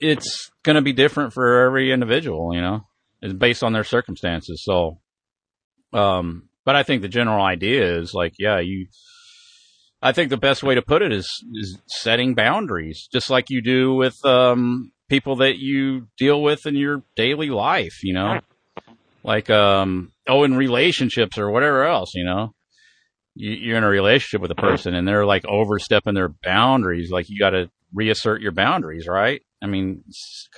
it's 0.00 0.50
going 0.62 0.76
to 0.76 0.82
be 0.82 0.92
different 0.92 1.32
for 1.32 1.66
every 1.66 1.92
individual, 1.92 2.54
you 2.54 2.60
know, 2.60 2.86
it's 3.22 3.32
based 3.32 3.62
on 3.62 3.72
their 3.72 3.84
circumstances. 3.84 4.62
So, 4.62 4.98
um, 5.92 6.48
but 6.64 6.76
I 6.76 6.82
think 6.82 7.02
the 7.02 7.08
general 7.08 7.44
idea 7.44 7.98
is 7.98 8.14
like, 8.14 8.34
yeah, 8.38 8.60
you. 8.60 8.86
I 10.04 10.12
think 10.12 10.28
the 10.28 10.36
best 10.36 10.62
way 10.62 10.74
to 10.74 10.82
put 10.82 11.00
it 11.00 11.12
is 11.12 11.26
is 11.54 11.78
setting 11.86 12.34
boundaries, 12.34 13.08
just 13.10 13.30
like 13.30 13.48
you 13.48 13.62
do 13.62 13.94
with 13.94 14.22
um, 14.26 14.92
people 15.08 15.36
that 15.36 15.56
you 15.56 16.08
deal 16.18 16.42
with 16.42 16.66
in 16.66 16.76
your 16.76 17.02
daily 17.16 17.48
life. 17.48 18.04
You 18.04 18.12
know, 18.12 18.40
like 19.22 19.48
um, 19.48 20.12
oh, 20.28 20.44
in 20.44 20.56
relationships 20.56 21.38
or 21.38 21.50
whatever 21.50 21.84
else. 21.84 22.12
You 22.14 22.26
know, 22.26 22.54
you, 23.34 23.52
you're 23.52 23.78
in 23.78 23.84
a 23.84 23.88
relationship 23.88 24.42
with 24.42 24.50
a 24.50 24.54
person 24.56 24.94
and 24.94 25.08
they're 25.08 25.24
like 25.24 25.46
overstepping 25.46 26.12
their 26.12 26.28
boundaries. 26.28 27.10
Like 27.10 27.30
you 27.30 27.38
got 27.38 27.50
to 27.50 27.70
reassert 27.94 28.42
your 28.42 28.52
boundaries, 28.52 29.06
right? 29.08 29.40
I 29.62 29.66
mean, 29.66 30.04
it's, 30.06 30.48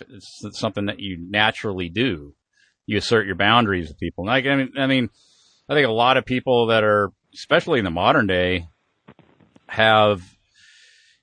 it's 0.43 0.59
something 0.59 0.87
that 0.87 0.99
you 0.99 1.19
naturally 1.21 1.89
do. 1.89 2.35
You 2.87 2.99
assert 2.99 3.27
your 3.27 3.37
boundaries 3.37 3.87
with 3.87 4.01
people. 4.01 4.27
Like 4.27 4.45
I 4.47 4.57
mean, 4.57 4.73
I 4.77 4.89
mean, 4.89 5.09
I 5.69 5.75
think 5.75 5.87
a 5.87 5.93
lot 5.93 6.17
of 6.17 6.25
people 6.25 6.67
that 6.67 6.83
are, 6.83 7.13
especially 7.33 7.79
in 7.79 7.85
the 7.85 7.93
modern 7.93 8.27
day, 8.27 8.67
have, 9.69 10.23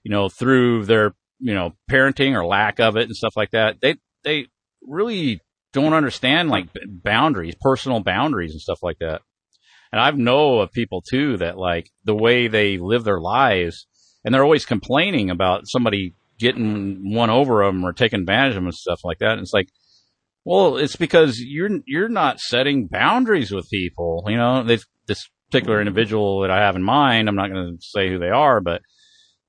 you 0.03 0.11
know, 0.11 0.29
through 0.29 0.85
their, 0.85 1.13
you 1.39 1.53
know, 1.53 1.73
parenting 1.89 2.35
or 2.35 2.45
lack 2.45 2.79
of 2.79 2.97
it 2.97 3.07
and 3.07 3.15
stuff 3.15 3.35
like 3.35 3.51
that, 3.51 3.77
they, 3.81 3.95
they 4.23 4.47
really 4.81 5.39
don't 5.71 5.93
understand 5.93 6.49
like 6.49 6.67
boundaries, 6.87 7.55
personal 7.59 7.99
boundaries 7.99 8.51
and 8.51 8.61
stuff 8.61 8.79
like 8.81 8.99
that. 8.99 9.21
And 9.91 10.01
I've 10.01 10.17
know 10.17 10.59
of 10.59 10.71
people 10.71 11.01
too 11.01 11.37
that 11.37 11.57
like 11.57 11.89
the 12.03 12.15
way 12.15 12.47
they 12.47 12.77
live 12.77 13.03
their 13.03 13.19
lives 13.19 13.85
and 14.23 14.33
they're 14.33 14.43
always 14.43 14.65
complaining 14.65 15.29
about 15.29 15.63
somebody 15.65 16.15
getting 16.39 17.13
one 17.13 17.29
over 17.29 17.63
them 17.63 17.83
or 17.83 17.93
taking 17.93 18.21
advantage 18.21 18.51
of 18.51 18.55
them 18.55 18.65
and 18.65 18.73
stuff 18.73 19.01
like 19.03 19.19
that. 19.19 19.33
And 19.33 19.41
it's 19.41 19.53
like, 19.53 19.69
well, 20.45 20.77
it's 20.77 20.95
because 20.95 21.39
you're, 21.39 21.69
you're 21.85 22.09
not 22.09 22.39
setting 22.39 22.87
boundaries 22.87 23.51
with 23.51 23.69
people. 23.69 24.25
You 24.27 24.37
know, 24.37 24.63
they've, 24.63 24.83
this 25.07 25.29
particular 25.53 25.79
individual 25.79 26.41
that 26.41 26.49
I 26.49 26.61
have 26.61 26.75
in 26.75 26.81
mind, 26.81 27.29
I'm 27.29 27.35
not 27.35 27.51
going 27.51 27.77
to 27.77 27.83
say 27.83 28.09
who 28.09 28.17
they 28.17 28.29
are, 28.29 28.59
but 28.59 28.81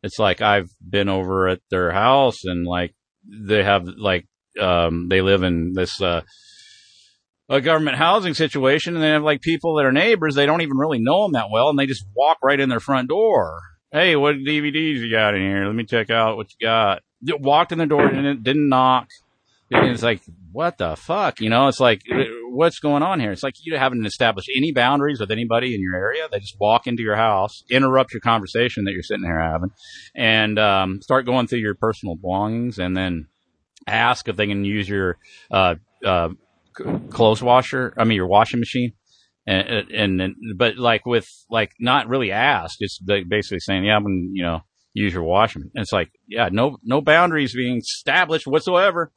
it's 0.02 0.18
like 0.18 0.42
I've 0.42 0.68
been 0.86 1.08
over 1.08 1.48
at 1.48 1.60
their 1.70 1.92
house 1.92 2.44
and 2.44 2.66
like 2.66 2.94
they 3.26 3.64
have 3.64 3.86
like, 3.86 4.26
um, 4.60 5.08
they 5.08 5.22
live 5.22 5.42
in 5.42 5.72
this, 5.72 6.02
uh, 6.02 6.20
a 7.48 7.62
government 7.62 7.96
housing 7.96 8.34
situation 8.34 8.94
and 8.94 9.02
they 9.02 9.08
have 9.08 9.22
like 9.22 9.40
people 9.40 9.76
that 9.76 9.86
are 9.86 9.92
neighbors. 9.92 10.34
They 10.34 10.44
don't 10.44 10.60
even 10.60 10.76
really 10.76 10.98
know 10.98 11.22
them 11.22 11.32
that 11.32 11.50
well 11.50 11.70
and 11.70 11.78
they 11.78 11.86
just 11.86 12.04
walk 12.14 12.36
right 12.42 12.60
in 12.60 12.68
their 12.68 12.80
front 12.80 13.08
door. 13.08 13.62
Hey, 13.90 14.14
what 14.14 14.36
DVDs 14.36 14.98
you 14.98 15.10
got 15.10 15.34
in 15.34 15.40
here? 15.40 15.64
Let 15.64 15.74
me 15.74 15.84
check 15.84 16.10
out 16.10 16.36
what 16.36 16.48
you 16.58 16.66
got. 16.66 17.00
Walked 17.22 17.72
in 17.72 17.78
the 17.78 17.86
door 17.86 18.06
and 18.06 18.44
didn't 18.44 18.68
knock. 18.68 19.08
And 19.70 19.90
it's 19.90 20.02
like, 20.02 20.20
what 20.52 20.76
the 20.76 20.96
fuck? 20.96 21.40
You 21.40 21.48
know, 21.48 21.68
it's 21.68 21.80
like, 21.80 22.02
what's 22.54 22.78
going 22.78 23.02
on 23.02 23.20
here? 23.20 23.32
It's 23.32 23.42
like 23.42 23.54
you 23.60 23.76
haven't 23.76 24.06
established 24.06 24.50
any 24.54 24.72
boundaries 24.72 25.20
with 25.20 25.30
anybody 25.30 25.74
in 25.74 25.80
your 25.80 25.94
area. 25.96 26.28
They 26.30 26.38
just 26.38 26.56
walk 26.60 26.86
into 26.86 27.02
your 27.02 27.16
house, 27.16 27.62
interrupt 27.70 28.12
your 28.12 28.20
conversation 28.20 28.84
that 28.84 28.92
you're 28.92 29.02
sitting 29.02 29.24
there 29.24 29.40
having, 29.40 29.70
and 30.14 30.58
um, 30.58 31.02
start 31.02 31.26
going 31.26 31.46
through 31.46 31.60
your 31.60 31.74
personal 31.74 32.16
belongings, 32.16 32.78
and 32.78 32.96
then 32.96 33.26
ask 33.86 34.28
if 34.28 34.36
they 34.36 34.46
can 34.46 34.64
use 34.64 34.88
your 34.88 35.18
uh, 35.50 35.74
uh, 36.04 36.30
clothes 37.10 37.42
washer. 37.42 37.92
I 37.98 38.04
mean, 38.04 38.16
your 38.16 38.28
washing 38.28 38.60
machine. 38.60 38.92
And, 39.46 39.90
and, 39.92 40.20
and, 40.22 40.34
but 40.56 40.78
like 40.78 41.04
with, 41.04 41.28
like, 41.50 41.72
not 41.78 42.08
really 42.08 42.32
ask, 42.32 42.76
it's 42.80 42.98
basically 42.98 43.60
saying, 43.60 43.84
yeah, 43.84 43.96
I'm 43.96 44.04
to, 44.04 44.30
you 44.32 44.42
know, 44.42 44.60
use 44.94 45.12
your 45.12 45.24
washing. 45.24 45.70
And 45.74 45.82
it's 45.82 45.92
like, 45.92 46.08
yeah, 46.26 46.48
no, 46.50 46.78
no 46.82 47.02
boundaries 47.02 47.54
being 47.54 47.76
established 47.76 48.46
whatsoever. 48.46 49.12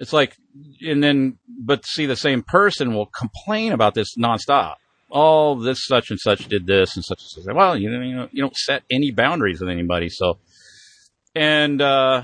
It's 0.00 0.14
like, 0.14 0.36
and 0.80 1.04
then, 1.04 1.38
but 1.46 1.84
see, 1.84 2.06
the 2.06 2.16
same 2.16 2.42
person 2.42 2.94
will 2.94 3.06
complain 3.06 3.72
about 3.72 3.94
this 3.94 4.16
nonstop. 4.16 4.76
Oh, 5.12 5.60
this 5.60 5.84
such 5.84 6.10
and 6.10 6.18
such 6.18 6.48
did 6.48 6.66
this 6.66 6.96
and 6.96 7.04
such 7.04 7.20
and 7.20 7.44
such. 7.44 7.54
Well, 7.54 7.76
you 7.76 7.90
know, 7.90 8.00
you, 8.00 8.16
know, 8.16 8.28
you 8.32 8.42
don't 8.42 8.56
set 8.56 8.82
any 8.90 9.10
boundaries 9.10 9.60
with 9.60 9.68
anybody. 9.68 10.08
So, 10.08 10.38
and, 11.34 11.82
uh, 11.82 12.22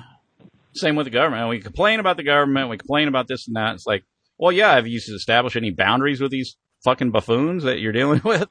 same 0.73 0.97
with 0.97 1.05
the 1.05 1.11
government. 1.11 1.51
We 1.51 1.61
complain 1.61 2.01
about 2.01 2.17
the 2.17 2.23
government. 2.23 2.71
We 2.71 2.79
complain 2.79 3.09
about 3.09 3.29
this 3.29 3.47
and 3.47 3.57
that. 3.57 3.75
It's 3.75 3.87
like, 3.87 4.05
well, 4.39 4.53
yeah, 4.53 4.75
have 4.75 4.87
you 4.87 4.97
established 4.97 5.57
any 5.57 5.71
boundaries 5.71 6.21
with 6.21 6.31
these 6.31 6.57
fucking 6.83 7.11
buffoons 7.11 7.65
that 7.65 7.81
you're 7.81 7.93
dealing 8.01 8.23
with? 8.25 8.49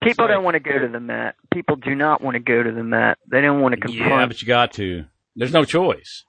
People 0.00 0.26
like, 0.26 0.34
don't 0.34 0.44
want 0.44 0.54
to 0.54 0.60
go 0.60 0.78
to 0.78 0.88
the 0.88 1.00
mat. 1.00 1.34
People 1.52 1.74
do 1.74 1.96
not 1.96 2.22
want 2.22 2.36
to 2.36 2.40
go 2.40 2.62
to 2.62 2.70
the 2.70 2.84
mat. 2.84 3.18
They 3.28 3.40
don't 3.40 3.60
want 3.60 3.74
to 3.74 3.80
confront. 3.80 4.10
Yeah, 4.10 4.26
but 4.26 4.40
you 4.40 4.46
got 4.46 4.72
to. 4.74 5.06
There's 5.34 5.52
no 5.52 5.64
choice. 5.64 6.24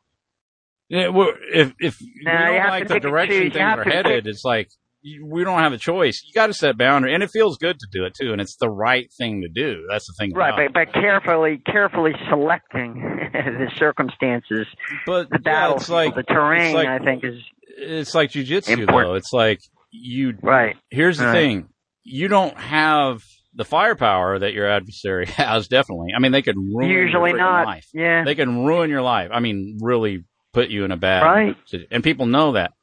Yeah, 0.90 1.10
well, 1.10 1.34
if 1.54 1.74
if 1.80 2.02
you 2.02 2.08
you 2.16 2.24
don't 2.26 2.68
like 2.68 2.88
the 2.88 3.00
direction 3.00 3.52
things 3.52 3.56
are 3.58 3.84
headed, 3.84 4.26
it's 4.28 4.44
like 4.44 4.70
we 5.04 5.44
don't 5.44 5.60
have 5.60 5.72
a 5.72 5.78
choice. 5.78 6.24
You 6.26 6.34
got 6.34 6.48
to 6.48 6.54
set 6.54 6.78
boundary, 6.78 7.14
and 7.14 7.24
it 7.24 7.30
feels 7.30 7.58
good 7.58 7.80
to 7.80 7.88
do 7.92 8.06
it 8.06 8.14
too, 8.20 8.32
and 8.32 8.42
it's 8.42 8.58
the 8.58 8.70
right 8.70 9.12
thing 9.14 9.42
to 9.42 9.48
do. 9.48 9.86
That's 9.90 10.08
the 10.08 10.14
thing, 10.18 10.34
right? 10.34 10.72
But, 10.74 10.74
but 10.74 10.94
carefully, 10.94 11.62
carefully 11.66 12.14
selecting 12.28 12.96
the 13.34 13.72
circumstances, 13.78 14.68
but 15.06 15.30
the 15.30 15.40
battle, 15.40 15.78
yeah, 15.88 15.94
like, 15.94 16.16
the 16.16 16.24
terrain. 16.24 16.74
Like, 16.74 16.88
I 16.88 17.00
think 17.00 17.24
is 17.24 17.40
it's 17.78 18.16
like 18.16 18.32
jujitsu 18.32 18.88
though. 18.88 19.14
It's 19.14 19.32
like 19.32 19.62
you 19.92 20.34
right. 20.42 20.76
Here's 20.90 21.18
the 21.18 21.26
right. 21.26 21.34
thing: 21.34 21.70
you 22.04 22.28
don't 22.28 22.58
have 22.58 23.24
the 23.54 23.66
firepower 23.66 24.40
that 24.40 24.54
your 24.54 24.68
adversary 24.68 25.26
has. 25.38 25.68
Definitely, 25.68 26.14
I 26.16 26.20
mean, 26.20 26.32
they 26.32 26.42
could 26.42 26.58
ruin 26.58 26.90
usually 26.90 27.34
not. 27.34 27.66
life. 27.66 27.88
Yeah, 27.94 28.26
they 28.26 28.36
can 28.36 28.66
ruin 28.66 28.90
your 28.90 29.02
life. 29.02 29.30
I 29.32 29.40
mean, 29.40 29.78
really 29.82 30.26
put 30.60 30.70
you 30.70 30.84
in 30.84 30.92
a 30.92 30.98
bad 30.98 31.24
right. 31.24 31.56
and 31.90 32.04
people 32.04 32.26
know 32.26 32.52
that. 32.52 32.74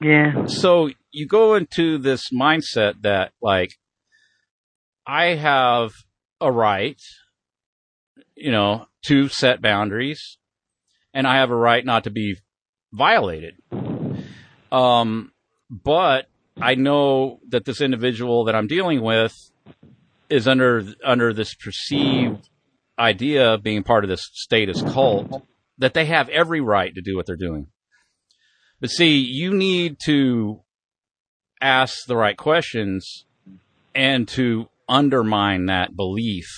Yeah. 0.00 0.46
So 0.46 0.90
you 1.10 1.26
go 1.26 1.56
into 1.56 1.98
this 1.98 2.30
mindset 2.32 3.02
that 3.02 3.32
like 3.42 3.72
I 5.04 5.34
have 5.34 5.90
a 6.40 6.52
right, 6.52 7.00
you 8.36 8.52
know, 8.52 8.86
to 9.06 9.28
set 9.28 9.60
boundaries 9.60 10.38
and 11.12 11.26
I 11.26 11.38
have 11.38 11.50
a 11.50 11.56
right 11.56 11.84
not 11.84 12.04
to 12.04 12.10
be 12.10 12.36
violated. 12.92 13.56
Um, 14.70 15.32
but 15.68 16.26
I 16.60 16.76
know 16.76 17.40
that 17.48 17.64
this 17.64 17.80
individual 17.80 18.44
that 18.44 18.54
I'm 18.54 18.68
dealing 18.68 19.02
with 19.02 19.34
is 20.28 20.46
under 20.46 20.84
under 21.04 21.32
this 21.32 21.54
perceived 21.54 22.48
idea 23.00 23.54
of 23.54 23.64
being 23.64 23.82
part 23.82 24.04
of 24.04 24.10
this 24.10 24.30
status 24.32 24.80
cult 24.82 25.44
that 25.80 25.94
they 25.94 26.04
have 26.04 26.28
every 26.28 26.60
right 26.60 26.94
to 26.94 27.00
do 27.00 27.16
what 27.16 27.26
they're 27.26 27.36
doing. 27.36 27.66
But 28.80 28.90
see, 28.90 29.18
you 29.18 29.52
need 29.52 29.96
to 30.04 30.62
ask 31.60 32.06
the 32.06 32.16
right 32.16 32.36
questions 32.36 33.26
and 33.94 34.28
to 34.28 34.68
undermine 34.88 35.66
that 35.66 35.96
belief 35.96 36.48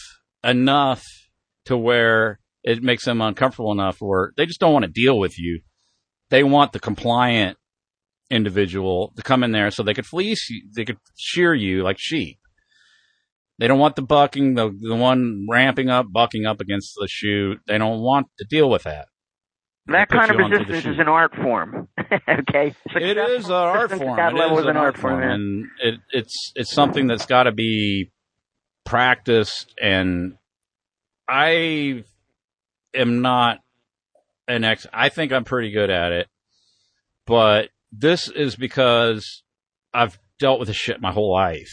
enough 0.45 1.05
to 1.65 1.77
where 1.77 2.41
it 2.65 2.83
makes 2.83 3.05
them 3.05 3.21
uncomfortable 3.21 3.73
enough 3.73 3.97
where 4.01 4.33
they 4.37 4.47
just 4.47 4.61
don't 4.61 4.73
want 4.73 4.85
to 4.85 4.91
deal 4.91 5.19
with 5.19 5.39
you. 5.39 5.61
They 6.31 6.43
want 6.45 6.73
the 6.73 6.81
compliant 6.81 7.59
individual 8.31 9.13
to 9.17 9.23
come 9.23 9.43
in 9.43 9.53
there 9.53 9.71
so 9.71 9.83
they 9.83 9.95
could 9.95 10.07
fleece 10.07 10.49
you, 10.49 10.63
they 10.75 10.85
could 10.85 10.99
shear 11.17 11.55
you 11.55 11.83
like 11.83 11.97
sheep. 11.99 12.39
They 13.59 13.69
don't 13.69 13.79
want 13.79 13.97
the 13.97 14.03
bucking, 14.03 14.55
the 14.55 14.71
the 14.71 14.97
one 14.97 15.47
ramping 15.49 15.91
up, 15.91 16.07
bucking 16.11 16.47
up 16.47 16.61
against 16.61 16.95
the 16.99 17.07
chute. 17.09 17.61
They 17.67 17.79
don't 17.79 18.01
want 18.01 18.29
to 18.39 18.47
deal 18.49 18.69
with 18.71 18.85
that. 18.85 19.07
That 19.87 20.09
kind 20.09 20.31
of 20.31 20.37
resistance 20.37 20.87
is 20.87 20.99
an 21.01 21.09
art 21.09 21.35
form. 21.35 21.89
okay, 22.01 22.75
it 22.95 23.19
is 23.19 23.47
an 23.47 23.53
art 23.53 23.91
form. 23.91 24.17
That 24.17 24.33
it 24.33 24.37
level 24.37 24.59
is 24.59 24.65
is 24.65 24.71
an 24.71 24.77
art 24.77 24.97
form, 24.97 25.21
form. 25.21 25.31
and 25.31 25.67
it, 25.83 26.01
it's 26.13 26.53
it's 26.55 26.73
something 26.73 27.09
that's 27.09 27.27
got 27.27 27.45
to 27.45 27.53
be 27.53 28.13
practiced. 28.85 29.75
And 29.83 30.35
I 31.29 32.05
am 32.95 33.23
not 33.23 33.59
an 34.47 34.63
ex. 34.63 34.87
I 34.93 35.09
think 35.09 35.33
I'm 35.33 35.45
pretty 35.45 35.73
good 35.73 35.91
at 35.91 36.13
it, 36.13 36.29
but 37.27 37.71
this 37.91 38.29
is 38.29 38.55
because 38.55 39.43
I've 39.93 40.17
dealt 40.39 40.61
with 40.61 40.69
this 40.69 40.77
shit 40.77 41.01
my 41.01 41.11
whole 41.13 41.33
life. 41.33 41.73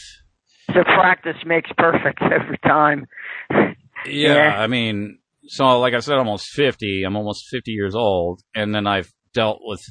So 0.73 0.83
practice 0.83 1.37
makes 1.45 1.69
perfect 1.77 2.21
every 2.23 2.57
time. 2.59 3.05
Yeah, 3.51 3.73
Yeah. 4.05 4.55
I 4.59 4.65
mean, 4.65 5.18
so 5.49 5.79
like 5.79 5.93
I 5.93 5.99
said, 5.99 6.17
almost 6.17 6.47
50. 6.51 7.03
I'm 7.03 7.15
almost 7.15 7.47
50 7.49 7.71
years 7.71 7.95
old. 7.95 8.41
And 8.53 8.73
then 8.73 8.85
I've 8.85 9.11
dealt 9.33 9.59
with 9.63 9.81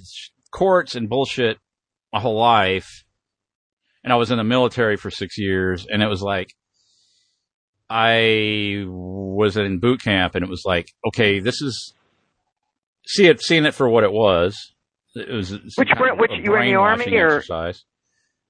courts 0.52 0.94
and 0.94 1.08
bullshit 1.08 1.58
my 2.12 2.20
whole 2.20 2.38
life. 2.38 3.04
And 4.04 4.12
I 4.12 4.16
was 4.16 4.30
in 4.30 4.38
the 4.38 4.44
military 4.44 4.96
for 4.96 5.10
six 5.10 5.36
years. 5.36 5.86
And 5.90 6.02
it 6.02 6.06
was 6.06 6.22
like, 6.22 6.54
I 7.90 8.84
was 8.86 9.56
in 9.56 9.80
boot 9.80 10.02
camp 10.02 10.34
and 10.34 10.44
it 10.44 10.48
was 10.48 10.62
like, 10.64 10.92
okay, 11.08 11.40
this 11.40 11.60
is, 11.60 11.92
see 13.06 13.26
it, 13.26 13.42
seeing 13.42 13.64
it 13.64 13.74
for 13.74 13.88
what 13.88 14.04
it 14.04 14.12
was. 14.12 14.72
It 15.16 15.28
was 15.32 15.50
Which 15.76 15.90
of 15.90 16.18
which 16.18 16.30
you 16.42 16.50
were 16.52 16.60
in 16.60 16.68
the 16.68 16.74
army 16.78 17.16
or- 17.16 17.36
exercise. 17.36 17.84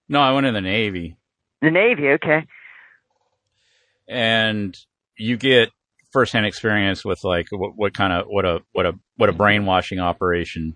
No, 0.08 0.20
I 0.20 0.32
went 0.32 0.46
in 0.46 0.54
the 0.54 0.60
Navy. 0.60 1.16
The 1.62 1.70
Navy, 1.70 2.08
okay. 2.10 2.46
and 4.08 4.74
you 5.16 5.36
get 5.36 5.70
firsthand 6.12 6.46
experience 6.46 7.04
with 7.04 7.18
like 7.24 7.46
what, 7.50 7.72
what 7.76 7.94
kind 7.94 8.12
of 8.12 8.26
what 8.28 8.44
a 8.44 8.60
what 8.72 8.86
a 8.86 8.92
what 9.16 9.28
a 9.28 9.32
brainwashing 9.32 9.98
operation 9.98 10.74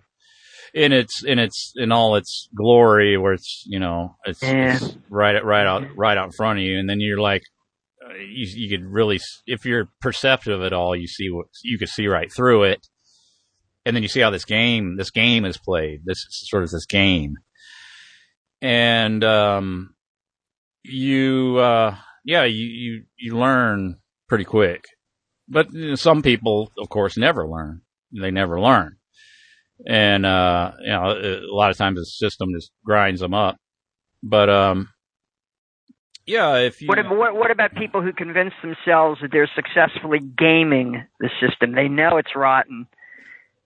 in 0.74 0.92
its 0.92 1.22
in 1.24 1.38
its 1.38 1.72
in 1.76 1.92
all 1.92 2.16
its 2.16 2.48
glory 2.54 3.16
where 3.18 3.34
it's 3.34 3.64
you 3.66 3.78
know 3.78 4.16
it's, 4.24 4.40
it's 4.42 4.96
right 5.10 5.44
right 5.44 5.66
out 5.66 5.84
right 5.96 6.16
out 6.16 6.26
in 6.26 6.32
front 6.32 6.58
of 6.58 6.64
you. 6.64 6.78
And 6.78 6.88
then 6.88 7.00
you're 7.00 7.20
like 7.20 7.42
uh, 8.04 8.14
you 8.14 8.46
you 8.54 8.68
could 8.68 8.86
really 8.86 9.20
if 9.46 9.64
you're 9.64 9.88
perceptive 10.00 10.62
at 10.62 10.72
all, 10.72 10.96
you 10.96 11.06
see 11.06 11.30
what 11.30 11.46
you 11.62 11.78
could 11.78 11.88
see 11.88 12.06
right 12.06 12.32
through 12.32 12.64
it, 12.64 12.86
and 13.84 13.94
then 13.94 14.02
you 14.02 14.08
see 14.08 14.20
how 14.20 14.30
this 14.30 14.44
game 14.44 14.96
this 14.96 15.10
game 15.10 15.44
is 15.44 15.58
played. 15.58 16.02
This 16.04 16.18
is 16.18 16.48
sort 16.48 16.62
of 16.62 16.70
this 16.70 16.86
game, 16.86 17.36
and 18.60 19.22
um, 19.22 19.94
you 20.82 21.58
uh, 21.58 21.96
yeah 22.24 22.44
you 22.44 22.66
you 22.66 23.02
you 23.18 23.36
learn 23.36 23.98
pretty 24.28 24.44
quick, 24.44 24.86
but 25.52 25.72
you 25.72 25.90
know, 25.90 25.94
some 25.94 26.22
people, 26.22 26.72
of 26.78 26.88
course, 26.88 27.16
never 27.16 27.46
learn. 27.46 27.82
They 28.10 28.30
never 28.30 28.60
learn, 28.60 28.96
and 29.86 30.26
uh, 30.26 30.72
you 30.80 30.90
know 30.90 31.40
a 31.50 31.54
lot 31.54 31.70
of 31.70 31.76
times 31.76 31.98
the 31.98 32.04
system 32.04 32.50
just 32.54 32.70
grinds 32.84 33.20
them 33.20 33.34
up. 33.34 33.56
But 34.22 34.50
um, 34.50 34.88
yeah, 36.26 36.56
if 36.56 36.80
you 36.80 36.88
What, 36.88 36.98
what, 37.10 37.34
what 37.34 37.50
about 37.50 37.74
people 37.74 38.00
who 38.02 38.12
convince 38.12 38.54
themselves 38.62 39.20
that 39.22 39.30
they're 39.32 39.50
successfully 39.54 40.20
gaming 40.20 41.04
the 41.20 41.30
system? 41.40 41.74
They 41.74 41.88
know 41.88 42.16
it's 42.18 42.36
rotten, 42.36 42.86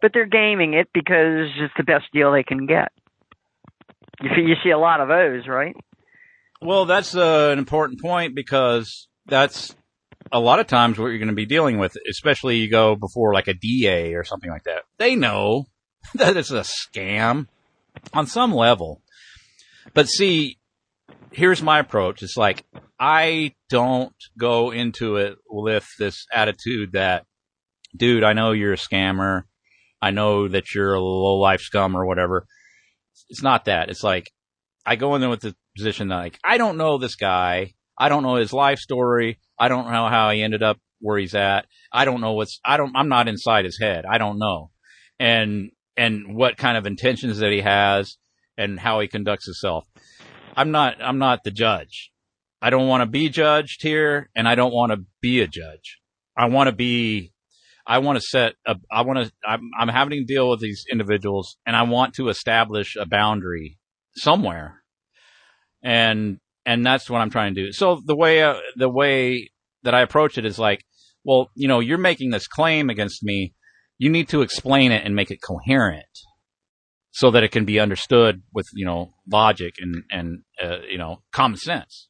but 0.00 0.12
they're 0.14 0.26
gaming 0.26 0.74
it 0.74 0.88
because 0.94 1.50
it's 1.58 1.74
the 1.76 1.84
best 1.84 2.04
deal 2.12 2.32
they 2.32 2.42
can 2.42 2.66
get. 2.66 2.92
You 4.22 4.30
see, 4.34 4.42
you 4.42 4.54
see 4.64 4.70
a 4.70 4.78
lot 4.78 5.00
of 5.00 5.08
those, 5.08 5.46
right? 5.46 5.76
Well, 6.62 6.86
that's 6.86 7.14
uh, 7.14 7.50
an 7.52 7.58
important 7.58 8.00
point 8.00 8.34
because 8.34 9.08
that's 9.26 9.76
a 10.32 10.40
lot 10.40 10.60
of 10.60 10.66
times 10.66 10.98
what 10.98 11.06
you're 11.06 11.18
going 11.18 11.28
to 11.28 11.34
be 11.34 11.46
dealing 11.46 11.78
with, 11.78 11.96
especially 12.08 12.58
you 12.58 12.70
go 12.70 12.96
before 12.96 13.32
like 13.34 13.48
a 13.48 13.54
DA 13.54 14.14
or 14.14 14.24
something 14.24 14.50
like 14.50 14.64
that. 14.64 14.82
They 14.98 15.14
know 15.14 15.66
that 16.14 16.36
it's 16.36 16.50
a 16.50 16.64
scam 16.64 17.46
on 18.12 18.26
some 18.26 18.52
level. 18.52 19.02
But 19.94 20.08
see, 20.08 20.58
here's 21.32 21.62
my 21.62 21.78
approach. 21.78 22.22
It's 22.22 22.36
like, 22.36 22.64
I 22.98 23.54
don't 23.68 24.14
go 24.38 24.70
into 24.70 25.16
it 25.16 25.36
with 25.48 25.86
this 25.98 26.26
attitude 26.32 26.92
that, 26.92 27.24
dude, 27.96 28.24
I 28.24 28.32
know 28.32 28.52
you're 28.52 28.72
a 28.72 28.76
scammer. 28.76 29.42
I 30.00 30.10
know 30.10 30.48
that 30.48 30.74
you're 30.74 30.94
a 30.94 31.00
low 31.00 31.36
life 31.36 31.60
scum 31.60 31.96
or 31.96 32.06
whatever. 32.06 32.46
It's 33.28 33.42
not 33.42 33.66
that. 33.66 33.90
It's 33.90 34.02
like, 34.02 34.30
I 34.84 34.96
go 34.96 35.14
in 35.14 35.20
there 35.20 35.30
with 35.30 35.40
the 35.40 35.54
position 35.76 36.08
that 36.08 36.16
like, 36.16 36.38
I 36.44 36.58
don't 36.58 36.76
know 36.76 36.98
this 36.98 37.16
guy. 37.16 37.74
I 37.98 38.08
don't 38.08 38.22
know 38.22 38.36
his 38.36 38.52
life 38.52 38.78
story. 38.78 39.38
I 39.58 39.68
don't 39.68 39.90
know 39.90 40.08
how 40.08 40.30
he 40.30 40.42
ended 40.42 40.62
up 40.62 40.78
where 41.00 41.18
he's 41.18 41.34
at. 41.34 41.66
I 41.92 42.04
don't 42.04 42.20
know 42.20 42.32
what's, 42.32 42.60
I 42.64 42.76
don't, 42.76 42.96
I'm 42.96 43.08
not 43.08 43.28
inside 43.28 43.64
his 43.64 43.78
head. 43.78 44.04
I 44.06 44.18
don't 44.18 44.38
know. 44.38 44.70
And, 45.18 45.70
and 45.96 46.36
what 46.36 46.56
kind 46.56 46.76
of 46.76 46.86
intentions 46.86 47.38
that 47.38 47.52
he 47.52 47.60
has 47.60 48.16
and 48.58 48.78
how 48.78 49.00
he 49.00 49.08
conducts 49.08 49.46
himself. 49.46 49.86
I'm 50.56 50.70
not, 50.70 51.02
I'm 51.02 51.18
not 51.18 51.44
the 51.44 51.50
judge. 51.50 52.10
I 52.60 52.70
don't 52.70 52.88
want 52.88 53.02
to 53.02 53.06
be 53.06 53.28
judged 53.28 53.82
here 53.82 54.30
and 54.34 54.48
I 54.48 54.54
don't 54.54 54.72
want 54.72 54.92
to 54.92 55.04
be 55.20 55.40
a 55.40 55.46
judge. 55.46 55.98
I 56.36 56.46
want 56.46 56.68
to 56.68 56.74
be, 56.74 57.32
I 57.86 57.98
want 57.98 58.16
to 58.16 58.22
set 58.22 58.54
a, 58.66 58.76
I 58.90 59.02
want 59.02 59.18
to, 59.20 59.32
I'm, 59.46 59.70
I'm 59.78 59.88
having 59.88 60.18
to 60.18 60.24
deal 60.24 60.50
with 60.50 60.60
these 60.60 60.84
individuals 60.90 61.56
and 61.66 61.76
I 61.76 61.82
want 61.82 62.14
to 62.14 62.28
establish 62.28 62.96
a 62.96 63.06
boundary 63.06 63.78
somewhere. 64.16 64.82
And, 65.82 66.40
and 66.66 66.84
that's 66.84 67.08
what 67.08 67.20
I'm 67.20 67.30
trying 67.30 67.54
to 67.54 67.66
do. 67.66 67.72
So 67.72 68.02
the 68.04 68.16
way, 68.16 68.42
uh, 68.42 68.56
the 68.76 68.88
way 68.88 69.50
that 69.84 69.94
I 69.94 70.02
approach 70.02 70.36
it 70.36 70.44
is 70.44 70.58
like, 70.58 70.84
well, 71.24 71.50
you 71.54 71.68
know, 71.68 71.80
you're 71.80 71.96
making 71.96 72.30
this 72.30 72.46
claim 72.46 72.90
against 72.90 73.22
me. 73.22 73.54
You 73.98 74.10
need 74.10 74.28
to 74.28 74.42
explain 74.42 74.92
it 74.92 75.04
and 75.04 75.14
make 75.14 75.30
it 75.30 75.40
coherent 75.40 76.04
so 77.12 77.30
that 77.30 77.42
it 77.42 77.50
can 77.50 77.64
be 77.64 77.80
understood 77.80 78.42
with, 78.52 78.66
you 78.74 78.84
know, 78.84 79.14
logic 79.30 79.76
and, 79.80 80.02
and, 80.10 80.42
uh, 80.62 80.80
you 80.90 80.98
know, 80.98 81.22
common 81.32 81.56
sense. 81.56 82.08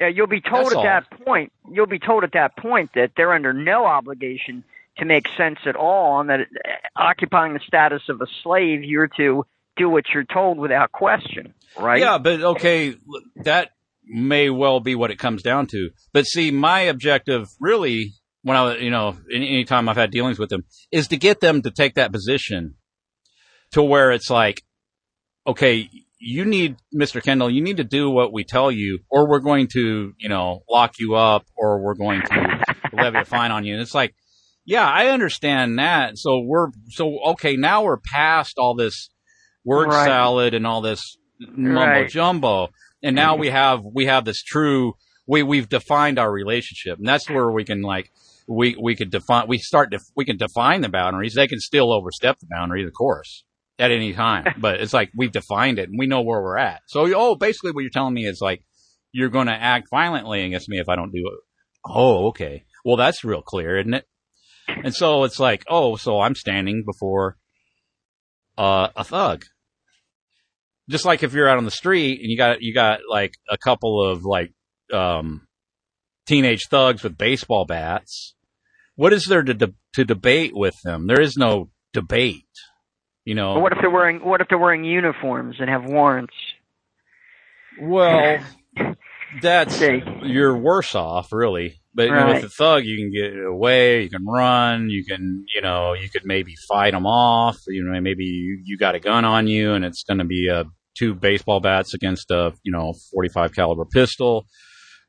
Yeah, 0.00 0.08
you'll 0.08 0.26
be 0.26 0.40
told 0.40 0.66
That's 0.66 0.72
at 0.72 0.76
all. 0.76 0.82
that 0.82 1.24
point. 1.24 1.52
You'll 1.72 1.86
be 1.86 2.00
told 2.00 2.24
at 2.24 2.32
that 2.32 2.56
point 2.56 2.90
that 2.94 3.12
they're 3.16 3.32
under 3.32 3.52
no 3.52 3.86
obligation 3.86 4.64
to 4.98 5.04
make 5.04 5.26
sense 5.38 5.58
at 5.64 5.76
all, 5.76 6.20
and 6.20 6.28
that 6.28 6.40
uh, 6.40 6.68
occupying 6.96 7.54
the 7.54 7.60
status 7.66 8.02
of 8.08 8.20
a 8.20 8.26
slave, 8.42 8.82
you're 8.82 9.08
to 9.16 9.46
do 9.76 9.88
what 9.88 10.04
you're 10.12 10.24
told 10.24 10.58
without 10.58 10.92
question. 10.92 11.54
Right? 11.78 12.00
Yeah, 12.00 12.18
but 12.18 12.42
okay, 12.42 12.94
that 13.36 13.70
may 14.04 14.50
well 14.50 14.80
be 14.80 14.94
what 14.94 15.10
it 15.10 15.18
comes 15.18 15.42
down 15.42 15.66
to. 15.68 15.90
But 16.12 16.26
see, 16.26 16.50
my 16.50 16.80
objective 16.80 17.48
really, 17.60 18.14
when 18.42 18.56
I, 18.56 18.76
you 18.78 18.90
know, 18.90 19.16
any 19.32 19.48
anytime 19.48 19.88
I've 19.88 19.96
had 19.96 20.10
dealings 20.10 20.38
with 20.38 20.50
them, 20.50 20.64
is 20.90 21.08
to 21.08 21.16
get 21.16 21.40
them 21.40 21.62
to 21.62 21.70
take 21.70 21.94
that 21.94 22.12
position 22.12 22.74
to 23.72 23.82
where 23.82 24.10
it's 24.12 24.30
like, 24.30 24.62
okay, 25.46 25.88
you 26.18 26.44
need, 26.44 26.76
Mr. 26.94 27.22
Kendall, 27.22 27.50
you 27.50 27.62
need 27.62 27.78
to 27.78 27.84
do 27.84 28.08
what 28.10 28.32
we 28.32 28.44
tell 28.44 28.70
you, 28.70 29.00
or 29.10 29.28
we're 29.28 29.40
going 29.40 29.66
to, 29.72 30.12
you 30.18 30.28
know, 30.28 30.62
lock 30.70 30.94
you 30.98 31.14
up, 31.14 31.44
or 31.56 31.82
we're 31.82 31.94
going 31.94 32.22
to 32.24 32.52
levy 32.92 33.20
a 33.20 33.24
fine 33.24 33.50
on 33.50 33.64
you. 33.64 33.72
And 33.74 33.82
it's 33.82 33.94
like, 33.94 34.14
yeah, 34.64 34.86
I 34.88 35.08
understand 35.08 35.78
that. 35.80 36.16
So 36.18 36.40
we're, 36.40 36.68
so, 36.90 37.18
okay, 37.30 37.56
now 37.56 37.82
we're 37.82 37.96
past 37.96 38.58
all 38.58 38.76
this 38.76 39.08
word 39.64 39.88
Right. 39.88 40.06
salad 40.06 40.54
and 40.54 40.66
all 40.66 40.80
this 40.80 41.16
mumbo 41.40 41.80
Right. 42.02 42.08
jumbo. 42.08 42.68
And 43.02 43.16
now 43.16 43.36
we 43.36 43.48
have, 43.50 43.82
we 43.84 44.06
have 44.06 44.24
this 44.24 44.42
true, 44.42 44.94
we, 45.26 45.42
we've 45.42 45.68
defined 45.68 46.18
our 46.18 46.30
relationship. 46.30 46.98
And 46.98 47.06
that's 47.06 47.28
where 47.28 47.50
we 47.50 47.64
can 47.64 47.82
like, 47.82 48.12
we, 48.48 48.76
we 48.80 48.94
could 48.94 49.10
define, 49.10 49.48
we 49.48 49.58
start 49.58 49.90
to, 49.92 50.00
we 50.16 50.24
can 50.24 50.36
define 50.36 50.80
the 50.80 50.88
boundaries. 50.88 51.34
They 51.34 51.48
can 51.48 51.58
still 51.58 51.92
overstep 51.92 52.38
the 52.38 52.46
boundaries, 52.50 52.86
of 52.86 52.92
course, 52.92 53.44
at 53.78 53.90
any 53.90 54.12
time. 54.12 54.44
But 54.60 54.80
it's 54.80 54.92
like 54.92 55.10
we've 55.16 55.32
defined 55.32 55.78
it 55.78 55.88
and 55.88 55.98
we 55.98 56.06
know 56.06 56.22
where 56.22 56.40
we're 56.40 56.58
at. 56.58 56.82
So, 56.86 57.12
oh, 57.14 57.34
basically 57.34 57.72
what 57.72 57.80
you're 57.80 57.90
telling 57.90 58.14
me 58.14 58.26
is 58.26 58.40
like, 58.40 58.62
you're 59.12 59.28
going 59.28 59.48
to 59.48 59.52
act 59.52 59.88
violently 59.90 60.42
against 60.42 60.68
me 60.68 60.78
if 60.78 60.88
I 60.88 60.96
don't 60.96 61.12
do 61.12 61.18
it. 61.18 61.40
Oh, 61.84 62.28
okay. 62.28 62.64
Well, 62.84 62.96
that's 62.96 63.24
real 63.24 63.42
clear, 63.42 63.78
isn't 63.78 63.94
it? 63.94 64.06
And 64.68 64.94
so 64.94 65.24
it's 65.24 65.38
like, 65.38 65.64
oh, 65.68 65.96
so 65.96 66.20
I'm 66.20 66.34
standing 66.34 66.84
before 66.86 67.36
uh, 68.56 68.88
a 68.96 69.04
thug. 69.04 69.44
Just 70.90 71.04
like 71.04 71.22
if 71.22 71.32
you're 71.32 71.48
out 71.48 71.58
on 71.58 71.64
the 71.64 71.70
street 71.70 72.20
and 72.20 72.30
you 72.30 72.36
got 72.36 72.60
you 72.60 72.74
got 72.74 73.00
like 73.08 73.34
a 73.48 73.56
couple 73.56 74.02
of 74.10 74.24
like 74.24 74.52
um, 74.92 75.46
teenage 76.26 76.66
thugs 76.68 77.02
with 77.02 77.16
baseball 77.16 77.64
bats. 77.64 78.34
What 78.96 79.12
is 79.12 79.24
there 79.26 79.42
to 79.42 79.54
de- 79.54 79.74
to 79.94 80.04
debate 80.04 80.52
with 80.54 80.74
them? 80.84 81.06
There 81.06 81.20
is 81.20 81.36
no 81.36 81.70
debate. 81.92 82.44
You 83.24 83.34
know. 83.34 83.54
But 83.54 83.62
what 83.62 83.72
if 83.72 83.78
they're 83.80 83.90
wearing 83.90 84.24
What 84.24 84.40
if 84.40 84.48
they're 84.48 84.58
wearing 84.58 84.84
uniforms 84.84 85.56
and 85.60 85.70
have 85.70 85.84
warrants? 85.84 86.34
Well, 87.80 88.38
that's 89.42 89.80
you're 89.80 90.56
worse 90.56 90.94
off, 90.94 91.32
really. 91.32 91.80
But 91.94 92.08
you 92.08 92.14
know, 92.14 92.28
with 92.28 92.44
a 92.44 92.48
thug, 92.48 92.84
you 92.84 92.96
can 92.96 93.12
get 93.12 93.38
away, 93.44 94.02
you 94.04 94.10
can 94.10 94.24
run, 94.24 94.88
you 94.88 95.04
can, 95.04 95.44
you 95.54 95.60
know, 95.60 95.92
you 95.92 96.08
could 96.08 96.24
maybe 96.24 96.54
fight 96.68 96.92
them 96.92 97.04
off. 97.06 97.58
You 97.68 97.84
know, 97.84 98.00
maybe 98.00 98.24
you, 98.24 98.62
you 98.64 98.78
got 98.78 98.94
a 98.94 99.00
gun 99.00 99.24
on 99.26 99.46
you, 99.46 99.74
and 99.74 99.84
it's 99.84 100.02
going 100.02 100.18
to 100.18 100.24
be 100.24 100.48
uh, 100.48 100.64
two 100.96 101.14
baseball 101.14 101.60
bats 101.60 101.92
against 101.92 102.30
a, 102.30 102.52
you 102.62 102.72
know, 102.72 102.94
45 103.12 103.54
caliber 103.54 103.84
pistol, 103.84 104.46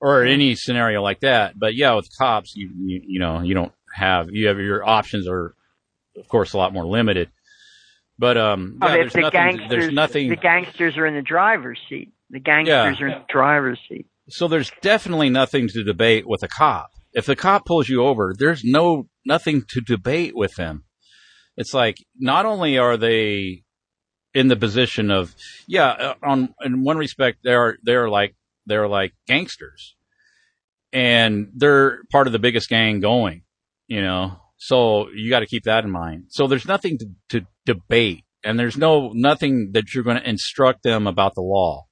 or 0.01 0.23
any 0.25 0.55
scenario 0.55 1.01
like 1.01 1.21
that. 1.21 1.57
But 1.57 1.73
yeah, 1.75 1.95
with 1.95 2.09
cops, 2.17 2.53
you, 2.55 2.69
you, 2.77 3.01
you 3.05 3.19
know, 3.19 3.41
you 3.41 3.53
don't 3.53 3.71
have 3.95 4.27
you 4.31 4.47
have 4.47 4.57
your 4.59 4.85
options 4.87 5.27
are, 5.27 5.55
of 6.17 6.27
course, 6.27 6.51
a 6.51 6.57
lot 6.57 6.73
more 6.73 6.85
limited. 6.85 7.29
But 8.19 8.37
um, 8.37 8.79
Oh, 8.81 8.87
yeah, 8.87 8.95
if 9.05 9.13
there's 9.13 9.13
the 9.13 9.21
nothing. 9.31 9.67
There's 9.69 9.93
nothing. 9.93 10.29
The 10.29 10.35
gangsters 10.35 10.97
are 10.97 11.05
in 11.05 11.15
the 11.15 11.21
driver's 11.21 11.79
seat. 11.89 12.11
The 12.29 12.39
gangsters 12.39 12.97
Yeah. 12.99 13.05
are 13.05 13.07
in 13.07 13.19
the 13.19 13.25
driver's 13.29 13.79
seat. 13.87 14.07
So 14.29 14.47
there's 14.47 14.71
definitely 14.81 15.29
nothing 15.29 15.67
to 15.69 15.83
debate 15.83 16.27
with 16.27 16.43
a 16.43 16.47
cop. 16.47 16.89
If 17.13 17.25
the 17.25 17.35
cop 17.35 17.65
pulls 17.65 17.89
you 17.89 18.03
over, 18.03 18.33
there's 18.37 18.63
no 18.63 19.07
nothing 19.25 19.63
to 19.69 19.81
debate 19.81 20.35
with 20.35 20.55
them. 20.55 20.85
It's 21.57 21.73
like 21.73 21.97
not 22.17 22.45
only 22.45 22.77
are 22.77 22.97
they 22.97 23.63
in 24.33 24.47
the 24.47 24.55
position 24.55 25.11
of 25.11 25.35
yeah, 25.67 25.89
uh, 25.89 26.13
on 26.23 26.53
in 26.63 26.83
one 26.83 26.97
respect 26.97 27.39
they're 27.43 27.77
they're 27.83 28.09
like 28.09 28.35
they're 28.65 28.87
like 28.87 29.13
gangsters. 29.27 29.95
And 30.91 31.49
they're 31.55 32.03
part 32.11 32.27
of 32.27 32.33
the 32.33 32.39
biggest 32.39 32.69
gang 32.69 32.99
going, 32.99 33.43
you 33.87 34.01
know. 34.01 34.39
So 34.57 35.09
you 35.09 35.29
got 35.29 35.39
to 35.39 35.47
keep 35.47 35.63
that 35.63 35.83
in 35.83 35.91
mind. 35.91 36.25
So 36.29 36.45
there's 36.45 36.67
nothing 36.67 36.99
to, 36.99 37.07
to 37.29 37.47
debate 37.65 38.23
and 38.43 38.59
there's 38.59 38.77
no 38.77 39.11
nothing 39.13 39.71
that 39.73 39.93
you're 39.93 40.03
going 40.03 40.19
to 40.19 40.29
instruct 40.29 40.83
them 40.83 41.07
about 41.07 41.35
the 41.35 41.41
law 41.41 41.85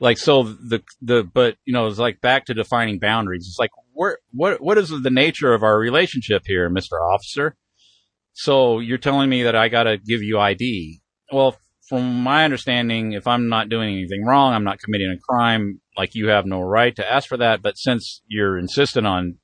like 0.00 0.18
so 0.18 0.42
the 0.42 0.82
the 1.00 1.22
but 1.22 1.56
you 1.64 1.72
know 1.72 1.86
it's 1.86 1.98
like 1.98 2.20
back 2.20 2.46
to 2.46 2.54
defining 2.54 2.98
boundaries. 2.98 3.46
It's 3.48 3.58
like 3.58 3.70
where 3.92 4.18
what 4.32 4.60
what 4.60 4.78
is 4.78 4.90
the 4.90 5.10
nature 5.10 5.54
of 5.54 5.62
our 5.62 5.78
relationship 5.78 6.42
here 6.46 6.68
mr 6.70 7.00
officer? 7.00 7.56
So 8.32 8.80
you're 8.80 8.98
telling 8.98 9.30
me 9.30 9.44
that 9.44 9.56
i 9.56 9.68
got 9.68 9.84
to 9.84 9.96
give 9.96 10.22
you 10.22 10.38
id 10.38 11.00
well 11.32 11.56
from 11.88 12.22
my 12.22 12.44
understanding 12.44 13.12
if 13.12 13.26
i'm 13.26 13.48
not 13.48 13.70
doing 13.70 13.94
anything 13.94 14.24
wrong 14.26 14.52
i'm 14.52 14.64
not 14.64 14.78
committing 14.78 15.10
a 15.10 15.18
crime 15.18 15.80
like 15.96 16.14
you 16.14 16.28
have 16.28 16.44
no 16.44 16.60
right 16.60 16.94
to 16.96 17.10
ask 17.10 17.28
for 17.28 17.38
that. 17.38 17.62
But 17.62 17.78
since 17.78 18.22
you're 18.26 18.58
insistent 18.58 19.06
on 19.06 19.38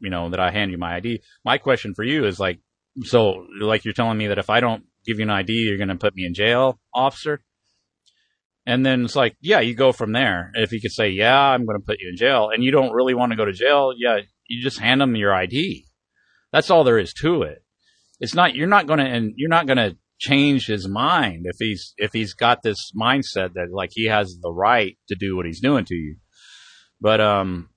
you 0.00 0.10
know 0.10 0.30
that 0.30 0.40
i 0.40 0.50
hand 0.50 0.70
you 0.70 0.78
my 0.78 0.96
id 0.96 1.22
my 1.44 1.58
question 1.58 1.94
for 1.94 2.02
you 2.02 2.24
is 2.24 2.40
like 2.40 2.58
so 3.04 3.46
like 3.60 3.84
you're 3.84 3.94
telling 3.94 4.18
me 4.18 4.26
that 4.26 4.38
if 4.38 4.50
i 4.50 4.60
don't 4.60 4.84
give 5.06 5.18
you 5.18 5.24
an 5.24 5.30
id 5.30 5.52
you're 5.52 5.76
going 5.76 5.88
to 5.88 5.94
put 5.94 6.14
me 6.14 6.24
in 6.24 6.34
jail 6.34 6.80
officer 6.94 7.40
And 8.64 8.86
then 8.86 9.04
it's 9.04 9.16
like, 9.16 9.36
yeah, 9.40 9.60
you 9.60 9.74
go 9.74 9.92
from 9.92 10.12
there. 10.12 10.52
If 10.54 10.70
he 10.70 10.80
could 10.80 10.92
say, 10.92 11.10
yeah, 11.10 11.36
I'm 11.36 11.66
going 11.66 11.78
to 11.78 11.84
put 11.84 12.00
you 12.00 12.10
in 12.10 12.16
jail, 12.16 12.50
and 12.52 12.62
you 12.62 12.70
don't 12.70 12.92
really 12.92 13.14
want 13.14 13.32
to 13.32 13.36
go 13.36 13.44
to 13.44 13.52
jail, 13.52 13.92
yeah, 13.96 14.18
you 14.46 14.62
just 14.62 14.78
hand 14.78 15.02
him 15.02 15.16
your 15.16 15.34
ID. 15.34 15.86
That's 16.52 16.70
all 16.70 16.84
there 16.84 16.98
is 16.98 17.12
to 17.14 17.42
it. 17.42 17.64
It's 18.20 18.34
not 18.34 18.54
you're 18.54 18.68
not 18.68 18.86
going 18.86 19.00
to 19.00 19.06
and 19.06 19.32
you're 19.36 19.48
not 19.48 19.66
going 19.66 19.78
to 19.78 19.96
change 20.20 20.66
his 20.66 20.86
mind 20.86 21.46
if 21.46 21.56
he's 21.58 21.94
if 21.96 22.12
he's 22.12 22.34
got 22.34 22.62
this 22.62 22.92
mindset 22.96 23.54
that 23.54 23.72
like 23.72 23.90
he 23.92 24.04
has 24.04 24.38
the 24.40 24.52
right 24.52 24.96
to 25.08 25.16
do 25.16 25.34
what 25.34 25.46
he's 25.46 25.60
doing 25.60 25.84
to 25.86 25.94
you. 25.94 26.16
But 27.00 27.20
um, 27.20 27.70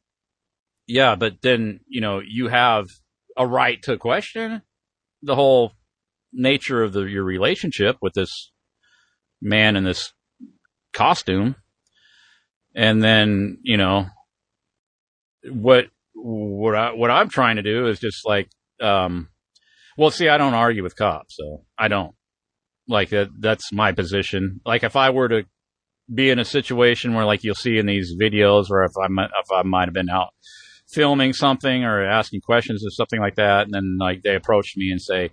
yeah, 0.85 1.15
but 1.15 1.41
then 1.41 1.79
you 1.87 2.01
know 2.01 2.21
you 2.23 2.49
have 2.49 2.85
a 3.35 3.47
right 3.47 3.81
to 3.83 3.97
question 3.97 4.61
the 5.23 5.35
whole 5.35 5.71
nature 6.31 6.83
of 6.83 6.93
the, 6.93 7.03
your 7.03 7.23
relationship 7.23 7.97
with 8.01 8.13
this 8.13 8.51
man 9.41 9.75
and 9.75 9.87
this 9.87 10.13
costume. 10.95 11.55
And 12.75 13.03
then, 13.03 13.59
you 13.61 13.77
know, 13.77 14.07
what, 15.49 15.85
what 16.13 16.75
I, 16.75 16.93
what 16.93 17.11
I'm 17.11 17.29
trying 17.29 17.57
to 17.57 17.61
do 17.61 17.87
is 17.87 17.99
just 17.99 18.25
like, 18.25 18.49
um, 18.81 19.29
well, 19.97 20.11
see, 20.11 20.27
I 20.27 20.37
don't 20.37 20.53
argue 20.53 20.83
with 20.83 20.95
cops, 20.95 21.37
so 21.37 21.63
I 21.77 21.87
don't 21.87 22.15
like 22.87 23.09
that. 23.09 23.29
That's 23.39 23.71
my 23.71 23.91
position. 23.91 24.59
Like 24.65 24.83
if 24.83 24.95
I 24.95 25.11
were 25.11 25.29
to 25.29 25.45
be 26.13 26.29
in 26.29 26.39
a 26.39 26.45
situation 26.45 27.13
where 27.13 27.25
like 27.25 27.43
you'll 27.43 27.55
see 27.55 27.77
in 27.77 27.85
these 27.85 28.13
videos 28.19 28.69
or 28.69 28.83
if 28.83 28.91
I 29.01 29.07
might, 29.07 29.29
if 29.43 29.51
I 29.51 29.63
might 29.63 29.87
have 29.87 29.93
been 29.93 30.09
out 30.09 30.33
filming 30.87 31.33
something 31.33 31.83
or 31.83 32.03
asking 32.03 32.41
questions 32.41 32.85
or 32.85 32.89
something 32.89 33.19
like 33.19 33.35
that. 33.35 33.65
And 33.65 33.73
then 33.73 33.97
like 33.99 34.21
they 34.23 34.35
approach 34.35 34.73
me 34.75 34.91
and 34.91 35.01
say, 35.01 35.31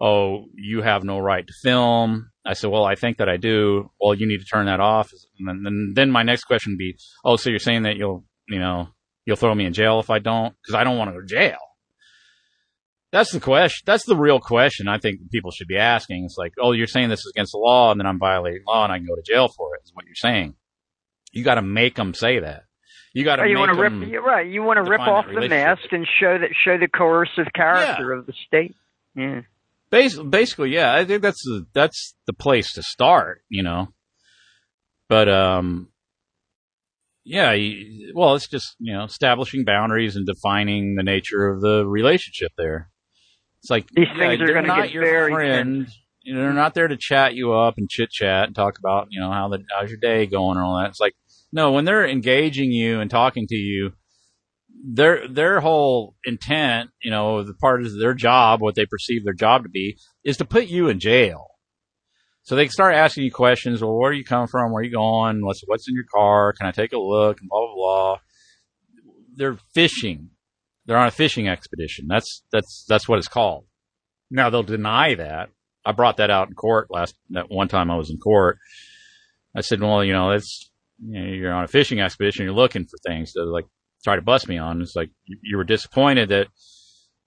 Oh, 0.00 0.46
you 0.54 0.82
have 0.82 1.04
no 1.04 1.18
right 1.18 1.46
to 1.46 1.52
film. 1.62 2.29
I 2.44 2.54
said, 2.54 2.70
well, 2.70 2.84
I 2.84 2.94
think 2.94 3.18
that 3.18 3.28
I 3.28 3.36
do. 3.36 3.90
Well, 4.00 4.14
you 4.14 4.26
need 4.26 4.38
to 4.38 4.44
turn 4.46 4.66
that 4.66 4.80
off. 4.80 5.12
And 5.38 5.64
then, 5.66 5.92
then 5.94 6.10
my 6.10 6.22
next 6.22 6.44
question 6.44 6.72
would 6.72 6.78
be, 6.78 6.96
oh, 7.24 7.36
so 7.36 7.50
you're 7.50 7.58
saying 7.58 7.82
that 7.82 7.96
you'll, 7.96 8.24
you 8.48 8.58
know, 8.58 8.88
you'll 9.26 9.36
throw 9.36 9.54
me 9.54 9.66
in 9.66 9.72
jail 9.74 10.00
if 10.00 10.08
I 10.10 10.18
don't? 10.20 10.54
Cause 10.66 10.74
I 10.74 10.84
don't 10.84 10.96
want 10.96 11.08
to 11.10 11.14
go 11.14 11.20
to 11.20 11.26
jail. 11.26 11.58
That's 13.12 13.32
the 13.32 13.40
question. 13.40 13.82
That's 13.86 14.06
the 14.06 14.16
real 14.16 14.38
question 14.38 14.86
I 14.88 14.98
think 14.98 15.30
people 15.32 15.50
should 15.50 15.66
be 15.66 15.76
asking. 15.76 16.24
It's 16.24 16.36
like, 16.38 16.52
oh, 16.60 16.72
you're 16.72 16.86
saying 16.86 17.08
this 17.08 17.20
is 17.20 17.32
against 17.34 17.52
the 17.52 17.58
law 17.58 17.90
and 17.90 17.98
then 18.00 18.06
I'm 18.06 18.18
violating 18.20 18.62
law 18.66 18.84
and 18.84 18.92
I 18.92 18.98
can 18.98 19.06
go 19.06 19.16
to 19.16 19.22
jail 19.22 19.48
for 19.48 19.74
it 19.74 19.80
is 19.84 19.90
what 19.92 20.04
you're 20.06 20.14
saying. 20.14 20.54
You 21.32 21.42
got 21.44 21.56
to 21.56 21.62
make 21.62 21.96
them 21.96 22.14
say 22.14 22.38
that. 22.38 22.64
You 23.12 23.24
got 23.24 23.36
to. 23.36 23.42
Oh, 23.42 23.46
you 23.46 23.58
want 23.58 23.72
to 23.74 23.80
rip? 23.80 24.08
You're 24.08 24.22
right. 24.22 24.46
You 24.48 24.62
want 24.62 24.76
to 24.84 24.88
rip 24.88 25.00
off 25.00 25.26
the 25.26 25.48
mask 25.48 25.82
and 25.92 26.06
show 26.20 26.38
that 26.38 26.50
show 26.64 26.78
the 26.78 26.86
coercive 26.86 27.52
character 27.52 28.12
Yeah. 28.12 28.18
of 28.20 28.26
the 28.26 28.32
state. 28.46 28.76
Yeah. 29.16 29.40
Basically, 29.90 30.28
basically, 30.28 30.70
yeah. 30.70 30.94
I 30.94 31.04
think 31.04 31.22
that's 31.22 31.42
the, 31.44 31.66
that's 31.74 32.14
the 32.26 32.32
place 32.32 32.72
to 32.74 32.82
start, 32.82 33.42
you 33.48 33.62
know. 33.62 33.88
But 35.08 35.28
um, 35.28 35.88
yeah. 37.24 37.52
You, 37.52 38.12
well, 38.14 38.34
it's 38.34 38.48
just 38.48 38.76
you 38.78 38.92
know 38.92 39.04
establishing 39.04 39.64
boundaries 39.64 40.16
and 40.16 40.26
defining 40.26 40.94
the 40.94 41.02
nature 41.02 41.48
of 41.48 41.60
the 41.60 41.84
relationship 41.86 42.52
there. 42.56 42.90
It's 43.62 43.70
like 43.70 43.88
These 43.88 44.06
yeah, 44.08 44.16
things 44.16 44.42
are 44.42 44.54
gonna 44.54 44.66
not 44.68 44.82
get 44.84 44.92
your 44.92 45.04
very 45.04 45.32
friend. 45.32 45.88
You 46.22 46.34
know, 46.34 46.42
they're 46.42 46.52
not 46.52 46.74
there 46.74 46.88
to 46.88 46.96
chat 46.96 47.34
you 47.34 47.52
up 47.54 47.78
and 47.78 47.88
chit 47.88 48.10
chat 48.10 48.46
and 48.46 48.54
talk 48.54 48.78
about 48.78 49.08
you 49.10 49.20
know 49.20 49.32
how 49.32 49.48
the 49.48 49.64
how's 49.76 49.90
your 49.90 49.98
day 49.98 50.26
going 50.26 50.56
and 50.56 50.64
all 50.64 50.78
that. 50.78 50.90
It's 50.90 51.00
like 51.00 51.14
no, 51.52 51.72
when 51.72 51.84
they're 51.84 52.06
engaging 52.06 52.70
you 52.70 53.00
and 53.00 53.10
talking 53.10 53.46
to 53.48 53.56
you, 53.56 53.92
their 54.82 55.28
their 55.28 55.60
whole 55.60 56.14
intent, 56.24 56.90
you 57.02 57.10
know, 57.10 57.42
the 57.42 57.54
part 57.54 57.82
of 57.82 57.98
their 57.98 58.14
job, 58.14 58.60
what 58.60 58.74
they 58.74 58.86
perceive 58.86 59.24
their 59.24 59.34
job 59.34 59.64
to 59.64 59.68
be, 59.68 59.98
is 60.24 60.36
to 60.38 60.44
put 60.44 60.66
you 60.66 60.88
in 60.88 61.00
jail. 61.00 61.46
So 62.42 62.56
they 62.56 62.68
start 62.68 62.94
asking 62.94 63.24
you 63.24 63.32
questions. 63.32 63.82
Well, 63.82 63.96
where 63.96 64.12
you 64.12 64.24
coming 64.24 64.48
from? 64.48 64.72
Where 64.72 64.80
are 64.80 64.84
you 64.84 64.92
going? 64.92 65.44
What's 65.44 65.62
what's 65.66 65.88
in 65.88 65.94
your 65.94 66.06
car? 66.12 66.52
Can 66.52 66.66
I 66.66 66.72
take 66.72 66.92
a 66.92 66.98
look? 66.98 67.40
And 67.40 67.48
blah 67.48 67.60
blah 67.60 67.74
blah. 67.74 68.18
They're 69.36 69.58
fishing. 69.74 70.30
They're 70.86 70.96
on 70.96 71.08
a 71.08 71.12
fishing 71.12 71.48
expedition. 71.48 72.06
That's 72.08 72.42
that's 72.50 72.84
that's 72.88 73.08
what 73.08 73.18
it's 73.18 73.28
called. 73.28 73.66
Now 74.30 74.50
they'll 74.50 74.62
deny 74.62 75.14
that. 75.14 75.50
I 75.84 75.92
brought 75.92 76.18
that 76.18 76.30
out 76.30 76.48
in 76.48 76.54
court 76.54 76.88
last 76.90 77.14
that 77.30 77.50
one 77.50 77.68
time 77.68 77.90
I 77.90 77.96
was 77.96 78.10
in 78.10 78.18
court. 78.18 78.58
I 79.54 79.60
said, 79.60 79.80
well, 79.80 80.04
you 80.04 80.12
know, 80.12 80.30
it's 80.30 80.70
you 81.04 81.20
know, 81.20 81.26
you're 81.26 81.52
on 81.52 81.64
a 81.64 81.68
fishing 81.68 82.00
expedition. 82.00 82.44
You're 82.44 82.54
looking 82.54 82.84
for 82.84 82.96
things 83.06 83.32
They're 83.34 83.44
like 83.44 83.66
try 84.02 84.16
to 84.16 84.22
bust 84.22 84.48
me 84.48 84.58
on. 84.58 84.82
It's 84.82 84.96
like 84.96 85.10
you, 85.24 85.56
were 85.56 85.64
disappointed 85.64 86.30
that 86.30 86.48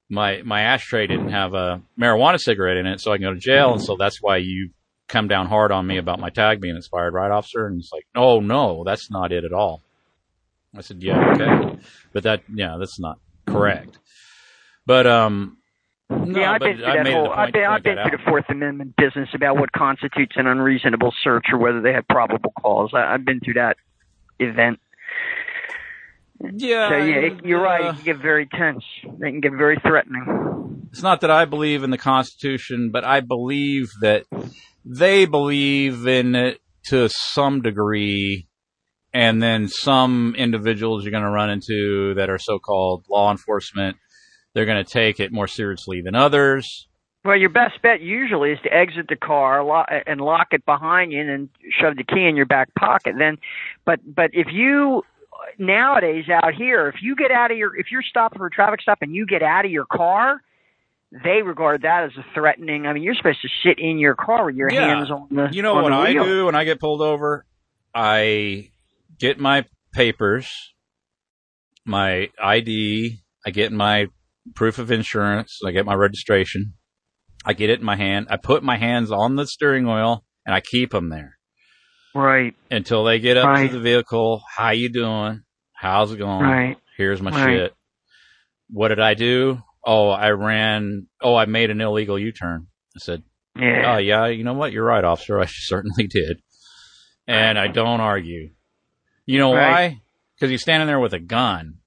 my 0.09 0.41
my 0.43 0.61
ashtray 0.61 1.07
didn't 1.07 1.29
have 1.29 1.53
a 1.53 1.81
marijuana 1.99 2.39
cigarette 2.39 2.77
in 2.77 2.85
it, 2.85 3.01
so 3.01 3.11
I 3.11 3.17
can 3.17 3.25
go 3.25 3.33
to 3.33 3.39
jail, 3.39 3.73
and 3.73 3.81
so 3.81 3.95
that's 3.97 4.21
why 4.21 4.37
you 4.37 4.71
come 5.07 5.27
down 5.27 5.47
hard 5.47 5.71
on 5.71 5.85
me 5.85 5.97
about 5.97 6.19
my 6.19 6.29
tag 6.29 6.61
being 6.61 6.77
expired, 6.77 7.13
right, 7.13 7.31
officer? 7.31 7.67
And 7.67 7.79
it's 7.79 7.91
like, 7.91 8.05
oh 8.15 8.39
no, 8.39 8.83
that's 8.85 9.11
not 9.11 9.31
it 9.31 9.43
at 9.43 9.53
all. 9.53 9.81
I 10.75 10.81
said, 10.81 11.03
yeah, 11.03 11.33
okay, 11.33 11.79
but 12.13 12.23
that 12.23 12.43
yeah, 12.53 12.77
that's 12.79 12.99
not 12.99 13.19
correct. 13.45 13.99
But 14.85 15.07
um, 15.07 15.57
no, 16.09 16.39
yeah, 16.39 16.51
I've 16.51 16.61
been 16.61 16.77
through 16.77 16.85
I 16.85 17.03
that 17.03 17.07
whole. 17.07 17.29
I've 17.29 17.53
been, 17.53 17.63
I've 17.63 17.83
been 17.83 17.97
through 17.97 18.17
the 18.17 18.23
Fourth 18.25 18.45
Amendment 18.49 18.95
business 18.97 19.29
about 19.33 19.57
what 19.57 19.71
constitutes 19.71 20.33
an 20.35 20.47
unreasonable 20.47 21.13
search 21.23 21.45
or 21.51 21.57
whether 21.57 21.81
they 21.81 21.93
have 21.93 22.07
probable 22.07 22.53
cause. 22.61 22.91
I, 22.93 23.13
I've 23.13 23.25
been 23.25 23.39
through 23.39 23.55
that 23.55 23.77
event. 24.39 24.79
Yeah, 26.41 26.89
So 26.89 26.97
yeah, 26.97 27.15
it, 27.15 27.45
you're 27.45 27.61
right. 27.61 27.85
uh, 27.85 27.89
It 27.91 27.95
can 27.95 28.05
get 28.05 28.17
very 28.17 28.47
tense. 28.47 28.83
They 29.19 29.31
can 29.31 29.39
get 29.39 29.53
very 29.53 29.77
threatening. 29.85 30.87
it's 30.91 31.01
not 31.03 31.21
that 31.21 31.31
I 31.31 31.45
believe 31.45 31.83
in 31.83 31.89
the 31.89 31.97
Constitution, 31.97 32.89
but 32.91 33.03
I 33.05 33.21
believe 33.21 33.89
that 34.01 34.25
they 34.85 35.25
believe 35.25 36.05
in 36.07 36.35
it 36.35 36.59
to 36.87 37.07
some 37.09 37.61
degree, 37.61 38.47
and 39.13 39.41
then 39.41 39.67
some 39.69 40.35
individuals 40.37 41.03
you're 41.05 41.11
going 41.11 41.23
to 41.23 41.29
run 41.29 41.49
into 41.49 42.13
that 42.15 42.29
are 42.29 42.37
so-called 42.39 43.05
law 43.09 43.31
enforcement, 43.31 43.95
they're 44.53 44.65
going 44.65 44.83
to 44.83 44.89
take 44.91 45.19
it 45.21 45.31
more 45.31 45.47
seriously 45.47 46.01
than 46.01 46.13
others. 46.15 46.87
Well, 47.23 47.37
your 47.37 47.49
best 47.49 47.81
bet 47.81 48.01
usually 48.01 48.51
is 48.51 48.59
to 48.63 48.73
exit 48.73 49.05
the 49.07 49.15
car 49.15 49.61
and 50.05 50.19
lock 50.19 50.47
it 50.51 50.65
behind 50.65 51.13
you, 51.13 51.21
and 51.21 51.29
then 51.29 51.49
shove 51.79 51.95
the 51.95 52.03
key 52.03 52.25
in 52.27 52.35
your 52.35 52.45
back 52.45 52.75
pocket. 52.75 53.15
Then, 53.17 53.37
but 53.85 54.01
but 54.05 54.31
if 54.33 54.47
you 54.51 55.03
nowadays 55.59 56.25
out 56.29 56.53
here, 56.53 56.87
if 56.89 56.95
you 57.01 57.15
get 57.15 57.31
out 57.31 57.51
of 57.51 57.57
your, 57.57 57.75
if 57.75 57.87
you're 57.91 58.01
stopped 58.03 58.37
for 58.37 58.45
a 58.45 58.49
traffic 58.49 58.81
stop 58.81 58.99
and 59.01 59.13
you 59.13 59.25
get 59.25 59.41
out 59.43 59.65
of 59.65 59.71
your 59.71 59.85
car, 59.85 60.41
they 61.23 61.41
regard 61.43 61.83
that 61.83 62.05
as 62.05 62.11
a 62.17 62.25
threatening. 62.33 62.87
I 62.87 62.93
mean, 62.93 63.03
you're 63.03 63.15
supposed 63.15 63.41
to 63.43 63.49
sit 63.63 63.77
in 63.79 63.99
your 63.99 64.15
car 64.15 64.45
with 64.45 64.55
your 64.55 64.71
Yeah. 64.71 64.87
hands 64.95 65.11
on 65.11 65.27
the. 65.31 65.49
You 65.51 65.61
know 65.61 65.75
what 65.75 65.93
I 65.93 66.11
wheel. 66.13 66.23
do 66.23 66.45
when 66.45 66.55
I 66.55 66.63
get 66.63 66.79
pulled 66.79 67.01
over? 67.01 67.45
I 67.93 68.69
get 69.19 69.39
my 69.39 69.65
papers, 69.93 70.49
my 71.85 72.29
ID, 72.41 73.19
I 73.45 73.49
get 73.51 73.71
my 73.71 74.07
proof 74.55 74.79
of 74.79 74.91
insurance, 74.91 75.59
I 75.65 75.71
get 75.71 75.85
my 75.85 75.93
registration, 75.93 76.73
I 77.45 77.53
get 77.53 77.69
it 77.69 77.79
in 77.79 77.85
my 77.85 77.95
hand, 77.95 78.27
I 78.29 78.37
put 78.37 78.63
my 78.63 78.77
hands 78.77 79.11
on 79.11 79.35
the 79.35 79.45
steering 79.45 79.85
wheel, 79.85 80.23
and 80.45 80.55
I 80.55 80.61
keep 80.61 80.91
them 80.91 81.09
there 81.09 81.37
Right. 82.15 82.55
until 82.71 83.03
they 83.03 83.19
get 83.19 83.37
up 83.37 83.45
Right. 83.47 83.69
to 83.69 83.73
the 83.77 83.79
vehicle. 83.79 84.41
How 84.55 84.71
you 84.71 84.89
doing? 84.91 85.42
How's 85.83 86.13
it 86.13 86.17
going? 86.17 86.41
Right. 86.41 86.77
Here's 86.95 87.21
my 87.21 87.29
Right. 87.31 87.45
shit. 87.45 87.73
What 88.69 88.87
did 88.87 89.01
I 89.01 89.15
do? 89.15 89.61
Oh, 89.83 90.07
I 90.07 90.29
ran. 90.29 91.07
Oh, 91.21 91.35
I 91.35 91.43
made 91.43 91.71
an 91.71 91.81
illegal 91.81 92.17
U-turn. 92.17 92.67
I 92.95 92.99
said, 92.99 93.21
Yeah. 93.59 93.93
Oh, 93.93 93.97
yeah, 93.97 94.27
you 94.27 94.45
know 94.45 94.53
what? 94.53 94.71
You're 94.71 94.85
right, 94.85 95.03
officer. 95.03 95.37
I 95.41 95.45
certainly 95.45 96.07
did. 96.07 96.41
And 97.27 97.59
I 97.59 97.67
don't 97.67 97.99
argue. 97.99 98.51
You 99.25 99.39
know 99.39 99.53
Right. 99.53 99.71
why? 99.71 100.01
Because 100.35 100.49
he's 100.51 100.61
standing 100.61 100.87
there 100.87 101.01
with 101.01 101.13
a 101.13 101.19
gun 101.19 101.79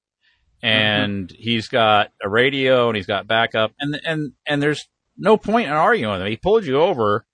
mm-hmm. 0.63 0.67
and 0.67 1.31
he's 1.31 1.69
got 1.69 2.13
a 2.23 2.29
radio 2.29 2.89
and 2.89 2.97
he's 2.97 3.07
got 3.07 3.27
backup 3.27 3.73
and, 3.81 3.99
and, 4.05 4.33
and 4.45 4.63
there's 4.63 4.87
no 5.17 5.39
point 5.39 5.69
in 5.69 5.73
arguing 5.73 6.13
with 6.13 6.21
him. 6.21 6.29
He 6.29 6.37
pulled 6.37 6.67
you 6.67 6.79
over 6.79 7.25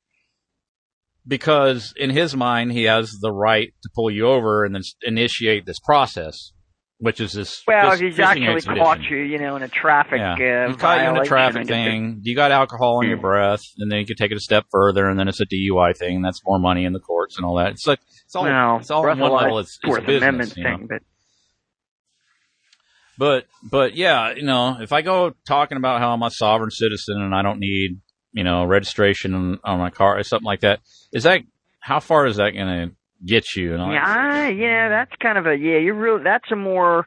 because 1.26 1.92
in 1.96 2.10
his 2.10 2.34
mind, 2.34 2.72
he 2.72 2.84
has 2.84 3.10
the 3.20 3.32
right 3.32 3.72
to 3.82 3.88
pull 3.94 4.10
you 4.10 4.26
over 4.26 4.64
and 4.64 4.74
then 4.74 4.82
initiate 5.02 5.66
this 5.66 5.78
process, 5.78 6.52
which 6.98 7.20
is 7.20 7.32
this. 7.32 7.62
Well, 7.66 7.90
this 7.92 8.00
he's 8.00 8.20
actually 8.20 8.46
expedition. 8.48 8.84
caught 8.84 9.02
you, 9.02 9.18
you 9.18 9.38
know, 9.38 9.56
in 9.56 9.62
a 9.62 9.68
traffic 9.68 10.18
Yeah. 10.18 10.66
uh, 10.66 10.70
he 10.70 10.76
caught 10.76 11.02
you 11.02 11.10
in 11.10 11.16
a 11.16 11.24
traffic 11.24 11.66
thing. 11.66 12.20
You 12.22 12.34
got 12.34 12.50
alcohol 12.50 13.00
in 13.02 13.08
your 13.08 13.18
breath, 13.18 13.62
and 13.78 13.90
then 13.90 13.98
you 14.00 14.06
could 14.06 14.16
take 14.16 14.30
it 14.32 14.36
a 14.36 14.40
step 14.40 14.64
further, 14.70 15.08
and 15.08 15.18
then 15.18 15.28
it's 15.28 15.40
a 15.40 15.46
DUI 15.46 15.96
thing. 15.96 16.22
That's 16.22 16.40
more 16.44 16.58
money 16.58 16.84
in 16.84 16.92
the 16.92 17.00
courts 17.00 17.36
and 17.36 17.46
all 17.46 17.56
that. 17.56 17.72
It's 17.72 17.86
like 17.86 18.00
it's 18.24 18.34
all 18.34 18.44
No, 18.44 18.78
it's 18.80 18.90
all 18.90 19.08
on 19.08 19.18
one 19.18 19.32
level. 19.32 19.58
It's, 19.58 19.78
it's 19.82 19.86
Fourth 19.86 20.06
business, 20.06 20.22
Amendment 20.22 20.56
you 20.56 20.64
know? 20.64 20.76
thing, 20.78 20.86
but 20.88 21.02
But 23.18 23.46
but 23.70 23.94
yeah, 23.94 24.32
you 24.34 24.42
know, 24.42 24.78
if 24.80 24.92
I 24.92 25.02
go 25.02 25.34
talking 25.46 25.76
about 25.76 26.00
how 26.00 26.12
I'm 26.12 26.22
a 26.22 26.30
sovereign 26.30 26.70
citizen 26.70 27.20
and 27.20 27.34
I 27.34 27.42
don't 27.42 27.60
need 27.60 28.00
you 28.32 28.44
know 28.44 28.64
registration 28.64 29.58
on, 29.64 29.78
my 29.78 29.90
car 29.90 30.18
or 30.18 30.22
something 30.22 30.46
like 30.46 30.60
that, 30.60 30.80
is 31.12 31.24
that 31.24 31.42
how 31.80 32.00
far 32.00 32.26
is 32.26 32.36
that 32.36 32.50
going 32.50 32.66
to 32.66 32.94
get 33.24 33.56
you? 33.56 33.74
And 33.74 33.82
all 33.82 33.92
yeah, 33.92 34.04
I, 34.04 34.48
yeah, 34.48 34.88
that's 34.88 35.12
kind 35.20 35.38
of 35.38 35.46
a 35.46 35.56
yeah. 35.56 35.78
You're 35.78 35.94
real. 35.94 36.22
That's 36.22 36.50
a 36.50 36.56
more 36.56 37.06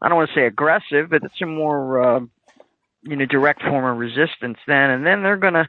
I 0.00 0.08
don't 0.08 0.16
want 0.16 0.30
to 0.30 0.34
say 0.34 0.46
aggressive, 0.46 1.10
but 1.10 1.22
it's 1.24 1.40
a 1.42 1.46
more 1.46 2.02
uh, 2.02 2.20
you 3.02 3.16
know 3.16 3.26
direct 3.26 3.62
form 3.62 3.84
of 3.84 3.98
resistance. 3.98 4.58
Then 4.66 4.90
and 4.90 5.06
then 5.06 5.22
they're 5.22 5.36
gonna 5.36 5.68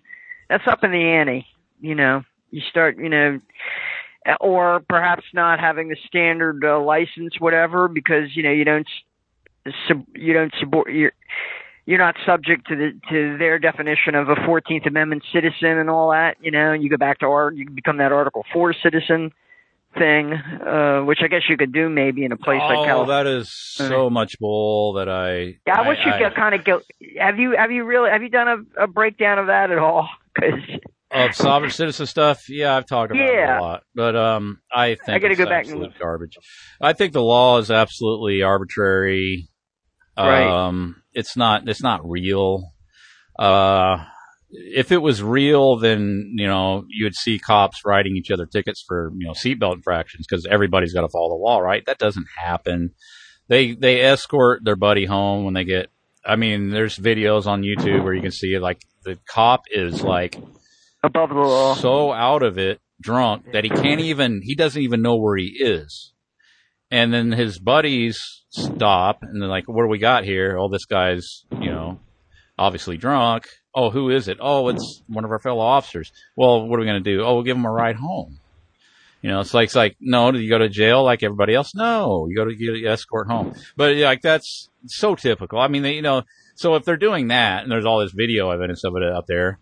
that's 0.49 0.67
up 0.67 0.83
in 0.83 0.91
the 0.91 0.97
ante. 0.97 1.45
You 1.79 1.95
know, 1.95 2.23
you 2.51 2.61
start 2.69 2.97
you 2.97 3.09
know. 3.09 3.39
or 4.41 4.81
perhaps 4.89 5.23
not 5.33 5.59
having 5.59 5.87
the 5.87 5.95
standard 6.07 6.63
uh, 6.65 6.79
license, 6.81 7.39
whatever, 7.39 7.87
because 7.87 8.35
you 8.35 8.43
know 8.43 8.51
you 8.51 8.65
don't 8.65 8.87
sub, 9.87 10.05
you 10.15 10.33
don't 10.33 10.53
support 10.59 10.91
you're 10.91 11.13
you're 11.87 11.97
not 11.97 12.15
subject 12.25 12.67
to 12.67 12.75
the 12.75 12.91
to 13.09 13.37
their 13.39 13.57
definition 13.57 14.13
of 14.13 14.29
a 14.29 14.35
Fourteenth 14.45 14.85
Amendment 14.85 15.23
citizen 15.33 15.79
and 15.79 15.89
all 15.89 16.11
that. 16.11 16.35
You 16.41 16.51
know, 16.51 16.73
you 16.73 16.89
go 16.89 16.97
back 16.97 17.19
to 17.19 17.25
art, 17.25 17.55
you 17.55 17.65
can 17.65 17.73
become 17.73 17.97
that 17.97 18.11
Article 18.11 18.43
Four 18.53 18.73
citizen 18.83 19.31
thing, 19.97 20.33
uh, 20.33 20.99
which 21.05 21.19
I 21.23 21.27
guess 21.27 21.41
you 21.49 21.57
could 21.57 21.73
do 21.73 21.89
maybe 21.89 22.23
in 22.25 22.31
a 22.31 22.37
place 22.37 22.59
like 22.59 22.77
Oh, 22.77 22.85
California. 22.85 23.23
that 23.23 23.27
is 23.27 23.51
so 23.51 24.09
much 24.11 24.37
bull 24.39 24.93
that 24.93 25.09
I. 25.09 25.55
Yeah, 25.65 25.81
I, 25.81 25.87
wish 25.87 25.97
you 26.05 26.11
I- 26.11 26.19
could 26.23 26.35
kind 26.35 26.53
of 26.53 26.63
go. 26.63 26.81
Have 27.19 27.39
you 27.39 27.55
have 27.57 27.71
you 27.71 27.83
really 27.85 28.09
have 28.11 28.21
you 28.21 28.29
done 28.29 28.67
a, 28.77 28.83
a 28.83 28.87
breakdown 28.87 29.39
of 29.39 29.47
that 29.47 29.71
at 29.71 29.79
all? 29.79 30.07
'Cause 30.39 30.53
of 31.09 31.33
sovereign 31.33 31.71
citizen 31.71 32.05
stuff. 32.05 32.49
Yeah, 32.49 32.75
I've 32.75 32.85
talked 32.85 33.11
about 33.11 33.23
it 33.29 33.49
a 33.49 33.61
lot, 33.61 33.83
but 33.95 34.15
um, 34.17 34.59
I 34.71 34.95
think 34.95 35.09
I 35.15 35.19
gotta 35.19 35.31
it's 35.31 35.39
go 35.39 35.45
back 35.45 35.63
and 35.65 35.75
absolute 35.75 35.97
garbage. 35.99 36.37
I 36.81 36.91
think 36.93 37.13
the 37.13 37.23
law 37.23 37.57
is 37.59 37.71
absolutely 37.71 38.41
arbitrary. 38.43 39.47
Right. 40.17 40.45
Um, 40.67 41.01
it's 41.17 41.35
not. 41.35 41.67
It's 41.67 41.81
not 41.81 42.07
real. 42.07 42.73
Uh, 43.37 44.05
if 44.49 44.91
it 44.91 44.99
was 44.99 45.21
real, 45.21 45.77
then 45.77 46.33
you 46.35 46.47
know 46.47 46.85
you 46.87 47.05
would 47.05 47.15
see 47.15 47.39
cops 47.39 47.83
writing 47.83 48.15
each 48.15 48.31
other 48.31 48.45
tickets 48.45 48.83
for 48.87 49.11
you 49.17 49.25
know 49.25 49.33
seatbelt 49.33 49.73
infractions 49.73 50.25
because 50.29 50.45
everybody's 50.45 50.93
got 50.93 51.01
to 51.01 51.09
follow 51.09 51.29
the 51.29 51.43
law, 51.43 51.57
right? 51.57 51.83
That 51.85 51.97
doesn't 51.97 52.27
happen. 52.37 52.91
They 53.47 53.73
they 53.73 54.01
escort 54.01 54.63
their 54.63 54.75
buddy 54.75 55.05
home 55.05 55.43
when 55.43 55.55
they 55.55 55.63
get. 55.63 55.89
I 56.23 56.35
mean, 56.35 56.69
there's 56.69 56.97
videos 56.97 57.47
on 57.47 57.63
YouTube 57.63 58.03
where 58.03 58.13
you 58.13 58.21
can 58.21 58.31
see 58.31 58.59
like 58.59 58.81
the 59.03 59.17
cop 59.27 59.61
is 59.71 60.03
like 60.03 60.35
above 61.03 61.29
the 61.29 61.35
law, 61.35 61.75
so 61.75 62.13
out 62.13 62.43
of 62.43 62.59
it, 62.59 62.79
drunk 63.01 63.53
that 63.53 63.63
he 63.63 63.71
can't 63.71 64.01
even. 64.01 64.41
He 64.43 64.55
doesn't 64.55 64.81
even 64.81 65.01
know 65.01 65.15
where 65.15 65.37
he 65.37 65.57
is. 65.59 66.13
And 66.89 67.13
then 67.13 67.31
his 67.31 67.59
buddies 67.59 68.17
stop 68.49 69.19
and 69.21 69.41
they're 69.41 69.49
like, 69.49 69.67
"What 69.67 69.83
do 69.83 69.89
we 69.89 69.99
got 69.99 70.23
here? 70.23 70.57
Oh, 70.57 70.69
this 70.69 70.85
guy's 70.85 71.45
you 71.51 71.69
know 71.69 71.99
obviously 72.57 72.97
drunk. 72.97 73.47
Oh, 73.73 73.89
who 73.89 74.09
is 74.09 74.27
it? 74.27 74.37
Oh, 74.41 74.69
it's 74.69 75.03
one 75.07 75.23
of 75.23 75.31
our 75.31 75.39
fellow 75.39 75.61
officers. 75.61 76.11
Well, 76.35 76.67
what 76.67 76.77
are 76.77 76.79
we 76.79 76.87
going 76.87 77.03
to 77.03 77.15
do? 77.15 77.23
Oh, 77.23 77.35
we'll 77.35 77.43
give 77.43 77.57
him 77.57 77.65
a 77.65 77.71
ride 77.71 77.95
home. 77.95 78.39
You 79.21 79.29
know, 79.29 79.41
it's 79.41 79.53
like, 79.53 79.65
it's 79.65 79.75
like, 79.75 79.97
no, 79.99 80.31
do 80.31 80.39
you 80.39 80.49
go 80.49 80.57
to 80.59 80.69
jail 80.69 81.03
like 81.03 81.23
everybody 81.23 81.53
else? 81.53 81.73
No, 81.75 82.27
you 82.29 82.35
go 82.35 82.45
to 82.45 82.85
escort 82.87 83.27
home. 83.27 83.53
But 83.75 83.97
like 83.97 84.21
that's 84.21 84.69
so 84.85 85.15
typical. 85.15 85.59
I 85.59 85.67
mean, 85.67 85.83
they, 85.83 85.95
you 85.95 86.01
know, 86.01 86.23
so 86.55 86.75
if 86.75 86.85
they're 86.85 86.97
doing 86.97 87.27
that 87.27 87.63
and 87.63 87.71
there's 87.71 87.85
all 87.85 87.99
this 87.99 88.11
video 88.11 88.51
evidence 88.51 88.83
of 88.83 88.95
it 88.95 89.03
out 89.03 89.25
there, 89.27 89.59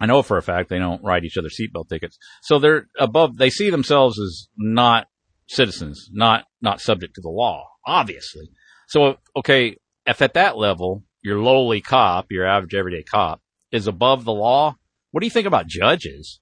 I 0.00 0.06
know 0.06 0.22
for 0.22 0.36
a 0.36 0.42
fact 0.42 0.68
they 0.68 0.78
don't 0.78 1.02
write 1.02 1.24
each 1.24 1.36
other 1.36 1.48
seatbelt 1.48 1.88
tickets. 1.88 2.18
So 2.42 2.58
they're 2.58 2.86
above, 2.98 3.36
they 3.36 3.50
see 3.50 3.70
themselves 3.70 4.18
as 4.18 4.48
not 4.56 5.06
citizens, 5.48 6.08
not, 6.12 6.44
not 6.60 6.80
subject 6.80 7.14
to 7.16 7.20
the 7.20 7.28
law, 7.28 7.64
obviously. 7.86 8.48
So, 8.88 9.16
okay, 9.36 9.76
if 10.06 10.22
at 10.22 10.34
that 10.34 10.56
level, 10.56 11.04
your 11.22 11.38
lowly 11.40 11.80
cop, 11.80 12.26
your 12.30 12.46
average 12.46 12.74
everyday 12.74 13.02
cop 13.02 13.40
is 13.72 13.86
above 13.86 14.24
the 14.24 14.32
law, 14.32 14.76
what 15.10 15.20
do 15.20 15.26
you 15.26 15.30
think 15.30 15.46
about 15.46 15.66
judges? 15.66 16.40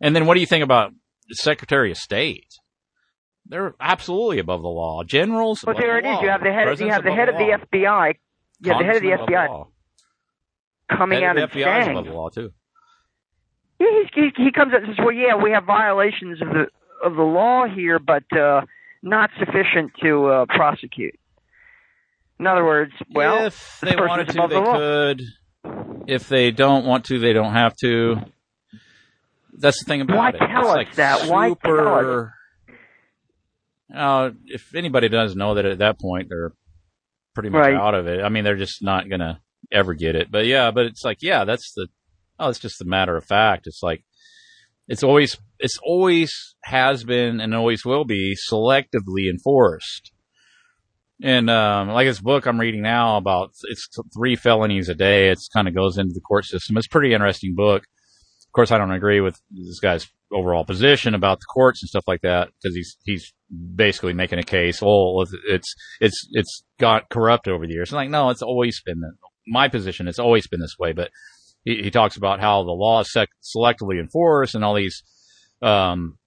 And 0.00 0.14
then 0.14 0.26
what 0.26 0.34
do 0.34 0.40
you 0.40 0.46
think 0.46 0.64
about 0.64 0.92
the 1.28 1.34
Secretary 1.36 1.90
of 1.90 1.96
State? 1.98 2.46
They're 3.46 3.74
absolutely 3.80 4.38
above 4.38 4.62
the 4.62 4.68
law. 4.68 5.02
Generals, 5.04 5.60
But 5.64 5.72
above 5.72 5.82
there 5.82 6.00
the 6.00 6.08
it 6.08 6.12
is. 6.14 6.22
You 6.22 6.28
have 6.28 6.42
the 6.42 6.52
head. 6.52 6.80
You 6.80 6.90
have 6.90 7.04
the 7.04 7.12
head 7.12 7.28
of 7.28 7.34
the. 7.36 7.58
FBI. 7.78 8.14
You 8.60 8.72
have 8.72 8.78
the 8.78 8.84
head 8.84 8.96
of 8.96 9.02
the 9.02 9.08
FBI 9.08 9.66
coming 10.96 11.20
Head 11.20 11.24
out 11.24 11.38
of 11.38 11.42
and 11.50 11.52
FBI 11.52 11.84
saying, 11.84 11.90
above 11.90 12.04
the 12.06 12.12
law 12.12 12.28
too. 12.28 12.50
yeah, 13.80 13.86
he, 14.14 14.20
he, 14.36 14.44
he 14.44 14.52
comes 14.52 14.72
out 14.72 14.82
and 14.84 14.94
says, 14.94 15.04
"Well, 15.04 15.12
yeah, 15.12 15.34
we 15.42 15.50
have 15.50 15.64
violations 15.64 16.40
of 16.40 16.48
the 16.48 16.66
of 17.02 17.14
the 17.16 17.22
law 17.22 17.66
here, 17.66 17.98
but 17.98 18.24
uh, 18.36 18.62
not 19.02 19.30
sufficient 19.38 19.92
to 20.02 20.26
uh, 20.26 20.46
prosecute." 20.46 21.14
In 22.38 22.46
other 22.46 22.64
words, 22.64 22.92
well, 23.14 23.46
if 23.46 23.78
they 23.82 23.94
wanted 23.96 24.28
to, 24.28 24.32
they 24.48 24.54
the 24.54 24.72
could. 24.72 25.22
If 26.08 26.28
they 26.28 26.50
don't 26.50 26.84
want 26.84 27.04
to, 27.06 27.18
they 27.18 27.32
don't 27.32 27.52
have 27.52 27.74
to. 27.82 28.16
That's 29.56 29.78
the 29.84 29.88
thing 29.88 30.00
about 30.00 30.16
Why 30.16 30.28
it. 30.30 30.38
tell 30.38 30.60
it's 30.60 30.68
us 30.68 30.74
like 30.74 30.94
that? 30.96 31.28
Why 31.28 31.48
tell 31.48 31.56
super. 31.62 32.34
Uh, 33.94 34.30
if 34.46 34.74
anybody 34.74 35.08
does 35.08 35.36
know 35.36 35.54
that 35.54 35.66
at 35.66 35.78
that 35.78 36.00
point 36.00 36.28
they're 36.30 36.52
pretty 37.34 37.50
much 37.50 37.60
Right. 37.60 37.74
out 37.74 37.94
of 37.94 38.06
it. 38.08 38.22
I 38.24 38.28
mean, 38.30 38.42
they're 38.44 38.56
just 38.56 38.82
not 38.82 39.08
gonna 39.08 39.40
ever 39.70 39.94
get 39.94 40.16
it. 40.16 40.30
But 40.30 40.46
yeah, 40.46 40.70
but 40.70 40.86
it's 40.86 41.04
like, 41.04 41.18
yeah, 41.20 41.44
that's 41.44 41.72
the. 41.74 41.88
Oh, 42.38 42.48
it's 42.48 42.58
just 42.58 42.80
a 42.80 42.84
matter 42.86 43.16
of 43.16 43.24
fact. 43.24 43.66
It's 43.66 43.82
like, 43.82 44.02
it's 44.92 45.02
always, 45.02 45.38
it's 45.58 45.78
always 45.82 46.54
has 46.64 47.02
been 47.02 47.40
and 47.40 47.54
always 47.54 47.82
will 47.82 48.04
be 48.04 48.36
selectively 48.36 49.30
enforced. 49.30 50.12
And 51.22 51.48
um, 51.48 51.88
like 51.88 52.06
this 52.06 52.20
book 52.20 52.44
I'm 52.44 52.60
reading 52.60 52.82
now 52.82 53.16
about 53.16 53.52
it's 53.70 53.88
three 54.14 54.36
felonies 54.36 54.90
a 54.90 54.94
day. 54.94 55.30
It's 55.30 55.48
kind 55.48 55.66
of 55.66 55.74
goes 55.74 55.96
into 55.96 56.12
the 56.12 56.20
court 56.20 56.44
system. 56.44 56.76
It's 56.76 56.88
a 56.88 56.90
pretty 56.90 57.14
interesting 57.14 57.54
book. 57.54 57.84
Of 57.84 58.52
course, 58.52 58.70
I 58.70 58.76
don't 58.76 58.90
agree 58.90 59.22
with 59.22 59.40
this 59.50 59.80
guy's 59.80 60.10
overall 60.30 60.64
position 60.64 61.14
about 61.14 61.40
the 61.40 61.46
courts 61.46 61.82
and 61.82 61.88
stuff 61.88 62.04
like 62.06 62.20
that 62.20 62.48
because 62.48 62.76
he's 62.76 62.98
he's 63.04 63.32
basically 63.74 64.12
making 64.12 64.40
a 64.40 64.42
case. 64.44 64.80
Oh, 64.82 65.24
it's 65.48 65.74
it's 66.00 66.28
it's 66.32 66.64
got 66.78 67.08
corrupt 67.08 67.48
over 67.48 67.66
the 67.66 67.72
years. 67.72 67.92
I'm 67.92 67.96
like, 67.96 68.10
no, 68.10 68.28
it's 68.28 68.42
always 68.42 68.82
been 68.84 69.00
my 69.46 69.68
position. 69.68 70.06
It's 70.06 70.18
always 70.18 70.48
been 70.48 70.60
this 70.60 70.76
way. 70.78 70.92
But 70.92 71.10
he, 71.64 71.82
he 71.84 71.90
talks 71.90 72.16
about 72.16 72.40
how 72.40 72.62
the 72.62 72.72
law 72.72 73.00
is 73.00 73.12
sec- 73.12 73.28
selectively 73.42 74.00
enforced 74.00 74.54
and 74.54 74.64
all 74.64 74.74
these. 74.74 75.02
Um, 75.60 76.18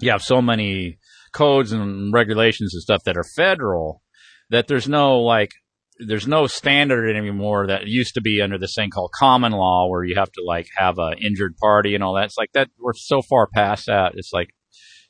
you 0.00 0.10
have 0.10 0.22
so 0.22 0.42
many 0.42 0.98
codes 1.32 1.72
and 1.72 2.12
regulations 2.12 2.74
and 2.74 2.82
stuff 2.82 3.04
that 3.04 3.16
are 3.16 3.24
federal 3.36 4.02
that 4.50 4.66
there's 4.66 4.88
no 4.88 5.20
like 5.20 5.52
there's 5.98 6.26
no 6.26 6.46
standard 6.46 7.14
anymore 7.14 7.66
that 7.66 7.86
used 7.86 8.14
to 8.14 8.20
be 8.20 8.40
under 8.40 8.58
this 8.58 8.74
thing 8.74 8.90
called 8.90 9.12
common 9.16 9.52
law 9.52 9.86
where 9.88 10.02
you 10.02 10.16
have 10.16 10.32
to 10.32 10.42
like 10.44 10.66
have 10.74 10.98
a 10.98 11.12
injured 11.20 11.56
party 11.58 11.94
and 11.94 12.02
all 12.02 12.14
that. 12.14 12.24
It's 12.24 12.38
like 12.38 12.52
that 12.54 12.68
we're 12.78 12.94
so 12.94 13.22
far 13.22 13.46
past 13.46 13.86
that. 13.86 14.12
It's 14.16 14.32
like 14.32 14.50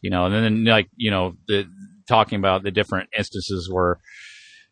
you 0.02 0.10
know, 0.10 0.26
and 0.26 0.34
then 0.34 0.64
like 0.64 0.88
you 0.96 1.10
know 1.10 1.34
the 1.46 1.64
talking 2.08 2.38
about 2.38 2.62
the 2.62 2.70
different 2.70 3.08
instances 3.16 3.68
where 3.70 3.98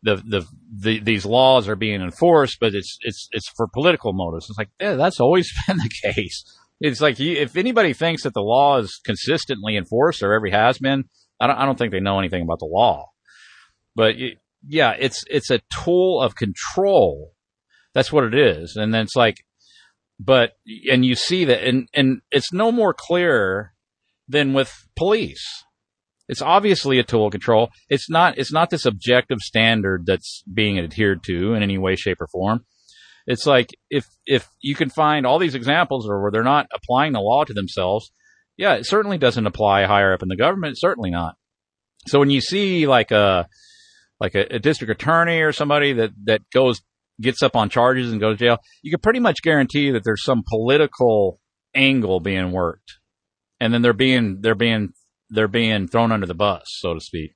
the, 0.01 0.15
the 0.15 0.47
the 0.81 0.99
these 0.99 1.25
laws 1.25 1.67
are 1.67 1.75
being 1.75 2.01
enforced, 2.01 2.57
but 2.59 2.73
it's 2.73 2.97
it's 3.01 3.27
it's 3.31 3.49
for 3.49 3.67
political 3.67 4.13
motives. 4.13 4.49
It's 4.49 4.57
like 4.57 4.69
yeah, 4.79 4.93
that's 4.93 5.19
always 5.19 5.51
been 5.67 5.77
the 5.77 6.13
case. 6.13 6.43
It's 6.79 7.01
like 7.01 7.19
you, 7.19 7.35
if 7.35 7.57
anybody 7.57 7.93
thinks 7.93 8.23
that 8.23 8.33
the 8.33 8.41
law 8.41 8.77
is 8.77 8.99
consistently 9.03 9.75
enforced 9.75 10.23
or 10.23 10.33
ever 10.33 10.49
has 10.49 10.77
been, 10.77 11.05
I 11.39 11.47
don't 11.47 11.57
I 11.57 11.65
don't 11.65 11.77
think 11.77 11.91
they 11.91 11.99
know 11.99 12.19
anything 12.19 12.41
about 12.41 12.59
the 12.59 12.65
law. 12.71 13.07
But 13.95 14.15
y- 14.17 14.35
yeah, 14.67 14.93
it's 14.97 15.23
it's 15.29 15.49
a 15.49 15.61
tool 15.83 16.21
of 16.21 16.35
control. 16.35 17.33
That's 17.93 18.11
what 18.11 18.23
it 18.23 18.35
is, 18.35 18.75
and 18.75 18.93
then 18.93 19.03
it's 19.03 19.15
like, 19.15 19.43
but 20.19 20.53
and 20.89 21.05
you 21.05 21.15
see 21.15 21.45
that, 21.45 21.63
and 21.63 21.89
and 21.93 22.21
it's 22.31 22.53
no 22.53 22.71
more 22.71 22.93
clear 22.93 23.73
than 24.27 24.53
with 24.53 24.87
police. 24.95 25.45
It's 26.29 26.43
obviously 26.43 26.99
a 26.99 27.03
tool 27.03 27.25
of 27.25 27.31
control. 27.31 27.71
It's 27.89 28.09
not. 28.09 28.37
It's 28.37 28.53
not 28.53 28.69
this 28.69 28.85
objective 28.85 29.39
standard 29.39 30.05
that's 30.05 30.43
being 30.51 30.77
adhered 30.77 31.23
to 31.23 31.55
in 31.55 31.63
any 31.63 31.79
way, 31.79 31.95
shape, 31.95 32.21
or 32.21 32.27
form. 32.27 32.63
It's 33.25 33.47
like 33.47 33.69
if 33.89 34.05
if 34.25 34.47
you 34.61 34.75
can 34.75 34.89
find 34.89 35.25
all 35.25 35.39
these 35.39 35.55
examples 35.55 36.07
where 36.07 36.31
they're 36.31 36.43
not 36.43 36.67
applying 36.73 37.13
the 37.13 37.19
law 37.19 37.43
to 37.43 37.53
themselves, 37.53 38.11
yeah, 38.57 38.75
it 38.75 38.85
certainly 38.85 39.17
doesn't 39.17 39.47
apply 39.47 39.85
higher 39.85 40.13
up 40.13 40.21
in 40.21 40.29
the 40.29 40.35
government. 40.35 40.79
Certainly 40.79 41.09
not. 41.09 41.35
So 42.07 42.19
when 42.19 42.29
you 42.29 42.41
see 42.41 42.85
like 42.85 43.11
a 43.11 43.47
like 44.19 44.35
a, 44.35 44.55
a 44.55 44.59
district 44.59 44.91
attorney 44.91 45.41
or 45.41 45.51
somebody 45.51 45.93
that 45.93 46.11
that 46.25 46.41
goes 46.53 46.81
gets 47.19 47.41
up 47.41 47.55
on 47.55 47.69
charges 47.69 48.11
and 48.11 48.21
goes 48.21 48.37
to 48.37 48.45
jail, 48.45 48.57
you 48.83 48.91
can 48.91 48.99
pretty 48.99 49.19
much 49.19 49.41
guarantee 49.41 49.91
that 49.91 50.03
there's 50.03 50.23
some 50.23 50.43
political 50.47 51.39
angle 51.73 52.19
being 52.19 52.51
worked, 52.51 52.99
and 53.59 53.73
then 53.73 53.81
they're 53.81 53.93
being 53.93 54.41
they're 54.41 54.55
being 54.55 54.93
they're 55.29 55.47
being 55.47 55.87
thrown 55.87 56.11
under 56.11 56.25
the 56.25 56.33
bus, 56.33 56.63
so 56.65 56.93
to 56.93 56.99
speak. 56.99 57.31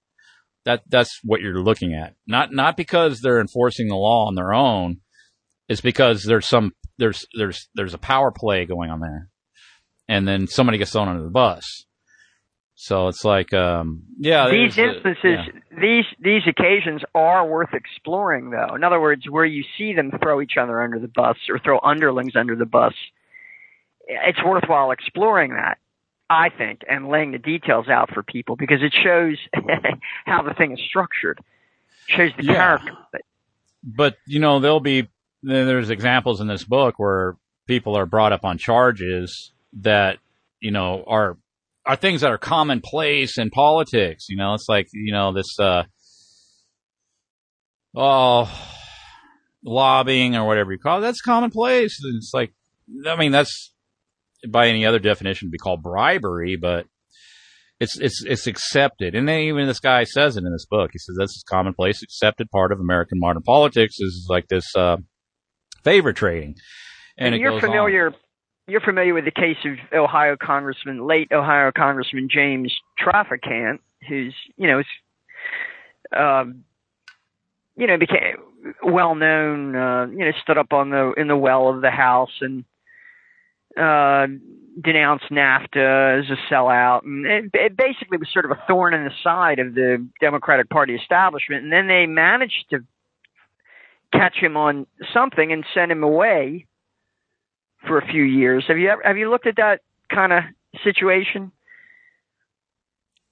That 0.65 0.81
that's 0.87 1.19
what 1.23 1.41
you're 1.41 1.61
looking 1.61 1.93
at. 1.93 2.15
Not 2.25 2.53
not 2.53 2.77
because 2.77 3.19
they're 3.19 3.41
enforcing 3.41 3.87
the 3.87 3.95
law 3.95 4.27
on 4.27 4.35
their 4.35 4.53
own. 4.53 4.97
It's 5.67 5.81
because 5.81 6.23
there's 6.23 6.47
some 6.47 6.71
there's 6.97 7.25
there's 7.37 7.67
there's 7.75 7.93
a 7.93 7.99
power 7.99 8.31
play 8.31 8.65
going 8.65 8.89
on 8.89 8.99
there, 8.99 9.29
and 10.07 10.27
then 10.27 10.47
somebody 10.47 10.77
gets 10.77 10.91
thrown 10.91 11.09
under 11.09 11.23
the 11.23 11.29
bus. 11.29 11.85
So 12.75 13.07
it's 13.07 13.23
like, 13.23 13.53
um, 13.53 14.03
yeah, 14.17 14.49
these 14.49 14.77
a- 14.77 14.95
instances, 14.95 15.23
yeah. 15.23 15.79
these 15.79 16.05
these 16.19 16.41
occasions 16.47 17.01
are 17.13 17.47
worth 17.47 17.73
exploring, 17.73 18.49
though. 18.49 18.75
In 18.75 18.83
other 18.83 18.99
words, 18.99 19.23
where 19.29 19.45
you 19.45 19.63
see 19.77 19.93
them 19.93 20.11
throw 20.21 20.41
each 20.41 20.57
other 20.59 20.81
under 20.81 20.99
the 20.99 21.07
bus 21.07 21.37
or 21.49 21.59
throw 21.59 21.79
underlings 21.81 22.35
under 22.35 22.55
the 22.55 22.65
bus, 22.65 22.93
it's 24.07 24.43
worthwhile 24.43 24.91
exploring 24.91 25.51
that. 25.51 25.77
I 26.29 26.49
think, 26.49 26.81
and 26.89 27.07
laying 27.09 27.31
the 27.31 27.37
details 27.37 27.87
out 27.89 28.09
for 28.13 28.23
people 28.23 28.55
because 28.55 28.79
it 28.81 28.93
shows 29.03 29.37
how 30.25 30.41
the 30.41 30.53
thing 30.53 30.71
is 30.71 30.79
structured, 30.87 31.39
shows 32.07 32.31
the 32.37 32.43
Yeah. 32.43 32.53
character. 32.53 32.91
of 32.91 32.97
it. 33.13 33.25
but 33.83 34.15
you 34.25 34.39
know 34.39 34.59
there'll 34.59 34.79
be 34.79 35.07
there's 35.43 35.89
examples 35.89 36.39
in 36.41 36.47
this 36.47 36.63
book 36.63 36.95
where 36.97 37.35
people 37.67 37.97
are 37.97 38.05
brought 38.05 38.31
up 38.31 38.45
on 38.45 38.57
charges 38.57 39.51
that 39.81 40.17
you 40.59 40.71
know 40.71 41.03
are 41.05 41.37
are 41.85 41.97
things 41.97 42.21
that 42.21 42.31
are 42.31 42.37
commonplace 42.37 43.37
in 43.37 43.49
politics. 43.49 44.27
You 44.29 44.37
know, 44.37 44.53
it's 44.53 44.67
like 44.69 44.87
you 44.93 45.11
know 45.11 45.33
this 45.33 45.59
uh, 45.59 45.83
oh 47.95 48.49
lobbying 49.63 50.35
or 50.35 50.45
whatever 50.45 50.71
you 50.71 50.79
call 50.79 50.99
it. 50.99 51.01
That's 51.01 51.21
commonplace. 51.21 51.99
And 52.03 52.15
it's 52.17 52.31
like 52.33 52.53
I 53.07 53.15
mean 53.17 53.31
that's 53.31 53.72
by 54.49 54.67
any 54.67 54.85
other 54.85 54.99
definition 54.99 55.49
be 55.51 55.57
called 55.57 55.81
bribery, 55.83 56.55
but 56.55 56.85
it's 57.79 57.97
it's 57.99 58.23
it's 58.25 58.47
accepted. 58.47 59.15
And 59.15 59.27
then 59.27 59.41
even 59.41 59.67
this 59.67 59.79
guy 59.79 60.03
says 60.03 60.37
it 60.37 60.43
in 60.43 60.51
this 60.51 60.65
book. 60.69 60.91
He 60.93 60.99
says 60.99 61.15
this 61.17 61.31
is 61.31 61.43
commonplace, 61.49 62.01
accepted 62.01 62.49
part 62.51 62.71
of 62.71 62.79
American 62.79 63.19
modern 63.19 63.43
politics 63.43 63.95
is 63.99 64.27
like 64.29 64.47
this 64.47 64.75
uh, 64.75 64.97
favor 65.83 66.13
trading. 66.13 66.55
And, 67.17 67.27
And, 67.27 67.35
it 67.35 67.41
you're 67.41 67.51
goes 67.51 67.61
familiar. 67.61 68.07
on. 68.07 68.15
You're 68.65 68.81
familiar 68.81 69.13
with 69.13 69.25
the 69.25 69.31
case 69.31 69.57
of 69.65 69.73
Ohio 69.93 70.37
Congressman, 70.41 71.05
late 71.05 71.33
Ohio 71.33 71.71
Congressman 71.75 72.29
James 72.31 72.73
Traficant, 72.97 73.79
who's 74.07 74.33
you 74.55 74.67
know, 74.67 74.79
is, 74.79 74.85
um, 76.17 76.63
you 77.75 77.87
know, 77.87 77.97
became 77.97 78.37
well 78.81 79.15
known. 79.15 79.75
Uh, 79.75 80.07
you 80.07 80.19
know, 80.19 80.31
stood 80.41 80.57
up 80.57 80.71
on 80.71 80.91
the 80.91 81.13
in 81.17 81.27
the 81.27 81.35
well 81.35 81.67
of 81.67 81.81
the 81.81 81.91
House 81.91 82.31
and 82.39 82.63
uh, 83.79 84.27
denounced 84.81 85.25
NAFTA 85.31 86.19
as 86.19 86.25
a 86.29 86.53
sellout, 86.53 87.03
and 87.03 87.25
it, 87.25 87.51
it 87.53 87.77
basically 87.77 88.17
was 88.17 88.27
sort 88.31 88.45
of 88.45 88.51
a 88.51 88.61
thorn 88.67 88.93
in 88.93 89.03
the 89.03 89.11
side 89.23 89.59
of 89.59 89.73
the 89.73 90.07
Democratic 90.19 90.69
Party 90.69 90.95
establishment. 90.95 91.63
And 91.63 91.71
then 91.71 91.87
they 91.87 92.05
managed 92.05 92.65
to 92.71 92.79
catch 94.11 94.35
him 94.35 94.57
on 94.57 94.85
something 95.13 95.51
and 95.51 95.65
send 95.73 95.91
him 95.91 96.03
away 96.03 96.67
for 97.87 97.97
a 97.97 98.07
few 98.07 98.23
years. 98.23 98.63
Have 98.67 98.77
you 98.77 98.89
ever, 98.89 99.01
have 99.03 99.17
you 99.17 99.29
looked 99.29 99.47
at 99.47 99.57
that 99.57 99.81
kind 100.13 100.31
of 100.33 100.43
situation? 100.83 101.51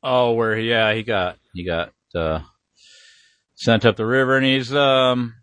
Oh, 0.04 0.34
where 0.34 0.58
yeah, 0.58 0.94
he 0.94 1.04
got 1.04 1.38
he 1.54 1.64
got 1.64 1.94
uh, 2.16 2.42
sent 3.56 3.86
up 3.86 3.96
the 3.96 4.06
river, 4.06 4.38
and 4.38 4.46
he's 4.46 4.74
um. 4.74 5.36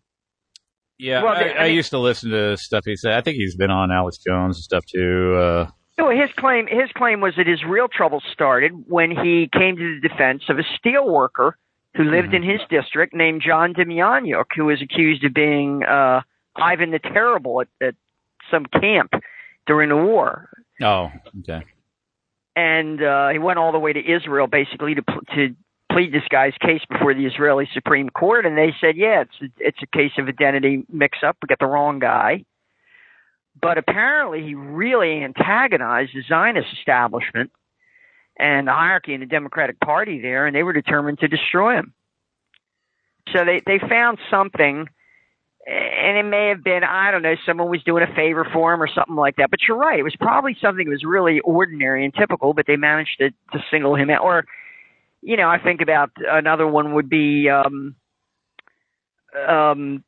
Yeah, 0.99 1.23
Well, 1.23 1.35
I, 1.35 1.43
I 1.43 1.62
I 1.62 1.67
used 1.67 1.91
to 1.91 1.99
listen 1.99 2.31
to 2.31 2.57
stuff 2.57 2.85
he 2.85 2.97
said. 2.97 3.12
I 3.12 3.20
think 3.20 3.36
he's 3.36 3.55
been 3.55 3.70
on 3.70 3.93
Alex 3.93 4.18
Jones 4.18 4.57
and 4.57 4.65
stuff 4.65 4.85
too. 4.85 5.35
Uh, 5.36 5.70
No, 5.97 6.10
his 6.10 6.31
claim 6.36 6.67
his 6.67 6.91
claim 6.94 7.20
was 7.20 7.35
that 7.36 7.47
his 7.47 7.62
real 7.65 7.89
trouble 7.89 8.20
started 8.33 8.73
when 8.89 9.10
he 9.10 9.49
came 9.52 9.77
to 9.77 10.01
the 10.01 10.09
defense 10.09 10.44
of 10.49 10.59
a 10.59 10.65
steel 10.77 11.09
worker 11.09 11.57
who 11.94 12.05
lived 12.05 12.35
in 12.35 12.43
his 12.43 12.60
district 12.68 13.15
named 13.15 13.43
John 13.44 13.75
Demjanjuk, 13.75 14.44
who 14.55 14.67
was 14.67 14.81
accused 14.83 15.25
of 15.25 15.35
being 15.35 15.83
uh, 15.85 16.20
Ivan 16.55 16.91
the 16.91 16.99
Terrible 16.99 17.62
at, 17.62 17.68
at 17.81 17.94
some 18.51 18.67
camp 18.67 19.12
during 19.67 19.89
the 19.89 19.97
war. 19.97 20.49
oh, 20.83 21.10
okay. 21.41 21.65
and 22.57 23.02
uh, 23.02 23.28
he 23.28 23.39
went 23.39 23.59
all 23.59 23.73
the 23.73 23.78
way 23.78 23.93
to 23.93 24.01
Israel 24.01 24.47
basically 24.47 24.94
to 24.94 25.02
to 25.35 25.57
plead 25.99 26.12
this 26.12 26.28
guy's 26.31 26.55
case 26.60 26.83
before 26.89 27.12
the 27.12 27.27
Israeli 27.27 27.68
Supreme 27.75 28.09
Court, 28.09 28.47
and 28.47 28.57
they 28.57 28.73
said, 28.81 28.97
yeah, 28.97 29.23
it's 29.23 29.52
it's 29.59 29.78
a 29.83 29.86
case 29.86 30.12
of 30.17 30.28
identity 30.28 30.85
mix-up. 30.89 31.36
We 31.43 31.49
got 31.49 31.59
the 31.59 31.67
wrong 31.67 31.99
guy. 31.99 32.44
But 33.60 33.78
apparently, 33.78 34.44
he 34.44 34.55
really 34.55 35.25
antagonized 35.25 36.12
the 36.15 36.23
Zionist 36.28 36.68
establishment 36.78 37.51
and 38.39 38.68
the 38.68 38.73
hierarchy 38.73 39.15
in 39.15 39.20
the 39.20 39.27
Democratic 39.27 39.81
Party 39.81 40.20
there, 40.20 40.47
and 40.47 40.55
they 40.55 40.62
were 40.62 40.73
determined 40.73 41.18
to 41.18 41.27
destroy 41.27 41.78
him. 41.78 41.93
So 43.33 43.44
they 43.44 43.60
they 43.67 43.81
found 43.81 44.18
something 44.31 44.86
and 45.67 46.17
it 46.17 46.23
may 46.23 46.49
have 46.49 46.62
been 46.62 46.85
I 46.85 47.10
don't 47.10 47.23
know 47.23 47.35
someone 47.44 47.68
was 47.68 47.83
doing 47.83 48.05
a 48.05 48.15
favor 48.15 48.47
for 48.52 48.73
him 48.73 48.81
or 48.81 48.89
something 48.89 49.17
like 49.17 49.36
that. 49.36 49.51
But 49.51 49.60
you're 49.67 49.77
right, 49.77 49.99
it 49.99 50.05
was 50.05 50.17
probably 50.17 50.57
something 50.62 50.85
that 50.86 50.91
was 50.91 51.05
really 51.05 51.41
ordinary 51.41 52.05
and 52.05 52.15
typical, 52.15 52.55
but 52.55 52.67
they 52.68 52.77
managed 52.77 53.18
to 53.18 53.31
to 53.52 53.65
single 53.68 53.97
him 53.97 54.10
out. 54.10 54.23
Or 54.23 54.44
you 55.22 55.36
know, 55.36 55.48
I 55.48 55.58
think 55.58 55.80
about 55.80 56.10
another 56.18 56.66
one 56.66 56.94
would 56.94 57.08
be 57.08 57.48
um 57.48 57.97
um 59.48 60.05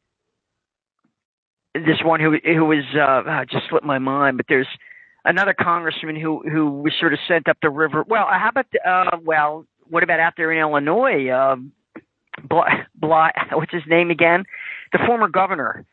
this 1.75 1.99
one 2.05 2.21
who 2.21 2.37
who 2.43 2.65
was 2.65 2.85
uh 2.95 3.23
ah, 3.27 3.45
just 3.51 3.65
slipped 3.69 3.87
my 3.87 3.99
mind, 3.99 4.37
but 4.37 4.47
there's 4.49 4.69
another 5.25 5.55
congressman 5.55 6.17
who 6.17 6.43
who 6.49 6.83
was 6.83 6.93
sort 6.99 7.13
of 7.13 7.19
sent 7.29 7.49
up 7.49 7.59
the 7.63 7.71
river. 7.71 8.05
Well, 8.07 8.27
how 8.29 8.49
about 8.51 8.67
uh 8.87 9.19
well, 9.23 9.67
what 9.89 10.03
about 10.03 10.21
out 10.21 10.35
there 10.37 10.53
in 10.53 10.59
Illinois? 10.59 11.31
Um 11.31 11.73
Bly, 12.49 12.87
Bly, 12.95 13.31
what's 13.53 13.73
his 13.73 13.83
name 13.87 14.11
again? 14.11 14.45
The 14.93 14.99
former 15.07 15.29
governor 15.29 15.85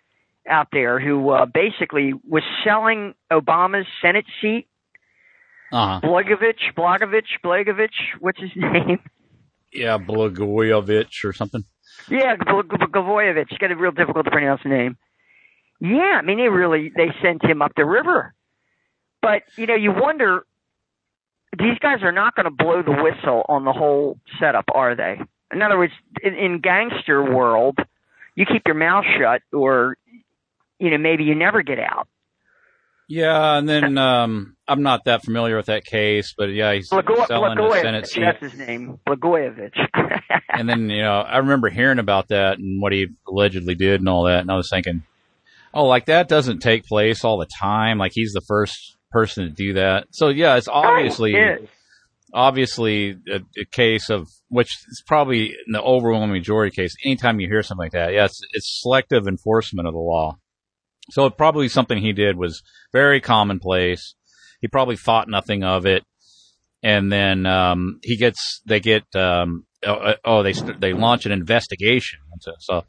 out 0.47 0.67
there 0.71 0.99
who 0.99 1.29
uh, 1.29 1.45
basically 1.45 2.13
was 2.27 2.43
selling 2.63 3.13
Obama's 3.31 3.87
Senate 4.01 4.25
seat. 4.41 4.67
Uh 5.71 5.99
huh. 5.99 6.07
Blagojevich, 6.07 6.73
Blagojevich, 6.77 7.41
Blagojevich, 7.43 7.89
what's 8.19 8.39
his 8.39 8.51
name? 8.55 8.99
Yeah, 9.73 9.97
Blagojevich 9.97 11.25
or 11.25 11.33
something. 11.33 11.63
Yeah, 12.09 12.35
Blagojevich. 12.37 13.59
Got 13.59 13.71
a 13.71 13.75
real 13.75 13.91
difficult 13.91 14.25
to 14.25 14.31
pronounce 14.31 14.61
his 14.61 14.69
name. 14.71 14.97
Yeah, 15.79 16.19
I 16.19 16.21
mean 16.23 16.37
they 16.37 16.49
really 16.49 16.91
they 16.95 17.09
sent 17.21 17.43
him 17.45 17.61
up 17.61 17.73
the 17.75 17.85
river, 17.85 18.33
but 19.21 19.43
you 19.57 19.67
know 19.67 19.75
you 19.75 19.91
wonder 19.91 20.45
these 21.57 21.77
guys 21.79 22.01
are 22.01 22.11
not 22.11 22.35
going 22.35 22.45
to 22.45 22.51
blow 22.51 22.81
the 22.81 22.91
whistle 22.91 23.45
on 23.47 23.63
the 23.63 23.73
whole 23.73 24.17
setup, 24.39 24.65
are 24.73 24.95
they? 24.95 25.19
In 25.51 25.61
other 25.61 25.77
words, 25.77 25.93
in, 26.21 26.33
in 26.33 26.59
gangster 26.59 27.23
world, 27.23 27.77
you 28.35 28.45
keep 28.45 28.63
your 28.65 28.75
mouth 28.75 29.05
shut, 29.19 29.41
or 29.53 29.97
you 30.79 30.89
know 30.91 30.97
maybe 30.97 31.23
you 31.23 31.35
never 31.35 31.61
get 31.61 31.79
out. 31.79 32.07
Yeah, 33.09 33.57
and 33.57 33.69
then 33.69 33.97
um, 33.97 34.57
I'm 34.67 34.81
not 34.81 35.05
that 35.05 35.23
familiar 35.23 35.55
with 35.55 35.67
that 35.67 35.85
case, 35.85 36.33
but 36.37 36.45
yeah, 36.49 36.73
he's 36.73 36.89
Blago- 36.89 37.25
selling 37.25 37.57
a 37.57 37.71
Senate 37.79 38.07
seat. 38.07 38.21
that's 38.21 38.41
his 38.41 38.59
name, 38.59 38.99
Blagojevich. 39.07 39.77
and 40.49 40.67
then 40.67 40.89
you 40.89 41.01
know 41.03 41.21
I 41.21 41.37
remember 41.37 41.69
hearing 41.69 41.99
about 41.99 42.27
that 42.29 42.57
and 42.57 42.81
what 42.81 42.91
he 42.91 43.07
allegedly 43.27 43.75
did 43.75 44.01
and 44.01 44.09
all 44.09 44.25
that, 44.25 44.41
and 44.41 44.51
I 44.51 44.55
was 44.57 44.69
thinking, 44.69 45.03
oh, 45.73 45.85
like 45.85 46.07
that 46.07 46.27
doesn't 46.27 46.59
take 46.59 46.83
place 46.85 47.23
all 47.23 47.37
the 47.37 47.47
time. 47.59 47.97
Like 47.97 48.11
he's 48.13 48.33
the 48.33 48.41
first 48.45 48.97
person 49.11 49.45
to 49.45 49.49
do 49.51 49.73
that. 49.75 50.07
So 50.11 50.27
yeah, 50.27 50.57
it's 50.57 50.67
obviously 50.67 51.33
Right, 51.33 51.61
yeah. 51.61 51.67
obviously 52.33 53.17
a, 53.31 53.39
a 53.59 53.65
case 53.71 54.09
of 54.09 54.27
which 54.49 54.75
is 54.89 55.01
probably 55.07 55.55
in 55.65 55.71
the 55.71 55.81
overwhelming 55.81 56.31
majority 56.31 56.75
case. 56.75 56.93
Anytime 57.05 57.39
you 57.39 57.47
hear 57.47 57.63
something 57.63 57.85
like 57.85 57.91
that, 57.93 58.11
yes, 58.11 58.37
it's 58.51 58.81
selective 58.81 59.27
enforcement 59.27 59.87
of 59.87 59.93
the 59.93 59.99
law. 59.99 60.37
So 61.09 61.29
probably 61.29 61.69
something 61.69 61.97
he 61.97 62.13
did 62.13 62.37
was 62.37 62.61
very 62.91 63.21
commonplace. 63.21 64.15
He 64.61 64.67
probably 64.67 64.97
thought 64.97 65.29
nothing 65.29 65.63
of 65.63 65.85
it, 65.85 66.03
and 66.83 67.11
then 67.11 67.45
um, 67.45 67.99
he 68.03 68.17
gets 68.17 68.61
they 68.65 68.79
get 68.79 69.03
um, 69.15 69.65
oh, 69.85 70.13
oh 70.25 70.43
they 70.43 70.53
they 70.53 70.93
launch 70.93 71.25
an 71.25 71.31
investigation. 71.31 72.19
So, 72.41 72.51
so 72.59 72.83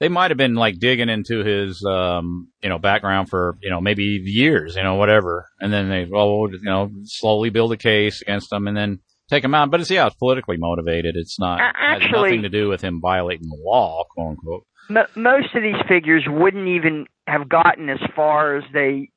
they 0.00 0.08
might 0.08 0.30
have 0.30 0.38
been 0.38 0.54
like 0.54 0.78
digging 0.78 1.08
into 1.08 1.44
his 1.44 1.84
um, 1.84 2.48
you 2.62 2.68
know 2.68 2.78
background 2.78 3.28
for 3.28 3.58
you 3.60 3.70
know 3.70 3.80
maybe 3.80 4.20
years, 4.24 4.76
you 4.76 4.82
know 4.82 4.94
whatever, 4.94 5.48
and 5.60 5.72
then 5.72 5.88
they 5.88 6.06
well 6.10 6.48
you 6.50 6.60
know 6.62 6.90
slowly 7.04 7.50
build 7.50 7.72
a 7.72 7.76
case 7.76 8.22
against 8.22 8.52
him 8.52 8.68
and 8.68 8.76
then 8.76 9.00
take 9.28 9.44
him 9.44 9.54
out. 9.54 9.70
But 9.70 9.80
it's 9.80 9.90
yeah, 9.90 10.06
it's 10.06 10.16
politically 10.16 10.56
motivated. 10.58 11.16
It's 11.16 11.38
not 11.38 11.60
has 11.60 11.74
actually- 11.76 12.30
nothing 12.30 12.42
to 12.42 12.48
do 12.48 12.68
with 12.68 12.80
him 12.80 13.00
violating 13.02 13.48
the 13.48 13.58
law, 13.64 14.04
quote 14.10 14.30
unquote. 14.30 14.64
Mo 14.88 15.04
most 15.16 15.54
of 15.54 15.62
these 15.62 15.80
figures 15.88 16.24
wouldn't 16.26 16.68
even 16.68 17.06
have 17.26 17.48
gotten 17.48 17.88
as 17.88 17.98
far 18.16 18.56
as 18.56 18.64
they, 18.72 19.10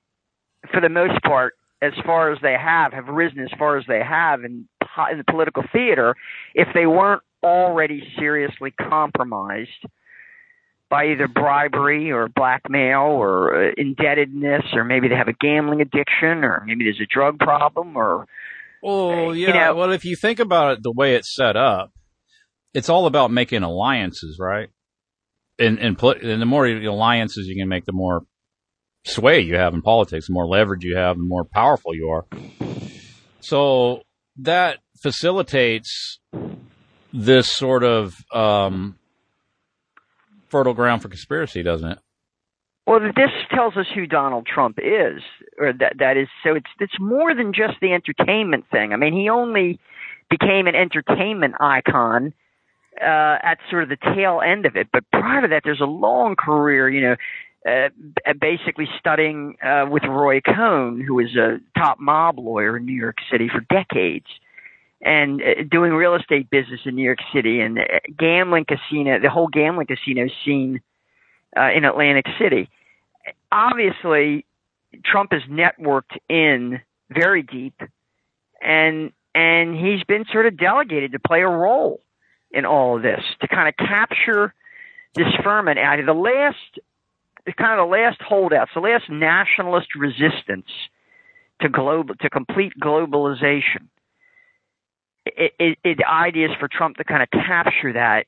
for 0.72 0.82
the 0.82 0.90
most 0.90 1.22
part, 1.24 1.54
as 1.82 1.94
far 2.06 2.32
as 2.32 2.40
they 2.42 2.56
have, 2.60 2.94
have 2.94 3.08
risen 3.08 3.40
as 3.40 3.50
far 3.58 3.78
as 3.78 3.86
they 3.88 4.02
have 4.04 4.44
in 4.44 4.68
in 5.12 5.18
the 5.18 5.24
political 5.24 5.64
theater, 5.72 6.16
if 6.54 6.68
they 6.74 6.86
weren't 6.86 7.22
already 7.42 8.04
seriously 8.20 8.72
compromised 8.72 9.70
by 10.90 11.06
either 11.06 11.30
bribery 11.30 12.12
or 12.12 12.28
blackmail 12.28 13.00
or 13.00 13.70
uh, 13.70 13.72
indebtedness, 13.78 14.64
or 14.74 14.84
maybe 14.84 15.08
they 15.08 15.16
have 15.16 15.30
a 15.30 15.34
gambling 15.34 15.80
addiction, 15.80 16.44
or 16.44 16.64
maybe 16.68 16.84
there's 16.84 17.00
a 17.02 17.08
drug 17.12 17.40
problem, 17.40 17.96
or 17.96 18.28
Oh 18.84 19.32
you 19.32 19.48
yeah. 19.48 19.68
know- 19.70 19.76
well, 19.76 19.92
if 19.92 20.04
you 20.04 20.18
think 20.18 20.40
about 20.40 20.74
it, 20.74 20.84
the 20.84 20.92
way 20.92 21.16
it's 21.16 21.34
set 21.34 21.56
up, 21.56 21.92
it's 22.74 22.90
all 22.90 23.06
about 23.06 23.32
making 23.32 23.64
alliances, 23.64 24.38
right? 24.38 24.70
And 25.62 25.78
and, 25.80 25.98
put, 25.98 26.24
and 26.24 26.42
the 26.42 26.46
more 26.46 26.66
alliances 26.66 27.48
you 27.48 27.56
can 27.56 27.70
make, 27.70 27.86
the 27.86 27.94
more 27.94 28.24
sway 29.06 29.42
you 29.42 29.56
have 29.56 29.74
in 29.74 29.82
politics, 29.82 30.28
the 30.28 30.34
more 30.34 30.48
leverage 30.48 30.84
you 30.84 30.96
have, 30.96 31.18
the 31.18 31.24
more 31.24 31.44
powerful 31.46 31.94
you 31.94 32.10
are. 32.10 32.26
So 33.42 34.02
that 34.38 34.80
facilitates 35.02 36.20
this 37.14 37.52
sort 37.52 37.84
of 37.84 38.16
um, 38.34 38.98
fertile 40.50 40.74
ground 40.74 41.02
for 41.02 41.10
conspiracy, 41.10 41.64
doesn't 41.64 41.90
it? 41.90 42.00
Well, 42.88 43.00
this 43.00 43.30
tells 43.54 43.78
us 43.78 43.86
who 43.94 44.08
Donald 44.08 44.48
Trump 44.48 44.80
is, 44.80 45.22
or 45.60 45.74
that 45.74 45.94
that 46.00 46.18
is. 46.18 46.28
So 46.44 46.56
it's 46.56 46.70
it's 46.80 47.00
more 47.00 47.36
than 47.36 47.54
just 47.54 47.80
the 47.82 47.94
entertainment 47.94 48.66
thing. 48.72 48.94
I 48.94 48.96
mean, 48.96 49.14
he 49.14 49.30
only 49.30 49.80
became 50.30 50.68
an 50.68 50.76
entertainment 50.76 51.56
icon 51.60 52.34
uh, 53.00 53.38
at 53.42 53.60
sort 53.70 53.84
of 53.84 53.90
the 53.90 53.98
tail 54.16 54.42
end 54.46 54.66
of 54.66 54.76
it. 54.76 54.88
But 54.92 55.04
prior 55.12 55.42
to 55.42 55.48
that, 55.50 55.62
there's 55.64 55.82
a 55.82 55.86
long 55.86 56.36
career. 56.36 56.90
You 56.90 57.02
know, 57.02 57.16
uh, 57.68 57.90
basically 58.40 58.88
studying 59.00 59.56
uh, 59.64 59.86
with 59.90 60.04
Roy 60.04 60.42
Cohn, 60.42 61.02
who 61.02 61.16
was 61.16 61.36
a 61.36 61.60
top 61.78 62.00
mob 62.00 62.40
lawyer 62.40 62.78
in 62.78 62.86
New 62.86 62.96
York 62.96 63.18
City 63.32 63.50
for 63.50 63.62
decades, 63.70 64.26
and 65.02 65.42
uh, 65.42 65.64
doing 65.70 65.92
real 65.94 66.16
estate 66.16 66.50
business 66.50 66.82
in 66.86 66.96
New 66.96 67.04
York 67.04 67.20
City 67.34 67.60
and 67.60 67.80
uh, 67.80 67.84
gambling 68.18 68.66
casino, 68.66 69.20
the 69.20 69.30
whole 69.30 69.48
gambling 69.48 69.88
casino 69.88 70.28
scene 70.44 70.82
uh, 71.56 71.70
in 71.72 71.86
Atlantic 71.86 72.26
City. 72.40 72.70
Obviously, 73.52 74.46
Trump 75.06 75.32
is 75.34 75.44
networked 75.44 76.18
in 76.30 76.82
very 77.10 77.44
deep, 77.44 77.80
and 78.62 79.12
and 79.34 79.76
he's 79.76 80.04
been 80.04 80.26
sort 80.32 80.46
of 80.46 80.58
delegated 80.58 81.12
to 81.14 81.20
play 81.20 81.42
a 81.42 81.48
role 81.48 82.02
in 82.54 82.66
all 82.66 82.98
of 82.98 83.04
this 83.04 83.22
to 83.42 83.48
kind 83.48 83.68
of 83.68 83.76
capture 83.78 84.54
this 85.16 85.28
ferment 85.44 85.80
out 85.80 86.00
of 86.00 86.06
the 86.06 86.14
last 86.14 86.58
kind 87.58 87.80
of 87.80 87.88
the 87.88 87.92
last 87.92 88.22
holdouts, 88.22 88.72
the 88.74 88.82
last 88.82 89.10
nationalist 89.10 89.96
resistance 89.96 90.68
to 91.62 91.70
global 91.70 92.16
to 92.16 92.30
complete 92.30 92.74
globalization. 92.82 93.88
It, 95.26 95.54
it, 95.60 95.78
it 95.84 96.58
for 96.60 96.68
Trump 96.68 96.98
to 96.98 97.04
kind 97.04 97.22
of 97.22 97.30
capture 97.30 97.94
that 97.94 98.26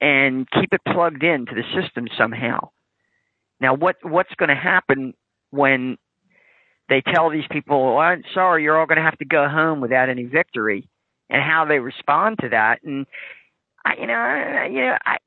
and 0.00 0.48
keep 0.50 0.72
it 0.72 0.80
plugged 0.86 1.24
into 1.24 1.52
the 1.54 1.64
system 1.80 2.06
somehow. 2.16 2.70
Now, 3.60 3.74
what 3.74 3.96
what's 4.02 4.32
going 4.36 4.50
to 4.50 4.54
happen 4.54 5.14
when 5.50 5.98
they 6.88 7.00
tell 7.00 7.30
these 7.30 7.46
people, 7.50 7.84
well, 7.84 7.98
"I'm 7.98 8.22
sorry, 8.34 8.62
you're 8.62 8.78
all 8.78 8.86
going 8.86 8.98
to 8.98 9.02
have 9.02 9.18
to 9.18 9.24
go 9.24 9.48
home 9.48 9.80
without 9.80 10.08
any 10.08 10.24
victory," 10.24 10.88
and 11.28 11.42
how 11.42 11.64
they 11.64 11.80
respond 11.80 12.38
to 12.40 12.50
that, 12.50 12.82
and 12.84 13.06
You 13.98 14.06
know, 14.06 14.66
you 14.70 14.80
know, 14.86 14.96
I 15.04 15.18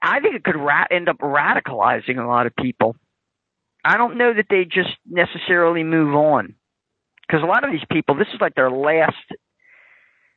I 0.00 0.20
think 0.20 0.34
it 0.34 0.44
could 0.44 0.56
ra- 0.56 0.86
end 0.90 1.08
up 1.08 1.18
radicalizing 1.18 2.18
a 2.18 2.26
lot 2.26 2.46
of 2.46 2.54
people. 2.56 2.96
I 3.84 3.96
don't 3.96 4.16
know 4.16 4.32
that 4.34 4.46
they 4.48 4.64
just 4.64 4.96
necessarily 5.08 5.82
move 5.82 6.14
on 6.14 6.54
because 7.26 7.42
a 7.42 7.46
lot 7.46 7.64
of 7.64 7.72
these 7.72 7.84
people, 7.90 8.14
this 8.14 8.28
is 8.34 8.40
like 8.40 8.54
their 8.54 8.70
last 8.70 9.16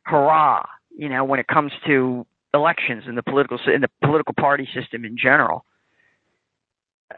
hurrah, 0.04 0.66
you 0.96 1.10
know, 1.10 1.24
when 1.24 1.40
it 1.40 1.48
comes 1.48 1.72
to 1.88 2.26
elections 2.54 3.04
in 3.08 3.16
the 3.16 3.24
political 3.24 3.60
in 3.74 3.82
the 3.82 3.90
political 4.02 4.34
party 4.34 4.68
system 4.74 5.06
in 5.06 5.18
general. 5.18 5.66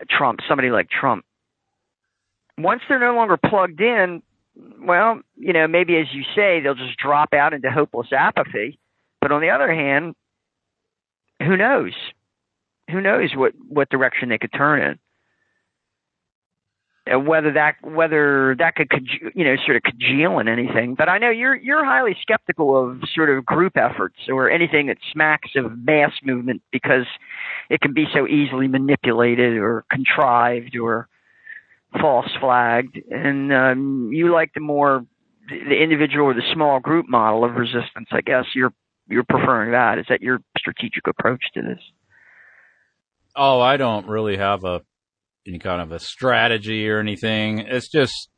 Trump, 0.10 0.40
somebody 0.48 0.70
like 0.70 0.90
Trump. 0.90 1.26
Once 2.58 2.82
they're 2.90 3.00
no 3.00 3.16
longer 3.16 3.38
plugged 3.38 3.80
in, 3.80 4.22
well, 4.82 5.22
you 5.36 5.54
know, 5.54 5.68
maybe 5.68 5.96
as 5.98 6.08
you 6.12 6.24
say, 6.36 6.60
they'll 6.60 6.76
just 6.76 6.98
drop 6.98 7.34
out 7.34 7.54
into 7.54 7.70
hopeless 7.72 8.08
apathy. 8.12 8.80
But 9.22 9.32
on 9.32 9.42
the 9.42 9.52
other 9.52 9.74
hand, 9.74 10.16
who 11.42 11.58
knows? 11.58 11.94
who 12.90 13.02
knows 13.02 13.32
what 13.36 13.54
what 13.68 13.90
direction 13.90 14.30
they 14.30 14.38
could 14.38 14.54
turn 14.54 14.82
in 14.82 15.00
and 17.06 17.28
whether 17.28 17.54
that 17.54 17.76
whether 17.82 18.56
that 18.60 18.76
could 18.76 18.90
you 19.34 19.44
know 19.44 19.56
sort 19.66 19.78
of 19.78 19.84
congeal 19.84 20.40
in 20.40 20.48
anything. 20.48 20.96
But 20.96 21.10
I 21.10 21.18
know 21.18 21.30
you're 21.30 21.56
you're 21.56 21.86
highly 21.86 22.16
skeptical 22.22 22.78
of 22.78 23.02
sort 23.14 23.30
of 23.30 23.46
group 23.46 23.78
efforts 23.78 24.18
or 24.30 24.50
anything 24.50 24.88
that 24.88 24.98
smacks 25.12 25.52
of 25.56 25.78
mass 25.78 26.12
movement 26.24 26.62
because 26.72 27.06
it 27.70 27.80
can 27.82 27.94
be 27.94 28.06
so 28.14 28.28
easily 28.28 28.68
manipulated 28.68 29.58
or 29.58 29.86
contrived 29.90 30.78
or 30.78 31.08
false 32.02 32.30
flagged. 32.42 33.00
And 33.10 33.54
um, 33.54 34.10
you 34.12 34.34
like 34.34 34.54
the 34.54 34.60
more 34.60 35.06
the 35.50 35.82
individual 35.82 36.26
or 36.26 36.34
the 36.34 36.42
small 36.54 36.82
group 36.82 37.08
model 37.08 37.46
of 37.46 37.56
resistance. 37.56 38.10
I 38.12 38.20
guess 38.20 38.46
you're 38.54 38.74
you're 39.10 39.24
preferring 39.24 39.72
that. 39.72 40.00
Is 40.00 40.06
that 40.10 40.22
your 40.22 40.40
strategic 40.58 41.08
approach 41.08 41.42
to 41.54 41.62
this? 41.62 41.80
Oh, 43.36 43.60
I 43.60 43.78
don't 43.78 44.08
really 44.08 44.38
have 44.38 44.64
a 44.64 44.82
any 45.48 45.60
kind 45.60 45.82
of 45.82 45.92
a 45.92 46.00
strategy 46.00 46.90
or 46.90 47.00
anything. 47.00 47.60
It's 47.60 47.90
just 47.90 48.30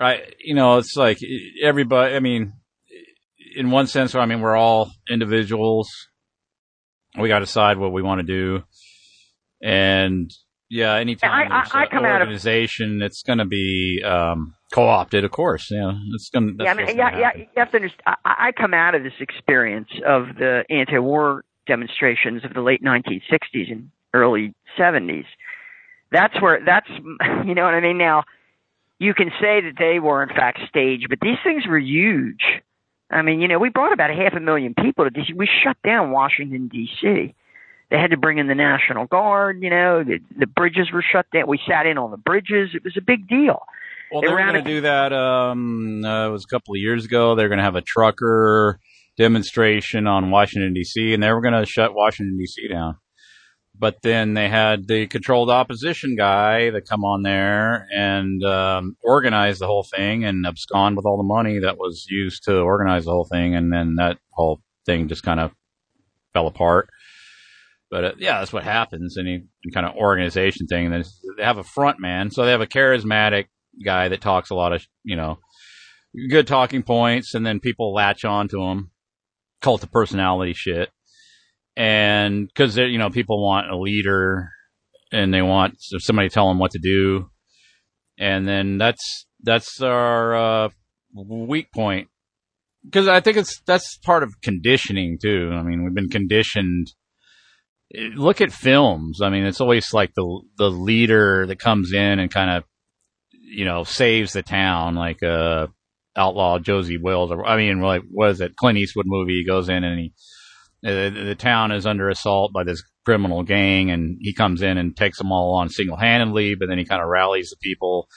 I 0.00 0.20
you 0.38 0.54
know, 0.54 0.78
it's 0.78 0.96
like 0.96 1.18
everybody 1.62 2.14
I 2.14 2.20
mean 2.20 2.54
in 3.54 3.70
one 3.70 3.86
sense 3.86 4.14
I 4.14 4.26
mean 4.26 4.40
we're 4.40 4.56
all 4.56 4.90
individuals. 5.10 5.88
We 7.18 7.28
got 7.28 7.40
to 7.40 7.44
decide 7.44 7.76
what 7.76 7.92
we 7.92 8.02
want 8.02 8.20
to 8.20 8.26
do. 8.26 8.62
And 9.62 10.30
yeah, 10.70 10.94
anytime 10.94 11.52
I, 11.52 11.56
I, 11.56 11.82
I 11.82 11.86
come 11.86 12.04
an 12.04 12.06
out 12.06 12.22
of 12.22 12.28
organization, 12.28 13.02
it's 13.02 13.22
going 13.22 13.38
to 13.38 13.44
be 13.44 14.02
um, 14.02 14.54
co-opted, 14.72 15.24
of 15.24 15.30
course. 15.30 15.70
Yeah, 15.70 15.92
it's 16.12 16.30
going. 16.30 16.56
yeah, 16.58 16.70
I 16.70 16.74
mean, 16.74 16.96
yeah, 16.96 17.18
yeah. 17.18 17.30
You 17.36 17.46
have 17.56 17.70
to 17.70 17.76
understand. 17.76 18.02
I, 18.06 18.16
I 18.24 18.52
come 18.52 18.74
out 18.74 18.94
of 18.94 19.02
this 19.02 19.12
experience 19.20 19.88
of 20.06 20.34
the 20.38 20.64
anti-war 20.70 21.44
demonstrations 21.66 22.44
of 22.44 22.54
the 22.54 22.60
late 22.60 22.82
1960s 22.82 23.70
and 23.70 23.90
early 24.14 24.54
70s. 24.78 25.24
That's 26.10 26.40
where 26.40 26.60
that's 26.64 26.88
you 27.46 27.54
know 27.54 27.64
what 27.64 27.74
I 27.74 27.80
mean. 27.80 27.98
Now 27.98 28.24
you 28.98 29.14
can 29.14 29.30
say 29.40 29.60
that 29.60 29.74
they 29.78 29.98
were 29.98 30.22
in 30.22 30.28
fact 30.28 30.60
staged, 30.68 31.06
but 31.08 31.18
these 31.20 31.38
things 31.44 31.66
were 31.66 31.78
huge. 31.78 32.42
I 33.10 33.22
mean, 33.22 33.40
you 33.40 33.48
know, 33.48 33.58
we 33.58 33.68
brought 33.68 33.92
about 33.92 34.10
a 34.10 34.14
half 34.14 34.32
a 34.34 34.40
million 34.40 34.74
people 34.74 35.04
to 35.04 35.10
DC. 35.10 35.34
We 35.34 35.48
shut 35.62 35.76
down 35.84 36.12
Washington 36.12 36.68
D.C. 36.68 37.34
They 37.90 37.98
had 37.98 38.12
to 38.12 38.16
bring 38.16 38.38
in 38.38 38.46
the 38.46 38.54
National 38.54 39.06
Guard. 39.06 39.62
You 39.62 39.68
know, 39.68 40.02
the, 40.02 40.18
the 40.38 40.46
bridges 40.46 40.90
were 40.90 41.04
shut 41.12 41.26
down. 41.30 41.46
We 41.46 41.60
sat 41.68 41.84
in 41.84 41.98
on 41.98 42.10
the 42.10 42.16
bridges. 42.16 42.70
It 42.74 42.82
was 42.82 42.96
a 42.96 43.02
big 43.02 43.28
deal. 43.28 43.64
Well, 44.12 44.20
they, 44.20 44.28
they 44.28 44.32
were 44.32 44.38
going 44.38 44.54
to 44.54 44.62
do 44.62 44.80
that. 44.82 45.12
Um, 45.12 46.04
uh, 46.04 46.28
it 46.28 46.30
was 46.30 46.44
a 46.44 46.54
couple 46.54 46.74
of 46.74 46.80
years 46.80 47.04
ago. 47.04 47.34
They're 47.34 47.48
going 47.48 47.58
to 47.58 47.64
have 47.64 47.76
a 47.76 47.82
trucker 47.82 48.78
demonstration 49.16 50.06
on 50.06 50.30
Washington 50.30 50.72
D.C. 50.74 51.14
and 51.14 51.22
they 51.22 51.32
were 51.32 51.40
going 51.40 51.54
to 51.54 51.66
shut 51.66 51.94
Washington 51.94 52.36
D.C. 52.38 52.68
down. 52.68 52.96
But 53.78 53.96
then 54.02 54.34
they 54.34 54.48
had 54.48 54.86
the 54.86 55.06
controlled 55.06 55.50
opposition 55.50 56.14
guy 56.14 56.70
that 56.70 56.86
come 56.88 57.04
on 57.04 57.22
there 57.22 57.86
and 57.92 58.44
um, 58.44 58.96
organize 59.02 59.58
the 59.58 59.66
whole 59.66 59.82
thing 59.82 60.24
and 60.24 60.46
abscond 60.46 60.96
with 60.96 61.06
all 61.06 61.16
the 61.16 61.22
money 61.22 61.58
that 61.58 61.78
was 61.78 62.06
used 62.08 62.44
to 62.44 62.58
organize 62.58 63.06
the 63.06 63.10
whole 63.10 63.24
thing, 63.24 63.54
and 63.56 63.72
then 63.72 63.96
that 63.96 64.18
whole 64.30 64.60
thing 64.84 65.08
just 65.08 65.22
kind 65.22 65.40
of 65.40 65.52
fell 66.34 66.46
apart. 66.46 66.90
But 67.90 68.04
uh, 68.04 68.12
yeah, 68.18 68.38
that's 68.38 68.52
what 68.52 68.62
happens 68.62 69.16
in 69.16 69.26
any 69.26 69.44
kind 69.72 69.86
of 69.86 69.96
organization 69.96 70.66
thing. 70.66 70.90
They 70.90 71.42
have 71.42 71.58
a 71.58 71.64
front 71.64 71.98
man, 71.98 72.30
so 72.30 72.44
they 72.44 72.50
have 72.50 72.60
a 72.60 72.66
charismatic 72.66 73.46
guy 73.84 74.08
that 74.08 74.20
talks 74.20 74.50
a 74.50 74.54
lot 74.54 74.72
of 74.72 74.84
you 75.04 75.16
know 75.16 75.38
good 76.30 76.46
talking 76.46 76.82
points, 76.82 77.34
and 77.34 77.44
then 77.44 77.60
people 77.60 77.92
latch 77.92 78.24
on 78.24 78.48
to 78.48 78.62
him 78.62 78.90
cult 79.62 79.82
of 79.82 79.92
personality 79.92 80.52
shit. 80.52 80.90
And 81.76 82.48
because 82.48 82.76
you 82.76 82.98
know 82.98 83.08
people 83.08 83.42
want 83.42 83.70
a 83.70 83.78
leader 83.78 84.50
and 85.10 85.32
they 85.32 85.42
want 85.42 85.76
somebody 85.78 86.28
to 86.28 86.34
tell 86.34 86.48
them 86.48 86.58
what 86.58 86.72
to 86.72 86.78
do, 86.78 87.30
and 88.18 88.46
then 88.46 88.76
that's 88.76 89.26
that's 89.42 89.80
our 89.80 90.64
uh, 90.64 90.68
weak 91.14 91.72
point. 91.72 92.08
Because 92.84 93.08
I 93.08 93.20
think 93.20 93.38
it's 93.38 93.62
that's 93.66 93.96
part 93.98 94.22
of 94.22 94.40
conditioning 94.42 95.18
too. 95.22 95.50
I 95.52 95.62
mean, 95.62 95.84
we've 95.84 95.94
been 95.94 96.10
conditioned. 96.10 96.88
Look 98.14 98.40
at 98.40 98.52
films. 98.52 99.20
I 99.22 99.30
mean, 99.30 99.44
it's 99.44 99.60
always 99.60 99.94
like 99.94 100.12
the 100.14 100.42
the 100.58 100.70
leader 100.70 101.46
that 101.46 101.58
comes 101.58 101.92
in 101.92 102.18
and 102.18 102.30
kind 102.30 102.50
of 102.50 102.64
you 103.52 103.64
know 103.64 103.84
saves 103.84 104.32
the 104.32 104.42
town, 104.42 104.94
like 104.94 105.22
uh 105.22 105.66
outlaw 106.16 106.58
Josey 106.58 106.98
Wales. 106.98 107.30
Or, 107.30 107.46
I 107.46 107.56
mean, 107.56 107.80
like, 107.80 108.02
what 108.10 108.30
is 108.30 108.40
it? 108.40 108.56
Clint 108.56 108.78
Eastwood 108.78 109.06
movie. 109.06 109.38
He 109.38 109.46
goes 109.46 109.68
in 109.68 109.84
and 109.84 109.98
he, 109.98 110.12
uh, 110.86 111.08
the 111.08 111.36
town 111.38 111.72
is 111.72 111.86
under 111.86 112.08
assault 112.08 112.52
by 112.52 112.64
this 112.64 112.82
criminal 113.04 113.42
gang 113.42 113.90
and 113.90 114.18
he 114.20 114.34
comes 114.34 114.62
in 114.62 114.78
and 114.78 114.96
takes 114.96 115.18
them 115.18 115.32
all 115.32 115.54
on 115.54 115.68
single 115.68 115.96
handedly, 115.96 116.54
but 116.54 116.68
then 116.68 116.78
he 116.78 116.84
kind 116.84 117.02
of 117.02 117.08
rallies 117.08 117.50
the 117.50 117.56
people 117.62 118.08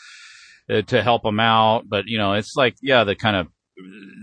uh, 0.69 0.81
to 0.83 1.01
help 1.01 1.23
them 1.23 1.39
out. 1.39 1.83
But, 1.87 2.05
you 2.07 2.17
know, 2.17 2.33
it's 2.33 2.55
like, 2.55 2.75
yeah, 2.81 3.03
the 3.03 3.15
kind 3.15 3.37
of, 3.37 3.47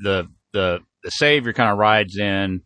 the, 0.02 0.28
the, 0.52 0.81
the 1.02 1.10
savior 1.10 1.52
kind 1.52 1.70
of 1.70 1.78
rides 1.78 2.18
in 2.18 2.62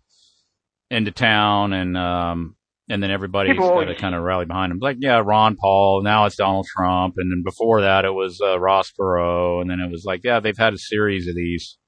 into 0.90 1.10
town 1.10 1.72
and, 1.72 1.96
um, 1.96 2.56
and 2.88 3.02
then 3.02 3.10
everybody's 3.10 3.58
got 3.58 3.84
to 3.84 3.94
kind 3.94 4.14
of 4.14 4.22
rally 4.22 4.44
behind 4.44 4.72
him. 4.72 4.78
Like, 4.80 4.98
yeah, 5.00 5.20
Ron 5.24 5.56
Paul. 5.56 6.02
Now 6.02 6.26
it's 6.26 6.36
Donald 6.36 6.66
Trump, 6.66 7.14
and 7.16 7.30
then 7.30 7.42
before 7.44 7.82
that 7.82 8.04
it 8.04 8.12
was 8.12 8.40
uh, 8.40 8.58
Ross 8.58 8.92
Perot, 8.92 9.62
and 9.62 9.70
then 9.70 9.80
it 9.80 9.90
was 9.90 10.04
like, 10.04 10.20
yeah, 10.24 10.40
they've 10.40 10.56
had 10.56 10.74
a 10.74 10.78
series 10.78 11.26
of 11.28 11.34
these 11.34 11.78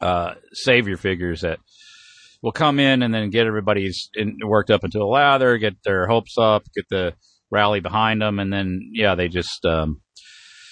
uh, 0.00 0.34
savior 0.52 0.96
figures 0.96 1.42
that 1.42 1.58
will 2.42 2.52
come 2.52 2.78
in 2.78 3.02
and 3.02 3.14
then 3.14 3.30
get 3.30 3.46
everybody's 3.46 4.10
in, 4.14 4.38
worked 4.44 4.70
up 4.70 4.84
into 4.84 5.00
a 5.00 5.06
lather, 5.06 5.58
get 5.58 5.74
their 5.84 6.06
hopes 6.06 6.36
up, 6.38 6.64
get 6.74 6.88
the 6.90 7.14
rally 7.50 7.80
behind 7.80 8.20
them, 8.20 8.38
and 8.38 8.52
then 8.52 8.90
yeah, 8.92 9.14
they 9.14 9.28
just. 9.28 9.64
Um, 9.64 10.00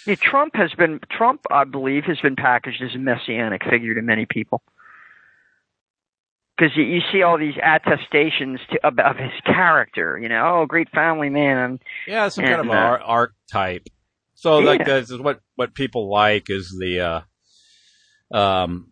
yeah, 0.07 0.17
Trump 0.17 0.55
has 0.57 0.73
been 0.75 1.01
Trump, 1.11 1.43
I 1.51 1.65
believe, 1.65 2.05
has 2.05 2.21
been 2.21 2.37
packaged 2.37 2.83
as 2.83 2.95
a 2.95 2.99
messianic 2.99 3.63
figure 3.65 3.95
to 3.95 4.03
many 4.03 4.27
people 4.29 4.63
because 6.57 6.77
you, 6.77 6.85
you 6.85 7.01
see 7.13 7.23
all 7.23 7.39
these 7.39 7.55
attestations 7.63 8.61
to, 8.71 8.87
of, 8.87 8.99
of 8.99 9.17
his 9.17 9.33
character. 9.45 10.19
You 10.21 10.29
know, 10.29 10.61
oh, 10.63 10.67
great 10.67 10.91
family 10.91 11.31
man. 11.31 11.59
And, 11.59 11.83
yeah, 12.07 12.29
some 12.29 12.45
and, 12.45 12.55
kind 12.55 12.69
of 12.69 12.75
uh, 12.75 12.99
archetype. 13.05 13.89
So 14.35 14.59
yeah. 14.59 14.67
like 14.67 14.85
this 14.85 15.11
is 15.11 15.19
what 15.19 15.41
what 15.57 15.75
people 15.75 16.11
like 16.11 16.51
is 16.51 16.77
the 16.79 17.25
uh, 18.33 18.37
um 18.37 18.89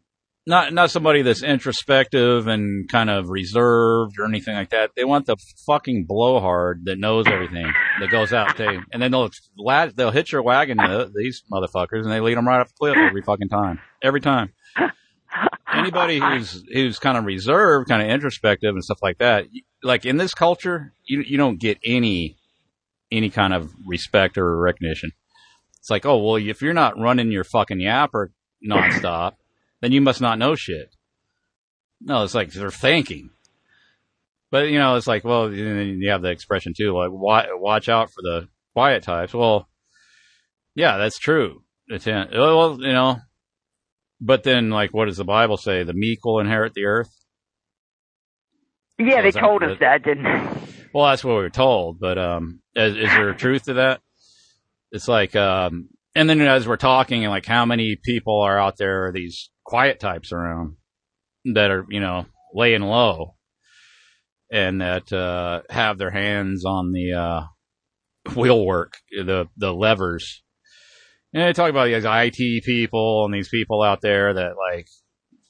not 0.46 0.72
not 0.72 0.90
somebody 0.90 1.22
that's 1.22 1.42
introspective 1.42 2.46
and 2.46 2.88
kind 2.88 3.10
of 3.10 3.28
reserved 3.28 4.18
or 4.18 4.24
anything 4.24 4.54
like 4.54 4.70
that. 4.70 4.92
They 4.96 5.04
want 5.04 5.26
the 5.26 5.36
fucking 5.66 6.06
blowhard 6.06 6.86
that 6.86 6.98
knows 6.98 7.26
everything 7.26 7.72
that 8.00 8.10
goes 8.10 8.32
out 8.32 8.56
there, 8.56 8.84
and 8.92 9.02
then 9.02 9.12
they'll 9.12 9.30
they'll 9.94 10.10
hit 10.10 10.32
your 10.32 10.42
wagon. 10.42 10.78
These 11.14 11.44
motherfuckers, 11.52 12.02
and 12.02 12.10
they 12.10 12.20
lead 12.20 12.36
them 12.36 12.46
right 12.46 12.60
off 12.60 12.68
the 12.68 12.74
cliff 12.78 12.96
every 12.96 13.22
fucking 13.22 13.48
time. 13.48 13.78
Every 14.02 14.20
time. 14.20 14.52
Anybody 15.72 16.18
who's 16.18 16.64
who's 16.72 16.98
kind 16.98 17.16
of 17.16 17.24
reserved, 17.24 17.88
kind 17.88 18.02
of 18.02 18.08
introspective 18.08 18.74
and 18.74 18.84
stuff 18.84 19.02
like 19.02 19.18
that, 19.18 19.46
like 19.82 20.04
in 20.04 20.16
this 20.16 20.34
culture, 20.34 20.92
you 21.04 21.20
you 21.20 21.36
don't 21.36 21.58
get 21.58 21.78
any 21.84 22.36
any 23.10 23.30
kind 23.30 23.54
of 23.54 23.72
respect 23.86 24.38
or 24.38 24.56
recognition. 24.56 25.12
It's 25.78 25.90
like, 25.90 26.06
oh 26.06 26.18
well, 26.18 26.36
if 26.36 26.62
you're 26.62 26.74
not 26.74 26.98
running 26.98 27.32
your 27.32 27.44
fucking 27.44 27.78
yapper 27.78 28.28
nonstop, 28.66 29.34
then 29.80 29.92
you 29.92 30.00
must 30.00 30.20
not 30.20 30.38
know 30.38 30.54
shit. 30.54 30.94
No, 32.00 32.24
it's 32.24 32.34
like 32.34 32.52
they're 32.52 32.70
thinking. 32.70 33.30
But 34.50 34.68
you 34.68 34.78
know, 34.78 34.96
it's 34.96 35.06
like, 35.06 35.24
well, 35.24 35.48
then 35.50 35.98
you 36.00 36.10
have 36.10 36.22
the 36.22 36.30
expression 36.30 36.74
too, 36.76 36.96
like 36.96 37.10
wa- 37.10 37.46
watch 37.52 37.88
out 37.88 38.10
for 38.10 38.22
the 38.22 38.48
quiet 38.74 39.02
types. 39.02 39.32
Well, 39.32 39.68
yeah, 40.74 40.98
that's 40.98 41.18
true. 41.18 41.62
It's 41.88 42.06
well, 42.06 42.78
you 42.80 42.92
know, 42.92 43.16
but 44.22 44.44
then 44.44 44.70
like, 44.70 44.94
what 44.94 45.06
does 45.06 45.16
the 45.16 45.24
Bible 45.24 45.56
say? 45.56 45.82
The 45.82 45.92
meek 45.92 46.24
will 46.24 46.38
inherit 46.38 46.74
the 46.74 46.84
earth. 46.84 47.10
Yeah, 48.98 49.16
So 49.16 49.22
they 49.22 49.30
told 49.32 49.62
us 49.64 49.78
that, 49.80 50.04
didn't 50.04 50.24
they? 50.24 50.60
Well, 50.94 51.06
that's 51.06 51.24
what 51.24 51.32
we 51.32 51.42
were 51.42 51.50
told, 51.50 51.98
but 51.98 52.18
um, 52.18 52.60
is, 52.76 52.96
is 52.96 53.08
there 53.08 53.34
truth 53.34 53.64
to 53.64 53.74
that? 53.74 54.00
It's 54.92 55.08
like, 55.08 55.34
um, 55.34 55.88
and 56.14 56.28
then 56.28 56.40
as 56.42 56.68
we're 56.68 56.76
talking, 56.76 57.24
and 57.24 57.30
like 57.30 57.46
how 57.46 57.64
many 57.64 57.96
people 57.96 58.42
are 58.42 58.58
out 58.58 58.76
there, 58.76 59.06
Are 59.06 59.12
these 59.12 59.50
quiet 59.64 59.98
types 59.98 60.32
around 60.32 60.76
that 61.46 61.70
are, 61.70 61.86
you 61.88 62.00
know, 62.00 62.26
laying 62.54 62.82
low 62.82 63.34
and 64.52 64.82
that 64.82 65.10
uh, 65.12 65.62
have 65.70 65.96
their 65.98 66.10
hands 66.10 66.64
on 66.66 66.92
the 66.92 67.14
uh, 67.14 67.42
wheel 68.36 68.64
work, 68.64 68.98
the 69.10 69.46
the 69.56 69.72
levers. 69.72 70.42
And 71.34 71.42
they 71.42 71.52
talk 71.52 71.70
about 71.70 71.86
these 71.86 72.04
IT 72.06 72.64
people 72.64 73.24
and 73.24 73.32
these 73.34 73.48
people 73.48 73.82
out 73.82 74.00
there 74.02 74.34
that 74.34 74.52
like, 74.56 74.86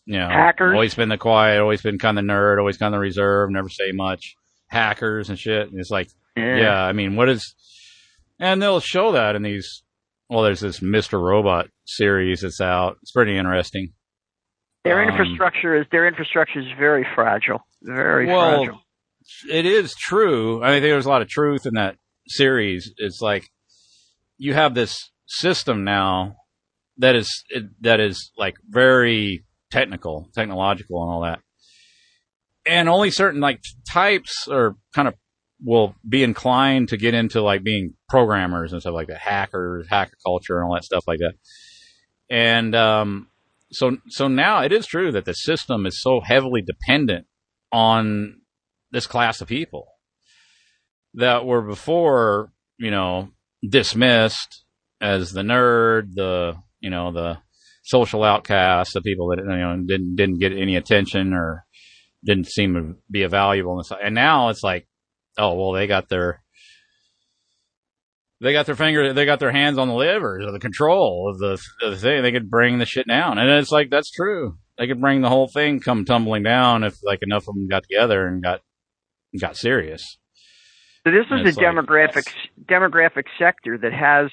you 0.05 0.19
know, 0.19 0.29
Hackers. 0.29 0.75
always 0.75 0.95
been 0.95 1.09
the 1.09 1.19
quiet, 1.19 1.61
always 1.61 1.83
been 1.83 1.99
kind 1.99 2.19
of 2.19 2.25
nerd, 2.25 2.59
always 2.59 2.77
kind 2.79 2.95
of 2.95 3.01
reserved, 3.01 3.53
never 3.53 3.69
say 3.69 3.91
much. 3.93 4.35
Hackers 4.69 5.29
and 5.29 5.39
shit. 5.39 5.69
And 5.71 5.79
it's 5.81 5.91
like, 5.91 6.09
Yeah. 6.37 6.57
yeah, 6.57 6.83
I 6.83 6.93
mean, 6.93 7.17
what 7.17 7.29
is, 7.29 7.55
and 8.39 8.61
they'll 8.63 8.81
show 8.81 9.13
that 9.13 9.37
in 9.37 9.43
these. 9.43 9.83
Well, 10.29 10.43
there's 10.45 10.61
this 10.61 10.81
Mr. 10.81 11.21
Robot 11.23 11.69
series 11.85 12.41
that's 12.41 12.61
out. 12.61 12.97
It's 13.03 13.13
pretty 13.13 13.37
interesting. 13.37 13.93
Their 14.85 15.03
Um, 15.03 15.11
infrastructure 15.11 15.77
is 15.81 15.87
their 15.93 16.09
infrastructure 16.09 16.59
is 16.61 16.67
very 16.79 17.07
fragile. 17.15 17.61
Very 17.83 18.27
well, 18.27 18.65
fragile. 18.65 18.81
it 19.51 19.67
is 19.67 19.95
true. 19.95 20.63
I 20.65 20.71
think 20.71 20.83
there's 20.85 21.07
a 21.07 21.09
lot 21.11 21.23
of 21.23 21.29
truth 21.29 21.67
in 21.67 21.75
that 21.75 21.97
series. 22.29 22.93
It's 22.97 23.21
like 23.21 23.45
you 24.39 24.55
have 24.55 24.75
this 24.75 25.12
system 25.27 25.85
now 25.85 26.37
that 26.99 27.17
is 27.17 27.45
that 27.81 28.01
is 28.01 28.31
like 28.37 28.57
very 28.69 29.45
technical, 29.71 30.29
technological, 30.35 31.03
and 31.03 31.11
all 31.11 31.23
that. 31.23 31.41
And 32.65 32.89
only 32.89 33.11
certain 33.11 33.41
like 33.41 33.61
types 33.91 34.47
are 34.49 34.77
kind 34.95 35.09
of 35.09 35.15
will 35.65 35.95
be 36.09 36.23
inclined 36.23 36.89
to 36.89 36.97
get 36.97 37.15
into 37.15 37.41
like 37.41 37.63
being 37.63 37.95
programmers 38.09 38.73
and 38.73 38.81
stuff 38.81 38.95
like 38.95 39.09
that, 39.09 39.19
hackers, 39.19 39.87
hacker 39.89 40.17
culture, 40.25 40.59
and 40.59 40.67
all 40.67 40.75
that 40.75 40.85
stuff 40.85 41.05
like 41.07 41.19
that. 41.19 41.35
And 42.31 42.75
um, 42.75 43.29
so 43.73 43.97
so 44.09 44.29
now 44.29 44.63
it 44.63 44.73
is 44.73 44.87
true 44.87 45.13
that 45.13 45.25
the 45.25 45.35
system 45.35 45.87
is 45.87 46.01
so 46.01 46.21
heavily 46.21 46.63
dependent 46.63 47.27
on 47.73 48.41
this 48.91 49.07
class 49.07 49.41
of 49.41 49.49
people 49.49 49.87
that 51.15 51.47
were 51.47 51.63
before, 51.63 52.53
you 52.79 52.91
know, 52.91 53.31
dismissed 53.67 54.65
as 55.03 55.33
the 55.33 55.43
nerd, 55.43 56.15
the 56.15 56.55
you 56.81 56.91
know, 56.91 57.13
the 57.13 57.39
social 57.85 58.23
outcasts, 58.23 58.95
the 58.95 59.03
people 59.03 59.29
that 59.29 59.39
you 59.39 59.45
know 59.45 59.83
didn't 59.87 60.17
didn't 60.17 60.39
get 60.39 60.53
any 60.53 60.77
attention 60.77 61.33
or 61.33 61.65
didn't 62.25 62.47
seem 62.47 62.75
to 62.75 62.95
be 63.11 63.25
a 63.25 63.29
valuable 63.29 63.77
and 63.77 63.85
stuff. 63.85 63.99
And 64.03 64.15
now 64.15 64.49
it's 64.49 64.63
like, 64.63 64.87
oh 65.37 65.55
well, 65.55 65.73
they 65.73 65.87
got 65.87 66.09
their 66.09 66.43
they 68.41 68.53
got 68.53 68.67
their 68.67 68.77
finger, 68.77 69.13
they 69.13 69.25
got 69.25 69.39
their 69.39 69.53
hands 69.53 69.79
on 69.79 69.89
the 69.89 69.95
levers 69.95 70.45
of 70.45 70.53
the 70.53 70.59
control 70.59 71.31
of 71.31 71.39
the, 71.39 71.53
of 71.87 71.93
the 71.93 71.97
thing. 71.97 72.23
They 72.23 72.33
could 72.33 72.51
bring 72.51 72.79
the 72.79 72.87
shit 72.87 73.07
down, 73.07 73.39
and 73.39 73.51
it's 73.51 73.71
like 73.71 73.91
that's 73.91 74.11
true. 74.11 74.59
They 74.79 74.87
could 74.87 75.01
bring 75.01 75.21
the 75.21 75.29
whole 75.29 75.49
thing 75.49 75.81
come 75.81 76.05
tumbling 76.05 76.43
down 76.43 76.83
if 76.83 76.95
like 77.05 77.21
enough 77.23 77.43
of 77.49 77.55
them 77.55 77.69
got 77.69 77.85
together 77.85 78.27
and 78.27 78.43
got 78.43 78.61
got 79.41 79.57
serious. 79.57 80.19
So 81.05 81.11
this 81.13 81.27
is 81.27 81.57
a 81.57 81.61
like- 81.61 81.75
demographic 81.75 82.33
demographic 82.69 83.25
sector 83.39 83.79
that 83.79 83.93
has 83.93 84.31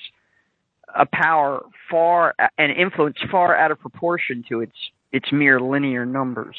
a 0.95 1.06
power 1.11 1.64
far 1.90 2.34
and 2.58 2.72
influence 2.72 3.18
far 3.32 3.56
out 3.56 3.72
of 3.72 3.80
proportion 3.80 4.43
to 4.50 4.61
its 4.61 4.76
its 5.11 5.32
mere 5.32 5.59
linear 5.59 6.06
numbers 6.06 6.56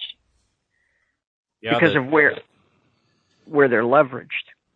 Yeah, 1.60 1.75
because 1.75 1.92
the- 1.94 2.00
of 2.00 2.07
where 2.09 2.39
where 3.44 3.68
they're 3.68 3.83
leveraged, 3.83 4.28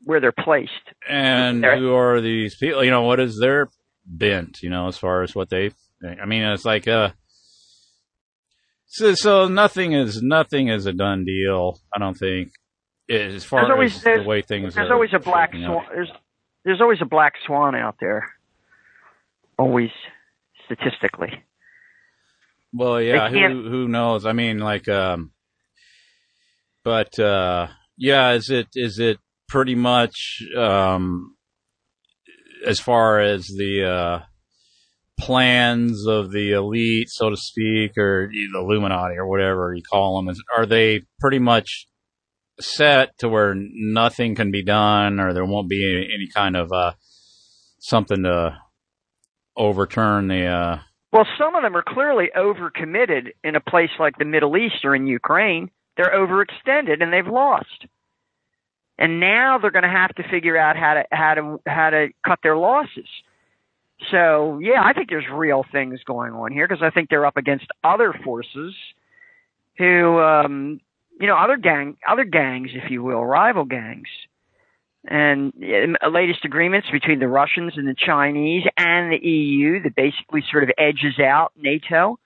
where 0.03 0.21
they're 0.21 0.33
placed. 0.33 0.73
and 1.09 1.63
They're- 1.63 1.79
who 1.79 1.95
are 1.95 2.21
these 2.21 2.57
people? 2.57 2.83
You 2.85 2.91
know, 2.91 3.03
what 3.03 3.21
is 3.21 3.39
their 3.39 3.69
bent? 4.05 4.63
You 4.63 4.71
know, 4.71 4.89
as 4.89 4.99
far 4.99 5.23
as 5.23 5.35
what 5.35 5.49
they. 5.51 5.71
I 6.21 6.27
mean, 6.27 6.43
it's 6.43 6.65
like 6.65 6.87
uh, 6.89 7.11
so, 8.87 9.15
so 9.15 9.49
nothing 9.49 9.93
is 9.93 10.23
nothing 10.23 10.69
is 10.69 10.87
a 10.87 10.93
done 10.93 11.25
deal. 11.25 11.79
I 11.95 11.99
don't 11.99 12.15
think 12.15 12.51
as 13.09 13.45
far 13.45 13.61
There's 13.63 13.71
always 13.73 13.97
as 13.97 14.03
the 14.03 14.23
way 14.29 14.43
things. 14.43 14.75
there's 14.75 14.91
are 14.91 14.95
always 14.95 15.15
a 15.15 15.19
black 15.19 15.53
swan. 15.53 15.85
There's 15.93 16.11
there's 16.65 16.81
always 16.81 16.99
a 17.03 17.07
black 17.07 17.35
swan 17.47 17.75
out 17.75 17.97
there. 18.01 18.34
Always, 19.59 19.91
statistically. 20.65 21.29
Well, 22.73 23.01
yeah, 23.01 23.29
who 23.29 23.69
who 23.69 23.89
knows? 23.89 24.27
I 24.27 24.33
mean, 24.33 24.59
like, 24.59 24.89
um, 24.89 25.31
but 26.83 27.17
uh, 27.19 27.69
yeah, 27.97 28.33
is 28.33 28.51
it 28.51 28.69
is 28.75 28.99
it 28.99 29.19
pretty 29.49 29.77
much 29.77 30.43
um, 30.57 31.37
as 32.67 32.81
far 32.81 33.21
as 33.21 33.47
the 33.47 33.89
uh, 33.89 34.25
plans 35.21 36.05
of 36.09 36.33
the 36.33 36.53
elite, 36.53 37.09
so 37.11 37.31
to 37.31 37.37
speak, 37.37 37.97
or 37.97 38.29
the 38.33 38.59
Illuminati 38.59 39.17
or 39.17 39.29
whatever 39.29 39.73
you 39.73 39.83
call 39.83 40.17
them? 40.17 40.29
Is, 40.29 40.43
are 40.57 40.67
they 40.67 41.03
pretty 41.21 41.39
much 41.39 41.87
set 42.61 43.17
to 43.19 43.29
where 43.29 43.55
nothing 43.57 44.35
can 44.35 44.51
be 44.51 44.65
done, 44.65 45.21
or 45.21 45.33
there 45.33 45.45
won't 45.45 45.69
be 45.69 45.85
any, 45.85 46.09
any 46.13 46.29
kind 46.35 46.57
of 46.57 46.73
uh, 46.73 46.93
something 47.79 48.25
to 48.25 48.59
overturn 49.57 50.29
the? 50.29 50.47
Uh, 50.47 50.79
Well, 51.13 51.27
some 51.39 51.55
of 51.55 51.63
them 51.63 51.77
are 51.77 51.85
clearly 51.87 52.31
overcommitted 52.37 53.33
in 53.43 53.55
a 53.55 53.61
place 53.61 53.91
like 53.99 54.19
the 54.19 54.25
Middle 54.25 54.57
East 54.57 54.85
or 54.85 54.95
in 54.95 55.07
Ukraine. 55.07 55.71
They're 55.97 56.13
overextended 56.15 57.03
and 57.03 57.13
they've 57.13 57.27
lost. 57.27 57.87
And 58.99 59.21
now 59.21 59.59
they're 59.59 59.71
going 59.71 59.85
to 59.85 59.89
have 59.89 60.15
to 60.17 60.29
figure 60.29 60.57
out 60.57 60.77
how 60.77 60.95
to 60.95 61.05
how 61.11 61.35
to 61.35 61.61
how 61.67 61.91
to 61.91 62.09
cut 62.25 62.39
their 62.43 62.57
losses. 62.57 63.09
So, 64.11 64.59
yeah, 64.61 64.83
I 64.85 64.93
think 64.93 65.09
there's 65.09 65.25
real 65.33 65.65
things 65.71 66.01
going 66.05 66.33
on 66.33 66.53
here 66.53 66.67
because 66.69 66.83
I 66.83 66.91
think 66.91 67.11
they're 67.11 67.27
up 67.27 67.37
against 67.37 67.67
other 67.83 68.13
forces 68.25 68.75
who 69.79 70.19
um 70.21 70.81
you 71.21 71.27
know, 71.27 71.37
other 71.37 71.57
gang 71.57 71.97
other 72.09 72.25
gangs 72.25 72.71
if 72.75 72.91
you 72.91 73.03
will, 73.03 73.25
rival 73.25 73.65
gangs. 73.65 74.09
And 75.07 75.53
uh, 76.03 76.09
latest 76.09 76.45
agreements 76.45 76.89
between 76.91 77.19
the 77.19 77.29
Russians 77.29 77.75
and 77.77 77.87
the 77.87 77.95
Chinese 77.95 78.65
and 78.79 79.13
the 79.13 79.19
EU 79.19 79.83
that 79.83 79.95
basically 79.95 80.43
sort 80.51 80.63
of 80.63 80.71
edges 80.79 81.19
out 81.19 81.53
NATO. 81.57 82.19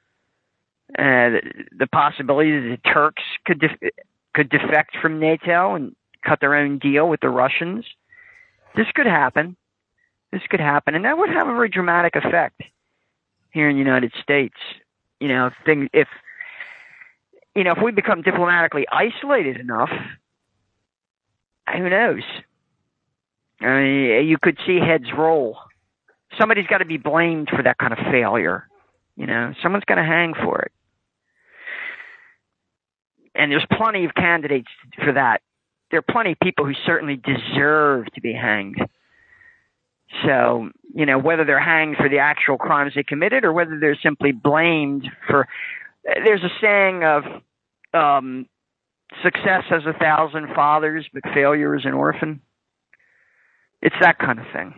Uh, 0.96 1.02
the, 1.02 1.40
the 1.76 1.86
possibility 1.86 2.52
that 2.52 2.78
the 2.82 2.90
Turks 2.90 3.22
could 3.44 3.60
def- 3.60 3.92
could 4.32 4.48
defect 4.48 4.96
from 5.02 5.18
NATO 5.18 5.74
and 5.74 5.94
cut 6.24 6.40
their 6.40 6.54
own 6.54 6.78
deal 6.78 7.08
with 7.08 7.20
the 7.20 7.28
Russians. 7.28 7.84
This 8.76 8.86
could 8.94 9.06
happen. 9.06 9.56
This 10.32 10.42
could 10.48 10.60
happen, 10.60 10.94
and 10.94 11.04
that 11.04 11.18
would 11.18 11.30
have 11.30 11.48
a 11.48 11.52
very 11.52 11.68
dramatic 11.68 12.14
effect 12.14 12.62
here 13.50 13.68
in 13.68 13.76
the 13.76 13.82
United 13.82 14.12
States. 14.22 14.56
You 15.20 15.28
know, 15.28 15.46
if 15.46 15.54
thing 15.64 15.88
if 15.92 16.08
you 17.54 17.64
know 17.64 17.72
if 17.72 17.82
we 17.82 17.92
become 17.92 18.22
diplomatically 18.22 18.86
isolated 18.90 19.58
enough, 19.58 19.90
who 21.76 21.88
knows? 21.88 22.22
Mean, 23.60 24.26
you 24.26 24.36
could 24.40 24.58
see 24.66 24.78
heads 24.78 25.06
roll. 25.16 25.58
Somebody's 26.38 26.66
got 26.66 26.78
to 26.78 26.84
be 26.84 26.98
blamed 26.98 27.48
for 27.50 27.62
that 27.62 27.78
kind 27.78 27.92
of 27.92 27.98
failure. 28.10 28.68
You 29.16 29.26
know, 29.26 29.52
someone's 29.62 29.84
going 29.84 29.98
to 29.98 30.04
hang 30.04 30.34
for 30.34 30.60
it. 30.62 30.72
And 33.34 33.50
there's 33.50 33.66
plenty 33.76 34.04
of 34.04 34.14
candidates 34.14 34.68
for 35.02 35.12
that. 35.12 35.42
There 35.90 35.98
are 35.98 36.12
plenty 36.12 36.32
of 36.32 36.40
people 36.40 36.66
who 36.66 36.74
certainly 36.86 37.16
deserve 37.16 38.06
to 38.14 38.20
be 38.20 38.32
hanged. 38.32 38.78
So, 40.24 40.70
you 40.94 41.06
know, 41.06 41.18
whether 41.18 41.44
they're 41.44 41.60
hanged 41.62 41.96
for 41.96 42.08
the 42.08 42.18
actual 42.18 42.58
crimes 42.58 42.92
they 42.94 43.02
committed 43.02 43.44
or 43.44 43.52
whether 43.52 43.78
they're 43.78 43.98
simply 44.02 44.32
blamed 44.32 45.08
for 45.26 45.46
there's 46.04 46.42
a 46.42 46.50
saying 46.60 47.04
of 47.04 47.24
um, 47.92 48.46
success 49.22 49.64
has 49.68 49.82
a 49.86 49.98
thousand 49.98 50.54
fathers, 50.54 51.06
but 51.12 51.22
failure 51.34 51.76
is 51.76 51.84
an 51.84 51.92
orphan. 51.92 52.40
It's 53.80 53.96
that 54.00 54.18
kind 54.18 54.38
of 54.38 54.46
thing. 54.52 54.74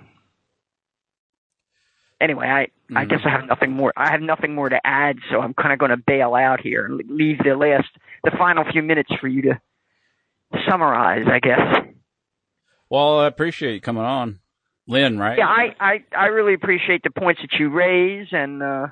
Anyway, 2.21 2.47
I 2.47 2.69
I 2.95 3.07
guess 3.07 3.21
I 3.25 3.31
have 3.31 3.47
nothing 3.47 3.73
more. 3.73 3.93
I 3.97 4.11
have 4.11 4.21
nothing 4.21 4.55
more 4.55 4.69
to 4.69 4.79
add, 4.85 5.17
so 5.31 5.41
I'm 5.41 5.55
kind 5.55 5.73
of 5.73 5.79
going 5.79 5.91
to 5.91 5.97
bail 5.97 6.35
out 6.35 6.61
here 6.61 6.85
and 6.85 7.01
leave 7.09 7.39
the 7.39 7.55
last, 7.55 7.89
the 8.25 8.31
final 8.33 8.65
few 8.71 8.83
minutes 8.83 9.11
for 9.21 9.27
you 9.27 9.43
to 9.43 9.61
summarize. 10.69 11.27
I 11.27 11.39
guess. 11.39 11.61
Well, 12.91 13.21
I 13.21 13.27
appreciate 13.27 13.75
you 13.75 13.81
coming 13.81 14.03
on, 14.03 14.41
Lynn. 14.87 15.19
Right? 15.19 15.39
Yeah, 15.39 15.47
I 15.47 15.75
I 15.81 16.05
I 16.15 16.27
really 16.27 16.53
appreciate 16.53 17.03
the 17.03 17.11
points 17.11 17.41
that 17.41 17.59
you 17.59 17.71
raise, 17.71 18.29
and 18.33 18.63
uh, 18.63 18.89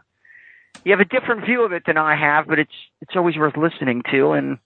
you 0.84 0.92
have 0.92 1.00
a 1.00 1.04
different 1.04 1.44
view 1.44 1.64
of 1.66 1.72
it 1.72 1.82
than 1.86 1.98
I 1.98 2.16
have, 2.16 2.46
but 2.46 2.58
it's 2.58 2.72
it's 3.02 3.12
always 3.14 3.36
worth 3.36 3.58
listening 3.58 4.02
to, 4.10 4.32
and 4.32 4.58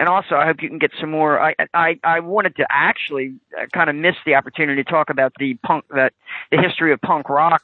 and 0.00 0.08
also 0.08 0.34
I 0.34 0.46
hope 0.46 0.62
you 0.62 0.68
can 0.70 0.78
get 0.78 0.92
some 0.98 1.10
more. 1.10 1.38
I 1.38 1.54
I 1.74 2.00
I 2.02 2.20
wanted 2.20 2.56
to 2.56 2.66
actually 2.70 3.34
uh, 3.56 3.66
kind 3.72 3.90
of 3.90 3.94
miss 3.94 4.16
the 4.24 4.34
opportunity 4.34 4.82
to 4.82 4.90
talk 4.90 5.10
about 5.10 5.34
the 5.38 5.54
punk 5.62 5.84
that 5.90 6.14
the 6.50 6.56
history 6.56 6.94
of 6.94 7.02
punk 7.02 7.28
rock 7.28 7.62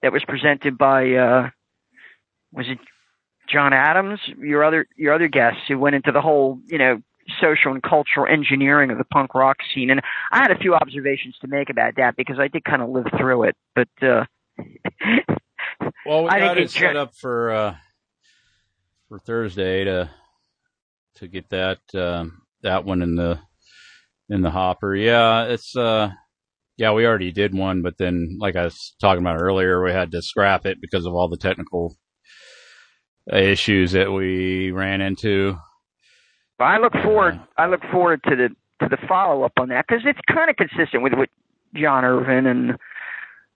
that 0.00 0.12
was 0.12 0.22
presented 0.24 0.78
by 0.78 1.12
uh 1.14 1.50
was 2.52 2.66
it 2.68 2.78
John 3.48 3.72
Adams, 3.72 4.20
your 4.38 4.62
other 4.62 4.86
your 4.96 5.12
other 5.12 5.26
guests 5.26 5.62
who 5.66 5.76
went 5.76 5.96
into 5.96 6.12
the 6.12 6.20
whole 6.20 6.60
you 6.68 6.78
know 6.78 7.02
social 7.40 7.72
and 7.72 7.82
cultural 7.82 8.32
engineering 8.32 8.92
of 8.92 8.98
the 8.98 9.04
punk 9.04 9.34
rock 9.34 9.56
scene, 9.74 9.90
and 9.90 10.02
I 10.30 10.38
had 10.38 10.52
a 10.52 10.58
few 10.58 10.76
observations 10.76 11.36
to 11.40 11.48
make 11.48 11.68
about 11.68 11.96
that 11.96 12.14
because 12.14 12.38
I 12.38 12.46
did 12.46 12.64
kind 12.64 12.80
of 12.80 12.90
live 12.90 13.06
through 13.18 13.42
it, 13.44 13.56
but. 13.74 13.88
uh 14.00 14.24
Well, 16.06 16.24
we 16.24 16.28
I 16.30 16.38
got 16.38 16.58
it 16.58 16.70
set 16.70 16.96
up 16.96 17.14
for 17.16 17.50
uh, 17.50 17.76
for 19.08 19.18
Thursday 19.18 19.84
to 19.84 20.10
to 21.20 21.28
get 21.28 21.48
that 21.50 21.78
um, 21.94 22.42
that 22.62 22.84
one 22.84 23.02
in 23.02 23.14
the 23.14 23.38
in 24.28 24.42
the 24.42 24.50
hopper. 24.50 24.94
Yeah, 24.94 25.44
it's 25.44 25.76
uh 25.76 26.10
yeah, 26.76 26.92
we 26.92 27.06
already 27.06 27.30
did 27.30 27.54
one, 27.54 27.82
but 27.82 27.98
then 27.98 28.38
like 28.40 28.56
I 28.56 28.64
was 28.64 28.94
talking 29.00 29.22
about 29.22 29.40
earlier, 29.40 29.82
we 29.82 29.92
had 29.92 30.12
to 30.12 30.22
scrap 30.22 30.64
it 30.66 30.80
because 30.80 31.04
of 31.04 31.14
all 31.14 31.28
the 31.28 31.36
technical 31.36 31.94
issues 33.30 33.92
that 33.92 34.10
we 34.10 34.70
ran 34.70 35.00
into. 35.00 35.58
But 36.58 36.64
I 36.64 36.78
look 36.78 36.94
forward. 37.04 37.40
I 37.56 37.66
look 37.66 37.82
forward 37.92 38.20
to 38.28 38.36
the 38.36 38.48
to 38.82 38.88
the 38.88 38.98
follow 39.06 39.42
up 39.42 39.52
on 39.58 39.68
that 39.68 39.84
because 39.86 40.04
it's 40.06 40.20
kind 40.32 40.50
of 40.50 40.56
consistent 40.56 41.02
with 41.02 41.12
what 41.14 41.28
Jan 41.74 42.04
Irvin 42.04 42.46
and 42.46 42.78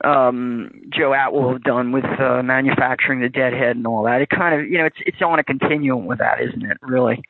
um 0.05 0.71
Joe 0.91 1.13
Atwill 1.13 1.53
have 1.53 1.63
done 1.63 1.93
with 1.93 2.05
uh, 2.05 2.43
manufacturing 2.43 3.21
the 3.21 3.29
Deadhead 3.29 3.77
and 3.77 3.87
all 3.87 4.05
that. 4.05 4.21
It 4.21 4.29
kind 4.31 4.61
of 4.61 4.69
you 4.69 4.79
know 4.79 4.87
it's 4.87 4.99
it's 5.07 5.23
on 5.23 5.39
a 5.39 5.45
continuum 5.45 6.07
with 6.07 6.19
that, 6.19 6.41
isn't 6.41 6.65
it? 6.65 6.77
Really, 6.83 7.23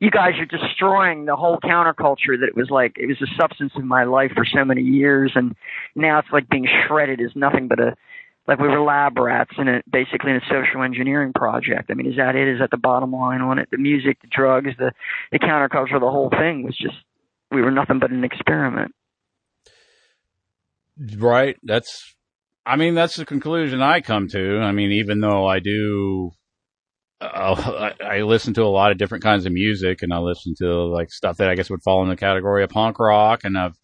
you 0.00 0.10
guys 0.10 0.34
are 0.38 0.46
destroying 0.46 1.26
the 1.26 1.36
whole 1.36 1.58
counterculture 1.58 2.38
that 2.40 2.48
it 2.48 2.56
was 2.56 2.70
like 2.70 2.96
it 2.96 3.06
was 3.06 3.18
the 3.20 3.28
substance 3.38 3.72
of 3.76 3.84
my 3.84 4.04
life 4.04 4.32
for 4.34 4.44
so 4.44 4.64
many 4.64 4.82
years, 4.82 5.32
and 5.34 5.54
now 5.94 6.18
it's 6.18 6.28
like 6.32 6.48
being 6.48 6.68
shredded 6.86 7.20
is 7.20 7.32
nothing 7.34 7.68
but 7.68 7.80
a 7.80 7.96
like 8.46 8.58
we 8.58 8.68
were 8.68 8.80
lab 8.80 9.18
rats 9.18 9.52
in 9.58 9.68
a 9.68 9.82
basically 9.90 10.30
in 10.30 10.36
a 10.36 10.46
social 10.50 10.82
engineering 10.82 11.32
project. 11.32 11.90
I 11.90 11.94
mean, 11.94 12.06
is 12.06 12.16
that 12.16 12.34
it? 12.34 12.48
Is 12.48 12.58
that 12.60 12.70
the 12.70 12.76
bottom 12.76 13.12
line 13.12 13.40
on 13.40 13.58
it? 13.58 13.68
The 13.70 13.78
music, 13.78 14.20
the 14.20 14.28
drugs, 14.28 14.70
the 14.78 14.92
the 15.30 15.38
counterculture, 15.38 16.00
the 16.00 16.10
whole 16.10 16.30
thing 16.30 16.62
was 16.62 16.76
just 16.76 16.96
we 17.50 17.62
were 17.62 17.70
nothing 17.70 17.98
but 17.98 18.10
an 18.10 18.24
experiment. 18.24 18.94
Right. 20.98 21.56
That's, 21.62 22.14
I 22.66 22.76
mean, 22.76 22.94
that's 22.94 23.16
the 23.16 23.24
conclusion 23.24 23.82
I 23.82 24.00
come 24.00 24.28
to. 24.28 24.60
I 24.60 24.72
mean, 24.72 24.92
even 24.92 25.20
though 25.20 25.46
I 25.46 25.58
do, 25.58 26.30
uh, 27.20 27.92
I, 28.02 28.18
I 28.18 28.22
listen 28.22 28.54
to 28.54 28.62
a 28.62 28.66
lot 28.66 28.92
of 28.92 28.98
different 28.98 29.24
kinds 29.24 29.46
of 29.46 29.52
music 29.52 30.02
and 30.02 30.12
I 30.12 30.18
listen 30.18 30.54
to 30.58 30.84
like 30.84 31.10
stuff 31.10 31.38
that 31.38 31.48
I 31.48 31.54
guess 31.54 31.70
would 31.70 31.82
fall 31.82 32.02
in 32.02 32.08
the 32.08 32.16
category 32.16 32.62
of 32.62 32.70
punk 32.70 32.98
rock 32.98 33.44
and 33.44 33.58
I've, 33.58 33.76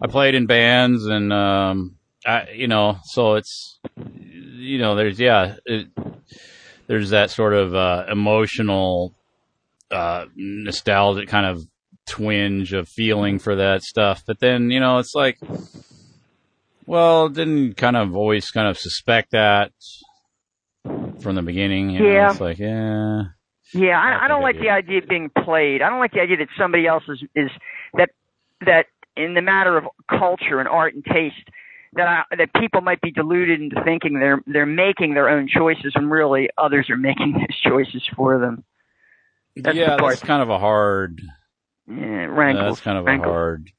I 0.00 0.06
played 0.06 0.34
in 0.34 0.46
bands 0.46 1.06
and, 1.06 1.32
um, 1.32 1.96
I, 2.26 2.50
you 2.50 2.68
know, 2.68 2.98
so 3.04 3.34
it's, 3.34 3.80
you 4.26 4.78
know, 4.78 4.94
there's, 4.94 5.18
yeah, 5.18 5.56
it, 5.66 5.88
there's 6.86 7.10
that 7.10 7.30
sort 7.30 7.54
of, 7.54 7.74
uh, 7.74 8.06
emotional, 8.10 9.14
uh, 9.90 10.26
nostalgic 10.34 11.28
kind 11.28 11.46
of 11.46 11.64
twinge 12.06 12.72
of 12.72 12.88
feeling 12.88 13.38
for 13.38 13.56
that 13.56 13.82
stuff. 13.82 14.22
But 14.26 14.40
then, 14.40 14.70
you 14.70 14.80
know, 14.80 14.98
it's 14.98 15.14
like, 15.14 15.38
well, 16.86 17.28
didn't 17.28 17.76
kind 17.76 17.96
of 17.96 18.16
always 18.16 18.50
kind 18.50 18.68
of 18.68 18.78
suspect 18.78 19.32
that 19.32 19.72
from 20.84 21.34
the 21.34 21.42
beginning. 21.42 21.90
You 21.90 22.00
know? 22.00 22.12
Yeah. 22.12 22.30
It's 22.30 22.40
like, 22.40 22.58
yeah. 22.58 23.22
Yeah, 23.74 23.98
I, 23.98 24.24
I 24.24 24.28
don't 24.28 24.42
like 24.42 24.60
the 24.60 24.68
idea 24.68 24.98
of 24.98 25.08
being 25.08 25.30
played. 25.30 25.80
I 25.80 25.88
don't 25.88 25.98
like 25.98 26.12
the 26.12 26.20
idea 26.20 26.36
that 26.38 26.48
somebody 26.58 26.86
else 26.86 27.04
is 27.08 27.22
is 27.34 27.50
that 27.94 28.10
that 28.66 28.86
in 29.16 29.34
the 29.34 29.40
matter 29.40 29.78
of 29.78 29.84
culture 30.10 30.60
and 30.60 30.68
art 30.68 30.94
and 30.94 31.04
taste 31.04 31.48
that 31.94 32.06
I, 32.06 32.36
that 32.36 32.52
people 32.60 32.82
might 32.82 33.00
be 33.00 33.10
deluded 33.10 33.62
into 33.62 33.82
thinking 33.82 34.18
they're 34.18 34.42
they're 34.46 34.66
making 34.66 35.14
their 35.14 35.30
own 35.30 35.48
choices 35.48 35.94
when 35.94 36.10
really 36.10 36.50
others 36.58 36.90
are 36.90 36.96
making 36.98 37.32
those 37.32 37.58
choices 37.64 38.02
for 38.14 38.38
them. 38.38 38.62
That's 39.56 39.76
yeah, 39.76 39.96
the 39.96 40.06
that's 40.06 40.20
kind 40.20 40.42
of 40.42 40.50
a 40.50 40.58
hard. 40.58 41.22
Yeah, 41.88 42.26
rankles. 42.26 42.76
That's 42.76 42.80
kind 42.80 42.98
of 42.98 43.06
rankles. 43.06 43.28
a 43.28 43.32
hard 43.32 43.70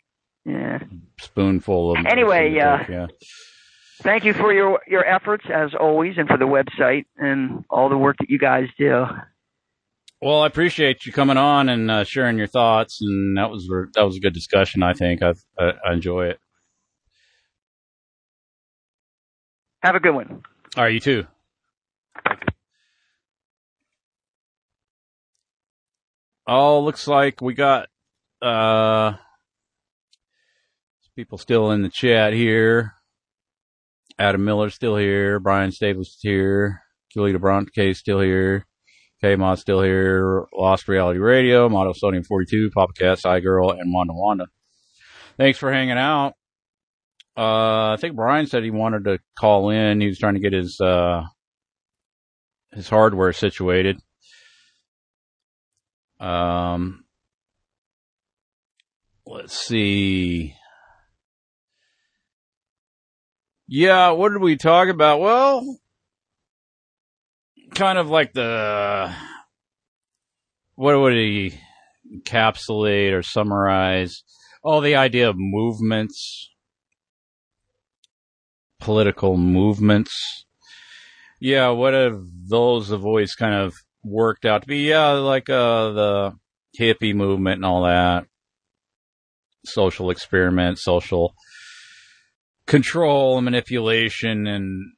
Yeah. 0.45 0.79
spoonful 1.19 1.91
of. 1.91 2.05
Anyway, 2.05 2.57
uh, 2.59 2.79
yeah. 2.89 3.07
Thank 4.01 4.25
you 4.25 4.33
for 4.33 4.53
your 4.53 4.81
your 4.87 5.05
efforts 5.05 5.45
as 5.53 5.71
always, 5.79 6.17
and 6.17 6.27
for 6.27 6.37
the 6.37 6.45
website 6.45 7.05
and 7.17 7.63
all 7.69 7.89
the 7.89 7.97
work 7.97 8.17
that 8.19 8.29
you 8.29 8.37
guys 8.37 8.67
do. 8.77 9.05
Well, 10.21 10.41
I 10.41 10.47
appreciate 10.47 11.05
you 11.05 11.11
coming 11.13 11.37
on 11.37 11.69
and 11.69 11.89
uh, 11.91 12.03
sharing 12.03 12.37
your 12.37 12.47
thoughts, 12.47 12.99
and 13.01 13.37
that 13.37 13.49
was 13.49 13.67
that 13.93 14.03
was 14.03 14.17
a 14.17 14.19
good 14.19 14.33
discussion. 14.33 14.83
I 14.83 14.93
think 14.93 15.21
I 15.21 15.33
I, 15.57 15.73
I 15.85 15.93
enjoy 15.93 16.27
it. 16.27 16.39
Have 19.81 19.95
a 19.95 19.99
good 19.99 20.15
one. 20.15 20.43
All 20.75 20.83
right, 20.83 20.93
you 20.93 20.99
too. 20.99 21.27
Oh, 26.47 26.81
looks 26.81 27.07
like 27.07 27.41
we 27.41 27.53
got 27.53 27.87
uh 28.41 29.13
people 31.15 31.37
still 31.37 31.71
in 31.71 31.81
the 31.81 31.89
chat 31.89 32.33
here. 32.33 32.93
Adam 34.17 34.43
Miller's 34.43 34.73
still 34.73 34.95
here. 34.95 35.39
Brian 35.39 35.71
Staples 35.71 36.09
is 36.09 36.19
here. 36.21 36.81
Julita 37.15 37.39
Bronte 37.39 37.93
still 37.93 38.19
here. 38.19 38.65
K 39.21 39.35
Mod 39.35 39.59
still 39.59 39.81
here. 39.81 40.45
Lost 40.53 40.87
Reality 40.87 41.19
Radio, 41.19 41.69
Motto 41.69 41.93
Sodium 41.93 42.23
42, 42.23 42.71
Papa 42.73 42.93
Cat, 42.93 43.19
Side 43.19 43.43
Girl, 43.43 43.71
and 43.71 43.93
Wanda 43.93 44.13
Wanda. 44.13 44.47
Thanks 45.37 45.57
for 45.57 45.71
hanging 45.71 45.97
out. 45.97 46.33
Uh, 47.35 47.93
I 47.93 47.97
think 47.99 48.15
Brian 48.15 48.45
said 48.45 48.63
he 48.63 48.69
wanted 48.69 49.05
to 49.05 49.19
call 49.39 49.69
in. 49.69 50.01
He 50.01 50.07
was 50.07 50.19
trying 50.19 50.35
to 50.35 50.39
get 50.39 50.53
his, 50.53 50.79
uh, 50.79 51.23
his 52.73 52.89
hardware 52.89 53.33
situated. 53.33 53.99
Um, 56.19 57.05
let's 59.25 59.57
see. 59.57 60.55
Yeah, 63.75 64.11
what 64.11 64.29
did 64.29 64.41
we 64.43 64.55
talk 64.55 64.87
about? 64.87 65.19
Well, 65.19 65.79
kind 67.73 67.97
of 67.97 68.07
like 68.07 68.31
the 68.31 69.11
what 70.75 70.99
would 70.99 71.13
he 71.13 71.59
encapsulate 72.15 73.13
or 73.13 73.23
summarize? 73.23 74.21
Oh, 74.63 74.79
the 74.79 74.95
idea 74.95 75.27
of 75.27 75.37
movements, 75.39 76.51
political 78.79 79.37
movements. 79.37 80.45
Yeah, 81.41 81.69
what 81.69 81.95
have 81.95 82.21
those 82.47 82.91
have 82.91 83.03
always 83.03 83.33
kind 83.33 83.55
of 83.55 83.73
worked 84.03 84.45
out 84.45 84.61
to 84.61 84.67
be? 84.67 84.87
Yeah, 84.87 85.13
like 85.13 85.49
uh, 85.49 85.89
the 85.93 86.33
hippie 86.79 87.15
movement 87.15 87.55
and 87.55 87.65
all 87.65 87.85
that, 87.85 88.27
social 89.65 90.11
experiment, 90.11 90.77
social 90.77 91.33
control 92.67 93.37
and 93.37 93.45
manipulation 93.45 94.47
and 94.47 94.93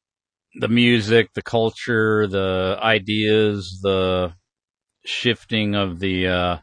the 0.59 0.67
music, 0.67 1.33
the 1.33 1.41
culture, 1.41 2.27
the 2.27 2.77
ideas, 2.81 3.79
the 3.81 4.33
shifting 5.05 5.75
of 5.75 5.99
the 5.99 6.27
uh, 6.27 6.57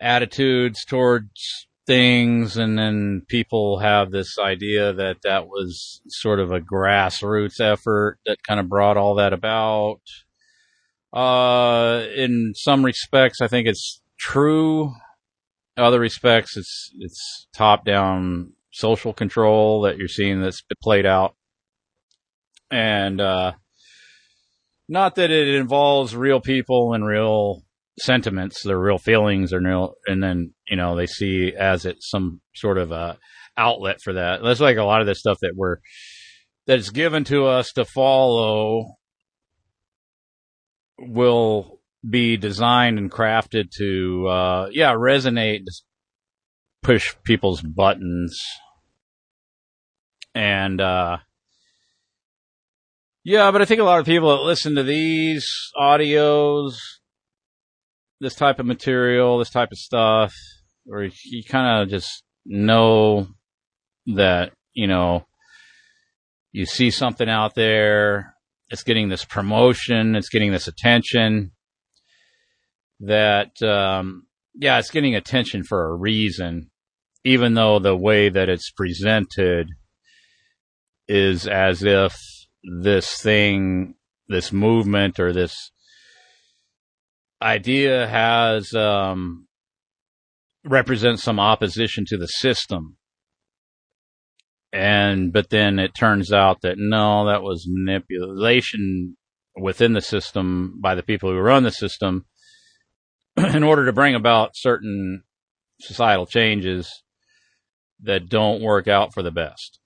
attitudes 0.00 0.84
towards 0.84 1.66
things, 1.86 2.56
and 2.56 2.78
then 2.78 3.22
people 3.28 3.78
have 3.78 4.10
this 4.10 4.38
idea 4.38 4.92
that 4.92 5.16
that 5.22 5.46
was 5.46 6.00
sort 6.08 6.38
of 6.38 6.52
a 6.52 6.60
grassroots 6.60 7.60
effort 7.60 8.18
that 8.26 8.42
kind 8.46 8.60
of 8.60 8.68
brought 8.68 8.96
all 8.96 9.16
that 9.16 9.32
about. 9.32 10.00
Uh, 11.12 12.06
in 12.14 12.52
some 12.54 12.84
respects, 12.84 13.40
I 13.40 13.48
think 13.48 13.66
it's 13.66 14.00
true. 14.18 14.92
Other 15.76 16.00
respects, 16.00 16.56
it's 16.56 16.90
it's 16.98 17.46
top 17.54 17.84
down 17.84 18.52
social 18.72 19.12
control 19.12 19.82
that 19.82 19.98
you're 19.98 20.08
seeing 20.08 20.40
that's 20.40 20.62
played 20.82 21.06
out 21.06 21.34
and 22.70 23.20
uh 23.20 23.52
not 24.88 25.14
that 25.14 25.30
it 25.30 25.54
involves 25.54 26.14
real 26.14 26.40
people 26.40 26.92
and 26.92 27.06
real 27.06 27.62
sentiments, 27.98 28.62
their 28.62 28.78
real 28.78 28.98
feelings, 28.98 29.52
or 29.52 29.60
real, 29.60 29.94
and 30.06 30.22
then 30.22 30.52
you 30.68 30.76
know 30.76 30.96
they 30.96 31.06
see 31.06 31.54
as 31.54 31.86
it 31.86 32.02
some 32.02 32.40
sort 32.54 32.78
of 32.78 32.92
a 32.92 33.18
outlet 33.56 34.00
for 34.00 34.14
that. 34.14 34.42
That's 34.42 34.60
like 34.60 34.76
a 34.76 34.84
lot 34.84 35.00
of 35.00 35.06
the 35.06 35.14
stuff 35.14 35.38
that 35.42 35.54
we're 35.54 35.78
that's 36.66 36.90
given 36.90 37.24
to 37.24 37.46
us 37.46 37.72
to 37.72 37.84
follow 37.84 38.96
will 40.98 41.80
be 42.08 42.36
designed 42.36 42.98
and 42.98 43.10
crafted 43.10 43.70
to 43.70 44.26
uh 44.26 44.68
yeah 44.72 44.92
resonate 44.92 45.62
push 46.82 47.14
people's 47.24 47.62
buttons. 47.62 48.40
And 50.34 50.80
uh 50.80 51.18
yeah 53.24 53.50
but 53.50 53.62
i 53.62 53.64
think 53.64 53.80
a 53.80 53.84
lot 53.84 54.00
of 54.00 54.06
people 54.06 54.30
that 54.30 54.42
listen 54.42 54.74
to 54.74 54.82
these 54.82 55.46
audios 55.76 56.74
this 58.20 58.34
type 58.34 58.58
of 58.58 58.66
material 58.66 59.38
this 59.38 59.50
type 59.50 59.70
of 59.70 59.78
stuff 59.78 60.34
or 60.88 61.04
you 61.24 61.44
kind 61.44 61.82
of 61.82 61.88
just 61.88 62.22
know 62.44 63.26
that 64.06 64.52
you 64.72 64.86
know 64.86 65.24
you 66.50 66.66
see 66.66 66.90
something 66.90 67.28
out 67.28 67.54
there 67.54 68.34
it's 68.70 68.82
getting 68.82 69.08
this 69.08 69.24
promotion 69.24 70.16
it's 70.16 70.28
getting 70.28 70.50
this 70.50 70.66
attention 70.66 71.52
that 72.98 73.62
um 73.62 74.26
yeah 74.54 74.78
it's 74.78 74.90
getting 74.90 75.14
attention 75.14 75.62
for 75.62 75.88
a 75.88 75.94
reason 75.94 76.70
even 77.24 77.54
though 77.54 77.78
the 77.78 77.96
way 77.96 78.28
that 78.28 78.48
it's 78.48 78.70
presented 78.70 79.68
is 81.08 81.46
as 81.46 81.82
if 81.82 82.16
this 82.62 83.20
thing 83.20 83.94
this 84.28 84.52
movement 84.52 85.18
or 85.20 85.32
this 85.32 85.70
idea 87.42 88.06
has 88.06 88.72
um 88.74 89.46
represents 90.64 91.22
some 91.22 91.40
opposition 91.40 92.04
to 92.06 92.16
the 92.16 92.26
system. 92.26 92.96
And 94.72 95.32
but 95.32 95.50
then 95.50 95.78
it 95.78 95.94
turns 95.94 96.32
out 96.32 96.62
that 96.62 96.76
no 96.78 97.26
that 97.26 97.42
was 97.42 97.66
manipulation 97.68 99.16
within 99.54 99.92
the 99.92 100.00
system 100.00 100.78
by 100.80 100.94
the 100.94 101.02
people 101.02 101.30
who 101.30 101.38
run 101.38 101.62
the 101.62 101.70
system 101.70 102.24
in 103.36 103.62
order 103.62 103.84
to 103.84 103.92
bring 103.92 104.14
about 104.14 104.52
certain 104.54 105.24
societal 105.78 106.26
changes 106.26 107.02
that 108.02 108.28
don't 108.28 108.62
work 108.62 108.88
out 108.88 109.12
for 109.12 109.22
the 109.22 109.30
best 109.30 109.78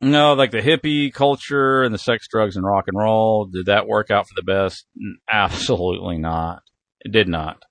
no 0.00 0.34
like 0.34 0.50
the 0.50 0.62
hippie 0.62 1.12
culture 1.12 1.82
and 1.82 1.92
the 1.92 1.98
sex 1.98 2.26
drugs 2.30 2.56
and 2.56 2.64
rock 2.64 2.84
and 2.86 2.98
roll 2.98 3.46
did 3.46 3.66
that 3.66 3.86
work 3.86 4.10
out 4.10 4.26
for 4.26 4.34
the 4.36 4.42
best 4.42 4.86
absolutely 5.30 6.18
not 6.18 6.62
it 7.00 7.12
did 7.12 7.28
not 7.28 7.62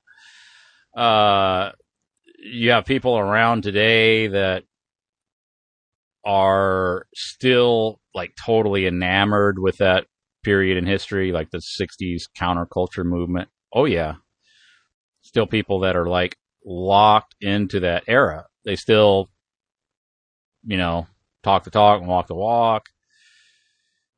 uh 0.96 1.72
you 2.40 2.72
have 2.72 2.86
people 2.86 3.18
around 3.18 3.64
today 3.64 4.28
that 4.28 4.64
are 6.26 7.08
still 7.16 8.00
like 8.14 8.34
totally 8.44 8.86
enamored 8.86 9.58
with 9.60 9.78
that 9.78 10.06
period 10.44 10.78
in 10.78 10.86
history, 10.86 11.32
like 11.32 11.50
the 11.52 11.62
60s 11.82 12.24
counterculture 12.40 13.06
movement. 13.06 13.50
Oh, 13.74 13.86
yeah. 13.86 14.16
Still 15.22 15.48
people 15.48 15.82
that 15.82 15.96
are 15.96 16.08
like 16.08 16.36
locked 16.66 17.36
into 17.42 17.82
that 17.82 18.04
era. 18.08 18.46
They 18.68 18.76
still, 18.76 19.30
you 20.66 20.76
know, 20.76 21.08
talk 21.42 21.64
the 21.64 21.72
talk 21.72 22.02
and 22.02 22.10
walk 22.10 22.28
the 22.28 22.36
walk. 22.36 22.90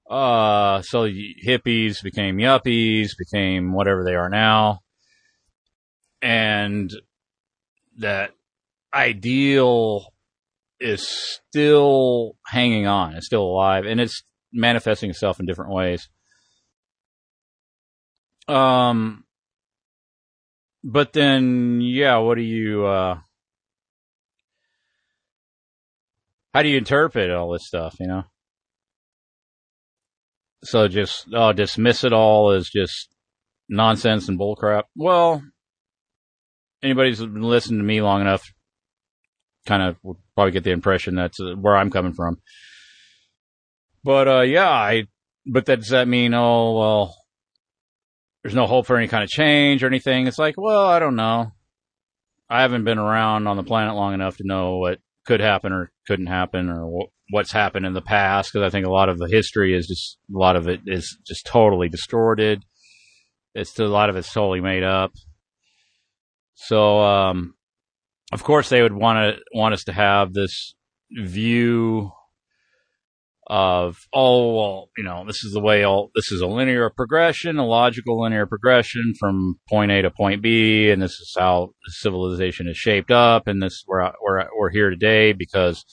Uh, 0.09 0.81
so 0.81 1.03
hippies 1.03 2.01
became 2.01 2.37
yuppies, 2.37 3.09
became 3.15 3.73
whatever 3.73 4.03
they 4.03 4.15
are 4.15 4.27
now. 4.27 4.79
And 6.23 6.91
that 7.99 8.31
ideal 8.91 10.11
is 10.79 11.07
still 11.07 12.35
hanging 12.47 12.87
on. 12.87 13.13
It's 13.13 13.27
still 13.27 13.43
alive, 13.43 13.85
and 13.85 14.01
it's 14.01 14.23
manifesting 14.51 15.11
itself 15.11 15.39
in 15.39 15.45
different 15.45 15.73
ways. 15.73 16.09
Um, 18.47 19.25
but 20.83 21.13
then, 21.13 21.81
yeah, 21.81 22.17
what 22.17 22.33
do 22.33 22.41
you? 22.41 22.87
Uh, 22.87 23.19
how 26.53 26.61
do 26.63 26.69
you 26.69 26.77
interpret 26.77 27.31
all 27.31 27.51
this 27.51 27.67
stuff? 27.67 27.95
You 27.99 28.07
know. 28.07 28.23
So 30.63 30.87
just 30.87 31.27
oh, 31.33 31.53
dismiss 31.53 32.03
it 32.03 32.13
all 32.13 32.51
as 32.51 32.69
just 32.69 33.09
nonsense 33.69 34.27
and 34.27 34.39
bullcrap. 34.39 34.83
Well, 34.95 35.41
anybody 36.83 37.09
who's 37.09 37.19
been 37.19 37.41
listening 37.41 37.79
to 37.79 37.85
me 37.85 38.01
long 38.01 38.21
enough 38.21 38.43
kind 39.65 39.83
of 39.83 39.97
will 40.03 40.19
probably 40.35 40.51
get 40.51 40.63
the 40.63 40.71
impression 40.71 41.15
that's 41.15 41.39
uh, 41.39 41.53
where 41.53 41.75
I'm 41.75 41.91
coming 41.91 42.13
from. 42.13 42.41
But 44.03 44.27
uh, 44.27 44.41
yeah, 44.41 44.69
I. 44.69 45.05
But 45.45 45.65
that, 45.65 45.79
does 45.79 45.89
that 45.89 46.07
mean 46.07 46.33
oh 46.33 46.77
well? 46.77 47.15
There's 48.43 48.55
no 48.55 48.67
hope 48.67 48.85
for 48.85 48.97
any 48.97 49.07
kind 49.07 49.23
of 49.23 49.29
change 49.29 49.83
or 49.83 49.87
anything. 49.87 50.27
It's 50.27 50.39
like, 50.39 50.55
well, 50.57 50.85
I 50.85 50.99
don't 50.99 51.15
know. 51.15 51.51
I 52.49 52.61
haven't 52.61 52.85
been 52.85 52.97
around 52.97 53.47
on 53.47 53.57
the 53.57 53.63
planet 53.63 53.95
long 53.95 54.13
enough 54.13 54.37
to 54.37 54.43
know 54.45 54.77
what 54.77 54.99
could 55.25 55.39
happen 55.39 55.71
or 55.71 55.91
couldn't 56.07 56.27
happen 56.27 56.69
or 56.69 57.07
what's 57.29 57.51
happened 57.51 57.85
in 57.85 57.93
the 57.93 58.01
past 58.01 58.51
because 58.51 58.65
I 58.65 58.69
think 58.69 58.85
a 58.85 58.91
lot 58.91 59.09
of 59.09 59.19
the 59.19 59.27
history 59.27 59.75
is 59.75 59.87
just 59.87 60.17
a 60.33 60.37
lot 60.37 60.55
of 60.55 60.67
it 60.67 60.81
is 60.85 61.17
just 61.25 61.45
totally 61.45 61.89
distorted. 61.89 62.63
It's 63.53 63.77
a 63.79 63.85
lot 63.85 64.09
of 64.09 64.15
it's 64.15 64.31
totally 64.31 64.61
made 64.61 64.83
up. 64.83 65.11
So 66.55 66.99
um, 66.99 67.55
of 68.31 68.43
course, 68.43 68.69
they 68.69 68.81
would 68.81 68.93
want 68.93 69.35
to 69.35 69.41
want 69.53 69.73
us 69.73 69.83
to 69.85 69.93
have 69.93 70.33
this 70.33 70.75
view 71.11 72.11
of 73.49 73.97
oh 74.13 74.53
well, 74.55 74.89
you 74.95 75.03
know, 75.03 75.25
this 75.25 75.43
is 75.43 75.53
the 75.53 75.59
way 75.59 75.83
all 75.83 76.11
this 76.13 76.31
is 76.31 76.41
a 76.41 76.47
linear 76.47 76.89
progression, 76.91 77.57
a 77.57 77.65
logical 77.65 78.21
linear 78.21 78.45
progression 78.45 79.13
from 79.19 79.59
point 79.67 79.91
A 79.91 80.03
to 80.03 80.11
point 80.11 80.43
B, 80.43 80.91
and 80.91 81.01
this 81.01 81.13
is 81.13 81.35
how 81.37 81.71
civilization 81.87 82.67
is 82.67 82.77
shaped 82.77 83.09
up, 83.09 83.47
and 83.47 83.61
this 83.61 83.83
we're 83.87 84.11
we're 84.21 84.47
we're 84.55 84.69
here 84.69 84.91
today 84.91 85.33
because 85.33 85.83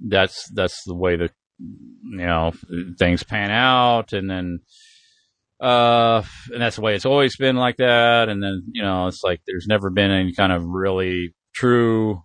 that's 0.00 0.50
that's 0.54 0.82
the 0.84 0.94
way 0.94 1.16
the 1.16 1.28
you 1.58 2.26
know 2.26 2.52
things 2.98 3.22
pan 3.22 3.50
out, 3.50 4.14
and 4.14 4.30
then 4.30 4.60
uh, 5.60 6.22
and 6.50 6.62
that's 6.62 6.76
the 6.76 6.82
way 6.82 6.94
it's 6.94 7.06
always 7.06 7.36
been 7.36 7.56
like 7.56 7.76
that. 7.76 8.28
And 8.28 8.42
then, 8.42 8.64
you 8.72 8.82
know, 8.82 9.06
it's 9.06 9.22
like 9.22 9.42
there's 9.46 9.66
never 9.68 9.90
been 9.90 10.10
any 10.10 10.34
kind 10.34 10.52
of 10.52 10.64
really 10.64 11.34
true 11.54 12.22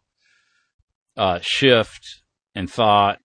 uh, 1.15 1.39
shift 1.43 2.23
in 2.55 2.65
thought 2.65 3.19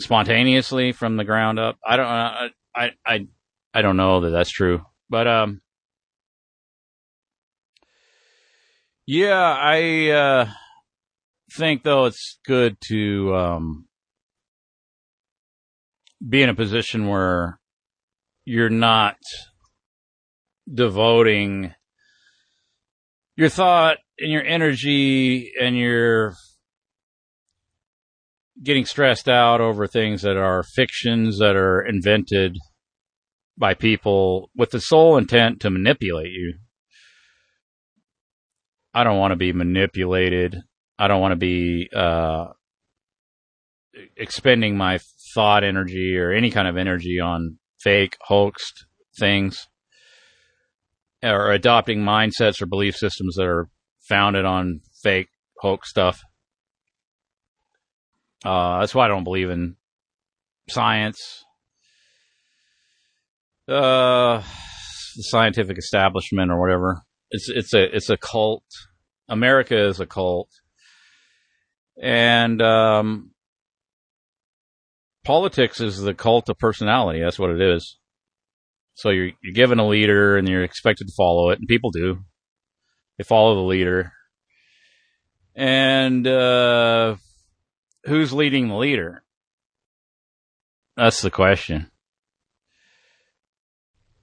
spontaneously 0.00 0.92
from 0.92 1.16
the 1.16 1.24
ground 1.24 1.58
up. 1.58 1.78
I 1.86 1.96
don't, 1.96 2.06
I, 2.06 2.48
I, 2.74 2.90
I, 3.06 3.26
I 3.72 3.82
don't 3.82 3.96
know 3.96 4.20
that 4.20 4.30
that's 4.30 4.50
true, 4.50 4.84
but 5.08 5.26
um, 5.28 5.60
yeah, 9.06 9.56
I 9.58 10.10
uh, 10.10 10.50
think 11.52 11.82
though 11.82 12.06
it's 12.06 12.38
good 12.46 12.76
to 12.88 13.34
um, 13.34 13.88
be 16.26 16.42
in 16.42 16.48
a 16.48 16.54
position 16.54 17.08
where 17.08 17.58
you're 18.44 18.70
not 18.70 19.16
devoting 20.72 21.74
your 23.36 23.48
thought 23.48 23.98
and 24.18 24.30
your 24.30 24.44
energy 24.44 25.52
and 25.60 25.76
your 25.76 26.34
getting 28.62 28.84
stressed 28.84 29.28
out 29.28 29.60
over 29.60 29.86
things 29.86 30.22
that 30.22 30.36
are 30.36 30.62
fictions 30.62 31.38
that 31.38 31.56
are 31.56 31.80
invented 31.80 32.56
by 33.56 33.74
people 33.74 34.50
with 34.56 34.70
the 34.70 34.80
sole 34.80 35.16
intent 35.16 35.60
to 35.60 35.70
manipulate 35.70 36.30
you. 36.30 36.54
I 38.92 39.04
don't 39.04 39.18
want 39.18 39.32
to 39.32 39.36
be 39.36 39.52
manipulated. 39.52 40.56
I 40.98 41.08
don't 41.08 41.20
want 41.20 41.32
to 41.32 41.36
be 41.36 41.88
uh, 41.94 42.48
expending 44.16 44.76
my 44.76 44.98
thought 45.34 45.64
energy 45.64 46.16
or 46.16 46.32
any 46.32 46.50
kind 46.50 46.66
of 46.66 46.76
energy 46.76 47.20
on 47.20 47.58
fake, 47.80 48.16
hoaxed 48.22 48.86
things 49.18 49.66
or 51.22 51.52
adopting 51.52 52.00
mindsets 52.00 52.60
or 52.60 52.66
belief 52.66 52.96
systems 52.96 53.36
that 53.36 53.46
are 53.46 53.68
founded 54.08 54.44
on 54.44 54.80
fake 55.02 55.28
hoax 55.58 55.90
stuff. 55.90 56.20
Uh, 58.44 58.80
that's 58.80 58.94
why 58.94 59.04
I 59.04 59.08
don't 59.08 59.24
believe 59.24 59.50
in 59.50 59.76
science. 60.68 61.44
Uh, 63.68 64.42
the 65.16 65.22
scientific 65.22 65.78
establishment 65.78 66.50
or 66.50 66.60
whatever. 66.60 67.02
It's 67.30 67.48
it's 67.48 67.74
a 67.74 67.94
it's 67.94 68.10
a 68.10 68.16
cult. 68.16 68.64
America 69.28 69.78
is 69.78 70.00
a 70.00 70.06
cult, 70.06 70.48
and 72.02 72.60
um, 72.60 73.30
politics 75.24 75.80
is 75.80 76.00
the 76.00 76.14
cult 76.14 76.48
of 76.48 76.58
personality. 76.58 77.20
That's 77.20 77.38
what 77.38 77.50
it 77.50 77.60
is. 77.60 77.98
So 78.94 79.10
you're 79.10 79.30
you're 79.42 79.54
given 79.54 79.78
a 79.78 79.86
leader 79.86 80.36
and 80.36 80.48
you're 80.48 80.64
expected 80.64 81.06
to 81.06 81.14
follow 81.16 81.50
it, 81.50 81.58
and 81.58 81.68
people 81.68 81.90
do. 81.90 82.18
They 83.18 83.24
follow 83.24 83.54
the 83.54 83.60
leader. 83.60 84.12
And 85.54 86.26
uh, 86.26 87.16
who's 88.04 88.32
leading 88.32 88.68
the 88.68 88.76
leader? 88.76 89.22
That's 90.96 91.22
the 91.22 91.30
question. 91.30 91.90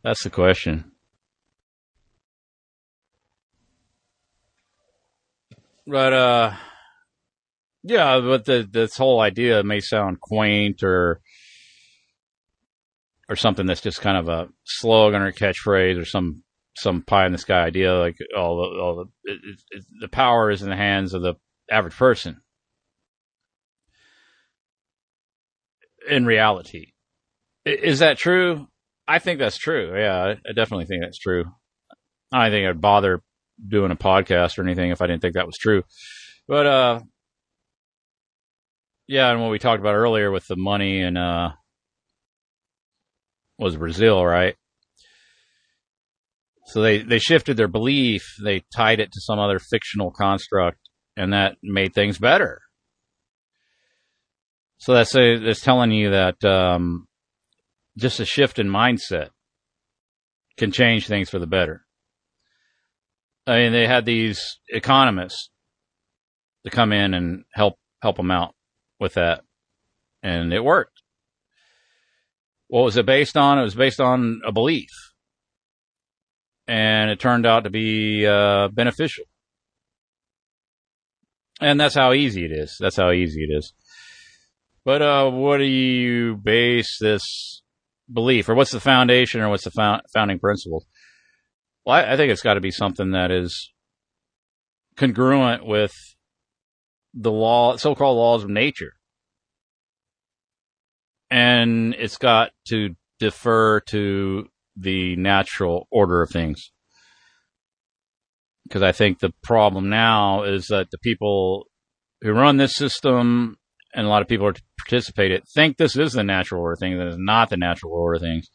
That's 0.04 0.24
the 0.24 0.30
question. 0.30 0.92
But 5.86 6.14
uh 6.14 6.54
yeah, 7.84 8.20
but 8.20 8.46
the 8.46 8.68
this 8.70 8.98
whole 8.98 9.22
idea 9.22 9.64
may 9.64 9.80
sound 9.80 10.20
quaint 10.20 10.84
or 10.84 11.22
or 13.30 13.36
something 13.36 13.66
that's 13.66 13.82
just 13.82 14.02
kind 14.02 14.18
of 14.18 14.30
a 14.30 14.50
slogan 14.66 15.22
or 15.22 15.32
catchphrase 15.32 16.00
or 16.00 16.06
some 16.06 16.44
some 16.76 17.02
pie 17.02 17.26
in 17.26 17.32
the 17.32 17.38
sky 17.38 17.64
idea 17.64 17.94
like 17.96 18.18
all 18.38 18.58
the 18.58 18.80
all 18.80 18.96
the 18.96 19.32
it, 19.32 19.60
it, 19.72 19.86
the 20.00 20.08
power 20.08 20.52
is 20.52 20.62
in 20.62 20.70
the 20.70 20.76
hands 20.76 21.14
of 21.14 21.22
the 21.22 21.36
average 21.72 21.96
person. 21.96 22.42
In 26.08 26.26
reality, 26.26 26.94
is 27.66 28.00
that 28.00 28.18
true? 28.18 28.68
I 29.08 29.20
think 29.20 29.40
that's 29.40 29.58
true. 29.58 29.98
Yeah, 29.98 30.36
I 30.48 30.54
definitely 30.54 30.86
think 30.86 31.04
that's 31.04 31.18
true. 31.18 31.46
I 32.32 32.44
don't 32.44 32.52
think 32.52 32.68
I'd 32.68 32.82
bother 32.82 33.22
doing 33.66 33.92
a 33.92 33.96
podcast 33.96 34.58
or 34.58 34.64
anything 34.64 34.92
if 34.92 35.02
I 35.02 35.08
didn't 35.08 35.22
think 35.22 35.36
that 35.36 35.48
was 35.48 35.58
true. 35.58 35.84
But 36.48 36.66
uh 36.66 37.00
yeah, 39.08 39.32
and 39.32 39.42
what 39.42 39.52
we 39.52 39.60
talked 39.60 39.80
about 39.80 39.96
earlier 39.96 40.32
with 40.32 40.46
the 40.48 40.58
money 40.58 41.02
and 41.02 41.18
uh 41.18 41.52
was 43.58 43.76
Brazil, 43.78 44.26
right? 44.26 44.56
So 46.68 46.82
they 46.82 47.00
they 47.00 47.20
shifted 47.20 47.58
their 47.58 47.70
belief, 47.70 48.36
they 48.44 48.64
tied 48.76 49.00
it 49.00 49.12
to 49.14 49.22
some 49.22 49.40
other 49.40 49.60
fictional 49.60 50.12
construct 50.12 50.80
and 51.16 51.34
that 51.34 51.56
made 51.64 51.94
things 51.94 52.18
better. 52.18 52.62
So 54.78 54.94
that's 54.94 55.16
a, 55.16 55.38
that's 55.38 55.62
telling 55.62 55.92
you 55.92 56.12
that 56.12 56.44
um, 56.46 57.08
just 57.98 58.20
a 58.20 58.26
shift 58.26 58.60
in 58.60 58.68
mindset 58.68 59.30
can 60.58 60.72
change 60.72 61.08
things 61.08 61.30
for 61.30 61.40
the 61.40 61.48
better. 61.48 61.84
I 63.46 63.60
mean, 63.60 63.72
they 63.72 63.88
had 63.88 64.06
these 64.06 64.60
economists 64.68 65.50
to 66.66 66.70
come 66.70 66.92
in 66.92 67.14
and 67.14 67.46
help 67.54 67.76
help 68.02 68.18
them 68.18 68.30
out 68.30 68.54
with 69.00 69.14
that, 69.14 69.42
and 70.22 70.54
it 70.54 70.64
worked. 70.64 71.02
What 72.68 72.84
was 72.84 72.98
it 72.98 73.06
based 73.06 73.38
on? 73.38 73.58
It 73.58 73.64
was 73.64 73.76
based 73.76 74.02
on 74.02 74.42
a 74.46 74.52
belief, 74.52 74.90
and 76.68 77.10
it 77.10 77.20
turned 77.20 77.46
out 77.46 77.64
to 77.64 77.70
be 77.70 78.28
uh, 78.28 78.68
beneficial. 78.68 79.26
And 81.60 81.80
that's 81.80 81.96
how 81.96 82.14
easy 82.14 82.46
it 82.46 82.52
is. 82.52 82.78
That's 82.80 82.98
how 82.98 83.12
easy 83.12 83.44
it 83.44 83.58
is. 83.58 83.74
But 84.88 85.02
uh, 85.02 85.30
what 85.30 85.58
do 85.58 85.66
you 85.66 86.38
base 86.38 86.98
this 87.02 87.62
belief, 88.10 88.48
or 88.48 88.56
what's 88.56 88.72
the 88.72 88.80
foundation, 88.80 89.42
or 89.42 89.50
what's 89.50 89.66
the 89.66 90.00
founding 90.14 90.40
principles? 90.40 90.86
Well, 91.86 91.98
I, 91.98 92.14
I 92.14 92.16
think 92.16 92.32
it's 92.32 92.42
got 92.42 92.54
to 92.54 92.62
be 92.62 92.72
something 92.72 93.12
that 93.12 93.30
is 93.30 93.74
congruent 94.96 95.66
with 95.66 95.94
the 97.14 97.34
law, 97.34 97.76
so-called 97.76 98.16
laws 98.16 98.46
of 98.46 98.50
nature, 98.50 98.94
and 101.30 101.94
it's 101.96 102.18
got 102.18 102.52
to 102.70 102.96
defer 103.20 103.82
to 103.90 104.48
the 104.78 105.18
natural 105.18 105.90
order 105.92 106.22
of 106.22 106.30
things. 106.30 106.72
Because 108.64 108.84
I 108.84 108.94
think 108.94 109.20
the 109.20 109.34
problem 109.44 109.90
now 109.90 110.44
is 110.44 110.68
that 110.68 110.92
the 110.92 110.98
people 110.98 111.66
who 112.22 112.32
run 112.32 112.56
this 112.56 112.76
system 112.76 113.58
and 113.98 114.06
a 114.06 114.10
lot 114.10 114.22
of 114.22 114.28
people 114.28 114.54
participate 114.78 115.32
it 115.32 115.44
think 115.54 115.76
this 115.76 115.98
is 115.98 116.14
the 116.14 116.24
natural 116.24 116.62
order 116.62 116.74
of 116.74 116.80
things, 116.80 117.00
and 117.00 117.10
it's 117.10 117.18
not 117.20 117.50
the 117.50 117.58
natural 117.58 117.92
order 117.92 118.16
of 118.16 118.22
things. 118.22 118.50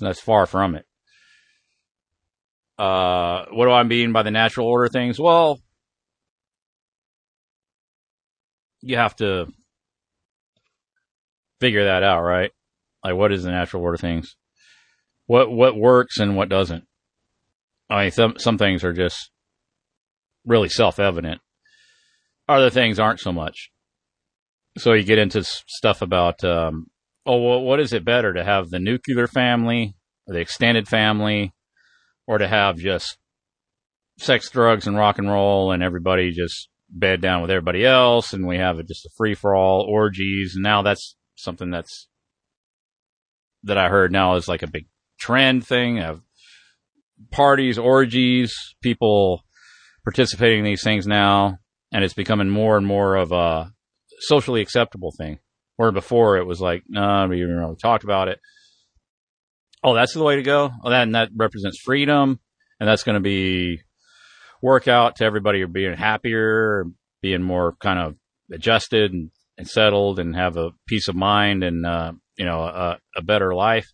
That's 0.00 0.20
far 0.20 0.46
from 0.46 0.76
it. 0.76 0.86
Uh, 2.78 3.44
what 3.50 3.66
do 3.66 3.72
I 3.72 3.82
mean 3.82 4.12
by 4.12 4.22
the 4.22 4.30
natural 4.30 4.66
order 4.66 4.86
of 4.86 4.92
things? 4.92 5.18
Well, 5.18 5.60
you 8.80 8.96
have 8.96 9.14
to 9.16 9.46
figure 11.60 11.84
that 11.84 12.02
out, 12.02 12.22
right? 12.22 12.50
Like, 13.04 13.14
what 13.14 13.32
is 13.32 13.44
the 13.44 13.50
natural 13.50 13.82
order 13.82 13.94
of 13.94 14.00
things? 14.00 14.36
What 15.26 15.50
what 15.50 15.76
works 15.76 16.18
and 16.18 16.36
what 16.36 16.48
doesn't? 16.48 16.84
I 17.90 18.02
mean, 18.04 18.10
some 18.12 18.34
some 18.38 18.58
things 18.58 18.84
are 18.84 18.92
just 18.92 19.30
really 20.44 20.68
self 20.68 21.00
evident. 21.00 21.40
Other 22.48 22.70
things 22.70 23.00
aren't 23.00 23.20
so 23.20 23.32
much. 23.32 23.70
So 24.76 24.92
you 24.92 25.04
get 25.04 25.18
into 25.18 25.44
stuff 25.44 26.02
about, 26.02 26.42
um, 26.44 26.88
oh, 27.26 27.40
well, 27.40 27.60
what 27.60 27.80
is 27.80 27.92
it 27.92 28.04
better 28.04 28.32
to 28.32 28.44
have 28.44 28.70
the 28.70 28.80
nuclear 28.80 29.26
family 29.26 29.94
or 30.26 30.34
the 30.34 30.40
extended 30.40 30.88
family 30.88 31.52
or 32.26 32.38
to 32.38 32.48
have 32.48 32.76
just 32.78 33.18
sex, 34.18 34.50
drugs, 34.50 34.86
and 34.86 34.96
rock 34.96 35.18
and 35.18 35.28
roll, 35.28 35.72
and 35.72 35.82
everybody 35.82 36.30
just 36.30 36.68
bed 36.88 37.20
down 37.20 37.42
with 37.42 37.50
everybody 37.50 37.84
else, 37.84 38.32
and 38.32 38.46
we 38.46 38.56
have 38.56 38.84
just 38.86 39.06
a 39.06 39.10
free 39.16 39.34
for 39.34 39.54
all 39.54 39.82
orgies. 39.88 40.52
And 40.54 40.62
now 40.62 40.82
that's 40.82 41.16
something 41.36 41.70
that's 41.70 42.08
that 43.64 43.78
I 43.78 43.88
heard 43.88 44.12
now 44.12 44.36
is 44.36 44.48
like 44.48 44.62
a 44.62 44.70
big 44.70 44.86
trend 45.18 45.66
thing 45.66 46.00
of 46.00 46.20
parties, 47.30 47.78
orgies, 47.78 48.54
people 48.82 49.42
participating 50.04 50.60
in 50.60 50.64
these 50.64 50.84
things 50.84 51.06
now, 51.06 51.58
and 51.92 52.04
it's 52.04 52.14
becoming 52.14 52.50
more 52.50 52.76
and 52.76 52.86
more 52.86 53.16
of 53.16 53.32
a 53.32 53.72
socially 54.20 54.60
acceptable 54.60 55.12
thing. 55.16 55.38
Where 55.76 55.90
before 55.90 56.36
it 56.36 56.46
was 56.46 56.60
like, 56.60 56.84
no, 56.88 57.00
nah, 57.00 57.26
we 57.26 57.36
didn't 57.36 57.56
really 57.56 57.76
talked 57.76 58.04
about 58.04 58.28
it 58.28 58.38
oh, 59.84 59.94
that's 59.94 60.14
the 60.14 60.22
way 60.22 60.36
to 60.36 60.42
go. 60.42 60.72
Oh, 60.82 60.90
that 60.90 61.02
and 61.02 61.14
that 61.14 61.28
represents 61.36 61.78
freedom, 61.78 62.40
and 62.80 62.88
that's 62.88 63.04
going 63.04 63.14
to 63.14 63.20
be 63.20 63.82
work 64.62 64.88
out 64.88 65.16
to 65.16 65.24
everybody 65.24 65.64
being 65.66 65.96
happier, 65.96 66.86
being 67.20 67.42
more 67.42 67.76
kind 67.80 68.00
of 68.00 68.16
adjusted 68.50 69.12
and, 69.12 69.30
and 69.58 69.68
settled, 69.68 70.18
and 70.18 70.34
have 70.34 70.56
a 70.56 70.70
peace 70.88 71.06
of 71.06 71.14
mind 71.14 71.62
and 71.62 71.86
uh, 71.86 72.12
you 72.36 72.46
know 72.46 72.62
a, 72.62 72.98
a, 73.14 73.22
better 73.22 73.54
life. 73.54 73.92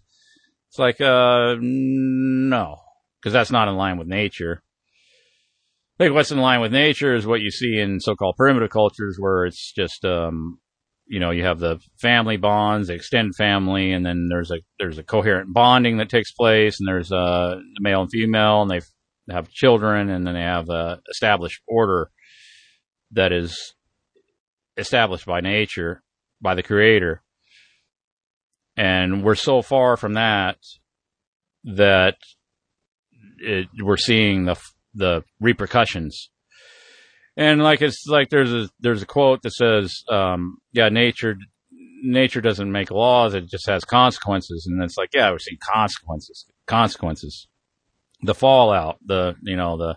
It's 0.68 0.78
like, 0.78 1.00
uh, 1.00 1.56
no, 1.60 2.76
because 3.20 3.32
that's 3.32 3.50
not 3.50 3.68
in 3.68 3.76
line 3.76 3.98
with 3.98 4.06
nature. 4.06 4.62
I 6.00 6.04
think 6.04 6.14
what's 6.14 6.32
in 6.32 6.38
line 6.38 6.62
with 6.62 6.72
nature 6.72 7.14
is 7.14 7.26
what 7.26 7.42
you 7.42 7.50
see 7.50 7.78
in 7.78 8.00
so-called 8.00 8.36
primitive 8.38 8.70
cultures, 8.70 9.18
where 9.18 9.44
it's 9.44 9.70
just 9.70 10.02
um, 10.06 10.58
you 11.06 11.20
know 11.20 11.30
you 11.30 11.44
have 11.44 11.58
the 11.58 11.78
family 11.98 12.38
bonds, 12.38 12.88
the 12.88 12.94
extended 12.94 13.34
family, 13.34 13.92
and 13.92 14.06
then 14.06 14.28
there's 14.30 14.50
a 14.50 14.60
there's 14.78 14.96
a 14.96 15.02
coherent 15.02 15.52
bonding 15.52 15.98
that 15.98 16.08
takes 16.08 16.32
place, 16.32 16.80
and 16.80 16.88
there's 16.88 17.12
a 17.12 17.60
male 17.80 18.00
and 18.00 18.10
female, 18.10 18.62
and 18.62 18.70
they 18.70 18.80
have 19.30 19.50
children, 19.50 20.08
and 20.08 20.26
then 20.26 20.32
they 20.32 20.40
have 20.40 20.70
a 20.70 21.00
established 21.10 21.60
order 21.68 22.10
that 23.10 23.30
is 23.30 23.74
established 24.78 25.26
by 25.26 25.42
nature, 25.42 26.02
by 26.40 26.54
the 26.54 26.62
Creator, 26.62 27.22
and 28.74 29.22
we're 29.22 29.34
so 29.34 29.60
far 29.60 29.98
from 29.98 30.14
that 30.14 30.56
that 31.62 32.16
it, 33.36 33.68
we're 33.82 33.98
seeing 33.98 34.46
the 34.46 34.56
the 34.94 35.22
repercussions 35.40 36.30
and 37.36 37.62
like 37.62 37.80
it's 37.80 38.06
like 38.06 38.28
there's 38.28 38.52
a 38.52 38.68
there's 38.80 39.02
a 39.02 39.06
quote 39.06 39.42
that 39.42 39.52
says, 39.52 40.02
um, 40.10 40.58
"Yeah, 40.72 40.88
nature 40.88 41.36
nature 42.02 42.40
doesn't 42.40 42.70
make 42.70 42.90
laws; 42.90 43.34
it 43.34 43.48
just 43.48 43.66
has 43.66 43.84
consequences." 43.84 44.66
And 44.68 44.82
it's 44.82 44.96
like, 44.96 45.10
yeah, 45.14 45.30
we're 45.30 45.38
seeing 45.38 45.58
consequences, 45.72 46.44
consequences, 46.66 47.48
the 48.22 48.34
fallout, 48.34 48.98
the 49.04 49.36
you 49.42 49.56
know 49.56 49.78
the 49.78 49.96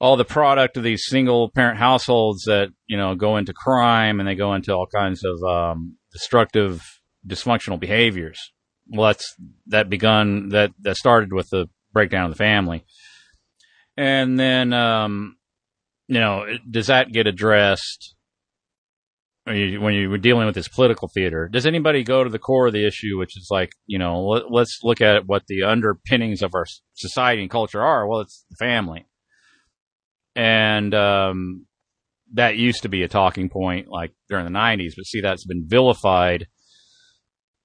all 0.00 0.16
the 0.16 0.24
product 0.24 0.76
of 0.76 0.82
these 0.82 1.04
single 1.06 1.50
parent 1.50 1.78
households 1.78 2.44
that 2.44 2.68
you 2.86 2.96
know 2.96 3.14
go 3.14 3.36
into 3.36 3.52
crime 3.52 4.20
and 4.20 4.28
they 4.28 4.34
go 4.34 4.54
into 4.54 4.74
all 4.74 4.86
kinds 4.86 5.24
of 5.24 5.42
um, 5.44 5.96
destructive, 6.12 6.82
dysfunctional 7.26 7.78
behaviors. 7.78 8.52
Well, 8.90 9.06
that's 9.08 9.34
that 9.68 9.88
begun 9.88 10.48
that 10.50 10.72
that 10.80 10.96
started 10.96 11.32
with 11.32 11.48
the 11.50 11.68
breakdown 11.92 12.24
of 12.24 12.30
the 12.30 12.36
family 12.36 12.84
and 13.98 14.38
then, 14.38 14.72
um, 14.72 15.36
you 16.06 16.20
know, 16.20 16.46
does 16.70 16.86
that 16.86 17.10
get 17.10 17.26
addressed 17.26 18.14
when 19.42 19.56
you, 19.56 19.80
when 19.80 19.92
you 19.92 20.08
were 20.08 20.18
dealing 20.18 20.46
with 20.46 20.54
this 20.54 20.68
political 20.68 21.08
theater? 21.08 21.48
Does 21.48 21.66
anybody 21.66 22.04
go 22.04 22.22
to 22.22 22.30
the 22.30 22.38
core 22.38 22.68
of 22.68 22.72
the 22.72 22.86
issue, 22.86 23.18
which 23.18 23.36
is 23.36 23.48
like, 23.50 23.72
you 23.88 23.98
know, 23.98 24.24
let, 24.24 24.52
let's 24.52 24.78
look 24.84 25.00
at 25.00 25.26
what 25.26 25.48
the 25.48 25.64
underpinnings 25.64 26.42
of 26.42 26.54
our 26.54 26.64
society 26.94 27.42
and 27.42 27.50
culture 27.50 27.82
are? 27.82 28.06
Well, 28.06 28.20
it's 28.20 28.44
the 28.48 28.56
family. 28.56 29.04
And, 30.36 30.94
um, 30.94 31.66
that 32.34 32.56
used 32.56 32.82
to 32.82 32.88
be 32.88 33.02
a 33.02 33.08
talking 33.08 33.48
point 33.48 33.88
like 33.88 34.12
during 34.28 34.44
the 34.44 34.56
90s, 34.56 34.92
but 34.96 35.06
see, 35.06 35.22
that's 35.22 35.44
been 35.44 35.64
vilified. 35.66 36.46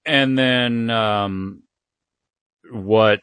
And 0.04 0.36
then, 0.36 0.90
um, 0.90 1.62
what 2.72 3.20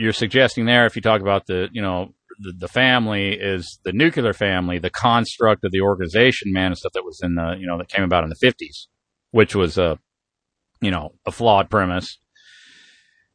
you're 0.00 0.14
suggesting 0.14 0.64
there, 0.64 0.86
if 0.86 0.96
you 0.96 1.02
talk 1.02 1.20
about 1.20 1.46
the, 1.46 1.68
you 1.72 1.82
know, 1.82 2.14
the, 2.38 2.54
the 2.56 2.68
family 2.68 3.32
is 3.32 3.78
the 3.84 3.92
nuclear 3.92 4.32
family, 4.32 4.78
the 4.78 4.88
construct 4.88 5.62
of 5.62 5.72
the 5.72 5.82
organization, 5.82 6.52
man, 6.52 6.68
and 6.68 6.78
stuff 6.78 6.92
that 6.94 7.04
was 7.04 7.20
in 7.22 7.34
the, 7.34 7.56
you 7.58 7.66
know, 7.66 7.76
that 7.76 7.90
came 7.90 8.02
about 8.02 8.24
in 8.24 8.30
the 8.30 8.36
50s, 8.36 8.86
which 9.30 9.54
was 9.54 9.76
a, 9.76 9.98
you 10.80 10.90
know, 10.90 11.10
a 11.26 11.30
flawed 11.30 11.68
premise. 11.68 12.18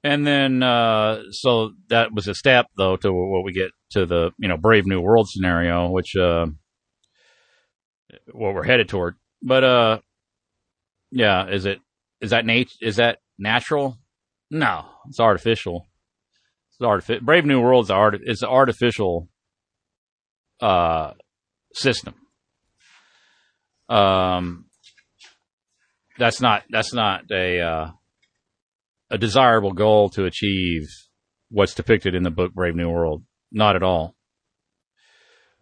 And 0.04 0.26
then, 0.26 0.64
uh, 0.64 1.22
so 1.30 1.74
that 1.90 2.14
was 2.14 2.28
a 2.28 2.34
step, 2.34 2.66
though, 2.78 2.96
to 2.98 3.14
what 3.14 3.44
we 3.44 3.54
get 3.54 3.70
to 3.92 4.08
the, 4.08 4.32
you 4.40 4.48
know, 4.48 4.58
Brave 4.58 4.88
New 4.88 5.02
World 5.02 5.30
scenario, 5.30 5.90
which, 5.90 6.16
uh, 6.16 6.48
what 8.32 8.56
we're 8.56 8.64
headed 8.64 8.90
toward. 8.90 9.16
But, 9.42 9.64
uh, 9.64 10.00
yeah, 11.12 11.48
is 11.48 11.66
it, 11.66 11.80
is 12.22 12.32
that 12.32 12.46
nat- 12.46 12.74
is 12.82 12.96
that 12.96 13.20
natural? 13.38 14.00
No, 14.50 14.86
it's 15.08 15.20
artificial. 15.20 15.86
It's 16.78 16.86
artificial. 16.86 17.26
Brave 17.26 17.46
New 17.46 17.62
World's 17.62 17.90
art. 17.90 18.20
It's 18.22 18.42
an 18.42 18.50
artificial 18.50 19.30
uh, 20.60 21.12
system. 21.74 22.16
Um, 23.88 24.66
that's 26.18 26.42
not 26.42 26.64
that's 26.70 26.94
not 26.94 27.32
a 27.32 27.62
uh, 27.62 27.92
a 29.10 29.18
desirable 29.18 29.72
goal 29.72 30.10
to 30.12 30.26
achieve. 30.26 30.84
What's 31.50 31.76
depicted 31.76 32.14
in 32.14 32.24
the 32.24 32.32
book 32.32 32.54
Brave 32.54 32.76
New 32.76 32.90
World? 32.90 33.24
Not 33.52 33.78
at 33.78 33.84
all. 33.84 34.16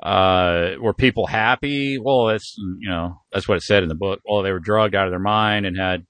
Uh, 0.02 0.72
were 0.82 0.94
people 0.94 1.28
happy? 1.28 2.00
Well, 2.00 2.26
that's 2.28 2.56
you 2.58 2.90
know 2.90 3.18
that's 3.32 3.48
what 3.48 3.58
it 3.58 3.64
said 3.64 3.84
in 3.84 3.90
the 3.90 3.96
book. 3.96 4.20
Well, 4.26 4.42
they 4.42 4.52
were 4.52 4.60
drugged 4.60 4.96
out 4.96 5.06
of 5.06 5.12
their 5.12 5.20
mind 5.20 5.68
and 5.68 5.78
had 5.78 6.08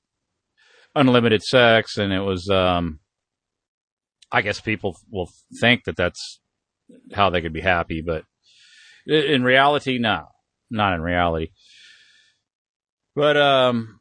unlimited 0.96 1.44
sex, 1.44 1.98
and 1.98 2.14
it 2.14 2.22
was. 2.22 2.50
Um, 2.50 3.02
I 4.34 4.42
guess 4.42 4.60
people 4.60 4.98
will 5.12 5.30
think 5.62 5.84
that 5.84 5.96
that's 5.96 6.42
how 7.14 7.30
they 7.30 7.42
could 7.42 7.54
be 7.54 7.62
happy, 7.62 8.02
but 8.02 8.24
in 9.06 9.44
reality, 9.44 10.00
no, 10.00 10.26
not 10.72 10.94
in 10.94 11.02
reality. 11.02 11.50
But 13.16 13.38
um, 13.38 14.00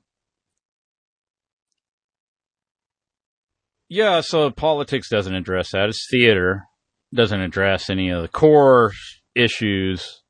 yeah. 3.91 4.23
So 4.23 4.51
politics 4.51 5.11
doesn't 5.11 5.35
address 5.35 5.73
that. 5.73 5.91
It's 5.91 6.09
theater. 6.11 6.65
Doesn't 7.15 7.41
address 7.41 7.91
any 7.91 8.09
of 8.09 8.23
the 8.23 8.29
core 8.29 8.93
issues 9.35 10.23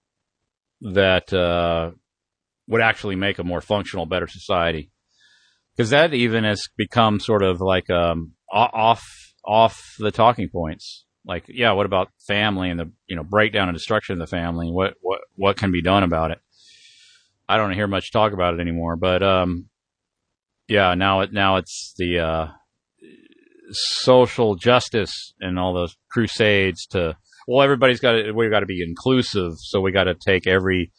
that 0.80 1.32
uh, 1.32 1.92
would 2.66 2.80
actually 2.80 3.14
make 3.14 3.38
a 3.38 3.44
more 3.44 3.60
functional, 3.60 4.06
better 4.06 4.26
society. 4.26 4.90
Because 5.76 5.90
that 5.90 6.12
even 6.12 6.42
has 6.42 6.62
become 6.76 7.20
sort 7.20 7.44
of 7.44 7.60
like 7.60 7.88
um, 7.88 8.32
off 8.52 9.04
off 9.44 9.94
the 9.98 10.10
talking 10.10 10.48
points. 10.48 11.04
Like, 11.24 11.44
yeah, 11.48 11.72
what 11.72 11.86
about 11.86 12.10
family 12.26 12.70
and 12.70 12.80
the 12.80 12.90
you 13.06 13.16
know 13.16 13.22
breakdown 13.22 13.68
and 13.68 13.76
destruction 13.76 14.14
of 14.14 14.18
the 14.18 14.26
family? 14.26 14.68
What 14.70 14.94
what 15.00 15.20
what 15.36 15.56
can 15.56 15.70
be 15.70 15.82
done 15.82 16.02
about 16.02 16.30
it? 16.30 16.38
I 17.48 17.56
don't 17.56 17.72
hear 17.72 17.86
much 17.86 18.12
talk 18.12 18.32
about 18.32 18.54
it 18.54 18.60
anymore. 18.60 18.96
But 18.96 19.22
um, 19.22 19.68
yeah, 20.68 20.94
now 20.94 21.20
it 21.20 21.32
now 21.32 21.56
it's 21.56 21.94
the 21.96 22.18
uh, 22.18 22.46
social 23.72 24.56
justice 24.56 25.34
and 25.40 25.58
all 25.58 25.74
those 25.74 25.96
crusades 26.10 26.86
to 26.88 27.16
well, 27.46 27.62
everybody's 27.62 28.00
got 28.00 28.34
we've 28.34 28.50
got 28.50 28.60
to 28.60 28.66
be 28.66 28.82
inclusive, 28.82 29.52
so 29.58 29.80
we 29.80 29.92
got 29.92 30.04
to 30.04 30.14
take 30.14 30.46
every 30.46 30.92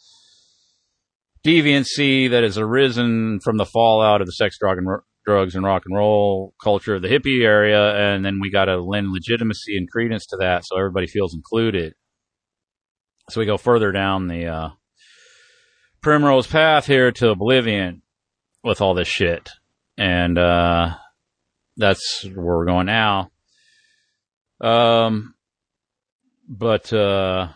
deviancy 1.45 2.29
that 2.29 2.43
has 2.43 2.57
arisen 2.57 3.39
from 3.43 3.57
the 3.57 3.65
fallout 3.65 4.21
of 4.21 4.27
the 4.27 4.33
sex, 4.33 4.57
drug, 4.59 4.77
and 4.77 4.87
drugs 5.25 5.55
and 5.55 5.65
rock 5.65 5.83
and 5.85 5.95
roll 5.95 6.53
culture 6.61 6.95
of 6.95 7.01
the 7.01 7.07
hippie 7.07 7.43
area, 7.43 7.95
and 7.95 8.25
then 8.25 8.39
we 8.39 8.49
got 8.49 8.65
to 8.65 8.81
lend 8.81 9.11
legitimacy 9.11 9.77
and 9.77 9.89
credence 9.89 10.25
to 10.27 10.37
that, 10.37 10.65
so 10.65 10.77
everybody 10.77 11.07
feels 11.07 11.33
included. 11.33 11.93
So 13.29 13.39
we 13.39 13.45
go 13.45 13.57
further 13.57 13.91
down 13.91 14.27
the 14.27 14.47
uh, 14.47 14.69
primrose 16.01 16.47
path 16.47 16.85
here 16.85 17.11
to 17.13 17.29
oblivion 17.29 18.01
with 18.63 18.81
all 18.81 18.93
this 18.93 19.07
shit, 19.07 19.49
and 19.97 20.37
uh, 20.37 20.95
that's 21.77 22.25
where 22.25 22.57
we're 22.57 22.65
going 22.65 22.87
now. 22.87 23.31
Um, 24.61 25.35
but 26.47 26.91
uh, 26.93 27.47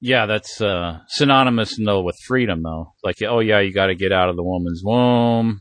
yeah, 0.00 0.26
that's 0.26 0.60
uh, 0.60 1.00
synonymous 1.06 1.76
though 1.76 2.02
with 2.02 2.16
freedom 2.26 2.62
though. 2.62 2.94
Like, 3.04 3.22
oh 3.22 3.40
yeah, 3.40 3.60
you 3.60 3.72
got 3.72 3.86
to 3.86 3.94
get 3.94 4.12
out 4.12 4.28
of 4.28 4.36
the 4.36 4.42
woman's 4.42 4.82
womb. 4.84 5.60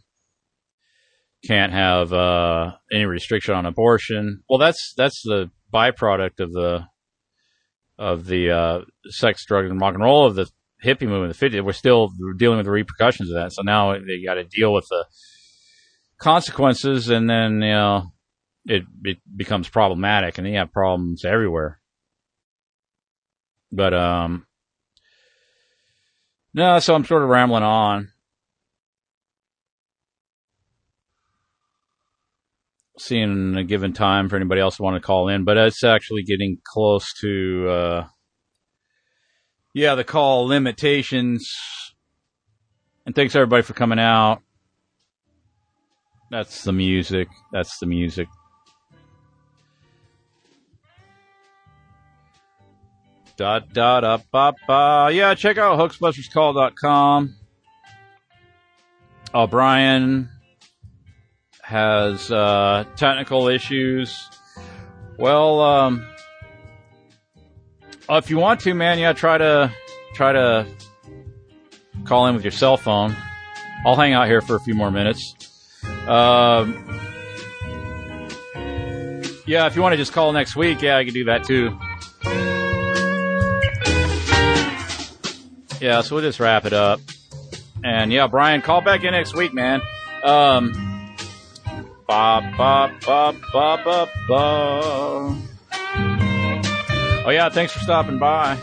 Can't 1.47 1.73
have 1.73 2.13
uh, 2.13 2.73
any 2.91 3.05
restriction 3.05 3.55
on 3.55 3.65
abortion. 3.65 4.43
Well, 4.47 4.59
that's 4.59 4.93
that's 4.95 5.21
the 5.23 5.49
byproduct 5.73 6.39
of 6.39 6.51
the 6.53 6.85
of 7.97 8.25
the 8.25 8.51
uh, 8.51 8.81
sex, 9.09 9.45
drugs, 9.45 9.69
and 9.69 9.81
rock 9.81 9.93
and 9.93 10.03
roll 10.03 10.27
of 10.27 10.35
the 10.35 10.47
hippie 10.83 11.07
movement, 11.07 11.37
the 11.37 11.49
50s. 11.49 11.63
We're 11.63 11.73
still 11.73 12.09
dealing 12.37 12.57
with 12.57 12.65
the 12.65 12.71
repercussions 12.71 13.29
of 13.29 13.35
that. 13.35 13.53
So 13.53 13.61
now 13.61 13.93
they 13.93 14.23
got 14.25 14.35
to 14.35 14.43
deal 14.43 14.73
with 14.73 14.87
the 14.89 15.05
consequences, 16.19 17.09
and 17.09 17.29
then 17.29 17.53
you 17.53 17.71
know 17.71 18.11
it, 18.65 18.83
it 19.03 19.17
becomes 19.35 19.69
problematic, 19.69 20.37
and 20.37 20.47
you 20.47 20.57
have 20.57 20.71
problems 20.71 21.25
everywhere. 21.25 21.79
But 23.71 23.93
um, 23.93 24.45
no, 26.53 26.79
so 26.79 26.93
I'm 26.93 27.05
sort 27.05 27.23
of 27.23 27.29
rambling 27.29 27.63
on. 27.63 28.09
Seeing 33.03 33.55
a 33.57 33.63
given 33.63 33.93
time 33.93 34.29
for 34.29 34.35
anybody 34.35 34.61
else 34.61 34.77
who 34.77 34.83
want 34.83 34.95
to 34.95 35.05
call 35.05 35.27
in, 35.27 35.43
but 35.43 35.57
it's 35.57 35.83
actually 35.83 36.21
getting 36.21 36.59
close 36.63 37.11
to 37.21 37.67
uh, 37.67 38.07
yeah, 39.73 39.95
the 39.95 40.03
call 40.03 40.45
limitations. 40.45 41.49
And 43.05 43.15
thanks 43.15 43.35
everybody 43.35 43.63
for 43.63 43.73
coming 43.73 43.99
out. 43.99 44.41
That's 46.29 46.63
the 46.63 46.73
music. 46.73 47.27
That's 47.51 47.79
the 47.79 47.87
music. 47.87 48.27
Da 53.37 53.59
da 53.59 54.01
da 54.01 54.17
ba 54.31 54.53
ba. 54.67 55.09
Yeah, 55.11 55.33
check 55.33 55.57
out 55.57 55.79
hoaxbusterscall.com. 55.79 57.35
Oh, 59.33 59.47
Brian 59.47 60.29
has 61.71 62.29
uh, 62.29 62.83
technical 62.97 63.47
issues. 63.47 64.29
Well, 65.17 65.61
um, 65.61 66.05
if 68.09 68.29
you 68.29 68.37
want 68.37 68.59
to, 68.61 68.73
man, 68.73 68.99
yeah, 68.99 69.13
try 69.13 69.37
to 69.37 69.71
try 70.13 70.33
to 70.33 70.67
call 72.03 72.27
in 72.27 72.35
with 72.35 72.43
your 72.43 72.51
cell 72.51 72.75
phone. 72.75 73.15
I'll 73.85 73.95
hang 73.95 74.11
out 74.11 74.27
here 74.27 74.41
for 74.41 74.57
a 74.57 74.59
few 74.59 74.73
more 74.73 74.91
minutes. 74.91 75.33
Um, 76.07 76.75
yeah, 79.47 79.65
if 79.65 79.75
you 79.77 79.81
want 79.81 79.93
to 79.93 79.97
just 79.97 80.11
call 80.11 80.33
next 80.33 80.57
week, 80.57 80.81
yeah, 80.81 80.97
I 80.97 81.05
can 81.05 81.13
do 81.13 81.23
that 81.23 81.45
too. 81.45 81.79
Yeah, 85.79 86.01
so 86.01 86.15
we'll 86.15 86.23
just 86.23 86.41
wrap 86.41 86.65
it 86.65 86.73
up. 86.73 86.99
And 87.81 88.11
yeah, 88.11 88.27
Brian, 88.27 88.61
call 88.61 88.81
back 88.81 89.05
in 89.05 89.13
next 89.13 89.35
week, 89.35 89.53
man. 89.53 89.81
Um, 90.23 90.90
ba 92.11 92.41
ba 92.57 92.91
ba 93.07 93.33
ba 93.53 93.77
ba 93.85 94.07
ba. 94.27 94.43
Oh 97.23 97.29
yeah, 97.29 97.47
thanks 97.47 97.71
for 97.71 97.79
stopping 97.79 98.19
by. 98.19 98.57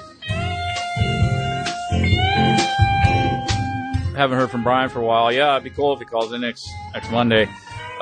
Haven't 4.15 4.37
heard 4.37 4.51
from 4.51 4.63
Brian 4.63 4.91
for 4.91 5.01
a 5.01 5.05
while. 5.05 5.33
Yeah, 5.33 5.53
it'd 5.53 5.65
be 5.65 5.71
cool 5.71 5.95
if 5.95 5.99
he 5.99 6.05
calls 6.05 6.31
in 6.35 6.43
next 6.43 6.69
next 6.93 7.11
Monday. 7.11 7.49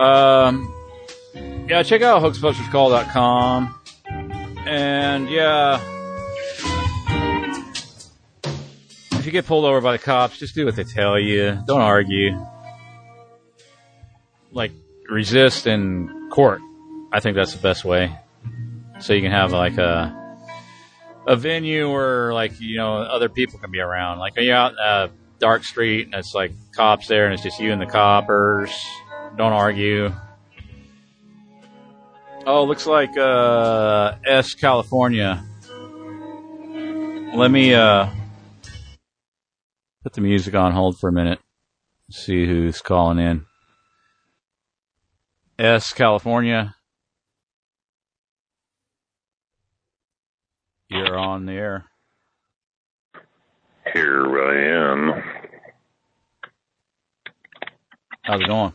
Um, 0.01 0.75
yeah, 1.69 1.85
check 1.85 2.03
out 2.03 2.23
hoaxbusterscall.com. 2.23 3.73
And 4.67 5.31
yeah, 5.31 5.81
if 9.13 9.25
you 9.25 9.31
get 9.31 9.47
pulled 9.47 9.65
over 9.65 9.81
by 9.81 9.93
the 9.93 10.03
cops, 10.03 10.41
just 10.41 10.57
do 10.57 10.65
what 10.65 10.75
they 10.75 10.83
tell 10.83 11.21
you. 11.21 11.63
Don't 11.69 11.83
argue. 11.83 12.37
Like 14.51 14.73
resist 15.09 15.67
in 15.67 16.29
court. 16.31 16.61
I 17.13 17.21
think 17.21 17.37
that's 17.37 17.55
the 17.55 17.63
best 17.63 17.85
way. 17.85 18.17
So 19.01 19.13
you 19.13 19.23
can 19.23 19.33
have 19.33 19.53
like 19.53 19.79
a 19.79 20.15
a 21.27 21.37
venue 21.37 21.91
where 21.91 22.33
like 22.33 22.61
you 22.61 22.77
know 22.77 22.99
other 22.99 23.29
people 23.29 23.59
can 23.59 23.71
be 23.71 23.81
around. 23.81 24.19
Like 24.19 24.35
you're 24.37 24.55
out 24.55 24.73
in 24.73 24.79
a 24.79 25.11
dark 25.39 25.65
street 25.65 26.07
and 26.07 26.15
it's 26.15 26.35
like 26.35 26.53
cops 26.75 27.09
there 27.09 27.25
and 27.25 27.35
it's 27.35 27.43
just 27.43 27.61
you 27.61 27.73
and 27.73 27.81
the 27.81 27.87
coppers. 27.87 28.71
Don't 29.37 29.53
argue. 29.53 30.13
Oh, 32.47 32.65
looks 32.65 32.87
like 32.87 33.17
uh, 33.17 34.15
S 34.25 34.55
California. 34.55 35.45
Let 37.35 37.51
me 37.51 37.75
uh, 37.75 38.09
put 40.05 40.13
the 40.13 40.21
music 40.21 40.55
on 40.55 40.73
hold 40.73 40.99
for 40.99 41.09
a 41.09 41.13
minute. 41.13 41.41
See 42.13 42.47
who's 42.47 42.81
calling 42.81 43.19
in. 43.19 43.46
S, 45.59 45.95
California. 45.95 46.75
You're 50.91 51.17
on 51.19 51.47
the 51.47 51.53
air. 51.53 51.87
Here 53.95 54.27
I 54.39 54.93
am. 54.93 55.23
How's 58.23 58.41
it 58.41 58.47
going? 58.47 58.75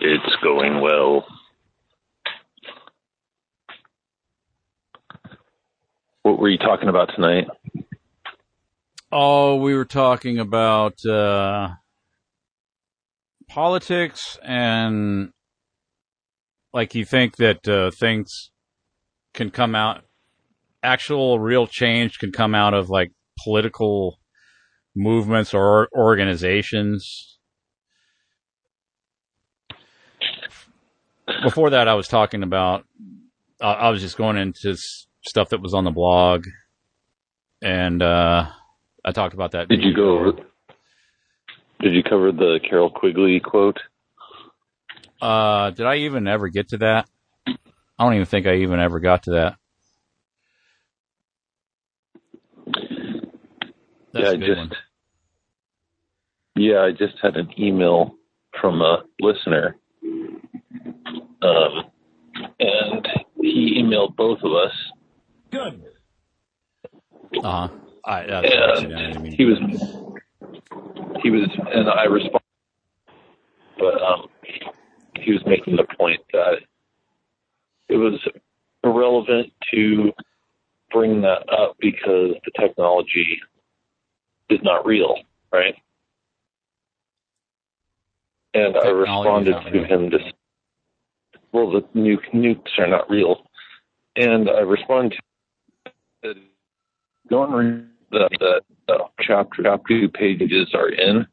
It's 0.00 0.36
going 0.42 0.80
well. 0.80 1.24
What 6.22 6.38
were 6.38 6.48
you 6.48 6.58
talking 6.58 6.88
about 6.88 7.10
tonight? 7.14 7.48
Oh, 9.10 9.56
we 9.56 9.74
were 9.74 9.84
talking 9.84 10.38
about 10.38 11.04
uh, 11.04 11.70
politics 13.54 14.36
and 14.42 15.30
like 16.72 16.92
you 16.96 17.04
think 17.04 17.36
that 17.36 17.68
uh, 17.68 17.92
things 17.92 18.50
can 19.32 19.48
come 19.48 19.76
out, 19.76 20.02
actual 20.82 21.38
real 21.38 21.68
change 21.68 22.18
can 22.18 22.32
come 22.32 22.52
out 22.52 22.74
of 22.74 22.90
like 22.90 23.12
political 23.44 24.18
movements 24.96 25.54
or 25.54 25.88
organizations. 25.96 27.38
Before 31.44 31.70
that, 31.70 31.86
I 31.86 31.94
was 31.94 32.08
talking 32.08 32.42
about, 32.42 32.84
I 33.60 33.72
I 33.74 33.90
was 33.90 34.00
just 34.00 34.16
going 34.16 34.36
into 34.36 34.76
stuff 35.24 35.50
that 35.50 35.62
was 35.62 35.74
on 35.74 35.84
the 35.84 35.92
blog 35.92 36.44
and, 37.62 38.02
uh, 38.02 38.46
I 39.04 39.12
talked 39.12 39.34
about 39.34 39.52
that. 39.52 39.68
Did 39.68 39.82
you 39.82 39.94
go? 39.94 40.32
Did 41.80 41.92
you 41.94 42.02
cover 42.02 42.32
the 42.32 42.60
Carroll 42.68 42.90
Quigley 42.90 43.40
quote? 43.40 43.78
Uh, 45.20 45.70
did 45.70 45.86
I 45.86 45.96
even 45.96 46.26
ever 46.26 46.48
get 46.48 46.68
to 46.70 46.78
that? 46.78 47.08
I 47.46 48.04
don't 48.04 48.14
even 48.14 48.26
think 48.26 48.46
I 48.46 48.56
even 48.56 48.80
ever 48.80 49.00
got 49.00 49.24
to 49.24 49.30
that. 49.32 49.56
That's 54.12 54.26
yeah, 54.26 54.30
a 54.30 54.32
I 54.32 54.36
just 54.36 54.56
one. 54.58 54.70
yeah, 56.56 56.80
I 56.82 56.90
just 56.92 57.14
had 57.22 57.36
an 57.36 57.50
email 57.58 58.14
from 58.60 58.80
a 58.80 59.02
listener, 59.20 59.76
um, 61.42 61.84
and 62.60 63.08
he 63.40 63.80
emailed 63.82 64.14
both 64.16 64.38
of 64.42 64.52
us. 64.52 64.72
Good. 65.50 65.82
Uh 67.42 67.68
huh. 67.68 67.68
I, 68.04 68.26
that's 68.26 68.52
an 68.52 68.60
accident. 68.70 69.16
I 69.16 69.20
mean- 69.20 69.32
he 69.32 69.44
was 69.44 69.58
he 71.22 71.30
was 71.30 71.48
and 71.72 71.88
I 71.88 72.04
responded, 72.04 72.40
but 73.78 74.02
um, 74.02 74.26
he 75.16 75.32
was 75.32 75.42
making 75.46 75.76
the 75.76 75.86
point 75.98 76.20
that 76.32 76.58
it 77.88 77.96
was 77.96 78.20
irrelevant 78.82 79.52
to 79.72 80.12
bring 80.92 81.22
that 81.22 81.48
up 81.52 81.76
because 81.80 82.34
the 82.44 82.50
technology 82.58 83.38
is 84.50 84.60
not 84.62 84.86
real, 84.86 85.16
right? 85.52 85.74
And 88.54 88.76
I 88.76 88.88
responded 88.88 89.52
to 89.52 89.70
real. 89.70 89.84
him 89.84 90.10
to, 90.10 90.18
well, 91.52 91.70
the 91.70 91.80
nuke, 91.98 92.30
nukes 92.32 92.78
are 92.78 92.86
not 92.86 93.10
real, 93.10 93.42
and 94.16 94.48
I 94.48 94.60
responded 94.60 95.18
to 96.22 96.34
and 97.30 97.54
read 97.54 97.86
the, 98.10 98.60
the 98.86 98.94
uh, 98.94 99.08
chapter 99.20 99.62
chapter 99.62 100.00
two 100.00 100.08
pages 100.08 100.74
are 100.74 100.88
in, 100.88 101.26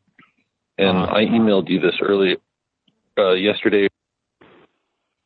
and 0.78 0.98
I 0.98 1.26
emailed 1.26 1.70
you 1.70 1.80
this 1.80 1.96
early 2.02 2.38
uh, 3.18 3.34
yesterday. 3.34 3.88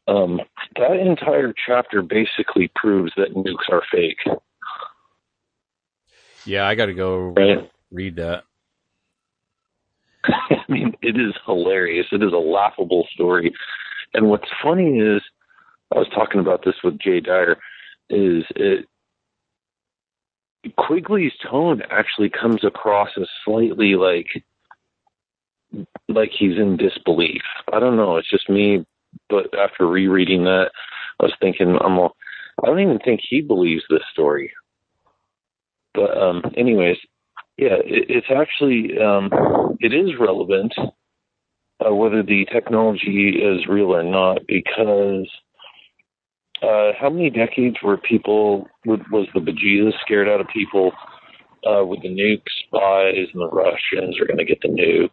Um, 0.07 0.39
that 0.75 0.97
entire 0.97 1.53
chapter 1.65 2.01
basically 2.01 2.71
proves 2.75 3.11
that 3.17 3.33
nukes 3.33 3.69
are 3.71 3.81
fake. 3.91 4.19
Yeah, 6.45 6.67
I 6.67 6.75
got 6.75 6.87
to 6.87 6.93
go 6.93 7.17
Right. 7.17 7.69
read 7.91 8.17
that. 8.17 8.43
I 10.25 10.63
mean, 10.67 10.95
it 11.01 11.17
is 11.17 11.33
hilarious. 11.45 12.07
It 12.11 12.21
is 12.23 12.33
a 12.33 12.37
laughable 12.37 13.07
story. 13.13 13.53
And 14.13 14.29
what's 14.29 14.49
funny 14.63 14.99
is, 14.99 15.21
I 15.93 15.97
was 15.97 16.07
talking 16.13 16.39
about 16.39 16.63
this 16.63 16.75
with 16.83 16.99
Jay 16.99 17.19
Dyer, 17.19 17.57
is 18.09 18.43
it 18.55 18.87
Quigley's 20.77 21.33
tone 21.49 21.81
actually 21.89 22.29
comes 22.29 22.63
across 22.63 23.09
as 23.19 23.27
slightly 23.43 23.95
like 23.95 24.27
like 26.07 26.31
he's 26.37 26.57
in 26.57 26.77
disbelief. 26.77 27.41
I 27.71 27.79
don't 27.79 27.97
know. 27.97 28.17
It's 28.17 28.29
just 28.29 28.49
me, 28.49 28.85
but 29.29 29.57
after 29.57 29.87
rereading 29.87 30.43
that, 30.45 30.71
I 31.19 31.23
was 31.23 31.33
thinking, 31.39 31.77
I'm. 31.81 31.99
all- 31.99 32.15
I 32.63 32.67
don't 32.67 32.79
even 32.79 32.99
think 32.99 33.19
he 33.21 33.41
believes 33.41 33.83
this 33.89 34.03
story. 34.13 34.53
But 35.93 36.17
um, 36.17 36.41
anyways, 36.55 36.97
yeah, 37.57 37.75
it, 37.83 38.05
it's 38.09 38.27
actually 38.33 38.97
um, 38.97 39.29
it 39.81 39.93
is 39.93 40.17
relevant 40.19 40.73
uh, 41.85 41.93
whether 41.93 42.23
the 42.23 42.45
technology 42.51 43.41
is 43.41 43.67
real 43.67 43.93
or 43.93 44.03
not 44.03 44.39
because 44.47 45.27
uh, 46.61 46.91
how 46.99 47.09
many 47.09 47.29
decades 47.29 47.77
were 47.83 47.97
people 47.97 48.67
was 48.85 49.27
the 49.33 49.39
bejesus 49.39 49.93
scared 50.01 50.27
out 50.29 50.41
of 50.41 50.47
people 50.47 50.91
uh, 51.65 51.83
with 51.85 52.01
the 52.01 52.09
nuke 52.09 52.41
spies 52.65 53.27
and 53.33 53.41
the 53.41 53.49
Russians 53.49 54.19
are 54.19 54.25
going 54.25 54.37
to 54.37 54.45
get 54.45 54.61
the 54.61 54.69
nukes. 54.69 55.09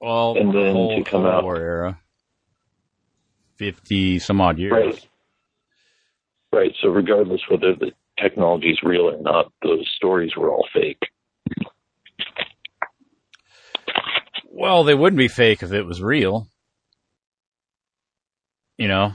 Well, 0.00 0.36
And 0.36 0.54
then 0.54 0.74
the 0.74 0.96
to 0.96 1.02
come 1.04 1.22
Cold 1.22 1.26
out- 1.34 1.44
War 1.44 1.56
era, 1.58 1.98
fifty 3.56 4.18
some 4.18 4.40
odd 4.40 4.58
years. 4.58 4.72
Right. 4.72 5.08
Right. 6.52 6.72
So 6.82 6.88
regardless 6.88 7.40
whether 7.48 7.74
the 7.74 7.92
technology 8.20 8.70
is 8.70 8.78
real 8.82 9.08
or 9.10 9.20
not, 9.20 9.50
those 9.62 9.90
stories 9.96 10.36
were 10.36 10.50
all 10.50 10.66
fake. 10.74 11.02
Well, 14.56 14.84
they 14.84 14.94
wouldn't 14.94 15.18
be 15.18 15.26
fake 15.26 15.64
if 15.64 15.72
it 15.72 15.82
was 15.82 16.00
real. 16.00 16.46
You 18.78 18.86
know, 18.86 19.12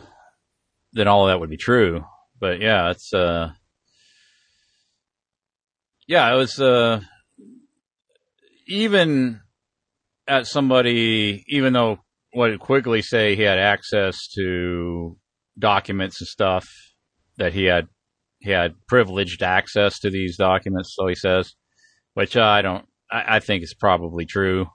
then 0.92 1.08
all 1.08 1.28
of 1.28 1.32
that 1.32 1.40
would 1.40 1.50
be 1.50 1.58
true. 1.58 2.04
But 2.40 2.60
yeah, 2.60 2.92
it's 2.92 3.14
uh, 3.14 3.52
yeah, 6.08 6.34
it 6.34 6.36
was 6.36 6.60
uh, 6.60 7.00
even 8.68 9.40
at 10.28 10.46
somebody, 10.46 11.46
even 11.48 11.72
though 11.72 12.00
what 12.34 12.50
did 12.50 12.60
Quigley 12.60 13.02
say 13.02 13.36
he 13.36 13.44
had 13.44 13.60
access 13.60 14.28
to 14.36 15.18
documents 15.58 16.20
and 16.20 16.28
stuff 16.28 16.68
that 17.38 17.54
he 17.54 17.64
had 17.64 17.88
he 18.40 18.52
had 18.52 18.74
privileged 18.88 19.42
access 19.42 20.00
to 20.00 20.10
these 20.10 20.36
documents, 20.36 20.96
so 20.98 21.08
he 21.08 21.16
says, 21.16 21.54
which 22.14 22.36
I 22.36 22.62
don't, 22.62 22.86
I, 23.10 23.38
I 23.38 23.40
think 23.40 23.64
is 23.64 23.74
probably 23.74 24.26
true. 24.26 24.68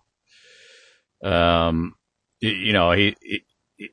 Um, 1.25 1.94
you 2.41 2.73
know, 2.73 2.93
he, 2.93 3.17
he 3.23 3.43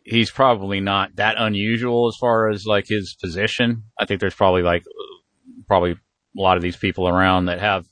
he's 0.03 0.31
probably 0.31 0.79
not 0.79 1.15
that 1.15 1.35
unusual 1.37 2.07
as 2.07 2.15
far 2.17 2.49
as 2.49 2.65
like 2.65 2.85
his 2.87 3.15
position. 3.19 3.83
I 3.99 4.05
think 4.05 4.19
there's 4.19 4.35
probably 4.35 4.61
like 4.61 4.83
probably 5.67 5.91
a 5.91 6.41
lot 6.41 6.57
of 6.57 6.63
these 6.63 6.77
people 6.77 7.07
around 7.07 7.45
that 7.45 7.59
have 7.59 7.85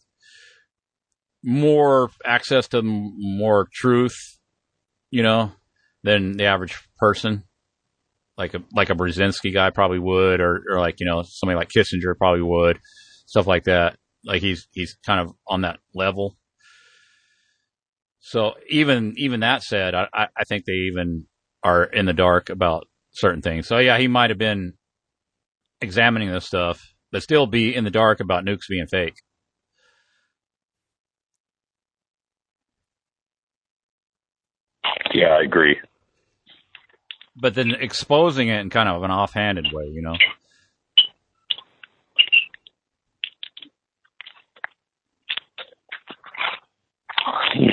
more 1.44 2.10
access 2.26 2.68
to 2.70 2.82
more 2.84 3.68
truth, 3.72 4.38
you 5.12 5.24
know, 5.24 5.52
than 6.04 6.38
the 6.38 6.46
average 6.46 6.78
person. 6.98 7.44
Like 8.38 8.54
a 8.54 8.64
like 8.74 8.90
a 8.90 8.96
Brzezinski 8.96 9.54
guy 9.54 9.70
probably 9.70 10.00
would, 10.00 10.40
or 10.40 10.62
or 10.72 10.80
like 10.80 11.00
you 11.00 11.06
know 11.06 11.24
somebody 11.24 11.58
like 11.58 11.70
Kissinger 11.70 12.18
probably 12.18 12.42
would, 12.42 12.80
stuff 13.26 13.48
like 13.48 13.66
that. 13.66 13.98
Like 14.24 14.42
he's 14.42 14.68
he's 14.72 14.98
kind 15.06 15.20
of 15.20 15.34
on 15.48 15.62
that 15.62 15.80
level. 15.94 16.38
So 18.30 18.54
even 18.70 19.16
even 19.18 19.40
that 19.40 19.64
said, 19.64 19.96
I, 19.96 20.08
I 20.14 20.28
I 20.38 20.44
think 20.44 20.66
they 20.66 20.74
even 20.92 21.26
are 21.64 21.84
in 21.84 22.06
the 22.06 22.14
dark 22.14 22.52
about 22.52 22.88
certain 23.10 23.42
things. 23.42 23.66
So 23.68 23.80
yeah, 23.80 23.98
he 23.98 24.08
might 24.08 24.30
have 24.30 24.38
been 24.38 24.74
examining 25.82 26.32
this 26.32 26.46
stuff, 26.46 26.94
but 27.12 27.24
still 27.24 27.48
be 27.48 27.76
in 27.76 27.86
the 27.86 27.90
dark 27.90 28.20
about 28.20 28.46
nukes 28.46 28.68
being 28.70 28.86
fake. 28.86 29.16
Yeah, 35.12 35.30
I 35.30 35.42
agree. 35.42 35.80
But 37.36 37.56
then 37.56 37.72
exposing 37.72 38.50
it 38.50 38.60
in 38.60 38.70
kind 38.70 38.90
of 38.90 39.02
an 39.02 39.10
offhanded 39.10 39.70
way, 39.74 39.86
you 39.86 40.04
know. 40.04 40.18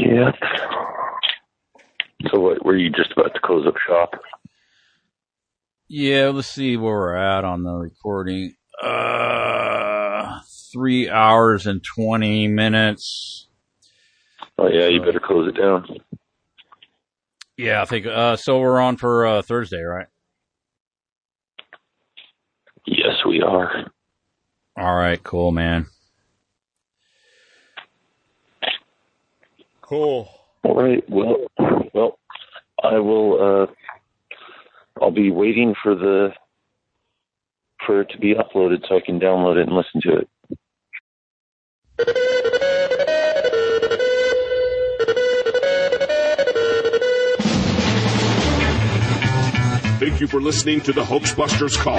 Yep. 0.06 0.34
So 2.30 2.40
what, 2.40 2.64
were 2.64 2.76
you 2.76 2.90
just 2.90 3.12
about 3.12 3.34
to 3.34 3.40
close 3.42 3.66
up 3.66 3.74
shop? 3.86 4.14
Yeah, 5.88 6.28
let's 6.28 6.48
see 6.48 6.76
where 6.76 6.94
we're 6.94 7.16
at 7.16 7.44
on 7.44 7.64
the 7.64 7.72
recording. 7.72 8.54
Uh, 8.82 10.40
three 10.72 11.08
hours 11.08 11.66
and 11.66 11.82
20 11.82 12.48
minutes. 12.48 13.48
Oh 14.58 14.68
yeah, 14.68 14.86
you 14.86 15.00
better 15.00 15.20
close 15.20 15.48
it 15.48 15.60
down. 15.60 15.86
Yeah, 17.56 17.82
I 17.82 17.84
think, 17.86 18.06
uh, 18.06 18.36
so 18.36 18.60
we're 18.60 18.80
on 18.80 18.96
for, 18.96 19.26
uh, 19.26 19.42
Thursday, 19.42 19.82
right? 19.82 20.06
Yes, 22.86 23.24
we 23.26 23.42
are. 23.42 23.90
All 24.76 24.94
right, 24.94 25.22
cool, 25.22 25.52
man. 25.52 25.86
Cool. 29.86 30.28
All 30.64 30.74
right. 30.74 31.04
Well, 31.08 31.36
well, 31.94 32.18
I 32.82 32.98
will. 32.98 33.62
uh 33.62 33.66
I'll 35.00 35.10
be 35.10 35.30
waiting 35.30 35.74
for 35.82 35.94
the 35.94 36.30
for 37.84 38.00
it 38.00 38.08
to 38.10 38.18
be 38.18 38.34
uploaded 38.34 38.88
so 38.88 38.96
I 38.96 39.00
can 39.04 39.20
download 39.20 39.56
it 39.58 39.68
and 39.68 39.76
listen 39.76 40.00
to 40.02 40.16
it. 40.20 40.28
Thank 49.98 50.20
you 50.20 50.26
for 50.26 50.40
listening 50.40 50.80
to 50.82 50.92
the 50.92 51.02
Hoaxbusters 51.02 51.76
Call. 51.78 51.96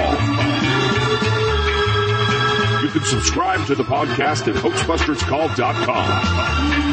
You 2.82 2.88
can 2.90 3.02
subscribe 3.02 3.66
to 3.66 3.74
the 3.74 3.82
podcast 3.82 4.46
at 4.48 4.54
hoaxbusterscall.com. 4.54 6.87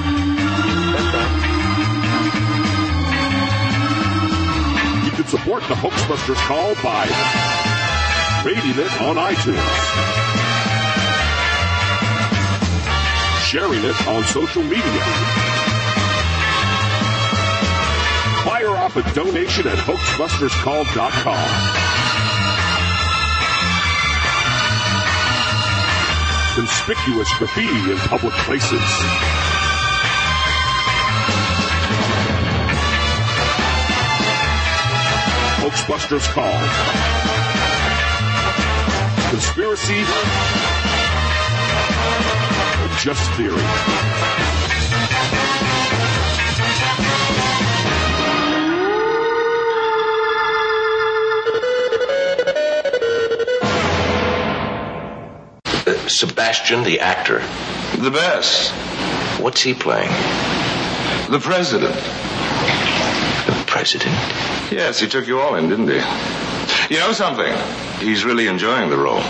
support 5.37 5.61
the 5.63 5.75
Hoaxbusters 5.75 6.37
Call 6.47 6.75
by 6.75 7.03
rating 8.45 8.79
it 8.79 9.01
on 9.01 9.17
iTunes, 9.17 9.59
sharing 13.43 13.83
it 13.83 14.07
on 14.07 14.23
social 14.23 14.63
media, 14.63 15.03
fire 18.45 18.77
off 18.77 18.95
a 18.95 19.01
donation 19.13 19.67
at 19.67 19.77
hoaxbusterscall.com. 19.79 21.95
conspicuous 26.55 27.27
graffiti 27.37 27.91
in 27.91 27.97
public 27.97 28.33
places. 28.45 29.54
Hoaxbusters 35.65 36.27
Call. 36.31 36.51
Conspiracy 39.31 40.01
or 42.83 42.87
just 42.99 43.31
theory. 43.31 43.57
Sebastian, 56.07 56.83
the 56.83 56.99
actor. 56.99 57.39
The 58.03 58.11
best. 58.11 58.69
What's 59.41 59.63
he 59.63 59.73
playing? 59.73 60.11
The 61.31 61.39
president. 61.41 62.34
The 63.75 63.79
president? 63.79 64.15
Yes, 64.71 64.99
he 65.01 65.07
took 65.07 65.27
you 65.27 65.41
all 65.41 65.55
in, 65.55 65.67
didn't 65.67 65.89
he? 65.89 65.99
You 66.89 67.01
know 67.01 67.11
something? 67.11 67.53
He's 67.99 68.23
really 68.23 68.47
enjoying 68.47 68.89
the 68.89 68.97
role. 68.97 69.21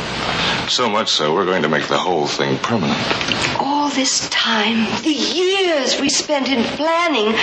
So 0.70 0.88
much 0.88 1.10
so, 1.10 1.34
we're 1.34 1.46
going 1.46 1.64
to 1.64 1.68
make 1.68 1.88
the 1.88 1.98
whole 1.98 2.28
thing 2.28 2.60
permanent. 2.60 2.96
All 3.60 3.90
this 3.90 4.30
time, 4.30 4.86
the 5.02 5.10
years 5.10 6.00
we 6.00 6.10
spent 6.10 6.48
in 6.48 6.64
planning, 6.78 7.34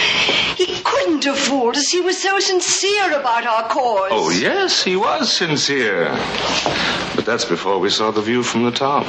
he 0.55 0.81
couldn't 0.85 1.25
have 1.25 1.39
fooled 1.39 1.77
us. 1.77 1.89
He 1.89 2.01
was 2.01 2.23
so 2.23 2.39
sincere 2.39 3.19
about 3.19 3.47
our 3.47 3.69
cause. 3.69 4.11
Oh, 4.13 4.31
yes, 4.31 4.85
he 4.85 4.95
was 4.95 5.33
sincere. 5.33 6.05
But 7.17 7.27
that's 7.27 7.45
before 7.45 7.81
we 7.81 7.91
saw 7.91 8.13
the 8.13 8.23
view 8.23 8.45
from 8.45 8.63
the 8.63 8.71
top. 8.71 9.09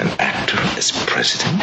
An 0.00 0.08
actor 0.18 0.58
as 0.76 0.90
president? 1.06 1.62